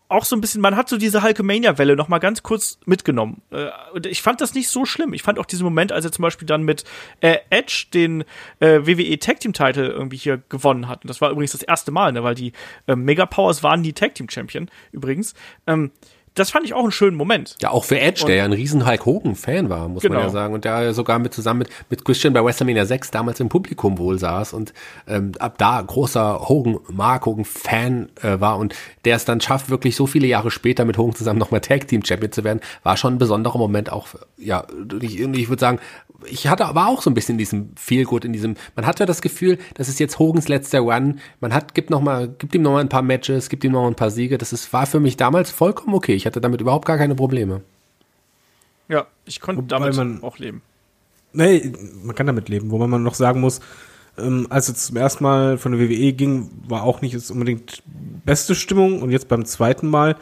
auch 0.08 0.24
so 0.24 0.34
ein 0.34 0.40
bisschen, 0.40 0.60
man 0.60 0.76
hat 0.76 0.88
so 0.88 0.96
diese 0.96 1.22
Hulkamania-Welle 1.22 1.94
noch 1.94 2.08
mal 2.08 2.18
ganz 2.18 2.42
kurz 2.42 2.78
mitgenommen. 2.86 3.42
Äh, 3.50 3.68
und 3.92 4.06
ich 4.06 4.22
fand 4.22 4.40
das 4.40 4.54
nicht 4.54 4.68
so 4.68 4.86
schlimm. 4.86 5.12
Ich 5.12 5.22
fand 5.22 5.38
auch 5.38 5.46
diesen 5.46 5.64
Moment, 5.64 5.92
als 5.92 6.04
er 6.04 6.12
zum 6.12 6.22
Beispiel 6.22 6.46
dann 6.46 6.62
mit 6.62 6.84
äh, 7.20 7.36
Edge 7.50 7.86
den 7.92 8.24
äh, 8.60 8.80
WWE 8.86 9.18
Tag 9.18 9.40
Team 9.40 9.52
Title 9.52 9.88
irgendwie 9.88 10.16
hier 10.16 10.42
gewonnen 10.48 10.88
hat. 10.88 11.04
Und 11.04 11.08
das 11.08 11.20
war 11.20 11.30
übrigens 11.30 11.52
das 11.52 11.62
erste 11.62 11.90
Mal, 11.90 12.12
ne, 12.12 12.24
weil 12.24 12.34
die 12.34 12.52
äh, 12.86 12.96
Mega 12.96 13.26
Powers 13.26 13.62
waren 13.62 13.82
die 13.82 13.92
Tag 13.92 14.14
Team 14.14 14.28
Champion 14.30 14.70
übrigens. 14.92 15.34
Ähm, 15.66 15.90
das 16.38 16.50
fand 16.50 16.64
ich 16.64 16.74
auch 16.74 16.82
einen 16.82 16.92
schönen 16.92 17.16
Moment. 17.16 17.56
Ja, 17.60 17.70
auch 17.70 17.84
für 17.84 17.98
Edge, 17.98 18.22
und, 18.22 18.28
der 18.28 18.36
ja 18.36 18.44
ein 18.44 18.52
riesen 18.52 18.86
Hulk 18.86 19.04
Hogan-Fan 19.04 19.68
war, 19.68 19.88
muss 19.88 20.02
genau. 20.02 20.16
man 20.16 20.24
ja 20.24 20.30
sagen. 20.30 20.54
Und 20.54 20.64
der 20.64 20.94
sogar 20.94 21.18
mit 21.18 21.34
zusammen 21.34 21.60
mit, 21.60 21.70
mit 21.90 22.04
Christian 22.04 22.32
bei 22.32 22.44
WrestleMania 22.44 22.84
6 22.84 23.10
damals 23.10 23.40
im 23.40 23.48
Publikum 23.48 23.98
wohl 23.98 24.18
saß 24.18 24.52
und 24.52 24.72
ähm, 25.06 25.32
ab 25.38 25.58
da 25.58 25.80
großer 25.80 26.48
Hogan, 26.48 26.78
Mark 26.88 27.26
Hogan-Fan 27.26 28.10
äh, 28.22 28.40
war 28.40 28.58
und 28.58 28.74
der 29.04 29.16
es 29.16 29.24
dann 29.24 29.40
schafft, 29.40 29.70
wirklich 29.70 29.96
so 29.96 30.06
viele 30.06 30.26
Jahre 30.26 30.50
später 30.50 30.84
mit 30.84 30.98
Hogan 30.98 31.14
zusammen 31.14 31.38
nochmal 31.38 31.60
Tag 31.60 31.88
Team 31.88 32.04
Champion 32.04 32.32
zu 32.32 32.44
werden, 32.44 32.60
war 32.82 32.96
schon 32.96 33.14
ein 33.14 33.18
besonderer 33.18 33.58
Moment 33.58 33.92
auch, 33.92 34.08
ja, 34.36 34.66
ich, 35.00 35.20
ich 35.20 35.48
würde 35.48 35.60
sagen, 35.60 35.78
ich 36.26 36.48
hatte 36.48 36.66
aber 36.66 36.88
auch 36.88 37.02
so 37.02 37.10
ein 37.10 37.14
bisschen 37.14 37.34
in 37.34 37.38
diesem 37.38 37.70
Feelgood, 37.76 38.24
in 38.24 38.32
diesem, 38.32 38.56
man 38.74 38.86
hatte 38.86 39.06
das 39.06 39.22
Gefühl, 39.22 39.58
das 39.74 39.88
ist 39.88 40.00
jetzt 40.00 40.18
Hogans 40.18 40.48
letzter 40.48 40.80
Run, 40.80 41.20
man 41.40 41.54
hat, 41.54 41.74
gibt 41.74 41.90
noch 41.90 42.00
mal, 42.00 42.28
gibt 42.28 42.54
ihm 42.54 42.62
noch 42.62 42.72
mal 42.72 42.80
ein 42.80 42.88
paar 42.88 43.02
Matches, 43.02 43.48
gibt 43.48 43.64
ihm 43.64 43.72
noch 43.72 43.82
mal 43.82 43.88
ein 43.88 43.94
paar 43.94 44.10
Siege, 44.10 44.36
das 44.38 44.52
ist, 44.52 44.72
war 44.72 44.86
für 44.86 45.00
mich 45.00 45.16
damals 45.16 45.50
vollkommen 45.50 45.94
okay, 45.94 46.14
ich 46.14 46.26
hatte 46.28 46.40
damit 46.40 46.60
überhaupt 46.60 46.86
gar 46.86 46.96
keine 46.96 47.14
Probleme. 47.14 47.62
Ja, 48.88 49.06
ich 49.24 49.40
konnte 49.40 49.62
damit 49.64 49.96
man, 49.96 50.22
auch 50.22 50.38
leben. 50.38 50.62
Nee, 51.32 51.72
man 52.02 52.14
kann 52.14 52.26
damit 52.26 52.48
leben, 52.48 52.70
wo 52.70 52.78
man 52.86 53.02
noch 53.02 53.14
sagen 53.14 53.40
muss, 53.40 53.60
ähm, 54.16 54.46
als 54.50 54.68
es 54.68 54.86
zum 54.86 54.96
ersten 54.96 55.24
Mal 55.24 55.58
von 55.58 55.72
der 55.72 55.80
WWE 55.80 56.12
ging, 56.12 56.50
war 56.66 56.82
auch 56.82 57.00
nicht 57.00 57.30
unbedingt 57.30 57.82
beste 58.24 58.54
Stimmung 58.54 59.02
und 59.02 59.10
jetzt 59.10 59.28
beim 59.28 59.44
zweiten 59.44 59.88
Mal 59.88 60.16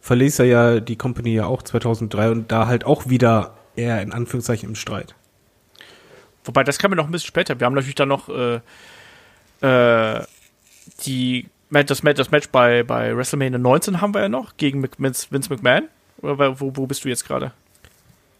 verließ 0.00 0.40
er 0.40 0.44
ja 0.46 0.80
die 0.80 0.96
Company 0.96 1.34
ja 1.34 1.46
auch 1.46 1.62
2003 1.62 2.30
und 2.30 2.52
da 2.52 2.66
halt 2.66 2.84
auch 2.84 3.08
wieder 3.08 3.54
eher 3.76 4.02
in 4.02 4.12
Anführungszeichen 4.12 4.68
im 4.68 4.74
Streit. 4.74 5.14
Wobei, 6.44 6.64
das 6.64 6.78
kam 6.78 6.90
mir 6.90 6.96
noch 6.96 7.06
ein 7.06 7.12
bisschen 7.12 7.28
später. 7.28 7.58
Wir 7.58 7.66
haben 7.66 7.74
natürlich 7.74 7.94
dann 7.94 8.08
noch 8.08 8.28
äh, 8.28 8.60
äh, 9.60 10.24
die, 11.06 11.46
das, 11.72 12.02
das 12.02 12.30
Match 12.30 12.48
bei, 12.50 12.82
bei 12.82 13.16
WrestleMania 13.16 13.58
19 13.58 14.00
haben 14.00 14.14
wir 14.14 14.20
ja 14.22 14.28
noch 14.28 14.56
gegen 14.56 14.82
Vince, 14.98 15.28
McMahon. 15.30 15.88
Oder 16.20 16.60
wo, 16.60 16.76
wo 16.76 16.86
bist 16.86 17.04
du 17.04 17.08
jetzt 17.08 17.26
gerade? 17.26 17.52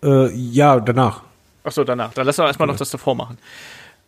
Äh, 0.02 0.32
ja, 0.34 0.78
danach. 0.80 1.22
Achso, 1.64 1.84
danach. 1.84 2.12
Dann 2.12 2.26
lass 2.26 2.36
doch 2.36 2.46
erstmal 2.46 2.68
ja. 2.68 2.72
noch 2.72 2.78
das 2.78 2.90
davor 2.90 3.14
machen. 3.14 3.38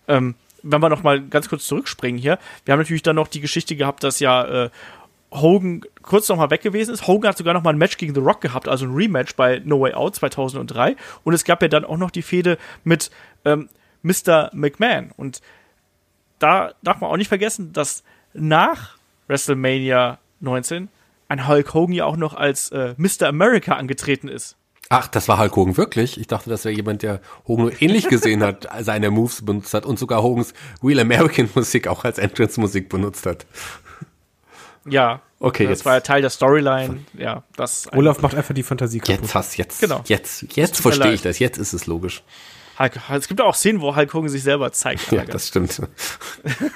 Ähm, 0.09 0.35
wenn 0.63 0.81
wir 0.81 0.89
noch 0.89 1.03
mal 1.03 1.21
ganz 1.23 1.49
kurz 1.49 1.67
zurückspringen 1.67 2.21
hier. 2.21 2.39
Wir 2.65 2.73
haben 2.73 2.81
natürlich 2.81 3.03
dann 3.03 3.17
noch 3.17 3.29
die 3.29 3.41
Geschichte 3.41 3.77
gehabt, 3.77 4.03
dass 4.03 4.21
ja 4.21 4.65
äh, 4.65 4.71
Hogan 5.31 5.83
kurz 6.03 6.29
noch 6.29 6.37
mal 6.37 6.51
weg 6.51 6.63
gewesen 6.63 6.93
ist. 6.93 7.07
Hogan 7.07 7.31
hat 7.31 7.39
sogar 7.39 7.55
noch 7.55 7.63
mal 7.63 7.71
ein 7.71 7.79
Match 7.79 7.97
gegen 7.97 8.15
The 8.15 8.21
Rock 8.21 8.41
gehabt, 8.41 8.69
also 8.69 8.87
ein 8.87 8.95
Rematch 8.95 9.35
bei 9.37 9.61
No 9.65 9.81
Way 9.81 9.95
Out 9.95 10.17
2003. 10.17 10.97
Und 11.25 11.35
es 11.35 11.45
gab 11.45 11.61
ja 11.63 11.69
dann 11.69 11.85
auch 11.85 11.97
noch 11.97 12.11
die 12.11 12.23
Fehde 12.23 12.59
mit 12.85 13.11
ähm, 13.45 13.69
Mr. 14.03 14.51
McMahon. 14.53 15.13
Und 15.17 15.41
da 16.39 16.73
darf 16.83 17.01
man 17.01 17.11
auch 17.11 17.17
nicht 17.17 17.29
vergessen, 17.29 17.73
dass 17.73 18.05
nach 18.33 18.97
WrestleMania 19.29 20.19
19 20.41 20.89
ein 21.29 21.49
Hulk 21.49 21.75
Hogan 21.75 21.95
ja 21.95 22.05
auch 22.05 22.17
noch 22.17 22.35
als 22.35 22.71
äh, 22.71 22.95
Mr. 22.97 23.29
America 23.29 23.75
angetreten 23.75 24.29
ist. 24.29 24.57
Ach, 24.91 25.09
das 25.09 25.29
war 25.29 25.39
Hulk 25.39 25.57
Hogan 25.57 25.77
wirklich? 25.77 26.21
Ich 26.21 26.27
dachte, 26.27 26.51
das 26.51 26.65
wäre 26.65 26.75
jemand, 26.75 27.03
der 27.03 27.21
Hogan 27.49 27.67
nur 27.67 27.83
ähnlich 27.83 28.09
gesehen 28.09 28.43
hat, 28.43 28.69
seine 28.81 29.11
Moves 29.11 29.45
benutzt 29.45 29.73
hat 29.75 29.87
und 29.87 29.99
sogar 29.99 30.23
Hogans 30.23 30.53
Real 30.83 31.01
American 31.01 31.49
Musik 31.55 31.89
auch 31.89 32.05
als 32.05 32.19
Entrance-Musik 32.19 32.89
benutzt 32.89 33.27
hat. 33.27 33.47
Ja. 34.87 35.23
Okay, 35.41 35.65
das 35.65 35.79
jetzt. 35.79 35.87
war 35.87 35.95
ja 35.95 36.01
Teil 36.01 36.21
der 36.21 36.31
Storyline. 36.31 37.01
Ja, 37.15 37.43
das. 37.57 37.89
Olaf 37.93 38.23
macht 38.23 38.35
einfach 38.35 38.55
die 38.55 38.63
Fantasie 38.63 38.99
kaputt. 38.99 39.23
Jetzt 39.23 39.35
hast, 39.35 39.57
jetzt, 39.57 39.81
genau. 39.81 40.03
jetzt, 40.07 40.57
jetzt 40.57 40.81
verstehe 40.81 41.13
ich 41.13 41.23
das. 41.23 41.39
Jetzt 41.39 41.59
ist 41.59 41.73
es 41.73 41.87
logisch. 41.87 42.23
Hulk, 42.79 43.01
es 43.11 43.29
gibt 43.29 43.41
auch 43.41 43.55
Szenen, 43.55 43.81
wo 43.81 43.95
Hulk 43.95 44.13
Hogan 44.15 44.29
sich 44.29 44.43
selber 44.43 44.73
zeigt. 44.73 45.13
Ja, 45.13 45.25
das 45.25 45.49
stimmt. 45.49 45.81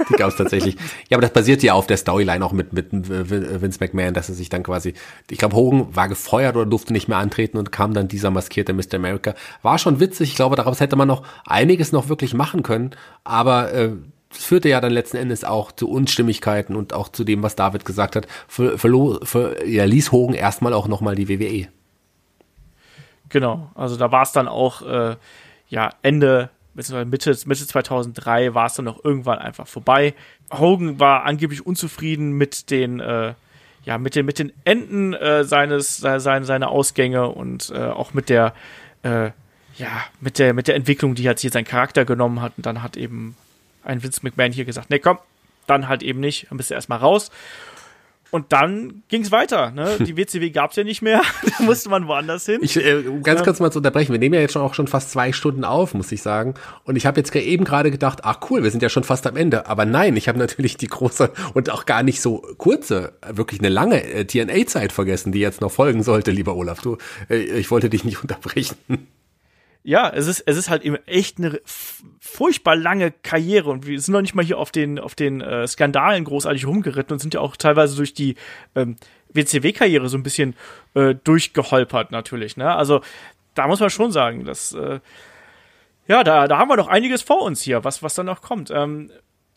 Die 0.08 0.14
gab 0.14 0.30
es 0.30 0.36
tatsächlich. 0.36 0.76
Ja, 1.08 1.16
aber 1.16 1.22
das 1.22 1.32
basiert 1.32 1.62
ja 1.62 1.74
auf 1.74 1.86
der 1.86 1.96
Storyline 1.96 2.44
auch 2.44 2.52
mit, 2.52 2.72
mit 2.72 2.88
Vince 2.90 3.78
McMahon, 3.80 4.14
dass 4.14 4.28
er 4.28 4.34
sich 4.34 4.48
dann 4.48 4.62
quasi, 4.62 4.94
ich 5.30 5.38
glaube, 5.38 5.56
Hogan 5.56 5.94
war 5.94 6.08
gefeuert 6.08 6.56
oder 6.56 6.66
durfte 6.66 6.92
nicht 6.92 7.08
mehr 7.08 7.18
antreten 7.18 7.58
und 7.58 7.72
kam 7.72 7.94
dann 7.94 8.08
dieser 8.08 8.30
maskierte 8.30 8.72
Mr. 8.72 8.94
America. 8.94 9.34
War 9.62 9.78
schon 9.78 10.00
witzig. 10.00 10.30
Ich 10.30 10.36
glaube, 10.36 10.56
daraus 10.56 10.80
hätte 10.80 10.96
man 10.96 11.08
noch 11.08 11.22
einiges 11.44 11.92
noch 11.92 12.08
wirklich 12.08 12.34
machen 12.34 12.62
können. 12.62 12.90
Aber 13.24 13.72
äh, 13.72 13.92
das 14.30 14.44
führte 14.44 14.68
ja 14.68 14.80
dann 14.80 14.92
letzten 14.92 15.16
Endes 15.16 15.44
auch 15.44 15.72
zu 15.72 15.88
Unstimmigkeiten 15.88 16.76
und 16.76 16.92
auch 16.92 17.08
zu 17.08 17.24
dem, 17.24 17.42
was 17.42 17.56
David 17.56 17.84
gesagt 17.84 18.14
hat. 18.14 18.26
Ver, 18.46 18.78
verlo, 18.78 19.18
ver, 19.22 19.66
ja, 19.66 19.84
ließ 19.84 20.12
Hogan 20.12 20.34
erstmal 20.34 20.74
auch 20.74 20.86
nochmal 20.86 21.14
die 21.14 21.28
WWE. 21.28 21.68
Genau, 23.30 23.70
also 23.74 23.96
da 23.96 24.10
war 24.10 24.22
es 24.22 24.32
dann 24.32 24.48
auch 24.48 24.82
äh, 24.82 25.16
ja, 25.68 25.90
Ende, 26.02 26.50
Mitte, 26.74 27.04
Mitte 27.04 27.66
2003 27.66 28.54
war 28.54 28.66
es 28.66 28.74
dann 28.74 28.84
noch 28.84 29.04
irgendwann 29.04 29.38
einfach 29.38 29.66
vorbei. 29.66 30.14
Hogan 30.50 31.00
war 31.00 31.24
angeblich 31.24 31.66
unzufrieden 31.66 32.32
mit 32.32 32.70
den, 32.70 33.00
äh, 33.00 33.34
ja, 33.84 33.98
mit 33.98 34.14
den, 34.14 34.26
mit 34.26 34.38
den 34.38 34.52
Enden 34.64 35.14
äh, 35.14 35.44
seines, 35.44 35.96
seine, 35.96 36.44
seine 36.44 36.68
Ausgänge 36.68 37.28
und 37.28 37.70
äh, 37.74 37.78
auch 37.78 38.14
mit 38.14 38.28
der, 38.28 38.54
äh, 39.02 39.30
ja, 39.76 40.04
mit 40.20 40.38
der, 40.38 40.54
mit 40.54 40.68
der 40.68 40.74
Entwicklung, 40.74 41.14
die 41.14 41.26
halt 41.26 41.38
hier 41.38 41.50
sein 41.50 41.64
Charakter 41.64 42.04
genommen 42.04 42.40
hat. 42.40 42.52
Und 42.56 42.66
dann 42.66 42.82
hat 42.82 42.96
eben 42.96 43.36
ein 43.84 44.02
Vince 44.02 44.20
McMahon 44.22 44.52
hier 44.52 44.64
gesagt, 44.64 44.90
nee, 44.90 44.98
komm, 44.98 45.18
dann 45.66 45.88
halt 45.88 46.02
eben 46.02 46.20
nicht, 46.20 46.46
dann 46.50 46.58
bist 46.58 46.70
du 46.70 46.74
erstmal 46.74 46.98
raus. 46.98 47.30
Und 48.30 48.52
dann 48.52 49.02
ging's 49.08 49.32
weiter. 49.32 49.70
Ne? 49.70 49.96
Die 50.00 50.16
WCW 50.16 50.50
gab's 50.50 50.76
ja 50.76 50.84
nicht 50.84 51.02
mehr, 51.02 51.22
da 51.58 51.64
musste 51.64 51.88
man 51.88 52.06
woanders 52.08 52.46
hin. 52.46 52.60
Ich, 52.62 52.76
äh, 52.76 53.02
ganz 53.22 53.42
kurz 53.42 53.60
mal 53.60 53.70
zu 53.70 53.78
unterbrechen. 53.78 54.12
Wir 54.12 54.18
nehmen 54.18 54.34
ja 54.34 54.40
jetzt 54.40 54.52
schon 54.52 54.62
auch 54.62 54.74
schon 54.74 54.86
fast 54.86 55.10
zwei 55.10 55.32
Stunden 55.32 55.64
auf, 55.64 55.94
muss 55.94 56.12
ich 56.12 56.22
sagen. 56.22 56.54
Und 56.84 56.96
ich 56.96 57.06
habe 57.06 57.18
jetzt 57.18 57.34
eben 57.34 57.64
gerade 57.64 57.90
gedacht, 57.90 58.20
ach 58.24 58.40
cool, 58.50 58.62
wir 58.62 58.70
sind 58.70 58.82
ja 58.82 58.88
schon 58.88 59.04
fast 59.04 59.26
am 59.26 59.36
Ende. 59.36 59.66
Aber 59.66 59.84
nein, 59.84 60.16
ich 60.16 60.28
habe 60.28 60.38
natürlich 60.38 60.76
die 60.76 60.88
große 60.88 61.30
und 61.54 61.70
auch 61.70 61.86
gar 61.86 62.02
nicht 62.02 62.20
so 62.20 62.42
kurze, 62.58 63.14
wirklich 63.30 63.60
eine 63.60 63.70
lange 63.70 64.02
äh, 64.04 64.24
TNA-Zeit 64.24 64.92
vergessen, 64.92 65.32
die 65.32 65.40
jetzt 65.40 65.60
noch 65.60 65.72
folgen 65.72 66.02
sollte, 66.02 66.30
lieber 66.30 66.54
Olaf. 66.54 66.80
Du, 66.82 66.98
äh, 67.30 67.36
ich 67.36 67.70
wollte 67.70 67.88
dich 67.88 68.04
nicht 68.04 68.22
unterbrechen. 68.22 68.76
Ja, 69.88 70.10
es 70.10 70.26
ist, 70.26 70.40
es 70.40 70.58
ist 70.58 70.68
halt 70.68 70.84
eben 70.84 70.96
echt 71.06 71.38
eine 71.38 71.62
furchtbar 72.20 72.76
lange 72.76 73.10
Karriere 73.10 73.70
und 73.70 73.86
wir 73.86 73.98
sind 73.98 74.12
noch 74.12 74.20
nicht 74.20 74.34
mal 74.34 74.44
hier 74.44 74.58
auf 74.58 74.70
den, 74.70 74.98
auf 74.98 75.14
den 75.14 75.40
äh, 75.40 75.66
Skandalen 75.66 76.24
großartig 76.24 76.66
rumgeritten 76.66 77.14
und 77.14 77.20
sind 77.20 77.32
ja 77.32 77.40
auch 77.40 77.56
teilweise 77.56 77.96
durch 77.96 78.12
die 78.12 78.34
ähm, 78.74 78.96
WCW-Karriere 79.32 80.10
so 80.10 80.18
ein 80.18 80.22
bisschen 80.22 80.56
äh, 80.92 81.14
durchgeholpert 81.14 82.12
natürlich. 82.12 82.58
Ne? 82.58 82.70
Also 82.70 83.00
da 83.54 83.66
muss 83.66 83.80
man 83.80 83.88
schon 83.88 84.12
sagen, 84.12 84.44
dass 84.44 84.74
äh, 84.74 85.00
ja, 86.06 86.22
da, 86.22 86.48
da 86.48 86.58
haben 86.58 86.68
wir 86.68 86.76
noch 86.76 86.88
einiges 86.88 87.22
vor 87.22 87.40
uns 87.40 87.62
hier, 87.62 87.82
was, 87.82 88.02
was 88.02 88.14
dann 88.14 88.26
noch 88.26 88.42
kommt. 88.42 88.70
Ähm, 88.70 89.10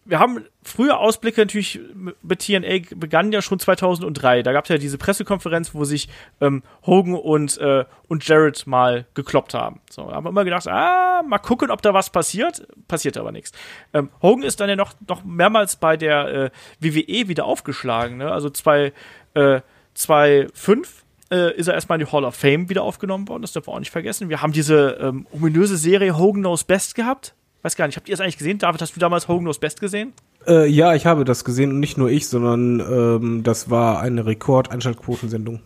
wir 0.03 0.19
haben 0.19 0.45
frühe 0.63 0.97
Ausblicke 0.97 1.41
natürlich 1.41 1.79
mit 1.93 2.39
TNA 2.39 2.95
begannen 2.95 3.31
ja 3.31 3.41
schon 3.41 3.59
2003. 3.59 4.41
Da 4.41 4.51
gab 4.51 4.65
es 4.65 4.69
ja 4.69 4.77
diese 4.79 4.97
Pressekonferenz, 4.97 5.75
wo 5.75 5.83
sich 5.83 6.09
ähm, 6.39 6.63
Hogan 6.85 7.13
und, 7.13 7.57
äh, 7.59 7.85
und 8.07 8.27
Jared 8.27 8.65
mal 8.65 9.05
gekloppt 9.13 9.53
haben. 9.53 9.79
So, 9.89 10.07
da 10.07 10.15
haben 10.15 10.25
wir 10.25 10.29
immer 10.31 10.43
gedacht, 10.43 10.67
ah, 10.67 11.21
mal 11.23 11.37
gucken, 11.37 11.69
ob 11.69 11.83
da 11.83 11.93
was 11.93 12.09
passiert. 12.09 12.65
Passiert 12.87 13.15
aber 13.15 13.31
nichts. 13.31 13.51
Ähm, 13.93 14.09
Hogan 14.23 14.43
ist 14.43 14.59
dann 14.59 14.69
ja 14.69 14.75
noch, 14.75 14.93
noch 15.07 15.23
mehrmals 15.23 15.75
bei 15.75 15.97
der 15.97 16.27
äh, 16.27 16.49
WWE 16.79 17.27
wieder 17.27 17.45
aufgeschlagen. 17.45 18.17
Ne? 18.17 18.31
Also 18.31 18.49
zwei, 18.49 18.93
äh, 19.35 19.61
2005 19.93 21.05
äh, 21.31 21.55
ist 21.55 21.67
er 21.67 21.75
erstmal 21.75 22.01
in 22.01 22.07
die 22.07 22.11
Hall 22.11 22.25
of 22.25 22.35
Fame 22.35 22.69
wieder 22.69 22.81
aufgenommen 22.81 23.27
worden. 23.27 23.43
Das 23.43 23.53
dürfen 23.53 23.67
wir 23.67 23.73
auch 23.73 23.79
nicht 23.79 23.91
vergessen. 23.91 24.29
Wir 24.29 24.41
haben 24.41 24.51
diese 24.51 24.97
ähm, 24.99 25.27
ominöse 25.31 25.77
Serie 25.77 26.17
Hogan 26.17 26.41
Knows 26.41 26.63
Best 26.63 26.95
gehabt 26.95 27.35
Weiß 27.61 27.75
gar 27.75 27.85
nicht, 27.85 27.95
habt 27.95 28.09
ihr 28.09 28.13
das 28.13 28.21
eigentlich 28.21 28.37
gesehen? 28.37 28.57
David, 28.57 28.81
hast 28.81 28.95
du 28.95 28.99
damals 28.99 29.27
Hogan 29.27 29.43
Knows 29.43 29.59
Best 29.59 29.79
gesehen? 29.79 30.13
Äh, 30.47 30.67
ja, 30.67 30.95
ich 30.95 31.05
habe 31.05 31.25
das 31.25 31.45
gesehen 31.45 31.71
und 31.71 31.79
nicht 31.79 31.97
nur 31.97 32.09
ich, 32.09 32.27
sondern 32.27 32.79
ähm, 32.79 33.43
das 33.43 33.69
war 33.69 34.01
eine 34.01 34.25
Rekord-Einschaltquotensendung. 34.25 35.61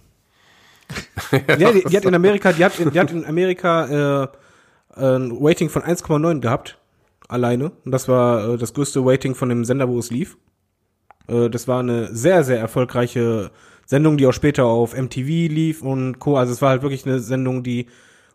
ja, 1.57 1.71
die, 1.71 1.83
die, 1.83 1.97
hat 1.97 2.05
in 2.05 2.13
Amerika, 2.13 2.51
die 2.51 2.65
hat 2.65 2.79
in, 2.79 2.91
die 2.91 2.99
hat 2.99 3.11
in 3.11 3.25
Amerika 3.25 4.25
äh, 4.25 4.27
ein 5.01 5.37
Rating 5.39 5.69
von 5.69 5.83
1,9 5.83 6.41
gehabt, 6.41 6.77
alleine. 7.27 7.71
Und 7.85 7.91
das 7.91 8.07
war 8.07 8.53
äh, 8.53 8.57
das 8.57 8.73
größte 8.73 8.99
Rating 9.03 9.33
von 9.33 9.49
dem 9.49 9.63
Sender, 9.63 9.87
wo 9.87 9.97
es 9.97 10.11
lief. 10.11 10.37
Äh, 11.27 11.49
das 11.49 11.67
war 11.67 11.79
eine 11.79 12.13
sehr, 12.13 12.43
sehr 12.43 12.59
erfolgreiche 12.59 13.51
Sendung, 13.85 14.17
die 14.17 14.27
auch 14.27 14.33
später 14.33 14.65
auf 14.65 14.95
MTV 14.95 15.27
lief 15.27 15.81
und 15.81 16.19
Co. 16.19 16.37
Also 16.37 16.51
es 16.51 16.61
war 16.61 16.69
halt 16.71 16.81
wirklich 16.81 17.05
eine 17.05 17.19
Sendung, 17.19 17.63
die 17.63 17.87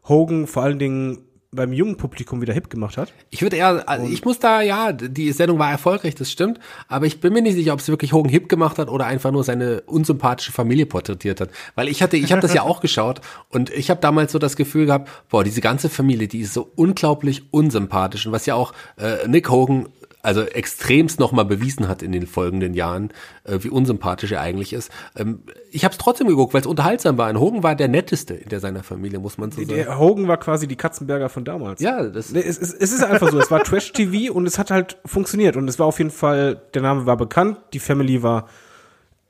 Hogan 0.09 0.47
vor 0.47 0.63
allen 0.63 0.79
Dingen 0.79 1.19
beim 1.53 1.73
jungen 1.73 1.97
Publikum 1.97 2.41
wieder 2.41 2.55
hip 2.55 2.71
gemacht 2.71 2.97
hat. 2.97 3.13
Ich 3.31 3.43
würde 3.43 3.57
eher, 3.57 3.89
also 3.89 4.07
ich 4.07 4.25
muss 4.25 4.39
da, 4.39 4.61
ja, 4.61 4.93
die 4.93 5.33
Sendung 5.33 5.59
war 5.59 5.69
erfolgreich, 5.69 6.15
das 6.15 6.31
stimmt, 6.31 6.61
aber 6.87 7.07
ich 7.07 7.21
bin 7.21 7.33
mir 7.33 7.43
nicht 7.43 7.55
sicher, 7.55 7.73
ob 7.73 7.81
es 7.81 7.89
wirklich 7.89 8.13
Hogan 8.13 8.31
hip 8.31 8.49
gemacht 8.49 8.79
hat 8.79 8.89
oder 8.89 9.07
einfach 9.07 9.33
nur 9.33 9.43
seine 9.43 9.81
unsympathische 9.83 10.53
Familie 10.53 10.87
porträtiert 10.87 11.41
hat. 11.41 11.51
Weil 11.75 11.89
ich 11.89 12.03
hatte, 12.03 12.17
ich 12.17 12.31
habe 12.31 12.41
das 12.41 12.55
ja 12.55 12.63
auch 12.63 12.81
geschaut 12.81 13.21
und 13.49 13.71
ich 13.71 13.91
habe 13.91 14.01
damals 14.01 14.31
so 14.31 14.39
das 14.39 14.55
Gefühl 14.55 14.87
gehabt, 14.87 15.11
boah, 15.29 15.43
diese 15.43 15.61
ganze 15.61 15.89
Familie, 15.89 16.29
die 16.29 16.41
ist 16.41 16.55
so 16.55 16.71
unglaublich 16.77 17.43
unsympathisch 17.51 18.27
und 18.27 18.33
was 18.33 18.47
ja 18.47 18.55
auch 18.55 18.73
äh, 18.97 19.27
Nick 19.27 19.51
Hogan 19.51 19.89
also 20.23 20.43
extremst 20.43 21.19
nochmal 21.21 21.45
bewiesen 21.45 21.89
hat 21.89 22.03
in 22.03 22.13
den 22.13 22.27
folgenden 22.27 22.75
Jahren, 22.75 23.11
äh, 23.45 23.59
wie 23.61 23.71
unsympathisch 23.71 24.33
er 24.33 24.41
eigentlich 24.41 24.73
ist. 24.73 24.91
Ähm, 25.17 25.41
ich 25.71 25.85
habe 25.85 25.93
es 25.93 25.99
trotzdem 25.99 26.29
geguckt, 26.29 26.55
weil 26.55 26.61
es 26.61 26.67
unterhaltsam 26.67 27.17
war. 27.19 27.31
Und 27.31 27.41
Hogan 27.41 27.63
war 27.63 27.75
der 27.75 27.89
netteste 27.89 28.35
in 28.35 28.49
der 28.49 28.61
seiner 28.61 28.83
Familie, 28.83 29.19
muss 29.19 29.39
man 29.39 29.51
so 29.51 29.61
sagen. 29.61 29.75
Der 29.75 29.99
Hogan 29.99 30.29
war 30.29 30.37
quasi 30.37 30.67
die 30.67 30.77
Katzenberger 30.77 31.29
von 31.29 31.45
damals. 31.45 31.81
Ja, 31.81 32.03
das 32.03 32.33
es, 32.33 32.59
es, 32.59 32.73
es 32.73 32.93
ist 32.93 33.03
einfach 33.03 33.31
so. 33.31 33.39
Es 33.39 33.51
war 33.51 33.63
Trash-TV 33.63 34.33
und 34.35 34.47
es 34.47 34.59
hat 34.59 34.71
halt 34.71 34.99
funktioniert. 35.05 35.57
Und 35.57 35.69
es 35.69 35.79
war 35.79 35.87
auf 35.87 35.99
jeden 35.99 36.11
Fall, 36.11 36.61
der 36.75 36.83
Name 36.83 37.07
war 37.07 37.17
bekannt, 37.17 37.59
die 37.73 37.79
Family 37.79 38.23
war 38.23 38.49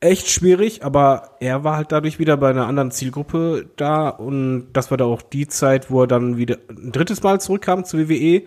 echt 0.01 0.29
schwierig, 0.29 0.83
aber 0.83 1.37
er 1.41 1.63
war 1.63 1.77
halt 1.77 1.93
dadurch 1.93 2.19
wieder 2.19 2.37
bei 2.39 2.51
einer 2.51 2.67
anderen 2.67 2.91
Zielgruppe 2.91 3.69
da 3.77 4.09
und 4.09 4.69
das 4.73 4.91
war 4.91 4.97
da 4.97 5.05
auch 5.05 5.21
die 5.21 5.47
Zeit, 5.47 5.91
wo 5.91 6.03
er 6.03 6.07
dann 6.07 6.39
wieder 6.39 6.57
ein 6.71 6.91
drittes 6.91 7.23
Mal 7.23 7.39
zurückkam 7.39 7.85
zur 7.85 8.09
WWE 8.09 8.43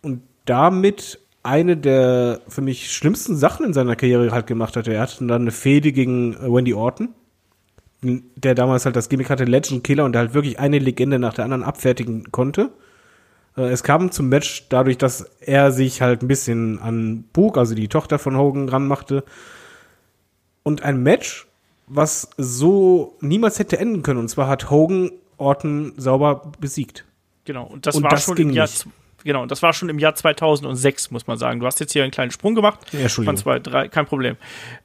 und 0.00 0.22
damit 0.46 1.20
eine 1.44 1.76
der 1.76 2.40
für 2.48 2.62
mich 2.62 2.90
schlimmsten 2.90 3.36
Sachen 3.36 3.66
in 3.66 3.72
seiner 3.74 3.96
Karriere 3.96 4.32
halt 4.32 4.46
gemacht 4.46 4.76
hatte. 4.76 4.92
Er 4.92 5.02
hatte 5.02 5.24
dann 5.26 5.42
eine 5.42 5.50
Fehde 5.52 5.92
gegen 5.92 6.34
äh, 6.34 6.50
Wendy 6.50 6.74
Orton, 6.74 7.10
der 8.02 8.54
damals 8.54 8.84
halt 8.86 8.96
das 8.96 9.08
Gimmick 9.08 9.30
hatte, 9.30 9.44
Legend 9.44 9.84
Killer, 9.84 10.04
und 10.04 10.12
der 10.12 10.22
halt 10.22 10.34
wirklich 10.34 10.58
eine 10.58 10.78
Legende 10.78 11.18
nach 11.18 11.34
der 11.34 11.44
anderen 11.44 11.62
abfertigen 11.62 12.32
konnte. 12.32 12.70
Äh, 13.56 13.68
es 13.68 13.82
kam 13.82 14.10
zum 14.10 14.30
Match 14.30 14.66
dadurch, 14.70 14.96
dass 14.96 15.30
er 15.40 15.70
sich 15.70 16.00
halt 16.00 16.22
ein 16.22 16.28
bisschen 16.28 16.78
an 16.78 17.24
Book, 17.32 17.58
also 17.58 17.74
die 17.74 17.88
Tochter 17.88 18.18
von 18.18 18.36
Hogan, 18.36 18.68
ranmachte. 18.70 19.22
Und 20.62 20.82
ein 20.82 21.02
Match, 21.02 21.46
was 21.86 22.30
so 22.38 23.16
niemals 23.20 23.58
hätte 23.58 23.78
enden 23.78 24.02
können. 24.02 24.18
Und 24.18 24.28
zwar 24.28 24.48
hat 24.48 24.70
Hogan 24.70 25.10
Orton 25.36 25.92
sauber 25.98 26.52
besiegt. 26.58 27.04
Genau, 27.44 27.66
und 27.66 27.86
das 27.86 27.96
und 27.96 28.04
war 28.04 28.10
das 28.10 28.24
schon 28.24 28.38
im 28.38 28.50
Jahr 28.50 28.66
nicht 28.66 28.86
genau, 29.24 29.42
und 29.42 29.50
das 29.50 29.62
war 29.62 29.72
schon 29.72 29.88
im 29.88 29.98
Jahr 29.98 30.14
2006, 30.14 31.10
muss 31.10 31.26
man 31.26 31.38
sagen. 31.38 31.60
Du 31.60 31.66
hast 31.66 31.80
jetzt 31.80 31.92
hier 31.92 32.02
einen 32.02 32.12
kleinen 32.12 32.30
Sprung 32.30 32.54
gemacht. 32.54 32.80
Ja, 32.92 33.08
von 33.08 33.36
2, 33.36 33.58
3, 33.58 33.88
kein 33.88 34.06
Problem. 34.06 34.36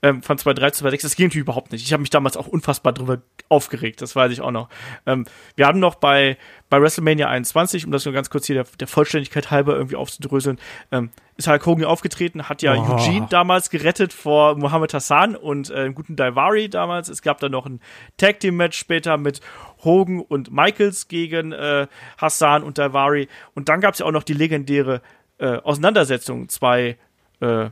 Ähm, 0.01 0.23
von 0.23 0.37
2, 0.37 0.53
3 0.53 0.71
zu 0.71 0.79
2, 0.81 0.91
6, 0.91 1.03
das 1.03 1.15
ging 1.15 1.27
natürlich 1.27 1.43
überhaupt 1.43 1.71
nicht. 1.71 1.85
Ich 1.85 1.93
habe 1.93 2.01
mich 2.01 2.09
damals 2.09 2.37
auch 2.37 2.47
unfassbar 2.47 2.93
drüber 2.93 3.21
aufgeregt, 3.49 4.01
das 4.01 4.15
weiß 4.15 4.31
ich 4.31 4.41
auch 4.41 4.51
noch. 4.51 4.69
Ähm, 5.05 5.25
wir 5.55 5.67
haben 5.67 5.79
noch 5.79 5.95
bei, 5.95 6.37
bei 6.69 6.81
WrestleMania 6.81 7.27
21, 7.27 7.85
um 7.85 7.91
das 7.91 8.05
nur 8.05 8.13
ganz 8.13 8.29
kurz 8.29 8.45
hier 8.45 8.55
der, 8.55 8.65
der 8.79 8.87
Vollständigkeit 8.87 9.49
halber 9.49 9.75
irgendwie 9.75 9.95
aufzudröseln, 9.95 10.59
ähm, 10.91 11.09
ist 11.35 11.47
Hulk 11.47 11.65
Hogan 11.65 11.85
aufgetreten, 11.85 12.47
hat 12.47 12.61
ja 12.61 12.75
oh. 12.75 12.93
Eugene 12.93 13.27
damals 13.29 13.69
gerettet 13.69 14.13
vor 14.13 14.55
Muhammad 14.55 14.93
Hassan 14.93 15.35
und 15.35 15.69
äh, 15.71 15.91
guten 15.93 16.15
Daivari 16.15 16.69
damals. 16.69 17.09
Es 17.09 17.21
gab 17.21 17.39
dann 17.39 17.51
noch 17.51 17.65
ein 17.65 17.79
Tag 18.17 18.39
Team 18.39 18.57
Match 18.57 18.77
später 18.77 19.17
mit 19.17 19.41
Hogan 19.83 20.21
und 20.21 20.51
Michaels 20.51 21.07
gegen 21.07 21.53
äh, 21.53 21.87
Hassan 22.17 22.63
und 22.63 22.77
Daivari. 22.77 23.29
Und 23.55 23.69
dann 23.69 23.81
gab 23.81 23.93
es 23.93 23.99
ja 23.99 24.05
auch 24.05 24.11
noch 24.11 24.23
die 24.23 24.33
legendäre 24.33 25.01
äh, 25.39 25.57
Auseinandersetzung, 25.57 26.49
zwei, 26.49 26.97
äh, 27.39 27.69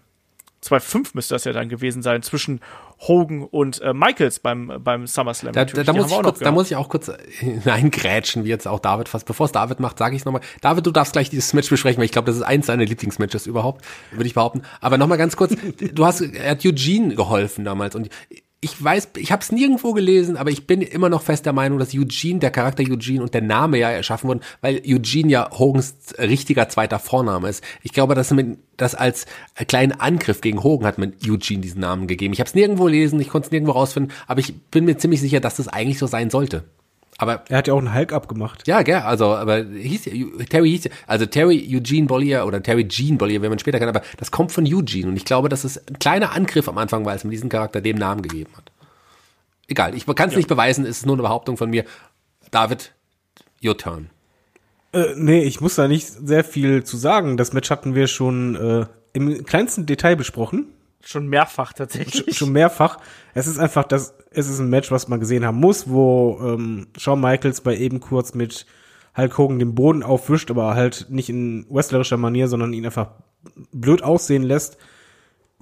2-5 0.63 1.11
müsste 1.13 1.35
das 1.35 1.43
ja 1.43 1.53
dann 1.53 1.69
gewesen 1.69 2.01
sein, 2.01 2.23
zwischen 2.23 2.61
Hogan 2.99 3.43
und 3.43 3.81
äh, 3.81 3.93
Michaels 3.93 4.39
beim, 4.39 4.73
beim 4.79 5.05
SummerSlam. 5.05 5.53
Da, 5.53 5.65
da, 5.65 5.83
da, 5.83 5.93
muss 5.93 6.11
ich 6.11 6.21
kurz, 6.21 6.39
da 6.39 6.51
muss 6.51 6.71
ich 6.71 6.75
auch 6.75 6.89
kurz 6.89 7.11
hineingrätschen, 7.39 8.43
wie 8.43 8.49
jetzt 8.49 8.67
auch 8.67 8.79
David 8.79 9.07
fast. 9.07 9.25
Bevor 9.25 9.45
es 9.45 9.51
David 9.51 9.79
macht, 9.79 9.97
sage 9.99 10.15
ich 10.15 10.21
es 10.21 10.25
nochmal. 10.25 10.41
David, 10.61 10.85
du 10.85 10.91
darfst 10.91 11.13
gleich 11.13 11.29
dieses 11.29 11.53
Match 11.53 11.69
besprechen, 11.69 11.99
weil 11.99 12.05
ich 12.05 12.11
glaube, 12.11 12.25
das 12.25 12.37
ist 12.37 12.43
eins 12.43 12.65
deiner 12.65 12.85
Lieblingsmatches 12.85 13.45
überhaupt, 13.45 13.85
würde 14.11 14.25
ich 14.25 14.33
behaupten. 14.33 14.63
Aber 14.81 14.97
nochmal 14.97 15.17
ganz 15.17 15.35
kurz, 15.35 15.55
du 15.93 16.05
hast, 16.05 16.21
er 16.21 16.51
hat 16.51 16.65
Eugene 16.65 17.15
geholfen 17.15 17.65
damals 17.65 17.95
und 17.95 18.09
ich 18.59 18.83
weiß, 18.83 19.09
ich 19.17 19.31
habe 19.31 19.43
es 19.43 19.51
nirgendwo 19.51 19.93
gelesen, 19.93 20.35
aber 20.35 20.49
ich 20.49 20.65
bin 20.65 20.81
immer 20.81 21.09
noch 21.09 21.21
fest 21.21 21.45
der 21.45 21.53
Meinung, 21.53 21.77
dass 21.77 21.93
Eugene, 21.93 22.39
der 22.39 22.49
Charakter 22.49 22.83
Eugene 22.83 23.21
und 23.21 23.33
der 23.35 23.43
Name 23.43 23.77
ja 23.77 23.91
erschaffen 23.91 24.29
wurden, 24.29 24.41
weil 24.61 24.81
Eugene 24.83 25.29
ja 25.29 25.49
Hogans 25.51 25.95
richtiger 26.17 26.67
zweiter 26.67 26.97
Vorname 26.97 27.49
ist. 27.49 27.63
Ich 27.83 27.93
glaube, 27.93 28.15
dass 28.15 28.31
man 28.31 28.57
das 28.75 28.95
als 28.95 29.27
kleinen 29.67 29.91
Angriff 29.91 30.41
gegen 30.41 30.63
Hogan 30.63 30.87
hat 30.87 30.97
man 30.97 31.13
Eugene 31.23 31.61
diesen 31.61 31.81
Namen 31.81 32.07
gegeben. 32.07 32.33
Ich 32.33 32.39
habe 32.39 32.47
es 32.47 32.55
nirgendwo 32.55 32.85
gelesen, 32.85 33.19
ich 33.19 33.29
konnte 33.29 33.47
es 33.47 33.51
nirgendwo 33.51 33.73
rausfinden, 33.73 34.11
aber 34.25 34.39
ich 34.39 34.59
bin 34.71 34.85
mir 34.85 34.97
ziemlich 34.97 35.21
sicher, 35.21 35.39
dass 35.39 35.57
das 35.57 35.67
eigentlich 35.67 35.99
so 35.99 36.07
sein 36.07 36.31
sollte. 36.31 36.63
Aber 37.19 37.43
er 37.49 37.57
hat 37.57 37.67
ja 37.67 37.73
auch 37.73 37.79
einen 37.79 37.95
Hulk 37.95 38.13
abgemacht. 38.13 38.67
Ja, 38.67 38.83
gell, 38.83 38.97
also 38.97 39.35
aber 39.35 39.63
hieß 39.63 40.03
Terry 40.49 40.69
hieß 40.69 40.89
also 41.07 41.25
Terry 41.25 41.67
Eugene 41.67 42.05
Bollier 42.05 42.45
oder 42.45 42.61
Terry 42.61 42.83
Gene 42.83 43.17
Bollier, 43.17 43.41
wenn 43.41 43.49
man 43.49 43.57
später 43.57 43.79
kann, 43.79 43.89
aber 43.89 44.03
das 44.17 44.29
kommt 44.29 44.51
von 44.51 44.65
Eugene 44.65 45.07
und 45.07 45.17
ich 45.17 45.25
glaube, 45.25 45.49
dass 45.49 45.63
es 45.63 45.77
ein 45.87 45.97
kleiner 45.97 46.33
Angriff 46.33 46.69
am 46.69 46.77
Anfang 46.77 47.05
war, 47.05 47.13
als 47.13 47.23
man 47.23 47.31
diesen 47.31 47.49
Charakter 47.49 47.81
dem 47.81 47.97
Namen 47.97 48.21
gegeben 48.21 48.51
hat. 48.55 48.71
Egal, 49.67 49.95
ich 49.95 50.05
kann 50.05 50.29
es 50.29 50.33
ja. 50.33 50.37
nicht 50.37 50.47
beweisen, 50.47 50.85
es 50.85 50.99
ist 50.99 51.05
nur 51.05 51.15
eine 51.15 51.23
Behauptung 51.23 51.57
von 51.57 51.69
mir. 51.69 51.85
David, 52.51 52.93
your 53.63 53.77
turn. 53.77 54.09
Äh, 54.93 55.13
nee, 55.15 55.43
ich 55.43 55.59
muss 55.59 55.75
da 55.75 55.87
nicht 55.87 56.07
sehr 56.07 56.43
viel 56.43 56.83
zu 56.83 56.97
sagen. 56.97 57.35
Das 57.35 57.51
Match 57.51 57.69
hatten 57.69 57.95
wir 57.95 58.07
schon 58.07 58.55
äh, 58.55 58.85
im 59.13 59.43
kleinsten 59.45 59.85
Detail 59.85 60.15
besprochen. 60.15 60.67
Schon 61.07 61.27
mehrfach 61.27 61.71
tatsächlich. 61.71 62.25
Schon, 62.25 62.33
schon 62.33 62.51
mehrfach. 62.51 62.97
Es 63.33 63.47
ist 63.47 63.59
einfach 63.59 63.85
das, 63.85 64.13
es 64.29 64.49
ist 64.49 64.59
ein 64.59 64.69
Match, 64.69 64.91
was 64.91 65.07
man 65.07 65.21
gesehen 65.21 65.45
haben 65.45 65.57
muss, 65.57 65.89
wo 65.89 66.37
ähm, 66.43 66.87
Shawn 66.97 67.21
Michaels 67.21 67.61
bei 67.61 67.77
eben 67.77 68.01
kurz 68.01 68.33
mit 68.33 68.65
Hulk 69.15 69.37
Hogan 69.37 69.57
den 69.57 69.73
Boden 69.73 70.03
aufwischt, 70.03 70.51
aber 70.51 70.75
halt 70.75 71.05
nicht 71.07 71.29
in 71.29 71.65
wrestlerischer 71.69 72.17
Manier, 72.17 72.49
sondern 72.49 72.73
ihn 72.73 72.85
einfach 72.85 73.11
blöd 73.71 74.03
aussehen 74.03 74.43
lässt. 74.43 74.77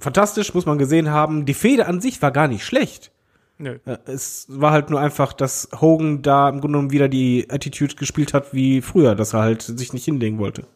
Fantastisch, 0.00 0.52
muss 0.52 0.66
man 0.66 0.78
gesehen 0.78 1.10
haben. 1.10 1.46
Die 1.46 1.54
Fehde 1.54 1.86
an 1.86 2.00
sich 2.00 2.20
war 2.20 2.32
gar 2.32 2.48
nicht 2.48 2.64
schlecht. 2.64 3.12
Nö. 3.58 3.78
Es 4.04 4.46
war 4.48 4.72
halt 4.72 4.90
nur 4.90 4.98
einfach, 4.98 5.32
dass 5.32 5.68
Hogan 5.80 6.22
da 6.22 6.48
im 6.48 6.60
Grunde 6.60 6.72
genommen 6.72 6.90
wieder 6.90 7.08
die 7.08 7.46
Attitude 7.48 7.94
gespielt 7.94 8.34
hat 8.34 8.52
wie 8.52 8.82
früher, 8.82 9.14
dass 9.14 9.32
er 9.32 9.42
halt 9.42 9.62
sich 9.62 9.92
nicht 9.92 10.06
hinlegen 10.06 10.38
wollte. 10.38 10.66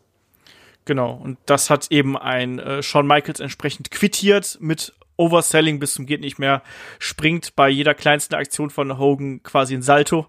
Genau, 0.85 1.13
und 1.13 1.39
das 1.47 1.71
hat 1.71 1.89
eben 1.91 2.17
ein 2.17 2.59
äh, 2.59 2.83
Shawn 2.83 3.07
Michaels 3.07 3.41
entsprechend 3.41 3.91
quittiert 3.91 4.59
mit 4.61 4.95
Overselling 5.17 5.79
bis 5.79 5.95
zum 5.95 6.07
geht 6.07 6.23
nicht 6.23 6.39
mehr, 6.39 6.63
springt 6.99 7.55
bei 7.55 7.69
jeder 7.69 7.93
kleinsten 7.95 8.35
Aktion 8.35 8.71
von 8.71 8.99
Hogan 8.99 9.43
quasi 9.43 9.75
ein 9.75 9.83
Salto. 9.83 10.27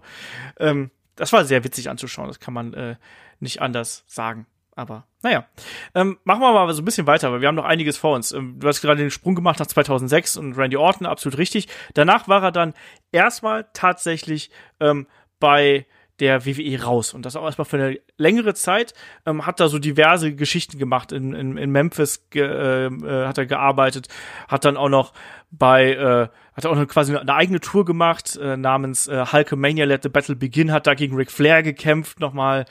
Ähm, 0.58 0.90
das 1.16 1.32
war 1.32 1.44
sehr 1.46 1.64
witzig 1.64 1.88
anzuschauen, 1.88 2.28
das 2.28 2.40
kann 2.40 2.52
man 2.52 2.74
äh, 2.74 2.96
nicht 3.40 3.62
anders 3.62 4.04
sagen. 4.06 4.46
Aber 4.74 5.06
naja, 5.22 5.46
ähm, 5.94 6.18
machen 6.24 6.40
wir 6.40 6.52
mal 6.52 6.72
so 6.72 6.82
ein 6.82 6.84
bisschen 6.84 7.06
weiter, 7.06 7.30
weil 7.30 7.40
wir 7.40 7.48
haben 7.48 7.54
noch 7.54 7.64
einiges 7.64 7.98
vor 7.98 8.14
uns. 8.14 8.32
Ähm, 8.32 8.58
du 8.58 8.68
hast 8.68 8.80
gerade 8.80 9.00
den 9.00 9.10
Sprung 9.10 9.34
gemacht 9.34 9.58
nach 9.58 9.66
2006 9.66 10.36
und 10.36 10.56
Randy 10.56 10.76
Orton, 10.76 11.06
absolut 11.06 11.38
richtig. 11.38 11.68
Danach 11.94 12.28
war 12.28 12.42
er 12.42 12.52
dann 12.52 12.74
erstmal 13.12 13.66
tatsächlich 13.74 14.50
ähm, 14.80 15.06
bei 15.40 15.86
der 16.20 16.46
WWE 16.46 16.82
raus. 16.82 17.14
Und 17.14 17.26
das 17.26 17.36
auch 17.36 17.44
erstmal 17.44 17.64
für 17.64 17.76
eine 17.76 17.98
längere 18.16 18.54
Zeit. 18.54 18.94
Ähm, 19.26 19.46
hat 19.46 19.60
da 19.60 19.68
so 19.68 19.78
diverse 19.78 20.34
Geschichten 20.34 20.78
gemacht. 20.78 21.12
In, 21.12 21.34
in, 21.34 21.56
in 21.56 21.70
Memphis 21.70 22.28
ge, 22.30 22.42
äh, 22.42 22.86
äh, 22.86 23.26
hat 23.26 23.38
er 23.38 23.46
gearbeitet, 23.46 24.08
hat 24.48 24.64
dann 24.64 24.76
auch 24.76 24.88
noch 24.88 25.12
bei, 25.50 25.92
äh, 25.92 26.28
hat 26.54 26.66
auch 26.66 26.76
noch 26.76 26.86
quasi 26.86 27.16
eine 27.16 27.34
eigene 27.34 27.60
Tour 27.60 27.84
gemacht, 27.84 28.36
äh, 28.36 28.56
namens 28.56 29.08
äh, 29.08 29.26
Hulkamania 29.32 29.84
Let 29.84 30.02
the 30.02 30.08
Battle 30.08 30.36
Begin, 30.36 30.72
hat 30.72 30.86
da 30.86 30.94
gegen 30.94 31.16
Ric 31.16 31.30
Flair 31.30 31.62
gekämpft, 31.62 32.20
nochmal 32.20 32.66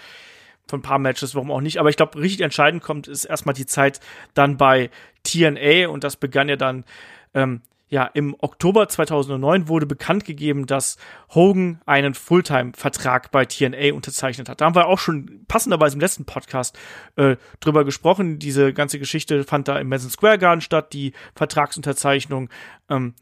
von 0.67 0.79
ein 0.79 0.83
paar 0.83 0.99
Matches, 0.99 1.35
warum 1.35 1.51
auch 1.51 1.61
nicht. 1.61 1.79
Aber 1.79 1.89
ich 1.89 1.97
glaube, 1.97 2.19
richtig 2.19 2.41
entscheidend 2.41 2.81
kommt, 2.81 3.07
ist 3.07 3.25
erstmal 3.25 3.53
die 3.53 3.65
Zeit 3.65 3.99
dann 4.33 4.57
bei 4.57 4.89
TNA 5.23 5.89
und 5.89 6.03
das 6.03 6.15
begann 6.15 6.49
ja 6.49 6.55
dann 6.55 6.85
ähm, 7.33 7.61
ja, 7.91 8.05
im 8.05 8.37
Oktober 8.39 8.87
2009 8.87 9.67
wurde 9.67 9.85
bekannt 9.85 10.23
gegeben, 10.23 10.65
dass 10.65 10.95
Hogan 11.35 11.81
einen 11.85 12.13
Fulltime-Vertrag 12.13 13.31
bei 13.31 13.43
TNA 13.43 13.93
unterzeichnet 13.93 14.47
hat. 14.47 14.61
Da 14.61 14.65
haben 14.65 14.75
wir 14.75 14.87
auch 14.87 14.97
schon 14.97 15.43
passenderweise 15.49 15.95
im 15.97 15.99
letzten 15.99 16.23
Podcast 16.23 16.79
äh, 17.17 17.35
drüber 17.59 17.83
gesprochen. 17.83 18.39
Diese 18.39 18.71
ganze 18.71 18.97
Geschichte 18.97 19.43
fand 19.43 19.67
da 19.67 19.77
im 19.77 19.89
Madison 19.89 20.09
Square 20.09 20.39
Garden 20.39 20.61
statt, 20.61 20.93
die 20.93 21.11
Vertragsunterzeichnung. 21.35 22.47
Ähm, 22.89 23.13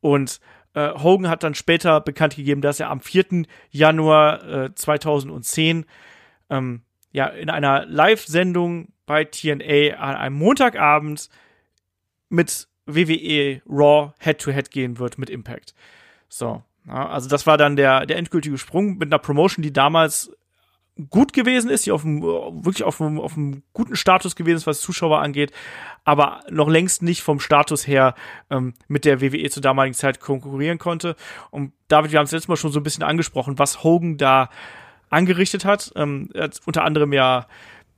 und 0.00 0.40
äh, 0.72 0.94
Hogan 0.94 1.28
hat 1.28 1.42
dann 1.42 1.54
später 1.54 2.00
bekannt 2.00 2.36
gegeben, 2.36 2.62
dass 2.62 2.80
er 2.80 2.88
am 2.88 3.02
4. 3.02 3.44
Januar 3.68 4.48
äh, 4.48 4.74
2010 4.74 5.84
ähm, 6.48 6.80
ja, 7.12 7.26
in 7.26 7.50
einer 7.50 7.84
Live-Sendung 7.84 8.88
bei 9.04 9.24
TNA 9.24 9.98
an 9.98 10.16
einem 10.16 10.36
Montagabend 10.36 11.28
mit 12.30 12.68
WWE 12.88 13.62
Raw 13.68 14.12
Head-to-Head 14.18 14.66
-head 14.66 14.70
gehen 14.70 14.98
wird 14.98 15.18
mit 15.18 15.30
Impact. 15.30 15.74
So, 16.28 16.62
ja, 16.86 17.08
also 17.08 17.28
das 17.28 17.46
war 17.46 17.56
dann 17.56 17.76
der, 17.76 18.06
der 18.06 18.16
endgültige 18.16 18.58
Sprung 18.58 18.98
mit 18.98 19.08
einer 19.08 19.18
Promotion, 19.18 19.62
die 19.62 19.72
damals 19.72 20.32
gut 21.10 21.32
gewesen 21.32 21.70
ist, 21.70 21.86
die 21.86 21.92
auf 21.92 22.02
dem, 22.02 22.22
wirklich 22.22 22.82
auf 22.82 23.00
einem, 23.00 23.20
auf 23.20 23.38
guten 23.72 23.94
Status 23.94 24.34
gewesen 24.34 24.56
ist, 24.56 24.66
was 24.66 24.80
Zuschauer 24.80 25.20
angeht, 25.20 25.52
aber 26.04 26.40
noch 26.50 26.68
längst 26.68 27.02
nicht 27.02 27.22
vom 27.22 27.38
Status 27.38 27.86
her 27.86 28.14
ähm, 28.50 28.74
mit 28.88 29.04
der 29.04 29.20
WWE 29.20 29.48
zur 29.48 29.62
damaligen 29.62 29.94
Zeit 29.94 30.18
konkurrieren 30.18 30.78
konnte. 30.78 31.14
Und 31.50 31.72
David, 31.86 32.10
wir 32.10 32.18
haben 32.18 32.24
es 32.24 32.32
letztes 32.32 32.48
Mal 32.48 32.56
schon 32.56 32.72
so 32.72 32.80
ein 32.80 32.82
bisschen 32.82 33.04
angesprochen, 33.04 33.58
was 33.58 33.84
Hogan 33.84 34.16
da 34.16 34.50
angerichtet 35.08 35.64
hat. 35.64 35.92
Ähm, 35.94 36.30
er 36.34 36.44
hat 36.44 36.60
unter 36.66 36.82
anderem 36.82 37.12
ja 37.12 37.46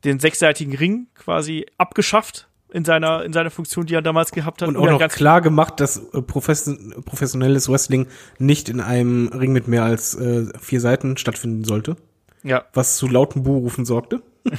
den 0.04 0.20
sechsseitigen 0.20 0.76
Ring 0.76 1.06
quasi 1.14 1.66
abgeschafft 1.78 2.49
in 2.72 2.84
seiner, 2.84 3.24
in 3.24 3.32
seiner 3.32 3.50
Funktion, 3.50 3.86
die 3.86 3.94
er 3.94 4.02
damals 4.02 4.32
gehabt 4.32 4.62
hat. 4.62 4.68
Und 4.68 4.76
auch 4.76 4.86
noch 4.86 5.08
klar 5.08 5.40
gemacht, 5.40 5.80
dass 5.80 5.98
äh, 6.12 6.22
profession 6.22 7.02
professionelles 7.04 7.68
Wrestling 7.68 8.06
nicht 8.38 8.68
in 8.68 8.80
einem 8.80 9.28
Ring 9.28 9.52
mit 9.52 9.68
mehr 9.68 9.84
als 9.84 10.14
äh, 10.14 10.46
vier 10.58 10.80
Seiten 10.80 11.16
stattfinden 11.16 11.64
sollte. 11.64 11.96
Ja. 12.42 12.64
Was 12.72 12.96
zu 12.96 13.08
lauten 13.08 13.42
Buhrufen 13.42 13.84
sorgte. 13.84 14.22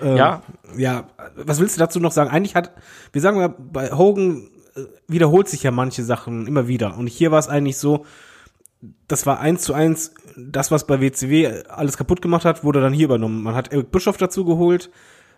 äh, 0.00 0.16
ja. 0.16 0.42
Ja, 0.76 1.08
was 1.36 1.60
willst 1.60 1.76
du 1.76 1.80
dazu 1.80 2.00
noch 2.00 2.12
sagen? 2.12 2.30
Eigentlich 2.30 2.54
hat, 2.54 2.72
wir 3.12 3.20
sagen 3.20 3.38
mal, 3.38 3.48
bei 3.48 3.92
Hogan 3.92 4.48
äh, 4.74 4.82
wiederholt 5.06 5.48
sich 5.48 5.62
ja 5.62 5.70
manche 5.70 6.02
Sachen 6.02 6.46
immer 6.46 6.66
wieder. 6.68 6.96
Und 6.96 7.06
hier 7.06 7.30
war 7.30 7.38
es 7.38 7.48
eigentlich 7.48 7.78
so, 7.78 8.04
das 9.08 9.26
war 9.26 9.40
eins 9.40 9.62
zu 9.62 9.74
eins, 9.74 10.14
das, 10.36 10.70
was 10.70 10.86
bei 10.86 11.00
WCW 11.00 11.62
alles 11.68 11.96
kaputt 11.96 12.20
gemacht 12.20 12.44
hat, 12.44 12.64
wurde 12.64 12.80
dann 12.80 12.92
hier 12.92 13.06
übernommen. 13.06 13.42
Man 13.42 13.54
hat 13.54 13.72
Eric 13.72 13.90
Bischoff 13.92 14.16
dazu 14.16 14.44
geholt, 14.44 14.90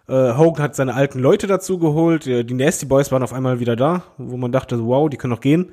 äh, 0.09 0.35
Hogan 0.35 0.63
hat 0.63 0.77
seine 0.77 0.95
alten 0.95 1.19
Leute 1.19 1.47
dazu 1.47 1.79
geholt. 1.79 2.27
Die 2.27 2.55
Nasty 2.55 2.87
Boys 2.87 3.11
waren 3.13 3.23
auf 3.23 3.33
einmal 3.33 3.61
wieder 3.61 3.77
da, 3.77 4.05
wo 4.19 4.37
man 4.37 4.53
dachte, 4.53 4.85
wow, 4.87 5.09
die 5.09 5.17
können 5.17 5.33
noch 5.33 5.41
gehen. 5.41 5.73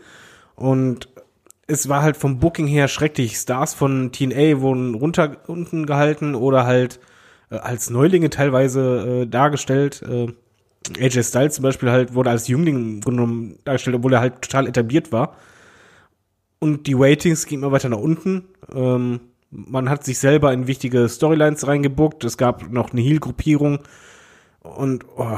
Und 0.56 1.10
es 1.68 1.90
war 1.90 2.02
halt 2.02 2.18
vom 2.18 2.40
Booking 2.40 2.68
her 2.68 2.88
schrecklich. 2.88 3.38
Stars 3.38 3.74
von 3.74 4.12
TNA 4.12 4.62
wurden 4.62 4.96
runter 4.96 5.38
unten 5.48 5.86
gehalten 5.86 6.36
oder 6.36 6.66
halt 6.66 7.00
äh, 7.50 7.56
als 7.56 7.90
Neulinge 7.90 8.30
teilweise 8.30 9.22
äh, 9.24 9.28
dargestellt. 9.28 10.02
Äh, 10.02 10.34
AJ 11.00 11.24
Styles 11.24 11.56
zum 11.56 11.64
Beispiel 11.64 11.92
halt 11.92 12.14
wurde 12.14 12.30
als 12.30 12.48
Jüngling 12.48 13.00
genommen 13.02 13.60
dargestellt, 13.64 13.96
obwohl 13.96 14.14
er 14.14 14.20
halt 14.20 14.42
total 14.42 14.68
etabliert 14.68 15.12
war. 15.12 15.38
Und 16.60 16.88
die 16.88 16.98
Waitings 16.98 17.46
gingen 17.46 17.64
immer 17.64 17.72
weiter 17.72 17.90
nach 17.90 17.98
unten. 17.98 18.46
Ähm, 18.74 19.20
man 19.50 19.90
hat 19.90 20.04
sich 20.04 20.18
selber 20.18 20.52
in 20.52 20.68
wichtige 20.68 21.08
Storylines 21.08 21.68
reingebuckt. 21.68 22.24
Es 22.24 22.38
gab 22.38 22.72
noch 22.72 22.92
eine 22.92 23.02
Heal-Gruppierung 23.02 23.80
und 24.64 25.06
oh, 25.18 25.38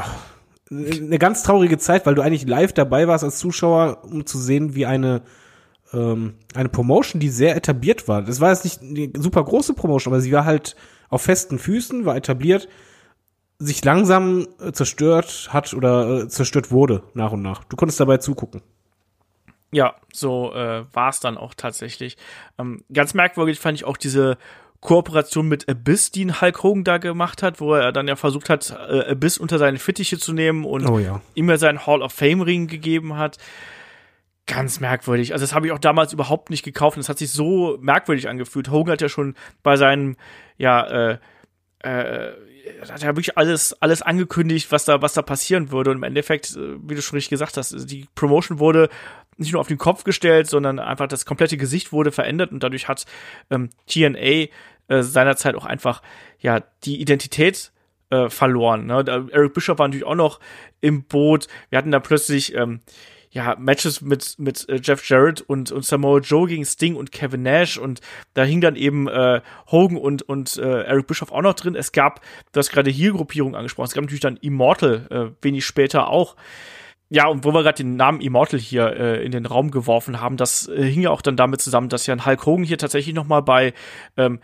eine 0.72 1.20
ganz 1.20 1.44
traurige 1.44 1.78
Zeit, 1.78 2.06
weil 2.06 2.16
du 2.16 2.22
eigentlich 2.22 2.48
live 2.48 2.74
dabei 2.74 3.08
warst 3.08 3.24
als 3.24 3.38
Zuschauer, 3.38 4.04
um 4.04 4.26
zu 4.26 4.38
sehen, 4.38 4.76
wie 4.76 4.86
eine 4.86 5.22
ähm, 5.94 6.36
eine 6.54 6.70
Promotion, 6.70 7.20
die 7.20 7.30
sehr 7.30 7.56
etabliert 7.56 8.08
war. 8.08 8.22
Das 8.22 8.42
war 8.42 8.50
jetzt 8.50 8.64
nicht 8.64 8.82
eine 8.82 9.12
super 9.22 9.44
große 9.44 9.74
Promotion, 9.74 10.14
aber 10.14 10.22
sie 10.22 10.32
war 10.32 10.46
halt 10.46 10.76
auf 11.10 11.22
festen 11.22 11.60
Füßen, 11.60 12.06
war 12.06 12.16
etabliert, 12.16 12.68
sich 13.60 13.84
langsam 13.86 14.48
äh, 14.60 14.72
zerstört 14.72 15.50
hat 15.52 15.74
oder 15.74 16.24
äh, 16.24 16.28
zerstört 16.28 16.72
wurde 16.72 17.04
nach 17.14 17.32
und 17.32 17.42
nach. 17.42 17.64
Du 17.66 17.76
konntest 17.76 18.00
dabei 18.00 18.18
zugucken. 18.18 18.62
Ja, 19.72 19.96
so 20.12 20.54
äh, 20.54 20.86
war 20.94 21.10
es 21.10 21.20
dann 21.20 21.38
auch 21.38 21.54
tatsächlich. 21.54 22.18
Ähm, 22.58 22.84
ganz 22.92 23.14
merkwürdig 23.14 23.60
fand 23.60 23.78
ich 23.78 23.86
auch 23.86 23.98
diese 23.98 24.38
Kooperation 24.86 25.48
mit 25.48 25.68
Abyss, 25.68 26.12
die 26.12 26.32
Hulk 26.32 26.64
Hogan 26.64 26.84
da 26.84 27.00
gemacht 27.00 27.42
hat, 27.42 27.60
wo 27.60 27.74
er 27.74 27.92
dann 27.92 28.08
ja 28.08 28.16
versucht 28.16 28.50
hat, 28.50 28.70
äh, 28.88 29.12
Abyss 29.12 29.38
unter 29.40 29.58
seine 29.58 29.80
Fittiche 29.80 30.20
zu 30.20 30.32
nehmen 30.32 30.64
und 30.64 30.88
oh 30.88 31.00
ja. 31.00 31.22
ihm 31.34 31.50
ja 31.50 31.58
seinen 31.58 31.86
Hall 31.86 32.04
of 32.04 32.14
Fame 32.14 32.42
Ring 32.42 32.68
gegeben 32.68 33.18
hat. 33.18 33.38
Ganz 34.46 34.80
merkwürdig. 34.80 35.34
Also 35.34 35.44
das 35.44 35.56
habe 35.56 35.66
ich 35.66 35.74
auch 35.74 35.80
damals 35.80 36.14
überhaupt 36.14 36.52
nicht 36.52 36.64
gekauft. 36.64 36.98
Das 36.98 37.10
hat 37.10 37.18
sich 37.18 37.32
so 37.32 37.80
merkwürdig 37.82 38.30
angefühlt. 38.30 38.70
Hogan 38.70 38.94
hat 38.94 39.02
ja 39.02 39.10
schon 39.10 39.34
bei 39.64 39.76
seinem, 39.76 40.18
ja, 40.58 40.86
äh, 40.86 41.18
äh, 41.80 42.32
hat 42.88 43.02
ja 43.02 43.10
wirklich 43.10 43.38
alles, 43.40 43.80
alles 43.82 44.04
angekündigt, 44.04 44.72
was 44.72 44.86
da, 44.86 45.02
was 45.02 45.14
da 45.14 45.24
passieren 45.24 45.72
würde. 45.72 45.90
Und 45.90 45.98
im 45.98 46.04
Endeffekt, 46.04 46.56
äh, 46.56 46.76
wie 46.88 46.94
du 46.94 47.02
schon 47.02 47.18
richtig 47.18 47.32
gesagt 47.32 47.58
hast, 47.58 47.90
die 47.90 48.08
Promotion 48.14 48.60
wurde 48.60 48.90
nicht 49.38 49.52
nur 49.52 49.62
auf 49.62 49.68
den 49.68 49.80
Kopf 49.80 50.04
gestellt, 50.04 50.48
sondern 50.48 50.80
einfach 50.80 51.08
das 51.08 51.26
komplette 51.26 51.58
Gesicht 51.58 51.92
wurde 51.92 52.12
verändert 52.12 52.52
und 52.52 52.62
dadurch 52.64 52.88
hat 52.88 53.06
ähm, 53.50 53.70
TNA 53.88 54.48
äh, 54.88 55.02
seinerzeit 55.02 55.56
auch 55.56 55.66
einfach 55.66 56.02
ja 56.40 56.62
die 56.84 57.02
Identität 57.02 57.72
äh, 58.10 58.30
verloren. 58.30 58.86
Ne? 58.86 59.04
Eric 59.32 59.54
Bishop 59.54 59.80
war 59.80 59.88
natürlich 59.88 60.06
auch 60.06 60.16
noch 60.16 60.40
im 60.82 61.04
Boot. 61.04 61.48
Wir 61.70 61.78
hatten 61.78 61.92
da 61.92 62.00
plötzlich 62.00 62.56
ähm, 62.56 62.82
ja, 63.36 63.56
Matches 63.60 64.02
mit, 64.02 64.40
mit 64.40 64.68
äh, 64.70 64.80
Jeff 64.82 65.08
Jarrett 65.08 65.42
und, 65.42 65.70
und 65.72 65.84
Samoa 65.84 66.20
Joe 66.20 66.48
gegen 66.48 66.64
Sting 66.64 66.96
und 66.96 67.12
Kevin 67.12 67.44
Nash 67.44 67.78
und 67.78 68.00
da 68.34 68.44
hing 68.44 68.62
dann 68.62 68.78
eben 68.78 69.10
äh, 69.10 69.42
Hogan 69.70 69.98
und, 69.98 70.22
und 70.22 70.56
äh, 70.58 70.84
Eric 70.84 71.08
Bischoff 71.08 71.34
auch 71.34 71.42
noch 71.42 71.54
drin. 71.54 71.76
Es 71.76 71.92
gab, 71.92 72.22
du 72.54 72.60
hast 72.60 72.72
gerade 72.72 72.90
hier 72.90 73.12
Gruppierung 73.12 73.54
angesprochen, 73.54 73.88
es 73.88 73.94
gab 73.94 74.04
natürlich 74.04 74.22
dann 74.22 74.38
Immortal 74.38 75.08
äh, 75.10 75.44
wenig 75.44 75.66
später 75.66 76.08
auch. 76.08 76.38
Ja, 77.10 77.28
und 77.28 77.44
wo 77.44 77.54
wir 77.54 77.62
gerade 77.62 77.84
den 77.84 77.98
Namen 77.98 78.22
Immortal 78.22 78.60
hier 78.60 78.88
äh, 78.96 79.26
in 79.26 79.32
den 79.32 79.46
Raum 79.46 79.70
geworfen 79.70 80.22
haben, 80.22 80.38
das 80.38 80.70
äh, 80.70 80.84
hing 80.84 81.02
ja 81.02 81.10
auch 81.10 81.22
dann 81.22 81.36
damit 81.36 81.62
zusammen, 81.62 81.90
dass 81.90 82.08
ja 82.08 82.16
ein 82.16 82.26
Hulk 82.26 82.46
Hogan 82.46 82.64
hier 82.64 82.78
tatsächlich 82.78 83.14
noch 83.14 83.28
mal 83.28 83.42
bei 83.42 83.74
ähm, 84.16 84.40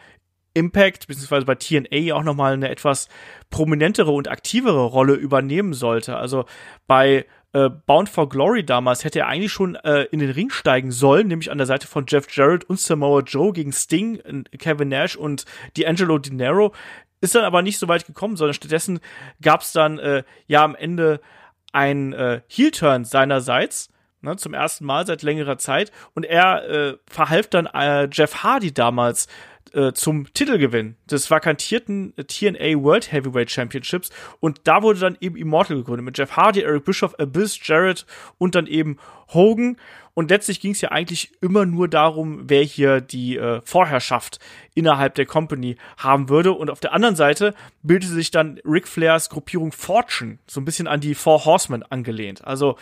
Impact 0.54 1.08
beziehungsweise 1.08 1.46
bei 1.46 1.56
TNA 1.56 2.14
auch 2.14 2.24
noch 2.24 2.36
mal 2.36 2.54
eine 2.54 2.70
etwas 2.70 3.08
prominentere 3.50 4.12
und 4.12 4.30
aktivere 4.30 4.84
Rolle 4.84 5.14
übernehmen 5.14 5.74
sollte. 5.74 6.18
Also 6.18 6.46
bei 6.88 7.26
äh, 7.54 7.70
Bound 7.70 8.10
for 8.10 8.30
Glory 8.30 8.66
damals 8.66 9.04
hätte 9.04 9.20
er 9.20 9.28
eigentlich 9.28 9.52
schon 9.52 9.76
äh, 9.76 10.04
in 10.04 10.20
den 10.20 10.32
Ring 10.32 10.50
steigen 10.50 10.92
sollen, 10.92 11.28
nämlich 11.28 11.52
an 11.52 11.58
der 11.58 11.68
Seite 11.68 11.88
von 11.88 12.06
Jeff 12.08 12.28
Jarrett 12.30 12.64
und 12.66 12.80
Samoa 12.80 13.22
Joe 13.22 13.54
gegen 13.54 13.74
Sting, 13.74 14.46
Kevin 14.58 14.90
Nash 14.90 15.16
und 15.16 15.46
D'Angelo 15.76 16.20
Dinero. 16.20 16.74
Ist 17.20 17.36
dann 17.36 17.44
aber 17.44 17.62
nicht 17.62 17.78
so 17.78 17.88
weit 17.88 18.06
gekommen, 18.06 18.36
sondern 18.36 18.54
stattdessen 18.54 19.00
gab 19.42 19.62
es 19.62 19.74
dann 19.74 20.00
äh, 20.00 20.24
ja 20.48 20.64
am 20.64 20.76
Ende 20.76 21.22
ein 21.72 22.14
äh, 22.14 22.42
Heel-Turn 22.48 23.06
seinerseits, 23.06 23.90
ne, 24.22 24.36
zum 24.38 24.54
ersten 24.54 24.86
Mal 24.86 25.06
seit 25.06 25.22
längerer 25.22 25.58
Zeit. 25.58 25.92
Und 26.14 26.26
er 26.26 26.70
äh, 26.70 26.98
verhalf 27.08 27.48
dann 27.48 27.68
äh, 27.68 28.08
Jeff 28.12 28.44
Hardy 28.44 28.74
damals 28.74 29.28
äh, 29.74 29.94
zum 29.94 30.32
Titelgewinn 30.34 30.96
des 31.10 31.30
vakantierten 31.30 32.14
TNA 32.16 32.82
World 32.82 33.12
Heavyweight 33.12 33.52
Championships 33.52 34.10
und 34.40 34.62
da 34.66 34.84
wurde 34.84 35.00
dann 35.00 35.18
eben 35.20 35.36
Immortal 35.36 35.78
gegründet 35.78 36.06
mit 36.06 36.18
Jeff 36.18 36.32
Hardy, 36.32 36.62
Eric 36.62 36.86
Bischoff, 36.86 37.20
Abyss, 37.20 37.60
Jarrett 37.64 38.06
und 38.38 38.56
dann 38.56 38.68
eben 38.68 38.98
Hogan 39.34 39.78
und 40.14 40.30
letztlich 40.30 40.60
ging 40.60 40.72
es 40.72 40.82
ja 40.82 40.90
eigentlich 40.92 41.32
immer 41.42 41.66
nur 41.66 41.88
darum, 41.88 42.50
wer 42.50 42.64
hier 42.64 43.00
die 43.00 43.38
äh, 43.38 43.62
Vorherrschaft 43.64 44.40
innerhalb 44.74 45.16
der 45.16 45.26
Company 45.26 45.78
haben 45.98 46.28
würde. 46.28 46.52
Und 46.52 46.70
auf 46.70 46.82
der 46.82 46.94
anderen 46.94 47.16
Seite 47.16 47.54
bildete 47.82 48.12
sich 48.12 48.30
dann 48.30 48.60
Ric 48.66 48.88
Flairs 48.88 49.30
Gruppierung 49.30 49.72
Fortune, 49.72 50.40
so 50.48 50.60
ein 50.60 50.66
bisschen 50.66 50.88
an 50.88 51.00
die 51.00 51.16
Four 51.16 51.46
Horsemen 51.46 51.84
angelehnt. 51.84 52.46
Also 52.46 52.78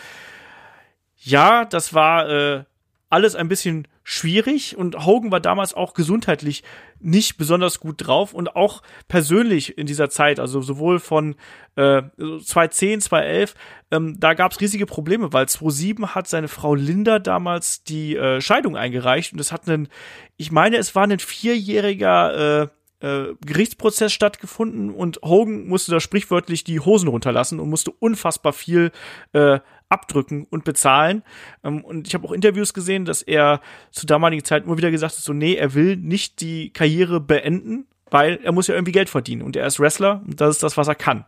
ja, 1.18 1.66
das 1.66 1.94
war 1.94 2.30
äh, 2.30 2.64
alles 3.10 3.36
ein 3.36 3.48
bisschen 3.48 3.88
schwierig 4.10 4.76
und 4.76 5.06
Hogan 5.06 5.32
war 5.32 5.40
damals 5.40 5.76
auch 5.76 5.94
gesundheitlich 5.94 6.64
nicht 7.00 7.38
besonders 7.38 7.80
gut 7.80 8.08
drauf 8.08 8.34
und 8.34 8.56
auch 8.56 8.82
persönlich 9.08 9.78
in 9.78 9.86
dieser 9.86 10.10
Zeit, 10.10 10.40
also 10.40 10.64
sowohl 10.64 10.98
von 10.98 11.36
äh, 11.76 12.02
2010, 12.18 13.02
2011, 13.02 13.54
ähm, 13.92 14.20
da 14.20 14.34
gab 14.34 14.52
es 14.52 14.62
riesige 14.62 14.88
Probleme, 14.88 15.32
weil 15.32 15.48
2007 15.48 16.16
hat 16.16 16.28
seine 16.28 16.48
Frau 16.48 16.74
Linda 16.74 17.20
damals 17.20 17.84
die 17.84 18.16
äh, 18.16 18.42
Scheidung 18.42 18.76
eingereicht 18.76 19.34
und 19.34 19.40
es 19.40 19.52
hat 19.52 19.70
einen, 19.70 19.90
ich 20.38 20.52
meine, 20.52 20.78
es 20.78 20.96
war 20.96 21.04
ein 21.04 21.20
vierjähriger 21.20 22.64
äh, 22.64 22.68
äh, 23.02 23.36
Gerichtsprozess 23.46 24.12
stattgefunden 24.12 24.90
und 24.90 25.20
Hogan 25.22 25.68
musste 25.68 25.92
da 25.92 26.00
sprichwörtlich 26.00 26.64
die 26.64 26.80
Hosen 26.80 27.10
runterlassen 27.10 27.60
und 27.60 27.70
musste 27.70 27.92
unfassbar 27.92 28.54
viel 28.54 28.92
äh, 29.34 29.60
abdrücken 29.90 30.46
und 30.50 30.64
bezahlen. 30.64 31.24
Ähm, 31.64 31.84
und 31.84 32.08
ich 32.08 32.14
habe 32.14 32.28
auch 32.28 32.32
Interviews 32.32 32.74
gesehen, 32.74 33.06
dass 33.06 33.22
er 33.22 33.60
zur 33.92 34.08
damaligen 34.08 34.44
Zeit 34.44 34.66
immer 34.66 34.78
wieder 34.78 34.92
gesagt 34.92 35.16
hat, 35.16 35.24
so 35.24 35.34
nee, 35.34 35.56
er 35.56 35.74
will 35.74 35.98
nicht 35.98 36.42
die 36.42 36.72
Karriere 36.72 37.20
beenden, 37.20 37.88
weil 38.10 38.40
er 38.44 38.52
muss 38.52 38.68
ja 38.68 38.76
irgendwie 38.76 38.92
Geld 38.92 39.10
verdienen 39.10 39.42
und 39.42 39.56
er 39.56 39.68
ist 39.68 39.80
Wrestler 39.80 40.22
und 40.26 40.40
das 40.40 40.56
ist 40.56 40.64
das, 40.64 40.78
was 40.78 40.88
er 40.88 40.96
kann. 40.96 41.26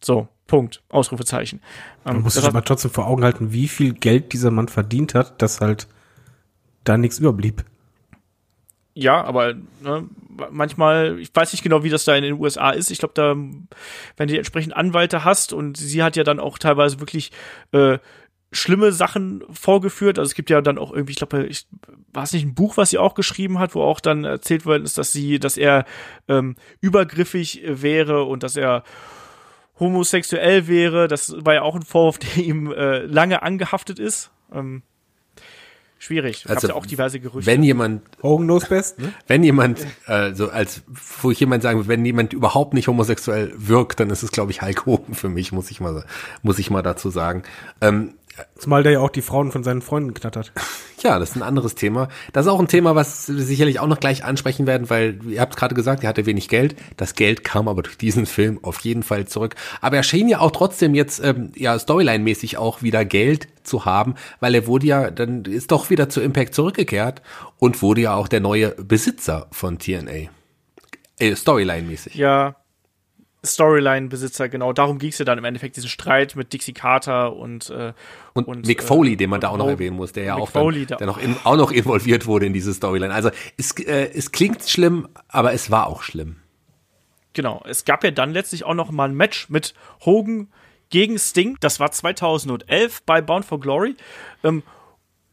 So, 0.00 0.28
Punkt, 0.46 0.82
Ausrufezeichen. 0.88 1.60
Ähm, 2.04 2.14
Man 2.14 2.22
muss 2.22 2.34
sich 2.34 2.44
aber 2.44 2.62
trotzdem 2.62 2.90
vor 2.90 3.06
Augen 3.06 3.24
halten, 3.24 3.52
wie 3.52 3.68
viel 3.68 3.94
Geld 3.94 4.32
dieser 4.32 4.50
Mann 4.50 4.68
verdient 4.68 5.14
hat, 5.14 5.40
dass 5.40 5.60
halt 5.60 5.88
da 6.84 6.96
nichts 6.96 7.18
überblieb. 7.18 7.64
Ja, 8.98 9.22
aber 9.22 9.52
ne, 9.82 10.08
manchmal, 10.50 11.20
ich 11.20 11.30
weiß 11.34 11.52
nicht 11.52 11.62
genau, 11.62 11.84
wie 11.84 11.90
das 11.90 12.06
da 12.06 12.16
in 12.16 12.22
den 12.22 12.40
USA 12.40 12.70
ist. 12.70 12.90
Ich 12.90 12.98
glaube, 12.98 13.12
da, 13.12 13.36
wenn 14.16 14.28
du 14.28 14.38
entsprechend 14.38 14.74
Anwälte 14.74 15.22
hast 15.22 15.52
und 15.52 15.76
sie 15.76 16.02
hat 16.02 16.16
ja 16.16 16.24
dann 16.24 16.40
auch 16.40 16.56
teilweise 16.56 16.98
wirklich 16.98 17.30
äh, 17.72 17.98
schlimme 18.52 18.92
Sachen 18.92 19.44
vorgeführt. 19.50 20.18
Also 20.18 20.30
es 20.30 20.34
gibt 20.34 20.48
ja 20.48 20.62
dann 20.62 20.78
auch 20.78 20.92
irgendwie, 20.92 21.12
ich 21.12 21.18
glaube, 21.18 21.44
ich, 21.44 21.66
war 22.14 22.22
es 22.22 22.32
nicht 22.32 22.46
ein 22.46 22.54
Buch, 22.54 22.78
was 22.78 22.88
sie 22.88 22.96
auch 22.96 23.12
geschrieben 23.12 23.58
hat, 23.58 23.74
wo 23.74 23.82
auch 23.82 24.00
dann 24.00 24.24
erzählt 24.24 24.64
worden 24.64 24.84
ist, 24.84 24.96
dass 24.96 25.12
sie, 25.12 25.38
dass 25.38 25.58
er 25.58 25.84
ähm, 26.26 26.56
übergriffig 26.80 27.64
wäre 27.66 28.24
und 28.24 28.44
dass 28.44 28.56
er 28.56 28.82
homosexuell 29.78 30.68
wäre. 30.68 31.06
Das 31.06 31.34
war 31.44 31.52
ja 31.52 31.62
auch 31.62 31.76
ein 31.76 31.82
Vorwurf, 31.82 32.18
der 32.18 32.42
ihm 32.42 32.72
äh, 32.72 33.00
lange 33.00 33.42
angehaftet 33.42 33.98
ist. 33.98 34.30
Ähm, 34.50 34.84
schwierig. 35.98 36.44
Also 36.48 36.68
ja 36.68 36.74
auch 36.74 36.86
diverse 36.86 37.20
Gerüchte. 37.20 37.50
Wenn 37.50 37.62
jemand 37.62 38.02
Hogan 38.22 38.46
knows 38.46 38.68
best, 38.68 38.98
ne? 38.98 39.12
Wenn 39.26 39.42
jemand, 39.42 39.86
äh, 40.06 40.34
so 40.34 40.50
als, 40.50 40.82
wo 41.22 41.30
ich 41.30 41.40
jemand 41.40 41.62
sagen 41.62 41.78
würde, 41.78 41.88
wenn 41.88 42.04
jemand 42.04 42.32
überhaupt 42.32 42.74
nicht 42.74 42.88
homosexuell 42.88 43.52
wirkt, 43.56 44.00
dann 44.00 44.10
ist 44.10 44.22
es, 44.22 44.30
glaube 44.30 44.50
ich, 44.52 44.62
Hulk 44.62 44.86
Hogan 44.86 45.14
für 45.14 45.28
mich, 45.28 45.52
muss 45.52 45.70
ich 45.70 45.80
mal, 45.80 46.04
muss 46.42 46.58
ich 46.58 46.70
mal 46.70 46.82
dazu 46.82 47.10
sagen. 47.10 47.42
Ähm, 47.80 48.14
Zumal 48.58 48.82
der 48.82 48.92
ja 48.92 49.00
auch 49.00 49.10
die 49.10 49.22
Frauen 49.22 49.52
von 49.52 49.64
seinen 49.64 49.82
Freunden 49.82 50.14
knattert. 50.14 50.52
Ja, 51.02 51.18
das 51.18 51.30
ist 51.30 51.36
ein 51.36 51.42
anderes 51.42 51.74
Thema. 51.74 52.08
Das 52.32 52.46
ist 52.46 52.50
auch 52.50 52.58
ein 52.58 52.68
Thema, 52.68 52.94
was 52.94 53.28
wir 53.28 53.42
sicherlich 53.42 53.80
auch 53.80 53.86
noch 53.86 54.00
gleich 54.00 54.24
ansprechen 54.24 54.66
werden, 54.66 54.88
weil 54.88 55.20
ihr 55.28 55.42
habt 55.42 55.54
gerade 55.54 55.74
gesagt, 55.74 56.02
er 56.02 56.08
hatte 56.08 56.24
wenig 56.24 56.48
Geld. 56.48 56.74
Das 56.96 57.14
Geld 57.14 57.44
kam 57.44 57.68
aber 57.68 57.82
durch 57.82 57.98
diesen 57.98 58.24
Film 58.24 58.58
auf 58.62 58.80
jeden 58.80 59.02
Fall 59.02 59.28
zurück. 59.28 59.56
Aber 59.82 59.96
er 59.96 60.02
schien 60.02 60.26
ja 60.26 60.40
auch 60.40 60.50
trotzdem 60.52 60.94
jetzt 60.94 61.22
ähm, 61.22 61.52
ja 61.54 61.78
Storyline-mäßig 61.78 62.56
auch 62.56 62.82
wieder 62.82 63.04
Geld 63.04 63.46
zu 63.62 63.84
haben, 63.84 64.14
weil 64.40 64.54
er 64.54 64.66
wurde 64.66 64.86
ja 64.86 65.10
dann 65.10 65.44
ist 65.44 65.70
doch 65.70 65.90
wieder 65.90 66.08
zu 66.08 66.22
Impact 66.22 66.54
zurückgekehrt 66.54 67.20
und 67.58 67.82
wurde 67.82 68.00
ja 68.00 68.14
auch 68.14 68.26
der 68.26 68.40
neue 68.40 68.70
Besitzer 68.70 69.48
von 69.52 69.78
TNA. 69.78 70.30
Äh, 71.18 71.36
Storyline-mäßig. 71.36 72.14
Ja, 72.14 72.56
Storyline-Besitzer, 73.46 74.48
genau. 74.48 74.72
Darum 74.72 74.98
ging 74.98 75.10
es 75.10 75.18
ja 75.18 75.24
dann 75.24 75.38
im 75.38 75.44
Endeffekt, 75.44 75.76
diesen 75.76 75.88
Streit 75.88 76.36
mit 76.36 76.52
Dixie 76.52 76.72
Carter 76.72 77.34
und 77.34 77.70
äh, 77.70 77.92
und, 78.34 78.46
und 78.46 78.66
Mick 78.66 78.82
Foley, 78.82 79.14
äh, 79.14 79.16
den 79.16 79.30
man 79.30 79.40
da 79.40 79.48
auch 79.48 79.56
noch 79.56 79.68
erwähnen 79.68 79.96
muss, 79.96 80.12
der 80.12 80.24
ja 80.24 80.34
auch, 80.34 80.50
dann, 80.50 80.86
der 80.86 81.06
noch 81.06 81.18
in, 81.18 81.36
auch 81.44 81.56
noch 81.56 81.70
involviert 81.70 82.26
wurde 82.26 82.46
in 82.46 82.52
diese 82.52 82.74
Storyline. 82.74 83.14
Also 83.14 83.30
es, 83.56 83.72
äh, 83.78 84.10
es 84.12 84.32
klingt 84.32 84.68
schlimm, 84.68 85.08
aber 85.28 85.52
es 85.52 85.70
war 85.70 85.86
auch 85.86 86.02
schlimm. 86.02 86.36
Genau. 87.32 87.62
Es 87.66 87.84
gab 87.84 88.02
ja 88.02 88.10
dann 88.10 88.32
letztlich 88.32 88.64
auch 88.64 88.74
noch 88.74 88.90
mal 88.90 89.08
ein 89.08 89.14
Match 89.14 89.48
mit 89.50 89.74
Hogan 90.04 90.48
gegen 90.90 91.18
Sting. 91.18 91.56
Das 91.60 91.80
war 91.80 91.90
2011 91.90 93.02
bei 93.02 93.20
Bound 93.20 93.44
for 93.44 93.60
Glory. 93.60 93.96
Ähm, 94.42 94.62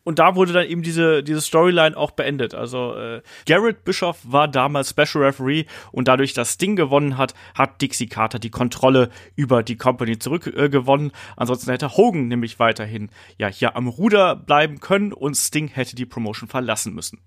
und 0.03 0.19
da 0.19 0.35
wurde 0.35 0.53
dann 0.53 0.65
eben 0.65 0.83
diese, 0.83 1.23
diese 1.23 1.41
Storyline 1.41 1.95
auch 1.95 2.11
beendet. 2.11 2.53
Also 2.53 2.95
äh, 2.95 3.21
Garrett 3.45 3.83
Bischoff 3.83 4.19
war 4.23 4.47
damals 4.47 4.89
Special 4.89 5.23
Referee 5.23 5.65
und 5.91 6.07
dadurch, 6.07 6.33
dass 6.33 6.53
Sting 6.53 6.75
gewonnen 6.75 7.17
hat, 7.17 7.33
hat 7.55 7.81
Dixie 7.81 8.07
Carter 8.07 8.39
die 8.39 8.49
Kontrolle 8.49 9.09
über 9.35 9.63
die 9.63 9.77
Company 9.77 10.19
zurückgewonnen. 10.19 11.09
Äh, 11.09 11.13
Ansonsten 11.37 11.71
hätte 11.71 11.95
Hogan 11.95 12.27
nämlich 12.27 12.59
weiterhin 12.59 13.09
ja 13.37 13.47
hier 13.47 13.75
am 13.75 13.87
Ruder 13.87 14.35
bleiben 14.35 14.79
können 14.79 15.13
und 15.13 15.35
Sting 15.35 15.67
hätte 15.67 15.95
die 15.95 16.05
Promotion 16.05 16.49
verlassen 16.49 16.93
müssen. 16.93 17.19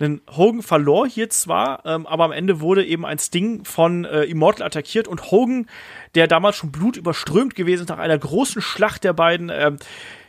Denn 0.00 0.22
Hogan 0.34 0.62
verlor 0.62 1.06
hier 1.06 1.28
zwar, 1.28 1.84
ähm, 1.84 2.06
aber 2.06 2.24
am 2.24 2.32
Ende 2.32 2.60
wurde 2.60 2.84
eben 2.84 3.04
ein 3.04 3.18
Sting 3.18 3.66
von 3.66 4.06
äh, 4.06 4.22
Immortal 4.22 4.66
attackiert 4.66 5.06
und 5.06 5.30
Hogan, 5.30 5.66
der 6.14 6.26
damals 6.26 6.56
schon 6.56 6.72
blutüberströmt 6.72 7.54
gewesen 7.54 7.82
ist 7.82 7.90
nach 7.90 7.98
einer 7.98 8.16
großen 8.16 8.62
Schlacht 8.62 9.04
der 9.04 9.12
beiden, 9.12 9.50
ähm, 9.52 9.76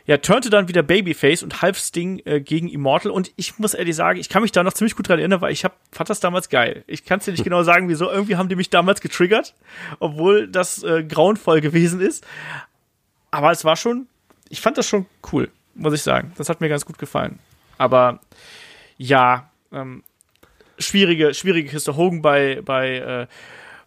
ja, 0.06 0.16
turnte 0.16 0.50
dann 0.50 0.68
wieder 0.68 0.82
Babyface 0.82 1.42
und 1.42 1.62
half 1.62 1.78
Sting 1.78 2.20
äh, 2.24 2.40
gegen 2.40 2.68
Immortal. 2.68 3.12
Und 3.12 3.32
ich 3.36 3.58
muss 3.58 3.74
ehrlich 3.74 3.94
sagen, 3.94 4.18
ich 4.18 4.28
kann 4.28 4.42
mich 4.42 4.52
da 4.52 4.62
noch 4.62 4.72
ziemlich 4.72 4.96
gut 4.96 5.08
dran 5.08 5.18
erinnern, 5.18 5.40
weil 5.40 5.52
ich 5.52 5.64
hab, 5.64 5.76
fand 5.92 6.10
das 6.10 6.20
damals 6.20 6.48
geil. 6.48 6.84
Ich 6.86 7.04
kann 7.04 7.18
es 7.18 7.24
dir 7.24 7.32
nicht 7.32 7.44
genau 7.44 7.62
sagen, 7.62 7.88
wieso. 7.88 8.10
Irgendwie 8.10 8.36
haben 8.36 8.48
die 8.48 8.56
mich 8.56 8.70
damals 8.70 9.00
getriggert, 9.00 9.54
obwohl 10.00 10.48
das 10.48 10.82
äh, 10.82 11.04
grauenvoll 11.04 11.60
gewesen 11.60 12.00
ist. 12.00 12.26
Aber 13.30 13.50
es 13.50 13.64
war 13.64 13.76
schon, 13.76 14.08
ich 14.48 14.60
fand 14.60 14.76
das 14.76 14.86
schon 14.88 15.06
cool, 15.32 15.50
muss 15.74 15.94
ich 15.94 16.02
sagen. 16.02 16.32
Das 16.36 16.48
hat 16.48 16.60
mir 16.60 16.68
ganz 16.68 16.84
gut 16.84 16.98
gefallen. 16.98 17.38
Aber 17.78 18.20
ja, 18.98 19.50
ähm, 19.72 20.02
schwierige, 20.78 21.32
schwierige 21.34 21.70
Kiste. 21.70 21.96
Hogan 21.96 22.22
bei, 22.22 22.60
bei 22.64 22.96
äh, 22.96 23.26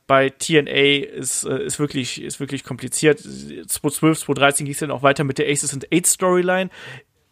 bei 0.08 0.30
TNA 0.30 1.06
ist, 1.06 1.46
äh, 1.46 1.64
ist 1.64 1.80
wirklich, 1.80 2.22
ist 2.22 2.40
wirklich 2.40 2.64
kompliziert. 2.64 3.20
2012, 3.20 4.20
2013 4.20 4.66
ging 4.66 4.74
es 4.74 4.80
dann 4.80 4.92
auch 4.92 5.04
weiter 5.04 5.24
mit 5.24 5.38
der 5.38 5.50
Aces 5.50 5.74
and 5.74 5.92
Eight 5.92 6.08
Storyline. 6.08 6.70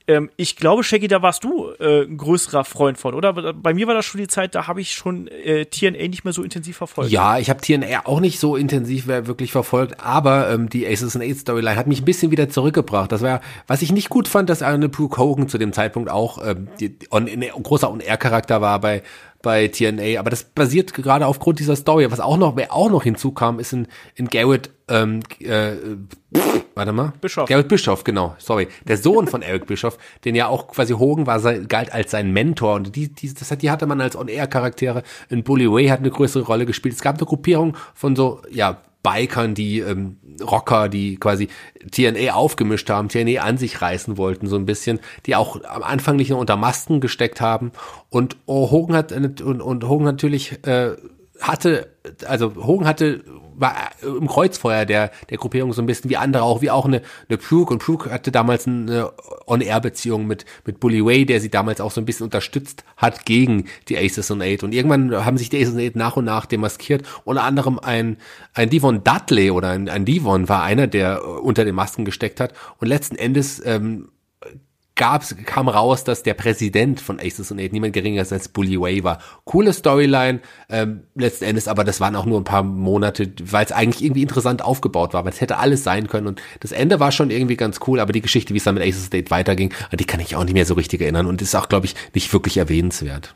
Ähm, 0.05 0.29
ich 0.35 0.57
glaube, 0.57 0.83
Shaggy, 0.83 1.07
da 1.07 1.21
warst 1.21 1.45
du 1.45 1.69
äh, 1.79 2.03
ein 2.03 2.17
größerer 2.17 2.65
Freund 2.65 2.97
von, 2.97 3.13
oder? 3.13 3.53
Bei 3.53 3.73
mir 3.73 3.87
war 3.87 3.93
das 3.93 4.05
schon 4.05 4.19
die 4.19 4.27
Zeit, 4.27 4.53
da 4.53 4.67
habe 4.67 4.81
ich 4.81 4.93
schon 4.93 5.27
äh, 5.27 5.65
TNA 5.65 6.09
nicht 6.09 6.25
mehr 6.25 6.33
so 6.33 6.43
intensiv 6.43 6.77
verfolgt. 6.77 7.09
Ja, 7.09 7.37
ich 7.37 7.49
habe 7.49 7.61
TNA 7.61 8.05
auch 8.05 8.19
nicht 8.19 8.39
so 8.39 8.57
intensiv 8.57 9.07
wirklich 9.07 9.53
verfolgt, 9.53 10.01
aber 10.01 10.49
ähm, 10.49 10.67
die 10.67 10.85
Aces 10.85 11.15
and 11.15 11.23
Eight 11.23 11.37
Storyline 11.37 11.77
hat 11.77 11.87
mich 11.87 12.01
ein 12.01 12.05
bisschen 12.05 12.31
wieder 12.31 12.49
zurückgebracht. 12.49 13.13
Das 13.13 13.21
war, 13.21 13.39
was 13.65 13.81
ich 13.81 13.93
nicht 13.93 14.09
gut 14.09 14.27
fand, 14.27 14.49
dass 14.49 14.61
eine 14.61 14.89
Brooke 14.89 15.17
Hogan 15.17 15.47
zu 15.47 15.57
dem 15.57 15.71
Zeitpunkt 15.71 16.09
auch 16.09 16.45
ähm, 16.45 16.67
die, 16.81 16.97
on, 17.09 17.29
ein 17.29 17.41
großer 17.41 17.89
On-Air-Charakter 17.89 18.59
war 18.59 18.81
bei 18.81 19.03
bei 19.43 19.67
TNA, 19.67 20.19
aber 20.19 20.31
das 20.31 20.45
basiert 20.45 20.93
gerade 20.93 21.27
aufgrund 21.27 21.59
dieser 21.59 21.75
Story. 21.75 22.09
Was 22.09 22.21
auch 22.21 22.37
noch, 22.37 22.55
wer 22.55 22.73
auch 22.73 22.89
noch 22.89 23.03
hinzukam, 23.03 23.59
ist 23.59 23.73
in, 23.73 23.87
in 24.15 24.29
Garrett, 24.29 24.71
ähm, 24.87 25.19
äh, 25.39 25.73
pff, 26.33 26.65
warte 26.73 26.93
mal. 26.93 27.13
Bischof. 27.19 27.47
Garrett 27.47 27.67
Bischof, 27.67 28.05
genau, 28.05 28.35
sorry. 28.39 28.69
Der 28.87 28.97
Sohn 28.97 29.27
von 29.27 29.41
Eric 29.41 29.67
Bischof, 29.67 29.97
den 30.23 30.33
ja 30.33 30.47
auch 30.47 30.69
quasi 30.69 30.93
Hogan 30.93 31.27
war, 31.27 31.41
galt 31.41 31.93
als 31.93 32.11
sein 32.11 32.31
Mentor 32.31 32.75
und 32.75 32.95
die, 32.95 33.13
die, 33.13 33.33
das 33.33 33.51
hat, 33.51 33.61
die 33.61 33.69
hatte 33.69 33.85
man 33.85 33.99
als 33.99 34.15
On-Air-Charaktere. 34.15 35.03
In 35.29 35.43
Bully 35.43 35.69
Way 35.69 35.87
hat 35.87 35.99
eine 35.99 36.09
größere 36.09 36.43
Rolle 36.43 36.65
gespielt. 36.65 36.95
Es 36.95 37.01
gab 37.01 37.17
eine 37.17 37.27
Gruppierung 37.27 37.75
von 37.93 38.15
so, 38.15 38.41
ja, 38.49 38.81
Bikern, 39.03 39.53
die 39.53 39.79
ähm, 39.79 40.17
Rocker, 40.41 40.89
die 40.89 41.17
quasi 41.17 41.49
TNA 41.91 42.33
aufgemischt 42.33 42.89
haben, 42.89 43.09
TNA 43.09 43.41
an 43.41 43.57
sich 43.57 43.81
reißen 43.81 44.17
wollten, 44.17 44.47
so 44.47 44.55
ein 44.55 44.65
bisschen, 44.65 44.99
die 45.25 45.35
auch 45.35 45.61
am 45.63 45.83
Anfang 45.83 46.15
nicht 46.15 46.29
nur 46.29 46.39
unter 46.39 46.55
Masken 46.55 47.01
gesteckt 47.01 47.41
haben. 47.41 47.73
Und 48.09 48.37
oh, 48.45 48.71
Hogan 48.71 48.95
hat 48.95 49.11
und, 49.11 49.41
und 49.41 49.87
Hogan 49.87 50.05
natürlich 50.05 50.65
äh, 50.65 50.95
hatte, 51.43 51.89
also 52.25 52.55
Hogan 52.55 52.87
hatte 52.87 53.23
war 53.55 53.91
im 54.01 54.27
Kreuzfeuer 54.27 54.85
der, 54.85 55.11
der 55.29 55.37
Gruppierung 55.37 55.73
so 55.73 55.81
ein 55.81 55.85
bisschen 55.85 56.09
wie 56.09 56.17
andere 56.17 56.43
auch, 56.43 56.61
wie 56.61 56.71
auch 56.71 56.85
eine, 56.85 57.01
eine 57.29 57.37
Brooke. 57.37 57.73
Und 57.73 57.83
Brooke 57.83 58.11
hatte 58.11 58.31
damals 58.31 58.67
eine 58.67 59.11
On-Air-Beziehung 59.47 60.25
mit, 60.25 60.45
mit 60.65 60.79
Bully 60.79 61.05
Way, 61.05 61.25
der 61.25 61.39
sie 61.39 61.49
damals 61.49 61.81
auch 61.81 61.91
so 61.91 62.01
ein 62.01 62.05
bisschen 62.05 62.25
unterstützt 62.25 62.83
hat 62.97 63.25
gegen 63.25 63.65
die 63.89 63.97
Aces 63.97 64.31
und 64.31 64.41
Eight. 64.41 64.63
Und 64.63 64.73
irgendwann 64.73 65.25
haben 65.25 65.37
sich 65.37 65.49
die 65.49 65.61
Aces 65.61 65.73
und 65.73 65.79
Eight 65.79 65.95
nach 65.95 66.17
und 66.17 66.25
nach 66.25 66.45
demaskiert. 66.45 67.03
Unter 67.23 67.43
anderem 67.43 67.79
ein, 67.79 68.17
ein 68.53 68.69
Devon 68.69 69.03
Dudley 69.03 69.51
oder 69.51 69.69
ein, 69.69 69.89
ein 69.89 70.05
Devon 70.05 70.49
war 70.49 70.63
einer, 70.63 70.87
der 70.87 71.23
unter 71.43 71.65
den 71.65 71.75
Masken 71.75 72.05
gesteckt 72.05 72.39
hat. 72.39 72.53
Und 72.79 72.87
letzten 72.87 73.15
Endes 73.15 73.61
ähm, 73.65 74.09
gab's, 74.95 75.35
kam 75.45 75.67
raus, 75.67 76.03
dass 76.03 76.23
der 76.23 76.35
Präsident 76.35 77.01
von 77.01 77.19
Aces 77.19 77.51
und 77.51 77.59
Eight 77.59 77.73
niemand 77.73 77.93
geringer 77.93 78.21
ist 78.21 78.31
als 78.31 78.47
Bully 78.47 78.79
Way 78.79 79.03
war. 79.03 79.19
Coole 79.43 79.73
Storyline, 79.73 80.39
ähm, 80.69 81.03
letzten 81.15 81.45
Endes, 81.45 81.67
aber 81.67 81.83
das 81.83 81.99
waren 81.99 82.15
auch 82.15 82.25
nur 82.25 82.39
ein 82.39 82.43
paar 82.43 82.63
Monate, 82.63 83.31
weil 83.43 83.65
es 83.65 83.71
eigentlich 83.71 84.03
irgendwie 84.03 84.21
interessant 84.21 84.61
aufgebaut 84.61 85.13
war, 85.13 85.25
weil 85.25 85.31
es 85.31 85.41
hätte 85.41 85.57
alles 85.57 85.83
sein 85.83 86.07
können 86.07 86.27
und 86.27 86.41
das 86.59 86.71
Ende 86.71 86.99
war 86.99 87.11
schon 87.11 87.31
irgendwie 87.31 87.57
ganz 87.57 87.79
cool, 87.87 87.99
aber 87.99 88.13
die 88.13 88.21
Geschichte, 88.21 88.53
wie 88.53 88.57
es 88.57 88.63
dann 88.63 88.75
mit 88.75 88.83
Aces 88.83 89.05
und 89.05 89.15
Eight 89.15 89.31
weiterging, 89.31 89.73
an 89.91 89.97
die 89.97 90.05
kann 90.05 90.19
ich 90.19 90.35
auch 90.35 90.43
nicht 90.43 90.53
mehr 90.53 90.65
so 90.65 90.75
richtig 90.75 91.01
erinnern 91.01 91.25
und 91.25 91.41
ist 91.41 91.55
auch, 91.55 91.69
glaube 91.69 91.87
ich, 91.87 91.95
nicht 92.13 92.31
wirklich 92.31 92.57
erwähnenswert. 92.57 93.35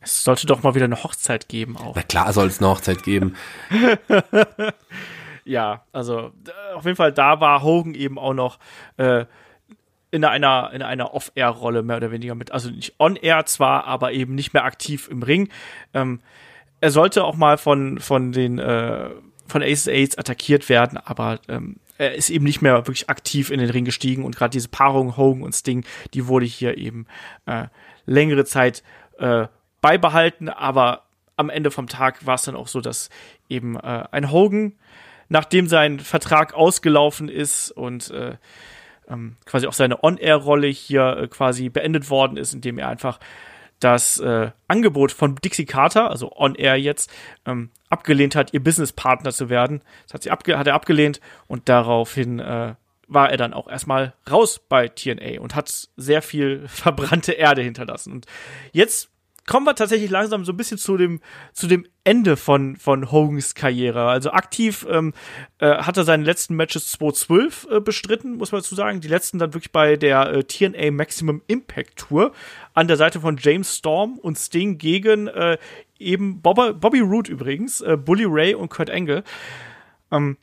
Es 0.00 0.22
sollte 0.22 0.46
doch 0.46 0.62
mal 0.62 0.74
wieder 0.76 0.84
eine 0.84 1.02
Hochzeit 1.02 1.48
geben 1.48 1.76
auch. 1.76 1.96
Na 1.96 2.02
klar 2.02 2.32
soll 2.32 2.46
es 2.46 2.60
eine 2.60 2.70
Hochzeit 2.70 3.02
geben. 3.02 3.34
ja, 5.44 5.82
also 5.92 6.30
auf 6.76 6.84
jeden 6.84 6.96
Fall, 6.96 7.12
da 7.12 7.40
war 7.40 7.62
Hogan 7.62 7.94
eben 7.94 8.16
auch 8.18 8.32
noch 8.32 8.58
äh, 8.96 9.24
in 10.10 10.24
einer, 10.24 10.70
in 10.72 10.82
einer 10.82 11.14
Off-Air-Rolle 11.14 11.82
mehr 11.82 11.98
oder 11.98 12.10
weniger 12.10 12.34
mit. 12.34 12.50
Also 12.52 12.70
nicht 12.70 12.94
on-air 12.98 13.44
zwar, 13.46 13.84
aber 13.84 14.12
eben 14.12 14.34
nicht 14.34 14.54
mehr 14.54 14.64
aktiv 14.64 15.08
im 15.10 15.22
Ring. 15.22 15.48
Ähm, 15.94 16.20
er 16.80 16.90
sollte 16.90 17.24
auch 17.24 17.36
mal 17.36 17.58
von, 17.58 17.98
von 17.98 18.32
den 18.32 18.58
äh, 18.58 19.10
von 19.46 19.62
Aces 19.62 19.88
Aids 19.88 20.18
attackiert 20.18 20.68
werden, 20.68 20.98
aber 20.98 21.40
ähm, 21.48 21.76
er 21.96 22.14
ist 22.14 22.30
eben 22.30 22.44
nicht 22.44 22.62
mehr 22.62 22.74
wirklich 22.74 23.08
aktiv 23.08 23.50
in 23.50 23.58
den 23.58 23.70
Ring 23.70 23.84
gestiegen 23.84 24.24
und 24.24 24.36
gerade 24.36 24.50
diese 24.50 24.68
Paarung 24.68 25.16
Hogan 25.16 25.42
und 25.42 25.54
Sting, 25.54 25.84
die 26.14 26.26
wurde 26.28 26.46
hier 26.46 26.76
eben 26.78 27.06
äh, 27.46 27.66
längere 28.06 28.44
Zeit 28.44 28.82
äh, 29.18 29.48
beibehalten, 29.80 30.48
aber 30.48 31.04
am 31.36 31.50
Ende 31.50 31.70
vom 31.70 31.86
Tag 31.86 32.26
war 32.26 32.34
es 32.34 32.42
dann 32.42 32.56
auch 32.56 32.68
so, 32.68 32.80
dass 32.80 33.10
eben 33.48 33.76
äh, 33.76 34.04
ein 34.10 34.30
Hogan, 34.30 34.74
nachdem 35.28 35.66
sein 35.66 35.98
Vertrag 35.98 36.54
ausgelaufen 36.54 37.28
ist 37.28 37.70
und 37.70 38.10
äh, 38.10 38.36
ähm, 39.08 39.36
quasi 39.44 39.66
auch 39.66 39.72
seine 39.72 40.02
On-Air-Rolle 40.02 40.68
hier 40.68 41.16
äh, 41.16 41.28
quasi 41.28 41.68
beendet 41.68 42.10
worden 42.10 42.36
ist, 42.36 42.54
indem 42.54 42.78
er 42.78 42.88
einfach 42.88 43.18
das 43.80 44.18
äh, 44.18 44.50
Angebot 44.66 45.12
von 45.12 45.36
Dixie 45.36 45.66
Carter, 45.66 46.10
also 46.10 46.32
On-Air 46.36 46.76
jetzt, 46.76 47.10
ähm, 47.46 47.70
abgelehnt 47.88 48.34
hat, 48.34 48.52
ihr 48.52 48.62
Businesspartner 48.62 49.32
zu 49.32 49.48
werden. 49.48 49.82
Das 50.04 50.14
hat, 50.14 50.22
sie 50.24 50.30
abge 50.30 50.58
hat 50.58 50.66
er 50.66 50.74
abgelehnt 50.74 51.20
und 51.46 51.68
daraufhin 51.68 52.40
äh, 52.40 52.74
war 53.06 53.30
er 53.30 53.36
dann 53.36 53.54
auch 53.54 53.68
erstmal 53.68 54.14
raus 54.30 54.60
bei 54.68 54.88
TNA 54.88 55.40
und 55.40 55.54
hat 55.54 55.88
sehr 55.96 56.22
viel 56.22 56.64
verbrannte 56.68 57.32
Erde 57.32 57.62
hinterlassen. 57.62 58.12
Und 58.12 58.26
jetzt 58.72 59.10
kommen 59.48 59.66
wir 59.66 59.74
tatsächlich 59.74 60.10
langsam 60.10 60.44
so 60.44 60.52
ein 60.52 60.56
bisschen 60.56 60.78
zu 60.78 60.96
dem, 60.96 61.20
zu 61.52 61.66
dem 61.66 61.86
Ende 62.04 62.36
von, 62.36 62.76
von 62.76 63.10
Hogans 63.10 63.54
Karriere. 63.54 64.08
Also 64.08 64.30
aktiv 64.30 64.86
ähm, 64.88 65.14
äh, 65.58 65.78
hat 65.78 65.96
er 65.96 66.04
seine 66.04 66.22
letzten 66.22 66.54
Matches 66.54 66.92
2012 66.92 67.66
äh, 67.70 67.80
bestritten, 67.80 68.36
muss 68.36 68.52
man 68.52 68.60
dazu 68.60 68.74
sagen. 68.74 69.00
Die 69.00 69.08
letzten 69.08 69.38
dann 69.38 69.54
wirklich 69.54 69.72
bei 69.72 69.96
der 69.96 70.30
äh, 70.30 70.44
TNA 70.44 70.90
Maximum 70.90 71.42
Impact 71.46 71.96
Tour 71.96 72.32
an 72.74 72.88
der 72.88 72.98
Seite 72.98 73.20
von 73.20 73.38
James 73.40 73.74
Storm 73.74 74.18
und 74.18 74.38
Sting 74.38 74.76
gegen 74.76 75.28
äh, 75.28 75.56
eben 75.98 76.42
Bobby, 76.42 76.74
Bobby 76.74 77.00
Roode 77.00 77.32
übrigens, 77.32 77.80
äh, 77.80 77.96
Bully 77.96 78.26
Ray 78.26 78.54
und 78.54 78.68
Kurt 78.68 78.90
Angle. 78.90 79.24
Ähm, 80.12 80.36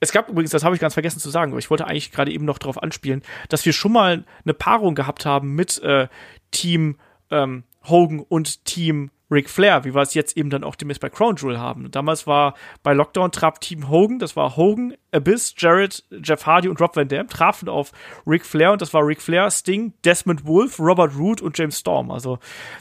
es 0.00 0.12
gab 0.12 0.28
übrigens, 0.28 0.50
das 0.50 0.64
habe 0.64 0.74
ich 0.74 0.80
ganz 0.80 0.94
vergessen 0.94 1.18
zu 1.18 1.30
sagen, 1.30 1.52
aber 1.52 1.58
ich 1.58 1.70
wollte 1.70 1.86
eigentlich 1.86 2.12
gerade 2.12 2.30
eben 2.30 2.44
noch 2.44 2.58
darauf 2.58 2.82
anspielen, 2.82 3.22
dass 3.48 3.64
wir 3.64 3.72
schon 3.72 3.92
mal 3.92 4.24
eine 4.44 4.54
Paarung 4.54 4.94
gehabt 4.94 5.24
haben 5.24 5.54
mit 5.54 5.82
äh, 5.82 6.08
Team 6.50 6.98
ähm, 7.30 7.64
Hogan 7.84 8.20
und 8.20 8.64
Team 8.64 9.10
Ric 9.30 9.48
Flair, 9.48 9.84
wie 9.84 9.94
wir 9.94 10.02
es 10.02 10.14
jetzt 10.14 10.36
eben 10.36 10.50
dann 10.50 10.64
auch 10.64 10.74
demnächst 10.74 11.00
bei 11.00 11.08
Crown 11.08 11.36
Jewel 11.36 11.58
haben. 11.58 11.90
Damals 11.90 12.26
war 12.26 12.54
bei 12.82 12.92
Lockdown 12.92 13.30
traf 13.30 13.60
Team 13.60 13.88
Hogan, 13.88 14.18
das 14.18 14.34
war 14.34 14.56
Hogan, 14.56 14.94
Abyss, 15.12 15.54
Jarrett, 15.56 16.04
Jeff 16.10 16.46
Hardy 16.46 16.68
und 16.68 16.80
Rob 16.80 16.96
Van 16.96 17.06
Dam, 17.06 17.28
trafen 17.28 17.68
auf 17.68 17.92
Ric 18.26 18.44
Flair 18.44 18.72
und 18.72 18.82
das 18.82 18.92
war 18.92 19.06
Ric 19.06 19.22
Flair, 19.22 19.50
Sting, 19.50 19.92
Desmond 20.04 20.46
Wolf, 20.46 20.80
Robert 20.80 21.16
Root 21.16 21.40
und 21.40 21.56
James 21.56 21.78
Storm. 21.78 22.10
Also 22.10 22.38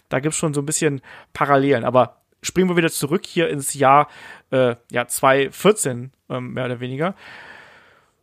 da 0.09 0.19
gibt's 0.19 0.37
schon 0.37 0.55
so 0.55 0.61
ein 0.61 0.65
bisschen 0.65 1.01
Parallelen. 1.33 1.83
Aber 1.83 2.21
springen 2.41 2.69
wir 2.69 2.77
wieder 2.77 2.89
zurück 2.89 3.25
hier 3.27 3.49
ins 3.49 3.75
Jahr 3.75 4.07
äh, 4.49 4.75
ja, 4.91 5.07
2014, 5.07 6.11
ähm, 6.29 6.53
mehr 6.53 6.65
oder 6.65 6.79
weniger 6.79 7.15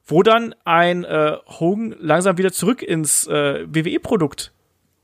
wo 0.08 0.22
dann 0.22 0.54
ein 0.64 1.02
äh, 1.02 1.36
Hogan 1.46 1.94
langsam 1.98 2.38
wieder 2.38 2.52
zurück 2.52 2.80
ins 2.80 3.26
äh, 3.26 3.66
WWE-Produkt 3.66 4.52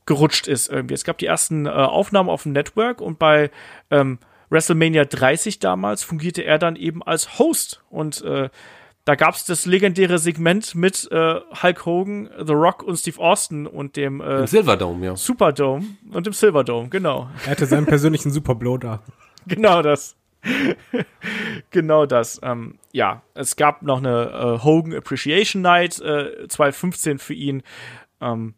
gerutscht 0.05 0.47
ist 0.47 0.69
irgendwie. 0.69 0.93
Es 0.93 1.03
gab 1.03 1.17
die 1.17 1.25
ersten 1.25 1.65
äh, 1.65 1.69
Aufnahmen 1.69 2.29
auf 2.29 2.43
dem 2.43 2.53
Network 2.53 3.01
und 3.01 3.19
bei 3.19 3.51
ähm, 3.91 4.19
WrestleMania 4.49 5.05
30 5.05 5.59
damals 5.59 6.03
fungierte 6.03 6.43
er 6.43 6.59
dann 6.59 6.75
eben 6.75 7.03
als 7.03 7.39
Host 7.39 7.83
und 7.89 8.21
äh, 8.21 8.49
da 9.05 9.15
gab 9.15 9.35
es 9.35 9.43
das 9.43 9.65
legendäre 9.65 10.17
Segment 10.17 10.75
mit 10.75 11.09
äh, 11.11 11.35
Hulk 11.61 11.85
Hogan, 11.85 12.29
The 12.37 12.53
Rock 12.53 12.83
und 12.83 12.95
Steve 12.95 13.19
Austin 13.19 13.67
und 13.67 13.97
dem 13.97 14.21
äh, 14.21 14.39
Im 14.39 14.47
Silverdome, 14.47 15.05
ja. 15.05 15.15
Superdome 15.15 15.85
und 16.11 16.25
dem 16.25 16.33
Silverdome, 16.33 16.87
genau. 16.87 17.29
Er 17.43 17.51
hatte 17.51 17.65
seinen 17.65 17.85
persönlichen 17.85 18.31
Superblow 18.31 18.77
da. 18.77 19.01
Genau 19.45 19.81
das. 19.81 20.15
genau 21.69 22.05
das. 22.05 22.39
Ähm, 22.43 22.79
ja, 22.93 23.23
es 23.33 23.57
gab 23.57 23.81
noch 23.81 23.97
eine 23.97 24.29
äh, 24.59 24.63
Hogan 24.63 24.93
Appreciation 24.93 25.61
Night 25.61 25.99
äh, 25.99 26.47
2015 26.47 27.19
für 27.19 27.33
ihn. 27.33 27.61
Ähm, 28.21 28.53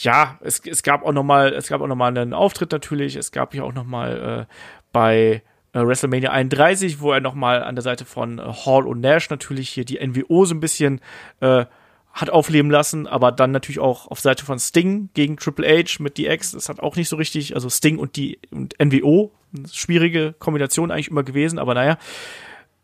ja, 0.00 0.38
es, 0.40 0.60
es 0.60 0.82
gab 0.82 1.04
auch 1.04 1.12
noch 1.12 1.22
mal, 1.22 1.52
es 1.52 1.68
gab 1.68 1.80
auch 1.80 1.86
noch 1.86 1.96
mal 1.96 2.08
einen 2.08 2.32
Auftritt 2.32 2.72
natürlich. 2.72 3.16
Es 3.16 3.30
gab 3.30 3.52
hier 3.52 3.64
auch 3.64 3.74
noch 3.74 3.84
mal 3.84 4.46
äh, 4.48 4.54
bei 4.92 5.42
äh, 5.72 5.86
WrestleMania 5.86 6.30
31, 6.30 7.00
wo 7.00 7.12
er 7.12 7.20
noch 7.20 7.34
mal 7.34 7.62
an 7.62 7.74
der 7.74 7.82
Seite 7.82 8.04
von 8.04 8.38
äh, 8.38 8.42
Hall 8.42 8.86
und 8.86 9.00
Nash 9.00 9.28
natürlich 9.28 9.68
hier 9.68 9.84
die 9.84 10.04
NWO 10.04 10.46
so 10.46 10.54
ein 10.54 10.60
bisschen 10.60 11.00
äh, 11.40 11.66
hat 12.12 12.30
aufleben 12.30 12.70
lassen, 12.70 13.06
aber 13.06 13.32
dann 13.32 13.52
natürlich 13.52 13.78
auch 13.78 14.06
auf 14.06 14.20
Seite 14.20 14.44
von 14.44 14.58
Sting 14.58 15.08
gegen 15.14 15.36
Triple 15.36 15.66
H 15.66 16.02
mit 16.02 16.18
DX. 16.18 16.52
Das 16.52 16.68
hat 16.68 16.80
auch 16.80 16.96
nicht 16.96 17.08
so 17.08 17.16
richtig, 17.16 17.54
also 17.54 17.70
Sting 17.70 17.98
und 17.98 18.16
die 18.16 18.38
und 18.50 18.74
NWO, 18.78 19.30
schwierige 19.70 20.34
Kombination 20.38 20.90
eigentlich 20.90 21.08
immer 21.08 21.22
gewesen, 21.22 21.58
aber 21.58 21.74
naja. 21.74 21.98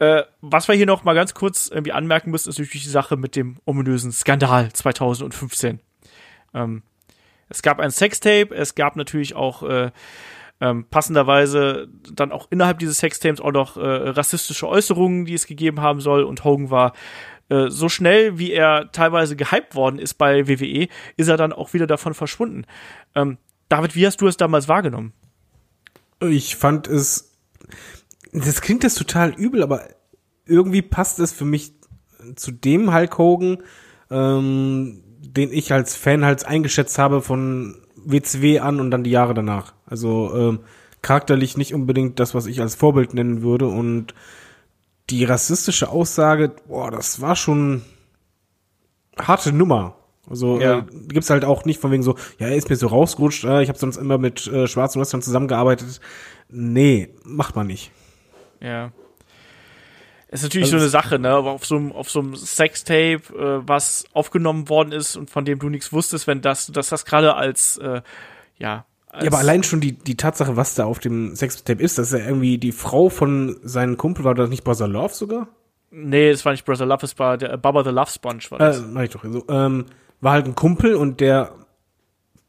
Äh, 0.01 0.22
was 0.40 0.68
wir 0.68 0.76
hier 0.76 0.86
noch 0.86 1.02
mal 1.02 1.14
ganz 1.14 1.35
kurz 1.35 1.68
irgendwie 1.68 1.93
anmerken 1.93 2.30
müssen, 2.30 2.48
ist 2.48 2.59
natürlich 2.59 2.85
die 2.85 2.89
Sache 2.89 3.16
mit 3.16 3.35
dem 3.35 3.56
ominösen 3.64 4.12
Skandal 4.12 4.72
2015. 4.72 5.80
Ähm, 6.55 6.82
es 7.48 7.62
gab 7.62 7.80
ein 7.80 7.90
Sextape, 7.90 8.54
es 8.54 8.74
gab 8.74 8.96
natürlich 8.96 9.34
auch 9.34 9.62
äh, 9.62 9.90
ähm, 10.60 10.86
passenderweise 10.90 11.88
dann 12.12 12.32
auch 12.32 12.48
innerhalb 12.50 12.78
dieses 12.78 12.98
Sextapes 12.98 13.40
auch 13.40 13.52
noch 13.52 13.76
äh, 13.76 13.80
rassistische 13.80 14.68
Äußerungen, 14.68 15.24
die 15.24 15.34
es 15.34 15.46
gegeben 15.46 15.80
haben 15.80 16.00
soll. 16.00 16.24
Und 16.24 16.44
Hogan 16.44 16.70
war 16.70 16.92
äh, 17.48 17.68
so 17.68 17.88
schnell, 17.88 18.38
wie 18.38 18.52
er 18.52 18.90
teilweise 18.92 19.36
gehypt 19.36 19.74
worden 19.74 19.98
ist 19.98 20.14
bei 20.14 20.48
WWE, 20.48 20.88
ist 21.16 21.28
er 21.28 21.36
dann 21.36 21.52
auch 21.52 21.72
wieder 21.74 21.86
davon 21.86 22.14
verschwunden. 22.14 22.64
Ähm, 23.14 23.38
David, 23.68 23.94
wie 23.94 24.06
hast 24.06 24.20
du 24.20 24.26
es 24.26 24.36
damals 24.36 24.68
wahrgenommen? 24.68 25.12
Ich 26.20 26.56
fand 26.56 26.88
es, 26.88 27.38
das 28.32 28.60
klingt 28.60 28.82
das 28.82 28.94
total 28.94 29.30
übel, 29.34 29.62
aber 29.62 29.88
irgendwie 30.44 30.82
passt 30.82 31.20
es 31.20 31.32
für 31.32 31.44
mich 31.44 31.74
zu 32.34 32.50
dem 32.50 32.92
Hulk 32.92 33.16
Hogan, 33.18 33.58
ähm, 34.10 35.04
den 35.36 35.52
ich 35.52 35.72
als 35.72 35.94
Fan 35.94 36.24
halt 36.24 36.46
eingeschätzt 36.46 36.98
habe 36.98 37.20
von 37.20 37.77
WCW 37.96 38.61
an 38.61 38.80
und 38.80 38.90
dann 38.90 39.04
die 39.04 39.11
Jahre 39.11 39.35
danach. 39.35 39.74
Also 39.86 40.35
ähm, 40.35 40.61
charakterlich 41.03 41.56
nicht 41.56 41.74
unbedingt 41.74 42.19
das, 42.19 42.35
was 42.35 42.46
ich 42.46 42.61
als 42.61 42.74
Vorbild 42.74 43.14
nennen 43.14 43.43
würde. 43.43 43.66
Und 43.66 44.14
die 45.11 45.24
rassistische 45.24 45.88
Aussage, 45.90 46.53
boah, 46.66 46.90
das 46.90 47.20
war 47.20 47.36
schon 47.36 47.82
harte 49.19 49.53
Nummer. 49.53 49.96
Also 50.28 50.61
ja. 50.61 50.78
äh, 50.78 50.82
gibt's 51.09 51.30
halt 51.30 51.44
auch 51.44 51.64
nicht 51.64 51.80
von 51.80 51.90
wegen 51.90 52.03
so, 52.03 52.16
ja, 52.38 52.48
er 52.48 52.56
ist 52.56 52.69
mir 52.69 52.77
so 52.77 52.88
rausgerutscht, 52.88 53.44
äh, 53.44 53.62
ich 53.62 53.69
habe 53.69 53.78
sonst 53.78 53.96
immer 53.96 54.19
mit 54.19 54.46
äh, 54.46 54.66
schwarzen 54.66 55.01
Western 55.01 55.22
zusammengearbeitet. 55.22 56.01
Nee, 56.51 57.14
macht 57.24 57.56
man 57.56 57.66
nicht. 57.66 57.90
Ja. 58.61 58.93
Ist 60.31 60.43
natürlich 60.43 60.66
also 60.66 60.79
so 60.79 60.82
eine 60.82 60.90
Sache, 60.90 61.19
ne? 61.19 61.31
Aber 61.31 61.53
auf 61.53 61.65
so 61.65 61.77
einem, 61.77 61.93
auf 61.93 62.11
so 62.11 62.21
einem 62.21 62.37
Sextape, 62.37 63.23
äh, 63.35 63.66
was 63.66 64.05
aufgenommen 64.13 64.69
worden 64.69 64.93
ist 64.93 65.16
und 65.16 65.31
von 65.31 65.45
dem 65.45 65.59
du 65.59 65.71
nichts 65.71 65.93
wusstest, 65.93 66.27
wenn 66.27 66.43
das, 66.43 66.66
dass 66.66 66.89
das 66.90 67.05
gerade 67.07 67.35
als, 67.35 67.79
äh, 67.79 68.03
ja. 68.59 68.85
Als 69.07 69.24
ja, 69.24 69.31
aber 69.31 69.39
allein 69.39 69.63
schon 69.63 69.81
die, 69.81 69.93
die 69.93 70.16
Tatsache, 70.16 70.57
was 70.57 70.74
da 70.74 70.85
auf 70.85 70.98
dem 70.98 71.35
Sextape 71.35 71.82
ist, 71.82 71.97
dass 71.97 72.13
er 72.13 72.27
irgendwie 72.27 72.59
die 72.59 72.73
Frau 72.73 73.09
von 73.09 73.59
seinem 73.63 73.97
Kumpel 73.97 74.24
war, 74.24 74.35
das 74.35 74.51
nicht 74.51 74.65
Brother 74.65 74.87
Love 74.87 75.15
sogar? 75.15 75.48
Nee, 75.90 76.31
das 76.31 76.45
war 76.45 76.53
nicht 76.53 76.66
Brother 76.66 76.85
Love, 76.85 77.07
es 77.07 77.19
war 77.19 77.39
der 77.39 77.57
Baba 77.57 77.82
the 77.82 77.90
Love 77.90 78.11
Sponge, 78.11 78.43
war 78.51 78.59
das. 78.59 78.81
Äh, 78.81 78.82
mach 78.87 79.03
ich 79.03 79.11
doch. 79.11 79.24
So, 79.24 79.45
ähm, 79.48 79.87
war 80.21 80.32
halt 80.32 80.45
ein 80.45 80.55
Kumpel 80.55 80.95
und 80.95 81.21
der 81.21 81.53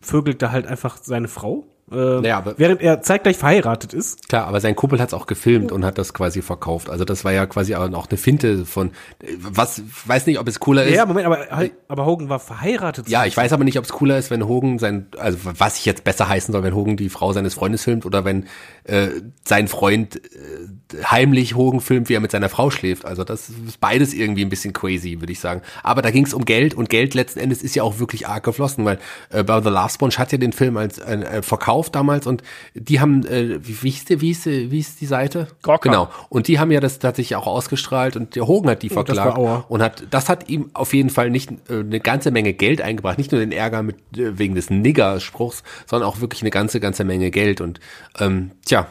vögelte 0.01 0.51
halt 0.51 0.67
einfach 0.67 0.97
seine 1.01 1.29
Frau 1.29 1.65
Äh, 1.91 2.25
Ja, 2.27 2.37
aber- 2.37 2.55
während 2.57 2.81
er 2.81 3.01
zeitgleich 3.01 3.37
verheiratet 3.37 3.93
ist. 3.93 4.27
Klar, 4.29 4.47
aber 4.47 4.59
sein 4.61 4.75
Kumpel 4.75 4.99
hat 4.99 5.09
es 5.09 5.13
auch 5.13 5.25
gefilmt 5.27 5.71
und 5.71 5.85
hat 5.85 5.97
das 5.97 6.13
quasi 6.13 6.41
verkauft. 6.41 6.89
Also 6.89 7.05
das 7.05 7.23
war 7.25 7.31
ja 7.31 7.45
quasi 7.45 7.75
auch 7.75 8.07
eine 8.07 8.17
Finte 8.17 8.65
von, 8.65 8.91
was, 9.39 9.81
weiß 10.05 10.25
nicht, 10.27 10.39
ob 10.39 10.47
es 10.47 10.59
cooler 10.59 10.83
ist. 10.83 10.95
Ja, 10.95 11.05
Moment, 11.05 11.25
aber, 11.25 11.39
aber 11.87 12.05
Hogan 12.05 12.29
war 12.29 12.39
verheiratet. 12.39 13.07
Ja, 13.09 13.25
ich 13.25 13.35
weiß 13.35 13.53
aber 13.53 13.63
nicht, 13.63 13.77
ob 13.77 13.85
es 13.85 13.91
cooler 13.91 14.17
ist, 14.17 14.29
wenn 14.31 14.47
Hogan 14.47 14.79
sein, 14.79 15.07
also 15.17 15.37
was 15.43 15.77
ich 15.79 15.85
jetzt 15.85 16.03
besser 16.03 16.27
heißen 16.27 16.51
soll, 16.51 16.63
wenn 16.63 16.75
Hogan 16.75 16.97
die 16.97 17.09
Frau 17.09 17.33
seines 17.33 17.53
Freundes 17.53 17.83
filmt 17.83 18.05
oder 18.05 18.25
wenn 18.25 18.45
äh, 18.83 19.07
sein 19.45 19.67
Freund 19.67 20.17
äh, 20.17 21.03
heimlich 21.05 21.55
Hogan 21.55 21.79
filmt, 21.81 22.09
wie 22.09 22.13
er 22.15 22.19
mit 22.19 22.31
seiner 22.31 22.49
Frau 22.49 22.69
schläft. 22.71 23.05
Also 23.05 23.23
das 23.23 23.49
ist 23.49 23.79
beides 23.79 24.13
irgendwie 24.13 24.43
ein 24.43 24.49
bisschen 24.49 24.73
crazy, 24.73 25.19
würde 25.19 25.31
ich 25.31 25.39
sagen. 25.39 25.61
Aber 25.83 26.01
da 26.01 26.11
ging 26.11 26.25
es 26.25 26.33
um 26.33 26.45
Geld 26.45 26.73
und 26.73 26.89
Geld 26.89 27.13
letzten 27.13 27.39
Endes 27.39 27.61
ist 27.63 27.75
ja 27.75 27.83
auch 27.83 27.99
wirklich 27.99 28.27
arg 28.27 28.43
geflossen, 28.43 28.85
weil 28.85 28.99
äh, 29.29 29.43
The 29.45 29.69
Last 29.69 29.95
Sponge 29.95 30.13
hat 30.17 30.31
ja 30.31 30.37
den 30.37 30.53
Film 30.53 30.77
als 30.77 30.97
äh, 30.99 31.15
äh, 31.15 31.41
verkauft 31.79 31.95
damals 31.95 32.27
und 32.27 32.43
die 32.73 32.99
haben, 32.99 33.25
äh, 33.25 33.59
wie, 33.61 33.89
hieß 33.89 34.05
die, 34.05 34.21
wie, 34.21 34.27
hieß 34.27 34.43
die, 34.43 34.71
wie 34.71 34.77
hieß 34.77 34.97
die 34.97 35.05
Seite? 35.05 35.47
Gawker. 35.61 35.89
Genau. 35.89 36.09
Und 36.29 36.47
die 36.47 36.59
haben 36.59 36.71
ja 36.71 36.79
das 36.79 36.99
tatsächlich 36.99 37.35
auch 37.35 37.47
ausgestrahlt 37.47 38.15
und 38.15 38.35
der 38.35 38.47
Hogan 38.47 38.71
hat 38.71 38.83
die 38.83 38.89
war 38.89 39.05
verklagt 39.05 39.37
Auer. 39.37 39.65
und 39.69 39.81
hat 39.81 40.03
das 40.09 40.29
hat 40.29 40.49
ihm 40.49 40.69
auf 40.73 40.93
jeden 40.93 41.09
Fall 41.09 41.29
nicht 41.29 41.51
äh, 41.69 41.79
eine 41.79 41.99
ganze 41.99 42.31
Menge 42.31 42.53
Geld 42.53 42.81
eingebracht, 42.81 43.17
nicht 43.17 43.31
nur 43.31 43.39
den 43.39 43.51
Ärger 43.51 43.83
mit 43.83 43.95
äh, 44.17 44.37
wegen 44.37 44.55
des 44.55 44.69
Nigger-Spruchs, 44.69 45.63
sondern 45.85 46.09
auch 46.09 46.21
wirklich 46.21 46.41
eine 46.41 46.51
ganze 46.51 46.79
ganze 46.79 47.03
Menge 47.03 47.31
Geld 47.31 47.61
und 47.61 47.79
ähm, 48.19 48.51
tja 48.65 48.87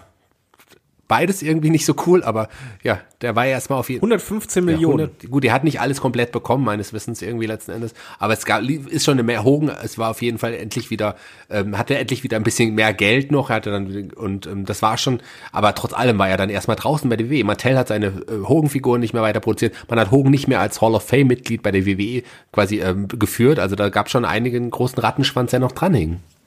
beides 1.08 1.42
irgendwie 1.42 1.70
nicht 1.70 1.86
so 1.86 1.94
cool, 2.06 2.22
aber 2.22 2.48
ja, 2.82 3.00
der 3.22 3.34
war 3.34 3.46
ja 3.46 3.52
erstmal 3.52 3.78
auf 3.80 3.88
jeden 3.88 4.00
115 4.00 4.62
ja, 4.62 4.72
Millionen. 4.72 5.06
100 5.06 5.30
gut, 5.30 5.44
er 5.44 5.52
hat 5.54 5.64
nicht 5.64 5.80
alles 5.80 6.00
komplett 6.00 6.30
bekommen, 6.30 6.64
meines 6.64 6.92
Wissens 6.92 7.22
irgendwie 7.22 7.46
letzten 7.46 7.72
Endes. 7.72 7.94
Aber 8.18 8.34
es 8.34 8.44
gab, 8.44 8.62
ist 8.62 9.04
schon 9.04 9.14
eine 9.14 9.22
mehr 9.22 9.42
Hogan, 9.42 9.70
es 9.82 9.98
war 9.98 10.10
auf 10.10 10.22
jeden 10.22 10.38
Fall 10.38 10.54
endlich 10.54 10.90
wieder, 10.90 11.16
ähm, 11.50 11.76
hatte 11.76 11.96
endlich 11.96 12.22
wieder 12.22 12.36
ein 12.36 12.44
bisschen 12.44 12.74
mehr 12.74 12.92
Geld 12.92 13.32
noch, 13.32 13.50
er 13.50 13.56
hatte 13.56 13.70
dann, 13.70 14.12
und 14.12 14.46
ähm, 14.46 14.66
das 14.66 14.82
war 14.82 14.98
schon, 14.98 15.20
aber 15.50 15.74
trotz 15.74 15.94
allem 15.94 16.18
war 16.18 16.28
er 16.28 16.36
dann 16.36 16.50
erstmal 16.50 16.76
draußen 16.76 17.08
bei 17.08 17.16
der 17.16 17.30
WWE. 17.30 17.44
Mattel 17.44 17.76
hat 17.76 17.88
seine 17.88 18.06
äh, 18.06 18.46
Hogan-Figuren 18.46 19.00
nicht 19.00 19.14
mehr 19.14 19.22
weiter 19.22 19.40
produziert. 19.40 19.74
Man 19.88 19.98
hat 19.98 20.10
Hogan 20.10 20.30
nicht 20.30 20.46
mehr 20.46 20.60
als 20.60 20.80
Hall 20.80 20.94
of 20.94 21.02
Fame-Mitglied 21.02 21.62
bei 21.62 21.70
der 21.70 21.86
WWE 21.86 22.22
quasi 22.52 22.80
ähm, 22.80 23.08
geführt. 23.08 23.58
Also 23.58 23.74
da 23.76 23.88
gab 23.88 24.10
schon 24.10 24.24
einigen 24.24 24.70
großen 24.70 24.98
Rattenschwanz, 24.98 25.50
der 25.52 25.60
noch 25.60 25.72
dranhing. 25.72 26.12
Ja. 26.12 26.37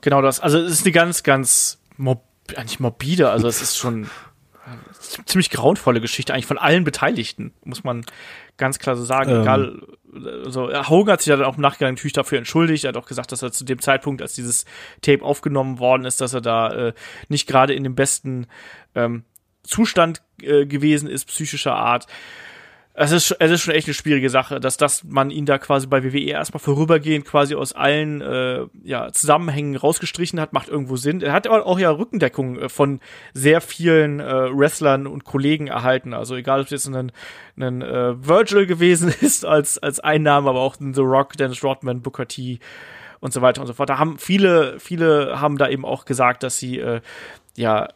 Genau 0.00 0.22
das. 0.22 0.40
Also 0.40 0.58
es 0.58 0.72
ist 0.72 0.84
eine 0.84 0.92
ganz, 0.92 1.22
ganz 1.22 1.80
mob 1.96 2.24
eigentlich 2.56 2.80
morbide, 2.80 3.30
also 3.30 3.46
es 3.46 3.60
ist 3.60 3.76
schon 3.76 4.08
ziemlich 5.26 5.50
grauenvolle 5.50 6.00
Geschichte 6.00 6.32
eigentlich 6.32 6.46
von 6.46 6.58
allen 6.58 6.84
Beteiligten, 6.84 7.52
muss 7.64 7.84
man 7.84 8.04
ganz 8.56 8.78
klar 8.78 8.96
so 8.96 9.04
sagen. 9.04 9.30
Ähm. 9.30 9.42
Egal, 9.42 9.82
also 10.44 10.68
Hogan 10.88 11.12
hat 11.12 11.20
sich 11.20 11.28
ja 11.28 11.36
dann 11.36 11.46
auch 11.46 11.56
im 11.56 11.62
Nachgang 11.62 11.92
natürlich 11.92 12.12
dafür 12.12 12.38
entschuldigt. 12.38 12.84
Er 12.84 12.88
hat 12.88 12.96
auch 12.96 13.06
gesagt, 13.06 13.32
dass 13.32 13.42
er 13.42 13.52
zu 13.52 13.64
dem 13.64 13.80
Zeitpunkt, 13.80 14.22
als 14.22 14.34
dieses 14.34 14.64
Tape 15.00 15.22
aufgenommen 15.22 15.78
worden 15.78 16.04
ist, 16.04 16.20
dass 16.20 16.34
er 16.34 16.40
da 16.40 16.88
äh, 16.88 16.92
nicht 17.28 17.46
gerade 17.46 17.74
in 17.74 17.84
dem 17.84 17.94
besten 17.94 18.46
ähm, 18.94 19.24
Zustand 19.62 20.22
äh, 20.42 20.66
gewesen 20.66 21.08
ist, 21.08 21.26
psychischer 21.26 21.74
Art. 21.74 22.06
Es 23.00 23.12
ist, 23.12 23.30
es 23.38 23.50
ist 23.52 23.60
schon 23.60 23.74
echt 23.74 23.86
eine 23.86 23.94
schwierige 23.94 24.28
Sache, 24.28 24.58
dass, 24.58 24.76
dass 24.76 25.04
man 25.04 25.30
ihn 25.30 25.46
da 25.46 25.58
quasi 25.58 25.86
bei 25.86 26.02
WWE 26.02 26.30
erstmal 26.30 26.58
vorübergehend 26.58 27.24
quasi 27.24 27.54
aus 27.54 27.72
allen 27.72 28.20
äh, 28.20 28.66
ja, 28.82 29.12
Zusammenhängen 29.12 29.76
rausgestrichen 29.76 30.40
hat, 30.40 30.52
macht 30.52 30.68
irgendwo 30.68 30.96
Sinn. 30.96 31.20
Er 31.20 31.32
hat 31.32 31.46
aber 31.46 31.64
auch 31.64 31.78
ja 31.78 31.92
Rückendeckung 31.92 32.58
äh, 32.58 32.68
von 32.68 32.98
sehr 33.34 33.60
vielen 33.60 34.18
äh, 34.18 34.50
Wrestlern 34.52 35.06
und 35.06 35.22
Kollegen 35.22 35.68
erhalten. 35.68 36.12
Also 36.12 36.34
egal, 36.34 36.58
ob 36.58 36.64
es 36.64 36.72
jetzt 36.72 36.92
ein, 36.92 37.12
ein 37.56 37.82
äh, 37.82 38.26
Virgil 38.26 38.66
gewesen 38.66 39.14
ist 39.20 39.46
als, 39.46 39.78
als 39.78 40.00
Einnahme, 40.00 40.50
aber 40.50 40.60
auch 40.60 40.80
ein 40.80 40.92
The 40.92 41.02
Rock, 41.02 41.34
Dennis 41.36 41.62
Rodman, 41.62 42.02
Booker 42.02 42.26
T 42.26 42.58
und 43.20 43.32
so 43.32 43.42
weiter 43.42 43.60
und 43.60 43.68
so 43.68 43.74
fort. 43.74 43.90
Da 43.90 43.98
haben 43.98 44.18
viele, 44.18 44.80
viele 44.80 45.40
haben 45.40 45.56
da 45.56 45.68
eben 45.68 45.84
auch 45.84 46.04
gesagt, 46.04 46.42
dass 46.42 46.58
sie 46.58 46.80
äh, 46.80 47.00
ja 47.56 47.88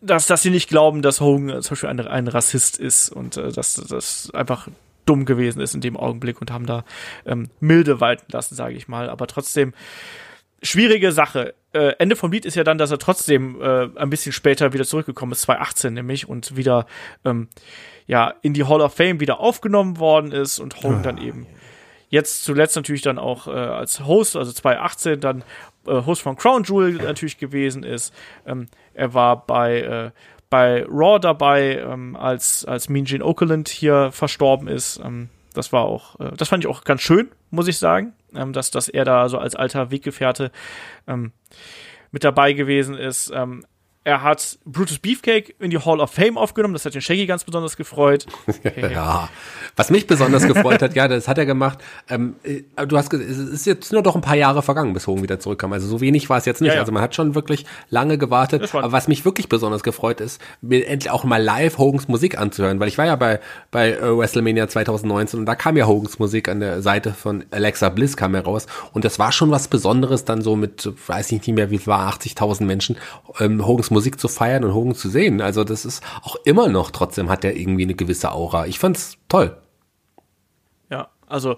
dass, 0.00 0.26
dass 0.26 0.42
sie 0.42 0.50
nicht 0.50 0.68
glauben, 0.68 1.02
dass 1.02 1.20
Hogan 1.20 1.48
äh, 1.50 1.60
zum 1.60 1.70
Beispiel 1.70 1.88
ein, 1.88 2.00
ein 2.00 2.28
Rassist 2.28 2.78
ist 2.78 3.10
und 3.10 3.36
äh, 3.36 3.52
dass 3.52 3.74
das 3.74 4.30
einfach 4.32 4.68
dumm 5.06 5.24
gewesen 5.24 5.60
ist 5.60 5.74
in 5.74 5.80
dem 5.80 5.96
Augenblick 5.96 6.40
und 6.40 6.50
haben 6.50 6.66
da 6.66 6.84
ähm, 7.26 7.50
milde 7.58 8.00
walten 8.00 8.30
lassen, 8.32 8.54
sage 8.54 8.74
ich 8.74 8.88
mal. 8.88 9.10
Aber 9.10 9.26
trotzdem 9.26 9.72
schwierige 10.62 11.12
Sache. 11.12 11.54
Äh, 11.72 11.94
Ende 11.98 12.16
vom 12.16 12.32
Lied 12.32 12.44
ist 12.44 12.56
ja 12.56 12.64
dann, 12.64 12.78
dass 12.78 12.90
er 12.90 12.98
trotzdem 12.98 13.60
äh, 13.60 13.88
ein 13.96 14.10
bisschen 14.10 14.32
später 14.32 14.72
wieder 14.72 14.84
zurückgekommen 14.84 15.32
ist, 15.32 15.42
2018 15.42 15.94
nämlich, 15.94 16.28
und 16.28 16.56
wieder 16.56 16.86
ähm, 17.24 17.48
ja 18.06 18.34
in 18.42 18.54
die 18.54 18.64
Hall 18.64 18.80
of 18.80 18.94
Fame 18.94 19.20
wieder 19.20 19.40
aufgenommen 19.40 19.98
worden 19.98 20.32
ist 20.32 20.58
und 20.58 20.82
Hogan 20.82 21.02
dann 21.02 21.18
eben 21.18 21.46
jetzt 22.10 22.44
zuletzt 22.44 22.76
natürlich 22.76 23.02
dann 23.02 23.18
auch 23.18 23.46
äh, 23.46 23.50
als 23.50 24.04
Host, 24.04 24.36
also 24.36 24.52
2018 24.52 25.20
dann 25.20 25.44
äh, 25.86 26.04
Host 26.04 26.22
von 26.22 26.36
Crown 26.36 26.64
Jewel 26.64 26.92
natürlich 26.94 27.38
gewesen 27.38 27.84
ist. 27.84 28.12
Ähm, 28.46 28.66
er 29.00 29.14
war 29.14 29.46
bei 29.46 29.80
äh, 29.80 30.10
bei 30.50 30.84
Raw 30.84 31.18
dabei, 31.18 31.78
ähm, 31.78 32.16
als 32.16 32.64
als 32.64 32.88
Mean 32.88 33.04
Gene 33.04 33.24
Okerlund 33.24 33.68
hier 33.68 34.10
verstorben 34.12 34.68
ist. 34.68 35.00
Ähm, 35.02 35.30
das 35.54 35.72
war 35.72 35.84
auch, 35.84 36.20
äh, 36.20 36.32
das 36.36 36.48
fand 36.48 36.64
ich 36.64 36.70
auch 36.70 36.84
ganz 36.84 37.00
schön, 37.00 37.30
muss 37.50 37.66
ich 37.66 37.78
sagen, 37.78 38.12
ähm, 38.34 38.52
dass 38.52 38.70
dass 38.70 38.88
er 38.88 39.04
da 39.04 39.28
so 39.28 39.38
als 39.38 39.56
alter 39.56 39.90
Weggefährte 39.90 40.52
ähm, 41.08 41.32
mit 42.12 42.24
dabei 42.24 42.52
gewesen 42.52 42.96
ist. 42.96 43.32
Ähm, 43.34 43.64
er 44.02 44.22
hat 44.22 44.58
Brutus 44.64 44.98
Beefcake 44.98 45.54
in 45.58 45.70
die 45.70 45.78
Hall 45.78 46.00
of 46.00 46.10
Fame 46.10 46.38
aufgenommen. 46.38 46.72
Das 46.72 46.86
hat 46.86 46.94
den 46.94 47.02
Shaggy 47.02 47.26
ganz 47.26 47.44
besonders 47.44 47.76
gefreut. 47.76 48.26
Ja, 48.90 49.28
was 49.76 49.90
mich 49.90 50.06
besonders 50.06 50.46
gefreut 50.46 50.82
hat, 50.82 50.94
ja, 50.94 51.06
das 51.06 51.28
hat 51.28 51.38
er 51.38 51.46
gemacht. 51.46 51.78
Ähm, 52.08 52.36
äh, 52.42 52.86
du 52.86 52.96
hast 52.96 53.10
gesagt, 53.10 53.28
es 53.28 53.38
ist 53.38 53.66
jetzt 53.66 53.92
nur 53.92 54.02
doch 54.02 54.14
ein 54.14 54.20
paar 54.20 54.36
Jahre 54.36 54.62
vergangen, 54.62 54.92
bis 54.94 55.06
Hogan 55.06 55.22
wieder 55.22 55.38
zurückkam. 55.38 55.72
Also 55.72 55.86
so 55.86 56.00
wenig 56.00 56.28
war 56.30 56.38
es 56.38 56.44
jetzt 56.44 56.60
nicht. 56.60 56.68
Ja, 56.68 56.74
ja. 56.74 56.80
Also 56.80 56.92
man 56.92 57.02
hat 57.02 57.14
schon 57.14 57.34
wirklich 57.34 57.66
lange 57.88 58.18
gewartet. 58.18 58.74
Aber 58.74 58.92
was 58.92 59.08
mich 59.08 59.24
wirklich 59.24 59.48
besonders 59.48 59.82
gefreut 59.82 60.20
ist, 60.20 60.40
mir 60.60 60.86
endlich 60.86 61.10
auch 61.10 61.24
mal 61.24 61.42
live 61.42 61.78
Hogans 61.78 62.08
Musik 62.08 62.38
anzuhören, 62.38 62.80
weil 62.80 62.88
ich 62.88 62.98
war 62.98 63.06
ja 63.06 63.16
bei 63.16 63.40
bei 63.70 63.92
äh, 63.92 64.18
WrestleMania 64.18 64.68
2019 64.68 65.40
und 65.40 65.46
da 65.46 65.54
kam 65.54 65.76
ja 65.76 65.86
Hogans 65.86 66.18
Musik 66.18 66.48
an 66.48 66.60
der 66.60 66.82
Seite 66.82 67.12
von 67.12 67.44
Alexa 67.50 67.88
Bliss 67.90 68.16
kam 68.16 68.34
heraus 68.34 68.66
und 68.92 69.04
das 69.04 69.18
war 69.18 69.32
schon 69.32 69.50
was 69.50 69.68
Besonderes, 69.68 70.24
dann 70.24 70.42
so 70.42 70.56
mit, 70.56 70.90
weiß 71.06 71.32
ich 71.32 71.46
nicht 71.46 71.54
mehr, 71.54 71.70
wie 71.70 71.76
es 71.76 71.86
war, 71.86 72.12
80.000 72.12 72.64
Menschen 72.64 72.96
ähm, 73.38 73.66
Hogans 73.66 73.89
Musik 73.90 74.20
zu 74.20 74.28
feiern 74.28 74.64
und 74.64 74.74
Hogan 74.74 74.94
zu 74.94 75.08
sehen. 75.08 75.40
Also 75.40 75.64
das 75.64 75.84
ist 75.84 76.02
auch 76.22 76.36
immer 76.44 76.68
noch 76.68 76.90
trotzdem 76.90 77.28
hat 77.28 77.44
er 77.44 77.56
irgendwie 77.56 77.84
eine 77.84 77.94
gewisse 77.94 78.32
Aura. 78.32 78.66
Ich 78.66 78.78
fand's 78.78 79.18
toll. 79.28 79.56
Ja, 80.90 81.08
also 81.26 81.56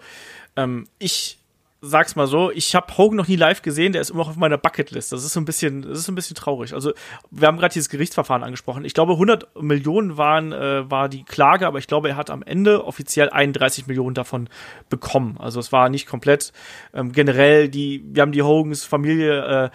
ähm, 0.57 0.87
ich 0.99 1.39
sag's 1.85 2.15
mal 2.15 2.29
so, 2.29 2.53
ich 2.53 2.77
habe 2.77 2.97
Hogan 2.97 3.17
noch 3.17 3.27
nie 3.27 3.35
live 3.35 3.61
gesehen, 3.61 3.93
der 3.93 4.01
ist 4.01 4.11
immer 4.11 4.21
noch 4.21 4.31
auf 4.31 4.37
meiner 4.37 4.57
Bucketlist. 4.57 5.11
Das 5.11 5.25
ist 5.25 5.33
so 5.33 5.41
ein 5.41 5.45
bisschen, 5.45 5.83
das 5.83 5.99
ist 5.99 6.09
ein 6.09 6.15
bisschen 6.15 6.37
traurig. 6.37 6.75
Also 6.75 6.93
wir 7.33 7.49
haben 7.49 7.59
gerade 7.59 7.73
dieses 7.73 7.89
Gerichtsverfahren 7.89 8.45
angesprochen. 8.45 8.85
Ich 8.85 8.95
glaube 8.95 9.15
100 9.15 9.61
Millionen 9.61 10.17
waren 10.17 10.53
äh, 10.53 10.89
war 10.89 11.09
die 11.09 11.25
Klage, 11.25 11.67
aber 11.67 11.81
ich 11.81 11.89
glaube, 11.89 12.09
er 12.09 12.17
hat 12.17 12.31
am 12.31 12.43
Ende 12.43 12.85
offiziell 12.85 13.31
31 13.31 13.89
Millionen 13.89 14.15
davon 14.15 14.49
bekommen. 14.89 15.37
Also 15.41 15.59
es 15.59 15.73
war 15.73 15.89
nicht 15.89 16.07
komplett 16.07 16.53
ähm, 16.95 17.11
generell 17.11 17.69
die 17.69 18.05
wir 18.07 18.23
haben 18.23 18.33
die 18.33 18.43
Hogans 18.43 18.85
Familie 18.85 19.65
äh, 19.65 19.71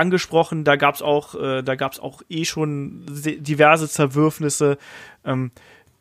angesprochen, 0.00 0.64
da 0.64 0.76
gab's 0.76 1.02
auch 1.02 1.34
äh, 1.34 1.62
da 1.62 1.74
auch 2.00 2.22
eh 2.28 2.44
schon 2.44 3.06
se- 3.10 3.36
diverse 3.40 3.88
Zerwürfnisse. 3.88 4.78
Ähm, 5.24 5.52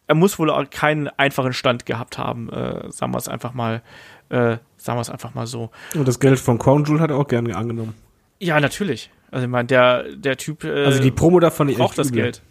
er 0.07 0.15
muss 0.15 0.39
wohl 0.39 0.49
auch 0.49 0.67
keinen 0.71 1.07
einfachen 1.17 1.53
Stand 1.53 1.85
gehabt 1.85 2.17
haben, 2.17 2.49
äh, 2.49 2.91
sagen 2.91 3.13
wir 3.13 3.19
es 3.19 3.27
einfach 3.27 3.53
mal, 3.53 3.83
äh, 4.29 4.57
sagen 4.77 4.97
wir 4.97 5.01
es 5.01 5.09
einfach 5.11 5.35
mal 5.35 5.45
so. 5.45 5.69
Und 5.93 6.07
das 6.07 6.19
Geld 6.19 6.39
von 6.39 6.57
Crown 6.57 6.83
Jewel 6.85 6.99
hat 6.99 7.11
er 7.11 7.17
auch 7.17 7.27
gerne 7.27 7.55
angenommen. 7.55 7.93
Ja, 8.39 8.59
natürlich. 8.59 9.11
Also 9.29 9.45
ich 9.45 9.51
meine, 9.51 9.67
der, 9.67 10.15
der 10.15 10.37
Typ 10.37 10.63
äh, 10.63 10.85
Also 10.85 10.99
die 10.99 11.11
Promo 11.11 11.39
davon 11.39 11.67
die 11.67 11.75
braucht 11.75 11.97
das 11.99 12.07
übel. 12.09 12.23
Geld. 12.23 12.41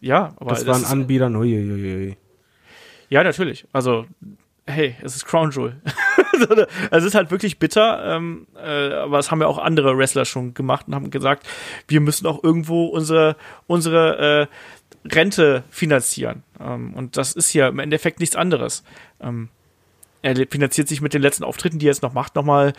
Ja, 0.00 0.34
aber 0.38 0.50
Das 0.50 0.66
waren 0.66 0.82
ist, 0.82 0.90
Anbieter, 0.90 1.28
uiuiui. 1.30 2.16
Ja, 3.10 3.22
natürlich. 3.22 3.66
Also, 3.72 4.06
hey, 4.68 4.96
es 5.02 5.16
ist 5.16 5.24
Crown 5.26 5.50
Jewel. 5.50 5.80
es 6.90 7.04
ist 7.04 7.14
halt 7.14 7.30
wirklich 7.30 7.58
bitter, 7.58 8.16
ähm, 8.16 8.46
äh, 8.56 8.92
aber 8.92 9.16
das 9.16 9.30
haben 9.30 9.40
ja 9.40 9.46
auch 9.46 9.58
andere 9.58 9.96
Wrestler 9.96 10.24
schon 10.24 10.54
gemacht 10.54 10.86
und 10.86 10.94
haben 10.94 11.10
gesagt, 11.10 11.48
wir 11.88 12.00
müssen 12.00 12.26
auch 12.26 12.42
irgendwo 12.42 12.86
unsere, 12.86 13.36
unsere 13.66 14.48
äh, 14.48 15.08
Rente 15.14 15.64
finanzieren. 15.70 16.42
Ähm, 16.60 16.94
und 16.94 17.16
das 17.16 17.32
ist 17.32 17.52
ja 17.52 17.68
im 17.68 17.78
Endeffekt 17.78 18.20
nichts 18.20 18.36
anderes. 18.36 18.84
Ähm, 19.20 19.48
er 20.22 20.34
finanziert 20.48 20.88
sich 20.88 21.00
mit 21.00 21.14
den 21.14 21.22
letzten 21.22 21.44
Auftritten, 21.44 21.78
die 21.78 21.86
er 21.86 21.92
jetzt 21.92 22.02
noch 22.02 22.12
macht, 22.12 22.34
nochmal 22.34 22.72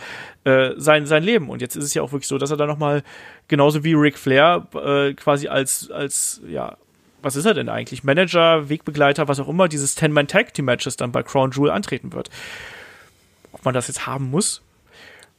äh, 0.44 0.72
sein, 0.76 1.06
sein 1.06 1.24
Leben. 1.24 1.50
Und 1.50 1.62
jetzt 1.62 1.76
ist 1.76 1.86
es 1.86 1.94
ja 1.94 2.02
auch 2.02 2.12
wirklich 2.12 2.28
so, 2.28 2.38
dass 2.38 2.52
er 2.52 2.58
da 2.58 2.66
nochmal, 2.66 3.04
genauso 3.48 3.84
wie 3.84 3.94
Ric 3.94 4.18
Flair, 4.18 4.68
äh, 4.74 5.14
quasi 5.14 5.48
als, 5.48 5.90
als, 5.90 6.42
ja, 6.48 6.78
was 7.22 7.36
ist 7.36 7.46
er 7.46 7.54
denn 7.54 7.70
eigentlich? 7.70 8.04
Manager, 8.04 8.70
Wegbegleiter, 8.70 9.28
was 9.28 9.40
auch 9.40 9.48
immer, 9.50 9.68
dieses 9.68 9.98
10-Man-Tag-Team-Matches 9.98 10.98
dann 10.98 11.12
bei 11.12 11.24
Crown 11.24 11.52
Jewel 11.52 11.72
antreten 11.72 12.14
wird. 12.14 12.30
Ob 13.52 13.66
man 13.66 13.74
das 13.74 13.88
jetzt 13.88 14.06
haben 14.08 14.30
muss? 14.30 14.62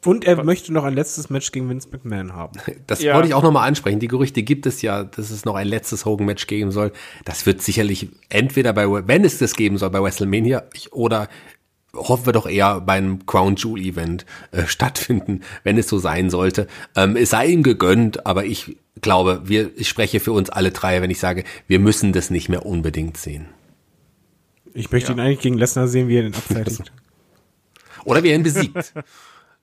Und 0.05 0.25
er 0.25 0.43
möchte 0.43 0.73
noch 0.73 0.85
ein 0.85 0.95
letztes 0.95 1.29
Match 1.29 1.53
gegen 1.53 1.69
Vince 1.69 1.89
McMahon 1.93 2.33
haben. 2.35 2.59
Das 2.87 3.03
Ja. 3.03 3.15
wollte 3.15 3.29
ich 3.29 3.35
auch 3.35 3.43
nochmal 3.43 3.69
ansprechen. 3.69 4.01
Die 4.01 4.09
Gerüchte 4.09 4.43
gibt 4.43 4.65
es 4.67 4.81
ja, 4.83 5.05
dass 5.05 5.31
es 5.31 5.45
noch 5.45 5.55
ein 5.57 5.67
letztes 5.67 6.07
Hogan-Match 6.07 6.47
geben 6.47 6.71
soll. 6.71 6.93
Das 7.25 7.45
wird 7.45 7.61
sicherlich 7.61 8.09
entweder 8.31 8.73
bei, 8.73 8.87
wenn 9.07 9.25
es 9.25 9.39
das 9.39 9.55
geben 9.55 9.77
soll, 9.77 9.91
bei 9.91 10.03
WrestleMania 10.03 10.63
oder 10.91 11.29
hoffen 11.95 12.27
wir 12.27 12.33
doch 12.33 12.47
eher 12.49 12.81
beim 12.81 13.27
Crown 13.27 13.57
Jewel 13.57 13.83
Event 13.83 14.27
äh, 14.53 14.63
stattfinden, 14.67 15.43
wenn 15.65 15.77
es 15.79 15.89
so 15.89 15.99
sein 15.99 16.31
sollte. 16.31 16.67
Ähm, 16.97 17.17
es 17.17 17.31
sei 17.31 17.47
ihm 17.49 17.63
gegönnt, 17.63 18.27
aber 18.27 18.45
ich 18.45 18.77
glaube, 19.01 19.43
wir, 19.45 19.71
ich 19.77 19.89
spreche 19.89 20.21
für 20.21 20.33
uns 20.33 20.51
alle 20.51 20.71
drei, 20.71 21.03
wenn 21.03 21.11
ich 21.11 21.19
sage, 21.19 21.45
wir 21.67 21.79
müssen 21.79 22.13
das 22.13 22.31
nicht 22.31 22.49
mehr 22.49 22.67
unbedingt 22.67 23.17
sehen. 23.17 23.47
Ich 24.75 24.91
möchte 24.93 25.11
Ja. 25.13 25.17
ihn 25.17 25.21
eigentlich 25.21 25.41
gegen 25.41 25.59
Lesnar 25.59 25.89
sehen, 25.89 26.09
wie 26.09 26.19
er 26.19 26.23
den 26.23 26.35
abfertigt. 26.35 26.93
Oder 28.05 28.23
wie 28.23 28.29
er 28.31 28.37
ihn 28.37 28.43
besiegt. 28.43 28.93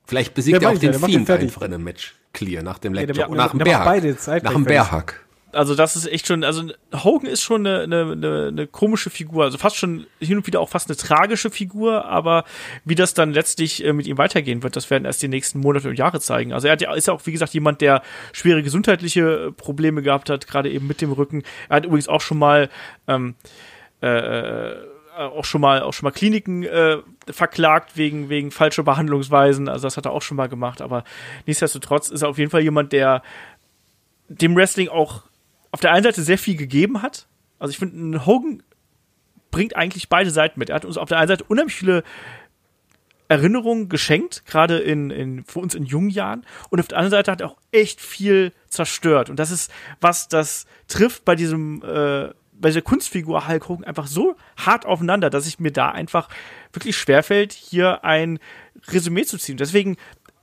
Vielleicht 0.05 0.33
besiegt 0.33 0.61
Der 0.61 0.69
er 0.69 0.75
auch 0.77 0.81
ja, 0.81 0.91
den 0.91 0.99
Fiend 0.99 1.29
einfach 1.29 1.61
in 1.61 1.73
einem 1.73 1.83
Match. 1.83 2.15
Clear, 2.33 2.61
nach 2.63 2.77
dem 2.77 2.93
Laptop. 2.93 3.29
macht- 3.29 3.31
nach 3.37 3.51
dem 3.51 4.17
zeitgleich 4.17 4.43
Nach 4.43 4.53
dem 4.53 4.65
fertig. 4.65 5.15
Also 5.57 5.73
das 5.73 5.95
ist 5.95 6.05
echt 6.05 6.27
schon, 6.27 6.43
also 6.43 6.69
Hogan 6.93 7.27
ist 7.27 7.41
schon 7.41 7.65
eine, 7.65 7.81
eine, 7.81 8.47
eine, 8.49 8.67
komische 8.67 9.09
Figur, 9.09 9.43
also 9.43 9.57
fast 9.57 9.75
schon 9.75 10.05
hin 10.19 10.37
und 10.37 10.45
wieder 10.45 10.59
auch 10.59 10.69
fast 10.69 10.87
eine 10.87 10.95
tragische 10.95 11.49
Figur, 11.49 12.05
aber 12.05 12.43
wie 12.85 12.93
das 12.93 13.15
dann 13.15 13.33
letztlich 13.33 13.83
äh, 13.83 13.91
mit 13.91 14.05
ihm 14.05 14.19
weitergehen 14.19 14.61
wird, 14.61 14.75
das 14.75 14.91
werden 14.91 15.05
erst 15.05 15.23
die 15.23 15.27
nächsten 15.27 15.59
Monate 15.59 15.89
und 15.89 15.97
Jahre 15.97 16.19
zeigen. 16.19 16.53
Also 16.53 16.67
er 16.67 16.73
hat 16.73 16.81
ja, 16.81 16.93
ist 16.93 17.07
ja 17.07 17.13
auch, 17.13 17.25
wie 17.25 17.31
gesagt, 17.31 17.55
jemand, 17.55 17.81
der 17.81 18.03
schwere 18.33 18.61
gesundheitliche 18.61 19.47
äh, 19.47 19.51
Probleme 19.51 20.03
gehabt 20.03 20.29
hat, 20.29 20.45
gerade 20.45 20.69
eben 20.69 20.85
mit 20.85 21.01
dem 21.01 21.11
Rücken. 21.11 21.41
Er 21.69 21.77
hat 21.77 21.85
übrigens 21.85 22.07
auch 22.07 22.21
schon 22.21 22.37
mal 22.37 22.69
ähm, 23.07 23.33
äh, 24.01 24.73
auch 25.17 25.45
schon 25.45 25.61
mal 25.61 25.81
auch 25.81 25.93
schon 25.93 26.05
mal 26.05 26.11
Kliniken 26.11 26.65
äh, 26.65 26.97
verklagt 27.27 27.97
wegen 27.97 28.29
wegen 28.29 28.51
falscher 28.51 28.83
Behandlungsweisen. 28.83 29.69
Also 29.69 29.87
das 29.87 29.97
hat 29.97 30.05
er 30.05 30.11
auch 30.11 30.21
schon 30.21 30.37
mal 30.37 30.49
gemacht. 30.49 30.81
Aber 30.81 31.03
nichtsdestotrotz 31.47 32.09
ist 32.09 32.21
er 32.21 32.29
auf 32.29 32.37
jeden 32.37 32.51
Fall 32.51 32.61
jemand, 32.61 32.93
der 32.93 33.23
dem 34.29 34.55
Wrestling 34.55 34.89
auch 34.89 35.23
auf 35.77 35.81
der 35.81 35.91
einen 35.91 36.05
Seite 36.05 36.23
sehr 36.23 36.39
viel 36.39 36.57
gegeben 36.57 37.03
hat. 37.03 37.27
Also 37.59 37.69
ich 37.69 37.77
finde, 37.77 38.25
Hogan 38.25 38.63
bringt 39.51 39.75
eigentlich 39.75 40.09
beide 40.09 40.31
Seiten 40.31 40.59
mit. 40.59 40.71
Er 40.71 40.75
hat 40.77 40.85
uns 40.85 40.97
auf 40.97 41.07
der 41.07 41.19
einen 41.19 41.27
Seite 41.27 41.43
unheimlich 41.43 41.75
viele 41.75 42.03
Erinnerungen 43.27 43.87
geschenkt, 43.87 44.43
gerade 44.47 44.79
in, 44.79 45.11
in, 45.11 45.43
für 45.43 45.59
uns 45.59 45.75
in 45.75 45.85
jungen 45.85 46.09
Jahren. 46.09 46.47
Und 46.71 46.79
auf 46.79 46.87
der 46.87 46.97
anderen 46.97 47.11
Seite 47.11 47.31
hat 47.31 47.41
er 47.41 47.51
auch 47.51 47.57
echt 47.71 48.01
viel 48.01 48.53
zerstört. 48.69 49.29
Und 49.29 49.37
das 49.37 49.51
ist 49.51 49.71
was, 50.01 50.27
das 50.27 50.65
trifft 50.87 51.25
bei 51.25 51.35
diesem, 51.35 51.83
äh, 51.83 52.29
bei 52.53 52.69
dieser 52.69 52.81
Kunstfigur 52.81 53.47
Hulk 53.47 53.69
Hogan 53.69 53.85
einfach 53.85 54.07
so 54.07 54.35
hart 54.57 54.87
aufeinander, 54.87 55.29
dass 55.29 55.45
ich 55.45 55.59
mir 55.59 55.71
da 55.71 55.91
einfach 55.91 56.27
wirklich 56.73 56.97
schwerfällt, 56.97 57.53
hier 57.53 58.03
ein 58.03 58.39
Resümee 58.87 59.25
zu 59.25 59.37
ziehen. 59.37 59.57
Deswegen 59.57 59.95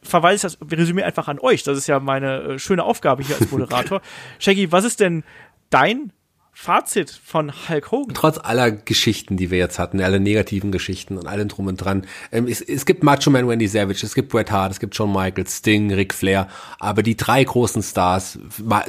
verweise 0.05 0.47
ich 0.47 0.57
das 0.57 0.79
Resümee 0.79 1.03
einfach 1.03 1.29
an 1.29 1.39
euch. 1.39 1.63
Das 1.63 1.77
ist 1.77 1.87
ja 1.87 2.01
meine 2.01 2.43
äh, 2.43 2.59
schöne 2.59 2.85
Aufgabe 2.85 3.23
hier 3.23 3.37
als 3.37 3.51
Moderator. 3.51 4.01
Shaggy, 4.39 4.71
was 4.71 4.85
ist 4.85 5.01
denn 5.01 5.25
dein 5.71 6.13
Fazit 6.57 7.11
von 7.11 7.53
Hulk 7.69 7.91
Hogan? 7.91 8.15
trotz 8.15 8.39
aller 8.39 8.71
Geschichten, 8.71 9.37
die 9.37 9.51
wir 9.51 9.59
jetzt 9.59 9.81
hatten, 9.81 10.01
alle 10.01 10.21
negativen 10.21 10.71
Geschichten 10.71 11.19
und 11.19 11.27
allem 11.27 11.49
drum 11.49 11.67
und 11.67 11.79
dran. 11.79 12.07
Ähm, 12.31 12.47
es, 12.47 12.61
es 12.61 12.87
gibt 12.87 13.03
Macho 13.03 13.31
Man 13.31 13.49
Randy 13.49 13.67
Savage, 13.67 14.07
es 14.07 14.15
gibt 14.15 14.29
Bret 14.29 14.53
Hart, 14.53 14.71
es 14.71 14.79
gibt 14.79 14.95
Shawn 14.95 15.13
Michaels, 15.13 15.59
Sting, 15.59 15.93
Ric 15.93 16.15
Flair, 16.15 16.47
aber 16.79 17.03
die 17.03 17.17
drei 17.17 17.43
großen 17.43 17.83
Stars, 17.83 18.39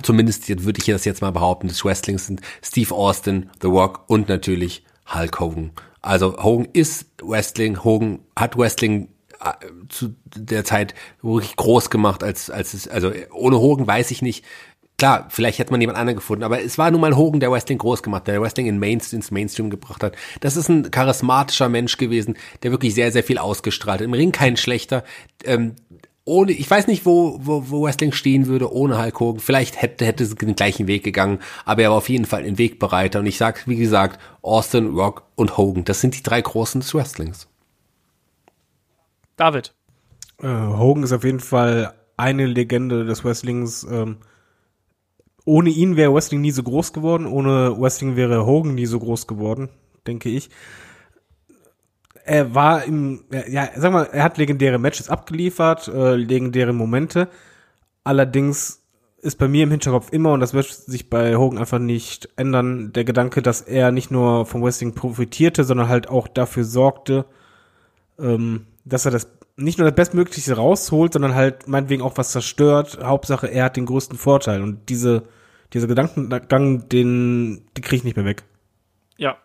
zumindest 0.04 0.48
würde 0.64 0.80
ich 0.80 0.86
das 0.86 1.06
jetzt 1.06 1.22
mal 1.22 1.32
behaupten, 1.32 1.68
des 1.68 1.84
Wrestlings 1.84 2.28
sind 2.28 2.42
Steve 2.64 2.94
Austin, 2.94 3.50
The 3.62 3.68
Rock 3.68 4.04
und 4.08 4.30
natürlich 4.30 4.84
Hulk 5.12 5.40
Hogan. 5.40 5.72
Also 6.04 6.38
Hogan 6.38 6.68
ist 6.72 7.08
Wrestling, 7.24 7.84
Hogan 7.84 8.20
hat 8.36 8.56
Wrestling 8.58 9.08
zu 9.90 10.16
der 10.36 10.64
Zeit 10.66 10.96
wirklich 11.22 11.56
groß 11.56 11.90
gemacht, 11.90 12.24
als, 12.24 12.50
als 12.50 12.74
es, 12.74 12.88
also 12.88 13.12
ohne 13.32 13.60
Hogan 13.60 13.88
weiß 13.88 14.12
ich 14.12 14.22
nicht, 14.22 14.46
Klar, 14.98 15.28
vielleicht 15.30 15.60
hätte 15.60 15.72
man 15.72 15.82
jemand 15.82 16.00
anderen 16.00 16.16
gefunden, 16.16 16.44
aber 16.44 16.62
es 16.62 16.78
war 16.78 16.90
nun 16.90 17.02
mal 17.02 17.18
Hogan, 17.18 17.42
der 17.42 17.52
Wrestling 17.52 17.78
groß 17.78 18.02
gemacht 18.02 18.28
der 18.28 18.42
Wrestling 18.42 18.68
in 18.68 18.80
Main, 18.80 19.02
ins 19.12 19.30
Mainstream 19.30 19.70
gebracht 19.70 20.02
hat. 20.04 20.16
Das 20.40 20.56
ist 20.56 20.70
ein 20.70 20.90
charismatischer 20.90 21.68
Mensch 21.68 21.98
gewesen, 21.98 22.38
der 22.64 22.72
wirklich 22.72 22.96
sehr, 22.96 23.12
sehr 23.12 23.24
viel 23.24 23.38
ausgestrahlt 23.38 24.00
hat. 24.00 24.06
Im 24.06 24.14
Ring 24.14 24.32
kein 24.32 24.56
schlechter. 24.56 25.04
Ähm, 25.44 25.76
ohne, 26.24 26.54
ich 26.54 26.70
weiß 26.72 26.88
nicht, 26.88 27.06
wo, 27.06 27.38
wo, 27.42 27.70
wo 27.70 27.84
Wrestling 27.84 28.14
stehen 28.14 28.48
würde 28.48 28.72
ohne 28.72 28.98
Hulk 28.98 29.20
Hogan. 29.20 29.40
Vielleicht 29.42 29.82
hätte, 29.82 30.06
hätte 30.06 30.24
es 30.24 30.34
den 30.34 30.56
gleichen 30.56 30.88
Weg 30.88 31.04
gegangen, 31.04 31.40
aber 31.66 31.84
er 31.84 31.90
war 31.90 31.98
auf 31.98 32.10
jeden 32.10 32.26
Fall 32.26 32.46
ein 32.46 32.58
Wegbereiter. 32.58 33.20
Und 33.20 33.26
ich 33.26 33.38
sag, 33.38 33.68
wie 33.68 33.76
gesagt, 33.76 34.20
Austin, 34.42 34.96
Rock 34.96 35.24
und 35.36 35.58
Hogan, 35.58 35.84
das 35.84 36.00
sind 36.00 36.18
die 36.18 36.24
drei 36.24 36.42
Großen 36.42 36.80
des 36.80 36.96
Wrestlings. 36.96 37.48
David. 39.36 39.74
Äh, 40.42 40.48
Hogan 40.48 41.04
ist 41.04 41.14
auf 41.14 41.24
jeden 41.24 41.40
Fall 41.40 41.94
eine 42.18 42.46
Legende 42.46 43.06
des 43.06 43.24
Wrestlings. 43.24 43.86
Ähm, 43.90 44.18
ohne 45.46 45.70
ihn 45.70 45.96
wäre 45.96 46.14
Wrestling 46.14 46.42
nie 46.42 46.52
so 46.52 46.64
groß 46.64 46.94
geworden. 46.94 47.28
Ohne 47.28 47.80
Wrestling 47.80 48.16
wäre 48.16 48.46
Hogan 48.46 48.76
nie 48.76 48.86
so 48.86 49.00
groß 49.00 49.28
geworden, 49.28 49.70
denke 50.08 50.30
ich. 50.30 50.50
Er 52.24 52.56
war 52.56 52.84
im, 52.86 53.26
ja, 53.48 53.70
sag 53.76 53.92
mal, 53.92 54.10
er 54.12 54.24
hat 54.24 54.40
legendäre 54.40 54.80
Matches 54.80 55.10
abgeliefert, 55.10 55.88
äh, 55.88 56.16
legendäre 56.16 56.74
Momente. 56.74 57.28
Allerdings 58.04 58.82
ist 59.26 59.38
bei 59.38 59.48
mir 59.48 59.64
im 59.64 59.72
Hinterkopf 59.72 60.12
immer, 60.12 60.34
und 60.34 60.40
das 60.40 60.54
wird 60.54 60.68
sich 60.68 61.10
bei 61.10 61.36
Hogan 61.36 61.60
einfach 61.60 61.80
nicht 61.80 62.30
ändern, 62.36 62.94
der 62.94 63.04
Gedanke, 63.04 63.42
dass 63.44 63.62
er 63.62 63.92
nicht 63.92 64.10
nur 64.10 64.46
vom 64.46 64.64
Wrestling 64.64 64.94
profitierte, 64.94 65.64
sondern 65.64 65.90
halt 65.90 66.10
auch 66.10 66.28
dafür 66.28 66.64
sorgte, 66.64 67.26
ähm, 68.20 68.66
dass 68.86 69.06
er 69.06 69.12
das 69.12 69.28
nicht 69.58 69.80
nur 69.80 69.88
das 69.88 69.96
Bestmögliche 69.96 70.56
rausholt, 70.56 71.14
sondern 71.14 71.34
halt 71.34 71.68
meinetwegen 71.68 72.04
auch 72.04 72.18
was 72.18 72.32
zerstört. 72.32 73.00
Hauptsache, 73.02 73.48
er 73.48 73.66
hat 73.66 73.78
den 73.78 73.88
größten 73.88 74.18
Vorteil. 74.18 74.62
Und 74.62 74.90
diese, 74.90 75.24
dieser 75.74 75.88
Gedankengang, 75.88 76.88
den, 76.88 77.66
den 77.76 77.84
kriege 77.84 77.98
ich 77.98 78.04
nicht 78.04 78.16
mehr 78.16 78.26
weg. 78.26 78.44
Ja. 79.18 79.38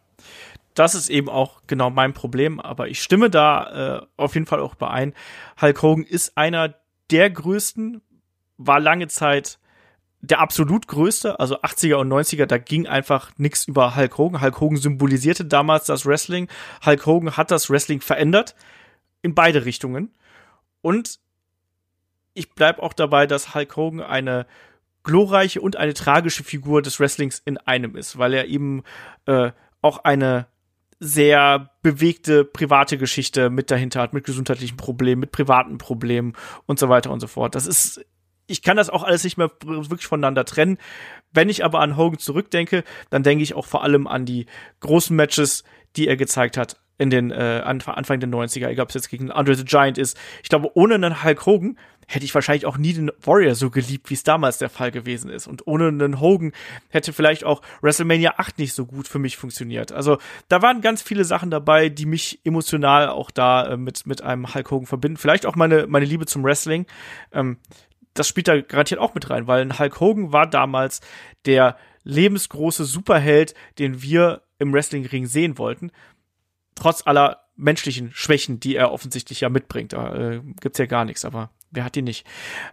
Das 0.74 0.94
ist 0.94 1.08
eben 1.08 1.28
auch 1.28 1.62
genau 1.66 1.90
mein 1.90 2.12
Problem, 2.12 2.60
aber 2.60 2.88
ich 2.88 3.02
stimme 3.02 3.30
da 3.30 3.98
äh, 3.98 4.06
auf 4.16 4.34
jeden 4.34 4.46
Fall 4.46 4.60
auch 4.60 4.74
überein. 4.74 5.14
Hulk 5.60 5.82
Hogan 5.82 6.04
ist 6.04 6.36
einer 6.36 6.74
der 7.10 7.30
größten, 7.30 8.02
war 8.58 8.78
lange 8.78 9.08
Zeit 9.08 9.58
der 10.22 10.38
absolut 10.38 10.86
größte, 10.86 11.40
also 11.40 11.60
80er 11.62 11.94
und 11.94 12.12
90er, 12.12 12.44
da 12.44 12.58
ging 12.58 12.86
einfach 12.86 13.30
nichts 13.38 13.66
über 13.66 13.96
Hulk 13.96 14.18
Hogan. 14.18 14.42
Hulk 14.42 14.60
Hogan 14.60 14.76
symbolisierte 14.76 15.46
damals 15.46 15.86
das 15.86 16.04
Wrestling. 16.04 16.48
Hulk 16.84 17.06
Hogan 17.06 17.36
hat 17.38 17.50
das 17.50 17.70
Wrestling 17.70 18.02
verändert 18.02 18.54
in 19.22 19.34
beide 19.34 19.64
Richtungen. 19.64 20.14
Und 20.82 21.20
ich 22.34 22.54
bleib 22.54 22.78
auch 22.78 22.92
dabei, 22.92 23.26
dass 23.26 23.54
Hulk 23.54 23.76
Hogan 23.76 24.00
eine 24.00 24.46
glorreiche 25.02 25.60
und 25.60 25.76
eine 25.76 25.94
tragische 25.94 26.44
Figur 26.44 26.82
des 26.82 27.00
Wrestlings 27.00 27.40
in 27.44 27.58
einem 27.58 27.96
ist, 27.96 28.18
weil 28.18 28.34
er 28.34 28.46
eben 28.46 28.82
äh, 29.26 29.50
auch 29.80 30.04
eine 30.04 30.46
sehr 30.98 31.70
bewegte 31.82 32.44
private 32.44 32.98
Geschichte 32.98 33.48
mit 33.48 33.70
dahinter 33.70 34.02
hat, 34.02 34.12
mit 34.12 34.24
gesundheitlichen 34.24 34.76
Problemen, 34.76 35.20
mit 35.20 35.32
privaten 35.32 35.78
Problemen 35.78 36.34
und 36.66 36.78
so 36.78 36.90
weiter 36.90 37.10
und 37.10 37.20
so 37.20 37.26
fort. 37.26 37.54
Das 37.54 37.66
ist, 37.66 38.04
ich 38.46 38.62
kann 38.62 38.76
das 38.76 38.90
auch 38.90 39.02
alles 39.02 39.24
nicht 39.24 39.38
mehr 39.38 39.50
wirklich 39.62 40.06
voneinander 40.06 40.44
trennen. 40.44 40.76
Wenn 41.32 41.48
ich 41.48 41.64
aber 41.64 41.80
an 41.80 41.96
Hogan 41.96 42.18
zurückdenke, 42.18 42.84
dann 43.08 43.22
denke 43.22 43.42
ich 43.42 43.54
auch 43.54 43.66
vor 43.66 43.82
allem 43.82 44.06
an 44.06 44.26
die 44.26 44.44
großen 44.80 45.16
Matches, 45.16 45.64
die 45.96 46.06
er 46.06 46.16
gezeigt 46.16 46.58
hat 46.58 46.76
in 47.00 47.08
den 47.08 47.30
äh, 47.30 47.62
Anfang 47.64 48.20
der 48.20 48.28
90er, 48.28 48.68
egal 48.68 48.82
ob 48.82 48.90
es 48.90 48.94
jetzt 48.94 49.08
gegen 49.08 49.30
Andre 49.30 49.54
the 49.54 49.64
Giant 49.64 49.96
ist. 49.96 50.18
Ich 50.42 50.50
glaube, 50.50 50.70
ohne 50.74 50.96
einen 50.96 51.24
Hulk 51.24 51.46
Hogan 51.46 51.78
hätte 52.06 52.26
ich 52.26 52.34
wahrscheinlich 52.34 52.66
auch 52.66 52.76
nie 52.76 52.92
den 52.92 53.10
Warrior 53.22 53.54
so 53.54 53.70
geliebt, 53.70 54.10
wie 54.10 54.14
es 54.14 54.22
damals 54.22 54.58
der 54.58 54.68
Fall 54.68 54.90
gewesen 54.90 55.30
ist. 55.30 55.46
Und 55.46 55.66
ohne 55.66 55.88
einen 55.88 56.20
Hogan 56.20 56.52
hätte 56.90 57.14
vielleicht 57.14 57.44
auch 57.44 57.62
WrestleMania 57.80 58.34
8 58.36 58.58
nicht 58.58 58.74
so 58.74 58.84
gut 58.84 59.08
für 59.08 59.18
mich 59.18 59.38
funktioniert. 59.38 59.92
Also 59.92 60.18
da 60.48 60.60
waren 60.60 60.82
ganz 60.82 61.00
viele 61.00 61.24
Sachen 61.24 61.50
dabei, 61.50 61.88
die 61.88 62.04
mich 62.04 62.40
emotional 62.44 63.08
auch 63.08 63.30
da 63.30 63.66
äh, 63.66 63.76
mit, 63.78 64.06
mit 64.06 64.22
einem 64.22 64.52
Hulk 64.52 64.70
Hogan 64.70 64.86
verbinden. 64.86 65.16
Vielleicht 65.16 65.46
auch 65.46 65.56
meine, 65.56 65.86
meine 65.86 66.04
Liebe 66.04 66.26
zum 66.26 66.44
Wrestling. 66.44 66.84
Ähm, 67.32 67.56
das 68.12 68.28
spielt 68.28 68.46
da 68.46 68.60
garantiert 68.60 69.00
auch 69.00 69.14
mit 69.14 69.30
rein, 69.30 69.46
weil 69.46 69.62
ein 69.62 69.78
Hulk 69.78 70.00
Hogan 70.00 70.34
war 70.34 70.46
damals 70.50 71.00
der 71.46 71.78
lebensgroße 72.04 72.84
Superheld, 72.84 73.54
den 73.78 74.02
wir 74.02 74.42
im 74.58 74.74
Wrestlingring 74.74 75.24
sehen 75.24 75.56
wollten. 75.56 75.92
Trotz 76.80 77.06
aller 77.06 77.44
menschlichen 77.56 78.10
Schwächen, 78.12 78.58
die 78.58 78.74
er 78.74 78.90
offensichtlich 78.90 79.42
ja 79.42 79.48
mitbringt. 79.48 79.92
Da 79.92 80.14
äh, 80.14 80.40
gibt's 80.60 80.78
ja 80.78 80.86
gar 80.86 81.04
nichts, 81.04 81.24
aber 81.24 81.50
wer 81.70 81.84
hat 81.84 81.94
die 81.94 82.02
nicht? 82.02 82.26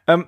Ähm, 0.07 0.27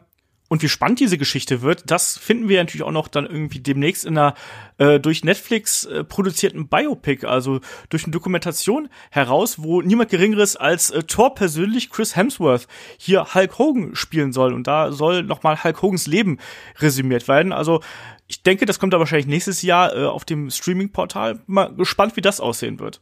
und 0.49 0.63
wie 0.63 0.67
spannend 0.67 0.99
diese 0.99 1.19
Geschichte 1.19 1.61
wird, 1.61 1.83
das 1.91 2.17
finden 2.17 2.49
wir 2.49 2.57
natürlich 2.59 2.83
auch 2.83 2.91
noch 2.91 3.07
dann 3.07 3.27
irgendwie 3.27 3.59
demnächst 3.59 4.03
in 4.03 4.17
einer 4.17 4.33
äh, 4.79 4.99
durch 4.99 5.23
Netflix 5.23 5.85
äh, 5.85 6.03
produzierten 6.03 6.67
Biopic, 6.67 7.25
also 7.25 7.59
durch 7.89 8.03
eine 8.03 8.11
Dokumentation 8.11 8.89
heraus, 9.11 9.61
wo 9.61 9.83
niemand 9.83 10.09
Geringeres 10.09 10.55
als 10.55 10.89
äh, 10.89 11.03
Thor 11.03 11.35
persönlich 11.35 11.91
Chris 11.91 12.15
Hemsworth 12.15 12.67
hier 12.97 13.35
Hulk 13.35 13.59
Hogan 13.59 13.95
spielen 13.95 14.33
soll. 14.33 14.53
Und 14.53 14.65
da 14.65 14.91
soll 14.91 15.21
nochmal 15.21 15.63
Hulk 15.63 15.83
Hogans 15.83 16.07
Leben 16.07 16.39
resümiert 16.79 17.27
werden. 17.27 17.53
Also 17.53 17.81
ich 18.27 18.41
denke, 18.41 18.65
das 18.65 18.79
kommt 18.79 18.93
da 18.93 18.99
wahrscheinlich 18.99 19.27
nächstes 19.27 19.61
Jahr 19.61 19.95
äh, 19.95 20.05
auf 20.05 20.25
dem 20.25 20.49
Streaming-Portal. 20.49 21.41
Mal 21.45 21.75
gespannt, 21.75 22.15
wie 22.15 22.21
das 22.21 22.39
aussehen 22.39 22.79
wird. 22.79 23.01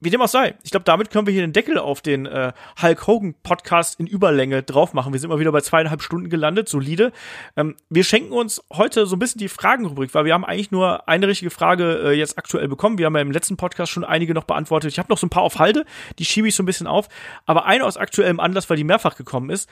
Wie 0.00 0.10
dem 0.10 0.20
auch 0.20 0.28
sei, 0.28 0.54
ich 0.62 0.70
glaube, 0.70 0.84
damit 0.84 1.10
können 1.10 1.26
wir 1.26 1.32
hier 1.32 1.42
den 1.42 1.52
Deckel 1.52 1.78
auf 1.78 2.02
den 2.02 2.26
äh, 2.26 2.52
Hulk 2.80 3.06
Hogan 3.06 3.34
Podcast 3.42 3.98
in 3.98 4.06
Überlänge 4.06 4.62
drauf 4.62 4.92
machen. 4.92 5.12
Wir 5.12 5.20
sind 5.20 5.30
mal 5.30 5.38
wieder 5.38 5.52
bei 5.52 5.60
zweieinhalb 5.60 6.02
Stunden 6.02 6.28
gelandet, 6.28 6.68
solide. 6.68 7.12
Ähm, 7.56 7.76
wir 7.88 8.04
schenken 8.04 8.32
uns 8.32 8.62
heute 8.72 9.06
so 9.06 9.16
ein 9.16 9.18
bisschen 9.18 9.38
die 9.38 9.48
Fragenrubrik, 9.48 10.14
weil 10.14 10.24
wir 10.24 10.34
haben 10.34 10.44
eigentlich 10.44 10.70
nur 10.70 11.08
eine 11.08 11.26
richtige 11.28 11.50
Frage 11.50 12.02
äh, 12.04 12.12
jetzt 12.12 12.36
aktuell 12.36 12.68
bekommen. 12.68 12.98
Wir 12.98 13.06
haben 13.06 13.14
ja 13.14 13.22
im 13.22 13.30
letzten 13.30 13.56
Podcast 13.56 13.92
schon 13.92 14.04
einige 14.04 14.34
noch 14.34 14.44
beantwortet. 14.44 14.90
Ich 14.90 14.98
habe 14.98 15.10
noch 15.10 15.18
so 15.18 15.26
ein 15.26 15.30
paar 15.30 15.42
auf 15.42 15.58
Halde, 15.58 15.84
die 16.18 16.24
schiebe 16.24 16.48
ich 16.48 16.54
so 16.54 16.62
ein 16.62 16.66
bisschen 16.66 16.86
auf. 16.86 17.08
Aber 17.46 17.64
eine 17.64 17.84
aus 17.84 17.96
aktuellem 17.96 18.40
Anlass, 18.40 18.68
weil 18.68 18.76
die 18.76 18.84
mehrfach 18.84 19.16
gekommen 19.16 19.50
ist. 19.50 19.68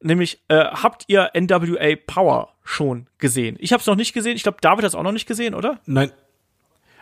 Nämlich, 0.00 0.42
äh, 0.48 0.56
habt 0.56 1.04
ihr 1.06 1.30
NWA 1.34 1.96
Power 2.06 2.54
schon 2.64 3.06
gesehen? 3.18 3.56
Ich 3.60 3.72
habe 3.72 3.80
es 3.80 3.86
noch 3.86 3.96
nicht 3.96 4.12
gesehen. 4.12 4.36
Ich 4.36 4.42
glaube, 4.42 4.58
David 4.60 4.84
hat 4.84 4.90
es 4.90 4.94
auch 4.94 5.02
noch 5.02 5.12
nicht 5.12 5.26
gesehen, 5.26 5.54
oder? 5.54 5.80
Nein. 5.86 6.10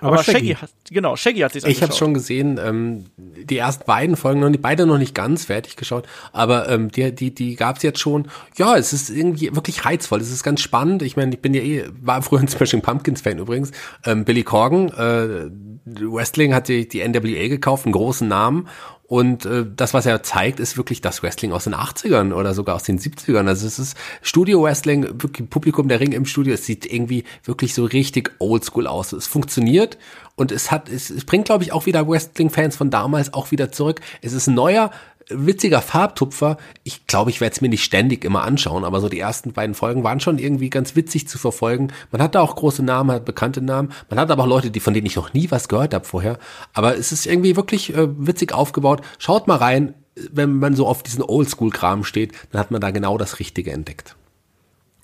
Aber, 0.01 0.15
Aber 0.15 0.25
Shaggy. 0.25 0.39
Shaggy 0.39 0.55
hat, 0.55 0.71
genau, 0.91 1.17
Shaggy 1.17 1.41
hat 1.41 1.53
sich 1.53 1.65
Ich 1.65 1.83
habe 1.83 1.93
schon 1.93 2.15
gesehen, 2.15 2.59
ähm, 2.63 3.07
die 3.17 3.59
ersten 3.59 3.85
beiden 3.85 4.17
Folgen 4.17 4.41
noch 4.41 4.49
nicht, 4.49 4.63
beide 4.63 4.87
noch 4.87 4.99
nicht 4.99 5.15
ganz 5.15 5.45
fertig 5.45 5.77
geschaut, 5.77 6.07
aber 6.33 6.69
ähm, 6.69 6.91
die, 6.91 7.15
die, 7.15 7.35
die 7.35 7.57
gab's 7.57 7.83
jetzt 7.83 7.99
schon. 7.99 8.29
Ja, 8.57 8.77
es 8.77 8.93
ist 8.93 9.11
irgendwie 9.11 9.55
wirklich 9.55 9.85
reizvoll. 9.85 10.21
Es 10.21 10.31
ist 10.31 10.43
ganz 10.43 10.61
spannend. 10.61 11.03
Ich 11.03 11.17
meine, 11.17 11.35
ich 11.35 11.41
bin 11.41 11.55
ja 11.55 11.63
eh, 11.63 11.85
war 12.01 12.23
früher 12.23 12.41
ein 12.41 12.49
Smashing 12.49 12.83
Pumpkins 12.83 13.21
Fan 13.21 13.39
übrigens. 13.39 13.73
Ähm, 14.05 14.25
Billy 14.25 14.43
Corgan, 14.43 14.89
äh, 14.89 15.51
Wrestling 15.85 16.55
hat 16.55 16.69
die, 16.69 16.89
die 16.89 17.07
NWA 17.07 17.49
gekauft, 17.49 17.87
einen 17.87 17.93
großen 17.93 18.29
Namen 18.29 18.69
und 19.11 19.45
äh, 19.45 19.67
das, 19.75 19.93
was 19.93 20.07
er 20.07 20.23
zeigt, 20.23 20.61
ist 20.61 20.77
wirklich 20.77 21.01
das 21.01 21.25
Wrestling 21.25 21.51
aus 21.51 21.65
den 21.65 21.75
80ern 21.75 22.33
oder 22.33 22.55
sogar 22.55 22.77
aus 22.77 22.85
den 22.85 23.01
70ern. 23.01 23.49
Also 23.49 23.67
es 23.67 23.81
ist 23.81 23.97
Studio-Wrestling, 24.23 25.21
wirklich 25.21 25.51
Publikum 25.51 25.89
der 25.89 25.99
Ring 25.99 26.13
im 26.13 26.27
Studio. 26.27 26.55
Es 26.55 26.65
sieht 26.65 26.87
irgendwie 26.87 27.25
wirklich 27.43 27.75
so 27.75 27.87
richtig 27.87 28.31
oldschool 28.39 28.87
aus. 28.87 29.13
Es 29.13 29.27
funktioniert 29.27 29.99
und 30.37 30.53
es 30.53 30.71
hat, 30.71 30.89
es, 30.89 31.11
es 31.11 31.25
bringt, 31.25 31.47
glaube 31.47 31.65
ich, 31.65 31.73
auch 31.73 31.87
wieder 31.87 32.09
Wrestling-Fans 32.09 32.77
von 32.77 32.91
damals 32.91 33.35
auch 33.35 33.51
wieder 33.51 33.73
zurück. 33.73 34.01
Es 34.23 34.33
ist 34.33 34.47
neuer, 34.47 34.93
witziger 35.31 35.81
Farbtupfer. 35.81 36.57
Ich 36.85 37.07
glaube, 37.07 37.31
ich 37.31 37.41
werde 37.41 37.55
es 37.55 37.61
mir 37.61 37.69
nicht 37.69 37.85
ständig 37.85 38.25
immer 38.25 38.43
anschauen, 38.43 38.85
aber 38.85 39.01
so 39.01 39.09
die 39.09 39.21
ersten 39.21 39.53
beiden 39.53 39.75
Folgen 39.75 40.05
waren 40.05 40.21
schon 40.21 40.39
irgendwie 40.39 40.71
ganz 40.71 40.97
witzig 40.97 41.29
zu 41.29 41.39
verfolgen. 41.39 41.89
Man 42.11 42.23
hat 42.23 42.35
da 42.35 42.41
auch 42.41 42.57
große 42.57 42.83
Namen, 42.83 43.13
hat 43.13 43.25
bekannte 43.25 43.63
Namen. 43.63 43.93
Man 44.09 44.19
hat 44.19 44.31
aber 44.31 44.45
auch 44.45 44.49
Leute, 44.49 44.71
die 44.71 44.81
von 44.81 44.95
denen 44.95 45.07
ich 45.07 45.17
noch 45.17 45.33
nie 45.33 45.51
was 45.51 45.69
gehört 45.69 45.95
habe 45.95 46.05
vorher. 46.05 46.39
Aber 46.73 46.97
es 46.97 47.13
ist 47.13 47.27
irgendwie 47.27 47.57
wirklich 47.57 47.95
äh, 47.95 48.09
witzig 48.19 48.53
aufgebaut. 48.53 49.03
Schaut 49.19 49.47
mal 49.47 49.57
rein, 49.57 49.95
wenn 50.31 50.55
man 50.55 50.75
so 50.75 50.87
auf 50.87 51.03
diesen 51.03 51.23
Oldschool-Kram 51.23 52.05
steht, 52.05 52.33
dann 52.51 52.61
hat 52.61 52.71
man 52.71 52.81
da 52.81 52.91
genau 52.91 53.17
das 53.19 53.39
Richtige 53.39 53.73
entdeckt. 53.73 54.17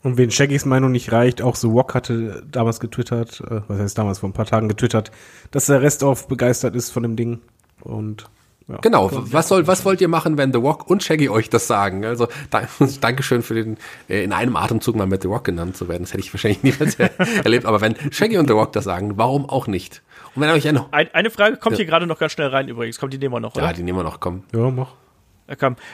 Und 0.03 0.19
wen 0.19 0.31
Shaggys 0.31 0.65
Meinung 0.65 0.93
nicht 0.93 1.11
reicht, 1.11 1.43
auch 1.43 1.57
The 1.57 1.67
Rock 1.67 1.95
hatte 1.95 2.45
damals 2.51 2.79
getwittert, 2.81 3.41
äh, 3.41 3.63
was 3.67 3.81
heißt 3.81 3.99
damals, 3.99 4.21
vor 4.21 4.29
ein 4.29 4.35
paar 4.35 4.47
Tagen 4.47 4.69
getwittert, 4.69 5.11
dass 5.51 5.67
der 5.67 5.83
Rest 5.83 6.05
auf 6.05 6.29
begeistert 6.29 6.77
ist 6.77 6.91
von 6.91 7.03
dem 7.03 7.17
Ding. 7.17 7.41
Und 7.81 8.27
ja, 8.69 8.79
genau, 8.83 9.11
was 9.13 9.47
soll, 9.47 9.67
was 9.69 9.85
wollt 9.85 10.01
ihr 10.01 10.09
machen, 10.09 10.39
wenn 10.39 10.53
The 10.53 10.59
Rock 10.59 10.91
und 10.91 11.03
Shaggy 11.03 11.29
euch 11.29 11.49
das 11.49 11.69
sagen? 11.69 12.05
Also, 12.05 12.27
da, 12.51 12.63
Dankeschön 13.01 13.43
für 13.43 13.55
den, 13.55 13.77
äh, 14.09 14.25
in 14.25 14.33
einem 14.33 14.57
Atemzug 14.57 14.97
mal 14.97 15.07
mit 15.07 15.23
The 15.23 15.29
Rock 15.29 15.45
genannt 15.45 15.77
zu 15.77 15.89
werden. 15.89 16.03
Das 16.03 16.13
hätte 16.13 16.23
ich 16.25 16.35
wahrscheinlich 16.35 16.63
niemals 16.65 16.97
erlebt. 16.97 17.65
Aber 17.65 17.81
wenn 17.81 17.95
Shaggy 18.11 18.39
und 18.39 18.49
The 18.49 18.55
Rock 18.55 18.73
das 18.73 18.85
sagen, 18.85 19.17
warum 19.17 19.49
auch 19.49 19.69
nicht? 19.69 20.03
Und 20.35 20.43
wenn 20.43 20.51
euch 20.51 20.67
ein, 20.67 20.81
ein, 20.91 21.09
eine 21.15 21.31
Frage 21.31 21.57
kommt 21.57 21.75
ja. 21.75 21.79
hier 21.79 21.87
gerade 21.87 22.07
noch 22.07 22.19
ganz 22.19 22.33
schnell 22.33 22.49
rein 22.49 22.69
übrigens. 22.69 22.99
Kommt 22.99 23.13
die 23.13 23.19
nehmen 23.19 23.35
wir 23.35 23.41
noch, 23.41 23.55
oder? 23.55 23.67
Ja, 23.67 23.73
die 23.73 23.83
nehmen 23.83 23.99
wir 23.99 24.05
noch, 24.05 24.19
komm. 24.19 24.43
Ja, 24.53 24.71
mach. 24.71 24.95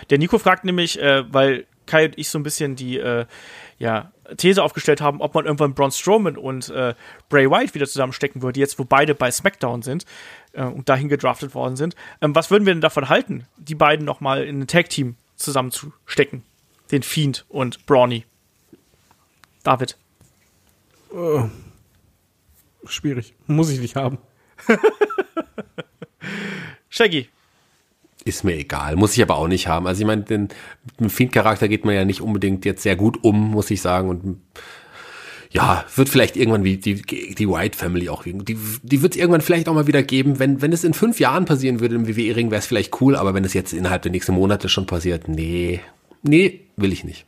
Der 0.08 0.18
Nico 0.18 0.38
fragt 0.38 0.64
nämlich, 0.64 0.98
äh, 0.98 1.24
weil 1.30 1.66
Kai 1.86 2.06
und 2.06 2.18
ich 2.18 2.30
so 2.30 2.38
ein 2.38 2.42
bisschen 2.42 2.74
die, 2.74 2.98
äh, 2.98 3.26
ja, 3.82 4.12
These 4.36 4.62
aufgestellt 4.62 5.00
haben, 5.00 5.20
ob 5.20 5.34
man 5.34 5.44
irgendwann 5.44 5.74
Braun 5.74 5.90
Strowman 5.90 6.36
und 6.36 6.68
äh, 6.70 6.94
Bray 7.28 7.50
White 7.50 7.74
wieder 7.74 7.88
zusammenstecken 7.88 8.40
würde, 8.40 8.60
jetzt 8.60 8.78
wo 8.78 8.84
beide 8.84 9.12
bei 9.12 9.28
SmackDown 9.28 9.82
sind 9.82 10.06
äh, 10.52 10.62
und 10.62 10.88
dahin 10.88 11.08
gedraftet 11.08 11.52
worden 11.56 11.74
sind. 11.74 11.96
Ähm, 12.20 12.32
was 12.32 12.52
würden 12.52 12.64
wir 12.64 12.72
denn 12.72 12.80
davon 12.80 13.08
halten, 13.08 13.44
die 13.56 13.74
beiden 13.74 14.06
nochmal 14.06 14.44
in 14.44 14.60
ein 14.60 14.66
Tag-Team 14.68 15.16
zusammenzustecken? 15.34 16.44
Den 16.92 17.02
Fiend 17.02 17.44
und 17.48 17.84
Brawny. 17.84 18.24
David. 19.64 19.98
Oh. 21.10 21.48
Schwierig. 22.84 23.34
Muss 23.48 23.68
ich 23.68 23.80
nicht 23.80 23.96
haben. 23.96 24.18
Shaggy. 26.88 27.28
Ist 28.24 28.44
mir 28.44 28.54
egal, 28.54 28.96
muss 28.96 29.16
ich 29.16 29.22
aber 29.22 29.36
auch 29.36 29.48
nicht 29.48 29.66
haben. 29.66 29.86
Also 29.86 30.00
ich 30.02 30.06
meine, 30.06 30.22
den, 30.22 30.42
mit 30.42 31.00
dem 31.00 31.10
Fiend-Charakter 31.10 31.68
geht 31.68 31.84
man 31.84 31.94
ja 31.94 32.04
nicht 32.04 32.20
unbedingt 32.20 32.64
jetzt 32.64 32.82
sehr 32.82 32.94
gut 32.94 33.24
um, 33.24 33.50
muss 33.50 33.70
ich 33.70 33.80
sagen. 33.80 34.08
Und 34.08 34.40
ja, 35.50 35.84
wird 35.96 36.08
vielleicht 36.08 36.36
irgendwann 36.36 36.64
wie 36.64 36.76
die, 36.76 37.02
die 37.02 37.48
White 37.48 37.76
Family 37.76 38.08
auch, 38.08 38.22
die, 38.22 38.56
die 38.82 39.02
wird 39.02 39.14
es 39.14 39.20
irgendwann 39.20 39.40
vielleicht 39.40 39.68
auch 39.68 39.74
mal 39.74 39.86
wieder 39.86 40.02
geben. 40.02 40.38
Wenn, 40.38 40.62
wenn 40.62 40.72
es 40.72 40.84
in 40.84 40.94
fünf 40.94 41.20
Jahren 41.20 41.44
passieren 41.44 41.80
würde 41.80 41.96
im 41.96 42.08
WWE-Ring, 42.08 42.50
wäre 42.50 42.60
es 42.60 42.66
vielleicht 42.66 43.00
cool, 43.00 43.16
aber 43.16 43.34
wenn 43.34 43.44
es 43.44 43.54
jetzt 43.54 43.72
innerhalb 43.72 44.02
der 44.02 44.12
nächsten 44.12 44.32
Monate 44.32 44.68
schon 44.68 44.86
passiert, 44.86 45.28
nee, 45.28 45.80
nee, 46.22 46.60
will 46.76 46.92
ich 46.92 47.04
nicht. 47.04 47.26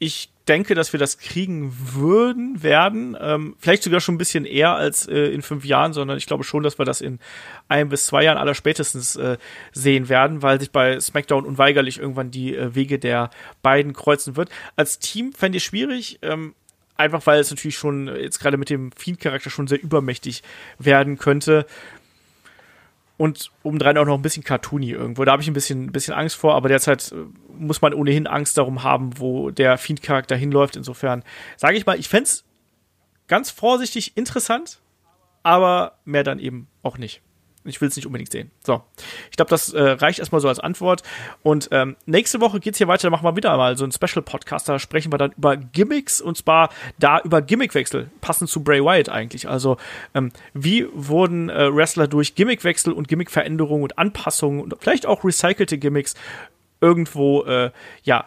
Ich 0.00 0.30
denke, 0.48 0.74
dass 0.74 0.92
wir 0.92 1.00
das 1.00 1.18
kriegen 1.18 1.72
würden, 1.94 2.62
werden. 2.62 3.16
Ähm, 3.20 3.56
vielleicht 3.58 3.82
sogar 3.82 4.00
schon 4.00 4.14
ein 4.14 4.18
bisschen 4.18 4.44
eher 4.44 4.74
als 4.74 5.06
äh, 5.06 5.26
in 5.28 5.42
fünf 5.42 5.64
Jahren, 5.64 5.92
sondern 5.92 6.16
ich 6.16 6.26
glaube 6.26 6.44
schon, 6.44 6.62
dass 6.62 6.78
wir 6.78 6.84
das 6.84 7.00
in 7.00 7.18
ein 7.68 7.88
bis 7.88 8.06
zwei 8.06 8.24
Jahren 8.24 8.38
aller 8.38 8.54
spätestens 8.54 9.16
äh, 9.16 9.36
sehen 9.72 10.08
werden, 10.08 10.42
weil 10.42 10.58
sich 10.58 10.70
bei 10.70 10.98
SmackDown 10.98 11.44
unweigerlich 11.44 11.98
irgendwann 11.98 12.30
die 12.30 12.54
äh, 12.56 12.74
Wege 12.74 12.98
der 12.98 13.30
beiden 13.62 13.92
kreuzen 13.92 14.36
wird. 14.36 14.48
Als 14.76 14.98
Team 14.98 15.32
fände 15.32 15.58
ich 15.58 15.64
schwierig. 15.64 16.18
Ähm, 16.22 16.54
einfach 16.96 17.24
weil 17.26 17.38
es 17.40 17.50
natürlich 17.50 17.78
schon 17.78 18.08
jetzt 18.08 18.40
gerade 18.40 18.56
mit 18.56 18.70
dem 18.70 18.90
Fiend-Charakter 18.92 19.50
schon 19.50 19.68
sehr 19.68 19.80
übermächtig 19.80 20.42
werden 20.78 21.16
könnte 21.16 21.64
und 23.18 23.50
obendrein 23.64 23.98
auch 23.98 24.06
noch 24.06 24.14
ein 24.14 24.22
bisschen 24.22 24.44
cartoony 24.44 24.92
irgendwo. 24.92 25.24
Da 25.24 25.32
habe 25.32 25.42
ich 25.42 25.48
ein 25.48 25.52
bisschen, 25.52 25.86
ein 25.86 25.92
bisschen 25.92 26.14
Angst 26.14 26.36
vor, 26.36 26.54
aber 26.54 26.68
derzeit 26.68 27.12
äh, 27.12 27.16
muss 27.58 27.82
man 27.82 27.92
ohnehin 27.92 28.26
Angst 28.26 28.56
darum 28.56 28.84
haben, 28.84 29.18
wo 29.18 29.50
der 29.50 29.76
Fiend-Charakter 29.76 30.36
hinläuft. 30.36 30.76
Insofern 30.76 31.24
sage 31.56 31.76
ich 31.76 31.84
mal, 31.84 31.98
ich 31.98 32.08
fände 32.08 32.30
ganz 33.26 33.50
vorsichtig 33.50 34.16
interessant, 34.16 34.80
aber 35.42 35.98
mehr 36.04 36.24
dann 36.24 36.38
eben 36.38 36.68
auch 36.82 36.96
nicht. 36.96 37.20
Ich 37.68 37.80
will 37.80 37.88
es 37.88 37.96
nicht 37.96 38.06
unbedingt 38.06 38.32
sehen. 38.32 38.50
So, 38.64 38.82
ich 39.30 39.36
glaube, 39.36 39.50
das 39.50 39.72
äh, 39.72 39.80
reicht 39.80 40.18
erstmal 40.18 40.40
so 40.40 40.48
als 40.48 40.60
Antwort. 40.60 41.02
Und 41.42 41.68
ähm, 41.72 41.96
nächste 42.06 42.40
Woche 42.40 42.60
geht 42.60 42.74
es 42.74 42.78
hier 42.78 42.88
weiter. 42.88 43.02
Da 43.02 43.10
machen 43.10 43.24
wir 43.24 43.36
wieder 43.36 43.56
mal 43.56 43.76
so 43.76 43.84
einen 43.84 43.92
Special-Podcast. 43.92 44.68
Da 44.68 44.78
sprechen 44.78 45.12
wir 45.12 45.18
dann 45.18 45.32
über 45.32 45.56
Gimmicks 45.56 46.20
und 46.20 46.36
zwar 46.36 46.70
da 46.98 47.20
über 47.20 47.42
Gimmickwechsel, 47.42 48.10
passend 48.20 48.50
zu 48.50 48.62
Bray 48.62 48.82
Wyatt 48.82 49.08
eigentlich. 49.08 49.48
Also, 49.48 49.76
ähm, 50.14 50.32
wie 50.54 50.86
wurden 50.92 51.48
äh, 51.50 51.74
Wrestler 51.74 52.08
durch 52.08 52.34
Gimmickwechsel 52.34 52.92
und 52.92 53.08
Gimmickveränderungen 53.08 53.82
und 53.82 53.98
Anpassungen 53.98 54.60
und 54.60 54.74
vielleicht 54.80 55.06
auch 55.06 55.24
recycelte 55.24 55.78
Gimmicks 55.78 56.14
irgendwo, 56.80 57.44
äh, 57.44 57.70
ja, 58.04 58.26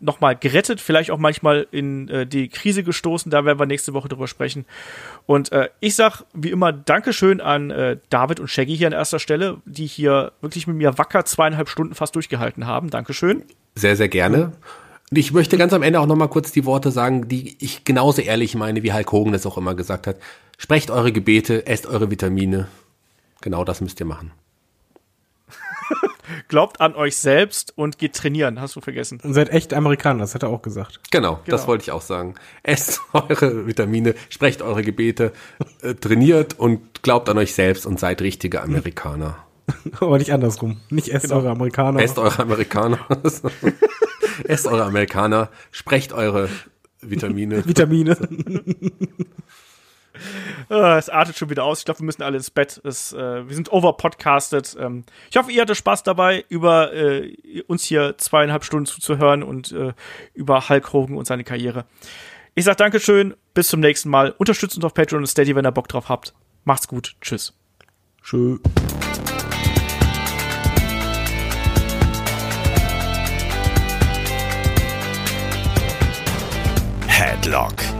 nochmal 0.00 0.36
gerettet, 0.36 0.80
vielleicht 0.80 1.10
auch 1.10 1.18
manchmal 1.18 1.66
in 1.70 2.08
äh, 2.08 2.26
die 2.26 2.48
Krise 2.48 2.82
gestoßen. 2.82 3.30
Da 3.30 3.44
werden 3.44 3.58
wir 3.58 3.66
nächste 3.66 3.92
Woche 3.92 4.08
drüber 4.08 4.26
sprechen. 4.26 4.64
Und 5.26 5.52
äh, 5.52 5.68
ich 5.80 5.94
sag 5.94 6.24
wie 6.32 6.50
immer 6.50 6.72
Dankeschön 6.72 7.40
an 7.40 7.70
äh, 7.70 7.98
David 8.08 8.40
und 8.40 8.48
Shaggy 8.48 8.76
hier 8.76 8.86
an 8.86 8.92
erster 8.92 9.18
Stelle, 9.18 9.58
die 9.64 9.86
hier 9.86 10.32
wirklich 10.40 10.66
mit 10.66 10.76
mir 10.76 10.98
wacker 10.98 11.24
zweieinhalb 11.24 11.68
Stunden 11.68 11.94
fast 11.94 12.14
durchgehalten 12.14 12.66
haben. 12.66 12.90
Dankeschön. 12.90 13.44
Sehr, 13.74 13.96
sehr 13.96 14.08
gerne. 14.08 14.52
Und 15.10 15.16
ich 15.16 15.32
möchte 15.32 15.58
ganz 15.58 15.72
am 15.72 15.82
Ende 15.82 16.00
auch 16.00 16.06
nochmal 16.06 16.28
kurz 16.28 16.52
die 16.52 16.64
Worte 16.64 16.90
sagen, 16.90 17.28
die 17.28 17.56
ich 17.60 17.84
genauso 17.84 18.22
ehrlich 18.22 18.54
meine, 18.54 18.82
wie 18.82 18.92
Hulk 18.92 19.10
Hogan 19.10 19.32
das 19.32 19.46
auch 19.46 19.58
immer 19.58 19.74
gesagt 19.74 20.06
hat. 20.06 20.16
Sprecht 20.56 20.90
eure 20.90 21.10
Gebete, 21.10 21.66
esst 21.66 21.86
eure 21.86 22.10
Vitamine. 22.10 22.68
Genau 23.40 23.64
das 23.64 23.80
müsst 23.80 23.98
ihr 24.00 24.06
machen. 24.06 24.32
Glaubt 26.48 26.80
an 26.80 26.94
euch 26.94 27.16
selbst 27.16 27.72
und 27.76 27.98
geht 27.98 28.14
trainieren, 28.14 28.60
hast 28.60 28.76
du 28.76 28.80
vergessen. 28.80 29.20
Und 29.22 29.34
seid 29.34 29.50
echt 29.50 29.74
Amerikaner, 29.74 30.20
das 30.20 30.34
hat 30.34 30.42
er 30.42 30.50
auch 30.50 30.62
gesagt. 30.62 31.00
Genau, 31.10 31.40
genau. 31.44 31.56
das 31.56 31.66
wollte 31.66 31.82
ich 31.82 31.92
auch 31.92 32.02
sagen. 32.02 32.34
Esst 32.62 33.00
eure 33.12 33.66
Vitamine, 33.66 34.14
sprecht 34.28 34.62
eure 34.62 34.82
Gebete, 34.82 35.32
äh, 35.82 35.94
trainiert 35.94 36.58
und 36.58 37.02
glaubt 37.02 37.28
an 37.28 37.38
euch 37.38 37.54
selbst 37.54 37.86
und 37.86 37.98
seid 38.00 38.22
richtige 38.22 38.62
Amerikaner. 38.62 39.38
Aber 40.00 40.18
nicht 40.18 40.32
andersrum. 40.32 40.80
Nicht 40.90 41.08
esst 41.08 41.24
genau. 41.24 41.36
eure 41.36 41.50
Amerikaner. 41.50 42.00
Esst 42.00 42.18
eure 42.18 42.40
Amerikaner. 42.40 42.98
esst 44.44 44.66
eure 44.66 44.84
Amerikaner, 44.84 45.50
sprecht 45.70 46.12
eure 46.12 46.48
Vitamine. 47.00 47.66
Vitamine. 47.66 48.16
Ah, 50.68 50.98
es 50.98 51.08
artet 51.08 51.36
schon 51.36 51.50
wieder 51.50 51.64
aus. 51.64 51.80
Ich 51.80 51.84
glaube, 51.84 52.00
wir 52.00 52.04
müssen 52.04 52.22
alle 52.22 52.36
ins 52.36 52.50
Bett. 52.50 52.80
Es, 52.84 53.12
äh, 53.12 53.48
wir 53.48 53.54
sind 53.54 53.72
overpodcastet. 53.72 54.76
Ähm, 54.78 55.04
ich 55.28 55.36
hoffe, 55.36 55.50
ihr 55.50 55.62
hattet 55.62 55.76
Spaß 55.76 56.04
dabei, 56.04 56.44
über 56.48 56.92
äh, 56.92 57.62
uns 57.66 57.84
hier 57.84 58.16
zweieinhalb 58.18 58.64
Stunden 58.64 58.86
zuzuhören 58.86 59.42
und 59.42 59.72
äh, 59.72 59.92
über 60.32 60.68
Hulk 60.68 60.92
Hogan 60.92 61.16
und 61.16 61.26
seine 61.26 61.42
Karriere. 61.42 61.86
Ich 62.54 62.64
sage 62.64 62.76
Dankeschön, 62.76 63.34
bis 63.54 63.68
zum 63.68 63.80
nächsten 63.80 64.10
Mal. 64.10 64.34
Unterstützt 64.38 64.76
uns 64.76 64.84
auf 64.84 64.94
Patreon 64.94 65.22
und 65.22 65.26
Steady, 65.26 65.56
wenn 65.56 65.66
ihr 65.66 65.72
Bock 65.72 65.88
drauf 65.88 66.08
habt. 66.08 66.34
Macht's 66.64 66.86
gut. 66.86 67.16
Tschüss. 67.20 67.52
Tschüss. 68.22 68.60
Headlock 77.06 77.99